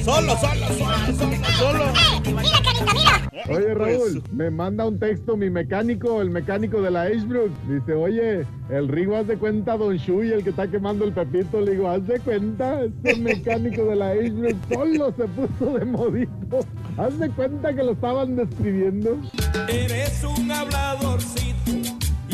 Solo, 0.03 0.37
solo, 0.37 0.67
solo, 0.77 0.97
solo, 1.17 1.37
solo. 1.57 1.85
Mira, 2.25 2.59
carita, 2.63 2.93
mira. 2.93 3.15
Oye, 3.49 3.73
Raúl, 3.73 4.23
me 4.31 4.49
manda 4.49 4.85
un 4.85 4.99
texto 4.99 5.35
mi 5.37 5.49
mecánico, 5.49 6.21
el 6.21 6.29
mecánico 6.29 6.81
de 6.81 6.91
la 6.91 7.03
Ashbrook. 7.03 7.51
Dice, 7.67 7.93
oye, 7.93 8.45
el 8.69 8.87
Rigo, 8.87 9.15
haz 9.17 9.27
de 9.27 9.37
cuenta, 9.37 9.77
Don 9.77 9.95
Shui, 9.97 10.31
el 10.31 10.43
que 10.43 10.49
está 10.51 10.67
quemando 10.67 11.05
el 11.05 11.13
pepito. 11.13 11.61
Le 11.61 11.71
digo, 11.71 11.89
haz 11.89 12.05
de 12.07 12.19
cuenta, 12.19 12.83
este 12.83 13.15
mecánico 13.19 13.85
de 13.85 13.95
la 13.95 14.09
Ashbrook 14.11 14.55
solo 14.71 15.13
se 15.17 15.27
puso 15.27 15.77
de 15.77 15.85
modito. 15.85 16.59
Haz 16.97 17.19
de 17.19 17.29
cuenta 17.29 17.73
que 17.73 17.83
lo 17.83 17.91
estaban 17.91 18.35
describiendo. 18.35 19.17
Eres 19.67 20.23
un 20.23 20.51
habladorcito 20.51 21.54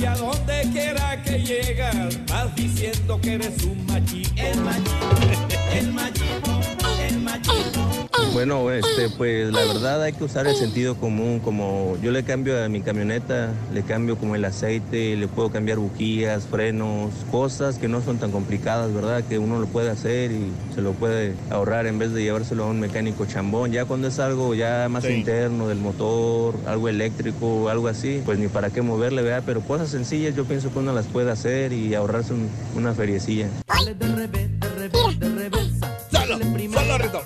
y 0.01 0.05
a 0.05 0.15
donde 0.15 0.61
quiera 0.73 1.21
que 1.21 1.43
llegas 1.43 2.17
vas 2.25 2.55
diciendo 2.55 3.19
que 3.21 3.33
eres 3.33 3.63
un 3.63 3.85
machito. 3.85 4.31
El 4.35 4.59
machito, 4.61 5.55
el 5.73 5.93
machito, 5.93 6.59
el 7.07 7.19
machito. 7.19 7.80
Bueno, 8.33 8.71
este, 8.71 9.09
pues 9.17 9.51
la 9.51 9.65
verdad 9.65 10.01
hay 10.03 10.13
que 10.13 10.23
usar 10.23 10.47
el 10.47 10.55
sentido 10.55 10.95
común, 10.95 11.41
como 11.41 11.97
yo 12.01 12.11
le 12.11 12.23
cambio 12.23 12.63
a 12.63 12.69
mi 12.69 12.81
camioneta, 12.81 13.49
le 13.73 13.83
cambio 13.83 14.17
como 14.17 14.35
el 14.35 14.45
aceite, 14.45 15.17
le 15.17 15.27
puedo 15.27 15.51
cambiar 15.51 15.79
bujías, 15.79 16.45
frenos, 16.45 17.11
cosas 17.29 17.77
que 17.77 17.89
no 17.89 18.01
son 18.01 18.19
tan 18.19 18.31
complicadas, 18.31 18.93
¿verdad? 18.93 19.23
Que 19.27 19.37
uno 19.37 19.59
lo 19.59 19.67
puede 19.67 19.89
hacer 19.89 20.31
y 20.31 20.49
se 20.73 20.81
lo 20.81 20.93
puede 20.93 21.33
ahorrar 21.49 21.87
en 21.87 21.99
vez 21.99 22.13
de 22.13 22.23
llevárselo 22.23 22.63
a 22.63 22.67
un 22.67 22.79
mecánico 22.79 23.25
chambón. 23.25 23.73
Ya 23.73 23.83
cuando 23.83 24.07
es 24.07 24.17
algo 24.19 24.55
ya 24.55 24.87
más 24.89 25.03
Sí. 25.03 25.11
interno 25.11 25.67
del 25.67 25.79
motor, 25.79 26.55
algo 26.67 26.87
eléctrico, 26.87 27.67
algo 27.67 27.89
así, 27.89 28.21
pues 28.25 28.39
ni 28.39 28.47
para 28.47 28.69
qué 28.69 28.81
moverle, 28.81 29.23
¿verdad? 29.23 29.43
Pero 29.45 29.59
cosas 29.59 29.89
sencillas 29.89 30.35
yo 30.35 30.45
pienso 30.45 30.71
que 30.71 30.79
uno 30.79 30.93
las 30.93 31.05
puede 31.07 31.31
hacer 31.31 31.73
y 31.73 31.95
ahorrarse 31.95 32.33
un- 32.33 32.49
una 32.77 32.93
feriecilla. 32.93 33.47
Solo, 36.31 36.45
solo, 36.71 36.97
Rito. 36.97 37.21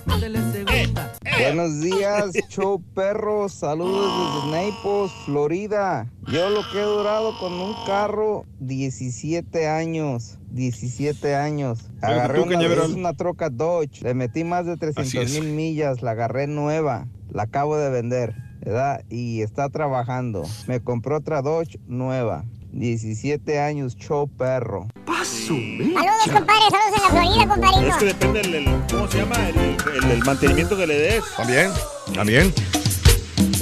Buenos 1.38 1.80
días, 1.80 2.32
show 2.50 2.82
perro. 2.96 3.48
Saludos 3.50 4.12
desde 4.44 4.72
Naples, 4.72 5.12
Florida. 5.26 6.12
Yo 6.28 6.50
lo 6.50 6.62
que 6.72 6.80
he 6.80 6.84
durado 6.84 7.38
con 7.38 7.54
un 7.54 7.76
carro 7.86 8.46
17 8.62 9.68
años. 9.68 10.40
17 10.50 11.36
años. 11.36 11.92
Agarré 12.02 12.42
una, 12.42 12.58
vez 12.58 12.90
una 12.90 13.14
troca 13.14 13.52
Dodge. 13.52 14.02
Le 14.02 14.16
metí 14.16 14.44
más 14.44 14.66
de 14.66 14.72
Así 14.72 14.80
300 14.80 15.14
es. 15.16 15.40
mil 15.40 15.54
millas. 15.54 16.02
La 16.02 16.12
agarré 16.12 16.48
nueva. 16.48 17.08
La 17.30 17.44
acabo 17.44 17.78
de 17.78 17.92
vender. 17.92 18.34
¿Verdad? 18.62 19.04
Y 19.12 19.44
está 19.44 19.70
trabajando. 19.70 20.46
Me 20.66 20.80
compró 20.80 21.18
otra 21.18 21.44
Dodge 21.44 21.78
nueva. 21.86 22.44
17 22.80 23.60
años, 23.60 23.96
show 23.98 24.28
perro. 24.28 24.88
Saludos, 25.26 26.24
compadre. 26.26 26.62
Saludos 26.70 26.94
en 26.96 27.04
la 27.04 27.10
Florida, 27.10 27.16
Pero 27.16 27.32
es 27.32 27.38
que 27.40 27.48
compadrito. 27.48 28.06
depende 28.06 28.42
el, 28.42 28.56
el- 28.56 28.82
¿cómo 28.92 29.08
se 29.12 29.18
llama? 29.18 29.36
El, 29.50 30.04
el- 30.04 30.12
el 30.12 30.24
mantenimiento 30.26 30.76
que 30.78 30.86
le 30.88 30.98
des. 31.00 31.24
También, 31.38 31.72
también. 32.14 32.54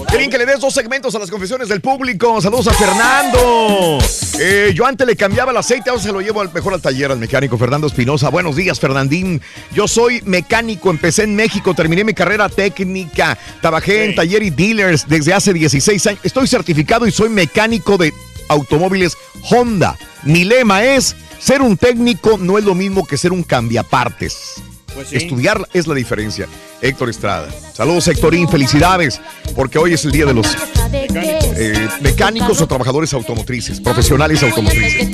Qué 0.10 0.18
bien 0.18 0.30
que 0.32 0.38
le 0.40 0.46
des 0.46 0.60
dos 0.60 0.74
segmentos 0.74 1.14
a 1.16 1.20
las 1.20 1.30
confesiones 1.30 1.70
del 1.70 1.80
público. 1.82 2.42
Saludos 2.42 2.68
a 2.68 2.74
Fernando. 2.74 4.00
Eh, 4.40 4.72
yo 4.76 4.86
antes 4.86 5.06
le 5.06 5.16
cambiaba 5.16 5.52
el 5.52 5.58
aceite, 5.58 5.90
ahora 5.92 6.02
se 6.02 6.12
lo 6.12 6.20
llevo 6.20 6.42
al, 6.42 6.52
mejor 6.52 6.74
al 6.74 6.82
taller, 6.82 7.12
al 7.12 7.20
mecánico 7.20 7.58
Fernando 7.58 7.88
Espinosa. 7.88 8.30
Buenos 8.30 8.56
días, 8.56 8.80
Fernandín. 8.80 9.42
Yo 9.74 9.88
soy 9.88 10.22
mecánico, 10.26 10.90
empecé 10.90 11.24
en 11.24 11.36
México, 11.36 11.74
terminé 11.76 12.04
mi 12.04 12.14
carrera 12.14 12.50
técnica, 12.50 13.38
trabajé 13.62 14.06
en 14.06 14.16
taller 14.16 14.42
y 14.44 14.50
dealers 14.50 15.08
desde 15.08 15.34
hace 15.34 15.54
16 15.54 16.08
años. 16.08 16.20
Estoy 16.24 16.48
certificado 16.48 17.06
y 17.08 17.12
soy 17.12 17.30
mecánico 17.30 17.98
de 17.98 18.12
automóviles 18.48 19.18
Honda. 19.50 19.98
Mi 20.24 20.44
lema 20.44 20.84
es, 20.84 21.16
ser 21.40 21.62
un 21.62 21.78
técnico 21.78 22.38
no 22.38 22.58
es 22.58 22.64
lo 22.64 22.76
mismo 22.76 23.06
que 23.06 23.18
ser 23.18 23.32
un 23.32 23.44
cambiapartes. 23.44 24.62
Pues 24.94 25.10
sí. 25.10 25.18
Estudiar 25.18 25.68
es 25.74 25.88
la 25.88 25.96
diferencia. 25.96 26.48
Héctor 26.82 27.10
Estrada. 27.10 27.50
Saludos, 27.74 28.08
Héctorín. 28.08 28.48
Felicidades, 28.48 29.22
porque 29.56 29.78
hoy 29.78 29.94
es 29.94 30.06
el 30.06 30.12
día 30.12 30.26
de 30.26 30.34
los 30.34 30.48
eh, 30.94 31.88
mecánicos 32.02 32.60
o 32.62 32.68
trabajadores 32.68 33.14
automotrices, 33.14 33.80
profesionales 33.80 34.44
automotrices. 34.44 35.08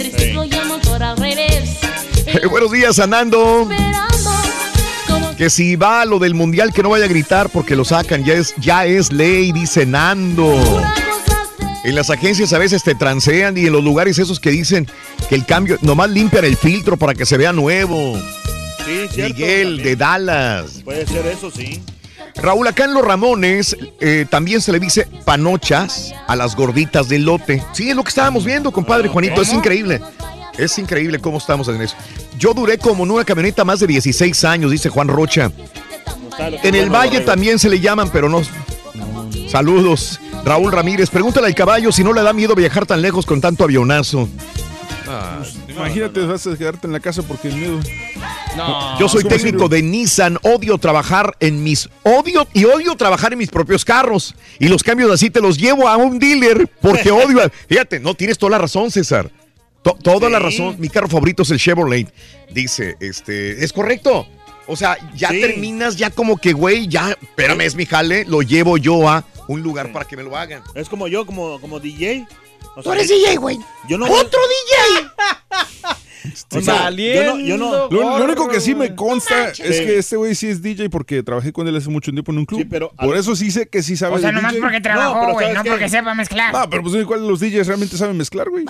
Eh, 2.25 2.47
buenos 2.49 2.71
días, 2.71 2.99
Anando. 2.99 3.69
Que 5.37 5.49
si 5.49 5.75
va 5.77 6.01
a 6.01 6.05
lo 6.05 6.19
del 6.19 6.33
mundial, 6.33 6.73
que 6.73 6.83
no 6.83 6.89
vaya 6.89 7.05
a 7.05 7.07
gritar 7.07 7.49
porque 7.49 7.75
lo 7.75 7.85
sacan. 7.85 8.25
Ya 8.25 8.33
es, 8.33 8.53
ya 8.57 8.85
es 8.85 9.13
ley, 9.13 9.51
dice 9.51 9.85
Nando. 9.85 10.59
En 11.83 11.95
las 11.95 12.09
agencias 12.09 12.51
a 12.53 12.57
veces 12.57 12.83
te 12.83 12.93
transean 12.93 13.57
y 13.57 13.65
en 13.65 13.71
los 13.71 13.83
lugares 13.83 14.19
esos 14.19 14.39
que 14.39 14.51
dicen 14.51 14.87
que 15.29 15.35
el 15.35 15.45
cambio, 15.45 15.77
nomás 15.81 16.09
limpian 16.09 16.43
el 16.43 16.57
filtro 16.57 16.97
para 16.97 17.13
que 17.13 17.25
se 17.25 17.37
vea 17.37 17.53
nuevo. 17.53 18.17
Sí, 18.85 19.07
cierto. 19.11 19.33
Miguel 19.33 19.67
también. 19.67 19.83
de 19.83 19.95
Dallas. 19.95 20.81
Puede 20.83 21.07
ser 21.07 21.25
eso, 21.27 21.49
sí. 21.49 21.81
Raúl, 22.35 22.67
acá 22.67 22.85
en 22.85 22.93
Los 22.93 23.03
Ramones 23.03 23.77
eh, 23.99 24.25
también 24.29 24.61
se 24.61 24.71
le 24.71 24.79
dice 24.79 25.07
panochas 25.25 26.13
a 26.27 26.35
las 26.35 26.55
gorditas 26.55 27.07
del 27.09 27.23
lote. 27.23 27.63
Sí, 27.73 27.89
es 27.89 27.95
lo 27.95 28.03
que 28.03 28.09
estábamos 28.09 28.45
viendo, 28.45 28.71
compadre 28.71 29.07
Juanito. 29.09 29.41
Es 29.41 29.53
increíble. 29.53 30.01
Es 30.57 30.77
increíble 30.77 31.19
cómo 31.19 31.37
estamos 31.37 31.67
en 31.69 31.81
eso. 31.81 31.95
Yo 32.37 32.53
duré 32.53 32.77
como 32.77 33.03
en 33.03 33.11
una 33.11 33.23
camioneta 33.23 33.63
más 33.63 33.79
de 33.79 33.87
16 33.87 34.43
años, 34.43 34.71
dice 34.71 34.89
Juan 34.89 35.07
Rocha. 35.07 35.51
En 36.63 36.75
el 36.75 36.89
Valle 36.89 37.21
también 37.21 37.59
se 37.59 37.69
le 37.69 37.79
llaman, 37.79 38.09
pero 38.11 38.29
no. 38.29 38.41
Saludos. 39.49 40.19
Raúl 40.45 40.71
Ramírez, 40.71 41.09
pregúntale 41.09 41.47
al 41.47 41.55
caballo 41.55 41.91
si 41.91 42.03
no 42.03 42.13
le 42.13 42.21
da 42.21 42.33
miedo 42.33 42.55
viajar 42.55 42.85
tan 42.85 43.01
lejos 43.01 43.25
con 43.25 43.39
tanto 43.41 43.63
avionazo. 43.63 44.27
Imagínate, 45.67 46.19
vas 46.25 46.45
a 46.45 46.55
quedarte 46.57 46.85
en 46.87 46.93
la 46.93 46.99
casa 46.99 47.21
porque 47.23 47.47
el 47.49 47.55
miedo. 47.55 47.79
Yo 48.99 49.07
soy 49.07 49.23
¿Cómo 49.23 49.35
técnico 49.35 49.69
de 49.69 49.81
Nissan, 49.81 50.37
odio 50.43 50.77
trabajar 50.77 51.35
en 51.39 51.63
mis 51.63 51.87
odio 52.03 52.47
y 52.53 52.65
odio 52.65 52.95
trabajar 52.95 53.31
en 53.33 53.39
mis 53.39 53.49
propios 53.49 53.85
carros 53.85 54.35
y 54.59 54.67
los 54.67 54.83
cambios 54.83 55.11
así 55.11 55.29
te 55.29 55.39
los 55.39 55.57
llevo 55.57 55.87
a 55.87 55.97
un 55.97 56.19
dealer 56.19 56.67
porque 56.81 57.11
odio. 57.11 57.41
a- 57.43 57.49
Fíjate, 57.67 57.99
no 57.99 58.13
tienes 58.15 58.37
toda 58.37 58.51
la 58.51 58.57
razón, 58.57 58.91
César. 58.91 59.31
To- 59.83 59.97
toda 60.01 60.29
la 60.29 60.39
razón. 60.39 60.75
Mi 60.79 60.89
carro 60.89 61.07
favorito 61.07 61.43
es 61.43 61.51
el 61.51 61.59
Chevrolet. 61.59 62.11
Dice, 62.51 62.95
este, 62.99 63.63
es 63.63 63.71
correcto. 63.71 64.27
O 64.67 64.75
sea, 64.75 64.97
ya 65.15 65.29
Sí. 65.29 65.39
terminas 65.39 65.95
ya 65.95 66.09
como 66.11 66.37
que, 66.37 66.53
güey, 66.53 66.87
ya, 66.87 67.11
espérame, 67.21 67.61
es 67.61 67.75
mi 67.75 67.85
jale, 67.85 68.25
lo 68.25 68.41
llevo 68.41 68.77
yo 68.77 69.07
a 69.09 69.23
un 69.49 69.61
lugar 69.63 69.91
para 69.91 70.05
que 70.05 70.15
me 70.15 70.23
lo 70.23 70.37
hagan. 70.37 70.61
Es 70.75 70.87
como 70.89 71.07
yo, 71.07 71.25
como, 71.25 71.59
como 71.59 71.79
DJ. 71.79 72.25
O 72.75 72.83
Tú 72.83 72.91
eres 72.93 73.07
DJ, 73.09 73.37
güey. 73.37 73.57
Yo 73.87 73.97
no 73.97 74.05
¡Otro 74.05 74.39
DJ! 74.39 75.07
O 76.51 76.61
sea, 76.61 76.89
yo 76.91 77.23
no, 77.23 77.39
yo 77.39 77.57
no- 77.57 77.87
Lo, 77.89 78.17
lo 78.19 78.25
único 78.25 78.49
que 78.49 78.59
sí 78.59 78.75
me 78.75 78.93
consta 78.93 79.35
manches. 79.45 79.65
es 79.65 79.81
que 79.81 79.97
este 79.99 80.17
güey 80.17 80.35
sí 80.35 80.47
es 80.47 80.61
DJ 80.61 80.89
porque 80.89 81.23
trabajé 81.23 81.53
con 81.53 81.65
él 81.67 81.75
hace 81.77 81.89
mucho 81.89 82.11
tiempo 82.11 82.31
en 82.33 82.39
un 82.39 82.45
club. 82.45 82.67
pero 82.69 82.91
Por 82.91 83.15
eso 83.15 83.35
sí 83.37 83.49
sé 83.51 83.69
que 83.69 83.81
sí 83.81 83.95
sabe 83.95 84.15
O 84.15 84.19
sea, 84.19 84.31
nomás 84.33 84.51
DJ. 84.51 84.61
porque 84.61 84.81
trabajó, 84.81 85.31
güey, 85.33 85.53
no, 85.53 85.63
porque 85.63 85.87
sepa 85.87 86.13
mezclar. 86.13 86.53
No, 86.53 86.69
pero 86.69 86.83
pues 86.83 86.93
igual 86.95 87.25
los 87.25 87.39
DJs 87.39 87.67
realmente 87.67 87.95
saben 87.97 88.17
mezclar, 88.17 88.49
güey. 88.49 88.65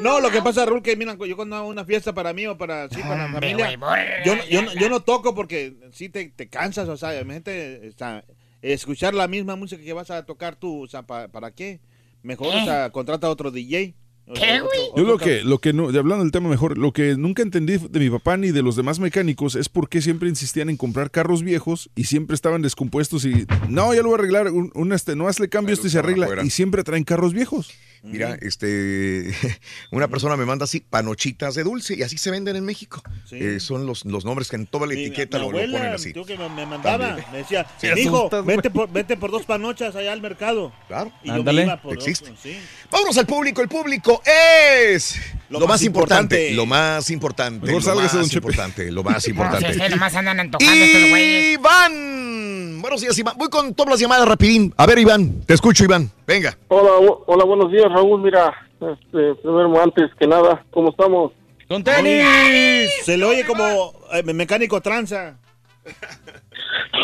No, 0.00 0.20
lo 0.20 0.30
que 0.30 0.40
pasa, 0.40 0.64
Raúl, 0.64 0.82
que 0.82 0.96
mira, 0.96 1.16
yo 1.26 1.36
cuando 1.36 1.56
hago 1.56 1.68
una 1.68 1.84
fiesta 1.84 2.14
para 2.14 2.32
mí 2.32 2.46
o 2.46 2.56
para, 2.56 2.88
sí, 2.88 3.00
para 3.02 3.26
la 3.26 3.32
familia, 3.32 3.56
güey, 3.66 3.76
borra, 3.76 4.24
yo, 4.24 4.36
no- 4.36 4.44
yo, 4.48 4.62
no- 4.62 4.72
yo 4.74 4.88
no 4.88 5.00
toco 5.00 5.34
porque 5.34 5.74
sí 5.92 6.08
te, 6.08 6.26
te 6.28 6.48
cansas, 6.48 6.88
o 6.88 6.96
sea, 6.96 7.20
imagínate, 7.20 7.90
o 7.92 7.98
sea, 7.98 8.24
escuchar 8.72 9.14
la 9.14 9.28
misma 9.28 9.56
música 9.56 9.82
que 9.82 9.92
vas 9.92 10.10
a 10.10 10.24
tocar 10.24 10.56
tú, 10.56 10.82
o 10.84 10.86
sea, 10.86 11.02
¿pa- 11.02 11.28
¿para 11.28 11.50
qué? 11.50 11.80
Mejor, 12.22 12.48
o 12.48 12.64
sea, 12.64 12.90
contrata 12.90 13.26
a 13.26 13.30
otro 13.30 13.50
DJ. 13.50 13.94
O 14.26 14.34
sea, 14.34 14.64
otro- 14.64 14.70
Yo 14.96 15.02
lo 15.02 15.18
que, 15.18 15.42
lo 15.42 15.58
que 15.58 15.74
no, 15.74 15.88
hablando 15.88 16.20
del 16.24 16.30
tema 16.32 16.48
mejor, 16.48 16.78
lo 16.78 16.92
que 16.94 17.14
nunca 17.18 17.42
entendí 17.42 17.76
de 17.76 18.00
mi 18.00 18.08
papá 18.08 18.38
ni 18.38 18.52
de 18.52 18.62
los 18.62 18.74
demás 18.74 18.98
mecánicos 18.98 19.54
es 19.54 19.68
por 19.68 19.90
qué 19.90 20.00
siempre 20.00 20.30
insistían 20.30 20.70
en 20.70 20.78
comprar 20.78 21.10
carros 21.10 21.42
viejos 21.42 21.90
y 21.94 22.04
siempre 22.04 22.34
estaban 22.34 22.62
descompuestos 22.62 23.26
y 23.26 23.46
no, 23.68 23.92
ya 23.92 24.00
lo 24.00 24.08
voy 24.08 24.16
a 24.16 24.18
arreglar, 24.20 24.50
un, 24.50 24.72
un, 24.74 24.92
este, 24.94 25.14
no 25.14 25.28
hazle 25.28 25.50
cambio 25.50 25.74
esto 25.74 25.86
y 25.86 25.90
se 25.90 25.98
arregla 25.98 26.24
afuera. 26.24 26.42
y 26.42 26.48
siempre 26.48 26.82
traen 26.84 27.04
carros 27.04 27.34
viejos. 27.34 27.70
Mira, 28.04 28.36
este, 28.42 29.34
una 29.90 30.08
persona 30.08 30.36
me 30.36 30.44
manda 30.44 30.64
así 30.64 30.80
panochitas 30.80 31.54
de 31.54 31.62
dulce 31.64 31.94
y 31.96 32.02
así 32.02 32.18
se 32.18 32.30
venden 32.30 32.54
en 32.56 32.64
México. 32.64 33.02
Eh, 33.30 33.58
son 33.60 33.86
los, 33.86 34.04
los 34.04 34.24
nombres 34.24 34.48
que 34.50 34.56
en 34.56 34.66
toda 34.66 34.86
la 34.86 34.94
Mi- 34.94 35.04
etiqueta 35.04 35.38
mi 35.38 35.44
lo, 35.46 35.50
lo 35.52 35.58
abuela, 35.58 35.78
ponen 35.78 35.92
así. 35.94 36.12
que 36.12 36.36
me, 36.36 36.48
me 36.50 36.66
mandaba, 36.66 37.06
También. 37.08 37.26
me 37.32 37.38
decía, 37.38 37.66
Sí, 37.80 37.88
hijo, 37.96 38.28
vete 38.44 38.70
por, 38.70 38.90
vete 38.90 39.16
por 39.16 39.30
dos 39.30 39.44
panochas 39.46 39.96
allá 39.96 40.12
al 40.12 40.20
mercado. 40.20 40.72
Claro. 40.86 41.12
Y 41.22 41.28
yo 41.28 41.34
Ándale. 41.34 41.62
me 41.62 41.66
iba 41.68 41.80
por 41.80 41.94
Existe. 41.94 42.30
dos, 42.30 42.38
sí. 42.42 42.56
Vámonos 42.90 43.16
al 43.16 43.26
público. 43.26 43.62
El 43.62 43.68
público 43.68 44.20
es 44.26 45.18
lo, 45.48 45.60
Lo 45.60 45.66
más, 45.66 45.76
más 45.76 45.82
importante, 45.82 46.50
importante. 46.50 46.54
Lo 46.56 46.66
más 46.66 47.10
importante. 47.10 47.66
Lo 47.66 47.72
más 47.80 48.34
importante. 48.34 48.90
Lo 48.92 49.02
más 49.02 49.14
No, 49.14 49.20
si 49.20 49.30
importante. 49.30 49.70
es 49.70 49.76
que 49.78 49.88
nomás 49.88 50.14
andan 50.14 50.40
antojando 50.40 50.84
estos 50.84 51.08
güeyes. 51.10 51.54
Iván. 51.54 52.80
Buenos 52.82 53.00
días, 53.00 53.16
Iván. 53.18 53.34
Voy 53.38 53.48
con 53.48 53.72
todas 53.74 53.92
las 53.92 54.00
llamadas 54.00 54.28
rapidín. 54.28 54.74
A 54.76 54.84
ver, 54.86 54.98
Iván. 54.98 55.40
Te 55.46 55.54
escucho, 55.54 55.84
Iván. 55.84 56.10
Venga. 56.26 56.56
Hola, 56.68 56.90
hola, 57.26 57.44
buenos 57.44 57.70
días, 57.72 57.86
Raúl. 57.94 58.20
Mira, 58.22 58.52
este, 58.80 59.34
primero, 59.36 59.80
antes 59.82 60.10
que 60.18 60.26
nada, 60.26 60.64
¿cómo 60.70 60.90
estamos? 60.90 61.32
¡Con 61.68 61.82
tenis! 61.82 62.90
Se 63.04 63.16
le 63.16 63.24
oye 63.24 63.44
como 63.46 63.92
eh, 64.12 64.22
mecánico 64.32 64.80
tranza. 64.80 65.36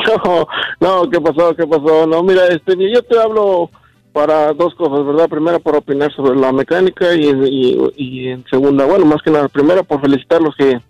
No, 0.06 0.46
no, 0.80 1.10
¿qué 1.10 1.20
pasó? 1.20 1.54
¿Qué 1.54 1.66
pasó? 1.66 2.06
No, 2.06 2.22
mira, 2.22 2.46
este, 2.48 2.74
yo 2.92 3.02
te 3.02 3.18
hablo 3.18 3.70
para 4.12 4.52
dos 4.54 4.74
cosas, 4.74 5.04
¿verdad? 5.06 5.28
Primera, 5.28 5.58
para 5.58 5.78
opinar 5.78 6.12
sobre 6.14 6.38
la 6.38 6.52
mecánica 6.52 7.14
y, 7.14 7.26
y, 7.28 7.78
y 7.96 8.28
en 8.28 8.44
segunda, 8.48 8.86
bueno, 8.86 9.04
más 9.04 9.20
que 9.22 9.30
nada, 9.30 9.48
primera, 9.48 9.82
por 9.82 10.00
felicitarlos 10.00 10.54
que 10.56 10.80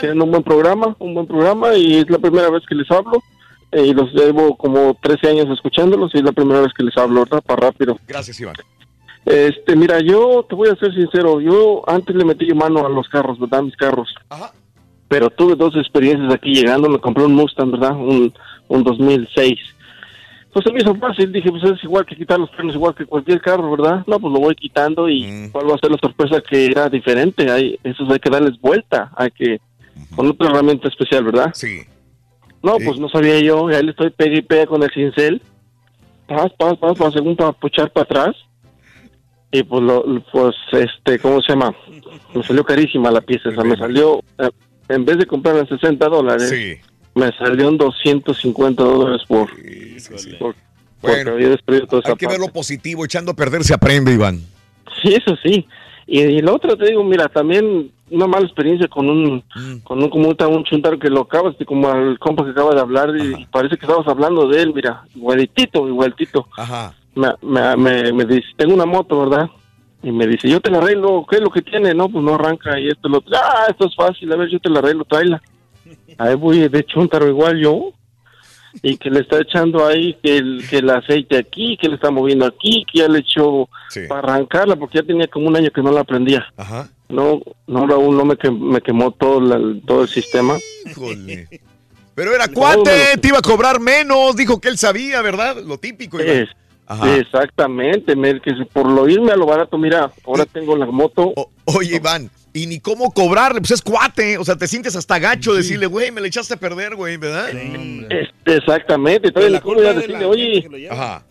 tienen 0.00 0.22
un 0.22 0.30
buen 0.30 0.42
programa, 0.42 0.94
un 0.98 1.14
buen 1.14 1.26
programa 1.26 1.74
y 1.74 1.98
es 1.98 2.10
la 2.10 2.18
primera 2.18 2.50
vez 2.50 2.62
que 2.68 2.74
les 2.74 2.90
hablo. 2.90 3.22
eh, 3.72 3.86
Y 3.86 3.94
los 3.94 4.12
llevo 4.12 4.56
como 4.56 4.96
13 5.00 5.28
años 5.30 5.46
escuchándolos 5.50 6.10
y 6.14 6.18
es 6.18 6.24
la 6.24 6.32
primera 6.32 6.60
vez 6.60 6.72
que 6.76 6.84
les 6.84 6.96
hablo, 6.96 7.20
¿verdad? 7.24 7.42
Para 7.44 7.68
rápido. 7.68 7.98
Gracias, 8.06 8.38
Iván. 8.40 8.54
Este, 9.24 9.76
mira, 9.76 10.00
yo 10.00 10.44
te 10.48 10.54
voy 10.54 10.68
a 10.68 10.76
ser 10.76 10.92
sincero, 10.94 11.40
yo 11.40 11.82
antes 11.86 12.14
le 12.14 12.24
metí 12.24 12.52
mano 12.54 12.84
a 12.84 12.88
los 12.88 13.08
carros, 13.08 13.38
¿verdad? 13.38 13.62
Mis 13.62 13.76
carros. 13.76 14.12
Pero 15.08 15.30
tuve 15.30 15.54
dos 15.54 15.76
experiencias 15.76 16.32
aquí 16.32 16.54
llegando, 16.54 16.88
me 16.88 16.98
compré 16.98 17.24
un 17.24 17.34
Mustang, 17.34 17.70
¿verdad? 17.70 17.92
Un, 17.92 18.32
un 18.68 18.82
2006. 18.82 19.58
Pues 20.52 20.64
se 20.66 20.72
me 20.72 20.80
hizo 20.80 20.94
fácil, 20.96 21.32
dije, 21.32 21.50
pues 21.50 21.64
es 21.64 21.82
igual 21.84 22.04
que 22.04 22.16
quitar 22.16 22.38
los 22.38 22.50
frenos, 22.50 22.74
igual 22.74 22.94
que 22.94 23.06
cualquier 23.06 23.40
carro, 23.40 23.70
¿verdad? 23.70 24.04
No, 24.06 24.20
pues 24.20 24.32
lo 24.32 24.40
voy 24.40 24.54
quitando 24.54 25.08
y 25.08 25.48
cuál 25.50 25.70
va 25.70 25.76
a 25.76 25.78
ser 25.78 25.90
la 25.90 25.98
sorpresa 25.98 26.42
que 26.46 26.66
era 26.66 26.90
diferente, 26.90 27.50
hay, 27.50 27.78
esos 27.84 28.10
hay 28.10 28.18
que 28.18 28.28
darles 28.28 28.60
vuelta, 28.60 29.10
hay 29.16 29.30
que, 29.30 29.60
con 30.14 30.26
otra 30.26 30.50
herramienta 30.50 30.88
especial, 30.88 31.24
¿verdad? 31.24 31.52
Sí. 31.54 31.82
No, 32.62 32.76
pues 32.84 32.98
no 32.98 33.08
sabía 33.08 33.40
yo, 33.40 33.70
y 33.70 33.74
ahí 33.74 33.82
le 33.82 33.92
estoy 33.92 34.10
pegue 34.10 34.38
y 34.38 34.42
pega 34.42 34.66
con 34.66 34.82
el 34.82 34.90
cincel, 34.90 35.40
pas, 36.26 36.52
pas, 36.52 36.76
pas, 36.76 36.98
pas, 36.98 37.14
según 37.14 37.34
para 37.34 37.52
puchar 37.52 37.90
para 37.90 38.04
atrás, 38.04 38.36
y 39.52 39.62
pues, 39.62 39.82
lo, 39.82 40.04
pues, 40.32 40.54
este, 40.72 41.18
¿cómo 41.20 41.40
se 41.42 41.52
llama? 41.52 41.74
Me 42.34 42.42
salió 42.42 42.64
carísima 42.64 43.10
la 43.10 43.20
pieza, 43.20 43.50
o 43.50 43.52
sea, 43.52 43.62
me 43.64 43.76
salió, 43.76 44.20
eh, 44.38 44.48
en 44.88 45.04
vez 45.04 45.18
de 45.18 45.26
comprarla 45.26 45.60
en 45.60 45.68
60 45.68 46.08
dólares, 46.08 46.52
me 47.14 47.30
salió 47.38 47.68
en 47.68 47.76
250 47.78 48.82
dólares 48.82 49.22
por, 49.28 49.48
por- 50.38 50.54
porque 51.00 51.16
Bueno, 51.16 51.32
había 51.32 51.48
destruido 51.50 51.86
toda 51.86 52.00
esa 52.00 52.10
Hay 52.10 52.16
que 52.16 52.26
ver 52.26 52.36
parte. 52.38 52.46
lo 52.48 52.52
positivo. 52.52 53.04
Echando 53.04 53.32
a 53.32 53.34
perder 53.34 53.64
se 53.64 53.74
aprende, 53.74 54.12
Iván. 54.12 54.40
Sí, 55.02 55.12
eso 55.14 55.36
sí. 55.42 55.66
Y, 56.06 56.20
y 56.20 56.40
lo 56.40 56.54
otro 56.54 56.76
te 56.76 56.86
digo, 56.86 57.02
mira, 57.04 57.28
también 57.28 57.90
una 58.10 58.26
mala 58.26 58.44
experiencia 58.46 58.86
con 58.88 59.08
un, 59.08 59.42
con 59.82 60.02
un, 60.02 60.08
como 60.10 60.28
un, 60.28 60.36
un 60.54 60.64
chuntaro 60.64 60.98
que 60.98 61.08
lo 61.10 61.22
acabas, 61.22 61.58
de- 61.58 61.64
como 61.66 61.88
al 61.90 62.18
compa 62.20 62.44
que 62.44 62.50
acaba 62.52 62.74
de 62.74 62.80
hablar, 62.80 63.10
y 63.16 63.46
parece 63.46 63.76
que 63.76 63.84
estabas 63.86 64.06
hablando 64.06 64.46
de 64.48 64.62
él, 64.62 64.72
mira, 64.74 65.02
igualitito, 65.14 65.88
igualitito. 65.88 66.46
Ajá. 66.56 66.94
Me, 67.14 67.28
me, 67.42 67.76
me, 67.76 68.12
me 68.12 68.24
dice, 68.24 68.46
tengo 68.56 68.74
una 68.74 68.86
moto, 68.86 69.20
¿verdad? 69.28 69.48
Y 70.02 70.10
me 70.10 70.26
dice, 70.26 70.48
yo 70.48 70.60
te 70.60 70.70
la 70.70 70.78
arreglo, 70.78 71.24
¿qué 71.28 71.36
es 71.36 71.42
lo 71.42 71.50
que 71.50 71.62
tiene? 71.62 71.94
No, 71.94 72.08
pues 72.08 72.24
no 72.24 72.34
arranca 72.34 72.78
y 72.80 72.88
esto, 72.88 73.08
lo 73.08 73.18
otro. 73.18 73.36
Ah, 73.36 73.66
esto 73.68 73.86
es 73.86 73.94
fácil, 73.94 74.32
a 74.32 74.36
ver, 74.36 74.48
yo 74.48 74.58
te 74.58 74.68
la 74.70 74.78
arreglo, 74.80 75.04
tráela. 75.04 75.40
Ahí 76.18 76.34
voy 76.34 76.68
de 76.68 76.84
chuntaro 76.84 77.28
igual 77.28 77.58
yo. 77.60 77.92
Y 78.82 78.96
que 78.96 79.10
le 79.10 79.20
está 79.20 79.38
echando 79.38 79.86
ahí 79.86 80.16
que 80.22 80.38
el, 80.38 80.64
que 80.68 80.78
el 80.78 80.88
aceite 80.88 81.36
aquí, 81.36 81.76
que 81.78 81.88
le 81.90 81.96
está 81.96 82.10
moviendo 82.10 82.46
aquí, 82.46 82.86
que 82.90 83.00
ya 83.00 83.06
le 83.08 83.18
echó 83.18 83.68
para 84.08 84.20
arrancarla, 84.34 84.76
porque 84.76 84.96
ya 84.98 85.04
tenía 85.04 85.26
como 85.26 85.48
un 85.48 85.56
año 85.56 85.70
que 85.70 85.82
no 85.82 85.92
la 85.92 86.00
aprendía. 86.00 86.46
Ajá. 86.56 86.88
No, 87.10 87.42
no, 87.66 87.86
Raúl, 87.86 88.16
no 88.16 88.24
me, 88.24 88.34
que- 88.38 88.50
me 88.50 88.80
quemó 88.80 89.10
todo, 89.10 89.42
la- 89.42 89.60
todo 89.86 90.02
el 90.04 90.08
sistema. 90.08 90.56
Híjole. 90.90 91.48
Pero 92.14 92.34
era 92.34 92.48
cuate, 92.48 92.90
te 93.20 93.28
iba 93.28 93.38
a 93.38 93.42
cobrar 93.42 93.78
menos. 93.78 94.34
Dijo 94.36 94.58
que 94.58 94.68
él 94.70 94.78
sabía, 94.78 95.20
¿verdad? 95.20 95.58
Lo 95.62 95.76
típico, 95.76 96.18
Iván. 96.18 96.36
Ajá. 96.92 97.16
exactamente, 97.16 98.14
me, 98.16 98.40
que 98.40 98.54
si 98.54 98.64
por 98.64 98.86
lo 98.86 99.08
irme 99.08 99.32
a 99.32 99.36
lo 99.36 99.46
barato, 99.46 99.78
mira, 99.78 100.10
ahora 100.26 100.44
tengo 100.46 100.76
la 100.76 100.86
moto. 100.86 101.32
Oye, 101.64 101.96
Iván, 101.96 102.30
y 102.52 102.66
ni 102.66 102.80
cómo 102.80 103.12
cobrarle, 103.12 103.60
pues 103.60 103.70
es 103.70 103.82
cuate. 103.82 104.36
O 104.38 104.44
sea, 104.44 104.56
te 104.56 104.66
sientes 104.66 104.94
hasta 104.96 105.18
gacho 105.18 105.54
decirle, 105.54 105.86
güey, 105.86 106.10
me 106.10 106.20
le 106.20 106.28
echaste 106.28 106.54
a 106.54 106.58
perder, 106.58 106.94
güey, 106.96 107.16
¿verdad? 107.16 107.48
Este, 107.50 108.56
exactamente, 108.56 109.30
todavía 109.30 109.56
le 109.56 109.62
cómo 109.62 109.82
ya 109.82 109.94
decirle, 109.94 110.24
oye, 110.24 110.88
Ajá. 110.90 111.24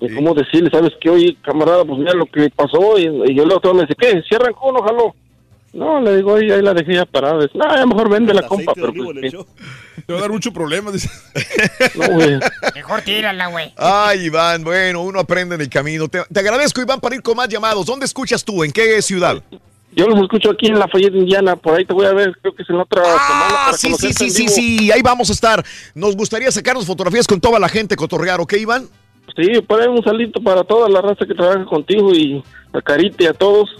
cómo 0.00 0.34
decirle, 0.34 0.70
sabes 0.70 0.92
que, 1.00 1.10
oye, 1.10 1.36
camarada, 1.42 1.84
pues 1.84 1.98
mira 1.98 2.12
lo 2.14 2.26
que 2.26 2.50
pasó, 2.50 2.98
y, 2.98 3.04
y 3.04 3.34
yo 3.34 3.46
le 3.46 3.54
otro 3.54 3.74
me 3.74 3.82
dice, 3.82 3.94
¿qué? 3.98 4.22
¿Si 4.28 4.34
arrancó 4.34 4.66
o 4.68 5.14
no 5.74 6.00
le 6.00 6.16
digo, 6.16 6.32
oye, 6.32 6.54
ahí 6.54 6.62
la 6.62 6.72
dejé 6.72 6.94
ya 6.94 7.04
parada. 7.04 7.42
Dice, 7.42 7.58
no, 7.58 7.76
ya 7.76 7.84
mejor 7.84 8.08
vende 8.08 8.32
la 8.32 8.46
compa, 8.46 8.72
pero 8.74 8.92
pues. 8.92 9.32
Te 10.06 10.12
va 10.12 10.18
a 10.18 10.22
dar 10.22 10.30
mucho 10.30 10.52
problema, 10.52 10.90
dice. 10.90 11.08
No, 11.96 12.14
güey. 12.14 12.38
Mejor 12.74 13.02
tírala, 13.02 13.48
güey. 13.48 13.72
Ay, 13.76 14.26
Iván, 14.26 14.64
bueno, 14.64 15.02
uno 15.02 15.20
aprende 15.20 15.54
en 15.54 15.60
el 15.60 15.68
camino. 15.68 16.08
Te, 16.08 16.22
te 16.32 16.40
agradezco, 16.40 16.80
Iván, 16.80 17.00
para 17.00 17.14
ir 17.14 17.22
con 17.22 17.36
más 17.36 17.48
llamados. 17.48 17.86
¿Dónde 17.86 18.06
escuchas 18.06 18.44
tú? 18.44 18.64
¿En 18.64 18.72
qué 18.72 19.00
ciudad? 19.02 19.42
Yo 19.96 20.06
los 20.08 20.20
escucho 20.20 20.50
aquí 20.50 20.66
en 20.66 20.78
Lafayette, 20.78 21.14
Indiana, 21.14 21.54
por 21.54 21.78
ahí 21.78 21.84
te 21.84 21.92
voy 21.92 22.06
a 22.06 22.12
ver, 22.12 22.36
creo 22.40 22.52
que 22.52 22.64
es 22.64 22.70
en 22.70 22.76
otra 22.76 23.02
semana. 23.04 23.20
Ah, 23.28 23.62
para 23.66 23.78
sí, 23.78 23.94
sí, 23.94 24.12
sí, 24.12 24.30
sí, 24.30 24.48
sí, 24.48 24.90
ahí 24.90 25.02
vamos 25.02 25.30
a 25.30 25.32
estar. 25.32 25.64
Nos 25.94 26.16
gustaría 26.16 26.50
sacarnos 26.50 26.84
fotografías 26.84 27.28
con 27.28 27.40
toda 27.40 27.60
la 27.60 27.68
gente, 27.68 27.94
cotorrear, 27.94 28.40
¿ok, 28.40 28.54
Iván? 28.54 28.88
Sí, 29.36 29.60
por 29.62 29.80
ahí 29.80 29.88
un 29.88 30.02
salito 30.02 30.42
para 30.42 30.64
toda 30.64 30.88
la 30.88 31.00
raza 31.00 31.24
que 31.26 31.34
trabaja 31.34 31.64
contigo 31.64 32.12
y 32.12 32.42
a 32.72 32.82
Carita 32.82 33.22
y 33.22 33.26
a 33.26 33.34
todos. 33.34 33.70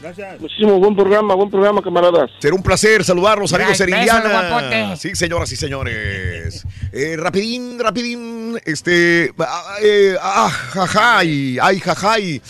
Gracias. 0.00 0.40
Muchísimo 0.40 0.78
buen 0.78 0.94
programa, 0.94 1.34
buen 1.34 1.50
programa, 1.50 1.82
camaradas. 1.82 2.30
Será 2.38 2.54
un 2.54 2.62
placer 2.62 3.02
saludarlos, 3.04 3.52
amigos 3.52 3.80
en 3.80 3.88
Indiana. 3.88 4.94
Sí, 4.96 5.14
señoras 5.16 5.50
y 5.50 5.56
señores. 5.56 6.64
Eh, 6.92 7.16
rapidín, 7.18 7.78
rapidín, 7.80 8.60
este, 8.64 9.32
ah, 9.40 9.74
eh, 9.82 10.14
ah, 10.22 10.48
jajay, 10.50 11.58
ay, 11.60 11.80
jajay. 11.80 12.40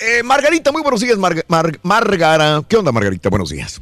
Eh, 0.00 0.22
Margarita, 0.22 0.70
muy 0.70 0.82
buenos 0.82 1.00
días, 1.00 1.16
Mar- 1.16 1.44
Mar- 1.48 1.78
Margara. 1.82 2.62
¿Qué 2.68 2.76
onda, 2.76 2.92
Margarita? 2.92 3.30
Buenos 3.30 3.48
días. 3.50 3.80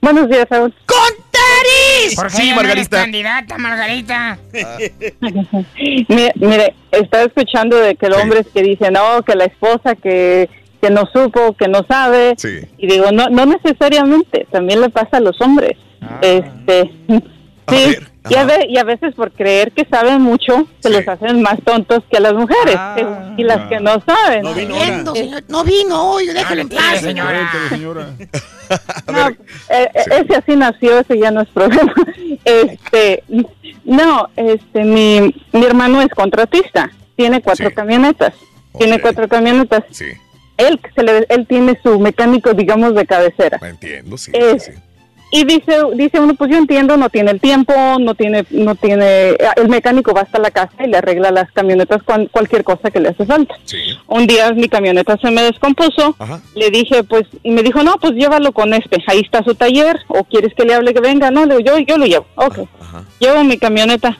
Buenos 0.00 0.28
días, 0.28 0.46
Raúl. 0.50 0.74
¡Con 0.86 0.98
tenis! 1.30 2.16
¿Por 2.16 2.26
qué 2.28 2.36
Sí, 2.36 2.48
ya 2.48 2.54
no 2.54 2.60
eres 2.60 2.90
Margarita. 2.90 2.96
candidata, 3.02 3.58
Margarita? 3.58 4.38
mire, 6.08 6.32
mire, 6.36 6.74
estaba 6.90 7.22
escuchando 7.24 7.76
de 7.78 7.94
que 7.94 8.06
el 8.06 8.14
hombre 8.14 8.40
es 8.40 8.46
que 8.48 8.62
dice, 8.62 8.90
no, 8.90 9.22
que 9.22 9.34
la 9.34 9.44
esposa 9.44 9.94
que, 9.96 10.48
que 10.80 10.90
no 10.90 11.06
supo, 11.12 11.54
que 11.54 11.68
no 11.68 11.84
sabe. 11.88 12.34
Sí. 12.36 12.60
Y 12.78 12.86
digo, 12.86 13.10
no, 13.12 13.28
no 13.28 13.46
necesariamente, 13.46 14.46
también 14.50 14.80
le 14.80 14.88
pasa 14.90 15.18
a 15.18 15.20
los 15.20 15.40
hombres. 15.40 15.76
Este, 16.22 16.90
sí, 17.68 17.96
y 18.30 18.34
a, 18.36 18.44
ve- 18.44 18.66
y 18.68 18.78
a 18.78 18.84
veces 18.84 19.14
por 19.14 19.32
creer 19.32 19.72
que 19.72 19.84
saben 19.86 20.20
mucho, 20.22 20.66
se 20.80 20.90
les 20.90 21.06
hacen 21.08 21.42
más 21.42 21.56
tontos 21.64 22.04
que 22.10 22.18
a 22.18 22.20
las 22.20 22.34
mujeres, 22.34 22.76
y 23.36 23.42
las 23.42 23.68
que 23.68 23.80
no 23.80 24.00
saben. 24.06 24.42
No 24.42 24.54
vino 24.54 24.74
señor. 25.14 25.42
No 25.48 25.64
vino 25.64 26.10
hoy, 26.12 26.26
déjalo 26.28 26.60
en 26.62 26.68
paz. 26.68 27.00
señora. 27.00 27.50
No, 29.10 29.28
eh, 29.30 29.36
eh, 29.70 29.88
ese 30.10 30.36
así 30.36 30.54
nació, 30.54 30.98
ese 30.98 31.18
ya 31.18 31.30
no 31.30 31.40
es 31.40 31.48
problema. 31.48 31.92
Este, 32.44 33.24
no, 33.84 34.28
este, 34.36 34.84
mi, 34.84 35.34
mi 35.52 35.64
hermano 35.64 36.00
es 36.02 36.08
contratista, 36.08 36.90
tiene 37.16 37.40
cuatro 37.42 37.72
camionetas, 37.74 38.32
tiene 38.78 39.00
cuatro 39.00 39.26
camionetas. 39.28 39.84
Sí. 39.90 40.06
Él, 40.58 40.78
se 40.94 41.02
le- 41.02 41.26
él 41.30 41.46
tiene 41.46 41.78
su 41.82 41.98
mecánico, 41.98 42.52
digamos, 42.52 42.94
de 42.94 43.06
cabecera. 43.06 43.58
Entiendo, 43.62 44.18
sí. 44.18 44.30
Es- 44.34 44.70
Y 45.30 45.44
dice, 45.44 45.76
dice 45.94 46.20
uno, 46.20 46.34
pues 46.36 46.50
yo 46.50 46.56
entiendo, 46.56 46.96
no 46.96 47.10
tiene 47.10 47.32
el 47.32 47.38
tiempo, 47.38 47.74
no 48.00 48.14
tiene, 48.14 48.46
no 48.48 48.74
tiene, 48.76 49.36
el 49.56 49.68
mecánico 49.68 50.14
va 50.14 50.22
hasta 50.22 50.38
la 50.38 50.50
casa 50.50 50.72
y 50.82 50.86
le 50.86 50.96
arregla 50.96 51.30
las 51.30 51.52
camionetas 51.52 52.02
cuan- 52.02 52.28
cualquier 52.28 52.64
cosa 52.64 52.90
que 52.90 52.98
le 52.98 53.10
hace 53.10 53.26
falta. 53.26 53.54
Un 54.06 54.26
día 54.26 54.50
mi 54.54 54.70
camioneta 54.70 55.18
se 55.18 55.30
me 55.30 55.42
descompuso, 55.42 56.16
le 56.54 56.70
dije, 56.70 57.04
pues, 57.04 57.24
y 57.42 57.50
me 57.50 57.62
dijo, 57.62 57.82
no, 57.82 57.96
pues 58.00 58.14
llévalo 58.14 58.52
con 58.52 58.72
este, 58.72 59.04
ahí 59.06 59.20
está 59.20 59.42
su 59.44 59.54
taller, 59.54 59.98
o 60.08 60.24
quieres 60.24 60.54
que 60.54 60.64
le 60.64 60.72
hable 60.72 60.94
que 60.94 61.00
venga, 61.00 61.30
no, 61.30 61.44
le 61.44 61.58
digo, 61.58 61.76
yo, 61.76 61.78
yo 61.86 61.98
lo 61.98 62.06
llevo, 62.06 62.24
ok, 62.36 62.60
llevo 63.20 63.44
mi 63.44 63.58
camioneta. 63.58 64.16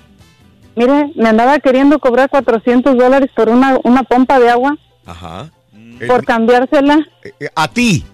Mire, 0.76 1.10
me 1.16 1.30
andaba 1.30 1.58
queriendo 1.58 1.98
cobrar 2.00 2.28
400 2.28 2.98
dólares 2.98 3.30
por 3.34 3.48
una, 3.48 3.78
una 3.82 4.02
pompa 4.02 4.38
de 4.38 4.50
agua, 4.50 4.76
Ajá. 5.06 5.48
Por 6.06 6.24
cambiársela. 6.24 6.98
Eh, 7.40 7.48
a 7.54 7.68
ti. 7.68 8.04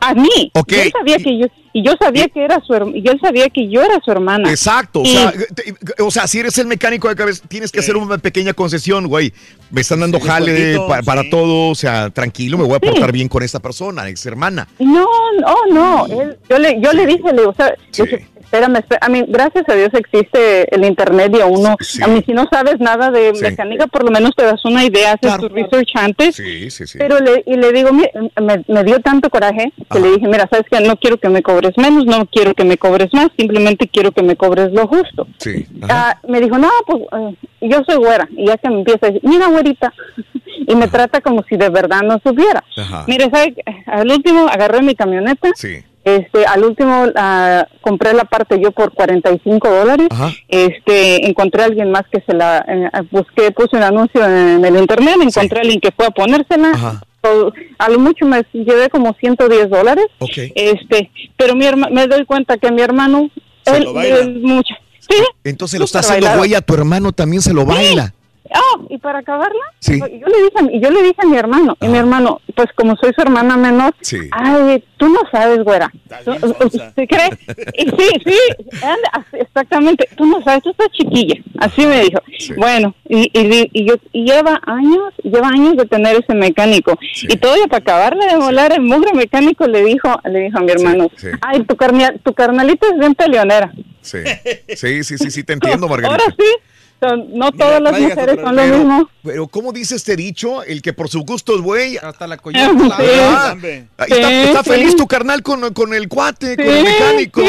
A 0.00 0.14
mí. 0.14 0.50
Ok. 0.54 0.72
Yo 0.72 0.90
sabía 0.98 1.16
que 1.18 1.38
yo 1.40 1.46
y 1.74 1.84
yo 1.84 1.92
sabía 2.00 2.28
que 2.28 2.42
era 2.44 2.60
su 2.66 2.72
y 2.94 3.02
yo 3.02 3.12
sabía 3.20 3.48
que 3.50 3.68
yo 3.68 3.82
era 3.82 4.00
su 4.04 4.10
hermana. 4.10 4.48
Exacto, 4.50 5.00
o 5.00 5.02
Y- 5.04 5.08
sea, 5.08 5.32
te- 5.54 6.02
o 6.02 6.10
sea, 6.10 6.26
si 6.26 6.38
eres 6.38 6.56
el 6.58 6.66
mecánico 6.66 7.08
de 7.08 7.14
cabeza, 7.16 7.44
tienes 7.46 7.70
que 7.70 7.80
hacer 7.80 7.96
una 7.96 8.16
pequeña 8.18 8.52
concesión, 8.54 9.06
güey. 9.06 9.32
Me 9.70 9.80
están 9.82 10.00
dando 10.00 10.18
jale 10.18 10.78
pa- 10.88 11.02
para 11.02 11.28
todo, 11.28 11.68
o 11.70 11.74
sea, 11.74 12.10
tranquilo, 12.10 12.56
me 12.58 12.64
voy 12.64 12.76
a 12.76 12.80
Sí. 12.80 12.88
portar 12.90 13.12
bien 13.12 13.28
con 13.28 13.42
esta 13.42 13.58
persona, 13.60 14.08
ex 14.08 14.24
hermana. 14.26 14.66
No, 14.78 15.06
no, 15.40 15.56
no. 15.72 16.06
él- 16.06 16.38
yo 16.48 16.58
le 16.58 16.80
yo 16.80 16.92
le 16.92 17.06
dije, 17.06 17.32
le 17.32 17.42
o 17.42 17.54
sea, 17.54 17.66
le 17.98 18.04
dije, 18.04 18.26
espérame, 18.48 18.76
espérame. 18.78 19.02
A 19.02 19.08
mí, 19.08 19.24
gracias 19.28 19.64
a 19.68 19.74
Dios 19.74 19.90
existe 19.92 20.74
el 20.74 20.84
internet 20.84 21.32
y 21.36 21.40
a 21.40 21.46
uno, 21.46 21.76
a 22.02 22.06
mí 22.08 22.22
si 22.24 22.32
no 22.32 22.46
sabes 22.50 22.80
nada 22.80 23.10
de 23.10 23.34
Sí. 23.34 23.42
mecánica, 23.42 23.86
por 23.86 24.04
lo 24.04 24.10
menos 24.10 24.32
te 24.34 24.44
das 24.44 24.64
una 24.64 24.84
idea, 24.84 25.12
haces 25.12 25.38
tu 25.38 25.48
research 25.48 25.90
antes. 25.94 26.36
Sí, 26.36 26.70
sí, 26.70 26.86
sí. 26.86 26.98
Pero 26.98 27.18
le, 27.20 27.42
y 27.46 27.56
le 27.56 27.72
digo, 27.72 27.90
me, 27.92 28.10
me 28.66 28.84
dio 28.84 29.00
tanto 29.00 29.28
coraje 29.30 29.72
que 29.90 30.00
le 30.00 30.12
dije, 30.12 30.26
mira, 30.26 30.48
sabes 30.50 30.66
que 30.70 30.80
no 30.80 30.96
quiero 30.96 31.18
que 31.18 31.28
me 31.28 31.42
cobres 31.42 31.72
menos, 31.76 32.06
no 32.06 32.26
quiero 32.26 32.54
que 32.54 32.64
me 32.64 32.78
cobres 32.78 33.08
más, 33.12 33.28
simplemente 33.36 33.86
quiero 33.88 34.12
que 34.12 34.22
me 34.22 34.36
cobres 34.36 34.72
lo 34.72 34.86
justo. 34.88 35.26
Sí. 35.38 35.66
Ah, 35.88 36.16
me 36.26 36.40
dijo, 36.40 36.56
no, 36.58 36.70
pues 36.86 37.02
eh, 37.12 37.36
yo 37.62 37.82
soy 37.86 37.96
güera. 37.96 38.28
Y 38.36 38.46
ya 38.46 38.56
que 38.56 38.68
me 38.70 38.78
empieza 38.78 39.06
a 39.06 39.10
decir, 39.10 39.28
mira, 39.28 39.48
güerita. 39.48 39.92
y 40.66 40.74
me 40.74 40.88
trata 40.88 41.20
como 41.20 41.42
si 41.48 41.56
de 41.56 41.68
verdad 41.70 42.02
no 42.02 42.18
supiera. 42.24 42.62
Ajá. 42.76 43.04
Mire, 43.06 43.30
¿sabe? 43.30 43.54
qué? 43.54 43.62
Al 43.86 44.10
último 44.10 44.46
agarré 44.48 44.82
mi 44.82 44.94
camioneta. 44.94 45.50
Sí. 45.54 45.78
Este, 46.16 46.46
al 46.46 46.64
último 46.64 47.06
ah, 47.16 47.66
compré 47.80 48.12
la 48.14 48.24
parte 48.24 48.58
yo 48.62 48.70
por 48.72 48.92
45 48.92 49.68
dólares. 49.68 50.08
Este, 50.48 51.26
encontré 51.26 51.62
a 51.62 51.66
alguien 51.66 51.90
más 51.90 52.04
que 52.10 52.22
se 52.26 52.34
la 52.34 52.64
eh, 52.66 52.88
busqué, 53.10 53.50
puse 53.50 53.76
un 53.76 53.82
anuncio 53.82 54.24
en 54.24 54.64
el 54.64 54.76
internet, 54.76 55.16
encontré 55.20 55.58
a 55.58 55.62
alguien 55.62 55.80
que 55.80 55.90
fue 55.92 56.06
a 56.06 56.10
ponérsela. 56.10 57.02
A 57.78 57.88
lo 57.90 57.98
mucho 57.98 58.24
me 58.26 58.42
llevé 58.52 58.88
como 58.88 59.14
110 59.20 59.68
dólares. 59.70 60.06
Este, 60.54 61.10
pero 61.36 61.54
mi 61.54 61.66
herma- 61.66 61.90
me 61.90 62.06
doy 62.06 62.24
cuenta 62.24 62.56
que 62.56 62.70
mi 62.72 62.80
hermano, 62.80 63.28
Se 63.66 63.76
él, 63.76 63.84
lo 63.84 63.92
baila. 63.92 64.16
él 64.18 64.40
mucho. 64.40 64.74
Sí. 65.00 65.16
Entonces 65.44 65.78
lo 65.78 65.84
está 65.84 66.00
haciendo 66.00 66.26
bailado. 66.26 66.38
güey 66.38 66.54
a 66.54 66.60
tu 66.60 66.74
hermano, 66.74 67.12
también 67.12 67.42
se 67.42 67.52
lo 67.52 67.64
baila. 67.66 68.14
Oh, 68.54 68.86
y 68.88 68.98
para 68.98 69.20
acabarla, 69.20 69.60
Sí. 69.80 69.98
yo 69.98 70.06
le 70.26 70.42
dije, 70.42 70.58
a 70.58 70.62
mi- 70.62 70.80
yo 70.80 70.90
le 70.90 71.02
dije 71.02 71.16
a 71.18 71.26
mi 71.26 71.36
hermano, 71.36 71.76
y 71.80 71.88
mi 71.88 71.98
hermano, 71.98 72.40
pues 72.54 72.68
como 72.74 72.96
soy 72.96 73.12
su 73.14 73.20
hermana 73.22 73.56
menor, 73.56 73.94
Sí. 74.00 74.18
ay, 74.32 74.82
tú 74.96 75.08
no 75.08 75.20
sabes, 75.30 75.62
güera. 75.64 75.90
Tú- 76.24 76.70
¿Se 76.94 77.06
cree? 77.06 77.30
Y 77.74 77.84
sí, 77.90 78.08
sí, 78.24 78.38
exactamente. 79.32 80.08
Tú 80.16 80.26
no 80.26 80.42
sabes, 80.42 80.62
tú 80.62 80.70
estás 80.70 80.88
chiquilla. 80.92 81.34
Así 81.58 81.84
me 81.86 82.00
dijo. 82.02 82.18
Bueno, 82.56 82.94
y, 83.08 83.30
y, 83.38 83.70
y 83.72 83.88
yo, 83.88 83.94
y 84.12 84.24
lleva 84.24 84.60
años, 84.66 85.12
lleva 85.22 85.48
años 85.48 85.76
de 85.76 85.86
tener 85.86 86.16
ese 86.16 86.34
mecánico. 86.34 86.98
Y 87.22 87.36
todavía 87.36 87.66
para 87.66 87.78
acabarle 87.82 88.26
de 88.26 88.36
volar, 88.36 88.72
el 88.72 88.80
mugre 88.82 89.12
mecánico 89.14 89.66
le 89.66 89.84
dijo, 89.84 90.08
le 90.24 90.40
dijo 90.40 90.58
a 90.58 90.62
mi 90.62 90.70
hermano, 90.72 91.08
sí. 91.16 91.28
ay, 91.40 91.62
tu, 91.64 91.76
carnia- 91.76 92.14
tu 92.22 92.32
carnalita 92.34 92.86
es 92.92 92.98
bien 92.98 93.14
peleonera. 93.14 93.72
Sí. 94.00 94.18
Sí, 94.74 95.04
sí, 95.04 95.18
sí, 95.18 95.30
sí, 95.30 95.44
te 95.44 95.52
entiendo, 95.52 95.88
Margarita. 95.88 96.10
Ahora 96.24 96.34
sí, 96.38 96.46
son- 97.00 97.26
no 97.38 97.52
todas 97.52 97.80
las 97.80 97.98
mujeres 98.00 98.36
son 98.42 98.56
lo 98.56 98.62
pero- 98.62 98.76
mismo. 98.78 99.10
Pero, 99.22 99.46
¿cómo 99.48 99.72
dice 99.72 99.96
este 99.96 100.16
dicho? 100.16 100.62
El 100.62 100.82
que 100.82 100.92
por 100.92 101.08
su 101.08 101.20
gusto 101.22 101.54
es 101.56 101.60
güey. 101.60 101.96
Hasta 101.98 102.26
la 102.26 102.36
Sí. 102.36 102.52
Ah, 102.56 103.54
está, 104.06 104.28
Sí, 104.28 104.34
está 104.34 104.62
sí. 104.64 104.70
feliz 104.70 104.96
tu 104.96 105.06
carnal 105.06 105.42
con, 105.42 105.72
con 105.74 105.94
el 105.94 106.08
cuate, 106.08 106.56
con 106.56 106.66
el 106.66 106.84
mecánico. 106.84 107.40
sí. 107.40 107.46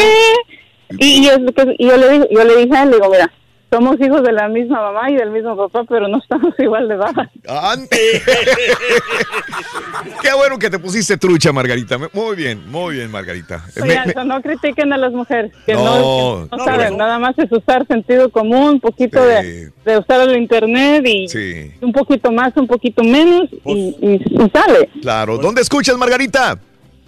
Y, 0.98 1.06
y 1.24 1.28
es 1.28 1.40
lo 1.40 1.52
que- 1.54 1.76
y 1.78 1.86
yo, 1.88 1.98
le, 1.98 2.10
dije- 2.10 2.28
yo 2.32 2.44
le 2.44 2.56
dije 2.66 2.76
a 2.76 2.84
él, 2.84 2.90
le 2.90 2.96
digo, 2.98 3.10
mira, 3.12 3.32
somos 3.72 3.98
hijos 4.02 4.24
de 4.24 4.32
la 4.32 4.48
misma 4.48 4.82
mamá 4.82 5.10
y 5.12 5.16
del 5.16 5.30
mismo 5.32 5.56
papá, 5.56 5.84
pero 5.88 6.08
no 6.08 6.18
estamos 6.18 6.54
igual 6.60 6.88
de 6.88 6.96
bajas. 6.96 7.30
Ante. 7.48 8.22
Qué 10.22 10.34
bueno 10.34 10.58
que 10.58 10.70
te 10.70 10.80
pusiste 10.80 11.18
trucha, 11.18 11.52
Margarita. 11.52 11.98
Muy 12.14 12.36
bien, 12.36 12.62
muy 12.70 12.96
bien, 12.96 13.12
Margarita. 13.12 13.64
Me- 13.78 13.84
Oigan, 13.84 14.08
me- 14.08 14.14
so 14.14 14.24
no 14.24 14.42
critiquen 14.42 14.92
a 14.94 14.98
las 14.98 15.12
mujeres, 15.12 15.52
que 15.66 15.74
no, 15.74 15.84
No, 15.84 16.50
que 16.50 16.56
no 16.56 16.58
no, 16.58 16.66
saben, 16.66 16.98
nada 16.98 17.20
más 17.20 17.38
es 17.38 17.52
usar 17.52 17.86
sentido 17.88 18.30
común, 18.32 18.70
un 18.70 18.80
poquito 18.80 19.24
de, 19.24 19.72
de 19.86 19.98
usar 19.98 20.22
el 20.22 20.38
internet 20.38 21.06
y 21.06 21.28
Sí, 21.28 21.72
un 21.82 21.92
poquito 21.92 22.32
más, 22.32 22.56
un 22.58 22.68
poquito 22.68 23.04
menos 23.04 23.50
y, 23.66 23.96
y- 24.02 24.24
y 24.30 24.50
sale. 24.50 24.90
claro. 25.02 25.38
¿Dónde 25.38 25.62
escuchas, 25.62 25.98
Margarita? 25.98 26.58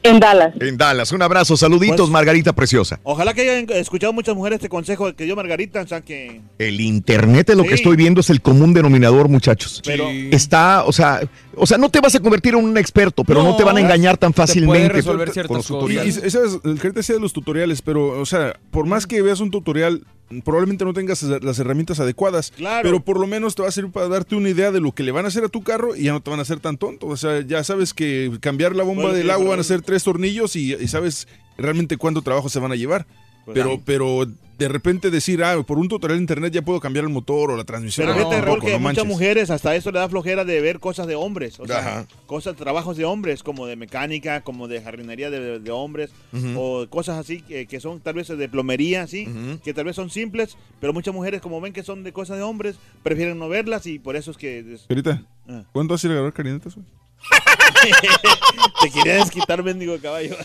En 0.04 0.20
Dallas. 0.20 0.54
En 0.60 0.78
Dallas. 0.78 1.12
Un 1.12 1.22
abrazo. 1.22 1.56
Saluditos, 1.58 1.98
Pues- 1.98 2.10
Margarita 2.10 2.54
preciosa. 2.54 3.00
Ojalá 3.04 3.34
que 3.34 3.42
hayan 3.42 3.70
escuchado 3.78 4.14
muchas 4.14 4.36
mujeres 4.36 4.58
este 4.58 4.70
consejo 4.70 5.14
que 5.16 5.26
dio 5.26 5.36
Margarita, 5.36 5.82
o 5.82 5.88
sea 5.88 6.02
que... 6.02 6.42
El 6.58 6.82
internet 6.82 7.50
es 7.52 7.56
lo 7.56 7.64
que 7.64 7.76
estoy 7.76 7.96
viendo, 7.96 8.22
es 8.22 8.30
el 8.30 8.42
común 8.42 8.74
denominador, 8.74 9.30
muchachos. 9.30 9.82
Pero- 9.86 10.10
Está, 10.32 10.84
o 10.86 10.92
sea, 10.92 11.22
o 11.56 11.66
sea, 11.68 11.78
no 11.78 11.90
te 11.90 12.00
vas 12.00 12.16
a 12.16 12.20
convertir 12.20 12.54
en 12.56 12.64
un 12.64 12.78
experto, 12.78 13.24
pero 13.24 13.44
no, 13.44 13.56
te 13.56 13.64
van 13.64 13.78
a 13.78 13.82
engañar 13.82 14.18
tan 14.18 14.34
fácilmente. 14.34 14.90
resolver 14.90 15.32
con 15.48 15.58
los 15.58 15.66
Y, 15.66 15.68
tutoriales. 15.68 16.22
y, 16.26 16.30
sabes, 16.30 16.58
el 16.64 16.80
que 16.80 16.90
te 16.90 17.00
decía 17.00 17.16
de 17.16 17.22
los 17.22 17.34
tutoriales, 17.34 17.82
pero, 17.82 18.20
o 18.20 18.26
sea, 18.26 18.56
por 18.72 18.86
más 18.88 19.06
que 19.06 19.22
veas 19.22 19.40
un 19.40 19.52
tutorial, 19.52 20.02
probablemente 20.43 20.85
no 20.85 20.93
tengas 20.93 21.22
las 21.24 21.60
herramientas 21.60 22.00
adecuadas. 22.00 22.51
Claro. 22.51 22.84
Pero 22.84 23.03
por 23.03 23.19
lo 23.19 23.27
menos 23.27 23.56
te 23.56 23.61
va 23.61 23.69
a 23.69 23.72
servir 23.72 23.92
para 23.92 24.08
darte 24.08 24.35
una 24.35 24.50
idea 24.50 24.72
de 24.72 24.80
lo 24.80 24.93
que 24.93 25.03
le 25.03 25.11
van 25.11 25.26
a 25.26 25.27
hacer 25.27 25.43
a 25.43 25.50
tu 25.50 25.64
carro 25.64 25.95
y 25.95 26.03
ya 26.03 26.14
no 26.14 26.22
te 26.22 26.30
van 26.30 26.40
a 26.40 26.43
hacer 26.43 26.60
tan 26.60 26.77
tonto. 26.77 27.08
O 27.08 27.18
sea, 27.18 27.42
ya 27.42 27.64
sabes 27.64 27.93
que 27.93 28.32
cambiar 28.40 28.76
la 28.76 28.84
bomba 28.84 29.03
Bueno, 29.03 29.18
del 29.18 29.30
agua 29.30 29.50
van 29.50 29.60
a 29.60 29.64
ser 29.64 29.82
tres 29.82 30.03
tornillos 30.03 30.56
y, 30.56 30.74
y 30.74 30.88
sabes 30.88 31.27
realmente 31.58 31.98
cuánto 31.98 32.22
trabajo 32.22 32.50
se 32.50 32.60
van 32.60 32.72
a 32.72 32.76
llevar. 32.76 33.06
Pues 33.45 33.56
pero, 33.56 33.82
pero 33.84 34.27
de 34.61 34.67
repente 34.67 35.09
decir, 35.09 35.43
ah, 35.43 35.59
por 35.64 35.80
un 35.80 35.88
tutorial 35.88 36.19
de 36.19 36.22
internet 36.22 36.53
ya 36.53 36.61
puedo 36.61 36.80
cambiar 36.80 37.03
el 37.06 37.09
motor 37.09 37.49
o 37.49 37.57
la 37.57 37.64
transmisión. 37.64 38.06
Pero 38.06 38.19
No, 38.19 38.30
fíjate, 38.30 38.45
Raúl, 38.45 38.59
tampoco, 38.59 38.67
que 38.67 38.73
no 38.73 38.80
muchas 38.90 39.06
mujeres 39.06 39.49
hasta 39.49 39.75
eso 39.75 39.91
le 39.91 39.98
da 39.98 40.07
flojera 40.07 40.45
de 40.45 40.61
ver 40.61 40.80
cosas 40.80 41.07
de 41.07 41.15
hombres. 41.15 41.59
O 41.59 41.65
sea, 41.65 41.80
Ajá. 41.80 42.07
cosas, 42.27 42.56
trabajos 42.56 42.95
de 42.95 43.06
hombres, 43.06 43.41
como 43.41 43.65
de 43.65 43.75
mecánica, 43.75 44.41
como 44.41 44.67
de 44.67 44.80
jardinería 44.81 45.31
de, 45.31 45.59
de 45.59 45.72
hombres, 45.72 46.11
o 46.56 46.85
cosas 46.90 47.17
así 47.17 47.41
que, 47.41 47.65
que 47.65 47.80
son 47.80 48.01
tal 48.01 48.14
vez 48.14 48.27
de 48.27 48.49
plomería, 48.49 49.07
sí, 49.07 49.27
que 49.64 49.73
tal 49.73 49.85
vez 49.85 49.95
son 49.95 50.11
simples, 50.11 50.57
pero 50.80 50.93
muchas 50.93 51.14
mujeres, 51.14 51.41
como 51.41 51.59
ven 51.59 51.73
que 51.73 51.81
son 51.83 52.03
de 52.03 52.14
cosas 52.14 52.38
de 52.38 52.43
hombres, 52.43 52.75
prefieren 53.01 53.40
no 53.40 53.49
verlas 53.49 53.88
y 53.88 53.98
por 53.98 54.15
eso 54.15 54.30
es 54.31 54.38
que 54.38 54.77
Señorita, 54.88 55.23
Ah. 55.49 55.64
¿cuánto 55.73 55.95
a 55.95 55.98
agarrar 55.98 56.33
carinetas? 56.33 56.75
te 58.81 58.91
quería 58.91 59.15
desquitar, 59.15 59.64
mendigo 59.64 59.98
caballo. 59.99 60.35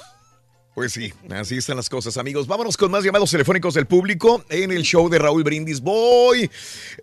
Pues 0.77 0.93
sí, 0.93 1.11
así 1.31 1.57
están 1.57 1.79
las 1.79 1.89
cosas, 1.89 2.19
amigos. 2.19 2.47
Vámonos 2.47 2.77
con 2.77 2.91
más 2.91 3.03
llamados 3.03 3.31
telefónicos 3.31 3.73
del 3.73 3.87
público 3.87 4.45
en 4.51 4.71
el 4.71 4.83
show 4.83 5.09
de 5.09 5.19
Raúl 5.19 5.43
Brindis. 5.43 5.81
Voy. 5.81 6.43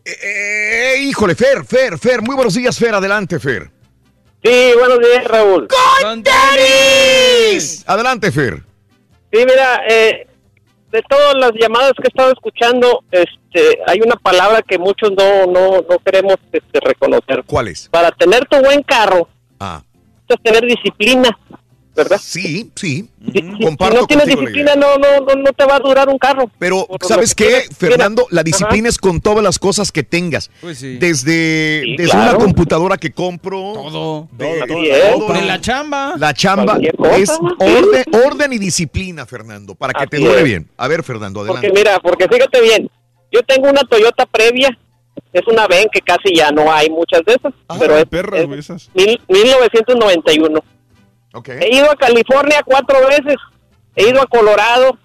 Eh, 0.05 0.11
eh, 0.23 0.95
híjole, 1.01 1.33
Fer, 1.33 1.65
Fer, 1.65 1.97
Fer. 1.97 2.21
Muy 2.21 2.35
buenos 2.35 2.53
días, 2.53 2.77
Fer. 2.77 2.93
Adelante, 2.93 3.39
Fer. 3.39 3.71
Sí, 4.43 4.73
buenos 4.77 4.99
días, 4.99 5.23
Raúl. 5.23 5.67
¡Con 6.03 6.21
tenis! 6.21 7.83
Adelante, 7.87 8.31
Fer. 8.31 8.61
Sí, 9.31 9.39
mira, 9.39 9.81
eh, 9.89 10.27
de 10.91 11.01
todas 11.09 11.33
las 11.39 11.53
llamadas 11.59 11.93
que 11.93 12.03
he 12.03 12.09
estado 12.09 12.31
escuchando, 12.31 13.03
este, 13.09 13.79
hay 13.87 14.01
una 14.05 14.17
palabra 14.17 14.61
que 14.61 14.77
muchos 14.77 15.09
no, 15.17 15.47
no, 15.47 15.83
no 15.89 15.97
queremos 16.05 16.35
este, 16.51 16.79
reconocer. 16.79 17.43
¿Cuál 17.47 17.69
es? 17.69 17.89
Para 17.89 18.11
tener 18.11 18.45
tu 18.45 18.57
buen 18.59 18.83
carro, 18.83 19.27
Ah. 19.59 19.81
es 20.27 20.35
tener 20.43 20.63
disciplina, 20.63 21.35
¿verdad? 21.95 22.19
Sí, 22.21 22.71
sí. 22.75 23.07
Si 23.31 23.41
Comparto 23.63 24.01
no 24.01 24.07
tienes 24.07 24.25
disciplina, 24.27 24.75
no, 24.75 24.97
no, 24.97 25.19
no, 25.25 25.35
no 25.35 25.53
te 25.53 25.65
va 25.65 25.75
a 25.75 25.79
durar 25.79 26.09
un 26.09 26.17
carro. 26.17 26.49
Pero, 26.59 26.87
¿sabes 27.01 27.35
que 27.35 27.45
qué, 27.47 27.75
Fernando? 27.75 28.25
La 28.31 28.41
Ajá. 28.41 28.43
disciplina 28.45 28.89
es 28.89 28.97
con 28.97 29.21
todas 29.21 29.43
las 29.43 29.59
cosas 29.59 29.91
que 29.91 30.03
tengas. 30.03 30.49
Pues 30.61 30.79
sí. 30.79 30.97
Desde, 30.97 31.81
Sí, 31.83 31.95
desde 31.97 32.11
claro. 32.11 32.37
una 32.37 32.45
computadora 32.45 32.97
que 32.97 33.11
compro. 33.11 33.59
Todo. 33.73 34.27
de- 34.31 34.45
Todo, 34.45 34.67
todo. 34.67 35.25
todo. 35.27 35.33
De 35.33 35.41
la 35.43 35.61
chamba. 35.61 36.15
La 36.17 36.33
chamba 36.33 36.77
es 37.17 37.29
orden, 37.59 38.03
orden 38.25 38.53
y 38.53 38.57
disciplina, 38.57 39.25
Fernando, 39.25 39.75
para 39.75 39.93
que 39.93 40.07
te 40.07 40.17
dure 40.17 40.39
es. 40.39 40.43
bien. 40.43 40.67
A 40.77 40.87
ver, 40.87 41.03
Fernando, 41.03 41.41
adelante. 41.41 41.67
Porque 41.67 41.79
mira, 41.79 41.99
porque 41.99 42.27
fíjate 42.27 42.61
bien, 42.61 42.89
yo 43.31 43.41
tengo 43.43 43.69
una 43.69 43.81
Toyota 43.81 44.25
previa, 44.25 44.77
es 45.31 45.41
una 45.47 45.67
VEN 45.67 45.87
que 45.91 46.01
casi 46.01 46.35
ya 46.35 46.51
no 46.51 46.71
hay 46.71 46.89
muchas 46.89 47.21
de 47.25 47.33
esas, 47.33 47.53
pero 47.79 47.97
es, 47.97 48.05
perras, 48.05 48.41
es 48.41 48.57
esas. 48.59 48.89
mil- 48.93 49.19
1991. 49.27 50.63
He 51.47 51.75
ido 51.75 51.89
a 51.89 51.95
California 51.95 52.61
cuatro 52.63 52.97
veces, 53.07 53.35
he 53.95 54.09
ido 54.09 54.21
a 54.21 54.27
Colorado, 54.27 54.97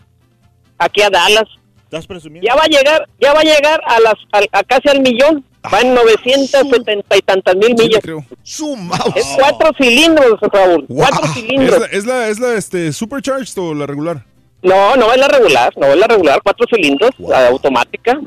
aquí 0.78 1.02
a 1.02 1.10
Dallas. 1.10 1.44
¿Estás 1.84 2.06
presumiendo? 2.06 2.46
Ya 2.46 2.54
va 2.54 2.64
a 2.64 2.66
llegar, 2.66 3.08
ya 3.18 3.32
va 3.32 3.40
a 3.40 3.44
llegar 3.44 3.80
a 3.86 4.00
las 4.00 4.14
a, 4.32 4.58
a 4.58 4.62
casi 4.62 4.88
al 4.88 5.00
millón. 5.00 5.44
Va 5.72 5.80
en 5.80 5.92
970 5.92 7.16
y 7.16 7.20
tantas 7.20 7.56
mil 7.56 7.74
millas. 7.74 8.00
Sumados. 8.42 9.14
Es 9.16 9.26
cuatro 9.36 9.70
cilindros, 9.76 10.38
Raúl. 10.40 10.86
Cuatro 10.88 11.24
¿Es 11.24 11.32
cilindros. 11.32 11.80
la, 11.80 11.86
es 11.86 12.06
la, 12.06 12.28
es 12.28 12.38
la 12.38 12.54
este, 12.54 12.92
supercharged 12.92 13.58
o 13.58 13.74
la 13.74 13.86
regular? 13.86 14.24
No, 14.62 14.96
no 14.96 15.12
es 15.12 15.18
la 15.18 15.28
regular, 15.28 15.72
no 15.76 15.86
es 15.88 15.96
la 15.96 16.06
regular, 16.06 16.40
cuatro 16.42 16.66
cilindros, 16.72 17.10
la 17.18 17.48
automática. 17.48 18.18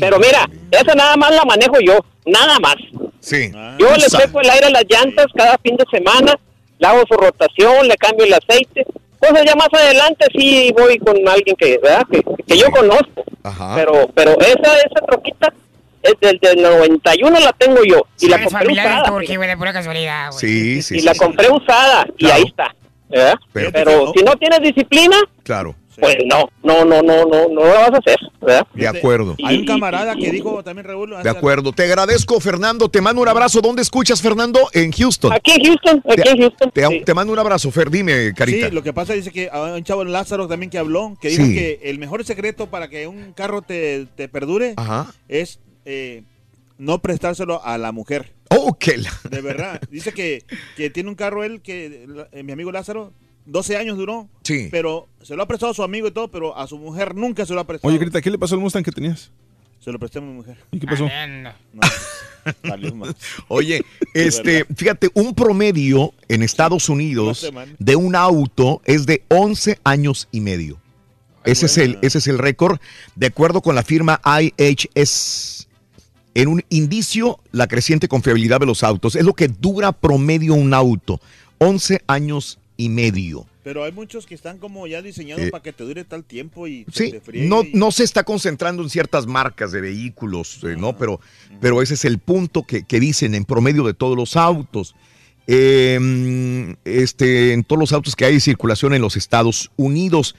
Pero 0.00 0.18
mira, 0.18 0.48
esa 0.70 0.94
nada 0.94 1.16
más 1.16 1.30
la 1.30 1.44
manejo 1.44 1.78
yo, 1.80 1.98
nada 2.26 2.58
más. 2.58 2.76
Sí. 3.20 3.50
Yo 3.78 3.94
le 3.94 4.08
seco 4.08 4.40
el 4.40 4.50
aire 4.50 4.66
a 4.66 4.70
las 4.70 4.84
llantas 4.88 5.26
cada 5.34 5.56
fin 5.58 5.76
de 5.76 5.84
semana, 5.90 6.34
le 6.78 6.86
hago 6.86 7.02
su 7.08 7.14
rotación, 7.14 7.88
le 7.88 7.96
cambio 7.96 8.24
el 8.26 8.34
aceite. 8.34 8.86
Cosas 9.20 9.42
ya 9.44 9.54
más 9.56 9.68
adelante 9.72 10.26
sí 10.36 10.72
voy 10.78 10.96
con 10.98 11.16
alguien 11.28 11.56
que, 11.56 11.78
¿verdad? 11.82 12.06
que, 12.10 12.22
que 12.46 12.56
yo 12.58 12.70
conozco. 12.70 13.24
Pero 13.74 14.08
pero 14.14 14.38
esa 14.40 14.76
esa 14.78 15.04
troquita 15.06 15.52
es 16.02 16.14
del, 16.20 16.38
del 16.38 16.62
91 16.62 17.40
la 17.40 17.52
tengo 17.52 17.82
yo 17.84 18.06
y 18.20 18.28
la 18.28 18.44
compré 18.44 18.72
usada. 18.72 19.02
Turqui, 19.04 19.34
güey, 19.36 19.48
de 19.48 19.56
pura 19.56 19.72
casualidad, 19.72 20.28
güey. 20.30 20.38
Sí, 20.40 20.82
sí. 20.82 20.96
y 20.96 21.00
sí, 21.00 21.04
la 21.06 21.14
sí. 21.14 21.18
compré 21.18 21.50
usada 21.50 22.06
y 22.16 22.30
ahí 22.30 22.44
está. 22.46 22.74
¿verdad? 23.08 23.34
Pero- 23.52 23.72
Pero, 23.72 24.12
si 24.16 24.22
no 24.22 24.32
tienes 24.36 24.60
disciplina, 24.60 25.16
Claro. 25.42 25.74
Pues 26.00 26.16
no, 26.26 26.48
no, 26.62 26.84
no, 26.84 27.02
no, 27.02 27.24
no, 27.24 27.48
no 27.48 27.54
lo 27.54 27.62
vas 27.62 27.90
a 27.92 27.96
hacer, 27.98 28.16
¿verdad? 28.40 28.66
De 28.74 28.86
acuerdo. 28.88 29.36
Hay 29.44 29.58
un 29.58 29.66
camarada 29.66 30.14
que 30.14 30.30
dijo 30.30 30.62
también, 30.62 30.86
Raúl. 30.86 31.14
De 31.22 31.30
acuerdo. 31.30 31.72
Te 31.72 31.84
agradezco, 31.84 32.38
Fernando. 32.40 32.88
Te 32.88 33.00
mando 33.00 33.22
un 33.22 33.28
abrazo. 33.28 33.60
¿Dónde 33.60 33.82
escuchas, 33.82 34.20
Fernando? 34.22 34.60
En 34.72 34.92
Houston. 34.92 35.32
Aquí 35.32 35.52
en 35.52 35.64
Houston, 35.64 36.02
aquí 36.08 36.28
en 36.28 36.38
Houston. 36.38 36.70
Te, 36.70 37.00
te 37.00 37.14
mando 37.14 37.32
un 37.32 37.38
abrazo, 37.38 37.70
Fer. 37.70 37.90
Dime, 37.90 38.32
Carita. 38.34 38.68
Sí, 38.68 38.74
lo 38.74 38.82
que 38.82 38.92
pasa 38.92 39.12
dice 39.14 39.30
que 39.30 39.48
hay 39.52 39.72
un 39.72 39.84
chavo 39.84 40.04
Lázaro 40.04 40.46
también 40.48 40.70
que 40.70 40.78
habló, 40.78 41.16
que 41.20 41.28
dijo 41.28 41.44
Sí. 41.44 41.54
que 41.54 41.80
el 41.84 41.98
mejor 41.98 42.24
secreto 42.24 42.68
para 42.68 42.88
que 42.88 43.06
un 43.06 43.32
carro 43.32 43.62
te, 43.62 44.06
te 44.16 44.28
perdure 44.28 44.74
Ajá. 44.76 45.12
es 45.28 45.58
eh, 45.84 46.22
no 46.78 47.00
prestárselo 47.00 47.64
a 47.64 47.76
la 47.78 47.92
mujer. 47.92 48.32
Oh, 48.50 48.76
que 48.78 48.96
la- 48.98 49.12
De 49.30 49.40
verdad. 49.40 49.80
Dice 49.90 50.12
que, 50.12 50.44
que 50.76 50.90
tiene 50.90 51.08
un 51.08 51.14
carro 51.14 51.44
él, 51.44 51.60
que 51.60 52.06
eh, 52.32 52.42
mi 52.42 52.52
amigo 52.52 52.70
Lázaro, 52.72 53.12
12 53.48 53.76
años 53.76 53.96
duró. 53.96 54.28
Sí. 54.42 54.68
Pero 54.70 55.08
se 55.22 55.34
lo 55.36 55.42
ha 55.42 55.48
prestado 55.48 55.72
a 55.72 55.74
su 55.74 55.82
amigo 55.82 56.06
y 56.08 56.12
todo, 56.12 56.28
pero 56.28 56.56
a 56.56 56.66
su 56.66 56.78
mujer 56.78 57.14
nunca 57.14 57.44
se 57.44 57.54
lo 57.54 57.60
ha 57.60 57.66
prestado. 57.66 57.88
Oye, 57.90 57.98
Grita, 57.98 58.20
¿qué 58.20 58.30
le 58.30 58.38
pasó 58.38 58.54
al 58.54 58.60
Mustang 58.60 58.84
que 58.84 58.92
tenías? 58.92 59.30
Se 59.80 59.92
lo 59.92 59.98
presté 59.98 60.18
a 60.18 60.22
mi 60.22 60.32
mujer. 60.32 60.56
¿Y 60.72 60.80
qué 60.80 60.86
pasó? 60.86 61.08
Más. 61.72 61.92
Oye, 63.48 63.84
este, 64.14 64.64
fíjate, 64.76 65.08
un 65.14 65.34
promedio 65.34 66.12
en 66.28 66.42
Estados 66.42 66.88
Unidos 66.88 67.50
de 67.78 67.96
un 67.96 68.16
auto 68.16 68.80
es 68.84 69.06
de 69.06 69.24
11 69.28 69.78
años 69.84 70.28
y 70.30 70.40
medio. 70.40 70.78
Ese 71.44 71.66
es 71.66 71.78
el, 71.78 71.98
ese 72.02 72.18
es 72.18 72.26
el 72.26 72.38
récord, 72.38 72.78
de 73.14 73.26
acuerdo 73.26 73.62
con 73.62 73.74
la 73.74 73.82
firma 73.82 74.20
IHS. 74.24 75.68
En 76.34 76.48
un 76.48 76.62
indicio, 76.68 77.40
la 77.52 77.66
creciente 77.66 78.06
confiabilidad 78.06 78.60
de 78.60 78.66
los 78.66 78.84
autos 78.84 79.16
es 79.16 79.24
lo 79.24 79.34
que 79.34 79.48
dura 79.48 79.92
promedio 79.92 80.54
un 80.54 80.74
auto. 80.74 81.20
11 81.58 82.02
años 82.06 82.58
y 82.80 82.88
medio. 82.88 83.44
Pero 83.64 83.84
hay 83.84 83.92
muchos 83.92 84.24
que 84.24 84.34
están 84.34 84.56
como 84.58 84.86
ya 84.86 85.02
diseñados 85.02 85.44
Eh, 85.44 85.50
para 85.50 85.62
que 85.62 85.72
te 85.74 85.84
dure 85.84 86.04
tal 86.04 86.24
tiempo 86.24 86.66
y 86.68 86.86
se 86.90 87.10
te 87.20 87.38
no, 87.46 87.64
y- 87.64 87.72
no 87.74 87.90
se 87.90 88.04
está 88.04 88.22
concentrando 88.24 88.82
en 88.82 88.88
ciertas 88.88 89.26
marcas 89.26 89.72
de 89.72 89.80
vehículos, 89.82 90.60
eh, 90.62 90.76
¿no? 90.78 90.96
Pero, 90.96 91.20
pero 91.60 91.82
ese 91.82 91.94
es 91.94 92.04
el 92.06 92.18
punto 92.18 92.62
que, 92.62 92.84
que 92.84 93.00
dicen 93.00 93.34
en 93.34 93.44
promedio 93.44 93.82
de 93.84 93.92
todos 93.94 94.16
los 94.16 94.36
autos. 94.36 94.94
Eh, 95.48 96.76
este, 96.84 97.52
en 97.52 97.64
todos 97.64 97.80
los 97.80 97.92
autos 97.92 98.14
que 98.14 98.24
hay 98.26 98.38
circulación 98.40 98.94
en 98.94 99.02
los 99.02 99.16
Estados 99.16 99.70
Unidos. 99.76 100.36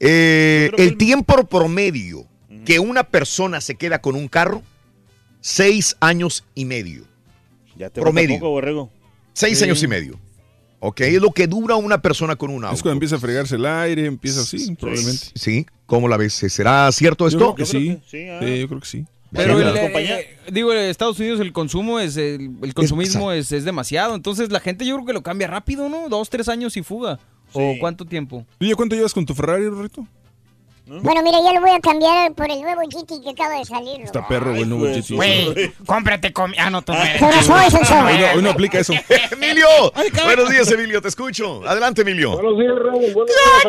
Eh, 0.00 0.70
el 0.76 0.96
tiempo 0.96 1.42
promedio 1.46 2.26
que 2.64 2.78
una 2.80 3.04
persona 3.04 3.60
se 3.60 3.76
queda 3.76 4.00
con 4.00 4.14
un 4.14 4.28
carro, 4.28 4.62
seis 5.40 5.96
años 6.00 6.44
y 6.54 6.64
medio. 6.64 7.04
Ya 7.76 7.88
te 7.90 8.00
promedio. 8.00 8.36
poco, 8.36 8.50
borrego. 8.50 8.90
Seis 9.32 9.58
Sí. 9.58 9.64
años 9.64 9.82
y 9.82 9.88
medio. 9.88 10.18
¿Ok? 10.80 11.00
Es 11.00 11.20
lo 11.20 11.30
que 11.30 11.46
dura 11.46 11.76
una 11.76 12.00
persona 12.00 12.36
con 12.36 12.50
un 12.50 12.64
auto. 12.64 12.76
Es 12.76 12.82
cuando 12.82 12.94
empieza 12.94 13.16
a 13.16 13.18
fregarse 13.18 13.56
el 13.56 13.66
aire, 13.66 14.06
empieza 14.06 14.40
así, 14.40 14.74
probablemente. 14.76 15.26
Sí, 15.34 15.66
¿cómo 15.86 16.08
la 16.08 16.16
ves? 16.16 16.34
¿Será 16.34 16.90
cierto 16.92 17.24
Yo 17.24 17.28
esto? 17.28 17.54
creo 17.54 17.54
que 17.54 17.66
sí. 17.66 17.98
Sí, 18.06 18.28
ah. 18.28 18.40
yo 18.44 18.68
creo 18.68 18.80
que 18.80 18.86
sí. 18.86 19.04
Pero 19.32 19.58
Sí, 19.58 19.62
el, 19.62 19.74
la- 19.74 20.00
eh, 20.20 20.36
digo, 20.50 20.72
en 20.72 20.78
Estados 20.78 21.18
Unidos 21.18 21.40
el 21.40 21.52
consumo 21.52 22.00
es 22.00 22.16
el, 22.16 22.52
el 22.62 22.72
consumismo 22.74 23.30
es, 23.32 23.52
es 23.52 23.64
demasiado. 23.64 24.14
Entonces 24.14 24.50
la 24.50 24.60
gente 24.60 24.86
yo 24.86 24.94
creo 24.94 25.06
que 25.06 25.12
lo 25.12 25.22
cambia 25.22 25.48
rápido, 25.48 25.88
¿no? 25.88 26.08
Dos, 26.08 26.30
tres 26.30 26.48
años 26.48 26.76
y 26.76 26.82
fuga. 26.82 27.18
¿O 27.52 27.74
cuánto 27.80 28.04
tiempo? 28.04 28.46
¿Tú 28.58 28.66
ya 28.66 28.74
cuánto 28.74 28.94
llevas 28.94 29.14
con 29.14 29.24
tu 29.26 29.34
Ferrari, 29.34 29.66
Rorrito? 29.68 30.06
Bueno, 30.88 31.22
mira, 31.22 31.38
ya 31.44 31.52
lo 31.52 31.60
voy 31.60 31.70
a 31.70 31.80
cambiar 31.80 32.32
por 32.32 32.50
el 32.50 32.62
nuevo 32.62 32.80
GT 32.82 33.22
que 33.22 33.30
acaba 33.30 33.58
de 33.58 33.64
salir. 33.66 34.00
Está 34.00 34.26
perro, 34.26 34.52
güey, 34.52 34.64
no, 34.64 34.78
pues, 34.78 35.06
GT. 35.06 35.14
Güey, 35.16 35.72
cómprate 35.84 36.32
comida. 36.32 36.64
Ah, 36.64 36.70
no, 36.70 36.80
tú 36.82 36.92
no 36.92 36.98
soy. 37.42 37.66
Hoy 38.06 38.18
no, 38.18 38.26
hoy 38.36 38.42
no 38.42 38.50
aplica 38.50 38.78
eso. 38.78 38.94
Emilio, 39.30 39.66
buenos 40.24 40.48
días, 40.48 40.70
Emilio, 40.70 41.02
te 41.02 41.08
escucho. 41.08 41.62
Adelante, 41.66 42.02
Emilio. 42.02 42.32
Buenos 42.32 42.58
días, 42.58 42.74
Raúl. 42.74 43.12
Buenos 43.12 43.26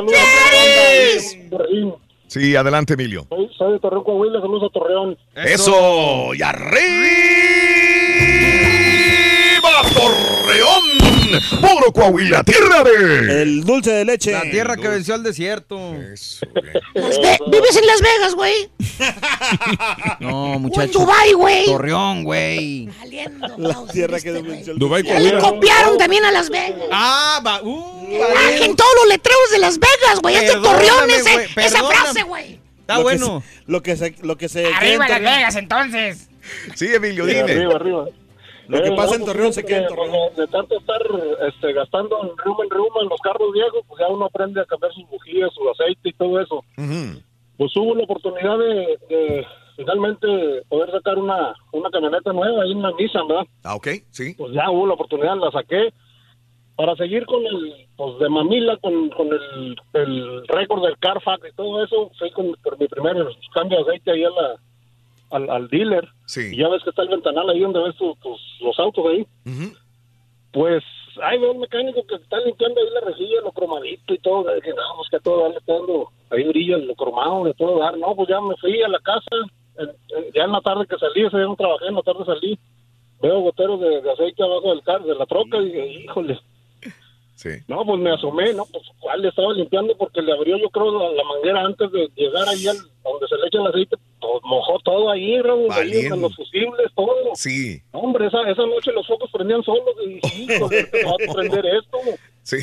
días, 0.09 1.35
saludos. 1.53 1.95
Sí, 2.27 2.55
adelante, 2.55 2.93
Emilio. 2.93 3.25
Soy, 3.27 3.49
soy 3.57 3.73
de 3.73 3.79
Torreón, 3.79 4.03
Coahuila, 4.03 4.39
saludos 4.39 4.69
a 4.69 4.73
Torreón. 4.73 5.17
Eso, 5.35 6.33
y 6.35 6.41
arriba 6.41 6.79
Torreón, 9.93 10.83
puro 11.61 11.91
Coahuila, 11.93 12.43
tierra 12.43 12.83
de... 12.83 13.41
El 13.43 13.63
dulce 13.63 13.91
de 13.91 14.05
leche. 14.05 14.31
La 14.31 14.41
tierra 14.49 14.75
que 14.77 14.87
venció 14.87 15.13
al 15.13 15.23
desierto. 15.23 15.77
Ve- 15.93 17.39
¿Vives 17.47 17.75
en 17.77 17.87
Las 17.87 18.01
Vegas, 18.01 18.35
güey? 18.35 18.69
No, 20.19 20.59
muchacho. 20.59 20.99
Dubái, 20.99 21.33
güey. 21.33 21.65
Torreón, 21.65 22.23
güey. 22.23 22.89
La 23.57 23.75
tierra 23.91 24.19
que 24.19 24.31
venció 24.31 24.73
el 24.73 24.79
Dubai, 24.79 25.03
le 25.03 25.09
Coahuila. 25.09 25.39
copiaron 25.39 25.97
también 25.97 26.25
a 26.25 26.31
Las 26.31 26.49
Vegas. 26.49 26.79
Ah, 26.91 27.41
va. 27.45 27.61
Uh, 27.63 27.97
Ah, 28.11 28.51
en 28.65 28.75
todos 28.75 28.89
los 29.01 29.07
letreros 29.07 29.51
de 29.51 29.59
Las 29.59 29.77
Vegas, 29.79 30.19
güey. 30.21 30.35
Es 30.35 30.41
de 30.41 30.47
Perdóname, 30.53 30.77
Torreón 30.87 31.09
ese- 31.11 31.31
güey, 31.31 31.47
esa 31.65 31.83
frase, 31.83 32.23
güey. 32.23 32.59
Está 32.81 32.93
Lo 32.95 32.99
que 32.99 33.03
bueno. 33.03 33.43
se- 33.45 33.63
Lo 33.71 33.83
que 33.83 33.95
se, 33.97 34.15
lo 34.23 34.37
que 34.37 34.49
se 34.49 34.65
Arriba 34.73 35.05
en 35.05 35.11
Las 35.11 35.21
Vegas, 35.21 35.55
entonces. 35.55 36.27
Sí, 36.75 36.87
Emilio, 36.93 37.25
dime. 37.27 37.41
arriba, 37.41 37.75
arriba. 37.75 38.05
Lo 38.69 38.83
que 38.83 38.91
pasa 38.91 39.15
en 39.15 39.21
pues, 39.21 39.33
Torreón 39.33 39.51
se 39.51 39.65
queda 39.65 39.79
en 39.79 39.87
Torreón. 39.87 40.35
De 40.37 40.47
tanto 40.47 40.77
estar 40.77 41.01
este, 41.47 41.73
gastando 41.73 42.21
en 42.21 42.37
ruma 42.37 42.63
en 42.63 42.69
ruma 42.69 43.01
en 43.01 43.09
los 43.09 43.19
carros 43.21 43.51
viejos, 43.51 43.81
pues 43.87 43.99
ya 43.99 44.07
uno 44.07 44.25
aprende 44.25 44.61
a 44.61 44.65
cambiar 44.65 44.93
sus 44.93 45.09
bujías, 45.09 45.51
su 45.55 45.67
aceite 45.69 46.09
y 46.09 46.13
todo 46.13 46.39
eso. 46.39 46.63
Ujú. 46.77 47.19
Pues 47.57 47.75
hubo 47.75 47.95
la 47.95 48.03
oportunidad 48.03 48.59
de, 48.59 48.97
de 49.09 49.45
finalmente 49.75 50.27
poder 50.69 50.91
sacar 50.91 51.17
una, 51.17 51.55
una 51.71 51.89
camioneta 51.89 52.31
nueva 52.31 52.63
en 52.63 52.81
la 52.81 52.91
Nissan, 52.91 53.27
¿verdad? 53.27 53.47
Ah, 53.63 53.73
ok, 53.73 53.87
sí. 54.11 54.35
Pues 54.37 54.53
ya 54.53 54.69
hubo 54.69 54.85
la 54.85 54.93
oportunidad, 54.93 55.35
la 55.35 55.51
saqué 55.51 55.91
para 56.75 56.95
seguir 56.95 57.25
con 57.25 57.43
el, 57.45 57.87
pues 57.97 58.19
de 58.19 58.29
mamila, 58.29 58.77
con, 58.77 59.09
con 59.09 59.27
el, 59.27 59.75
el 59.93 60.47
récord 60.47 60.83
del 60.83 60.97
Carfax 60.99 61.41
y 61.51 61.55
todo 61.55 61.83
eso. 61.83 62.11
Fui 62.19 62.29
con, 62.31 62.53
por 62.63 62.79
mi 62.79 62.87
primer 62.87 63.17
cambio 63.53 63.79
de 63.79 63.83
aceite 63.83 64.11
ahí 64.11 64.23
a 64.23 64.29
la, 64.29 64.55
al, 65.31 65.49
al 65.49 65.67
dealer. 65.69 66.07
Sí. 66.25 66.51
Y 66.53 66.57
ya 66.57 66.69
ves 66.69 66.83
que 66.83 66.89
está 66.91 67.01
el 67.03 67.09
ventanal 67.09 67.49
ahí 67.49 67.59
donde 67.59 67.81
ves 67.83 67.95
tu- 67.95 68.15
tus, 68.15 68.39
los 68.61 68.77
autos 68.79 69.05
ahí. 69.07 69.25
Pues 70.51 70.83
ahí 71.21 71.37
veo 71.39 71.51
el 71.51 71.59
mecánico 71.59 72.03
que 72.07 72.15
está 72.15 72.39
limpiando 72.39 72.79
ahí 72.81 72.87
la 72.93 73.01
rejilla, 73.01 73.41
lo 73.41 73.51
cromadito 73.51 74.13
y 74.13 74.17
todo. 74.19 74.53
Dije, 74.55 74.69
no, 74.69 74.95
pues 74.97 75.09
que 75.09 75.17
a 75.17 75.19
todo 75.19 75.41
dar, 75.43 75.51
le 75.51 75.57
está 75.57 75.73
dando 75.73 76.09
ahí 76.31 76.43
brilla, 76.45 76.77
lo 76.77 76.95
cromado, 76.95 77.43
de 77.45 77.53
todo 77.53 77.79
dar. 77.79 77.97
No, 77.97 78.15
pues 78.15 78.29
ya 78.29 78.41
me 78.41 78.55
fui 78.57 78.81
a 78.81 78.87
la 78.87 78.99
casa. 78.99 79.23
en- 79.77 79.87
en- 80.17 80.31
ya 80.33 80.43
en 80.43 80.51
la 80.51 80.59
tarde 80.61 80.85
que 80.87 80.97
salí, 80.97 81.21
ese 81.25 81.37
día 81.37 81.45
no 81.45 81.55
trabajé, 81.55 81.87
en 81.87 81.95
la 81.95 82.01
tarde 82.01 82.25
salí. 82.25 82.59
Veo 83.21 83.39
goteros 83.41 83.79
de, 83.79 84.01
de 84.01 84.11
aceite 84.11 84.43
abajo 84.43 84.69
del 84.71 84.81
carro, 84.83 85.05
de 85.05 85.15
la 85.15 85.25
troca, 85.25 85.57
y 85.57 85.65
dije, 85.65 86.03
híjole. 86.03 86.39
Sí. 87.39 87.51
No, 87.69 87.85
pues 87.85 87.97
me 88.01 88.11
asomé, 88.11 88.51
¿no? 88.51 88.65
Pues 88.65 88.83
cuál 88.99 89.21
le 89.21 89.29
estaba 89.29 89.53
limpiando 89.53 89.95
porque 89.95 90.21
le 90.21 90.33
abrió, 90.33 90.57
yo 90.57 90.69
creo, 90.71 90.91
la, 90.91 91.09
la 91.09 91.23
manguera 91.23 91.61
antes 91.61 91.89
de 91.89 92.09
llegar 92.17 92.45
ahí 92.49 92.67
al, 92.67 92.75
donde 92.75 93.27
se 93.29 93.37
le 93.37 93.47
echa 93.47 93.59
el 93.61 93.67
aceite. 93.67 93.95
Pues 94.19 94.43
mojó 94.43 94.77
todo 94.79 95.09
ahí, 95.09 95.39
Raúl, 95.39 95.71
ahí 95.71 96.07
en 96.07 96.19
los 96.19 96.35
fusibles, 96.35 96.91
todo. 96.97 97.15
Sí, 97.35 97.81
Hombre, 97.93 98.27
esa, 98.27 98.41
esa 98.41 98.65
noche 98.65 98.91
los 98.91 99.07
focos 99.07 99.31
prendían 99.31 99.63
solos 99.63 99.95
y 100.05 100.09
dije, 100.21 100.53
híjole, 100.53 100.83
¿te 100.83 101.05
va 101.05 101.11
a 101.11 101.33
prender 101.33 101.65
esto? 101.65 101.97
sí. 102.43 102.57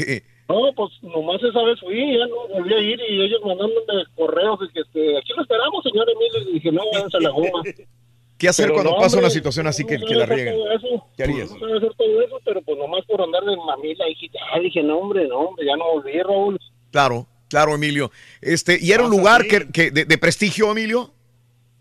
No, 0.49 0.61
pues 0.77 0.93
nomás 1.03 1.43
esa 1.43 1.61
vez 1.63 1.81
fui, 1.81 2.19
ya 2.19 2.27
no 2.27 2.47
volví 2.55 2.73
a 2.73 2.79
ir 2.79 3.01
y 3.09 3.23
ellos 3.23 3.41
mandándome 3.45 4.05
correos 4.15 4.61
de 4.61 4.69
que 4.69 4.81
este, 4.81 5.19
aquí 5.19 5.33
lo 5.35 5.43
esperamos, 5.43 5.83
señor 5.83 6.07
Emilio. 6.09 6.51
Y 6.51 6.53
dije, 6.53 6.71
no, 6.71 6.83
váyanse 6.93 7.17
a 7.17 7.21
la 7.21 7.31
goma. 7.31 7.63
¿Qué 8.39 8.49
hacer 8.49 8.67
Pero 8.67 8.75
cuando 8.75 8.91
no, 8.93 8.97
pasa 8.99 9.17
hombre, 9.17 9.27
una 9.27 9.31
situación 9.31 9.67
así 9.67 9.85
que, 9.85 9.99
no 9.99 10.07
que 10.07 10.15
la 10.15 10.27
riegan? 10.27 10.55
¿Qué 11.17 11.23
harías? 11.23 11.51
No 11.51 11.59
sabe 11.59 11.77
hacer 11.79 11.95
todo 11.97 12.23
eso, 12.23 12.41
pero 12.45 12.61
pues 12.63 12.79
nomás 12.79 13.05
por 13.07 13.23
andar 13.23 13.43
de 13.45 13.57
mamila, 13.57 14.05
dije, 14.07 14.29
ya, 14.33 14.61
dije, 14.61 14.83
no, 14.83 14.99
hombre, 14.99 15.27
no, 15.27 15.39
hombre, 15.39 15.65
ya 15.65 15.77
no 15.77 15.93
volví, 15.93 16.21
Raúl. 16.21 16.59
Claro, 16.91 17.27
claro, 17.49 17.75
Emilio. 17.75 18.11
Este, 18.43 18.79
¿y 18.81 18.93
era 18.93 19.05
un 19.05 19.11
lugar 19.11 19.47
que, 19.47 19.69
que 19.69 19.91
de, 19.91 20.05
de 20.05 20.19
prestigio, 20.19 20.71
Emilio? 20.71 21.13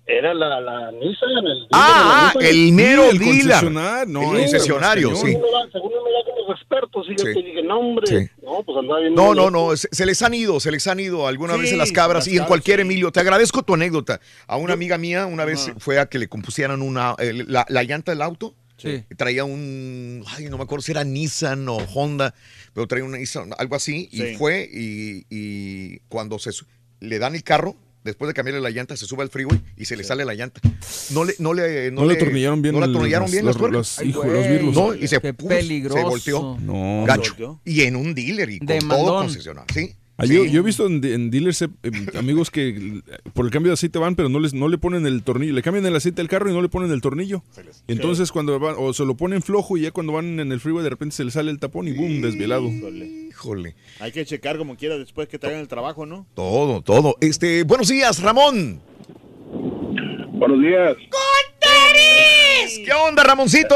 Era 0.08 0.34
la, 0.34 0.62
la 0.62 0.92
Nissan, 0.92 1.46
el... 1.46 1.68
Ah, 1.72 2.32
ah, 2.34 2.38
de 2.38 2.44
la 2.44 2.50
el 2.50 2.72
mero 2.72 3.10
el 3.10 3.18
dealer. 3.18 3.42
concesionario, 3.42 4.14
no, 4.14 4.22
el 4.22 4.40
concesionario, 4.42 5.16
sí. 5.16 5.38
Según 5.72 5.92
los 6.48 6.60
expertos, 6.60 7.06
sí, 7.08 7.14
yo 7.18 7.26
Sí. 7.26 7.34
te 7.34 7.42
dije, 7.44 7.64
no, 7.64 7.80
hombre, 7.80 8.08
Sí. 8.08 8.30
no, 8.44 8.64
pues 8.64 8.78
andaba 8.78 9.00
bien. 9.00 9.14
No, 9.14 9.34
no, 9.34 9.76
se, 9.78 9.88
se 9.92 10.06
les 10.06 10.22
han 10.22 10.34
ido, 10.34 10.60
se 10.60 10.72
les 10.72 10.86
han 10.88 11.00
ido 11.00 11.28
algunas 11.28 11.56
Sí, 11.58 11.62
veces 11.64 11.78
las 11.78 11.92
cabras 11.92 12.26
las 12.28 12.34
y 12.34 12.38
en 12.38 12.46
cualquier 12.46 12.80
Emilio. 12.80 13.12
Te 13.12 13.20
agradezco 13.20 13.64
tu 13.64 13.74
anécdota. 13.74 14.20
A 14.48 14.58
una 14.58 14.74
amiga 14.74 14.98
mía 14.98 15.26
una 15.26 15.46
vez 15.46 15.72
fue 15.80 16.00
a 16.00 16.06
que 16.08 16.20
le 16.20 16.28
compusieran 16.28 16.82
una 16.82 17.16
la, 17.20 17.66
la 17.70 17.84
llanta 17.84 18.12
del 18.12 18.22
auto. 18.22 18.56
Sí. 18.78 19.04
Traía 19.16 19.46
un, 19.46 20.24
ay, 20.28 20.46
no 20.50 20.58
me 20.58 20.64
acuerdo 20.64 20.82
si 20.84 20.92
era 20.92 21.04
Nissan 21.06 21.68
o 21.70 21.78
Honda, 21.94 22.36
pero 22.74 22.86
traía 22.88 23.06
una 23.06 23.18
Nissan, 23.18 23.52
algo 23.58 23.76
así, 23.78 24.10
y 24.12 24.36
fue 24.36 24.70
y, 24.72 25.26
y 25.30 26.00
cuando 26.10 26.38
se 26.40 26.52
le 27.00 27.18
dan 27.20 27.36
el 27.36 27.44
carro, 27.44 27.78
después 28.06 28.28
de 28.30 28.34
cambiarle 28.34 28.62
la 28.62 28.70
llanta, 28.70 28.96
se 28.96 29.06
sube 29.06 29.24
al 29.24 29.30
freeway 29.30 29.60
y 29.76 29.84
se 29.86 29.98
le 29.98 30.04
sale 30.06 30.24
la 30.24 30.34
llanta. 30.36 30.62
No 31.12 31.26
le, 31.26 31.34
no 31.40 31.54
le, 31.54 31.92
No 31.92 32.06
le 32.06 32.14
atornillaron 32.14 32.62
bien 32.62 32.74
no 32.76 32.80
le 32.80 32.86
atornillaron 32.86 33.30
bien 33.30 33.46
las 33.46 33.56
las- 33.56 33.60
tuercas. 33.62 33.98
las- 34.00 34.08
hijo, 34.08 34.24
los 34.24 34.48
birlos. 34.48 34.74
No, 34.76 34.96
y 34.96 35.08
se, 35.08 35.20
Qué 35.20 35.34
pum, 35.34 35.50
peligroso. 35.50 35.98
se 35.98 36.04
volteó. 36.04 36.58
No. 36.62 37.04
Gacho. 37.06 37.60
Y 37.66 37.82
en 37.82 37.98
un 37.98 38.16
dealer 38.16 38.50
y 38.50 38.60
con 38.60 38.68
Demandón. 38.68 39.06
todo 39.06 39.18
concesionario. 39.20 39.68
Sí. 39.74 39.96
Ah, 40.18 40.26
yo, 40.26 40.46
yo 40.46 40.62
he 40.62 40.64
visto 40.64 40.88
en, 40.88 41.04
en 41.04 41.30
dealers 41.30 41.62
eh, 41.64 41.68
amigos 42.18 42.50
que 42.50 43.02
por 43.34 43.44
el 43.44 43.52
cambio 43.52 43.72
de 43.72 43.74
aceite 43.74 44.00
van, 44.00 44.16
pero 44.16 44.30
no 44.30 44.40
les 44.40 44.54
no 44.54 44.70
le 44.70 44.78
ponen 44.78 45.06
el 45.06 45.22
tornillo. 45.24 45.52
Le 45.52 45.62
cambian 45.62 45.86
el 45.86 45.94
aceite 45.94 46.22
al 46.22 46.30
carro 46.30 46.50
y 46.50 46.54
no 46.54 46.62
le 46.62 46.70
ponen 46.70 46.90
el 46.92 47.02
tornillo. 47.02 47.44
Entonces 47.90 48.32
cuando 48.32 48.58
van, 48.58 48.76
o 48.78 48.94
se 48.94 49.04
lo 49.04 49.18
ponen 49.18 49.42
flojo 49.42 49.76
y 49.76 49.82
ya 49.82 49.92
cuando 49.92 50.14
van 50.14 50.40
en 50.40 50.54
el 50.54 50.62
freeway 50.62 50.86
de 50.86 50.90
repente 50.90 51.14
se 51.18 51.26
le 51.26 51.32
sale 51.32 51.52
el 51.52 51.60
tapón 51.60 51.90
y 51.90 51.92
boom, 51.92 52.22
desvielado. 52.22 52.70
Híjole. 53.40 53.76
Hay 54.00 54.14
que 54.14 54.26
checar 54.26 54.58
como 54.58 54.78
quiera 54.78 54.98
después 54.98 55.28
que 55.28 55.38
te 55.38 55.48
hagan 55.48 55.60
el 55.60 55.68
trabajo, 55.68 56.06
¿no? 56.06 56.26
Todo, 56.36 56.82
todo. 56.82 57.16
Este, 57.20 57.64
buenos 57.64 57.90
días, 57.90 58.22
Ramón. 58.22 58.82
Buenos 60.32 60.62
días. 60.62 60.96
¿Qué 62.86 62.94
onda, 62.94 63.24
Ramoncito? 63.26 63.76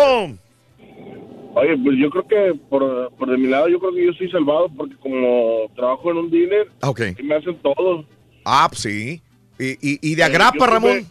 Oye, 1.55 1.77
pues 1.83 1.97
yo 1.99 2.09
creo 2.09 2.25
que 2.27 2.59
por, 2.69 3.11
por 3.17 3.29
de 3.31 3.37
mi 3.37 3.47
lado, 3.47 3.67
yo 3.67 3.79
creo 3.79 3.93
que 3.93 4.05
yo 4.05 4.11
estoy 4.11 4.31
salvado 4.31 4.69
porque 4.77 4.95
como 4.97 5.69
trabajo 5.75 6.09
en 6.11 6.17
un 6.17 6.31
dealer, 6.31 6.71
Ah, 6.81 6.89
ok. 6.91 7.01
y 7.19 7.23
me 7.23 7.35
hacen 7.35 7.57
todo. 7.61 8.05
Ah, 8.45 8.67
pues 8.69 8.81
sí. 8.81 9.21
Y, 9.59 9.71
y, 9.81 9.99
y 10.01 10.15
de 10.15 10.21
Eh, 10.21 10.25
agrapa, 10.25 10.67
Ramón. 10.67 11.05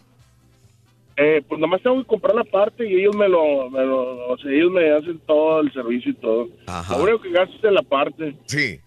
Eh, 1.21 1.41
pues 1.49 1.59
nada 1.59 1.71
más 1.71 1.81
tengo 1.81 1.97
que 2.01 2.07
comprar 2.07 2.33
la 2.33 2.45
parte 2.45 2.89
y 2.89 2.95
ellos 2.95 3.13
me 3.15 3.27
lo, 3.27 3.69
me 3.69 3.83
lo- 3.85 4.27
o 4.29 4.37
sea, 4.37 4.51
ellos 4.51 4.71
me 4.71 4.89
hacen 4.89 5.19
todo 5.27 5.59
el 5.59 5.71
servicio 5.73 6.11
y 6.11 6.15
todo. 6.15 6.47
Ajá. 6.65 6.97
Lo 6.97 7.03
único 7.03 7.19
que 7.21 7.31
gasto 7.31 7.57
es 7.57 7.63
en 7.65 7.73
la 7.73 7.81
parte. 7.81 8.35
Sí. 8.45 8.79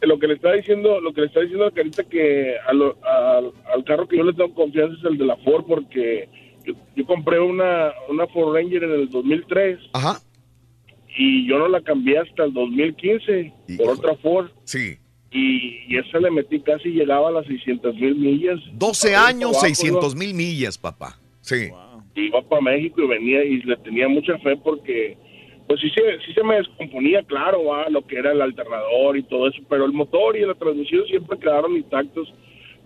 Lo 0.00 0.18
que 0.18 0.28
le 0.28 0.34
está 0.34 0.52
diciendo, 0.52 1.00
lo 1.00 1.12
que 1.12 1.22
le 1.22 1.26
está 1.28 1.40
diciendo 1.40 1.66
a 1.66 1.70
Carita 1.72 2.04
que 2.04 2.54
a 2.68 2.72
lo- 2.72 2.96
al- 3.04 3.52
al 3.74 3.84
carro 3.84 4.06
que 4.06 4.16
yo 4.16 4.22
le 4.24 4.32
tengo 4.32 4.54
confianza 4.54 4.94
es 4.96 5.04
el 5.04 5.18
de 5.18 5.24
la 5.24 5.36
Ford 5.38 5.64
porque 5.66 6.28
yo, 6.64 6.74
yo 6.94 7.04
compré 7.06 7.40
una, 7.40 7.92
una 8.08 8.26
Ford 8.28 8.54
Ranger 8.54 8.84
en 8.84 8.90
el 8.92 9.08
2003 9.10 9.78
Ajá. 9.92 10.20
y 11.16 11.48
yo 11.48 11.58
no 11.58 11.68
la 11.68 11.80
cambié 11.80 12.18
hasta 12.18 12.44
el 12.44 12.52
2015 12.52 13.52
por 13.76 13.88
otra 13.90 14.14
Ford. 14.16 14.50
Sí. 14.64 14.98
Y, 15.32 15.96
esa 15.96 16.18
le 16.18 16.30
metí 16.30 16.60
casi 16.60 16.90
llegaba 16.90 17.28
a 17.28 17.32
las 17.32 17.46
600 17.46 17.94
mil 17.96 18.14
millas. 18.14 18.60
12 18.74 19.08
Arriba, 19.16 19.26
años, 19.28 19.50
abajo, 19.52 19.66
600 19.66 20.14
mil 20.14 20.34
millas, 20.34 20.76
papá. 20.78 21.18
Sí. 21.42 21.70
iba 22.14 22.42
para 22.42 22.62
México 22.62 23.02
y 23.02 23.06
venía 23.06 23.44
y 23.44 23.60
le 23.62 23.76
tenía 23.76 24.08
mucha 24.08 24.38
fe 24.38 24.56
porque 24.56 25.16
pues 25.66 25.80
sí 25.80 25.90
se, 25.90 26.18
sí 26.26 26.32
se 26.32 26.42
me 26.42 26.56
descomponía, 26.56 27.22
claro, 27.22 27.64
va, 27.64 27.88
lo 27.88 28.06
que 28.06 28.18
era 28.18 28.32
el 28.32 28.42
alternador 28.42 29.16
y 29.16 29.22
todo 29.22 29.48
eso, 29.48 29.62
pero 29.68 29.84
el 29.84 29.92
motor 29.92 30.36
y 30.36 30.44
la 30.44 30.54
transmisión 30.54 31.06
siempre 31.06 31.38
quedaron 31.38 31.76
intactos. 31.76 32.32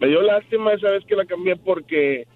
Me 0.00 0.08
dio 0.08 0.22
lástima 0.22 0.72
esa 0.72 0.90
vez 0.90 1.04
que 1.04 1.16
la 1.16 1.24
cambié 1.24 1.56
porque 1.56 2.26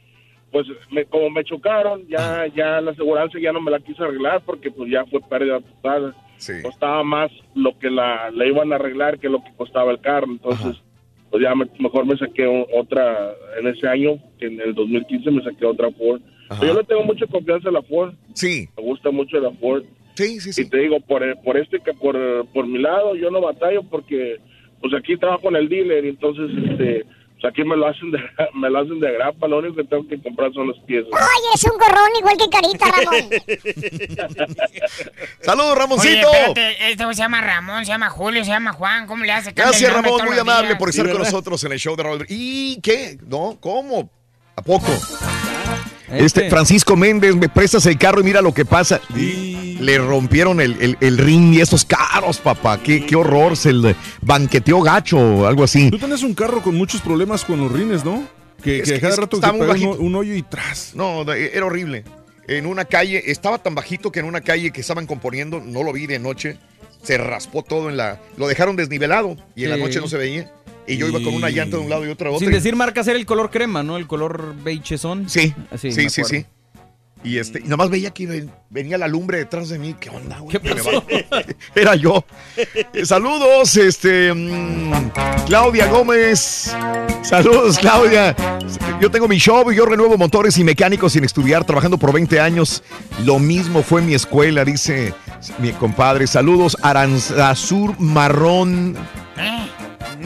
pues 0.50 0.66
me, 0.90 1.05
como 1.05 1.31
me 1.31 1.44
chocaron, 1.44 2.07
ya 2.08 2.47
ya 2.49 2.81
la 2.81 2.90
aseguranza 2.90 3.39
ya 3.39 3.52
no 3.52 3.60
me 3.60 3.70
la 3.70 3.81
quiso 3.81 4.02
arreglar 4.02 4.42
porque 4.44 4.70
pues 4.70 4.90
ya 4.90 5.05
fue 5.07 5.20
pérdida 5.20 5.60
total. 5.60 6.15
Costaba 6.62 7.05
más 7.05 7.31
lo 7.55 7.78
que 7.78 7.90
la, 7.90 8.31
la 8.31 8.47
iban 8.47 8.73
a 8.73 8.76
arreglar 8.76 9.18
que 9.18 9.28
lo 9.28 9.44
que 9.44 9.52
costaba 9.57 9.92
el 9.92 10.00
carro, 10.00 10.26
entonces 10.28 10.82
pues 11.31 11.42
ya 11.42 11.55
me- 11.55 11.67
mejor 11.78 12.07
me 12.07 12.17
saqué 12.17 12.47
otra 12.75 13.33
en 13.60 13.67
ese 13.68 13.86
año, 13.89 14.18
que 14.39 14.47
en 14.47 14.60
el 14.60 14.75
2015 14.75 15.31
me 15.31 15.42
saqué 15.42 15.65
otra 15.65 15.91
Ford. 15.92 16.20
Pero 16.59 16.73
yo 16.75 16.78
le 16.81 16.84
tengo 16.84 17.05
mucha 17.05 17.26
confianza 17.26 17.68
a 17.68 17.73
la 17.73 17.83
Ford. 17.83 18.15
Sí. 18.34 18.68
Me 18.76 18.83
gusta 18.83 19.10
mucho 19.10 19.39
la 19.39 19.52
Ford. 19.52 19.84
Sí, 20.15 20.41
sí, 20.41 20.52
sí. 20.52 20.62
Y 20.62 20.68
te 20.68 20.78
digo, 20.78 20.99
por, 21.00 21.23
por 21.42 21.57
este, 21.57 21.78
que 21.81 21.94
por, 21.94 22.17
por 22.52 22.67
mi 22.67 22.78
lado, 22.81 23.15
yo 23.15 23.31
no 23.31 23.41
batallo 23.41 23.83
porque 23.84 24.39
pues 24.81 24.92
aquí 24.94 25.17
trabajo 25.17 25.49
en 25.49 25.57
el 25.57 25.68
dealer 25.68 26.05
y 26.05 26.09
entonces 26.09 26.50
este, 26.70 27.05
pues 27.40 27.52
aquí 27.52 27.64
me 27.64 27.76
lo 27.76 27.88
hacen 27.88 28.10
de, 28.10 28.18
me 28.54 28.68
lo 28.70 28.80
hacen 28.80 29.00
de 29.00 29.12
grapa, 29.12 29.48
lo 29.48 29.58
único 29.58 29.76
que 29.76 29.84
tengo 29.84 30.06
que 30.06 30.20
comprar 30.22 30.52
son 30.52 30.68
las 30.68 30.78
piezas. 30.84 31.10
Ay, 31.12 31.42
eres 31.52 31.64
un 31.64 31.78
gorrón 31.78 32.10
igual 32.18 32.36
que 32.36 32.48
Carita, 32.50 32.86
Ramón. 32.90 33.30
Saludos, 35.40 35.70
Oye, 35.70 35.78
Ramoncito. 35.80 36.28
espérate, 36.32 36.90
este 36.90 37.04
se 37.04 37.14
llama 37.14 37.40
Ramón, 37.40 37.84
se 37.86 37.92
llama 37.92 38.10
Julio, 38.10 38.44
se 38.44 38.50
llama 38.50 38.72
Juan, 38.72 39.06
¿cómo 39.06 39.24
le 39.24 39.32
hace? 39.32 39.52
Gracias, 39.52 39.92
Ramón, 39.92 40.20
muy 40.24 40.30
los 40.30 40.40
amable 40.40 40.76
por 40.76 40.90
estar 40.90 41.06
Sí, 41.06 41.12
con 41.12 41.22
nosotros 41.22 41.64
en 41.64 41.72
el 41.72 41.78
show 41.78 41.96
de 41.96 42.02
Raúl. 42.02 42.26
¿Y 42.28 42.80
qué? 42.82 43.18
¿No? 43.26 43.56
¿Cómo? 43.60 44.10
¿A 44.56 44.62
poco? 44.62 44.86
Este. 46.10 46.24
Este, 46.26 46.50
Francisco 46.50 46.97
Méndez, 46.97 47.36
me 47.36 47.48
prestas 47.48 47.86
el 47.86 47.97
carro 47.98 48.20
y 48.20 48.24
mira 48.24 48.42
lo 48.42 48.52
que 48.52 48.64
pasa. 48.64 49.00
Le 49.14 49.98
rompieron 49.98 50.60
el, 50.60 50.76
el, 50.80 50.98
el 51.00 51.18
ring 51.18 51.55
y 51.55 51.60
esos 51.60 51.84
caros, 51.84 52.39
papá. 52.39 52.80
Qué, 52.82 53.06
qué 53.06 53.16
horror, 53.16 53.56
se 53.56 53.72
le 53.72 53.94
banqueteó 54.20 54.80
gacho 54.82 55.18
o 55.18 55.47
algo 55.47 55.64
así. 55.64 55.90
Tú 55.90 55.98
tenés 55.98 56.22
un 56.22 56.34
carro 56.34 56.62
con 56.62 56.74
muchos 56.76 57.00
problemas 57.00 57.44
con 57.44 57.60
los 57.60 57.72
rines, 57.72 58.05
¿no? 58.05 58.26
Que, 58.62 58.82
que 58.82 58.94
que- 58.94 59.00
cada 59.00 59.14
que 59.14 59.20
rato 59.22 59.40
pega 59.40 59.72
un, 59.90 60.06
un 60.06 60.14
hoyo 60.16 60.34
y 60.34 60.42
tras. 60.42 60.94
No, 60.94 61.24
de- 61.24 61.52
era 61.55 61.64
horrible. 61.66 62.05
En 62.47 62.66
una 62.66 62.84
calle, 62.84 63.22
estaba 63.30 63.58
tan 63.58 63.74
bajito 63.74 64.10
que 64.10 64.18
en 64.20 64.26
una 64.26 64.40
calle 64.40 64.70
que 64.72 64.80
estaban 64.80 65.06
componiendo, 65.06 65.60
no 65.60 65.82
lo 65.84 65.92
vi 65.92 66.06
de 66.06 66.18
noche, 66.18 66.58
se 67.02 67.16
raspó 67.16 67.62
todo 67.62 67.89
en 67.89 67.97
la... 67.97 68.18
Lo 68.36 68.48
dejaron 68.48 68.74
desnivelado 68.76 69.36
y 69.55 69.64
en 69.64 69.70
la 69.70 69.76
noche 69.76 70.00
no 70.00 70.08
se 70.08 70.16
veía. 70.18 70.52
Y 70.86 70.97
yo 70.97 71.07
iba 71.09 71.20
con 71.23 71.34
una 71.34 71.50
llanta 71.50 71.76
de 71.76 71.83
un 71.84 71.91
lado 71.91 72.05
y 72.07 72.09
otra 72.10 72.31
de 72.31 72.36
otro. 72.36 72.47
Sin 72.47 72.52
decir 72.55 72.75
marcas, 72.76 73.07
era 73.09 73.18
el 73.18 73.26
color 73.26 73.50
crema, 73.50 73.83
¿no? 73.83 73.97
El 73.97 74.07
color 74.07 74.55
beigezón. 74.65 75.28
Sí, 75.28 75.55
sí, 75.78 75.92
sí, 75.92 76.00
acuerdo. 76.07 76.25
sí. 76.25 76.47
Y 77.23 77.36
este, 77.36 77.60
y 77.62 77.68
nomás 77.68 77.91
veía 77.91 78.12
que 78.12 78.26
ven- 78.26 78.50
venía 78.70 78.97
la 78.97 79.07
lumbre 79.07 79.36
detrás 79.36 79.68
de 79.68 79.78
mí. 79.78 79.94
¿Qué 80.00 80.09
onda, 80.09 80.39
güey? 80.39 80.59
¿Qué 80.59 80.75
pasó? 80.75 81.05
Era 81.75 81.94
yo. 81.94 82.25
Eh, 82.57 83.05
saludos, 83.05 83.76
este. 83.76 84.33
mm, 84.33 85.10
Claudia 85.47 85.86
Gómez. 85.89 86.75
Saludos, 87.23 87.78
Claudia. 87.78 88.34
Yo 89.02 89.10
tengo 89.10 89.28
mi 89.28 89.36
show 89.36 89.70
y 89.70 89.76
yo 89.76 89.84
renuevo 89.84 90.17
motores 90.17 90.57
y 90.57 90.65
mecánicos 90.65 91.12
sin 91.12 91.23
estudiar, 91.25 91.65
trabajando 91.67 91.99
por 91.99 92.10
20 92.12 92.41
años. 92.41 92.83
Lo 93.26 93.39
mismo 93.39 93.83
fue 93.83 94.00
mi 94.00 94.15
escuela, 94.15 94.65
dice 94.65 95.12
mi 95.59 95.73
compadre. 95.73 96.26
Saludos, 96.26 96.75
Aranzazur 96.83 98.00
Marrón. 98.00 98.97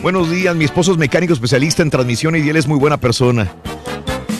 Buenos 0.03 0.31
días, 0.31 0.55
mi 0.55 0.65
esposo 0.65 0.93
es 0.93 0.99
mecánico 0.99 1.33
especialista 1.33 1.83
en 1.83 1.91
transmisión 1.91 2.37
y 2.37 2.49
él 2.49 2.57
es 2.57 2.67
muy 2.67 2.79
buena 2.79 2.99
persona. 2.99 3.53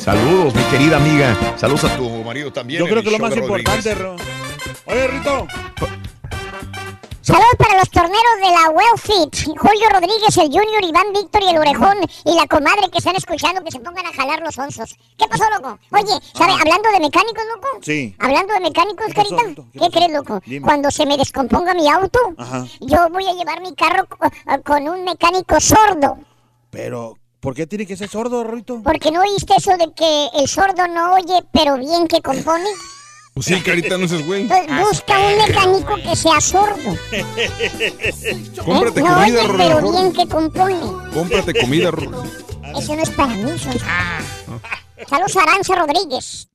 Saludos, 0.01 0.55
mi 0.55 0.63
querida 0.65 0.97
amiga. 0.97 1.37
Saludos 1.57 1.85
a 1.85 1.97
tu 1.97 2.09
marido 2.23 2.53
también. 2.53 2.81
Yo 2.81 2.87
creo 2.87 3.03
que 3.03 3.11
lo 3.11 3.19
más 3.19 3.37
importante, 3.37 3.95
Ro. 3.95 4.17
Oye, 4.87 5.07
Rito. 5.09 5.47
Saludos 7.25 7.55
para 7.57 7.79
los 7.79 7.89
torneros 7.89 8.37
de 8.37 8.51
la 8.51 8.69
Wellfit, 8.69 9.57
Julio 9.57 9.89
Rodríguez, 9.89 10.37
el 10.37 10.49
Junior, 10.49 10.85
Iván 10.85 11.11
Víctor 11.15 11.43
y 11.43 11.49
el 11.49 11.57
Orejón 11.57 11.97
y 12.27 12.35
la 12.35 12.47
comadre 12.47 12.91
que 12.93 12.99
están 12.99 13.17
escuchando 13.17 13.65
que 13.65 13.71
se 13.71 13.81
pongan 13.81 14.05
a 14.05 14.13
jalar 14.13 14.43
los 14.43 14.59
onzos. 14.59 14.95
¿Qué 15.17 15.27
pasó, 15.27 15.45
loco? 15.49 15.79
Oye, 15.93 16.21
¿sabe? 16.35 16.53
Hablando 16.53 16.91
de 16.93 17.01
mecánicos, 17.01 17.45
loco. 17.55 17.69
Sí. 17.81 18.15
Hablando 18.19 18.53
de 18.53 18.61
mecánicos, 18.61 19.07
¿Qué 19.07 19.15
pasó, 19.15 19.37
Carita. 19.37 19.49
Rito? 19.49 19.67
¿Qué, 19.73 19.91
crees, 19.91 20.13
loco? 20.13 20.43
Dime. 20.45 20.67
Cuando 20.67 20.91
se 20.91 21.07
me 21.07 21.17
descomponga 21.17 21.73
mi 21.73 21.89
auto, 21.89 22.19
Ajá. 22.37 22.67
yo 22.83 23.09
voy 23.09 23.27
a 23.27 23.33
llevar 23.33 23.63
mi 23.63 23.75
carro 23.75 24.07
eh, 24.23 24.61
con 24.61 24.87
un 24.87 25.05
mecánico 25.05 25.59
sordo. 25.61 26.19
Pero, 26.69 27.17
¿por 27.41 27.55
qué 27.55 27.67
tiene 27.67 27.87
que 27.87 27.97
ser 27.97 28.11
sordo, 28.11 28.45
Rito? 28.45 28.83
Porque 28.85 29.11
no 29.11 29.23
oíste 29.23 29.55
eso 29.57 29.75
de 29.79 29.91
que 29.95 30.29
el 30.35 30.47
sordo 30.47 30.87
no 30.89 31.15
oye, 31.15 31.43
pero 31.55 31.79
bien 31.79 32.07
que 32.07 32.21
compone. 32.21 32.69
Pues 33.35 33.47
sí, 33.47 33.61
carita, 33.63 33.99
no 33.99 34.07
seas 34.07 34.25
güey. 34.25 34.43
Entonces 34.43 34.69
busca 34.81 35.19
un 35.19 35.39
mecánico 35.39 35.95
que 35.97 36.15
sea 36.17 36.41
sordo. 36.41 36.97
Cómprate 38.65 39.01
¿eh? 39.01 39.03
No 39.03 39.15
comida, 39.15 39.19
oye, 39.25 39.43
Rorro. 39.43 39.59
pero 39.59 39.91
bien 39.93 40.13
que 40.13 40.29
compone. 40.29 40.81
Cómprate 41.13 41.55
comida, 41.61 41.91
Rorro. 41.91 42.23
Eso 42.79 42.95
no 42.97 43.03
es 43.03 43.11
para 43.11 43.35
mí, 43.35 43.59
son- 43.59 43.79
Saludos 45.09 45.37
a 45.37 45.43
Aranza 45.43 45.75
Rodríguez. 45.75 46.49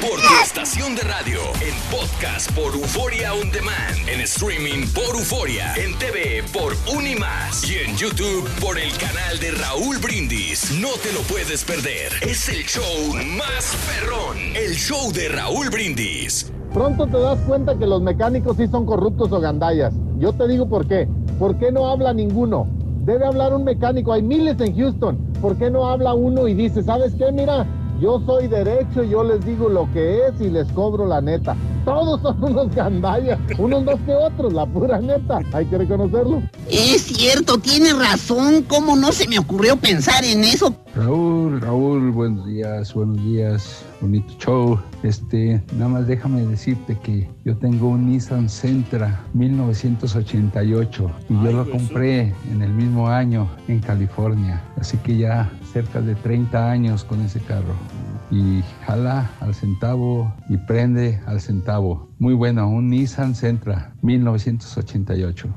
Por 0.00 0.20
tu 0.20 0.34
estación 0.42 0.94
de 0.96 1.02
radio, 1.02 1.40
en 1.60 1.74
podcast 1.90 2.50
por 2.52 2.74
Euforia 2.74 3.34
On 3.34 3.50
Demand, 3.50 4.08
en 4.08 4.20
streaming 4.22 4.86
por 4.94 5.14
Euforia, 5.14 5.74
en 5.76 5.96
TV 5.98 6.42
por 6.52 6.72
Unimás 6.96 7.68
y 7.70 7.78
en 7.78 7.96
YouTube 7.96 8.48
por 8.60 8.78
el 8.78 8.90
canal 8.96 9.38
de 9.40 9.50
Raúl 9.52 9.98
Brindis. 9.98 10.72
No 10.80 10.88
te 11.02 11.12
lo 11.12 11.20
puedes 11.20 11.64
perder. 11.64 12.12
Es 12.22 12.48
el 12.48 12.64
show 12.64 13.14
más 13.36 13.76
perrón. 13.86 14.38
El 14.56 14.74
show 14.74 15.12
de 15.12 15.28
Raúl 15.28 15.68
Brindis. 15.70 16.50
Pronto 16.72 17.06
te 17.06 17.18
das 17.18 17.38
cuenta 17.46 17.78
que 17.78 17.86
los 17.86 18.00
mecánicos 18.00 18.56
sí 18.56 18.66
son 18.68 18.86
corruptos 18.86 19.30
o 19.32 19.40
gandallas. 19.40 19.92
Yo 20.18 20.32
te 20.32 20.48
digo 20.48 20.66
por 20.68 20.88
qué. 20.88 21.06
¿Por 21.38 21.58
qué 21.58 21.70
no 21.70 21.88
habla 21.88 22.14
ninguno? 22.14 22.66
Debe 23.04 23.26
hablar 23.26 23.52
un 23.52 23.64
mecánico. 23.64 24.12
Hay 24.12 24.22
miles 24.22 24.58
en 24.60 24.74
Houston. 24.76 25.18
¿Por 25.42 25.56
qué 25.58 25.70
no 25.70 25.88
habla 25.88 26.14
uno 26.14 26.48
y 26.48 26.54
dice, 26.54 26.82
¿sabes 26.82 27.12
qué? 27.18 27.30
Mira, 27.32 27.66
Yo 28.02 28.20
soy 28.26 28.48
derecho, 28.48 29.04
yo 29.04 29.22
les 29.22 29.46
digo 29.46 29.68
lo 29.68 29.88
que 29.92 30.26
es 30.26 30.40
y 30.40 30.50
les 30.50 30.66
cobro 30.72 31.06
la 31.06 31.20
neta. 31.20 31.56
Todos 31.84 32.20
son 32.20 32.42
unos 32.50 32.74
gandallas, 32.74 33.38
unos 33.58 33.84
más 33.84 33.94
que 34.04 34.12
otros, 34.12 34.52
la 34.52 34.66
pura 34.66 34.98
neta. 34.98 35.40
Hay 35.52 35.66
que 35.66 35.78
reconocerlo. 35.78 36.42
Es 36.68 37.02
cierto, 37.02 37.58
tiene 37.58 37.92
razón. 37.92 38.64
¿Cómo 38.66 38.96
no 38.96 39.12
se 39.12 39.28
me 39.28 39.38
ocurrió 39.38 39.76
pensar 39.76 40.24
en 40.24 40.42
eso? 40.42 40.74
Raúl, 40.96 41.60
Raúl, 41.60 42.10
buenos 42.10 42.44
días, 42.44 42.92
buenos 42.92 43.18
días, 43.18 43.84
bonito 44.02 44.34
show. 44.38 44.78
Este, 45.02 45.62
nada 45.72 45.88
más 45.88 46.06
déjame 46.06 46.42
decirte 46.42 46.98
que 47.02 47.28
yo 47.44 47.56
tengo 47.56 47.88
un 47.88 48.10
Nissan 48.10 48.48
Sentra 48.48 49.24
1988 49.32 51.10
y 51.30 51.34
yo 51.34 51.52
lo 51.52 51.70
compré 51.70 52.34
en 52.50 52.62
el 52.62 52.72
mismo 52.72 53.08
año 53.08 53.48
en 53.68 53.80
California. 53.80 54.62
Así 54.78 54.98
que 54.98 55.16
ya 55.16 55.50
cerca 55.72 56.00
de 56.00 56.14
30 56.16 56.70
años 56.70 57.04
con 57.04 57.22
ese 57.22 57.40
carro. 57.40 57.74
Y 58.30 58.62
jala 58.86 59.30
al 59.40 59.54
centavo 59.54 60.32
y 60.48 60.56
prende 60.56 61.20
al 61.26 61.40
centavo. 61.40 62.10
Muy 62.18 62.34
bueno, 62.34 62.68
un 62.68 62.88
Nissan 62.88 63.34
Sentra 63.34 63.92
1988. 64.02 65.48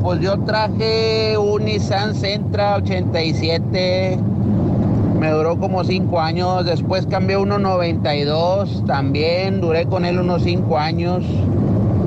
Pues 0.00 0.20
yo 0.20 0.38
traje 0.40 1.36
un 1.38 1.64
Nissan 1.64 2.14
Sentra 2.14 2.76
87. 2.76 4.18
Me 5.24 5.30
duró 5.30 5.58
como 5.58 5.82
5 5.82 6.20
años. 6.20 6.66
Después 6.66 7.06
cambié 7.06 7.38
uno 7.38 7.58
92. 7.58 8.84
También 8.86 9.62
duré 9.62 9.86
con 9.86 10.04
él 10.04 10.18
unos 10.18 10.42
5 10.42 10.76
años. 10.76 11.24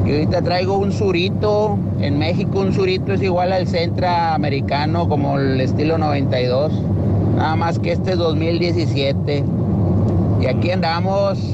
Y 0.06 0.12
ahorita 0.12 0.44
traigo 0.44 0.78
un 0.78 0.92
surito. 0.92 1.80
En 2.00 2.20
México 2.20 2.60
un 2.60 2.74
surito 2.74 3.14
es 3.14 3.24
igual 3.24 3.54
al 3.54 3.66
Sentra 3.66 4.36
americano 4.36 5.10
como 5.10 5.40
el 5.40 5.60
estilo 5.60 5.98
92. 5.98 6.72
Nada 7.36 7.56
más 7.56 7.80
que 7.80 7.94
este 7.94 8.12
es 8.12 8.18
2017. 8.20 9.44
Y 10.40 10.46
aquí 10.46 10.70
andamos. 10.70 11.54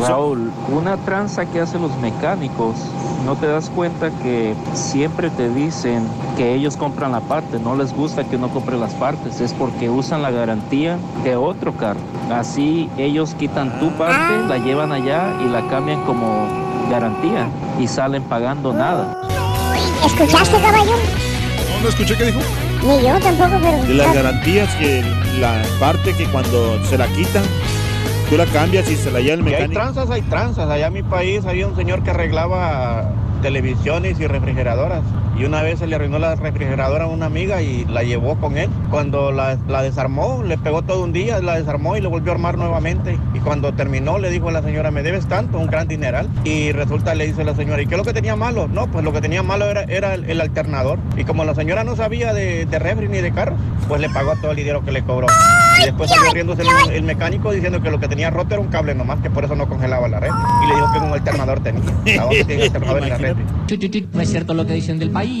Raúl, 0.00 0.50
una 0.72 0.96
tranza 0.98 1.46
que 1.46 1.60
hacen 1.60 1.82
los 1.82 1.96
mecánicos, 1.98 2.76
no 3.24 3.36
te 3.36 3.46
das 3.46 3.70
cuenta 3.70 4.10
que 4.10 4.54
siempre 4.74 5.30
te 5.30 5.48
dicen 5.48 6.06
que 6.36 6.54
ellos 6.54 6.76
compran 6.76 7.12
la 7.12 7.20
parte, 7.20 7.58
no 7.58 7.76
les 7.76 7.94
gusta 7.94 8.24
que 8.24 8.36
uno 8.36 8.48
compre 8.48 8.76
las 8.76 8.94
partes, 8.94 9.40
es 9.40 9.52
porque 9.52 9.90
usan 9.90 10.22
la 10.22 10.30
garantía 10.30 10.98
de 11.24 11.36
otro 11.36 11.72
carro. 11.76 12.00
Así 12.32 12.90
ellos 12.96 13.34
quitan 13.38 13.78
tu 13.78 13.90
parte, 13.92 14.46
la 14.48 14.58
llevan 14.58 14.92
allá 14.92 15.34
y 15.44 15.48
la 15.48 15.66
cambian 15.68 16.02
como 16.04 16.46
garantía 16.90 17.48
y 17.78 17.86
salen 17.86 18.22
pagando 18.24 18.72
nada. 18.72 19.20
¿Escuchaste, 20.04 20.60
caballo? 20.60 20.92
No, 20.92 21.82
no 21.82 21.88
escuché 21.88 22.16
qué 22.16 22.24
dijo. 22.26 22.40
Ni 22.86 23.06
yo 23.06 23.18
tampoco, 23.20 23.58
pero... 23.62 23.82
De 23.84 23.94
las 23.94 24.14
garantías 24.14 24.74
que 24.74 25.04
la 25.38 25.62
parte 25.78 26.14
que 26.14 26.26
cuando 26.26 26.82
se 26.84 26.98
la 26.98 27.06
quitan, 27.08 27.44
tú 28.32 28.38
la 28.38 28.46
cambias 28.46 28.90
y 28.90 28.96
se 28.96 29.10
la 29.10 29.20
lleva 29.20 29.34
el 29.34 29.44
Que 29.44 29.48
hay 29.56 29.68
mecánico. 29.68 29.80
tranzas, 29.82 30.08
hay 30.08 30.22
tranzas. 30.22 30.70
Allá 30.70 30.86
en 30.86 30.92
mi 30.94 31.02
país 31.02 31.44
había 31.44 31.66
un 31.66 31.76
señor 31.76 32.02
que 32.02 32.12
arreglaba 32.12 33.10
televisiones 33.42 34.18
y 34.20 34.26
refrigeradoras. 34.26 35.02
Y 35.42 35.44
una 35.44 35.60
vez 35.60 35.80
se 35.80 35.88
le 35.88 35.96
arruinó 35.96 36.20
la 36.20 36.36
refrigeradora 36.36 37.02
a 37.02 37.06
una 37.08 37.26
amiga 37.26 37.62
y 37.62 37.84
la 37.86 38.04
llevó 38.04 38.36
con 38.36 38.56
él. 38.56 38.70
Cuando 38.90 39.32
la, 39.32 39.58
la 39.66 39.82
desarmó, 39.82 40.44
le 40.44 40.56
pegó 40.56 40.82
todo 40.82 41.02
un 41.02 41.12
día, 41.12 41.40
la 41.40 41.58
desarmó 41.58 41.96
y 41.96 42.00
lo 42.00 42.10
volvió 42.10 42.30
a 42.30 42.36
armar 42.36 42.56
nuevamente. 42.56 43.18
Y 43.34 43.40
cuando 43.40 43.74
terminó, 43.74 44.20
le 44.20 44.30
dijo 44.30 44.50
a 44.50 44.52
la 44.52 44.62
señora, 44.62 44.92
me 44.92 45.02
debes 45.02 45.26
tanto, 45.26 45.58
un 45.58 45.66
gran 45.66 45.88
dineral. 45.88 46.28
Y 46.44 46.70
resulta, 46.70 47.16
le 47.16 47.26
dice 47.26 47.42
la 47.42 47.56
señora, 47.56 47.82
¿y 47.82 47.88
qué 47.88 47.96
es 47.96 47.98
lo 47.98 48.04
que 48.04 48.12
tenía 48.12 48.36
malo? 48.36 48.68
No, 48.68 48.86
pues 48.86 49.04
lo 49.04 49.12
que 49.12 49.20
tenía 49.20 49.42
malo 49.42 49.64
era, 49.64 49.82
era 49.82 50.14
el, 50.14 50.30
el 50.30 50.40
alternador. 50.40 51.00
Y 51.16 51.24
como 51.24 51.44
la 51.44 51.56
señora 51.56 51.82
no 51.82 51.96
sabía 51.96 52.32
de, 52.32 52.64
de 52.64 52.78
refri 52.78 53.08
ni 53.08 53.18
de 53.18 53.32
carro, 53.32 53.56
pues 53.88 54.00
le 54.00 54.08
pagó 54.10 54.36
todo 54.40 54.52
el 54.52 54.56
dinero 54.56 54.84
que 54.84 54.92
le 54.92 55.02
cobró. 55.02 55.26
Y 55.80 55.86
después 55.86 56.08
salió 56.08 56.32
riéndose 56.32 56.62
el, 56.62 56.92
el 56.92 57.02
mecánico 57.02 57.50
diciendo 57.50 57.82
que 57.82 57.90
lo 57.90 57.98
que 57.98 58.06
tenía 58.06 58.30
roto 58.30 58.54
era 58.54 58.60
un 58.60 58.68
cable 58.68 58.94
nomás, 58.94 59.18
que 59.20 59.30
por 59.30 59.44
eso 59.44 59.56
no 59.56 59.68
congelaba 59.68 60.06
la 60.06 60.20
red. 60.20 60.30
Y 60.64 60.68
le 60.68 60.74
dijo 60.76 60.92
que 60.92 60.98
un 61.00 61.12
alternador 61.12 61.60
tenía. 61.60 61.82
La 62.14 62.26
otra 62.26 62.44
tiene 62.44 62.62
alternador 62.66 63.02
en 63.02 63.08
la 63.08 63.18
red. 63.18 63.36
No 64.12 64.20
es 64.20 64.30
cierto 64.30 64.54
lo 64.54 64.66
que 64.66 64.74
dicen 64.74 64.98
del 64.98 65.10
país, 65.10 65.31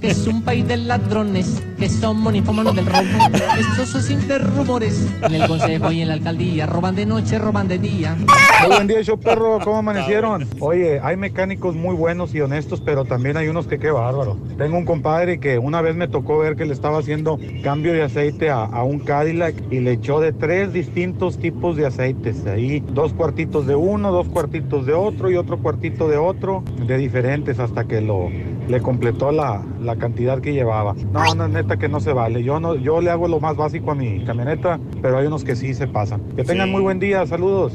que 0.00 0.08
es 0.08 0.26
un 0.26 0.42
país 0.42 0.66
de 0.66 0.76
ladrones, 0.76 1.62
que 1.78 1.88
somos 1.88 2.32
ninfómanos 2.32 2.74
del 2.74 2.86
robo. 2.86 3.04
Estos 3.58 3.88
son 3.88 4.02
simples 4.02 4.42
rumores. 4.56 5.08
En 5.22 5.34
el 5.34 5.46
consejo 5.46 5.92
y 5.92 6.02
en 6.02 6.08
la 6.08 6.14
alcaldía 6.14 6.66
roban 6.66 6.96
de 6.96 7.06
noche, 7.06 7.38
roban 7.38 7.68
de 7.68 7.78
día. 7.78 8.16
Muy 8.16 8.76
buen 8.76 8.86
día, 8.88 9.02
show 9.02 9.18
perro. 9.18 9.60
¿Cómo 9.62 9.78
amanecieron? 9.78 10.48
Oye, 10.58 11.00
hay 11.00 11.16
mecánicos 11.16 11.76
muy 11.76 11.94
buenos 11.94 12.34
y 12.34 12.40
honestos, 12.40 12.80
pero 12.80 13.04
también 13.04 13.36
hay 13.36 13.46
unos 13.46 13.68
que 13.68 13.78
qué 13.78 13.90
bárbaro. 13.90 14.36
Tengo 14.58 14.78
un 14.78 14.84
compadre 14.84 15.38
que 15.38 15.58
una 15.58 15.80
vez 15.80 15.94
me 15.94 16.08
tocó 16.08 16.38
ver 16.38 16.56
que 16.56 16.64
le 16.64 16.72
estaba 16.72 16.98
haciendo 16.98 17.38
cambio 17.62 17.92
de 17.92 18.02
aceite 18.02 18.50
a, 18.50 18.64
a 18.64 18.82
un 18.82 18.98
Cadillac 18.98 19.54
y 19.70 19.78
le 19.80 19.92
echó 19.92 20.20
de 20.20 20.32
tres 20.32 20.72
distintos 20.72 21.38
tipos 21.38 21.76
de 21.76 21.86
aceites. 21.86 22.44
Ahí 22.46 22.82
dos 22.88 23.12
cuartitos 23.12 23.66
de 23.66 23.76
uno, 23.76 24.10
dos 24.10 24.26
cuartitos 24.26 24.86
de 24.86 24.94
otro 24.94 25.30
y 25.30 25.36
otro 25.36 25.58
cuartito 25.58 26.08
de 26.08 26.16
otro, 26.16 26.64
de 26.84 26.98
diferentes 26.98 27.60
hasta 27.60 27.84
que 27.84 28.00
lo 28.00 28.28
le 28.68 28.80
completó 28.80 29.25
la, 29.32 29.62
la 29.80 29.96
cantidad 29.96 30.40
que 30.40 30.52
llevaba. 30.52 30.94
No, 31.12 31.34
no, 31.34 31.48
neta 31.48 31.76
que 31.76 31.88
no 31.88 32.00
se 32.00 32.12
vale. 32.12 32.42
Yo 32.42 32.60
no, 32.60 32.74
yo 32.74 33.00
le 33.00 33.10
hago 33.10 33.28
lo 33.28 33.40
más 33.40 33.56
básico 33.56 33.90
a 33.92 33.94
mi 33.94 34.24
camioneta, 34.24 34.78
pero 35.02 35.18
hay 35.18 35.26
unos 35.26 35.44
que 35.44 35.56
sí 35.56 35.74
se 35.74 35.86
pasan. 35.86 36.20
Que 36.36 36.44
tengan 36.44 36.66
Sí. 36.68 36.72
muy 36.72 36.82
buen 36.82 36.98
día, 36.98 37.26
saludos. 37.26 37.72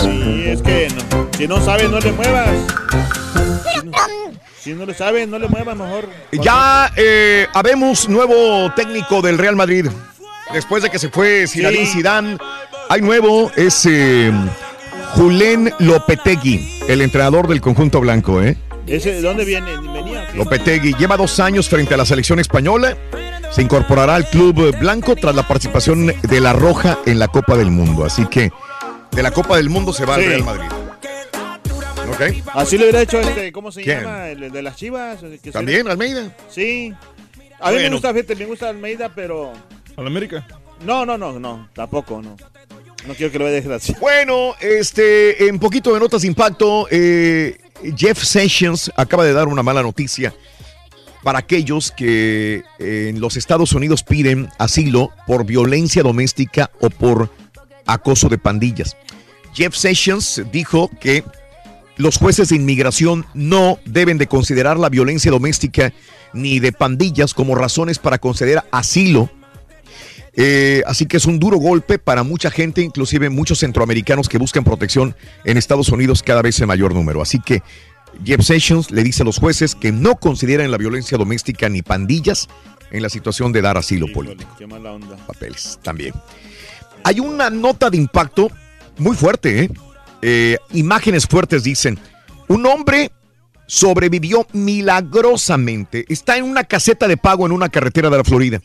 Sí, 0.00 0.44
es 0.46 0.62
que 0.62 0.88
no- 1.10 1.28
si 1.36 1.46
no 1.48 1.60
sabes, 1.60 1.90
no 1.90 1.98
le 2.00 2.12
muevas. 2.12 2.48
Si 3.72 3.86
no, 3.86 3.92
si 4.60 4.72
no 4.74 4.86
le 4.86 4.94
sabes, 4.94 5.28
no 5.28 5.38
le 5.38 5.48
muevas 5.48 5.76
mejor. 5.76 6.08
Ya 6.32 6.90
eh, 6.96 7.46
habemos 7.54 8.08
nuevo 8.08 8.70
técnico 8.74 9.20
del 9.22 9.38
Real 9.38 9.56
Madrid. 9.56 9.86
Después 10.52 10.82
de 10.82 10.90
que 10.90 10.98
se 10.98 11.08
fue 11.08 11.46
Zinedine 11.46 11.86
Zidane, 11.86 12.38
hay 12.88 13.00
nuevo, 13.00 13.50
es 13.56 13.86
eh, 13.86 14.30
Julen 15.14 15.72
Lopetegui, 15.78 16.82
el 16.88 17.00
entrenador 17.00 17.48
del 17.48 17.60
conjunto 17.60 18.00
blanco, 18.00 18.42
¿eh? 18.42 18.56
¿Ese 18.86 19.12
de 19.14 19.22
dónde 19.22 19.44
viene? 19.44 19.70
Lopetegui 20.36 20.94
lleva 20.94 21.16
dos 21.16 21.38
años 21.40 21.68
frente 21.68 21.94
a 21.94 21.96
la 21.96 22.04
selección 22.04 22.40
española. 22.40 22.96
Se 23.50 23.62
incorporará 23.62 24.16
al 24.16 24.28
club 24.28 24.76
blanco 24.78 25.14
tras 25.14 25.34
la 25.34 25.46
participación 25.46 26.06
de 26.06 26.40
la 26.40 26.52
Roja 26.52 26.98
en 27.06 27.18
la 27.18 27.28
Copa 27.28 27.56
del 27.56 27.70
Mundo. 27.70 28.04
Así 28.04 28.26
que 28.26 28.50
de 29.12 29.22
la 29.22 29.30
Copa 29.30 29.56
del 29.56 29.70
Mundo 29.70 29.92
se 29.92 30.04
va 30.04 30.16
Sí. 30.16 30.22
al 30.22 30.26
Real 30.28 30.44
Madrid. 30.44 30.66
¿Ok? 32.10 32.20
Así 32.54 32.76
le 32.76 32.84
hubiera 32.84 33.02
hecho 33.02 33.20
este, 33.20 33.52
¿cómo 33.52 33.70
se 33.72 33.82
¿Quién? 33.82 34.00
llama? 34.02 34.28
El 34.28 34.50
de 34.50 34.62
las 34.62 34.76
chivas. 34.76 35.20
que 35.42 35.50
¿También, 35.52 35.78
será- 35.82 35.92
Almeida? 35.92 36.36
Sí. 36.50 36.92
A 37.60 37.70
mí 37.70 37.76
me 37.78 37.88
gusta, 37.90 38.12
fíjate, 38.12 38.34
me 38.36 38.44
gusta 38.46 38.68
Almeida, 38.68 39.08
pero. 39.14 39.52
¿A 39.96 40.02
la 40.02 40.08
América? 40.08 40.46
No, 40.84 41.06
no, 41.06 41.16
no, 41.16 41.38
no, 41.38 41.68
tampoco, 41.74 42.20
no. 42.20 42.36
No 43.06 43.14
quiero 43.14 43.30
que 43.32 43.38
lo 43.38 43.46
dejes 43.46 43.70
así. 43.70 43.94
Bueno, 44.00 44.54
este, 44.60 45.46
en 45.46 45.58
poquito 45.58 45.92
de 45.94 46.00
notas 46.00 46.22
de 46.22 46.28
impacto, 46.28 46.88
eh, 46.90 47.56
Jeff 47.96 48.22
Sessions 48.22 48.90
acaba 48.96 49.24
de 49.24 49.32
dar 49.32 49.48
una 49.48 49.62
mala 49.62 49.82
noticia 49.82 50.34
para 51.22 51.38
aquellos 51.38 51.90
que 51.90 52.62
eh, 52.78 53.06
en 53.08 53.20
los 53.20 53.36
Estados 53.36 53.72
Unidos 53.72 54.02
piden 54.02 54.48
asilo 54.58 55.10
por 55.26 55.44
violencia 55.46 56.02
doméstica 56.02 56.70
o 56.80 56.90
por 56.90 57.30
acoso 57.86 58.28
de 58.28 58.38
pandillas. 58.38 58.96
Jeff 59.54 59.74
Sessions 59.74 60.42
dijo 60.52 60.90
que 61.00 61.24
los 61.96 62.18
jueces 62.18 62.48
de 62.48 62.56
inmigración 62.56 63.24
no 63.34 63.78
deben 63.84 64.18
de 64.18 64.26
considerar 64.26 64.78
la 64.78 64.88
violencia 64.88 65.30
doméstica 65.30 65.92
ni 66.32 66.58
de 66.58 66.72
pandillas 66.72 67.32
como 67.34 67.54
razones 67.54 67.98
para 67.98 68.18
conceder 68.18 68.62
asilo 68.72 69.30
eh, 70.36 70.82
así 70.86 71.06
que 71.06 71.16
es 71.16 71.26
un 71.26 71.38
duro 71.38 71.58
golpe 71.58 71.98
para 71.98 72.22
mucha 72.22 72.50
gente, 72.50 72.82
inclusive 72.82 73.30
muchos 73.30 73.60
centroamericanos 73.60 74.28
que 74.28 74.38
buscan 74.38 74.64
protección 74.64 75.14
en 75.44 75.56
Estados 75.56 75.88
Unidos 75.90 76.22
cada 76.22 76.42
vez 76.42 76.60
en 76.60 76.68
mayor 76.68 76.94
número. 76.94 77.22
Así 77.22 77.40
que 77.40 77.62
Jeff 78.24 78.42
Sessions 78.42 78.90
le 78.90 79.02
dice 79.02 79.22
a 79.22 79.24
los 79.26 79.38
jueces 79.38 79.74
que 79.74 79.92
no 79.92 80.16
consideran 80.16 80.70
la 80.70 80.78
violencia 80.78 81.18
doméstica 81.18 81.68
ni 81.68 81.82
pandillas 81.82 82.48
en 82.90 83.02
la 83.02 83.08
situación 83.08 83.52
de 83.52 83.62
dar 83.62 83.76
asilo 83.76 84.06
político. 84.12 84.54
Qué 84.58 84.66
mala 84.66 84.92
onda. 84.92 85.16
Papeles 85.26 85.78
también. 85.82 86.14
Hay 87.04 87.20
una 87.20 87.50
nota 87.50 87.90
de 87.90 87.96
impacto 87.96 88.50
muy 88.98 89.16
fuerte, 89.16 89.64
¿eh? 89.64 89.70
Eh, 90.22 90.56
imágenes 90.72 91.26
fuertes 91.26 91.64
dicen. 91.64 91.98
Un 92.48 92.66
hombre 92.66 93.10
sobrevivió 93.66 94.46
milagrosamente. 94.52 96.04
Está 96.08 96.36
en 96.36 96.44
una 96.44 96.64
caseta 96.64 97.08
de 97.08 97.16
pago 97.16 97.46
en 97.46 97.52
una 97.52 97.68
carretera 97.68 98.10
de 98.10 98.18
la 98.18 98.24
Florida. 98.24 98.60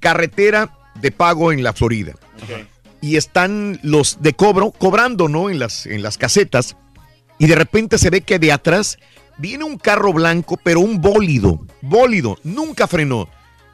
Carretera 0.00 0.70
de 1.00 1.10
pago 1.10 1.52
en 1.52 1.62
la 1.62 1.72
Florida. 1.72 2.14
Y 3.00 3.16
están 3.16 3.80
los 3.82 4.22
de 4.22 4.32
cobro, 4.34 4.70
cobrando, 4.70 5.28
¿no? 5.28 5.50
En 5.50 5.58
las, 5.58 5.86
en 5.86 6.02
las 6.02 6.18
casetas. 6.18 6.76
Y 7.38 7.46
de 7.46 7.54
repente 7.56 7.98
se 7.98 8.10
ve 8.10 8.20
que 8.20 8.38
de 8.38 8.52
atrás 8.52 8.98
viene 9.38 9.64
un 9.64 9.76
carro 9.78 10.12
blanco, 10.12 10.58
pero 10.62 10.80
un 10.80 11.00
bólido. 11.00 11.66
Bólido. 11.80 12.38
Nunca 12.44 12.86
frenó. 12.86 13.28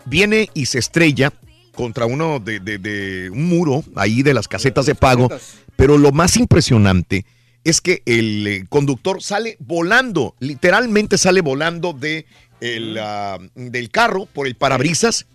Viene 0.06 0.48
y 0.55 0.66
se 0.66 0.78
estrella 0.78 1.32
contra 1.74 2.06
uno 2.06 2.40
de, 2.40 2.60
de- 2.60 2.78
de 2.78 3.30
un 3.30 3.44
muro 3.48 3.84
ahí 3.94 4.22
de 4.22 4.32
las 4.34 4.48
casetas 4.48 4.86
de 4.86 4.94
pago. 4.94 5.28
Pero 5.76 5.98
lo 5.98 6.10
más 6.12 6.36
impresionante 6.38 7.26
es 7.64 7.80
que 7.82 8.02
el 8.06 8.47
eh, 8.47 8.64
conductor 8.70 9.22
sale 9.22 9.56
volando, 9.60 10.34
literalmente 10.40 11.18
sale 11.18 11.42
volando 11.42 11.92
de 11.92 12.24
el, 12.62 12.97
ah, 12.98 13.38
del 13.55 13.90
carro 13.90 14.24
por 14.26 14.47
el 14.47 14.55
parabrisas, 14.56 15.26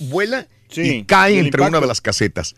vuela 0.00 0.48
Sí, 0.68 0.80
y 0.82 1.04
cae 1.04 1.38
entre 1.38 1.62
una 1.62 1.80
de 1.80 1.86
las 1.86 2.00
casetas. 2.00 2.54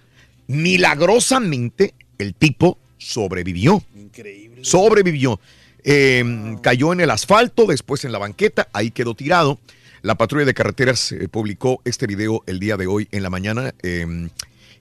Milagrosamente, 0.80 1.94
el 2.18 2.34
tipo 2.34 2.78
sobrevivió. 2.98 3.82
Increíble. 3.96 4.64
Sobrevivió. 4.64 5.40
Eh, 5.84 6.56
Cayó 6.62 6.92
en 6.92 7.00
el 7.00 7.10
asfalto, 7.10 7.66
después 7.66 8.04
en 8.04 8.12
la 8.12 8.18
banqueta, 8.18 8.68
ahí 8.72 8.90
quedó 8.90 9.14
tirado. 9.14 9.58
La 10.02 10.14
patrulla 10.16 10.46
de 10.46 10.54
carreteras 10.54 11.12
eh, 11.12 11.28
publicó 11.28 11.82
este 11.84 12.06
video 12.06 12.42
el 12.46 12.58
día 12.58 12.76
de 12.76 12.86
hoy 12.86 13.08
en 13.12 13.22
la 13.22 13.30
mañana. 13.30 13.74
eh, 13.82 14.28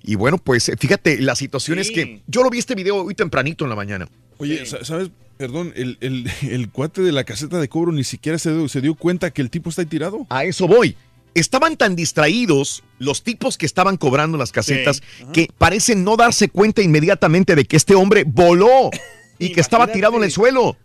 y 0.01 0.15
bueno, 0.15 0.37
pues 0.37 0.69
eh, 0.69 0.75
fíjate, 0.79 1.19
la 1.19 1.35
situación 1.35 1.77
es 1.77 1.91
que 1.91 2.21
yo 2.27 2.41
lo 2.41 2.49
vi 2.49 2.59
este 2.59 2.73
video 2.73 3.03
hoy 3.03 3.15
tempranito 3.15 3.65
en 3.65 3.69
la 3.69 3.75
mañana. 3.75 4.07
Oye, 4.37 4.65
sa- 4.65 4.85
¿sabes? 4.85 5.09
Perdón, 5.37 5.73
el, 5.75 5.97
el- 5.99 6.29
el 6.49 6.69
cuate 6.69 7.01
de 7.01 7.11
la 7.11 7.25
caseta 7.25 7.59
de 7.59 7.67
cobro 7.67 7.91
ni 7.91 8.05
siquiera 8.05 8.39
se 8.39 8.53
dio, 8.53 8.69
se 8.69 8.79
dio 8.79 8.95
cuenta 8.95 9.31
que 9.31 9.41
el 9.41 9.49
tipo 9.49 9.69
está 9.69 9.81
ahí 9.81 9.87
tirado. 9.87 10.25
A 10.29 10.45
eso 10.45 10.67
voy. 10.67 10.95
Estaban 11.39 11.77
tan 11.77 11.95
distraídos 11.95 12.83
los 12.97 13.23
tipos 13.23 13.57
que 13.57 13.65
estaban 13.65 13.97
cobrando 13.97 14.37
las 14.37 14.51
casetas 14.51 15.01
que 15.33 15.47
parecen 15.57 16.03
no 16.03 16.17
darse 16.17 16.49
cuenta 16.49 16.81
inmediatamente 16.81 17.55
de 17.55 17.65
que 17.65 17.77
este 17.77 17.95
hombre 17.95 18.23
voló 18.25 18.89
y 19.37 19.51
que 19.53 19.61
estaba 19.61 19.87
tirado 19.91 20.17
en 20.17 20.23
el 20.23 20.31
suelo. 20.31 20.77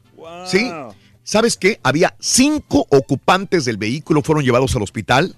¿Sí? 0.47 0.71
¿Sabes 1.23 1.57
qué? 1.57 1.81
Había 1.83 2.15
cinco 2.21 2.87
ocupantes 2.91 3.65
del 3.65 3.77
vehículo, 3.79 4.23
fueron 4.23 4.45
llevados 4.45 4.75
al 4.77 4.83
hospital. 4.83 5.37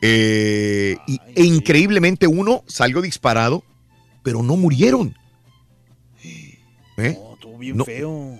eh, 0.00 0.96
y, 1.08 1.18
e 1.34 1.44
increíblemente 1.44 2.26
uno 2.28 2.62
salió 2.68 3.00
disparado, 3.02 3.64
pero 4.22 4.42
no 4.44 4.56
murieron. 4.56 5.16
¿Eh? 6.22 7.18
Estuvo 7.34 7.58
bien 7.58 7.76
No. 7.76 7.84
feo. 7.84 8.38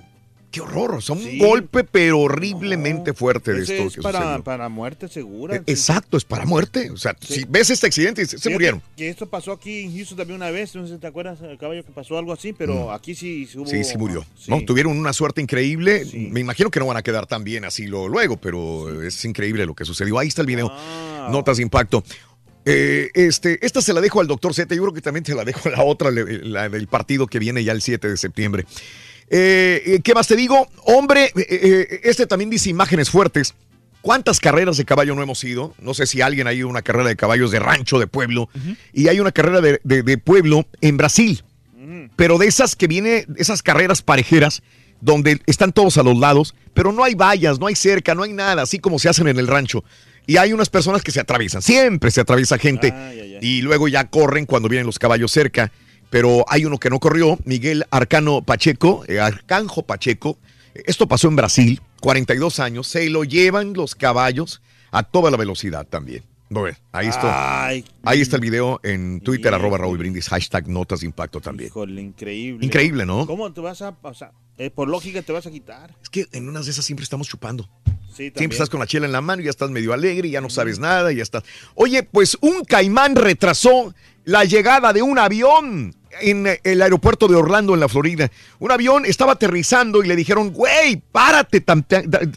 Qué 0.50 0.62
horror, 0.62 0.94
o 0.94 1.00
sea, 1.02 1.14
un 1.14 1.22
Sí. 1.22 1.38
golpe 1.38 1.84
pero 1.84 2.20
horriblemente 2.20 3.12
fuerte 3.12 3.52
de 3.52 3.60
esto 3.64 3.74
es 3.74 3.94
que 3.96 4.00
para, 4.00 4.20
sucedió. 4.20 4.44
para 4.44 4.68
muerte 4.70 5.06
segura. 5.08 5.56
Eh, 5.56 5.62
Exacto, 5.66 6.16
es 6.16 6.24
para 6.24 6.46
muerte. 6.46 6.90
O 6.90 6.96
sea, 6.96 7.14
si 7.20 7.44
ves 7.46 7.68
este 7.68 7.86
accidente, 7.86 8.24
se, 8.24 8.38
se 8.38 8.48
murieron. 8.48 8.80
Que 8.96 9.10
esto 9.10 9.26
pasó 9.28 9.52
aquí 9.52 9.80
en 9.82 9.94
Houston 9.94 10.16
también 10.16 10.36
una 10.36 10.50
vez, 10.50 10.74
no 10.74 10.86
sé 10.86 10.94
si 10.94 10.98
te 11.00 11.06
acuerdas, 11.06 11.38
el 11.42 11.58
caballo 11.58 11.84
que 11.84 11.92
pasó 11.92 12.16
algo 12.16 12.32
así, 12.32 12.54
pero 12.54 12.92
aquí 12.92 13.14
sí, 13.14 13.46
sí 13.46 13.58
hubo... 13.58 13.66
Mm. 13.66 13.68
Sí, 13.68 13.84
sí 13.84 13.98
murió. 13.98 14.24
¿no? 14.46 14.64
Tuvieron 14.64 14.96
una 14.96 15.12
suerte 15.12 15.42
increíble. 15.42 16.06
Me 16.14 16.40
imagino 16.40 16.70
que 16.70 16.80
no 16.80 16.86
van 16.86 16.96
a 16.96 17.02
quedar 17.02 17.26
tan 17.26 17.44
bien 17.44 17.66
así 17.66 17.86
lo, 17.86 18.08
luego, 18.08 18.38
pero 18.38 19.02
es 19.02 19.22
increíble 19.26 19.66
lo 19.66 19.74
que 19.74 19.84
sucedió. 19.84 20.18
Ahí 20.18 20.28
está 20.28 20.40
el 20.40 20.46
video. 20.46 20.72
Notas 21.30 21.58
de 21.58 21.62
impacto. 21.62 22.02
Eh, 22.64 23.10
este, 23.14 23.64
esta 23.64 23.80
se 23.82 23.92
la 23.92 24.00
dejo 24.00 24.20
al 24.20 24.26
doctor 24.26 24.54
Z. 24.54 24.74
Yo 24.74 24.82
creo 24.82 24.94
que 24.94 25.00
también 25.02 25.24
te 25.24 25.34
la 25.34 25.44
dejo 25.44 25.68
la 25.70 25.82
otra, 25.82 26.10
la 26.10 26.68
del 26.68 26.86
partido 26.86 27.26
que 27.26 27.38
viene 27.38 27.62
ya 27.64 27.72
el 27.72 27.82
7 27.82 28.08
de 28.08 28.16
septiembre. 28.16 28.64
Eh, 29.30 29.82
eh, 29.86 30.00
¿Qué 30.02 30.14
más 30.14 30.26
te 30.26 30.36
digo? 30.36 30.68
Hombre, 30.84 31.26
eh, 31.26 31.32
eh, 31.48 32.00
este 32.04 32.26
también 32.26 32.50
dice 32.50 32.70
imágenes 32.70 33.10
fuertes. 33.10 33.54
¿Cuántas 34.00 34.40
carreras 34.40 34.76
de 34.76 34.84
caballo 34.84 35.14
no 35.14 35.22
hemos 35.22 35.42
ido? 35.44 35.74
No 35.80 35.92
sé 35.92 36.06
si 36.06 36.20
alguien 36.22 36.46
ha 36.46 36.52
ido 36.52 36.68
a 36.68 36.70
una 36.70 36.82
carrera 36.82 37.08
de 37.08 37.16
caballos 37.16 37.50
de 37.50 37.58
rancho, 37.58 37.98
de 37.98 38.06
pueblo. 38.06 38.48
Y 38.92 39.08
hay 39.08 39.20
una 39.20 39.32
carrera 39.32 39.60
de, 39.60 39.80
de- 39.84 40.02
de 40.02 40.18
pueblo 40.18 40.66
en 40.80 40.96
Brasil. 40.96 41.42
Pero 42.16 42.38
de 42.38 42.46
esas 42.46 42.76
que 42.76 42.86
viene, 42.86 43.26
esas 43.36 43.62
carreras 43.62 44.02
parejeras, 44.02 44.62
donde 45.00 45.40
están 45.46 45.72
todos 45.72 45.96
a 45.98 46.02
los 46.02 46.16
lados, 46.18 46.54
pero 46.74 46.92
no 46.92 47.04
hay 47.04 47.14
vallas, 47.14 47.58
no 47.58 47.66
hay 47.66 47.74
cerca, 47.74 48.14
no 48.14 48.22
hay 48.22 48.32
nada, 48.32 48.62
así 48.62 48.78
como 48.78 48.98
se 48.98 49.08
hacen 49.08 49.28
en 49.28 49.38
el 49.38 49.46
rancho. 49.46 49.84
Y 50.26 50.36
hay 50.36 50.52
unas 50.52 50.68
personas 50.70 51.02
que 51.02 51.10
se 51.10 51.20
atraviesan, 51.20 51.62
siempre 51.62 52.10
se 52.10 52.20
atraviesa 52.20 52.58
gente. 52.58 52.92
Y 53.40 53.62
luego 53.62 53.88
ya 53.88 54.04
corren 54.08 54.46
cuando 54.46 54.68
vienen 54.68 54.86
los 54.86 54.98
caballos 54.98 55.32
cerca. 55.32 55.72
Pero 56.10 56.44
hay 56.48 56.64
uno 56.64 56.78
que 56.78 56.90
no 56.90 56.98
corrió, 57.00 57.38
Miguel 57.44 57.84
Arcano 57.90 58.42
Pacheco, 58.42 59.04
eh, 59.08 59.20
Arcanjo 59.20 59.82
Pacheco. 59.82 60.38
Esto 60.74 61.06
pasó 61.08 61.28
en 61.28 61.36
Brasil, 61.36 61.80
42 62.00 62.60
años. 62.60 62.86
Se 62.86 63.08
lo 63.10 63.24
llevan 63.24 63.74
los 63.74 63.94
caballos 63.94 64.62
a 64.90 65.02
toda 65.02 65.30
la 65.30 65.36
velocidad 65.36 65.86
también. 65.86 66.24
Bueno, 66.50 66.78
ahí 66.92 67.08
está. 67.08 67.66
Ay. 67.66 67.84
ahí 68.04 68.22
está 68.22 68.36
el 68.36 68.42
video 68.42 68.80
en 68.82 69.20
Twitter, 69.20 69.52
arroba 69.52 69.76
Raúl 69.76 69.98
Brindis, 69.98 70.28
hashtag 70.30 70.66
notas 70.66 71.00
de 71.00 71.06
impacto 71.06 71.40
también. 71.40 71.68
Híjole, 71.68 72.00
increíble. 72.00 72.64
Increíble, 72.64 73.04
¿no? 73.04 73.26
¿Cómo 73.26 73.52
te 73.52 73.60
vas 73.60 73.82
a, 73.82 73.94
sea, 74.14 74.32
eh, 74.56 74.70
por 74.70 74.88
lógica 74.88 75.20
te 75.20 75.32
vas 75.32 75.46
a 75.46 75.50
quitar? 75.50 75.94
Es 76.02 76.08
que 76.08 76.26
en 76.32 76.48
unas 76.48 76.64
de 76.64 76.72
esas 76.72 76.86
siempre 76.86 77.04
estamos 77.04 77.28
chupando. 77.28 77.68
Sí, 78.14 78.32
Siempre 78.34 78.56
estás 78.56 78.70
con 78.70 78.80
la 78.80 78.86
chela 78.86 79.04
en 79.04 79.12
la 79.12 79.20
mano 79.20 79.42
y 79.42 79.44
ya 79.44 79.50
estás 79.50 79.70
medio 79.70 79.92
alegre 79.92 80.28
y 80.28 80.30
ya 80.32 80.40
no 80.40 80.48
sabes 80.48 80.78
nada 80.78 81.12
y 81.12 81.16
ya 81.16 81.22
estás. 81.22 81.44
Oye, 81.74 82.02
pues 82.02 82.38
un 82.40 82.64
caimán 82.64 83.14
retrasó 83.14 83.94
la 84.24 84.44
llegada 84.44 84.92
de 84.92 85.02
un 85.02 85.18
avión 85.18 85.94
en 86.20 86.46
eh, 86.46 86.60
el 86.64 86.82
aeropuerto 86.82 87.28
de 87.28 87.36
Orlando, 87.36 87.74
en 87.74 87.80
la 87.80 87.88
Florida. 87.88 88.30
Un 88.58 88.70
avión 88.70 89.04
estaba 89.04 89.32
aterrizando 89.32 90.02
y 90.02 90.08
le 90.08 90.16
dijeron, 90.16 90.50
güey, 90.52 90.96
párate, 90.96 91.64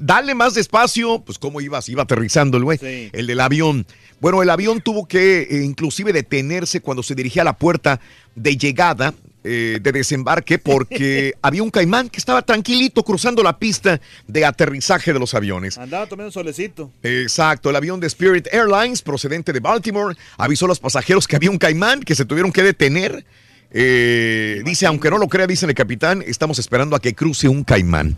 dale 0.02 0.36
más 0.36 0.54
despacio. 0.54 1.20
Pues, 1.20 1.40
¿cómo 1.40 1.62
ibas? 1.62 1.90
Iba 1.90 2.04
aterrizando 2.04 2.58
el 2.58 2.64
güey, 2.64 2.80
el 3.12 3.28
del 3.28 3.40
avión. 3.40 3.86
Bueno, 4.20 4.44
el 4.44 4.50
avión 4.50 4.82
tuvo 4.82 5.08
que 5.08 5.42
eh, 5.42 5.64
inclusive 5.64 6.14
detenerse 6.14 6.82
cuando 6.82 7.02
se 7.04 7.16
dirigía 7.16 7.42
a 7.42 7.46
la 7.46 7.58
puerta 7.58 8.00
de 8.36 8.56
llegada 8.56 9.14
eh, 9.44 9.80
de 9.82 9.92
desembarque 9.92 10.60
porque 10.60 11.34
había 11.42 11.64
un 11.64 11.72
caimán 11.72 12.10
que 12.10 12.20
estaba 12.20 12.44
tranquilito 12.44 13.04
cruzando 13.04 13.42
la 13.42 13.58
pista 13.58 14.00
de 14.28 14.46
aterrizaje 14.46 15.14
de 15.14 15.20
los 15.20 15.34
aviones. 15.34 15.80
Andaba 15.80 16.06
tomando 16.06 16.32
solecito. 16.32 16.92
Exacto, 17.02 17.72
el 17.72 17.76
avión 17.76 18.00
de 18.00 18.06
Spirit 18.06 18.48
Airlines 18.52 19.02
procedente 19.02 19.52
de 19.52 19.60
Baltimore 19.60 20.16
avisó 20.38 20.66
a 20.66 20.68
los 20.68 20.80
pasajeros 20.80 21.28
que 21.28 21.38
había 21.38 21.50
un 21.50 21.58
caimán 21.58 22.02
que 22.02 22.14
se 22.14 22.24
tuvieron 22.26 22.52
que 22.52 22.62
detener. 22.62 23.26
Eh, 23.74 24.62
dice, 24.66 24.86
aunque 24.86 25.10
no 25.10 25.18
lo 25.18 25.28
crea, 25.28 25.48
dice 25.48 25.66
el 25.66 25.74
capitán, 25.74 26.24
estamos 26.26 26.60
esperando 26.60 26.96
a 26.96 27.00
que 27.00 27.14
cruce 27.16 27.48
un 27.48 27.64
caimán. 27.64 28.18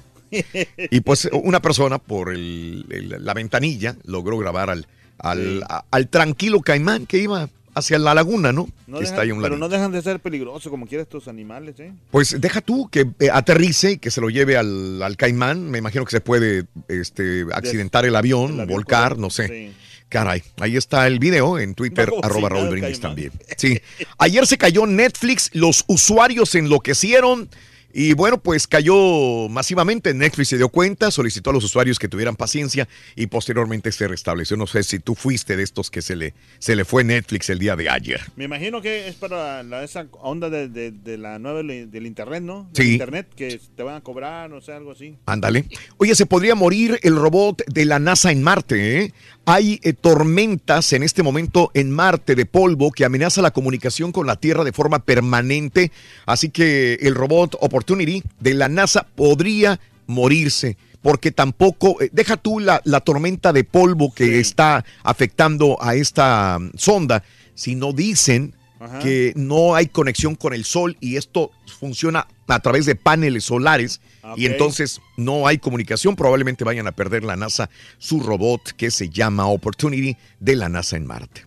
Y 0.90 1.02
pues 1.02 1.30
una 1.32 1.62
persona 1.62 2.00
por 2.00 2.34
el- 2.34 2.86
el- 2.90 3.24
la 3.24 3.34
ventanilla 3.36 3.96
logró 4.04 4.38
grabar 4.40 4.72
al, 4.72 4.88
al, 5.20 5.64
a- 5.70 5.86
al 5.92 6.08
tranquilo 6.08 6.60
caimán 6.62 7.06
que 7.06 7.20
iba 7.20 7.50
hacia 7.76 8.00
la 8.00 8.14
laguna, 8.16 8.52
¿no? 8.52 8.68
No 8.88 8.98
que 8.98 9.04
dejan- 9.04 9.14
está 9.14 9.22
ahí 9.22 9.32
un 9.32 9.42
pero 9.44 9.58
no 9.58 9.70
dejan 9.70 9.92
de 9.92 10.02
ser 10.02 10.20
peligrosos 10.20 10.70
como 10.72 10.88
quieran 10.88 11.04
estos 11.04 11.28
animales, 11.28 11.80
¿eh? 11.80 11.92
Pues 12.10 12.40
deja 12.42 12.62
tú 12.62 12.88
que 12.90 13.08
eh, 13.20 13.30
aterrice 13.32 13.92
y 13.94 13.98
que 13.98 14.10
se 14.10 14.22
lo 14.22 14.30
lleve 14.30 14.58
al, 14.58 15.02
al 15.04 15.18
caimán. 15.18 15.70
Me 15.70 15.78
imagino 15.78 16.04
que 16.06 16.12
se 16.12 16.22
puede 16.22 16.66
este, 16.88 17.46
accidentar 17.54 18.06
el 18.06 18.16
avión, 18.16 18.66
volcar, 18.68 19.18
no 19.20 19.30
sé. 19.30 19.72
Caray, 20.14 20.44
ahí 20.60 20.78
está 20.78 21.08
el 21.08 21.18
video 21.18 21.58
en 21.58 21.74
Twitter, 21.74 22.08
a 22.22 22.28
arroba 22.28 22.48
Raúl 22.50 22.70
Brindis 22.70 23.00
también. 23.00 23.32
Sí. 23.58 23.82
Ayer 24.20 24.46
se 24.46 24.60
cayó 24.60 24.86
Netflix, 24.86 25.50
los 25.54 25.86
usuarios 25.88 26.54
enloquecieron. 26.54 27.50
Y 27.96 28.14
bueno, 28.14 28.40
pues 28.42 28.66
cayó 28.68 29.48
masivamente. 29.50 30.14
Netflix 30.16 30.50
se 30.50 30.58
dio 30.58 30.70
cuenta, 30.70 31.12
solicitó 31.12 31.52
a 31.52 31.54
los 31.54 31.64
usuarios 31.64 32.00
que 32.00 32.08
tuvieran 32.08 32.36
paciencia 32.36 32.88
y 33.16 33.28
posteriormente 33.28 33.92
se 33.92 34.08
restableció. 34.08 34.58
No 34.58 34.66
sé 34.66 34.82
si 34.84 34.98
tú 35.00 35.14
fuiste 35.14 35.56
de 35.56 35.62
estos 35.64 35.92
que 35.92 36.02
se 36.02 36.16
le, 36.16 36.34
se 36.58 36.76
le 36.76 36.86
fue 36.86 37.04
Netflix 37.04 37.50
el 37.52 37.60
día 37.60 37.76
de 37.76 37.90
ayer. 37.90 38.20
Me 38.36 38.46
imagino 38.46 38.82
que 38.82 39.08
es 39.08 39.16
para 39.16 39.62
la- 39.62 39.84
esa 39.84 40.08
onda 40.22 40.50
de, 40.50 40.68
de- 40.70 40.92
de 40.92 41.18
la 41.20 41.38
nueva 41.38 41.62
del 41.62 42.06
internet, 42.08 42.42
¿no? 42.42 42.68
Del 42.74 42.86
Sí. 42.86 42.92
internet, 42.94 43.28
que 43.36 43.60
te 43.76 43.84
van 43.84 43.96
a 43.96 44.02
cobrar, 44.02 44.50
no 44.50 44.60
sé, 44.60 44.74
algo 44.74 44.92
así. 44.92 45.16
Ándale. 45.28 45.66
Oye, 45.98 46.16
se 46.16 46.26
podría 46.26 46.56
morir 46.56 47.00
el 47.04 47.16
robot 47.16 47.62
de 47.68 47.86
la 47.86 48.00
NASA 48.00 48.32
en 48.32 48.42
Marte. 48.42 49.04
¿eh? 49.04 49.14
Hay 49.46 49.80
eh, 49.84 49.94
tormentas 49.94 50.94
en 50.94 51.04
este 51.04 51.22
momento 51.22 51.70
en 51.74 51.92
Marte 51.92 52.34
de 52.36 52.46
polvo 52.46 52.92
que 52.92 53.06
amenaza 53.06 53.42
la 53.42 53.52
comunicación 53.52 54.12
con 54.12 54.26
la 54.26 54.38
Tierra 54.38 54.64
de 54.64 54.72
forma 54.72 55.00
permanente. 55.06 55.92
Así 56.26 56.50
que 56.50 56.96
el 57.02 57.14
robot 57.14 57.56
Opportunity 57.84 58.24
de 58.40 58.54
la 58.54 58.70
NASA 58.70 59.06
podría 59.16 59.80
morirse. 60.08 60.78
Porque 61.02 61.32
tampoco, 61.32 62.02
eh, 62.02 62.10
deja 62.14 62.38
tú 62.38 62.60
la, 62.62 62.82
la 62.86 63.02
tormenta 63.02 63.52
de 63.52 63.66
polvo 63.66 64.14
que 64.14 64.40
está 64.40 64.86
afectando 65.04 65.78
a 65.82 65.96
esta 65.96 66.58
mm, 66.60 66.72
sonda, 66.78 67.24
sino 67.56 67.92
dicen 67.92 68.56
Ajá. 68.80 69.00
que 69.00 69.34
no 69.36 69.76
hay 69.76 69.88
conexión 69.88 70.36
con 70.36 70.54
el 70.54 70.64
sol 70.64 70.96
y 71.02 71.18
esto 71.18 71.52
funciona 71.78 72.28
a 72.48 72.60
través 72.62 72.86
de 72.86 72.96
paneles 72.96 73.44
solares 73.46 74.00
y 74.38 74.46
Ok. 74.46 74.52
entonces 74.52 75.02
no 75.18 75.46
hay 75.46 75.58
comunicación. 75.58 76.16
Probablemente 76.16 76.64
vayan 76.64 76.88
a 76.88 76.94
perder 76.94 77.26
la 77.26 77.36
NASA 77.36 77.70
su 77.98 78.22
robot 78.22 78.72
que 78.78 78.90
se 78.90 79.10
llama 79.10 79.48
Opportunity 79.48 80.16
de 80.40 80.56
la 80.56 80.70
NASA 80.70 80.96
en 80.96 81.06
Marte. 81.06 81.46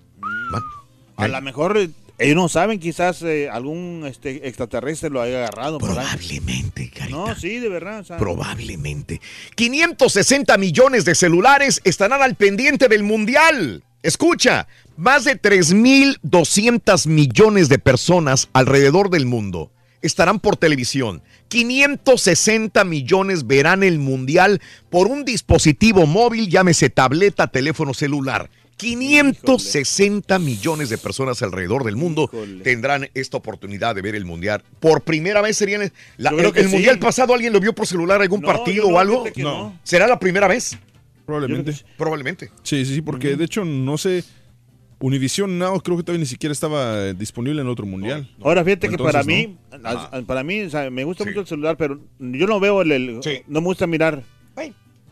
¿Va? 0.54 0.60
A 1.16 1.28
lo 1.28 1.40
mejor 1.40 1.88
ellos 2.18 2.36
no 2.36 2.48
saben, 2.48 2.78
quizás 2.78 3.20
eh, 3.22 3.48
algún 3.50 4.04
este, 4.06 4.48
extraterrestre 4.48 5.10
lo 5.10 5.20
haya 5.20 5.38
agarrado. 5.38 5.78
Probablemente, 5.78 6.90
No, 7.10 7.34
sí, 7.34 7.58
de 7.58 7.68
verdad. 7.68 8.04
Probablemente. 8.18 9.20
560 9.54 10.56
millones 10.56 11.04
de 11.04 11.14
celulares 11.14 11.80
estarán 11.84 12.22
al 12.22 12.34
pendiente 12.34 12.88
del 12.88 13.02
Mundial. 13.02 13.84
Escucha, 14.02 14.66
más 14.96 15.24
de 15.24 15.40
3.200 15.40 17.06
millones 17.06 17.68
de 17.68 17.78
personas 17.78 18.48
alrededor 18.52 19.10
del 19.10 19.26
mundo 19.26 19.70
estarán 20.00 20.40
por 20.40 20.56
televisión. 20.56 21.22
560 21.48 22.84
millones 22.84 23.46
verán 23.46 23.82
el 23.82 23.98
Mundial 23.98 24.60
por 24.90 25.08
un 25.08 25.24
dispositivo 25.24 26.06
móvil, 26.06 26.48
llámese 26.48 26.88
tableta, 26.90 27.48
teléfono 27.48 27.92
celular. 27.92 28.50
560 28.76 30.38
millones 30.38 30.88
de 30.88 30.98
personas 30.98 31.42
alrededor 31.42 31.84
del 31.84 31.96
mundo 31.96 32.30
tendrán 32.62 33.08
esta 33.14 33.36
oportunidad 33.36 33.94
de 33.94 34.02
ver 34.02 34.14
el 34.14 34.24
Mundial. 34.24 34.62
Por 34.80 35.02
primera 35.02 35.40
vez 35.40 35.56
serían... 35.56 35.92
la- 36.16 36.30
el 36.30 36.52
que 36.52 36.60
el 36.60 36.66
sí. 36.68 36.72
Mundial 36.74 36.98
pasado 36.98 37.34
alguien 37.34 37.52
lo 37.52 37.60
vio 37.60 37.74
por 37.74 37.86
celular 37.86 38.20
algún 38.20 38.40
No, 38.40 38.46
partido 38.48 38.86
o 38.88 38.98
algo. 38.98 39.24
no. 39.36 39.78
¿Será 39.82 40.06
la 40.06 40.18
primera 40.18 40.46
vez? 40.48 40.78
Probablemente. 41.24 41.74
Probablemente. 41.96 42.50
Sí, 42.62 42.84
sí, 42.84 42.94
sí, 42.94 43.02
porque 43.02 43.36
de 43.36 43.44
hecho 43.44 43.64
no 43.64 43.98
sé. 43.98 44.24
Univision 44.98 45.58
Now 45.58 45.78
creo 45.82 45.98
que 45.98 46.02
todavía 46.04 46.20
ni 46.20 46.26
siquiera 46.26 46.54
estaba 46.54 47.12
disponible 47.12 47.60
en 47.60 47.68
otro 47.68 47.84
mundial. 47.84 48.30
Ahora 48.42 48.64
fíjate 48.64 48.88
que 48.88 48.96
para 48.96 49.20
¿no? 49.20 49.26
mí, 49.26 49.58
a- 49.84 50.22
para 50.26 50.42
mí, 50.42 50.62
o 50.62 50.70
sea, 50.70 50.88
me 50.90 51.04
gusta 51.04 51.22
mucho 51.26 51.40
el 51.40 51.46
celular, 51.46 51.76
pero 51.76 52.00
yo 52.18 52.46
no 52.46 52.58
veo 52.60 52.80
el, 52.80 52.92
el- 52.92 53.20
no 53.46 53.60
me 53.60 53.66
gusta 53.66 53.86
mirar, 53.86 54.22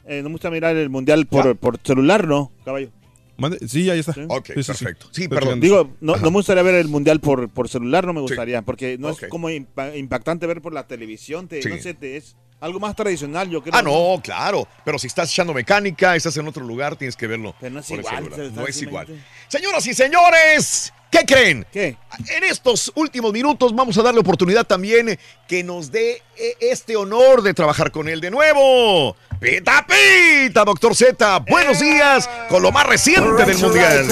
eh, 0.06 0.22
no 0.22 0.28
me 0.30 0.34
gusta 0.34 0.50
mirar 0.50 0.74
el 0.76 0.88
mundial 0.88 1.26
por, 1.26 1.54
por 1.56 1.78
celular, 1.82 2.26
¿no, 2.26 2.50
caballo? 2.64 2.88
Mande- 3.36 3.58
Sí, 3.68 3.88
ahí 3.90 3.98
está. 4.00 4.14
Ok, 4.28 4.46
Sí, 4.46 4.52
sí, 4.54 4.62
sí. 4.62 4.66
perfecto. 4.66 5.06
Sí, 5.10 5.28
perdón. 5.28 5.60
Digo, 5.60 5.90
no, 6.00 6.16
no 6.16 6.30
me 6.30 6.36
gustaría 6.38 6.62
ver 6.62 6.74
el 6.76 6.88
mundial 6.88 7.20
por, 7.20 7.48
por 7.48 7.68
celular, 7.68 8.06
no 8.06 8.12
me 8.12 8.20
gustaría, 8.20 8.62
porque 8.62 8.96
no 8.98 9.10
es 9.10 9.18
como 9.28 9.50
impa- 9.50 9.96
impactante 9.96 10.46
ver 10.46 10.62
por 10.62 10.72
la 10.72 10.86
televisión, 10.86 11.48
te, 11.48 11.62
Sí. 11.62 11.68
no 11.68 11.76
sé, 11.78 11.94
te- 11.94 12.16
es 12.16 12.36
algo 12.60 12.80
más 12.80 12.94
tradicional, 12.96 13.50
yo 13.50 13.60
creo. 13.62 13.74
Ah, 13.74 13.82
no, 13.82 14.20
claro. 14.22 14.66
Pero 14.84 14.98
si 14.98 15.06
estás 15.08 15.30
echando 15.30 15.52
mecánica, 15.52 16.16
estás 16.16 16.36
en 16.36 16.46
otro 16.48 16.64
lugar, 16.64 16.96
tienes 16.96 17.16
que 17.16 17.26
verlo. 17.26 17.54
Pero 17.60 17.74
no 17.74 17.80
es 17.80 17.90
igual, 17.90 18.30
No 18.54 18.66
es 18.66 18.80
igual. 18.82 19.06
Señoras 19.48 19.86
y 19.86 19.92
señores, 19.94 20.92
¿qué 21.14 21.24
creen? 21.24 21.66
¿Qué? 21.72 21.96
En 22.36 22.44
estos 22.44 22.90
últimos 22.96 23.32
minutos 23.32 23.74
vamos 23.74 23.96
a 23.98 24.02
darle 24.02 24.20
oportunidad 24.20 24.66
también 24.66 25.16
que 25.46 25.62
nos 25.62 25.92
dé 25.92 26.22
eh, 26.36 26.56
este 26.60 26.96
honor 26.96 27.42
de 27.42 27.54
trabajar 27.54 27.92
con 27.92 28.08
él 28.08 28.20
de 28.20 28.30
nuevo. 28.32 29.16
Pita 29.40 29.86
Pita, 29.86 30.64
doctor 30.64 30.94
Z, 30.94 31.38
buenos 31.48 31.78
días 31.78 32.28
con 32.48 32.62
lo 32.62 32.72
más 32.72 32.86
reciente 32.86 33.44
del 33.44 33.58
Mundial. 33.58 34.06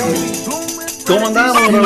¿Cómo 1.07 1.27
andamos, 1.27 1.57
tú 1.57 1.63
Todo 1.63 1.81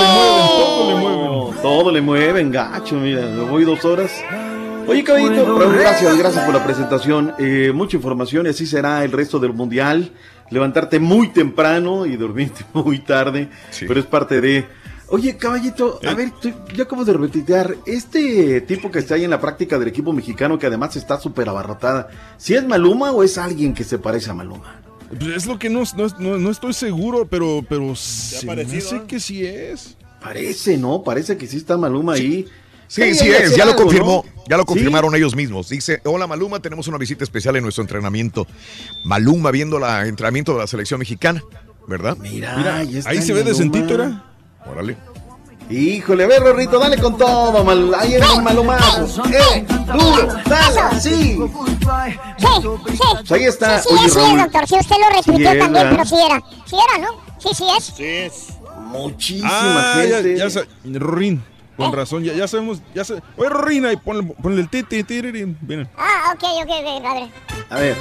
le 0.00 0.08
mueven, 0.08 0.46
todo 0.48 0.88
le 0.88 0.94
mueven. 0.94 1.62
Todo 1.62 1.92
le 1.92 2.00
mueven, 2.00 2.50
gacho, 2.50 2.94
mira, 2.94 3.22
me 3.26 3.44
voy 3.44 3.64
dos 3.64 3.84
horas. 3.84 4.12
Oye, 4.86 5.04
caballito, 5.04 5.54
gracias, 5.68 6.16
gracias 6.18 6.44
por 6.44 6.54
la 6.54 6.64
presentación. 6.64 7.34
Eh, 7.38 7.70
mucha 7.74 7.96
información 7.96 8.46
y 8.46 8.48
así 8.48 8.66
será 8.66 9.04
el 9.04 9.12
resto 9.12 9.38
del 9.38 9.52
mundial. 9.52 10.10
Levantarte 10.52 11.00
muy 11.00 11.28
temprano 11.28 12.06
y 12.06 12.16
dormirte 12.16 12.64
muy 12.74 12.98
tarde, 13.00 13.48
pero 13.80 13.98
es 13.98 14.06
parte 14.06 14.40
de. 14.40 14.66
Oye, 15.08 15.36
caballito, 15.36 16.00
a 16.06 16.14
ver, 16.14 16.30
tú- 16.40 16.52
yo 16.74 16.84
acabo 16.84 17.04
de 17.04 17.12
retuitear, 17.12 17.76
este 17.84 18.62
tipo 18.62 18.90
que 18.90 18.98
está 19.00 19.14
ahí 19.16 19.24
en 19.24 19.30
la 19.30 19.40
práctica 19.40 19.78
del 19.78 19.88
equipo 19.88 20.12
mexicano, 20.12 20.58
que 20.58 20.66
además 20.66 20.96
está 20.96 21.20
súper 21.20 21.48
abarrotada, 21.50 22.08
¿si 22.38 22.54
es 22.54 22.66
Maluma 22.66 23.10
o 23.12 23.22
es 23.22 23.36
alguien 23.36 23.74
que 23.74 23.84
se 23.84 23.98
parece 23.98 24.30
a 24.30 24.34
Maluma? 24.34 24.80
Pues 25.18 25.36
es 25.36 25.46
lo 25.46 25.58
que 25.58 25.68
no, 25.68 25.82
no, 25.98 26.06
no- 26.18 26.38
no 26.38 26.50
estoy 26.50 26.72
seguro, 26.72 27.26
pero, 27.28 27.62
pero 27.68 27.94
se 27.94 28.46
me 28.46 28.52
hace 28.62 28.96
¿eh? 28.96 29.02
que 29.06 29.20
sí 29.20 29.44
es. 29.44 29.96
Parece, 30.22 30.78
¿no? 30.78 31.02
Parece 31.02 31.36
que 31.36 31.46
sí 31.46 31.58
está 31.58 31.76
Maluma 31.76 32.14
ahí. 32.14 32.46
Sí, 32.92 33.14
sí 33.14 33.30
es, 33.30 33.56
ya 33.56 33.64
lo 33.64 33.74
confirmó, 33.74 34.22
¿no? 34.26 34.42
ya 34.48 34.56
lo 34.58 34.64
Sí. 34.64 34.66
confirmaron 34.66 35.14
ellos 35.14 35.34
mismos. 35.34 35.68
Dice, 35.70 36.02
hola 36.04 36.26
Maluma, 36.26 36.60
tenemos 36.60 36.88
una 36.88 36.98
visita 36.98 37.24
especial 37.24 37.56
en 37.56 37.62
nuestro 37.62 37.82
entrenamiento. 37.82 38.46
Maluma 39.04 39.50
viendo 39.50 39.78
el 39.78 40.06
entrenamiento 40.08 40.52
de 40.52 40.58
la 40.58 40.66
selección 40.66 40.98
mexicana, 40.98 41.42
¿verdad? 41.88 42.16
Mira, 42.18 42.76
ahí 42.76 42.98
está 42.98 43.08
ahí 43.10 43.22
se 43.22 43.32
ve 43.32 43.40
Maluma. 43.42 43.48
decentito, 43.48 43.94
¿era? 43.94 44.24
Órale. 44.70 44.96
Híjole, 45.70 46.24
a 46.24 46.26
ver, 46.26 46.42
Rorrito, 46.42 46.78
dale 46.78 46.98
con 46.98 47.16
todo, 47.16 47.64
mal, 47.64 47.94
ahí 47.94 48.12
el 48.14 48.22
malumazo. 48.42 49.22
¡Eh! 49.32 49.64
¡Duro! 49.86 50.28
¡Dale! 50.44 51.00
¡Sí! 51.00 51.08
Sí, 51.08 52.46
sí. 52.60 52.98
Pues 53.26 53.32
ahí 53.32 53.44
está. 53.44 53.78
Sí, 53.78 53.88
sí, 53.88 53.94
Oye, 53.94 54.06
es, 54.06 54.12
sí, 54.12 54.18
Raúl. 54.18 54.38
doctor. 54.38 54.68
Si 54.68 54.74
usted 54.76 54.96
lo 54.98 55.22
Sí 55.22 55.42
es, 55.44 55.58
también, 55.58 55.86
pero 55.90 56.04
sí 56.04 56.14
era. 56.26 56.42
Sí 56.66 56.76
era, 56.76 57.06
¿no? 57.06 57.08
Sí, 57.38 57.48
sí 57.54 57.64
es. 57.78 57.84
Sí 57.96 58.04
es. 58.04 58.48
Muchísima 58.88 59.48
Ah, 59.50 59.94
gente. 60.02 60.36
ya 60.36 60.98
Rorín, 60.98 61.42
con 61.76 61.92
¿Eh? 61.92 61.96
razón, 61.96 62.22
ya, 62.24 62.32
ya 62.34 62.46
sabemos, 62.48 62.80
ya 62.94 63.04
sé. 63.04 63.22
Oye, 63.36 63.48
Rorín, 63.48 63.86
ahí 63.86 63.96
ponle, 63.96 64.22
ponle 64.42 64.60
el 64.60 64.68
ti, 64.68 64.82
ti, 64.82 65.02
tirirín, 65.04 65.56
miren. 65.66 65.88
Ah, 65.96 66.32
ok, 66.34 66.44
ok, 66.62 66.70
ok, 66.70 67.02
padre. 67.02 67.30
A 67.70 67.76
ver. 67.76 67.96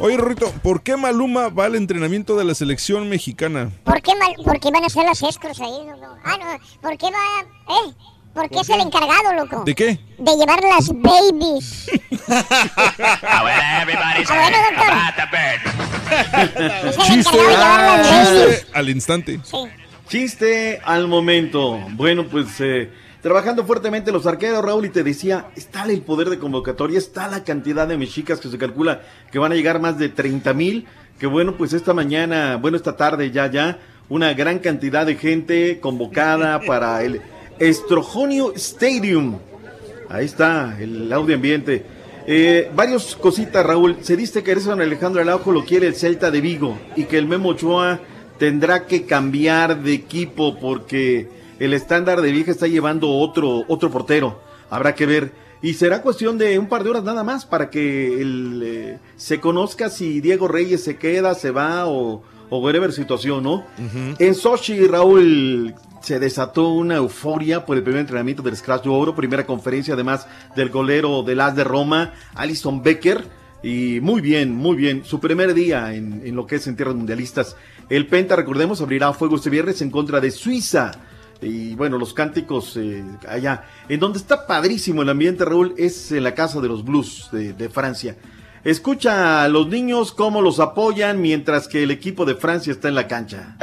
Oye, 0.00 0.16
Rorrito, 0.16 0.50
¿por 0.62 0.82
qué 0.82 0.96
Maluma 0.96 1.48
va 1.48 1.66
al 1.66 1.76
entrenamiento 1.76 2.36
de 2.36 2.44
la 2.44 2.54
selección 2.54 3.08
mexicana? 3.08 3.70
¿Por 3.84 4.02
qué, 4.02 4.16
mal, 4.16 4.32
¿Por 4.44 4.58
qué 4.58 4.70
van 4.72 4.82
a 4.82 4.86
hacer 4.86 5.04
las 5.04 5.22
escros 5.22 5.60
ahí, 5.60 5.86
loco? 5.86 6.16
Ah, 6.24 6.36
no. 6.38 6.58
¿Por 6.80 6.98
qué 6.98 7.06
va...? 7.06 7.42
¿Eh? 7.74 7.94
¿Por 8.34 8.48
qué 8.48 8.60
es 8.60 8.68
el 8.70 8.80
encargado, 8.80 9.34
loco? 9.34 9.62
¿De 9.64 9.74
qué? 9.74 10.00
De 10.18 10.36
llevar 10.36 10.60
las 10.64 10.88
babies. 10.88 11.90
Ah, 13.24 13.42
bueno, 13.42 14.56
doctor. 14.70 14.92
Es 16.88 16.96
el 16.96 17.02
Chiste, 17.02 17.36
encargado 17.36 17.42
de 17.42 17.52
llevar 17.52 17.80
las 17.80 18.10
babies. 18.10 18.56
chiste 18.60 18.66
al 18.74 18.88
instante. 18.88 19.40
Chiste 20.12 20.78
al 20.84 21.08
momento. 21.08 21.80
Bueno, 21.92 22.26
pues 22.26 22.60
eh, 22.60 22.90
trabajando 23.22 23.64
fuertemente 23.64 24.12
los 24.12 24.26
arqueros, 24.26 24.62
Raúl, 24.62 24.84
y 24.84 24.90
te 24.90 25.02
decía, 25.02 25.46
está 25.56 25.84
el 25.84 26.02
poder 26.02 26.28
de 26.28 26.38
convocatoria, 26.38 26.98
está 26.98 27.28
la 27.28 27.44
cantidad 27.44 27.88
de 27.88 27.96
mexicas 27.96 28.38
que 28.38 28.50
se 28.50 28.58
calcula 28.58 29.00
que 29.30 29.38
van 29.38 29.52
a 29.52 29.54
llegar 29.54 29.80
más 29.80 29.96
de 29.96 30.10
30 30.10 30.52
mil. 30.52 30.86
Que 31.18 31.26
bueno, 31.26 31.56
pues 31.56 31.72
esta 31.72 31.94
mañana, 31.94 32.58
bueno, 32.58 32.76
esta 32.76 32.94
tarde 32.94 33.30
ya, 33.30 33.50
ya, 33.50 33.78
una 34.10 34.34
gran 34.34 34.58
cantidad 34.58 35.06
de 35.06 35.16
gente 35.16 35.80
convocada 35.80 36.60
para 36.66 37.02
el 37.02 37.22
Estrojonio 37.58 38.52
Stadium. 38.54 39.38
Ahí 40.10 40.26
está 40.26 40.76
el 40.78 41.10
audio 41.10 41.36
ambiente. 41.36 41.86
Eh, 42.26 42.70
varios 42.76 43.16
cositas, 43.16 43.64
Raúl. 43.64 43.96
Se 44.02 44.18
dice 44.18 44.42
que 44.42 44.50
Erison 44.50 44.78
Alejandro 44.78 45.22
Araujo 45.22 45.52
lo 45.52 45.64
quiere 45.64 45.86
el 45.86 45.94
Celta 45.94 46.30
de 46.30 46.42
Vigo 46.42 46.78
y 46.96 47.04
que 47.04 47.16
el 47.16 47.26
Memo 47.26 47.48
Ochoa 47.48 47.98
tendrá 48.42 48.88
que 48.88 49.06
cambiar 49.06 49.84
de 49.84 49.92
equipo 49.92 50.58
porque 50.58 51.28
el 51.60 51.74
estándar 51.74 52.20
de 52.20 52.32
Vieja 52.32 52.50
está 52.50 52.66
llevando 52.66 53.08
otro, 53.08 53.62
otro 53.68 53.88
portero. 53.88 54.40
Habrá 54.68 54.96
que 54.96 55.06
ver. 55.06 55.30
Y 55.62 55.74
será 55.74 56.02
cuestión 56.02 56.38
de 56.38 56.58
un 56.58 56.66
par 56.66 56.82
de 56.82 56.90
horas 56.90 57.04
nada 57.04 57.22
más 57.22 57.46
para 57.46 57.70
que 57.70 58.20
el, 58.20 58.62
eh, 58.64 58.98
se 59.16 59.38
conozca 59.38 59.90
si 59.90 60.20
Diego 60.20 60.48
Reyes 60.48 60.82
se 60.82 60.96
queda, 60.96 61.36
se 61.36 61.52
va 61.52 61.86
o, 61.86 62.24
o 62.50 62.58
whatever 62.58 62.92
situación, 62.92 63.44
¿no? 63.44 63.64
En 64.18 64.34
Sochi, 64.34 64.88
Raúl, 64.88 65.76
se 66.00 66.18
desató 66.18 66.70
una 66.70 66.96
euforia 66.96 67.64
por 67.64 67.76
el 67.76 67.84
primer 67.84 68.00
entrenamiento 68.00 68.42
del 68.42 68.56
Scratch 68.56 68.82
de 68.82 68.90
Oro, 68.90 69.14
primera 69.14 69.46
conferencia 69.46 69.94
además 69.94 70.26
del 70.56 70.70
golero 70.70 71.22
del 71.22 71.40
As 71.40 71.54
de 71.54 71.62
Roma, 71.62 72.12
Alison 72.34 72.82
Becker. 72.82 73.24
Y 73.62 74.00
muy 74.00 74.20
bien, 74.20 74.52
muy 74.52 74.74
bien. 74.74 75.04
Su 75.04 75.20
primer 75.20 75.54
día 75.54 75.94
en, 75.94 76.22
en 76.24 76.34
lo 76.34 76.48
que 76.48 76.56
es 76.56 76.66
en 76.66 76.74
tierras 76.74 76.96
mundialistas. 76.96 77.54
El 77.92 78.06
Penta, 78.06 78.36
recordemos, 78.36 78.80
abrirá 78.80 79.12
fuego 79.12 79.36
este 79.36 79.50
viernes 79.50 79.82
en 79.82 79.90
contra 79.90 80.18
de 80.18 80.30
Suiza. 80.30 80.92
Y 81.42 81.74
bueno, 81.74 81.98
los 81.98 82.14
cánticos 82.14 82.74
eh, 82.78 83.04
allá. 83.28 83.64
En 83.86 84.00
donde 84.00 84.18
está 84.18 84.46
padrísimo 84.46 85.02
el 85.02 85.10
ambiente, 85.10 85.44
Raúl, 85.44 85.74
es 85.76 86.10
en 86.10 86.24
la 86.24 86.34
Casa 86.34 86.62
de 86.62 86.68
los 86.68 86.86
Blues 86.86 87.28
de, 87.32 87.52
de 87.52 87.68
Francia. 87.68 88.16
Escucha 88.64 89.44
a 89.44 89.48
los 89.48 89.68
niños 89.68 90.12
cómo 90.12 90.40
los 90.40 90.58
apoyan 90.58 91.20
mientras 91.20 91.68
que 91.68 91.82
el 91.82 91.90
equipo 91.90 92.24
de 92.24 92.34
Francia 92.34 92.72
está 92.72 92.88
en 92.88 92.94
la 92.94 93.08
cancha. 93.08 93.58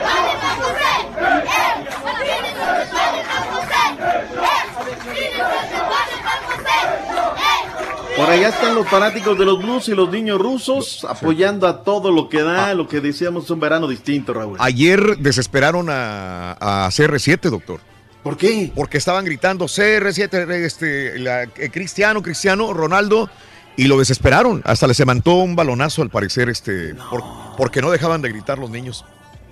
Por 8.20 8.30
allá 8.30 8.50
están 8.50 8.76
los 8.76 8.88
fanáticos 8.90 9.38
de 9.40 9.46
los 9.46 9.60
Blues 9.64 9.88
y 9.88 9.96
los 9.96 10.10
niños 10.12 10.40
rusos 10.40 11.06
apoyando 11.08 11.68
a 11.68 11.84
todo 11.84 12.12
lo 12.12 12.28
que 12.28 12.42
da, 12.42 12.74
lo 12.74 12.88
que 12.88 13.00
decíamos 13.00 13.50
un 13.50 13.60
verano 13.62 13.88
distinto, 13.88 14.34
Raúl. 14.34 14.58
Ayer 14.60 15.18
desesperaron 15.20 15.88
a, 15.90 16.52
a 16.86 16.90
CR7, 16.90 17.50
doctor. 17.50 17.80
¿Por 18.22 18.36
qué? 18.36 18.74
Porque 18.76 18.98
estaban 18.98 19.24
gritando 19.24 19.66
CR7, 19.66 20.50
este, 20.66 21.18
la- 21.20 21.44
eh, 21.44 21.70
Cristiano, 21.72 22.22
Cristiano, 22.22 22.74
Ronaldo, 22.74 23.30
y 23.78 23.86
lo 23.88 23.98
desesperaron. 23.98 24.62
Hasta 24.66 24.86
les 24.88 25.00
levantó 25.00 25.36
un 25.36 25.56
balonazo, 25.56 26.02
al 26.02 26.10
parecer, 26.10 26.50
este, 26.50 26.96
por- 27.10 27.24
porque 27.58 27.82
no 27.82 27.90
dejaban 27.90 28.22
de 28.22 28.28
gritar 28.30 28.60
los 28.60 28.70
niños. 28.70 29.06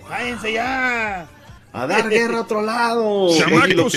¡Cállense 0.10 0.52
ya! 0.52 1.26
A 1.72 1.88
dar 1.88 2.10
guerra 2.10 2.40
a 2.40 2.42
otro 2.42 2.62
lado. 2.62 3.30
Chamacos. 3.38 3.94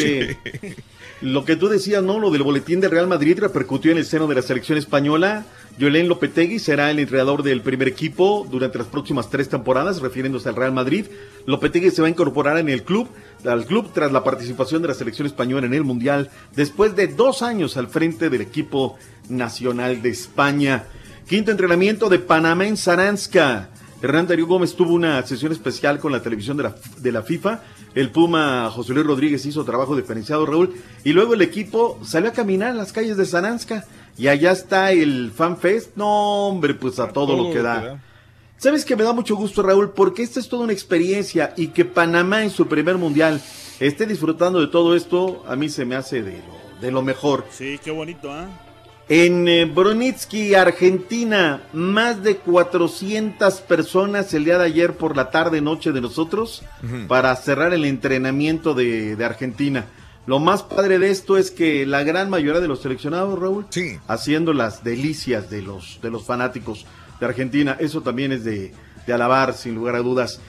Lo, 1.23 1.45
que, 1.45 1.57
tú 1.57 1.69
decías, 1.69 2.03
¿no? 2.03 2.19
Lo 2.19 2.31
del 2.31 2.43
boletín 2.43 2.81
de 2.81 2.89
Real 2.89 3.07
Madrid 3.07 3.39
repercutió 3.39 3.93
en 3.93 3.99
el 3.99 4.07
seno 4.07 4.27
de 4.27 4.35
la 4.35 4.43
selección 4.43 4.79
española. 4.79 5.45
Yolén 5.79 6.09
Lopetegui 6.09 6.59
será 6.59 6.91
el 6.91 6.99
entrenador 6.99 7.43
del 7.43 7.61
primer 7.61 7.89
equipo 7.89 8.47
durante 8.51 8.79
las 8.79 8.87
próximas 8.87 9.29
tres 9.29 9.51
temporadas, 9.51 10.01
refiriéndose 10.01 10.49
al 10.49 10.57
Real 10.57 10.73
Madrid. 10.73 11.07
Lopetegui 11.45 11.91
se 11.91 12.01
va 12.01 12.09
a 12.09 12.11
incorporar 12.11 12.57
en 12.57 12.71
el 12.71 12.85
club, 12.85 13.09
al 13.45 13.67
club 13.67 13.91
tras 13.93 14.13
la 14.13 14.25
participación 14.25 14.81
de 14.81 14.89
la 14.89 14.95
selección 14.95 15.27
española 15.27 15.67
en 15.67 15.75
el 15.75 15.85
Mundial, 15.85 16.31
después 16.57 16.97
de 16.97 17.09
dos 17.09 17.43
años 17.43 17.77
al 17.77 17.89
frente 17.89 18.31
del 18.31 18.41
equipo 18.41 18.97
nacional 19.29 20.01
de 20.01 20.09
España. 20.09 20.85
Quinto 21.29 21.51
entrenamiento 21.51 22.09
de 22.09 22.19
Panamá 22.19 22.67
en 22.67 22.79
Saranska. 22.79 23.69
Hernán 24.03 24.27
Darío 24.27 24.47
Gómez 24.47 24.75
tuvo 24.75 24.95
una 24.95 25.23
sesión 25.27 25.53
especial 25.53 25.99
con 25.99 26.11
la 26.11 26.23
televisión 26.23 26.57
de 26.57 26.63
la, 26.65 26.75
de 26.99 27.13
la 27.13 27.23
FIFA. 27.23 27.61
El 27.95 28.11
Puma 28.11 28.71
José 28.71 28.95
Luis 28.95 29.07
Rodríguez 29.07 29.45
hizo 29.45 29.65
trabajo 29.65 29.95
diferenciado, 29.95 30.47
Raúl. 30.47 30.75
Y 31.05 31.13
luego 31.13 31.35
el 31.35 31.43
equipo 31.43 31.99
salió 32.03 32.31
a 32.31 32.33
caminar 32.33 32.71
en 32.71 32.79
las 32.79 32.93
calles 32.93 33.17
de 33.17 33.27
Saranska. 33.27 33.85
Y 34.17 34.29
allá 34.29 34.53
está 34.53 34.93
el 34.93 35.33
FanFest. 35.33 35.97
No, 35.97 36.49
hombre, 36.49 36.75
pues 36.75 36.99
a, 36.99 37.09
todo, 37.09 37.37
lo 37.37 37.53
que 37.53 37.61
da. 37.61 38.01
¿Sabes 38.57 38.85
que 38.85 38.97
me 38.97 39.05
da 39.05 39.13
mucho 39.13 39.37
gusto, 39.37 39.63
Raúl? 39.63 39.91
Porque 39.91 40.23
esta 40.23 40.41
es 40.41 40.49
toda 40.49 40.65
una 40.65 40.73
experiencia 40.73 41.53
y 41.57 41.69
que 41.69 41.85
Panamá 41.85 42.43
en 42.43 42.51
su 42.51 42.69
primer 42.69 42.97
mundial 42.97 43.41
esté 43.81 44.07
disfrutando 44.07 44.61
de 44.61 44.67
todo 44.67 44.95
esto, 44.95 45.43
a 45.47 45.57
mí 45.57 45.69
se 45.69 45.85
me 45.85 45.97
hace 45.97 46.23
de 46.23 46.39
lo, 46.39 46.81
de 46.81 46.91
lo 46.91 47.03
mejor. 47.03 47.45
Sí, 47.51 47.79
qué 47.83 47.91
bonito, 47.91 48.31
¿ah? 48.31 48.49
En 49.13 49.49
eh, 49.49 49.65
Bronitsky, 49.65 50.55
Argentina, 50.55 51.65
más 51.73 52.23
de 52.23 52.37
400 52.37 53.61
personas 53.63 54.33
el 54.35 54.45
día 54.45 54.57
de 54.57 54.67
ayer 54.67 54.93
por 54.97 55.17
la 55.17 55.33
tarde, 55.33 55.61
noche 55.61 55.91
de 55.91 56.01
nosotros, 56.01 56.63
para 57.09 57.35
cerrar 57.35 57.75
el 57.75 57.87
entrenamiento 57.87 58.73
de, 58.73 59.17
de 59.17 59.25
Argentina. 59.25 59.87
Lo 60.27 60.39
más 60.39 60.63
padre 60.63 61.01
de 61.01 61.11
esto 61.11 61.39
es 61.39 61.51
que 61.51 61.87
la 61.87 62.05
gran 62.05 62.31
mayoría 62.31 62.61
de 62.61 62.69
los 62.69 62.83
seleccionados, 62.83 63.37
Raúl, 63.37 63.67
haciendo 64.07 64.53
las 64.53 64.85
delicias 64.85 65.51
de 65.51 65.63
los, 65.63 65.99
de 66.01 66.11
los 66.13 66.25
fanáticos 66.25 66.87
de 67.19 67.27
Argentina, 67.27 67.77
eso 67.81 68.03
también 68.03 68.31
es 68.31 68.45
de, 68.45 68.73
de 69.09 69.13
alabar, 69.13 69.55
sin 69.55 69.75
lugar 69.75 69.97
a 69.97 70.03
dudas. 70.03 70.41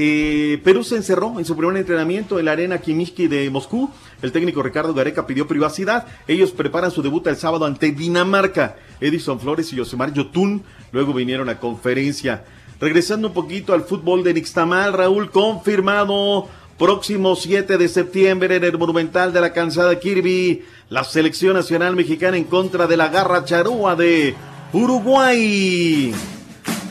Eh, 0.00 0.60
Perú 0.62 0.84
se 0.84 0.94
encerró 0.94 1.40
en 1.40 1.44
su 1.44 1.56
primer 1.56 1.76
entrenamiento 1.76 2.38
en 2.38 2.44
la 2.44 2.52
arena 2.52 2.78
Kimishki 2.78 3.26
de 3.26 3.50
Moscú. 3.50 3.90
El 4.22 4.30
técnico 4.30 4.62
Ricardo 4.62 4.94
Gareca 4.94 5.26
pidió 5.26 5.48
privacidad. 5.48 6.06
Ellos 6.28 6.52
preparan 6.52 6.92
su 6.92 7.02
debut 7.02 7.26
el 7.26 7.36
sábado 7.36 7.64
ante 7.64 7.90
Dinamarca. 7.90 8.76
Edison 9.00 9.40
Flores 9.40 9.72
y 9.72 9.76
Yosemar 9.76 10.12
Yotun 10.12 10.62
luego 10.92 11.12
vinieron 11.12 11.48
a 11.48 11.58
conferencia. 11.58 12.44
Regresando 12.78 13.26
un 13.26 13.34
poquito 13.34 13.72
al 13.72 13.82
fútbol 13.82 14.22
de 14.22 14.34
Nixtamal, 14.34 14.92
Raúl, 14.92 15.32
confirmado. 15.32 16.46
Próximo 16.78 17.34
7 17.34 17.76
de 17.76 17.88
septiembre 17.88 18.54
en 18.54 18.62
el 18.62 18.78
Monumental 18.78 19.32
de 19.32 19.40
la 19.40 19.52
Cansada 19.52 19.98
Kirby, 19.98 20.62
la 20.90 21.02
selección 21.02 21.54
nacional 21.54 21.96
mexicana 21.96 22.36
en 22.36 22.44
contra 22.44 22.86
de 22.86 22.96
la 22.96 23.08
Garra 23.08 23.44
Charúa 23.44 23.96
de 23.96 24.36
Uruguay. 24.72 26.14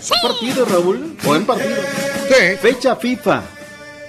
¿Buen 0.10 0.22
partido, 0.22 0.66
Raúl? 0.66 1.16
Buen 1.24 1.46
partido. 1.46 2.17
Fecha 2.62 2.96
FIFA. 2.96 3.44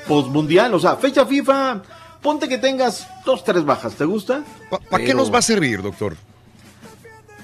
Postmundial, 0.06 0.74
o 0.74 0.80
sea, 0.80 0.96
fecha 0.96 1.26
FIFA. 1.26 1.82
Ponte 2.22 2.48
que 2.48 2.58
tengas 2.58 3.06
dos, 3.24 3.44
tres 3.44 3.64
bajas. 3.64 3.94
¿Te 3.94 4.04
gusta? 4.04 4.42
¿Para 4.90 5.04
qué 5.04 5.14
nos 5.14 5.32
va 5.32 5.38
a 5.38 5.42
servir, 5.42 5.82
doctor? 5.82 6.16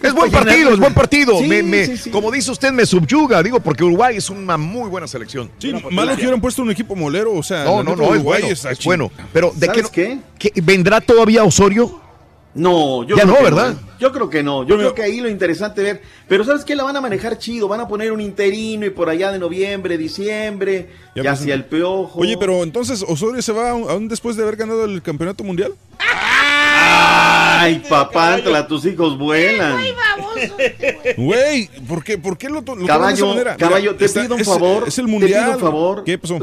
Es 0.02 0.12
buen 0.12 0.30
partido, 0.30 0.70
es 0.74 0.78
buen 0.78 0.92
partido. 0.92 1.38
Sí, 1.38 1.46
Me- 1.46 1.62
me- 1.62 1.86
sí, 1.86 1.96
sí. 1.96 2.10
Como 2.10 2.30
dice 2.30 2.50
usted, 2.50 2.72
me 2.72 2.84
subyuga. 2.84 3.42
Digo, 3.42 3.60
porque 3.60 3.84
Uruguay 3.84 4.16
es 4.18 4.28
una 4.28 4.58
muy 4.58 4.90
buena 4.90 5.06
selección. 5.06 5.50
Sí, 5.58 5.72
malo 5.90 6.10
que 6.14 6.22
hubieran 6.22 6.40
puesto 6.42 6.60
un 6.60 6.70
equipo 6.70 6.94
molero, 6.94 7.32
o 7.32 7.42
sea, 7.42 7.64
No, 7.64 7.82
no, 7.82 7.92
es 7.92 7.96
Uruguay 7.98 8.20
bueno, 8.20 8.46
es 8.48 8.84
bueno. 8.84 9.10
Pero, 9.32 9.50
¿de 9.54 9.60
qué, 9.60 9.66
¿Sabes 9.66 9.82
no- 9.84 10.20
qué- 10.38 10.52
¿Vendrá 10.62 11.00
todavía 11.00 11.42
Osorio? 11.44 12.00
No, 12.54 13.02
yo 13.02 13.16
Ya 13.16 13.22
creo 13.22 13.26
no, 13.34 13.38
que 13.38 13.42
¿verdad? 13.44 13.74
Yo 13.98 14.12
creo 14.12 14.30
que 14.30 14.42
no. 14.42 14.64
Yo 14.64 14.76
creo 14.76 14.94
que 14.94 15.02
ahí 15.02 15.20
lo 15.20 15.28
interesante 15.28 15.82
ver. 15.82 16.02
Pero 16.28 16.44
¿sabes 16.44 16.64
qué? 16.64 16.76
La 16.76 16.84
van 16.84 16.96
a 16.96 17.00
manejar 17.00 17.36
chido. 17.38 17.66
Van 17.68 17.80
a 17.80 17.88
poner 17.88 18.12
un 18.12 18.20
interino 18.20 18.86
y 18.86 18.90
por 18.90 19.08
allá 19.08 19.32
de 19.32 19.38
noviembre, 19.40 19.98
diciembre, 19.98 20.88
Ya 21.16 21.22
pues, 21.22 21.40
hacia 21.40 21.54
el 21.54 21.64
peojo. 21.64 22.20
Oye, 22.20 22.36
pero 22.38 22.62
entonces 22.62 23.04
Osorio 23.08 23.42
se 23.42 23.52
va 23.52 23.70
aún 23.70 24.06
después 24.08 24.36
de 24.36 24.42
haber 24.44 24.56
ganado 24.56 24.84
el 24.84 25.02
campeonato 25.02 25.42
mundial. 25.42 25.74
Ay, 25.98 27.82
papá, 27.88 28.34
Antla, 28.34 28.66
tus 28.66 28.84
hijos 28.84 29.16
vuelan. 29.18 29.78
Güey, 31.16 31.68
¿por 31.88 32.04
qué, 32.04 32.18
por 32.18 32.36
qué 32.36 32.48
lo, 32.48 32.56
lo 32.56 32.62
toman 32.62 32.78
de 32.80 32.84
esa 32.84 32.92
Caballo, 32.98 33.26
manera? 33.28 33.56
caballo, 33.56 33.84
Mira, 33.92 33.98
te 33.98 34.04
está- 34.04 34.22
pido 34.22 34.34
un 34.34 34.40
es- 34.40 34.46
favor. 34.46 34.84
Es 34.86 34.98
el 34.98 35.06
Te 35.06 35.10
mundial. 35.10 35.44
pido 35.44 35.54
un 35.56 35.60
favor. 35.60 36.04
¿Qué 36.04 36.18
pasó? 36.18 36.38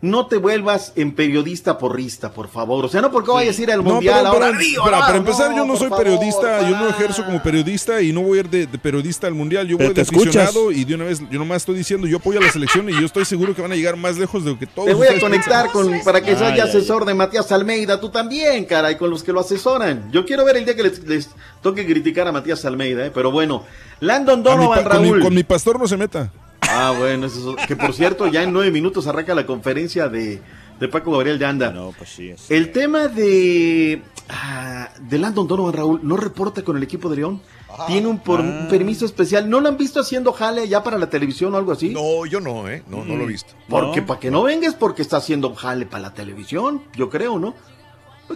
No 0.00 0.28
te 0.28 0.36
vuelvas 0.36 0.92
en 0.94 1.12
periodista 1.12 1.76
porrista, 1.76 2.30
por 2.30 2.46
favor. 2.48 2.84
O 2.84 2.88
sea, 2.88 3.00
no 3.00 3.10
porque 3.10 3.32
vayas 3.32 3.58
a 3.58 3.62
ir 3.62 3.72
al 3.72 3.82
No, 3.82 3.94
mundial 3.94 4.18
pero- 4.20 4.28
ahora. 4.28 4.52
Río, 4.56 4.80
para, 4.84 5.00
para 5.00 5.16
empezar, 5.16 5.50
no, 5.50 5.56
yo 5.56 5.64
no 5.66 5.76
soy 5.76 5.88
favor, 5.88 6.04
periodista, 6.04 6.70
yo 6.70 6.76
no 6.76 6.88
ejerzo 6.88 7.24
como 7.24 7.42
periodista 7.42 8.00
y 8.00 8.12
no 8.12 8.20
voy 8.22 8.38
a 8.38 8.40
ir 8.42 8.48
de, 8.48 8.66
de 8.68 8.78
periodista 8.78 9.26
al 9.26 9.34
mundial. 9.34 9.66
Yo 9.66 9.76
Pero 9.76 9.88
voy 9.88 9.94
de 9.96 10.02
escuchas. 10.02 10.36
aficionado 10.36 10.70
y 10.70 10.84
de 10.84 10.94
una 10.94 11.02
vez, 11.04 11.20
yo 11.28 11.38
nomás 11.40 11.56
estoy 11.62 11.74
diciendo, 11.74 12.06
yo 12.06 12.18
apoyo 12.18 12.38
a 12.38 12.42
la 12.44 12.52
selección 12.52 12.88
y 12.88 12.92
yo 12.92 13.06
estoy 13.06 13.24
seguro 13.24 13.56
que 13.56 13.62
van 13.62 13.72
a 13.72 13.74
llegar 13.74 13.96
más 13.96 14.16
lejos 14.18 14.44
de 14.44 14.52
lo 14.52 14.58
que 14.60 14.66
todos 14.68 14.86
Te 14.86 14.94
voy 14.94 15.08
a 15.08 15.18
conectar 15.18 15.68
con 15.72 15.90
para 16.04 16.20
que 16.20 16.30
ay, 16.30 16.60
asesor 16.60 17.04
de 17.04 17.14
Matías 17.14 17.50
Almeida, 17.50 18.00
tú 18.00 18.08
también, 18.10 18.66
caray, 18.66 18.96
con 18.96 19.10
los 19.10 19.24
que 19.24 19.32
lo 19.32 19.40
asesoran. 19.40 20.12
Yo 20.12 20.24
quiero 20.24 20.44
ver 20.44 20.58
el 20.58 20.64
día 20.64 20.76
que 20.76 20.84
les, 20.84 21.02
les 21.08 21.30
toque 21.60 21.84
criticar 21.84 22.28
a 22.28 22.30
Matías 22.30 22.64
Almeida, 22.64 23.06
¿eh? 23.06 23.10
pero 23.12 23.32
bueno. 23.32 23.64
Landon 23.98 24.38
mi 24.38 24.44
Donovan, 24.44 24.84
pa- 24.84 24.90
con, 24.90 25.02
mi, 25.02 25.08
Raúl. 25.10 25.22
con 25.22 25.34
mi 25.34 25.42
pastor 25.42 25.76
no 25.80 25.88
se 25.88 25.96
meta. 25.96 26.30
Ah, 26.70 26.94
bueno, 26.96 27.26
eso 27.26 27.56
es- 27.58 27.66
que 27.66 27.76
por 27.76 27.92
cierto, 27.92 28.26
ya 28.28 28.42
en 28.42 28.52
nueve 28.52 28.70
minutos 28.70 29.06
arranca 29.06 29.34
la 29.34 29.46
conferencia 29.46 30.08
de, 30.08 30.40
de 30.78 30.88
Paco 30.88 31.12
Gabriel 31.12 31.38
de 31.38 31.46
Anda. 31.46 31.70
No, 31.70 31.92
pues 31.96 32.10
sí. 32.10 32.30
Es. 32.30 32.50
El 32.50 32.72
tema 32.72 33.08
de, 33.08 34.02
ah, 34.28 34.90
de 35.00 35.18
Landon 35.18 35.46
Donovan, 35.48 35.72
Raúl, 35.72 36.00
no 36.02 36.16
reporta 36.16 36.62
con 36.62 36.76
el 36.76 36.82
equipo 36.82 37.08
de 37.08 37.16
León. 37.16 37.40
Tiene 37.86 38.06
un, 38.08 38.18
por- 38.18 38.40
un 38.40 38.62
Ah. 38.64 38.66
permiso 38.68 39.04
especial. 39.04 39.48
¿No 39.48 39.60
lo 39.60 39.68
han 39.68 39.76
visto 39.76 40.00
haciendo 40.00 40.32
jale 40.32 40.66
ya 40.68 40.82
para 40.82 40.98
la 40.98 41.10
televisión 41.10 41.54
o 41.54 41.58
algo 41.58 41.72
así? 41.72 41.90
No, 41.90 42.26
yo 42.26 42.40
no, 42.40 42.68
¿eh? 42.68 42.82
No, 42.88 43.04
no 43.04 43.14
lo 43.16 43.24
he 43.24 43.26
visto. 43.26 43.52
Porque 43.68 44.00
No. 44.00 44.06
para 44.06 44.20
que 44.20 44.30
no 44.30 44.42
vengas 44.42 44.74
porque 44.74 45.02
está 45.02 45.18
haciendo 45.18 45.54
jale 45.54 45.86
para 45.86 46.02
la 46.04 46.14
televisión, 46.14 46.82
yo 46.96 47.08
creo, 47.08 47.38
¿no? 47.38 47.54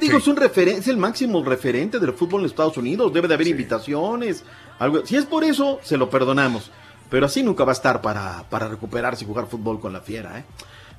Digo, 0.00 0.16
es 0.18 0.26
un 0.26 0.36
referen- 0.36 0.78
es 0.78 0.88
el 0.88 0.96
máximo 0.96 1.44
referente 1.44 1.98
del 1.98 2.12
fútbol 2.14 2.40
en 2.42 2.46
Estados 2.46 2.76
Unidos, 2.78 3.12
debe 3.12 3.28
de 3.28 3.34
haber 3.34 3.46
invitaciones, 3.48 4.42
algo. 4.78 5.04
Si 5.04 5.16
es 5.16 5.26
por 5.26 5.44
eso, 5.44 5.80
se 5.82 5.96
lo 5.98 6.08
perdonamos. 6.08 6.70
Pero 7.12 7.26
así 7.26 7.42
nunca 7.42 7.64
va 7.64 7.72
a 7.72 7.74
estar 7.74 8.00
para, 8.00 8.44
para 8.48 8.68
recuperarse 8.68 9.24
y 9.24 9.26
jugar 9.26 9.46
fútbol 9.46 9.78
con 9.80 9.92
la 9.92 10.00
fiera, 10.00 10.38
¿eh? 10.38 10.44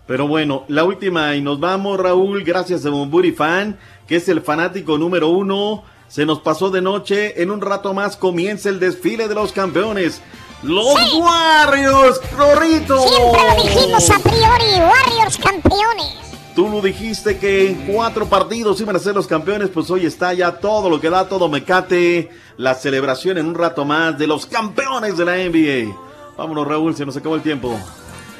Pero 0.05 0.27
bueno, 0.27 0.63
la 0.67 0.83
última 0.83 1.33
y 1.33 1.41
nos 1.41 1.59
vamos, 1.59 1.99
Raúl, 1.99 2.43
gracias 2.43 2.85
a 2.85 2.91
Bumburi 2.91 3.31
Fan, 3.31 3.79
que 4.05 4.17
es 4.17 4.29
el 4.29 4.41
fanático 4.41 4.99
número 4.99 5.29
uno. 5.29 5.83
Se 6.07 6.27
nos 6.27 6.41
pasó 6.41 6.69
de 6.69 6.83
noche, 6.83 7.41
en 7.41 7.49
un 7.49 7.61
rato 7.61 7.95
más 7.95 8.15
comienza 8.15 8.69
el 8.69 8.79
desfile 8.79 9.27
de 9.27 9.33
los 9.33 9.53
campeones. 9.53 10.21
Los 10.61 10.93
Warriors, 11.15 12.21
Rorrito. 12.37 13.07
Siempre 13.07 13.41
lo 13.47 13.63
dijimos 13.63 14.09
a 14.11 14.19
priori, 14.19 14.81
Warriors 14.81 15.37
campeones. 15.39 16.32
Tú 16.55 16.69
lo 16.69 16.81
dijiste 16.81 17.37
que 17.37 17.69
en 17.69 17.75
cuatro 17.87 18.27
partidos 18.27 18.79
iban 18.79 18.95
a 18.95 18.99
ser 18.99 19.15
los 19.15 19.25
campeones, 19.25 19.69
pues 19.69 19.89
hoy 19.89 20.05
está 20.05 20.33
ya 20.33 20.51
todo 20.51 20.87
lo 20.87 21.01
que 21.01 21.09
da, 21.09 21.27
todo 21.27 21.49
mecate. 21.49 22.29
La 22.57 22.75
celebración 22.75 23.39
en 23.39 23.47
un 23.47 23.55
rato 23.55 23.85
más 23.85 24.17
de 24.19 24.27
los 24.27 24.45
campeones 24.45 25.17
de 25.17 25.25
la 25.25 25.37
NBA. 25.37 25.97
Vámonos, 26.37 26.67
Raúl, 26.67 26.95
se 26.95 27.05
nos 27.05 27.17
acabó 27.17 27.35
el 27.35 27.41
tiempo. 27.41 27.79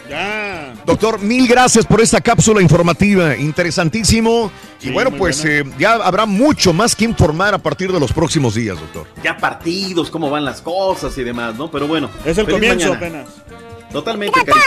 Ya. 0.07 0.73
Doctor, 0.85 1.19
mil 1.21 1.47
gracias 1.47 1.85
por 1.85 2.01
esta 2.01 2.21
cápsula 2.21 2.61
informativa, 2.61 3.35
interesantísimo. 3.35 4.51
y 4.81 4.87
Sí, 4.87 4.91
bueno, 4.91 5.11
pues 5.11 5.43
eh, 5.45 5.63
ya 5.79 5.93
habrá 5.93 6.25
mucho 6.25 6.73
más 6.73 6.95
que 6.95 7.05
informar 7.05 7.55
a 7.55 7.57
partir 7.57 7.91
de 7.91 7.99
los 7.99 8.11
próximos 8.11 8.53
días, 8.53 8.79
doctor. 8.79 9.07
Ya 9.23 9.37
partidos, 9.37 10.11
cómo 10.11 10.29
van 10.29 10.45
las 10.45 10.61
cosas 10.61 11.17
y 11.17 11.23
demás, 11.23 11.55
¿no? 11.55 11.71
Pero 11.71 11.87
bueno. 11.87 12.09
Es 12.25 12.37
el 12.37 12.47
comienzo 12.47 12.93
mañana. 12.93 13.21
apenas. 13.23 13.72
Totalmente, 13.93 14.39
Carita. 14.43 14.65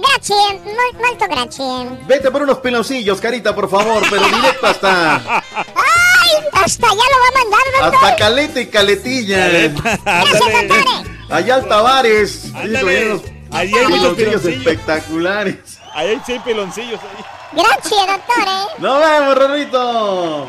Grazie, 0.00 0.36
mol- 0.64 1.00
molto 1.04 1.26
grazie. 1.28 1.98
Vete 2.06 2.30
por 2.30 2.42
unos 2.42 2.58
peloncillos, 2.58 3.20
Carita, 3.20 3.54
por 3.54 3.68
favor, 3.68 4.02
pero 4.08 4.24
directo 4.24 4.66
hasta, 4.66 5.16
¡Ay! 5.16 6.30
Hasta 6.52 6.86
allá 6.86 6.94
lo 6.96 7.18
va 7.18 7.28
a 7.28 7.44
mandar, 7.44 7.60
doctor. 7.90 8.04
hasta 8.04 8.16
Caleta 8.16 8.60
y 8.60 8.66
Caletilla. 8.68 9.46
Allá 11.30 11.54
al 11.56 11.68
Tavares. 11.68 12.44
Ahí 12.54 12.74
hay 12.76 12.84
muchos 13.12 13.22
peloncillos 13.50 14.14
peloncillos. 14.16 14.44
espectaculares. 14.46 15.56
Ahí 15.94 16.08
hay 16.08 16.20
seis 16.24 16.40
peloncillos 16.44 17.00
ahí. 17.00 17.24
Gracias, 17.52 18.06
doctor. 18.06 18.44
¿eh? 18.46 18.66
¡Nos 18.78 19.00
vemos, 19.00 19.34
Rorrito! 19.38 20.48